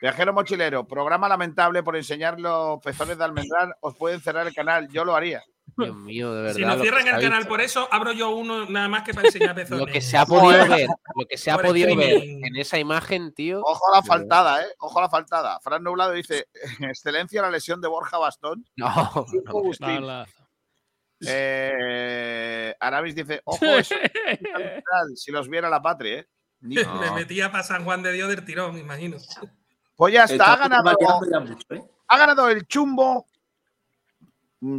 Viajero 0.02 0.34
mochilero, 0.34 0.88
programa 0.88 1.28
lamentable 1.28 1.84
por 1.84 1.96
enseñar 1.98 2.40
los 2.40 2.80
pezones 2.82 3.18
de 3.18 3.24
almendral, 3.26 3.74
os 3.82 3.96
pueden 3.96 4.22
cerrar 4.22 4.48
el 4.48 4.54
canal, 4.54 4.88
yo 4.90 5.04
lo 5.04 5.16
haría. 5.16 5.44
Dios 5.78 5.96
mío, 5.96 6.34
de 6.34 6.42
verdad. 6.42 6.56
Si 6.56 6.66
nos 6.66 6.82
cierran 6.82 7.08
el 7.08 7.14
canal 7.22 7.40
visto. 7.40 7.50
por 7.50 7.62
eso, 7.62 7.88
abro 7.92 8.12
yo 8.12 8.32
uno 8.32 8.66
nada 8.70 8.88
más 8.90 9.04
que 9.04 9.14
para 9.14 9.28
enseñar 9.28 9.54
pezones. 9.56 9.80
Lo 9.88 9.92
que 9.92 10.02
se 10.02 10.18
ha 10.18 10.26
podido 10.26 10.68
ver, 10.68 10.88
lo 11.16 11.26
que 11.28 11.38
se 11.38 11.52
ha 11.52 11.56
Por 11.56 11.68
podido 11.68 11.96
ver 11.96 12.24
en 12.24 12.56
esa 12.56 12.80
imagen, 12.80 13.34
tío. 13.34 13.62
Ojo 13.62 13.94
a 13.94 13.98
la 13.98 14.04
faltada, 14.04 14.64
¿eh? 14.64 14.68
Ojo 14.80 15.00
a 15.00 15.04
la 15.04 15.10
faltada. 15.10 15.60
Fran 15.62 15.84
Nublado 15.84 16.12
dice, 16.14 16.48
excelencia 16.82 17.42
la 17.42 17.52
lesión 17.52 17.80
de 17.82 17.88
Borja 17.88 18.18
Bastón. 18.18 18.66
No, 18.78 18.88
no. 19.80 20.00
La- 20.00 20.26
Eh, 21.22 22.74
Aramis 22.80 23.14
dice, 23.16 23.42
ojo, 23.44 23.66
eso 23.66 23.96
si 25.16 25.32
los 25.32 25.50
viera 25.50 25.70
la 25.70 25.82
patria, 25.82 26.20
¿eh? 26.20 26.28
No. 26.62 27.00
Me 27.02 27.12
metía 27.12 27.52
para 27.52 27.64
San 27.64 27.84
Juan 27.86 28.02
de 28.04 28.12
Dios 28.14 28.30
del 28.30 28.44
tirón, 28.44 28.74
me 28.74 28.80
imagino. 28.82 29.18
Pues 30.00 30.14
ya 30.14 30.24
está, 30.24 30.54
ha 30.54 30.56
ganado, 30.56 30.84
variando 30.86 31.30
ya 31.30 31.40
mucho, 31.42 31.74
¿eh? 31.74 31.84
ha 32.08 32.18
ganado 32.18 32.50
el 32.50 32.66
chumbo 32.68 33.28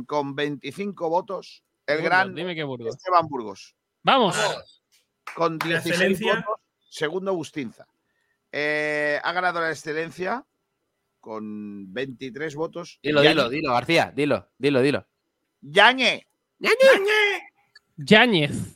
con 0.06 0.34
25 0.34 1.10
votos. 1.10 1.62
El 1.86 1.96
Burgos, 1.96 2.08
gran 2.10 2.34
Dime 2.34 2.54
qué 2.54 2.64
Burgos. 2.64 2.96
Esteban 2.96 3.26
Burgos. 3.28 3.76
Vamos. 4.02 4.34
Con 5.34 5.58
La 5.58 5.66
16 5.66 5.86
excelencia. 5.94 6.36
votos. 6.36 6.60
Segundo 6.88 7.34
Bustinza. 7.34 7.86
Eh, 8.50 9.20
ha 9.22 9.32
ganado 9.32 9.60
la 9.60 9.68
excelencia 9.70 10.42
con 11.20 11.92
23 11.92 12.54
votos. 12.54 12.98
Dilo, 13.02 13.22
Yañe- 13.22 13.28
dilo, 13.28 13.48
dilo, 13.50 13.72
García, 13.74 14.12
dilo, 14.16 14.48
dilo, 14.56 14.80
dilo. 14.80 15.06
Yañe. 15.60 16.26
Yáñez. 17.98 18.74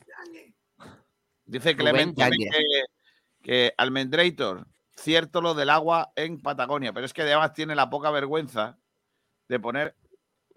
Dice 1.46 1.72
Rubén 1.72 1.76
Clement 1.76 2.18
también 2.18 2.52
Yáñez. 2.52 2.84
que, 3.42 3.42
que 3.42 3.74
Almendrator, 3.78 4.66
cierto 4.96 5.40
lo 5.40 5.54
del 5.54 5.70
agua 5.70 6.12
en 6.16 6.40
Patagonia, 6.40 6.92
pero 6.92 7.06
es 7.06 7.12
que 7.12 7.22
además 7.22 7.52
tiene 7.52 7.74
la 7.74 7.90
poca 7.90 8.10
vergüenza 8.10 8.78
de 9.48 9.60
poner 9.60 9.96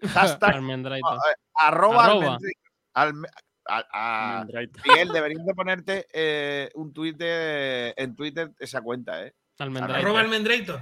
hashtag 0.02 0.54
Almendraito. 0.56 1.14
eh, 1.14 1.34
arroba, 1.54 2.04
Arroba. 2.04 2.38
Almendrator. 2.38 2.50
Alme- 2.94 3.28
a- 3.66 3.86
a- 3.92 4.38
Almendraito. 4.38 4.80
Miguel, 4.86 5.08
deberías 5.08 5.44
de 5.44 5.54
ponerte 5.54 6.06
eh, 6.12 6.70
un 6.74 6.92
tweet 6.92 7.14
de- 7.14 7.94
en 7.96 8.14
Twitter 8.16 8.52
esa 8.58 8.80
cuenta, 8.80 9.24
¿eh? 9.24 9.34
Arroba 9.58 10.20
Almendrator. 10.20 10.80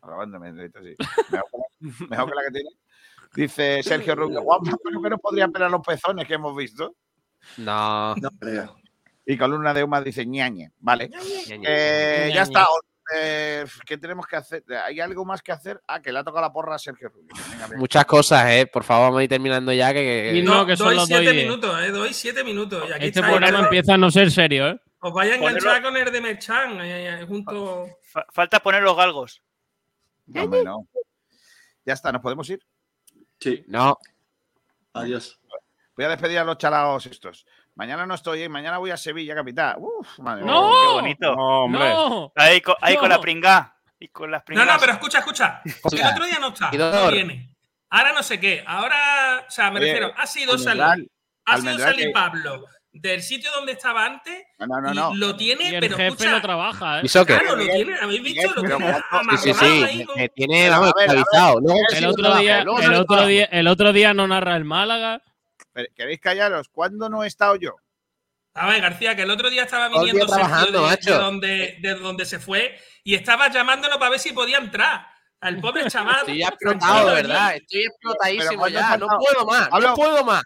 Arroba 0.00 0.22
Almendrator, 0.24 0.82
sí. 0.84 0.94
Mejor 1.30 1.46
que 1.50 1.66
la, 1.66 2.06
mejor 2.08 2.28
que 2.30 2.34
la 2.36 2.42
que 2.44 2.50
tiene. 2.52 2.70
Dice 3.34 3.82
Sergio 3.82 4.14
Rubio, 4.14 4.42
Juan, 4.42 4.60
pero 4.82 5.00
que 5.02 5.10
nos 5.10 5.20
podrían 5.20 5.50
pelar 5.52 5.70
los 5.70 5.80
pezones 5.80 6.26
que 6.26 6.34
hemos 6.34 6.54
visto. 6.56 6.94
No. 7.56 8.14
No 8.16 8.30
creo. 8.38 8.76
Y 9.24 9.36
Columna 9.38 9.72
de 9.72 9.82
Uma 9.84 10.00
dice 10.02 10.26
ñañe. 10.26 10.70
Vale. 10.78 11.08
Ñañe. 11.08 11.64
Eh, 11.66 12.18
Ñañe. 12.26 12.34
ya 12.34 12.42
está. 12.42 12.66
Eh, 13.14 13.64
¿Qué 13.86 13.98
tenemos 13.98 14.26
que 14.26 14.36
hacer? 14.36 14.64
¿Hay 14.84 15.00
algo 15.00 15.24
más 15.24 15.42
que 15.42 15.52
hacer? 15.52 15.80
Ah, 15.86 16.00
que 16.00 16.12
le 16.12 16.18
ha 16.18 16.24
tocado 16.24 16.42
la 16.42 16.52
porra 16.52 16.74
a 16.76 16.78
Sergio 16.78 17.08
Rubio. 17.08 17.28
Venga, 17.50 17.66
venga. 17.66 17.78
Muchas 17.78 18.04
cosas, 18.06 18.50
eh. 18.50 18.66
Por 18.66 18.84
favor, 18.84 19.06
vamos 19.08 19.20
a 19.20 19.24
ir 19.24 19.28
terminando 19.28 19.72
ya. 19.72 19.92
Que, 19.92 20.30
Y 20.32 20.40
que- 20.40 20.42
no, 20.42 20.54
No, 20.54 20.66
que 20.66 20.76
doy 20.76 20.94
solo 20.96 21.06
siete 21.06 21.24
doy 21.24 21.36
minutos, 21.36 21.82
eh, 21.82 21.90
doy 21.90 22.12
siete 22.14 22.44
minutos. 22.44 22.84
Y 22.88 22.92
aquí 22.92 23.06
Este 23.06 23.20
está, 23.20 23.30
programa 23.30 23.58
eh, 23.58 23.62
empieza 23.64 23.94
a 23.94 23.98
no 23.98 24.10
ser 24.10 24.30
serio, 24.30 24.68
¿eh? 24.68 24.80
Os 25.00 25.12
vais 25.12 25.32
a 25.32 25.34
enganchar 25.36 25.82
Ponerlo- 25.82 25.82
con 25.82 25.96
el 25.96 26.12
de 26.12 26.20
Merchan 26.20 26.80
eh, 26.80 27.20
eh, 27.22 27.24
junto. 27.26 27.86
Fa- 28.04 28.26
falta 28.32 28.60
poner 28.60 28.82
los 28.82 28.96
galgos. 28.96 29.42
No, 30.26 30.44
hombre, 30.44 30.62
no. 30.64 30.86
Ya 31.84 31.94
está, 31.94 32.12
¿nos 32.12 32.22
podemos 32.22 32.48
ir? 32.48 32.60
Sí, 33.40 33.64
No, 33.66 33.98
adiós. 34.92 35.40
Voy 35.96 36.04
a 36.06 36.08
despedir 36.10 36.38
a 36.38 36.44
los 36.44 36.56
chalaos 36.56 37.04
estos. 37.06 37.44
Mañana 37.74 38.04
no 38.06 38.14
estoy, 38.14 38.42
¿eh? 38.42 38.48
mañana 38.48 38.78
voy 38.78 38.90
a 38.90 38.96
Sevilla, 38.96 39.34
capital. 39.34 39.76
Uf, 39.78 40.18
madre 40.18 40.42
mía. 40.44 40.52
¡No! 40.52 40.70
Qué 40.70 40.92
bonito. 40.92 41.34
No, 41.36 41.64
hombre. 41.64 41.88
¡No! 41.88 42.32
Ahí, 42.36 42.60
con, 42.60 42.74
ahí 42.80 42.96
con 42.96 43.08
No. 43.08 43.14
la 43.16 43.20
pringá. 43.20 43.76
Y 43.98 44.08
con 44.08 44.30
las 44.30 44.40
No, 44.42 44.44
pringas. 44.44 44.66
no, 44.66 44.72
pero 44.80 44.92
escucha, 44.92 45.18
escucha. 45.20 45.62
El 45.64 46.06
otro 46.06 46.26
día 46.26 46.38
no 46.40 46.48
está, 46.48 46.70
no 46.70 47.10
viene. 47.10 47.48
Ahora 47.90 48.12
no 48.12 48.22
sé 48.22 48.38
qué. 48.40 48.62
Ahora, 48.66 49.44
o 49.46 49.50
sea, 49.50 49.70
me 49.70 49.78
Oye, 49.80 49.86
refiero, 49.92 50.12
ha 50.16 50.26
sido 50.26 50.58
salir. 50.58 51.08
Ha 51.46 51.58
sido 51.58 51.78
salir 51.78 52.06
que- 52.06 52.12
Pablo 52.12 52.64
del 52.94 53.22
sitio 53.22 53.50
donde 53.52 53.72
estaba 53.72 54.04
antes 54.04 54.44
No, 54.58 54.66
no, 54.66 54.80
no. 54.82 54.92
y 54.92 54.94
no. 54.94 55.14
lo 55.14 55.34
tiene, 55.34 55.70
Y 55.70 55.74
el 55.76 55.80
pero 55.80 55.96
jefe 55.96 56.08
escucha. 56.08 56.30
no 56.30 56.42
trabaja, 56.42 57.00
¿eh? 57.00 57.04
Claro, 57.26 57.56
lo 57.56 57.64
tiene, 57.64 57.94
habéis 57.98 58.22
visto, 58.22 58.42
Miguel, 58.42 58.52
lo 58.54 58.76
tiene 58.78 59.02
¿cuánto- 59.10 59.36
Sí, 59.38 59.54
sí, 59.54 59.86
sí. 59.88 60.06
Me, 60.14 60.28
tiene, 60.28 60.68
vamos, 60.68 60.92
a 60.94 61.00
ver, 61.00 61.08
a 61.08 61.12
ver. 61.14 61.20
esclavizado. 61.22 61.60
Luego, 61.60 61.78
Miguel, 61.78 61.86
El 61.90 61.98
sí, 61.98 62.04
otro, 62.04 62.22
trabajo, 62.22 62.40
día, 62.42 62.64
luego 62.64 62.78
el, 62.78 62.84
sale 62.84 62.96
otro 62.96 63.06
trabajo. 63.06 63.28
día, 63.28 63.44
el 63.46 63.66
otro 63.68 63.92
día 63.94 64.12
no 64.14 64.28
narra 64.28 64.56
el 64.56 64.64
Málaga. 64.66 65.22
¿Queréis 65.94 66.20
callaros? 66.20 66.68
¿Cuándo 66.68 67.08
no 67.08 67.24
he 67.24 67.26
estado 67.26 67.56
yo? 67.56 67.76
A 68.54 68.68
ver, 68.68 68.82
García, 68.82 69.16
que 69.16 69.22
el 69.22 69.30
otro 69.30 69.48
día 69.48 69.62
estaba 69.62 69.88
viniendo 69.88 70.28
Sergio 70.28 70.72
de, 70.72 70.80
macho. 70.80 71.12
de 71.12 71.18
donde, 71.18 71.78
de 71.80 71.94
donde 71.94 72.26
se 72.26 72.38
fue 72.38 72.78
y 73.02 73.14
estaba 73.14 73.48
llamándolo 73.50 73.98
para 73.98 74.10
ver 74.10 74.20
si 74.20 74.32
podía 74.32 74.58
entrar. 74.58 75.06
Al 75.40 75.60
pobre 75.60 75.90
chaval. 75.90 76.20
Estoy 76.20 76.42
explotado, 76.42 77.08
allí. 77.08 77.16
verdad. 77.16 77.56
Estoy 77.56 77.84
explotadísimo 77.84 78.60
¿cuándo 78.60 78.78
ya. 78.78 78.96
No 78.96 79.06
puedo 79.18 79.46
más. 79.46 79.70
No 79.80 79.94
puedo 79.94 80.24
más. 80.24 80.42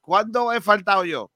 ¿Cuándo 0.00 0.52
he 0.52 0.60
faltado 0.60 1.04
yo? 1.04 1.30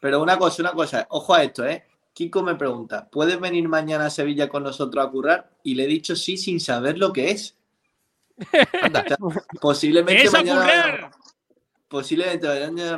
Pero 0.00 0.20
una 0.20 0.36
cosa, 0.36 0.62
una 0.62 0.72
cosa, 0.72 1.06
ojo 1.08 1.34
a 1.34 1.42
esto, 1.42 1.64
¿eh? 1.64 1.86
Kiko 2.12 2.42
me 2.42 2.54
pregunta, 2.54 3.08
¿puedes 3.10 3.38
venir 3.40 3.68
mañana 3.68 4.06
a 4.06 4.10
Sevilla 4.10 4.48
con 4.48 4.62
nosotros 4.62 5.06
a 5.06 5.10
currar? 5.10 5.50
Y 5.62 5.74
le 5.74 5.84
he 5.84 5.86
dicho 5.86 6.16
sí 6.16 6.36
sin 6.36 6.60
saber 6.60 6.98
lo 6.98 7.12
que 7.12 7.30
es. 7.30 7.56
Anda. 8.82 9.04
Posiblemente 9.60 10.24
¡Es 10.24 10.34
a 10.34 10.38
mañana 10.38 10.60
currar! 10.60 11.10
Posiblemente 11.88 12.46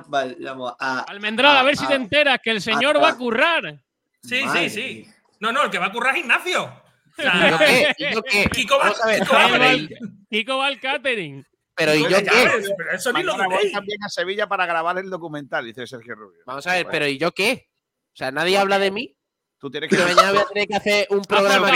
vayamos 0.07 0.75
a 0.79 1.01
Almendral, 1.01 1.57
a 1.57 1.63
ver 1.63 1.77
si 1.77 1.85
a- 1.85 1.89
te 1.89 1.95
enteras 1.95 2.39
que 2.43 2.51
el 2.51 2.61
señor 2.61 3.03
va 3.03 3.11
a 3.11 3.17
currar. 3.17 3.81
Sí, 4.23 4.43
Madre 4.45 4.69
sí, 4.71 5.05
sí. 5.05 5.11
No, 5.41 5.53
no, 5.53 5.65
el 5.65 5.71
que 5.71 5.79
va 5.79 5.87
a 5.87 5.93
currar 5.93 6.15
es 6.17 6.21
Ignacio. 6.23 6.65
O 6.65 7.21
¿Y 7.21 7.23
sea, 7.23 7.51
yo 7.51 7.59
qué? 7.59 7.95
¿Y 7.99 8.15
yo 8.15 8.23
qué? 8.23 8.49
Kiko 8.53 8.79
va. 8.79 8.93
Kiko 8.93 9.37
al- 9.37 9.89
Kiko 10.31 10.59
va 10.59 10.67
al 10.67 10.81
catering. 10.81 11.45
Pero 11.75 11.95
¿y 11.95 12.03
yo 12.03 12.09
Ya, 12.09 12.23
qué? 12.23 12.31
pero- 12.31 12.75
pero 12.77 12.93
eso 12.93 13.13
ni 13.13 13.23
lo 13.23 13.37
voy 13.37 13.71
también 13.73 14.03
a 14.05 14.09
Sevilla 14.09 14.47
para 14.49 14.67
grabar 14.67 14.99
el 14.99 15.09
documental, 15.11 15.65
dice 15.65 15.87
Sergio 15.87 16.15
Rubio. 16.17 16.41
Vamos 16.45 16.67
a 16.67 16.73
ver, 16.75 16.87
pero 16.91 17.07
¿y 17.07 17.19
yo 17.19 17.31
qué? 17.33 17.69
O 18.13 18.17
sea, 18.19 18.31
nadie 18.33 18.59
habla 18.59 18.79
de 18.81 18.91
mí. 18.91 19.15
Tú 19.61 19.69
tienes 19.71 19.91
que 19.91 19.97
Que 19.97 20.03
mañana 20.05 20.31
voy 20.33 20.41
a 20.41 20.45
tener 20.53 20.69
que 20.69 20.77
hacer 20.77 21.07
un 21.11 21.23
programa. 21.23 21.71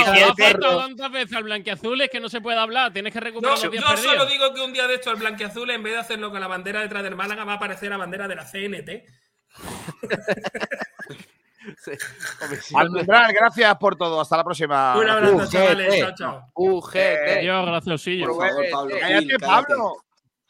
tantas 0.79 1.11
veces 1.11 1.37
al 1.37 1.43
blanquiazules 1.45 2.09
que 2.11 2.21
no 2.21 2.29
se 2.29 2.41
puede 2.41 2.59
hablar. 2.59 2.93
Tienes 2.93 3.13
que 3.13 3.19
No, 3.21 3.25
recuperar 3.27 3.57
yo 3.59 3.65
los 3.65 3.73
días 3.73 3.85
solo 3.85 3.97
perdidos. 4.03 4.29
digo 4.31 4.55
que 4.55 4.61
un 4.61 4.73
día 4.73 4.87
de 4.87 4.95
esto 4.95 5.11
el 5.11 5.17
blanquiazul, 5.17 5.69
en 5.71 5.83
vez 5.83 5.95
de 5.95 5.99
hacerlo 5.99 6.31
con 6.31 6.41
la 6.41 6.47
bandera 6.47 6.81
detrás 6.81 7.03
del 7.03 7.17
Málaga, 7.17 7.45
va 7.45 7.55
a 7.55 7.57
aparecer 7.57 7.91
la 7.91 7.97
bandera 7.97 8.29
de 8.29 8.37
la 8.37 8.45
CNT. 8.45 9.05
Almendral, 12.75 13.33
gracias 13.33 13.77
por 13.79 13.97
todo. 13.97 14.21
Hasta 14.21 14.37
la 14.37 14.45
próxima. 14.45 14.97
Un 14.97 15.09
abrazo, 15.09 15.37
UGT. 15.37 15.51
chavales. 15.51 15.99
Chao, 15.99 16.13
chao. 16.17 16.51
UGT. 16.55 16.97
Adiós, 17.39 17.67
graciosillo. 17.67 18.27
Por 18.27 18.49
favor, 18.49 18.65
Pablo. 18.71 18.97
Cállate, 19.01 19.39
Pablo. 19.39 19.97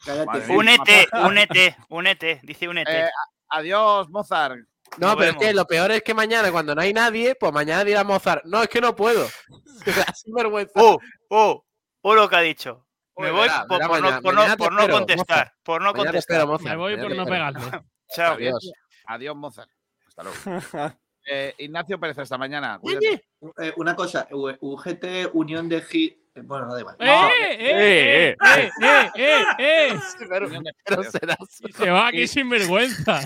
Cállate. 0.03 0.53
Únete, 0.53 1.07
únete, 1.23 1.77
únete. 1.89 2.39
Dice 2.43 2.67
únete. 2.67 3.01
Eh, 3.05 3.09
adiós, 3.49 4.09
Mozart. 4.09 4.57
No, 4.97 5.07
Nos 5.07 5.15
pero 5.15 5.31
es 5.31 5.37
que 5.37 5.53
lo 5.53 5.65
peor 5.65 5.91
es 5.91 6.03
que 6.03 6.13
mañana, 6.13 6.51
cuando 6.51 6.75
no 6.75 6.81
hay 6.81 6.93
nadie, 6.93 7.35
pues 7.35 7.51
mañana 7.51 7.83
dirá 7.83 8.03
Mozart, 8.03 8.45
no, 8.45 8.61
es 8.61 8.69
que 8.69 8.81
no 8.81 8.95
puedo. 8.95 9.27
Sin 10.15 10.33
vergüenza. 10.33 10.81
Uh, 10.81 10.97
uh, 11.29 11.63
uh, 12.01 12.13
lo 12.13 12.29
que 12.29 12.35
ha 12.35 12.41
dicho. 12.41 12.85
Me 13.17 13.31
voy 13.31 13.47
por, 13.67 13.79
no, 13.79 14.89
contestar. 14.89 15.53
Por 15.63 15.81
no 15.81 15.93
contestar. 15.93 16.47
Me 16.61 16.75
voy 16.75 16.97
por 16.97 17.15
no 17.15 17.25
pegarle. 17.25 17.59
Chao. 18.15 18.35
Adiós. 18.35 18.71
Adiós, 19.05 19.35
Mozart. 19.35 19.69
Hasta 20.07 20.23
luego. 20.23 20.95
Eh, 21.25 21.55
Ignacio 21.59 21.99
Pérez, 21.99 22.19
hasta 22.19 22.37
mañana. 22.37 22.79
Eh, 22.83 23.73
una 23.77 23.95
cosa, 23.95 24.27
UGT 24.31 25.29
Unión 25.33 25.69
de 25.69 25.81
Gil 25.81 26.22
Bueno, 26.35 26.65
no 26.65 26.73
da 26.73 26.79
igual. 26.79 26.95
¡Eh, 26.99 27.05
eh, 27.51 27.57
eh, 27.59 28.37
eh, 28.43 28.71
eh, 28.81 29.11
eh, 29.15 29.43
eh! 29.59 29.99
Pero. 30.29 31.03
Se 31.71 31.89
va 31.91 32.07
aquí 32.07 32.27
sin 32.27 32.49
vergüenza. 32.49 33.19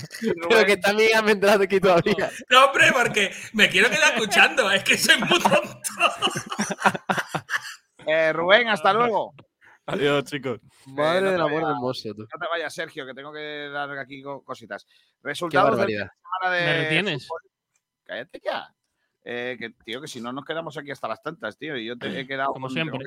Pero 0.50 0.66
que 0.66 0.74
está 0.74 0.94
Miguel 0.94 1.24
Mendrado 1.24 1.64
aquí 1.64 1.80
todavía. 1.80 2.30
No, 2.50 2.66
hombre, 2.66 2.92
porque 2.92 3.32
me 3.54 3.70
quiero 3.70 3.90
quedar 3.90 4.14
escuchando. 4.14 4.70
Es 4.72 4.84
que 4.84 4.98
soy 4.98 5.18
muy 5.20 5.40
tonto. 5.40 5.58
Eh, 8.10 8.32
Rubén, 8.32 8.70
hasta 8.70 8.94
luego. 8.94 9.34
Adiós, 9.86 10.24
chicos. 10.24 10.60
Madre 10.86 11.32
del 11.32 11.42
amor 11.42 11.64
hermoso, 11.64 12.14
tú. 12.14 12.22
No 12.22 12.40
te 12.40 12.48
vayas, 12.50 12.74
Sergio, 12.74 13.06
que 13.06 13.14
tengo 13.14 13.34
que 13.34 13.70
dar 13.70 13.90
aquí 13.98 14.22
co- 14.22 14.44
cositas. 14.46 14.86
Qué 14.86 15.28
Resultados 15.28 15.78
de 15.78 15.88
semana 15.88 16.56
de 16.56 16.66
¿Me 16.66 16.78
retienes? 16.84 17.28
Cállate 18.06 18.42
ya. 18.44 18.74
Eh, 19.30 19.58
que, 19.60 19.72
tío, 19.84 20.00
que 20.00 20.08
si 20.08 20.22
no 20.22 20.32
nos 20.32 20.46
quedamos 20.46 20.78
aquí 20.78 20.90
hasta 20.90 21.10
las 21.10 21.22
tantas, 21.22 21.58
tío. 21.58 21.76
Y 21.76 21.86
yo 21.86 21.98
te 21.98 22.18
he 22.18 22.26
quedado. 22.26 22.54
Como 22.54 22.68
con- 22.68 22.74
siempre. 22.74 22.98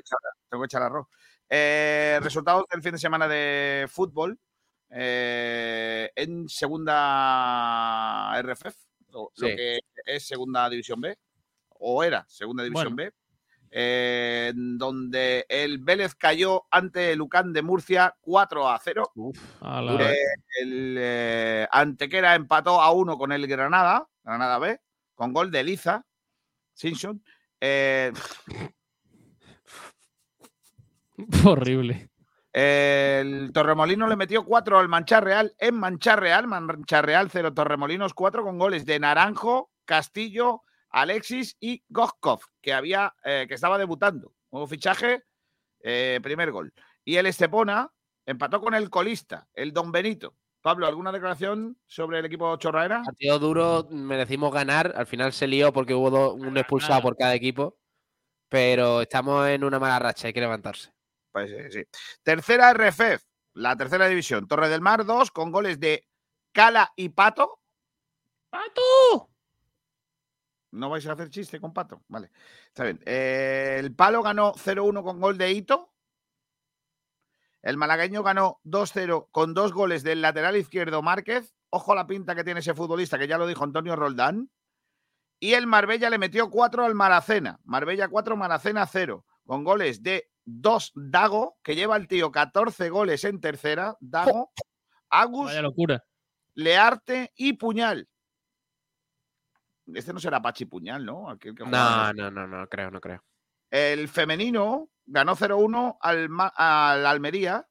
Tengo 0.50 0.62
que 0.62 0.66
echar, 0.66 0.82
arroz. 0.82 1.06
Eh, 1.48 2.18
resultados 2.22 2.64
del 2.70 2.82
fin 2.82 2.92
de 2.92 2.98
semana 2.98 3.26
de 3.26 3.86
fútbol. 3.88 4.38
eh, 4.90 6.10
en 6.14 6.46
segunda 6.48 8.34
RFF, 8.42 8.76
lo, 9.12 9.30
que 9.38 9.78
es 10.04 10.26
segunda 10.26 10.68
división 10.68 11.00
B, 11.00 11.16
o 11.68 12.04
era 12.04 12.26
segunda 12.28 12.64
división 12.64 12.96
B, 12.96 13.12
eh, 13.70 14.52
donde 14.54 15.46
el 15.48 15.78
Vélez 15.78 16.14
cayó 16.16 16.64
ante 16.70 17.12
el 17.12 17.20
Ucán 17.22 17.52
de 17.54 17.62
Murcia 17.62 18.14
4 18.20 18.68
a 18.68 18.78
0. 18.78 19.10
Ala. 19.60 20.12
Eh, 20.12 20.16
el 20.60 20.96
eh, 20.98 21.68
Antequera 21.70 22.34
empató 22.34 22.82
a 22.82 22.90
uno 22.90 23.16
con 23.16 23.32
el 23.32 23.46
Granada, 23.46 24.06
Granada 24.22 24.58
B, 24.58 24.80
con 25.14 25.32
gol 25.32 25.50
de 25.50 25.62
Liza, 25.62 26.04
Simpson. 26.80 27.22
Eh, 27.60 28.10
Horrible. 31.44 32.08
el 32.52 33.52
Torremolino 33.52 34.08
le 34.08 34.16
metió 34.16 34.44
4 34.44 34.78
al 34.78 34.88
Manchar 34.88 35.22
Real 35.22 35.54
en 35.58 35.74
Manchar 35.78 36.18
Real, 36.20 36.46
Manchar 36.46 37.04
Real 37.04 37.28
0, 37.30 37.52
Torremolinos 37.52 38.14
4 38.14 38.42
con 38.42 38.58
goles 38.58 38.86
de 38.86 38.98
Naranjo, 38.98 39.70
Castillo, 39.84 40.62
Alexis 40.88 41.56
y 41.60 41.84
Goskov, 41.88 42.40
que, 42.62 42.72
había, 42.72 43.14
eh, 43.24 43.44
que 43.46 43.54
estaba 43.54 43.76
debutando. 43.76 44.32
Nuevo 44.50 44.66
fichaje, 44.66 45.24
eh, 45.80 46.18
primer 46.22 46.50
gol. 46.50 46.72
Y 47.04 47.16
el 47.16 47.26
Estepona 47.26 47.92
empató 48.24 48.60
con 48.60 48.74
el 48.74 48.88
colista, 48.88 49.46
el 49.52 49.72
Don 49.72 49.92
Benito. 49.92 50.34
Pablo, 50.62 50.86
¿alguna 50.86 51.10
declaración 51.12 51.78
sobre 51.86 52.18
el 52.18 52.24
equipo 52.26 52.54
Chorraera? 52.56 53.02
Partido 53.02 53.38
duro, 53.38 53.86
merecimos 53.90 54.52
ganar. 54.52 54.92
Al 54.96 55.06
final 55.06 55.32
se 55.32 55.46
lió 55.46 55.72
porque 55.72 55.94
hubo 55.94 56.10
do- 56.10 56.34
un 56.34 56.56
expulsado 56.58 57.00
por 57.02 57.16
cada 57.16 57.34
equipo. 57.34 57.78
Pero 58.48 59.00
estamos 59.00 59.46
en 59.48 59.64
una 59.64 59.78
mala 59.78 59.98
racha, 59.98 60.26
hay 60.26 60.32
que 60.32 60.40
levantarse. 60.40 60.92
Pues 61.32 61.50
sí, 61.50 61.56
sí. 61.70 61.84
Tercera 62.22 62.70
RFF, 62.74 63.22
la 63.54 63.76
tercera 63.76 64.06
división. 64.08 64.46
Torre 64.48 64.68
del 64.68 64.80
Mar 64.80 65.04
2 65.06 65.30
con 65.30 65.50
goles 65.52 65.78
de 65.78 66.06
Cala 66.52 66.92
y 66.96 67.10
Pato. 67.10 67.60
¡Pato! 68.50 69.30
No 70.72 70.90
vais 70.90 71.06
a 71.06 71.12
hacer 71.12 71.30
chiste 71.30 71.60
con 71.60 71.72
Pato. 71.72 72.02
Vale. 72.08 72.30
Está 72.66 72.84
bien. 72.84 73.00
Eh, 73.06 73.76
el 73.78 73.94
Palo 73.94 74.22
ganó 74.22 74.52
0-1 74.54 75.02
con 75.02 75.20
gol 75.20 75.38
de 75.38 75.52
Hito. 75.52 75.89
El 77.62 77.76
malagueño 77.76 78.22
ganó 78.22 78.60
2-0 78.64 79.28
con 79.30 79.52
dos 79.54 79.72
goles 79.72 80.02
del 80.02 80.22
lateral 80.22 80.56
izquierdo 80.56 81.02
Márquez. 81.02 81.54
Ojo 81.68 81.94
la 81.94 82.06
pinta 82.06 82.34
que 82.34 82.44
tiene 82.44 82.60
ese 82.60 82.74
futbolista, 82.74 83.18
que 83.18 83.28
ya 83.28 83.38
lo 83.38 83.46
dijo 83.46 83.64
Antonio 83.64 83.96
Roldán. 83.96 84.50
Y 85.38 85.54
el 85.54 85.66
Marbella 85.66 86.10
le 86.10 86.18
metió 86.18 86.50
4 86.50 86.84
al 86.84 86.94
Maracena. 86.94 87.60
Marbella 87.64 88.08
4, 88.08 88.36
Maracena 88.36 88.86
0. 88.86 89.24
Con 89.44 89.64
goles 89.64 90.02
de 90.02 90.30
2 90.44 90.92
Dago, 90.94 91.58
que 91.62 91.74
lleva 91.74 91.96
el 91.96 92.08
tío 92.08 92.30
14 92.30 92.88
goles 92.90 93.24
en 93.24 93.40
tercera. 93.40 93.96
Dago, 94.00 94.52
Agus, 95.08 95.46
Vaya 95.46 95.62
locura. 95.62 96.04
Learte 96.54 97.32
y 97.36 97.54
Puñal. 97.54 98.08
Este 99.94 100.12
no 100.12 100.20
será 100.20 100.40
Pachi 100.40 100.66
Puñal, 100.66 101.04
¿no? 101.04 101.30
Aquel 101.30 101.54
que 101.54 101.64
No, 101.64 102.12
no, 102.12 102.30
no, 102.30 102.46
no, 102.46 102.68
creo, 102.68 102.90
no 102.90 103.00
creo. 103.00 103.24
el 103.70 104.08
femenino 104.08 104.88
ganó 105.10 105.36
0-1 105.36 105.98
al, 106.00 106.28
al 106.56 107.06
Almería. 107.06 107.66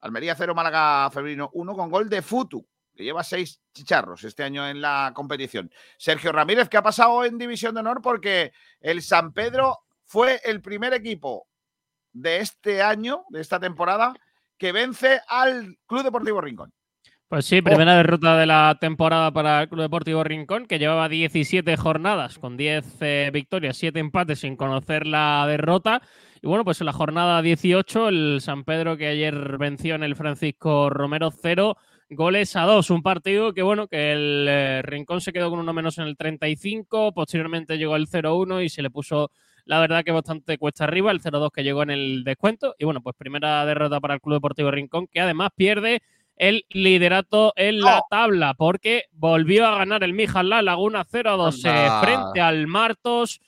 Almería 0.00 0.36
0, 0.36 0.54
Málaga 0.54 1.10
femenino 1.10 1.50
1 1.52 1.74
con 1.74 1.90
gol 1.90 2.08
de 2.08 2.22
Futu, 2.22 2.66
que 2.94 3.02
lleva 3.02 3.24
6 3.24 3.60
chicharros 3.74 4.22
este 4.22 4.44
año 4.44 4.66
en 4.68 4.80
la 4.80 5.10
competición. 5.14 5.70
Sergio 5.98 6.30
Ramírez, 6.30 6.68
¿qué 6.68 6.76
ha 6.76 6.82
pasado 6.82 7.24
en 7.24 7.36
División 7.36 7.74
de 7.74 7.80
Honor? 7.80 8.00
Porque 8.00 8.52
el 8.80 9.02
San 9.02 9.32
Pedro 9.32 9.80
fue 10.04 10.40
el 10.44 10.62
primer 10.62 10.94
equipo 10.94 11.48
de 12.12 12.38
este 12.38 12.80
año, 12.80 13.24
de 13.30 13.40
esta 13.40 13.58
temporada, 13.58 14.14
que 14.56 14.70
vence 14.70 15.20
al 15.28 15.76
Club 15.86 16.04
Deportivo 16.04 16.40
Rincón. 16.40 16.72
Pues 17.28 17.44
sí, 17.44 17.60
primera 17.60 17.94
derrota 17.94 18.38
de 18.38 18.46
la 18.46 18.78
temporada 18.80 19.30
para 19.30 19.60
el 19.60 19.68
Club 19.68 19.82
Deportivo 19.82 20.24
Rincón, 20.24 20.64
que 20.64 20.78
llevaba 20.78 21.10
17 21.10 21.76
jornadas 21.76 22.38
con 22.38 22.56
10 22.56 22.96
eh, 23.02 23.30
victorias, 23.30 23.76
7 23.76 23.98
empates 24.00 24.38
sin 24.40 24.56
conocer 24.56 25.06
la 25.06 25.44
derrota. 25.46 26.00
Y 26.40 26.46
bueno, 26.46 26.64
pues 26.64 26.80
en 26.80 26.86
la 26.86 26.94
jornada 26.94 27.42
18, 27.42 28.08
el 28.08 28.38
San 28.40 28.64
Pedro 28.64 28.96
que 28.96 29.08
ayer 29.08 29.58
venció 29.58 29.94
en 29.94 30.04
el 30.04 30.16
Francisco 30.16 30.88
Romero 30.88 31.30
0 31.30 31.76
goles 32.08 32.56
a 32.56 32.62
2. 32.62 32.88
Un 32.88 33.02
partido 33.02 33.52
que 33.52 33.60
bueno, 33.60 33.88
que 33.88 34.12
el 34.12 34.46
eh, 34.48 34.80
Rincón 34.82 35.20
se 35.20 35.34
quedó 35.34 35.50
con 35.50 35.58
uno 35.58 35.74
menos 35.74 35.98
en 35.98 36.04
el 36.04 36.16
35, 36.16 37.12
posteriormente 37.12 37.76
llegó 37.76 37.96
el 37.96 38.08
0-1 38.08 38.64
y 38.64 38.70
se 38.70 38.80
le 38.80 38.88
puso 38.88 39.30
la 39.66 39.80
verdad 39.80 40.02
que 40.02 40.12
bastante 40.12 40.56
cuesta 40.56 40.84
arriba, 40.84 41.10
el 41.10 41.20
0-2 41.20 41.50
que 41.52 41.62
llegó 41.62 41.82
en 41.82 41.90
el 41.90 42.24
descuento. 42.24 42.74
Y 42.78 42.86
bueno, 42.86 43.02
pues 43.02 43.14
primera 43.16 43.66
derrota 43.66 44.00
para 44.00 44.14
el 44.14 44.20
Club 44.22 44.36
Deportivo 44.36 44.70
Rincón, 44.70 45.08
que 45.08 45.20
además 45.20 45.50
pierde 45.54 46.00
el 46.38 46.64
liderato 46.70 47.52
en 47.56 47.80
la 47.80 48.02
tabla, 48.08 48.54
porque 48.54 49.04
volvió 49.12 49.66
a 49.66 49.78
ganar 49.78 50.04
el 50.04 50.14
Mijas 50.14 50.44
La 50.44 50.62
Laguna 50.62 51.04
0-2 51.04 51.62
eh, 51.64 51.88
frente 52.00 52.40
al 52.40 52.66
Martos. 52.66 53.40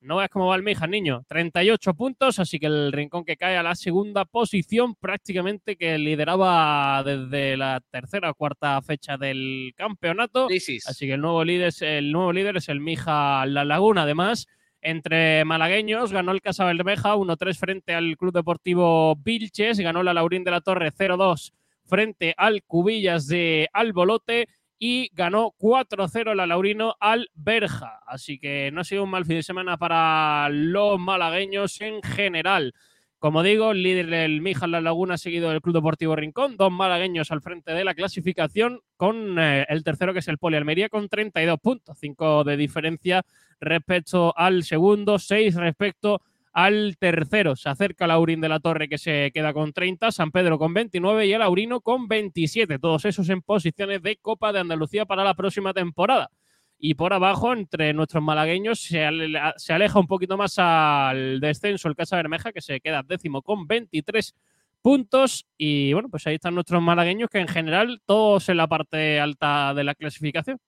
No 0.00 0.16
ves 0.16 0.28
cómo 0.30 0.48
va 0.48 0.56
el 0.56 0.64
Mijas, 0.64 0.88
niño. 0.88 1.22
38 1.28 1.94
puntos, 1.94 2.40
así 2.40 2.58
que 2.58 2.66
el 2.66 2.90
Rincón 2.90 3.24
que 3.24 3.36
cae 3.36 3.56
a 3.56 3.62
la 3.62 3.76
segunda 3.76 4.24
posición, 4.24 4.96
prácticamente 4.96 5.76
que 5.76 5.96
lideraba 5.96 7.04
desde 7.04 7.56
la 7.56 7.80
tercera 7.88 8.30
o 8.30 8.34
cuarta 8.34 8.82
fecha 8.82 9.16
del 9.16 9.72
campeonato. 9.76 10.48
Así 10.86 11.06
que 11.06 11.14
el 11.14 11.20
nuevo 11.20 11.44
líder 11.44 11.68
es 11.68 11.82
el, 11.82 12.10
nuevo 12.10 12.32
líder 12.32 12.56
es 12.56 12.68
el 12.68 12.80
Mija 12.80 13.46
La 13.46 13.64
Laguna. 13.64 14.02
Además, 14.02 14.48
entre 14.80 15.44
malagueños, 15.44 16.12
ganó 16.12 16.32
el 16.32 16.42
Casa 16.42 16.64
Bermeja 16.64 17.14
1-3 17.14 17.56
frente 17.56 17.94
al 17.94 18.16
Club 18.16 18.32
Deportivo 18.32 19.14
Vilches, 19.14 19.78
ganó 19.78 20.02
la 20.02 20.14
Laurín 20.14 20.42
de 20.42 20.50
la 20.50 20.60
Torre 20.60 20.90
0-2 20.90 21.52
frente 21.92 22.32
al 22.38 22.62
Cubillas 22.62 23.26
de 23.26 23.68
Albolote 23.74 24.48
y 24.78 25.10
ganó 25.12 25.52
4-0 25.58 26.34
la 26.34 26.46
Laurino 26.46 26.94
al 27.00 27.28
Berja. 27.34 28.00
Así 28.06 28.38
que 28.38 28.70
no 28.72 28.80
ha 28.80 28.84
sido 28.84 29.04
un 29.04 29.10
mal 29.10 29.26
fin 29.26 29.36
de 29.36 29.42
semana 29.42 29.76
para 29.76 30.48
los 30.48 30.98
malagueños 30.98 31.78
en 31.82 32.02
general. 32.02 32.72
Como 33.18 33.42
digo, 33.42 33.74
líder 33.74 34.06
del 34.06 34.40
Mijas 34.40 34.70
La 34.70 34.80
Laguna, 34.80 35.18
seguido 35.18 35.50
del 35.50 35.60
Club 35.60 35.74
Deportivo 35.74 36.16
Rincón, 36.16 36.56
dos 36.56 36.72
malagueños 36.72 37.30
al 37.30 37.42
frente 37.42 37.72
de 37.72 37.84
la 37.84 37.92
clasificación, 37.92 38.80
con 38.96 39.38
eh, 39.38 39.66
el 39.68 39.84
tercero 39.84 40.14
que 40.14 40.20
es 40.20 40.28
el 40.28 40.38
Poli 40.38 40.56
Almería 40.56 40.88
con 40.88 41.10
32 41.10 41.60
puntos, 41.60 41.98
5 42.00 42.44
de 42.44 42.56
diferencia 42.56 43.22
respecto 43.60 44.32
al 44.34 44.62
segundo, 44.64 45.18
6 45.18 45.56
respecto 45.56 46.22
al 46.52 46.96
tercero. 46.98 47.56
Se 47.56 47.68
acerca 47.68 48.06
Laurín 48.06 48.40
de 48.40 48.48
la 48.48 48.60
Torre 48.60 48.88
que 48.88 48.98
se 48.98 49.30
queda 49.32 49.52
con 49.52 49.72
30, 49.72 50.10
San 50.12 50.30
Pedro 50.30 50.58
con 50.58 50.74
29 50.74 51.26
y 51.26 51.32
el 51.32 51.42
Aurino 51.42 51.80
con 51.80 52.08
27. 52.08 52.78
Todos 52.78 53.04
esos 53.04 53.28
en 53.30 53.42
posiciones 53.42 54.02
de 54.02 54.16
Copa 54.16 54.52
de 54.52 54.60
Andalucía 54.60 55.06
para 55.06 55.24
la 55.24 55.34
próxima 55.34 55.72
temporada. 55.72 56.30
Y 56.78 56.94
por 56.94 57.12
abajo, 57.12 57.52
entre 57.52 57.92
nuestros 57.94 58.22
malagueños, 58.24 58.80
se, 58.80 59.04
ale- 59.04 59.38
se 59.56 59.72
aleja 59.72 60.00
un 60.00 60.06
poquito 60.08 60.36
más 60.36 60.58
al 60.58 61.38
descenso 61.40 61.88
el 61.88 61.94
Casa 61.94 62.16
Bermeja, 62.16 62.52
que 62.52 62.60
se 62.60 62.80
queda 62.80 63.02
décimo 63.04 63.40
con 63.42 63.66
23 63.68 64.34
puntos. 64.82 65.46
Y 65.56 65.92
bueno, 65.92 66.08
pues 66.08 66.26
ahí 66.26 66.34
están 66.34 66.54
nuestros 66.54 66.82
malagueños, 66.82 67.30
que 67.30 67.38
en 67.38 67.46
general 67.48 68.00
todos 68.04 68.48
en 68.48 68.56
la 68.56 68.66
parte 68.66 69.20
alta 69.20 69.74
de 69.74 69.84
la 69.84 69.94
clasificación. 69.94 70.58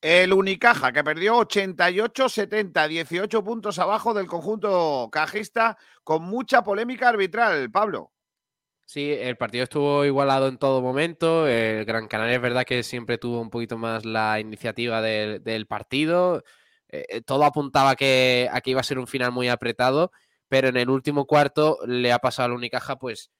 El 0.00 0.32
Unicaja, 0.32 0.92
que 0.92 1.02
perdió 1.02 1.38
88-70, 1.40 2.86
18 2.86 3.42
puntos 3.42 3.78
abajo 3.80 4.14
del 4.14 4.28
conjunto 4.28 5.08
cajista, 5.10 5.76
con 6.04 6.22
mucha 6.22 6.62
polémica 6.62 7.08
arbitral. 7.08 7.70
Pablo. 7.70 8.12
Sí, 8.84 9.12
el 9.12 9.36
partido 9.36 9.64
estuvo 9.64 10.04
igualado 10.04 10.48
en 10.48 10.56
todo 10.56 10.80
momento. 10.80 11.46
El 11.46 11.84
Gran 11.84 12.08
Canaria 12.08 12.36
es 12.36 12.40
verdad 12.40 12.64
que 12.64 12.82
siempre 12.82 13.18
tuvo 13.18 13.40
un 13.40 13.50
poquito 13.50 13.76
más 13.76 14.04
la 14.06 14.40
iniciativa 14.40 15.02
del, 15.02 15.66
partido. 15.66 16.44
Eh, 16.88 17.04
eh, 17.08 17.20
todo 17.20 17.44
apuntaba 17.44 17.96
que, 17.96 18.48
a 18.50 18.60
que 18.60 18.70
iba 18.70 18.80
a 18.80 18.84
ser 18.84 18.98
un 18.98 19.06
final 19.06 19.32
muy 19.32 19.48
apretado, 19.48 20.12
pero 20.48 20.68
en 20.68 20.78
el 20.78 20.88
último 20.90 21.26
cuarto 21.26 21.78
le 21.86 22.12
ha 22.12 22.18
pasado 22.18 22.46
al 22.46 22.52
Unicaja, 22.52 22.96
pues 22.98 23.30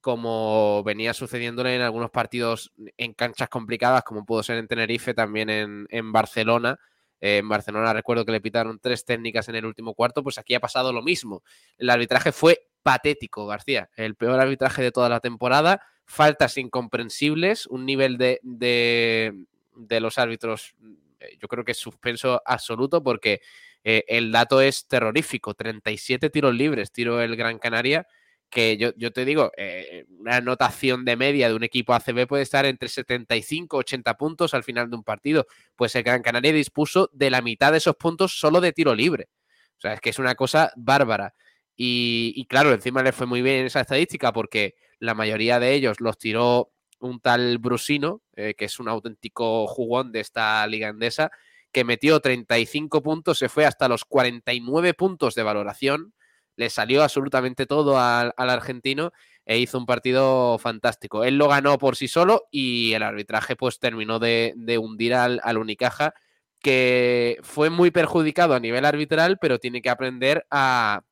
como 0.00 0.82
venía 0.84 1.12
sucediéndole 1.12 1.74
en 1.74 1.82
algunos 1.82 2.10
partidos 2.10 2.72
en 2.96 3.14
canchas 3.14 3.48
complicadas, 3.48 4.04
como 4.04 4.24
pudo 4.24 4.42
ser 4.42 4.58
en 4.58 4.68
Tenerife, 4.68 5.14
también 5.14 5.50
en, 5.50 6.12
Barcelona, 6.12 6.78
Eh, 7.20 7.38
en 7.38 7.48
Barcelona 7.48 7.92
recuerdo 7.92 8.24
que 8.24 8.30
le 8.30 8.40
pitaron 8.40 8.78
tres 8.78 9.04
técnicas 9.04 9.48
en 9.48 9.56
el 9.56 9.66
último 9.66 9.94
cuarto, 9.94 10.22
pues 10.22 10.38
aquí 10.38 10.54
ha 10.54 10.60
pasado 10.60 10.92
lo 10.92 11.02
mismo. 11.02 11.42
El 11.76 11.90
arbitraje 11.90 12.30
fue 12.30 12.68
patético, 12.82 13.46
García. 13.46 13.90
El 13.96 14.14
peor 14.14 14.38
arbitraje 14.38 14.82
de 14.82 14.92
toda 14.92 15.08
la 15.08 15.18
temporada, 15.18 15.82
faltas 16.04 16.56
incomprensibles, 16.58 17.66
un 17.66 17.84
nivel 17.86 18.18
de, 18.18 18.38
de, 18.42 19.34
de 19.74 20.00
los 20.00 20.16
árbitros, 20.18 20.76
eh, 21.18 21.36
yo 21.40 21.48
creo 21.48 21.64
que 21.64 21.72
es 21.72 21.78
suspenso 21.78 22.40
absoluto 22.46 23.02
porque 23.02 23.40
eh, 23.82 24.04
el 24.08 24.30
dato 24.30 24.60
es 24.60 24.86
terrorífico. 24.86 25.54
37 25.54 26.30
tiros 26.30 26.54
libres, 26.54 26.92
tiro 26.92 27.20
el 27.20 27.34
Gran 27.36 27.58
Canaria 27.58 28.06
que 28.50 28.76
yo, 28.76 28.92
yo 28.96 29.12
te 29.12 29.24
digo, 29.24 29.52
eh, 29.56 30.06
una 30.18 30.36
anotación 30.36 31.04
de 31.04 31.16
media 31.16 31.48
de 31.48 31.54
un 31.54 31.64
equipo 31.64 31.94
ACB 31.94 32.26
puede 32.26 32.42
estar 32.42 32.64
entre 32.66 32.88
75 32.88 33.76
y 33.76 33.80
80 33.80 34.14
puntos 34.16 34.54
al 34.54 34.64
final 34.64 34.90
de 34.90 34.96
un 34.96 35.04
partido. 35.04 35.46
Pues 35.76 35.94
el 35.96 36.02
Gran 36.02 36.22
Canaria 36.22 36.52
dispuso 36.52 37.10
de 37.12 37.30
la 37.30 37.42
mitad 37.42 37.72
de 37.72 37.78
esos 37.78 37.96
puntos 37.96 38.38
solo 38.38 38.60
de 38.60 38.72
tiro 38.72 38.94
libre. 38.94 39.28
O 39.76 39.80
sea, 39.80 39.94
es 39.94 40.00
que 40.00 40.10
es 40.10 40.18
una 40.18 40.34
cosa 40.34 40.72
bárbara. 40.76 41.34
Y, 41.76 42.32
y 42.36 42.46
claro, 42.46 42.72
encima 42.72 43.02
le 43.02 43.12
fue 43.12 43.26
muy 43.26 43.42
bien 43.42 43.66
esa 43.66 43.80
estadística 43.82 44.32
porque 44.32 44.74
la 44.98 45.14
mayoría 45.14 45.60
de 45.60 45.74
ellos 45.74 46.00
los 46.00 46.18
tiró 46.18 46.72
un 47.00 47.20
tal 47.20 47.58
Brusino, 47.58 48.22
eh, 48.34 48.54
que 48.54 48.64
es 48.64 48.80
un 48.80 48.88
auténtico 48.88 49.66
jugón 49.66 50.12
de 50.12 50.20
esta 50.20 50.66
liga 50.66 50.88
andesa, 50.88 51.30
que 51.72 51.84
metió 51.84 52.20
35 52.20 53.02
puntos, 53.02 53.38
se 53.38 53.48
fue 53.48 53.66
hasta 53.66 53.88
los 53.88 54.04
49 54.04 54.94
puntos 54.94 55.34
de 55.34 55.42
valoración 55.42 56.14
le 56.58 56.70
salió 56.70 57.04
absolutamente 57.04 57.66
todo 57.66 58.00
al, 58.00 58.34
al, 58.36 58.50
argentino 58.50 59.12
e 59.46 59.58
hizo 59.58 59.78
un 59.78 59.86
partido 59.86 60.58
fantástico. 60.58 61.22
Él 61.22 61.38
lo 61.38 61.46
ganó 61.46 61.78
por 61.78 61.94
sí 61.94 62.08
solo 62.08 62.48
y 62.50 62.94
el 62.94 63.04
arbitraje 63.04 63.54
pues 63.54 63.78
terminó 63.78 64.18
de, 64.18 64.54
de 64.56 64.76
hundir 64.76 65.14
al, 65.14 65.40
al, 65.44 65.56
Unicaja, 65.56 66.14
que 66.60 67.38
fue 67.42 67.70
muy 67.70 67.92
perjudicado 67.92 68.54
a 68.54 68.60
nivel 68.60 68.84
arbitral, 68.84 69.38
pero 69.40 69.60
tiene 69.60 69.80
que 69.80 69.88
aprender 69.88 70.46
a, 70.50 71.04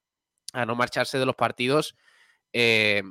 a 0.52 0.66
no 0.66 0.74
marcharse 0.74 1.16
de 1.16 1.26
los 1.26 1.36
partidos 1.36 1.96
eh, 2.52 3.04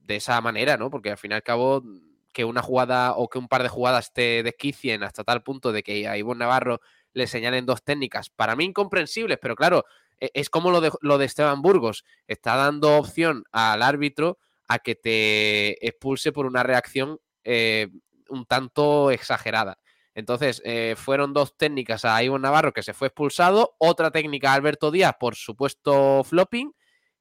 de 0.00 0.16
esa 0.16 0.40
manera, 0.40 0.76
¿no? 0.76 0.90
Porque 0.90 1.12
al 1.12 1.18
fin 1.18 1.30
y 1.30 1.34
al 1.34 1.44
cabo 1.44 1.84
que 2.32 2.44
una 2.44 2.60
jugada 2.60 3.12
o 3.12 3.28
que 3.28 3.38
un 3.38 3.46
par 3.46 3.62
de 3.62 3.68
jugadas 3.68 4.12
te 4.12 4.42
desquicien 4.42 5.04
hasta 5.04 5.22
tal 5.22 5.44
punto 5.44 5.70
de 5.70 5.84
que 5.84 6.08
a 6.08 6.18
Ivonne 6.18 6.40
Navarro 6.40 6.80
le 7.16 7.26
señalen 7.26 7.64
dos 7.64 7.82
técnicas, 7.82 8.28
para 8.28 8.54
mí 8.56 8.66
incomprensibles, 8.66 9.38
pero 9.40 9.56
claro, 9.56 9.86
e-, 10.20 10.30
es 10.34 10.50
como 10.50 10.70
lo 10.70 10.82
de, 10.82 10.92
lo 11.00 11.16
de 11.16 11.24
Esteban 11.24 11.62
Burgos, 11.62 12.04
está 12.28 12.56
dando 12.56 12.98
opción 12.98 13.44
al 13.52 13.82
árbitro 13.82 14.38
a 14.68 14.78
que 14.78 14.94
te 14.94 15.86
expulse 15.86 16.30
por 16.30 16.44
una 16.44 16.62
reacción 16.62 17.18
eh, 17.44 17.88
un 18.28 18.44
tanto 18.44 19.10
exagerada. 19.10 19.78
Entonces, 20.14 20.60
eh, 20.64 20.94
fueron 20.96 21.32
dos 21.32 21.56
técnicas 21.56 22.04
a 22.04 22.22
Ivonne 22.22 22.42
Navarro 22.42 22.72
que 22.72 22.82
se 22.82 22.92
fue 22.92 23.08
expulsado, 23.08 23.76
otra 23.78 24.10
técnica 24.10 24.50
a 24.50 24.54
Alberto 24.54 24.90
Díaz 24.90 25.14
por 25.18 25.36
supuesto 25.36 26.22
flopping, 26.22 26.72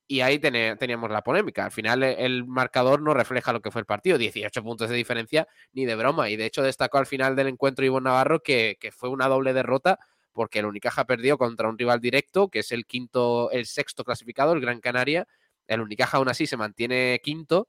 y 0.08 0.22
ahí 0.22 0.40
ten 0.40 0.78
teníamos 0.78 1.10
la 1.10 1.24
polémica. 1.24 1.66
Al 1.66 1.72
final 1.72 2.04
el, 2.04 2.20
el 2.20 2.46
marcador 2.46 3.02
no 3.02 3.14
refleja 3.14 3.54
lo 3.54 3.62
que 3.62 3.72
fue 3.72 3.82
el 3.82 3.86
partido, 3.86 4.18
18 4.18 4.64
puntos 4.64 4.90
de 4.90 4.96
diferencia, 4.96 5.48
ni 5.74 5.86
de 5.86 5.96
broma. 5.96 6.30
Y 6.30 6.36
de 6.36 6.46
hecho 6.46 6.62
destacó 6.62 6.98
al 6.98 7.08
final 7.08 7.36
del 7.36 7.48
encuentro 7.48 7.86
Ivonne 7.86 8.06
Navarro 8.06 8.42
que, 8.42 8.78
fue 8.96 9.10
una 9.10 9.28
doble 9.28 9.54
derrota 9.54 10.00
porque 10.32 10.60
el 10.60 10.66
Unicaja 10.66 11.06
perdió 11.06 11.38
contra 11.38 11.70
un 11.70 11.78
rival 11.78 12.02
directo, 12.02 12.50
que 12.50 12.60
es 12.60 12.72
el 12.72 12.86
quinto, 12.86 13.50
el 13.52 13.66
sexto 13.66 14.04
clasificado, 14.04 14.54
el 14.54 14.62
Gran 14.62 14.82
Canaria. 14.82 15.28
El 15.66 15.82
Unicaja 15.82 16.18
aún 16.18 16.30
así 16.30 16.46
se 16.46 16.58
mantiene 16.58 17.20
quinto 17.24 17.68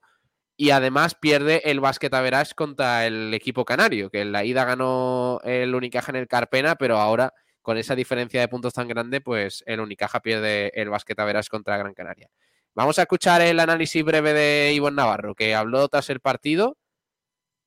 y 0.57 0.71
además 0.71 1.15
pierde 1.15 1.61
el 1.65 1.79
básquet 1.79 2.13
Average 2.13 2.55
contra 2.55 3.05
el 3.05 3.33
equipo 3.33 3.63
canario, 3.63 4.09
que 4.09 4.21
en 4.21 4.31
la 4.31 4.43
ida 4.43 4.65
ganó 4.65 5.39
el 5.43 5.73
Unicaja 5.73 6.11
en 6.11 6.17
el 6.17 6.27
Carpena, 6.27 6.75
pero 6.75 6.97
ahora 6.97 7.33
con 7.67 7.77
esa 7.77 7.95
diferencia 7.95 8.39
de 8.39 8.47
puntos 8.47 8.73
tan 8.73 8.87
grande, 8.87 9.19
pues 9.19 9.61
el 9.67 9.81
Unicaja 9.81 10.21
pierde 10.21 10.71
el 10.73 10.89
básquet 10.89 11.19
Average 11.19 11.49
contra 11.49 11.75
Gran 11.75 11.93
Canaria. 11.93 12.29
Vamos 12.73 12.97
a 12.97 13.01
escuchar 13.01 13.41
el 13.41 13.59
análisis 13.59 14.05
breve 14.05 14.31
de 14.31 14.71
Ivonne 14.71 14.95
Navarro, 14.95 15.35
que 15.35 15.53
habló 15.53 15.89
tras 15.89 16.09
el 16.09 16.21
partido 16.21 16.77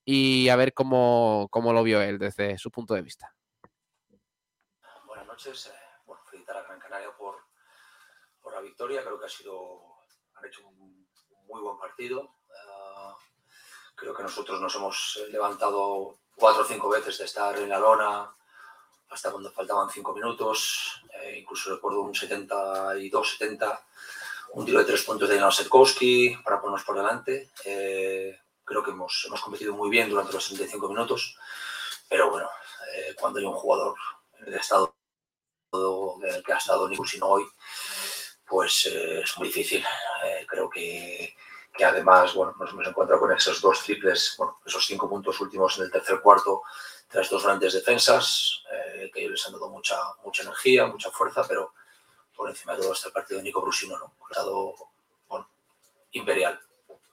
y 0.07 0.49
a 0.49 0.57
ver 0.57 0.73
cómo, 0.73 1.49
cómo 1.51 1.75
lo 1.75 1.83
vio 1.83 2.01
él 2.01 2.19
desde 2.19 2.57
su 2.57 2.71
punto 2.71 2.95
de 2.95 3.03
vista 3.03 3.35
noches. 5.41 5.67
Eh, 5.67 5.73
bueno, 6.07 6.23
felicitar 6.25 6.57
a 6.57 6.63
Gran 6.63 6.81
Canaria 6.81 7.15
por, 7.15 7.37
por, 8.41 8.55
la 8.55 8.63
victoria. 8.63 9.03
Creo 9.03 9.21
que 9.21 9.27
ha 9.27 9.29
sido, 9.29 9.99
han 10.35 10.47
hecho 10.47 10.67
un 10.67 11.07
muy 11.47 11.61
buen 11.61 11.79
partido. 11.79 12.23
Uh, 12.23 13.15
creo 13.95 14.15
que 14.15 14.23
nosotros 14.23 14.63
nos 14.63 14.75
hemos 14.77 15.23
levantado 15.29 16.21
cuatro 16.37 16.63
o 16.63 16.65
cinco 16.65 16.89
veces 16.89 17.19
de 17.19 17.27
estar 17.27 17.55
en 17.59 17.69
la 17.69 17.79
lona 17.79 18.35
hasta 19.11 19.31
cuando 19.31 19.51
faltaban 19.51 19.91
cinco 19.91 20.15
minutos. 20.15 21.03
Eh, 21.21 21.39
incluso 21.41 21.75
recuerdo 21.75 22.03
un 22.03 22.15
72-70, 22.15 23.81
un 24.53 24.65
tiro 24.65 24.79
de 24.79 24.85
tres 24.85 25.03
puntos 25.03 25.29
de 25.29 25.39
Jan 25.39 25.53
Serkowski 25.53 26.37
para 26.45 26.61
ponernos 26.61 26.85
por 26.85 26.97
delante. 26.97 27.51
Eh, 27.65 28.39
creo 28.65 28.83
que 28.83 28.93
hemos, 28.93 29.25
hemos 29.27 29.41
competido 29.41 29.75
muy 29.75 29.91
bien 29.91 30.09
durante 30.09 30.33
los 30.33 30.45
75 30.45 30.89
minutos, 30.89 31.37
pero 32.09 32.31
bueno, 32.31 32.49
eh, 32.95 33.15
cuando 33.19 33.41
hay 33.41 33.45
un 33.45 33.55
jugador 33.55 33.97
en 34.39 34.49
el 34.49 34.55
estado 34.55 34.95
el 35.73 36.43
que 36.43 36.53
ha 36.53 36.57
estado 36.57 36.89
ni 36.89 36.97
sino 37.07 37.27
hoy, 37.27 37.45
pues 38.45 38.87
es 38.87 39.39
muy 39.39 39.47
difícil. 39.47 39.85
Creo 40.49 40.69
que, 40.69 41.37
que, 41.81 41.87
además 41.87 42.35
bueno, 42.35 42.55
nos 42.59 42.71
hemos 42.73 42.87
encontrado 42.87 43.23
con 43.23 43.33
esos 43.33 43.59
dos 43.63 43.83
triples, 43.83 44.35
bueno, 44.37 44.61
esos 44.67 44.85
cinco 44.85 45.09
puntos 45.09 45.41
últimos 45.41 45.79
en 45.79 45.85
el 45.85 45.91
tercer 45.91 46.21
cuarto, 46.21 46.63
tras 47.09 47.31
dos 47.31 47.43
grandes 47.43 47.73
defensas, 47.73 48.63
eh, 48.71 49.11
que 49.13 49.27
les 49.27 49.47
han 49.47 49.55
dado 49.55 49.71
mucha, 49.71 49.99
mucha 50.23 50.43
energía, 50.43 50.87
mucha 50.87 51.11
fuerza, 51.11 51.43
pero 51.49 51.73
por 52.37 52.51
encima 52.51 52.75
de 52.75 52.83
todo 52.83 52.93
está 52.93 53.09
el 53.09 53.15
partido 53.15 53.39
de 53.39 53.45
Nico 53.45 53.63
Brusino, 53.63 53.99
¿no? 53.99 54.13
Ha 54.27 54.31
estado 54.31 54.75
bueno, 55.27 55.49
imperial. 56.13 56.61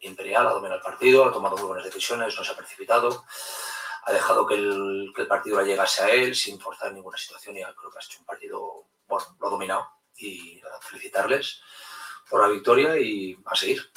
Imperial 0.01 0.47
ha 0.47 0.51
dominado 0.51 0.79
el 0.79 0.83
partido, 0.83 1.23
ha 1.23 1.31
tomado 1.31 1.55
muy 1.55 1.67
buenas 1.67 1.85
decisiones, 1.85 2.35
no 2.35 2.43
se 2.43 2.51
ha 2.51 2.57
precipitado 2.57 3.23
ha 4.03 4.13
dejado 4.13 4.47
que 4.47 4.53
el, 4.53 5.11
que 5.13 5.23
el, 5.23 5.27
partido 5.27 5.61
llegase 5.61 6.01
a 6.01 6.09
él 6.09 6.33
sin 6.33 6.57
forzar 6.61 6.93
ninguna 6.93 7.17
situación 7.17 7.57
y 7.57 7.61
creo 7.61 7.91
que 7.91 7.97
ha 7.97 8.01
hecho 8.01 8.19
un 8.19 8.25
partido, 8.25 8.85
bueno, 9.05 9.35
lo 9.37 9.47
ha 9.47 9.49
dominado 9.49 9.89
y 10.15 10.61
felicitarles 10.79 11.61
por 12.29 12.41
la 12.41 12.47
victoria 12.47 12.97
y 12.97 13.37
a 13.45 13.55
seguir. 13.55 13.91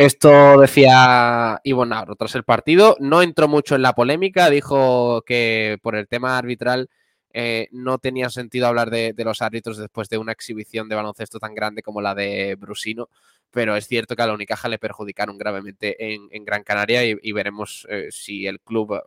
Esto 0.00 0.58
decía 0.58 1.60
Nauro 1.62 2.16
tras 2.16 2.34
el 2.34 2.42
partido. 2.42 2.96
No 3.00 3.20
entró 3.20 3.48
mucho 3.48 3.74
en 3.74 3.82
la 3.82 3.92
polémica, 3.92 4.48
dijo 4.48 5.20
que 5.26 5.76
por 5.82 5.94
el 5.94 6.08
tema 6.08 6.38
arbitral 6.38 6.88
eh, 7.34 7.68
no 7.70 7.98
tenía 7.98 8.30
sentido 8.30 8.66
hablar 8.66 8.88
de, 8.88 9.12
los 9.18 9.42
árbitros 9.42 9.76
después 9.76 10.08
de 10.08 10.16
una 10.16 10.32
exhibición 10.32 10.88
de 10.88 10.94
baloncesto 10.94 11.38
tan 11.38 11.54
grande 11.54 11.82
como 11.82 12.00
la 12.00 12.14
de 12.14 12.54
Brusino 12.54 13.10
pero 13.50 13.76
es 13.76 13.88
cierto 13.88 14.16
que 14.16 14.22
a 14.22 14.26
la 14.26 14.32
Unicaja 14.32 14.68
le 14.68 14.78
perjudicaron 14.78 15.36
gravemente 15.36 16.14
en, 16.14 16.44
Gran 16.46 16.64
Canaria 16.64 17.04
y, 17.04 17.32
veremos 17.32 17.86
eh, 17.90 18.08
si 18.10 18.46
el 18.46 18.58
club 18.60 18.94
eh, 18.94 19.00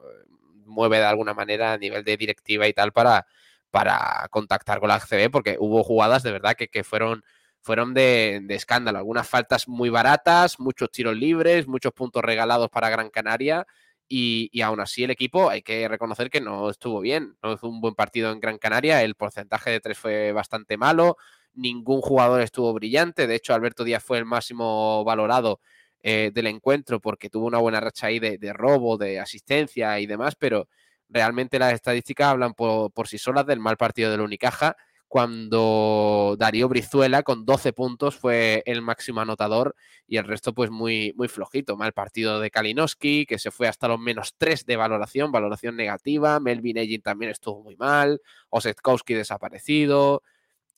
mueve 0.67 0.99
de 0.99 1.05
alguna 1.05 1.33
manera 1.33 1.73
a 1.73 1.77
nivel 1.79 2.03
de 2.03 2.17
directiva 2.17 2.67
y 2.67 2.73
tal 2.73 2.91
para, 2.91 3.25
para 3.71 4.27
contactar 4.29 4.79
con 4.79 4.89
la 4.89 4.95
ACB, 4.95 5.31
porque 5.31 5.57
hubo 5.59 5.83
jugadas 5.83 6.21
de 6.21 6.33
verdad 6.33 6.53
que, 6.55 6.67
que 6.67 6.83
fueron, 6.83 7.23
fueron 7.63 7.93
de, 7.93 8.45
escándalo. 8.49 8.99
Algunas 8.99 9.27
faltas 9.27 9.67
muy 9.67 9.89
baratas, 9.89 10.59
muchos 10.59 10.91
tiros 10.91 11.15
libres, 11.15 11.65
muchos 11.67 11.93
puntos 11.93 12.23
regalados 12.23 12.69
para 12.69 12.89
Gran 12.89 13.09
Canaria. 13.09 13.65
Y, 14.07 14.49
y, 14.51 14.61
aún 14.61 14.81
así 14.81 15.03
el 15.05 15.11
equipo 15.11 15.49
hay 15.49 15.61
que 15.63 15.87
reconocer 15.87 16.29
que 16.29 16.41
no 16.41 16.69
estuvo 16.69 16.99
bien, 16.99 17.37
no 17.41 17.57
fue 17.57 17.69
un 17.69 17.79
buen 17.81 17.95
partido 17.95 18.31
en 18.31 18.41
Gran 18.41 18.57
Canaria, 18.59 19.01
el 19.01 19.15
porcentaje 19.15 19.71
de 19.71 19.79
tres 19.79 19.97
fue 19.97 20.33
bastante 20.33 20.77
malo, 20.77 21.17
ningún 21.53 22.01
jugador 22.01 22.41
estuvo 22.41 22.73
brillante. 22.73 23.27
De 23.27 23.35
hecho, 23.35 23.53
Alberto 23.53 23.83
Díaz 23.85 24.03
fue 24.03 24.17
el 24.19 24.25
máximo 24.25 25.03
valorado 25.05 25.61
eh, 26.03 26.31
del 26.33 26.47
encuentro 26.47 26.99
porque 26.99 27.29
tuvo 27.29 27.47
una 27.47 27.59
buena 27.59 27.79
racha 27.79 28.07
ahí 28.07 28.19
de, 28.19 28.37
de, 28.37 28.51
robo, 28.53 28.97
de 28.97 29.19
asistencia 29.21 29.99
y 30.01 30.05
demás, 30.05 30.35
pero 30.35 30.67
realmente 31.07 31.57
las 31.57 31.73
estadísticas 31.73 32.27
hablan 32.27 32.53
por, 32.53 32.91
por 32.91 33.07
sí 33.07 33.17
solas 33.17 33.45
del 33.45 33.61
mal 33.61 33.77
partido 33.77 34.11
del 34.11 34.21
Unicaja 34.21 34.75
cuando 35.13 36.35
Darío 36.39 36.67
Brizuela 36.67 37.21
con 37.21 37.45
12 37.45 37.71
puntos 37.71 38.15
fue 38.15 38.63
el 38.65 38.81
máximo 38.81 39.21
anotador 39.21 39.75
y 40.07 40.17
el 40.17 40.23
resto 40.23 40.55
pues 40.55 40.71
muy, 40.71 41.13
muy 41.15 41.27
flojito. 41.27 41.77
Mal 41.77 41.93
partido 41.93 42.39
de 42.39 42.49
Kalinowski, 42.49 43.27
que 43.27 43.37
se 43.37 43.51
fue 43.51 43.67
hasta 43.67 43.87
los 43.87 43.99
menos 43.99 44.33
3 44.39 44.65
de 44.65 44.75
valoración, 44.75 45.31
valoración 45.31 45.75
negativa. 45.75 46.39
Melvin 46.39 46.77
Egin 46.77 47.03
también 47.03 47.29
estuvo 47.29 47.61
muy 47.61 47.75
mal. 47.75 48.21
Osetkowski 48.49 49.13
desaparecido. 49.13 50.23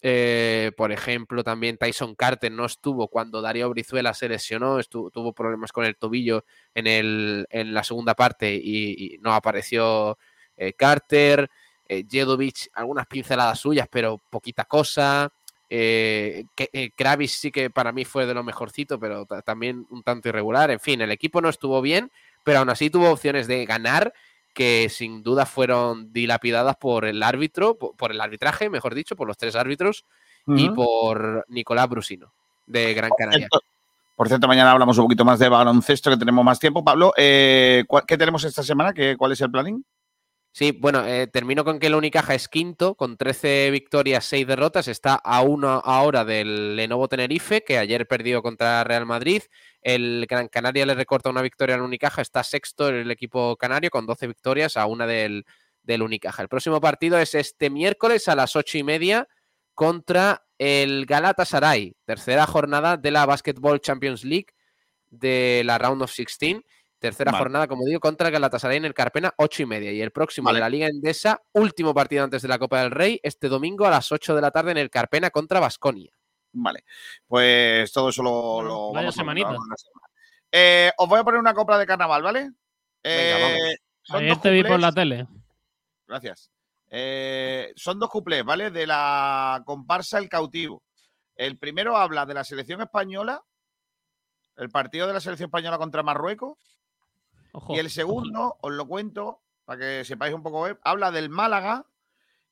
Eh, 0.02 0.74
por 0.76 0.92
ejemplo, 0.92 1.42
también 1.42 1.78
Tyson 1.78 2.14
Carter 2.14 2.52
no 2.52 2.66
estuvo 2.66 3.08
cuando 3.08 3.42
Darío 3.42 3.70
Brizuela 3.70 4.14
se 4.14 4.28
lesionó, 4.28 4.80
estuvo, 4.80 5.12
tuvo 5.12 5.32
problemas 5.32 5.72
con 5.72 5.86
el 5.86 5.96
tobillo 5.96 6.44
en, 6.74 6.88
el, 6.88 7.48
en 7.52 7.74
la 7.74 7.86
segunda 7.86 8.16
parte 8.16 8.54
y, 8.54 9.18
no 9.22 9.34
apareció 9.34 10.18
eh, 10.58 10.74
Carter. 10.74 11.50
Eh, 11.88 12.04
Jedovic, 12.10 12.70
algunas 12.74 13.06
pinceladas 13.08 13.60
suyas, 13.60 13.88
pero 13.90 14.20
poquita 14.30 14.66
cosa. 14.66 15.30
Eh, 15.70 16.46
que, 16.56 16.70
eh, 16.74 16.92
Kravis 16.96 17.34
sí 17.34 17.52
que 17.52 17.70
para 17.70 17.92
mí 17.92 18.06
fue 18.06 18.26
de 18.26 18.34
lo 18.34 18.44
mejorcito, 18.44 19.00
pero 19.00 19.26
también 19.44 19.86
un 19.90 20.04
tanto 20.04 20.30
irregular. 20.30 20.70
En 20.72 20.80
fin, 20.80 21.02
el 21.02 21.12
equipo 21.12 21.42
no 21.42 21.50
estuvo 21.50 21.82
bien, 21.82 22.12
pero 22.44 22.60
aún 22.60 22.70
así 22.70 22.90
tuvo 22.90 23.10
opciones 23.12 23.48
de 23.48 23.66
ganar 23.66 24.14
que 24.54 24.88
sin 24.90 25.22
duda 25.22 25.46
fueron 25.46 26.14
dilapidadas 26.14 26.76
por 26.78 27.04
el 27.06 27.22
árbitro, 27.24 27.76
po- 27.78 27.94
por 27.94 28.12
el 28.12 28.22
arbitraje, 28.22 28.70
mejor 28.70 28.96
dicho, 28.96 29.16
por 29.16 29.28
los 29.28 29.38
tres 29.38 29.56
árbitros 29.56 30.06
y 30.48 30.70
por 30.70 31.44
Nicolás 31.50 31.90
Brusino 31.90 32.32
de 32.68 32.94
Gran 32.94 33.12
Canaria. 33.18 33.48
Por 34.16 34.28
cierto, 34.30 34.48
mañana 34.48 34.72
hablamos 34.72 34.98
un 34.98 35.06
poquito 35.06 35.26
más 35.26 35.40
de 35.40 35.50
baloncesto, 35.50 36.10
que 36.12 36.18
tenemos 36.18 36.46
más 36.46 36.58
tiempo. 36.60 36.84
Pablo, 36.86 37.12
eh, 37.18 37.84
¿cuál- 37.88 38.06
¿qué 38.08 38.18
tenemos 38.18 38.44
esta 38.46 38.64
semana? 38.64 38.94
¿Qué, 38.94 39.18
¿Cuál 39.18 39.34
es 39.34 39.42
el 39.42 39.52
planning? 39.52 39.84
Sí, 40.58 40.72
bueno, 40.72 41.06
eh, 41.06 41.28
termino 41.28 41.66
con 41.66 41.80
que 41.80 41.88
el 41.88 41.96
Unicaja 41.96 42.34
es 42.34 42.48
quinto, 42.48 42.96
con 42.96 43.18
13 43.18 43.72
victorias, 43.72 44.24
6 44.24 44.48
derrotas. 44.48 44.88
Está 44.88 45.16
a 45.16 45.42
una 45.42 45.74
ahora 45.74 46.24
del 46.24 46.78
Lenovo 46.78 47.10
Tenerife, 47.10 47.62
que 47.66 47.78
ayer 47.78 48.08
perdió 48.08 48.42
contra 48.42 48.82
Real 48.86 49.06
Madrid. 49.06 49.42
El 49.82 50.26
Gran 50.30 50.48
Canaria 50.48 50.86
le 50.86 50.94
recorta 50.96 51.30
una 51.30 51.42
victoria 51.42 51.76
al 51.76 51.82
Unicaja. 51.82 52.22
Está 52.22 52.42
sexto 52.42 52.88
el 52.88 53.12
equipo 53.12 53.58
canario, 53.58 53.90
con 53.90 54.06
12 54.06 54.28
victorias, 54.28 54.78
a 54.78 54.86
una 54.86 55.06
del, 55.06 55.44
del 55.84 56.02
Unicaja. 56.02 56.42
El 56.42 56.48
próximo 56.48 56.80
partido 56.80 57.20
es 57.20 57.36
este 57.36 57.70
miércoles 57.70 58.30
a 58.30 58.36
las 58.36 58.56
8 58.56 58.78
y 58.78 58.84
media 58.84 59.28
contra 59.74 60.46
el 60.58 61.06
Galatasaray. 61.06 61.98
Tercera 62.06 62.48
jornada 62.48 62.96
de 62.96 63.12
la 63.12 63.26
Basketball 63.26 63.82
Champions 63.82 64.24
League 64.24 64.54
de 65.10 65.64
la 65.66 65.78
Round 65.80 66.02
of 66.04 66.16
16. 66.16 66.62
Tercera 67.06 67.32
Vale. 67.32 67.44
jornada, 67.44 67.68
como 67.68 67.86
digo, 67.86 68.00
contra 68.00 68.28
el 68.28 68.34
Galatasaray 68.34 68.78
en 68.78 68.86
el 68.86 68.94
Carpena, 68.94 69.34
8 69.38 69.62
y 69.64 69.66
media. 69.68 69.92
Y 69.92 70.02
el 70.02 70.12
próximo 70.12 70.46
Vale. 70.46 70.58
de 70.58 70.62
la 70.62 70.70
Liga 70.70 70.88
Endesa, 70.88 71.42
último 71.54 71.94
partido 71.94 72.24
antes 72.24 72.42
de 72.42 72.48
la 72.48 72.58
Copa 72.58 72.82
del 72.82 72.92
Rey, 72.92 73.20
este 73.22 73.48
domingo 73.48 73.86
a 73.86 73.92
las 73.92 74.12
8 74.12 74.34
de 74.36 74.42
la 74.42 74.50
tarde 74.52 74.72
en 74.72 74.78
el 74.78 74.90
Carpena 74.90 75.30
contra 75.30 75.60
Basconia. 75.60 76.12
Vale, 76.54 76.84
pues 77.28 77.92
todo 77.92 78.10
eso 78.10 78.24
lo, 78.24 78.62
lo 78.64 78.88
vaya 78.92 79.02
vamos 79.02 79.16
semanita. 79.16 79.50
semana. 79.50 79.76
Eh, 80.52 80.92
os 80.98 81.08
voy 81.10 81.20
a 81.20 81.24
poner 81.24 81.40
una 81.40 81.54
copla 81.54 81.78
de 81.78 81.86
carnaval, 81.86 82.24
¿vale? 82.24 82.52
Eh, 83.04 83.76
Ayer 84.10 84.38
te 84.38 84.50
vi 84.52 84.64
por 84.64 84.80
la 84.80 84.92
tele. 84.92 85.28
Gracias. 86.08 86.50
Eh, 86.90 87.74
son 87.76 88.00
dos 88.00 88.10
cuplés, 88.10 88.44
¿vale? 88.46 88.72
De 88.72 88.88
la 88.88 89.62
comparsa 89.66 90.18
El 90.18 90.30
Cautivo. 90.30 90.82
El 91.36 91.58
primero 91.58 91.98
habla 91.98 92.26
de 92.26 92.34
la 92.34 92.44
selección 92.46 92.82
española, 92.82 93.42
el 94.56 94.70
partido 94.70 95.08
de 95.08 95.14
la 95.14 95.20
selección 95.20 95.48
española 95.48 95.78
contra 95.78 96.04
Marruecos. 96.04 96.58
Y 97.76 97.80
el 97.80 97.90
segundo, 97.90 98.58
os 98.62 98.72
lo 98.74 98.88
cuento 98.88 99.42
para 99.66 99.80
que 99.80 100.06
sepáis 100.06 100.34
un 100.34 100.44
poco, 100.44 100.68
eh, 100.68 100.78
habla 100.84 101.12
del 101.12 101.30
Málaga 101.30 101.86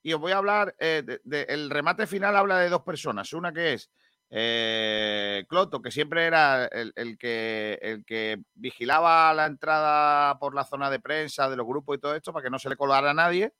y 0.01 0.14
os 0.14 0.19
voy 0.19 0.32
a 0.32 0.38
hablar, 0.38 0.75
eh, 0.80 1.03
de- 1.23 1.45
el 1.49 1.69
remate 1.69 2.07
final 2.07 2.35
habla 2.35 2.57
de 2.59 2.69
dos 2.69 2.82
personas. 2.83 3.32
Una 3.33 3.53
que 3.53 3.73
es 3.73 3.90
eh, 4.35 5.45
Cloto, 5.48 5.82
que 5.82 5.91
siempre 5.91 6.25
era 6.25 6.65
el, 6.65 6.91
el 6.95 7.17
que, 7.19 7.77
el 7.82 8.03
que 8.03 8.41
vigilaba 8.56 9.32
la 9.33 9.45
entrada 9.45 10.40
por 10.40 10.56
la 10.56 10.64
zona 10.65 10.90
de 10.90 10.99
prensa 10.99 11.49
de 11.49 11.56
los 11.56 11.67
grupos 11.67 11.98
y 11.98 11.99
todo 11.99 12.15
esto 12.15 12.33
para 12.33 12.43
que 12.43 12.49
no 12.49 12.57
se 12.57 12.69
le 12.69 12.75
colara 12.75 13.11
a 13.11 13.14
nadie. 13.14 13.53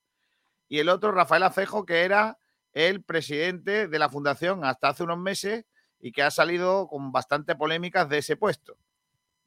Y 0.67 0.80
el 0.80 0.89
otro, 0.89 1.11
Rafael 1.11 1.43
Acejo, 1.43 1.85
que 1.85 2.01
era 2.03 2.38
el 2.72 3.03
presidente 3.03 3.88
de 3.88 3.99
la 3.99 4.09
fundación 4.09 4.65
hasta 4.65 4.89
hace 4.89 5.03
unos 5.03 5.19
meses 5.19 5.65
y 5.99 6.11
que 6.11 6.23
ha 6.23 6.31
salido 6.31 6.88
con 6.88 7.11
bastante 7.11 7.55
polémicas 7.55 8.09
de 8.09 8.17
ese 8.17 8.35
puesto. 8.35 8.75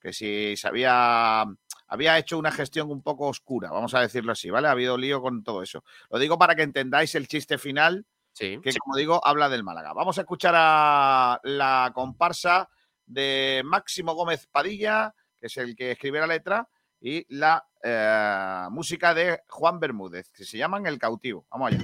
Que 0.06 0.12
si 0.12 0.56
se 0.56 0.68
había, 0.68 1.44
había 1.88 2.16
hecho 2.16 2.38
una 2.38 2.52
gestión 2.52 2.92
un 2.92 3.02
poco 3.02 3.26
oscura, 3.26 3.72
vamos 3.72 3.92
a 3.92 3.98
decirlo 3.98 4.30
así, 4.30 4.48
¿vale? 4.50 4.68
Ha 4.68 4.70
habido 4.70 4.96
lío 4.96 5.20
con 5.20 5.42
todo 5.42 5.64
eso. 5.64 5.82
Lo 6.10 6.20
digo 6.20 6.38
para 6.38 6.54
que 6.54 6.62
entendáis 6.62 7.16
el 7.16 7.26
chiste 7.26 7.58
final, 7.58 8.06
Sí. 8.30 8.60
que 8.62 8.72
como 8.74 8.96
digo, 8.96 9.20
habla 9.26 9.48
del 9.48 9.64
Málaga. 9.64 9.92
Vamos 9.94 10.16
a 10.18 10.20
escuchar 10.20 10.54
a 10.56 11.40
la 11.42 11.90
comparsa 11.92 12.68
de 13.04 13.62
Máximo 13.64 14.14
Gómez 14.14 14.46
Padilla, 14.46 15.12
que 15.36 15.48
es 15.48 15.56
el 15.56 15.74
que 15.74 15.90
escribe 15.90 16.20
la 16.20 16.28
letra, 16.28 16.68
y 17.00 17.26
la 17.36 17.66
eh, 17.82 18.68
música 18.70 19.12
de 19.12 19.40
Juan 19.48 19.80
Bermúdez, 19.80 20.30
que 20.30 20.44
se 20.44 20.56
llaman 20.56 20.86
El 20.86 21.00
Cautivo. 21.00 21.46
Vamos 21.50 21.72
allá. 21.72 21.82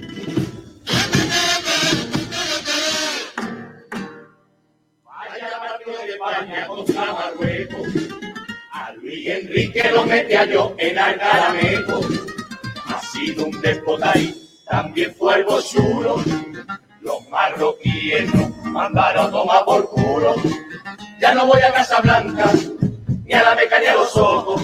España 6.07 6.67
contra 6.67 7.13
Marruecos. 7.13 7.87
A 7.95 8.02
Luis 9.13 9.27
Enrique 9.27 9.91
lo 9.91 10.05
mete 10.07 10.35
yo 10.51 10.73
en 10.75 10.97
Alcarameco. 10.97 12.01
Ha 12.87 12.99
sido 12.99 13.45
un 13.45 13.61
déspota 13.61 14.11
también 14.67 15.13
fue 15.13 15.45
chulo. 15.71 16.15
Los 16.99 17.29
marroquíes 17.29 18.33
nos 18.33 18.49
mandaron 18.63 19.29
tomar 19.29 19.65
por 19.65 19.87
culo. 19.89 20.33
Ya 21.19 21.31
no 21.35 21.45
voy 21.45 21.61
a 21.61 21.71
Casa 21.71 22.01
Blanca, 22.01 22.51
ni 23.23 23.33
a 23.33 23.43
la 23.43 23.53
Meca 23.53 23.79
ni 23.79 23.85
a 23.85 23.93
los 23.93 24.17
ojos. 24.17 24.63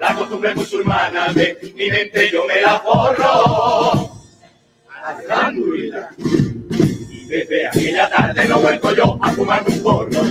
La 0.00 0.12
costumbre 0.12 0.56
musulmana 0.56 1.32
de 1.32 1.72
mi 1.76 1.88
mente 1.88 2.30
yo 2.32 2.46
me 2.46 2.60
la 2.60 2.80
forro. 2.80 4.10
Alhamdulillah. 5.04 6.08
Y 6.18 7.26
desde 7.26 7.68
aquella 7.68 8.10
tarde 8.10 8.44
no 8.48 8.58
vuelto 8.58 8.92
yo 8.96 9.16
a 9.22 9.30
fumarme 9.30 9.72
un 9.72 9.82
porro. 9.84 10.22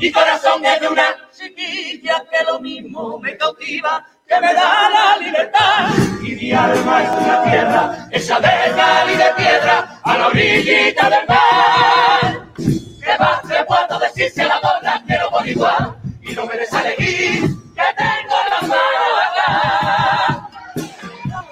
Mi 0.00 0.10
corazón 0.10 0.64
es 0.64 0.80
de 0.80 0.88
una 0.88 1.21
chiquilla 1.42 2.24
que 2.30 2.44
lo 2.44 2.60
mismo 2.60 3.18
me 3.18 3.36
cautiva, 3.36 4.06
que 4.26 4.40
me 4.40 4.54
da 4.54 4.90
la 4.90 5.16
libertad. 5.18 5.88
Y 6.22 6.34
mi 6.36 6.52
alma 6.52 7.02
es 7.02 7.10
una 7.10 7.42
tierra 7.42 8.08
hecha 8.10 8.40
de 8.40 8.74
cal 8.76 9.10
y 9.10 9.16
de 9.16 9.32
piedra 9.36 10.00
a 10.02 10.18
la 10.18 10.26
orillita 10.28 11.10
del 11.10 11.26
mar. 11.26 12.46
¿Qué 12.56 13.18
más 13.18 13.42
te 13.42 13.64
puedo 13.64 13.98
decir 13.98 14.30
si 14.30 14.40
a 14.40 14.46
la 14.46 14.60
gorda 14.60 15.02
quiero 15.06 15.30
por 15.30 15.46
igual? 15.46 15.96
Y 16.22 16.32
no 16.32 16.46
me 16.46 16.56
des 16.56 16.72
elegir 16.72 17.42
que 17.74 17.82
tengo 17.96 18.36
la 18.50 18.60
mala. 18.68 20.48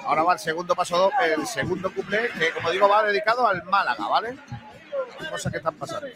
Ahora 0.05 0.23
va 0.23 0.33
el 0.33 0.39
segundo 0.39 0.75
paso, 0.75 1.11
el 1.21 1.45
segundo 1.47 1.93
cuplé, 1.93 2.29
que 2.37 2.51
como 2.51 2.71
digo 2.71 2.87
va 2.87 3.03
dedicado 3.03 3.47
al 3.47 3.63
Málaga, 3.63 4.07
¿vale? 4.07 4.37
Cosas 5.29 5.51
que 5.51 5.57
están 5.57 5.75
pasando. 5.75 6.07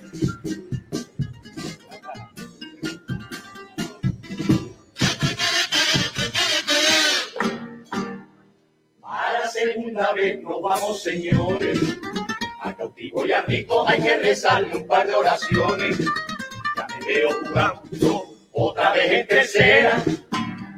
Segunda 9.66 10.14
vez 10.14 10.42
nos 10.42 10.62
vamos, 10.62 11.02
señores. 11.02 11.80
A 12.62 12.76
cautivo 12.76 13.26
y 13.26 13.32
a 13.32 13.42
rico 13.42 13.88
hay 13.88 14.02
que 14.02 14.18
rezarle 14.18 14.76
un 14.76 14.88
par 14.88 15.08
de 15.08 15.16
oraciones. 15.16 15.98
Ya 16.76 16.88
me 16.88 17.06
veo 17.06 17.30
jugando 17.32 18.26
otra 18.52 18.94
vez 18.94 19.12
en 19.12 19.28
tercera. 19.28 20.04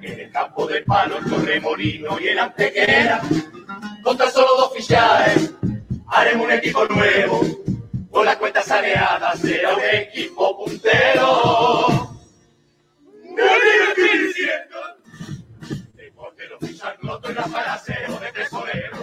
En 0.01 0.19
el 0.19 0.31
campo 0.31 0.67
de 0.67 0.81
palo, 0.81 1.17
el 1.17 1.25
Torremolino 1.25 2.19
y 2.19 2.27
el 2.29 2.39
Antequera. 2.39 3.21
Contra 4.03 4.29
solo 4.31 4.47
dos 4.57 4.73
fichajes, 4.73 5.53
haremos 6.07 6.45
un 6.45 6.53
equipo 6.53 6.85
nuevo. 6.85 7.41
Con 8.09 8.25
las 8.25 8.37
cuentas 8.37 8.65
saneadas 8.65 9.39
será 9.39 9.75
un 9.75 9.83
equipo 9.83 10.57
puntero. 10.57 12.09
Me 13.35 13.43
y 16.77 17.33
la 17.33 17.43
palacero 17.43 18.19
de 18.19 18.31
tesorero. 18.33 18.97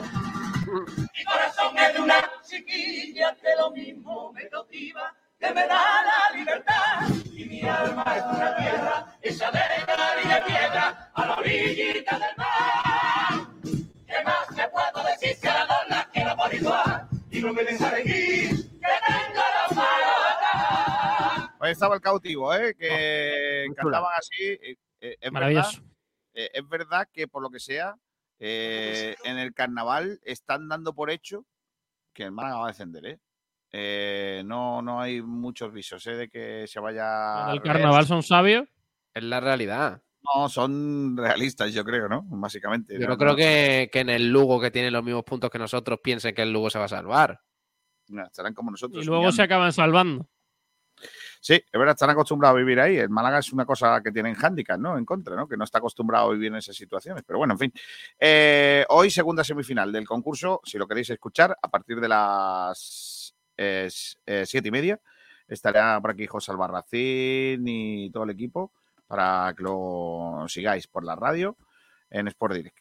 Mi 1.12 1.24
corazón 1.24 1.76
es 1.76 1.94
de 1.94 2.00
una 2.00 2.30
chiquilla 2.48 3.36
que 3.42 3.48
lo 3.58 3.72
mismo 3.72 4.32
me 4.32 4.48
cautiva, 4.48 5.12
que 5.40 5.52
me 5.52 5.66
da 5.66 6.04
la 6.04 6.38
libertad. 6.38 7.00
Y 7.32 7.44
mi 7.46 7.62
alma 7.62 8.04
es 8.16 8.22
una 8.24 8.56
tierra 8.56 9.06
hecha 9.22 9.50
de 9.50 9.58
cal 9.86 10.18
y 10.22 10.28
de 10.28 10.40
piedra 10.46 11.10
a 11.14 11.26
la 11.26 11.34
orillita 11.34 12.18
del 12.18 12.36
mar. 12.36 13.48
¿Qué 14.06 14.22
más 14.24 14.46
te 14.54 14.68
puedo 14.68 15.06
decir 15.08 15.36
si 15.36 15.46
a 15.48 15.54
la 15.54 15.66
dos 15.66 15.88
la 15.88 16.08
quiero 16.12 16.36
por 16.36 16.54
igual? 16.54 17.08
Y 17.32 17.40
no 17.40 17.52
me 17.52 17.64
dejaré 17.64 18.02
ir, 18.02 18.50
que 18.50 18.92
tengo 19.08 19.42
la 19.68 19.74
mala. 19.74 21.54
Ahí 21.58 21.72
estaba 21.72 21.96
el 21.96 22.00
cautivo, 22.00 22.54
¿eh? 22.54 22.72
Que 22.78 23.66
cantaban 23.74 24.12
así. 24.16 24.44
eh, 24.44 24.76
eh, 25.00 25.16
es 25.20 25.32
Maravilloso. 25.32 25.80
Verdad, 25.80 25.93
eh, 26.34 26.50
es 26.52 26.68
verdad 26.68 27.08
que 27.12 27.26
por 27.28 27.42
lo 27.42 27.50
que 27.50 27.60
sea, 27.60 27.96
eh, 28.38 29.16
en 29.24 29.38
el 29.38 29.54
carnaval 29.54 30.20
están 30.24 30.68
dando 30.68 30.94
por 30.94 31.10
hecho 31.10 31.46
que 32.12 32.24
el 32.24 32.32
Málaga 32.32 32.58
va 32.58 32.64
a 32.66 32.68
descender, 32.68 33.06
¿eh? 33.06 33.20
Eh, 33.72 34.42
no, 34.46 34.82
no 34.82 35.00
hay 35.00 35.20
muchos 35.20 35.72
visos 35.72 36.06
¿eh? 36.06 36.14
de 36.14 36.28
que 36.28 36.66
se 36.68 36.78
vaya. 36.78 37.50
El 37.52 37.60
carnaval 37.62 38.06
son 38.06 38.22
sabios. 38.22 38.68
Es 39.12 39.22
la 39.24 39.40
realidad. 39.40 40.00
No, 40.34 40.48
son 40.48 41.16
realistas, 41.16 41.72
yo 41.74 41.84
creo, 41.84 42.08
¿no? 42.08 42.22
Básicamente. 42.26 42.94
Yo 42.94 43.00
no, 43.00 43.08
no 43.08 43.18
creo 43.18 43.30
no- 43.32 43.36
que, 43.36 43.90
que 43.92 44.00
en 44.00 44.10
el 44.10 44.30
Lugo, 44.30 44.60
que 44.60 44.70
tiene 44.70 44.90
los 44.90 45.02
mismos 45.02 45.24
puntos 45.24 45.50
que 45.50 45.58
nosotros, 45.58 45.98
piensen 46.02 46.34
que 46.34 46.42
el 46.42 46.52
Lugo 46.52 46.70
se 46.70 46.78
va 46.78 46.84
a 46.84 46.88
salvar. 46.88 47.40
no, 48.08 48.24
estarán 48.24 48.54
como 48.54 48.70
nosotros. 48.70 49.02
Y 49.02 49.06
luego 49.06 49.22
soñando. 49.22 49.36
se 49.36 49.42
acaban 49.42 49.72
salvando. 49.72 50.28
Sí, 51.44 51.52
es 51.52 51.78
verdad, 51.78 51.92
están 51.92 52.08
acostumbrados 52.08 52.56
a 52.56 52.58
vivir 52.58 52.80
ahí. 52.80 52.96
El 52.96 53.10
Málaga 53.10 53.40
es 53.40 53.52
una 53.52 53.66
cosa 53.66 54.00
que 54.02 54.10
tienen 54.10 54.34
handicap, 54.34 54.80
¿no? 54.80 54.96
En 54.96 55.04
contra, 55.04 55.36
¿no? 55.36 55.46
Que 55.46 55.58
no 55.58 55.64
está 55.64 55.76
acostumbrado 55.76 56.30
a 56.30 56.32
vivir 56.32 56.46
en 56.46 56.56
esas 56.56 56.74
situaciones. 56.74 57.22
Pero 57.26 57.38
bueno, 57.38 57.52
en 57.52 57.58
fin. 57.58 57.72
Eh, 58.18 58.86
hoy, 58.88 59.10
segunda 59.10 59.44
semifinal 59.44 59.92
del 59.92 60.06
concurso, 60.06 60.62
si 60.64 60.78
lo 60.78 60.88
queréis 60.88 61.10
escuchar, 61.10 61.54
a 61.60 61.68
partir 61.68 62.00
de 62.00 62.08
las 62.08 63.34
eh, 63.58 63.90
eh, 64.24 64.44
siete 64.46 64.68
y 64.68 64.70
media, 64.70 64.98
estará 65.46 66.00
por 66.00 66.12
aquí 66.12 66.26
José 66.26 66.50
Albarracín 66.50 67.68
y 67.68 68.10
todo 68.10 68.24
el 68.24 68.30
equipo 68.30 68.72
para 69.06 69.52
que 69.54 69.64
lo 69.64 70.46
sigáis 70.48 70.86
por 70.86 71.04
la 71.04 71.14
radio 71.14 71.58
en 72.08 72.26
Sport 72.28 72.54
Direct. 72.54 72.78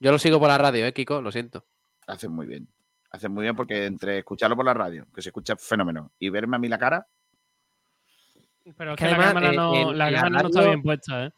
Yo 0.00 0.10
lo 0.10 0.18
sigo 0.18 0.40
por 0.40 0.48
la 0.48 0.56
radio, 0.56 0.86
¿eh, 0.86 0.94
Kiko? 0.94 1.20
Lo 1.20 1.30
siento. 1.30 1.66
Hacen 2.06 2.32
muy 2.32 2.46
bien. 2.46 2.66
Hacen 3.10 3.30
muy 3.30 3.42
bien 3.42 3.54
porque 3.54 3.84
entre 3.84 4.20
escucharlo 4.20 4.56
por 4.56 4.64
la 4.64 4.72
radio, 4.72 5.06
que 5.14 5.20
se 5.20 5.28
escucha 5.28 5.54
fenómeno, 5.56 6.12
y 6.18 6.30
verme 6.30 6.56
a 6.56 6.58
mí 6.58 6.68
la 6.68 6.78
cara, 6.78 7.06
Pero 8.76 8.92
es 8.92 8.96
que 8.96 9.04
que 9.04 9.10
la 9.10 9.16
cámara, 9.18 9.50
eh, 9.52 9.56
no, 9.56 9.90
en 9.90 9.98
la 9.98 10.12
cámara 10.12 10.42
no 10.42 10.48
está 10.48 10.62
bien 10.64 10.82
puesta, 10.82 11.26
¿eh? 11.26 11.30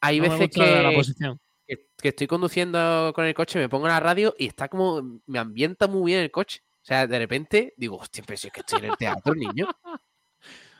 Hay 0.00 0.20
No 0.20 0.28
me 0.28 0.38
veces 0.38 0.56
la 0.58 0.90
que, 0.90 0.96
posición. 0.96 1.40
que, 1.66 1.86
que 1.96 2.08
estoy 2.08 2.26
conduciendo 2.26 3.12
con 3.14 3.24
el 3.24 3.34
coche, 3.34 3.58
me 3.58 3.68
pongo 3.70 3.88
la 3.88 4.00
radio 4.00 4.34
y 4.38 4.46
está 4.46 4.68
como. 4.68 5.20
Me 5.26 5.38
ambienta 5.38 5.86
muy 5.86 6.12
bien 6.12 6.22
el 6.22 6.30
coche. 6.30 6.60
O 6.82 6.84
sea, 6.86 7.06
de 7.06 7.18
repente 7.18 7.72
digo, 7.78 7.96
hostia, 7.96 8.22
pero 8.26 8.36
si 8.36 8.48
es 8.48 8.52
que 8.52 8.60
estoy 8.60 8.80
en 8.80 8.84
el 8.90 8.96
teatro, 8.98 9.34
niño. 9.34 9.66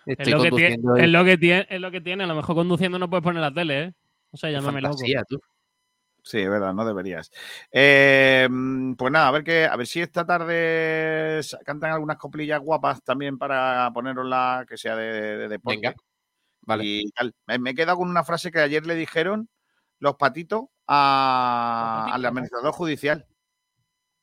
Es 0.04 0.18
Estoy 0.18 0.32
lo, 0.34 0.42
que 0.42 0.50
tiene, 0.50 0.74
es, 0.98 1.08
lo 1.08 1.24
que 1.24 1.38
tiene, 1.38 1.66
es 1.70 1.80
lo 1.80 1.90
que 1.90 2.00
tiene. 2.02 2.24
A 2.24 2.26
lo 2.26 2.34
mejor 2.34 2.54
conduciendo 2.54 2.98
no 2.98 3.08
puedes 3.08 3.24
poner 3.24 3.40
la 3.40 3.54
tele, 3.54 3.82
¿eh? 3.84 3.92
O 4.30 4.36
sea, 4.36 4.50
llámame 4.50 4.82
loco. 4.82 4.92
fantasía, 4.98 5.22
tú. 5.26 5.40
Sí, 6.24 6.40
es 6.40 6.48
verdad, 6.48 6.72
no 6.72 6.86
deberías. 6.86 7.30
Eh, 7.70 8.48
mm, 8.50 8.94
pues 8.94 9.12
nada, 9.12 9.28
a 9.28 9.30
ver 9.30 9.44
que, 9.44 9.66
a 9.66 9.76
ver 9.76 9.86
si 9.86 10.00
esta 10.00 10.24
tarde 10.24 11.38
cantan 11.66 11.92
algunas 11.92 12.16
coplillas 12.16 12.60
guapas 12.60 13.02
también 13.02 13.36
para 13.36 13.90
ponerosla 13.92 14.64
que 14.66 14.78
sea 14.78 14.96
de, 14.96 15.36
de 15.36 15.48
deporte. 15.48 15.76
Venga, 15.76 15.94
vale. 16.62 16.84
Y 16.84 17.10
tal. 17.10 17.34
Me, 17.46 17.58
me 17.58 17.70
he 17.70 17.74
quedado 17.74 17.98
con 17.98 18.08
una 18.08 18.24
frase 18.24 18.50
que 18.50 18.60
ayer 18.60 18.86
le 18.86 18.94
dijeron 18.94 19.50
los 19.98 20.16
patitos 20.16 20.64
a- 20.86 22.08
al 22.10 22.24
administrador 22.24 22.72
judicial. 22.72 23.26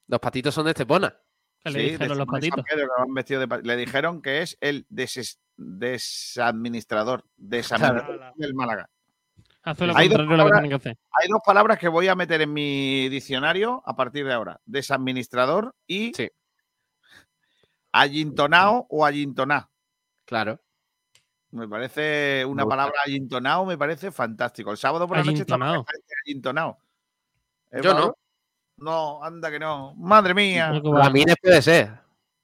Los 0.08 0.20
patitos 0.20 0.56
son 0.56 0.66
de 0.66 0.72
Estepona. 0.72 1.16
¿Qué 1.64 1.70
le 1.70 1.82
Sí, 1.82 1.86
dijeron 1.92 2.10
de 2.10 2.16
los 2.16 2.26
patitos? 2.26 2.66
Pedro, 2.68 2.90
de 3.48 3.62
Le 3.64 3.78
dijeron 3.78 4.24
que 4.24 4.42
es 4.42 4.58
el 4.60 4.88
desadministrador, 4.90 7.26
desadministrador 7.38 8.34
del 8.36 8.56
Málaga. 8.56 8.90
Hace 9.64 9.86
lo 9.86 9.96
Hay 9.96 10.08
dos 10.08 10.18
contrario 10.18 10.18
de 10.18 10.18
lo 10.18 10.28
que 10.28 10.28
palabras- 10.50 10.54
tienen 10.62 10.70
que 10.70 10.76
hacer. 10.76 10.98
Hay 11.22 11.28
dos 11.30 11.42
palabras 11.46 11.78
que 11.80 11.88
voy 11.88 12.08
a 12.08 12.16
meter 12.16 12.42
en 12.42 12.52
mi 12.54 13.10
diccionario 13.10 13.84
a 13.86 13.96
partir 13.96 14.26
de 14.26 14.34
ahora. 14.34 14.60
Desadministrador 14.66 15.76
y 15.86 16.14
Sí. 16.16 16.30
ayintonao 17.92 18.88
o 18.90 19.06
ayintoná. 19.06 19.70
Claro. 20.26 20.60
Me 21.52 21.68
parece 21.68 22.46
una 22.46 22.64
Me 22.64 22.70
palabra 22.70 22.96
ayintonao, 23.06 23.66
me 23.66 23.78
parece 23.78 24.12
fantástico. 24.12 24.72
El 24.72 24.78
sábado 24.78 25.08
por 25.08 25.18
la 25.18 25.24
noche 25.24 25.42
estaba 25.42 25.84
ayintonao. 26.26 26.78
¿Eh, 27.72 27.82
Yo 27.84 27.94
no. 27.94 28.00
Pablo? 28.00 28.18
No, 28.78 29.24
anda 29.24 29.52
que 29.52 29.60
no. 29.60 29.94
Madre 29.96 30.34
mía. 30.34 30.70
No. 30.72 30.98
Ramírez 30.98 31.36
puede 31.42 31.62
ser. 31.62 32.00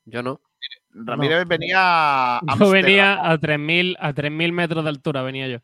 Yo 0.06 0.22
no. 0.22 0.42
Ramírez 0.92 1.48
venía 1.48 2.38
a 2.38 2.42
Yo 2.60 2.70
venía 2.70 3.32
a 3.32 3.38
3.000 3.38 3.96
a 4.00 4.14
3.000 4.14 4.52
metros 4.52 4.84
de 4.84 4.90
altura, 4.90 5.22
venía 5.22 5.48
yo. 5.48 5.60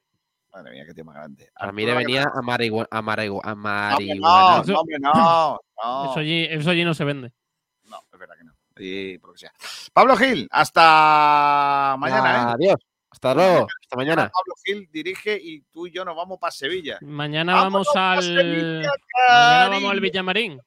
Madre 0.53 0.71
mía, 0.71 0.83
qué 0.85 0.93
tema 0.93 1.13
grande. 1.13 1.51
Venía 1.73 2.23
a 2.33 2.41
marihuana. 2.41 2.87
A 2.91 3.01
marihu- 3.01 3.41
a 3.43 3.55
marihuana. 3.55 4.63
no, 4.63 4.63
no, 4.63 4.83
no, 4.99 5.59
no. 5.83 6.11
Eso, 6.11 6.19
allí, 6.19 6.45
eso 6.49 6.69
allí 6.69 6.83
no 6.85 6.93
se 6.93 7.03
vende. 7.03 7.33
No, 7.89 7.97
es 8.11 8.19
verdad 8.19 8.35
que 8.37 8.43
no. 8.43 8.53
Y 8.77 9.17
por 9.17 9.29
lo 9.29 9.33
que 9.33 9.39
sea. 9.39 9.53
Pablo 9.93 10.15
Gil, 10.15 10.47
hasta 10.51 11.95
mañana, 11.97 12.35
¿eh? 12.35 12.53
Adiós. 12.55 12.75
Hasta 13.09 13.33
luego. 13.35 13.67
Hasta 13.81 13.95
Mañana. 13.95 14.23
Pablo 14.33 14.53
Gil 14.63 14.89
dirige 14.91 15.37
y 15.41 15.61
tú 15.71 15.85
y 15.87 15.91
yo 15.91 16.03
nos 16.03 16.15
vamos 16.15 16.39
para 16.39 16.51
Sevilla. 16.51 16.97
Mañana 17.01 17.53
vamos 17.55 17.87
Vámonos 17.93 18.19
al. 18.19 18.23
Sevilla, 18.23 18.91
Mañana 19.29 19.69
vamos 19.69 19.91
al. 19.91 19.99
Villamarín. 20.01 20.59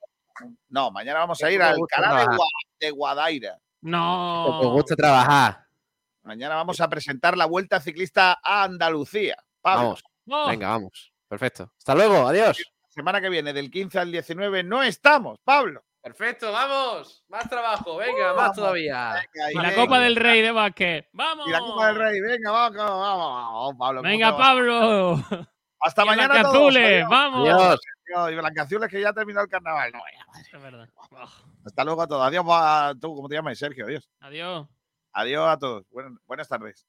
No, 0.68 0.90
mañana 0.90 1.18
vamos 1.20 1.42
a 1.42 1.50
ir 1.50 1.60
al 1.62 1.76
canal 1.89 2.10
de, 2.18 2.23
trabajar. 2.24 2.36
Gua- 2.39 2.48
de 2.81 2.90
Guadaira. 2.90 3.58
No. 3.82 4.60
Me 4.62 4.68
gusta 4.70 4.94
trabajar. 4.97 5.65
Mañana 6.23 6.55
vamos 6.56 6.81
a 6.81 6.89
presentar 6.89 7.36
la 7.36 7.47
Vuelta 7.47 7.81
Ciclista 7.81 8.39
a 8.42 8.62
Andalucía. 8.65 9.36
Pablo, 9.66 9.82
Vamos. 9.82 10.04
No. 10.26 10.46
Venga, 10.48 10.68
vamos. 10.68 11.12
Perfecto. 11.28 11.72
Hasta 11.76 11.94
luego. 11.96 12.26
Adiós. 12.28 12.62
semana 12.88 13.20
que 13.20 13.28
viene, 13.28 13.52
del 13.52 13.70
15 13.70 13.98
al 13.98 14.12
19, 14.12 14.62
no 14.62 14.82
estamos, 14.82 15.38
Pablo. 15.44 15.84
Perfecto, 16.00 16.52
vamos. 16.52 17.24
Más 17.28 17.48
trabajo. 17.50 17.96
Venga, 17.96 18.32
más 18.34 18.54
todavía. 18.54 19.14
Venga, 19.34 19.50
Y 19.50 19.54
la 19.54 19.62
venga. 19.70 19.74
Copa 19.74 19.98
del 20.00 20.14
Rey 20.16 20.40
de 20.40 20.52
básquet. 20.52 21.08
¡Vamos! 21.12 21.48
Y 21.48 21.50
la 21.50 21.58
Copa 21.58 21.88
del 21.88 21.96
Rey, 21.96 22.20
venga, 22.20 22.50
vamos, 22.52 22.76
vamos, 22.76 23.74
Pablo. 23.76 23.98
¿cómo 24.02 24.08
Venga? 24.08 24.36
Pablo. 24.36 25.18
Hasta 25.80 26.04
Y 26.04 26.06
mañana. 26.06 26.28
todos, 26.42 26.52
Blancazules, 26.52 26.84
adiós. 26.94 27.08
vamos. 27.10 27.48
Adiós. 27.48 27.80
Y 28.32 28.34
Blancazules 28.36 28.88
que 28.88 29.00
ya 29.00 29.08
ha 29.08 29.12
terminado 29.12 29.44
el 29.44 29.50
carnaval. 29.50 29.90
No. 29.92 29.98
Es 30.40 30.62
verdad. 30.62 30.88
Hasta 31.66 31.84
luego 31.84 32.02
a 32.02 32.06
todos. 32.06 32.24
Adiós, 32.24 32.44
a 32.48 32.94
tú, 33.00 33.14
¿cómo 33.16 33.28
te 33.28 33.34
llamas? 33.34 33.58
Sergio, 33.58 33.84
adiós. 33.84 34.08
Adiós. 34.20 34.68
Adiós 35.12 35.48
a 35.48 35.58
todos. 35.58 35.84
Buenas- 35.90 36.12
buenas 36.24 36.48
tardes. 36.48 36.86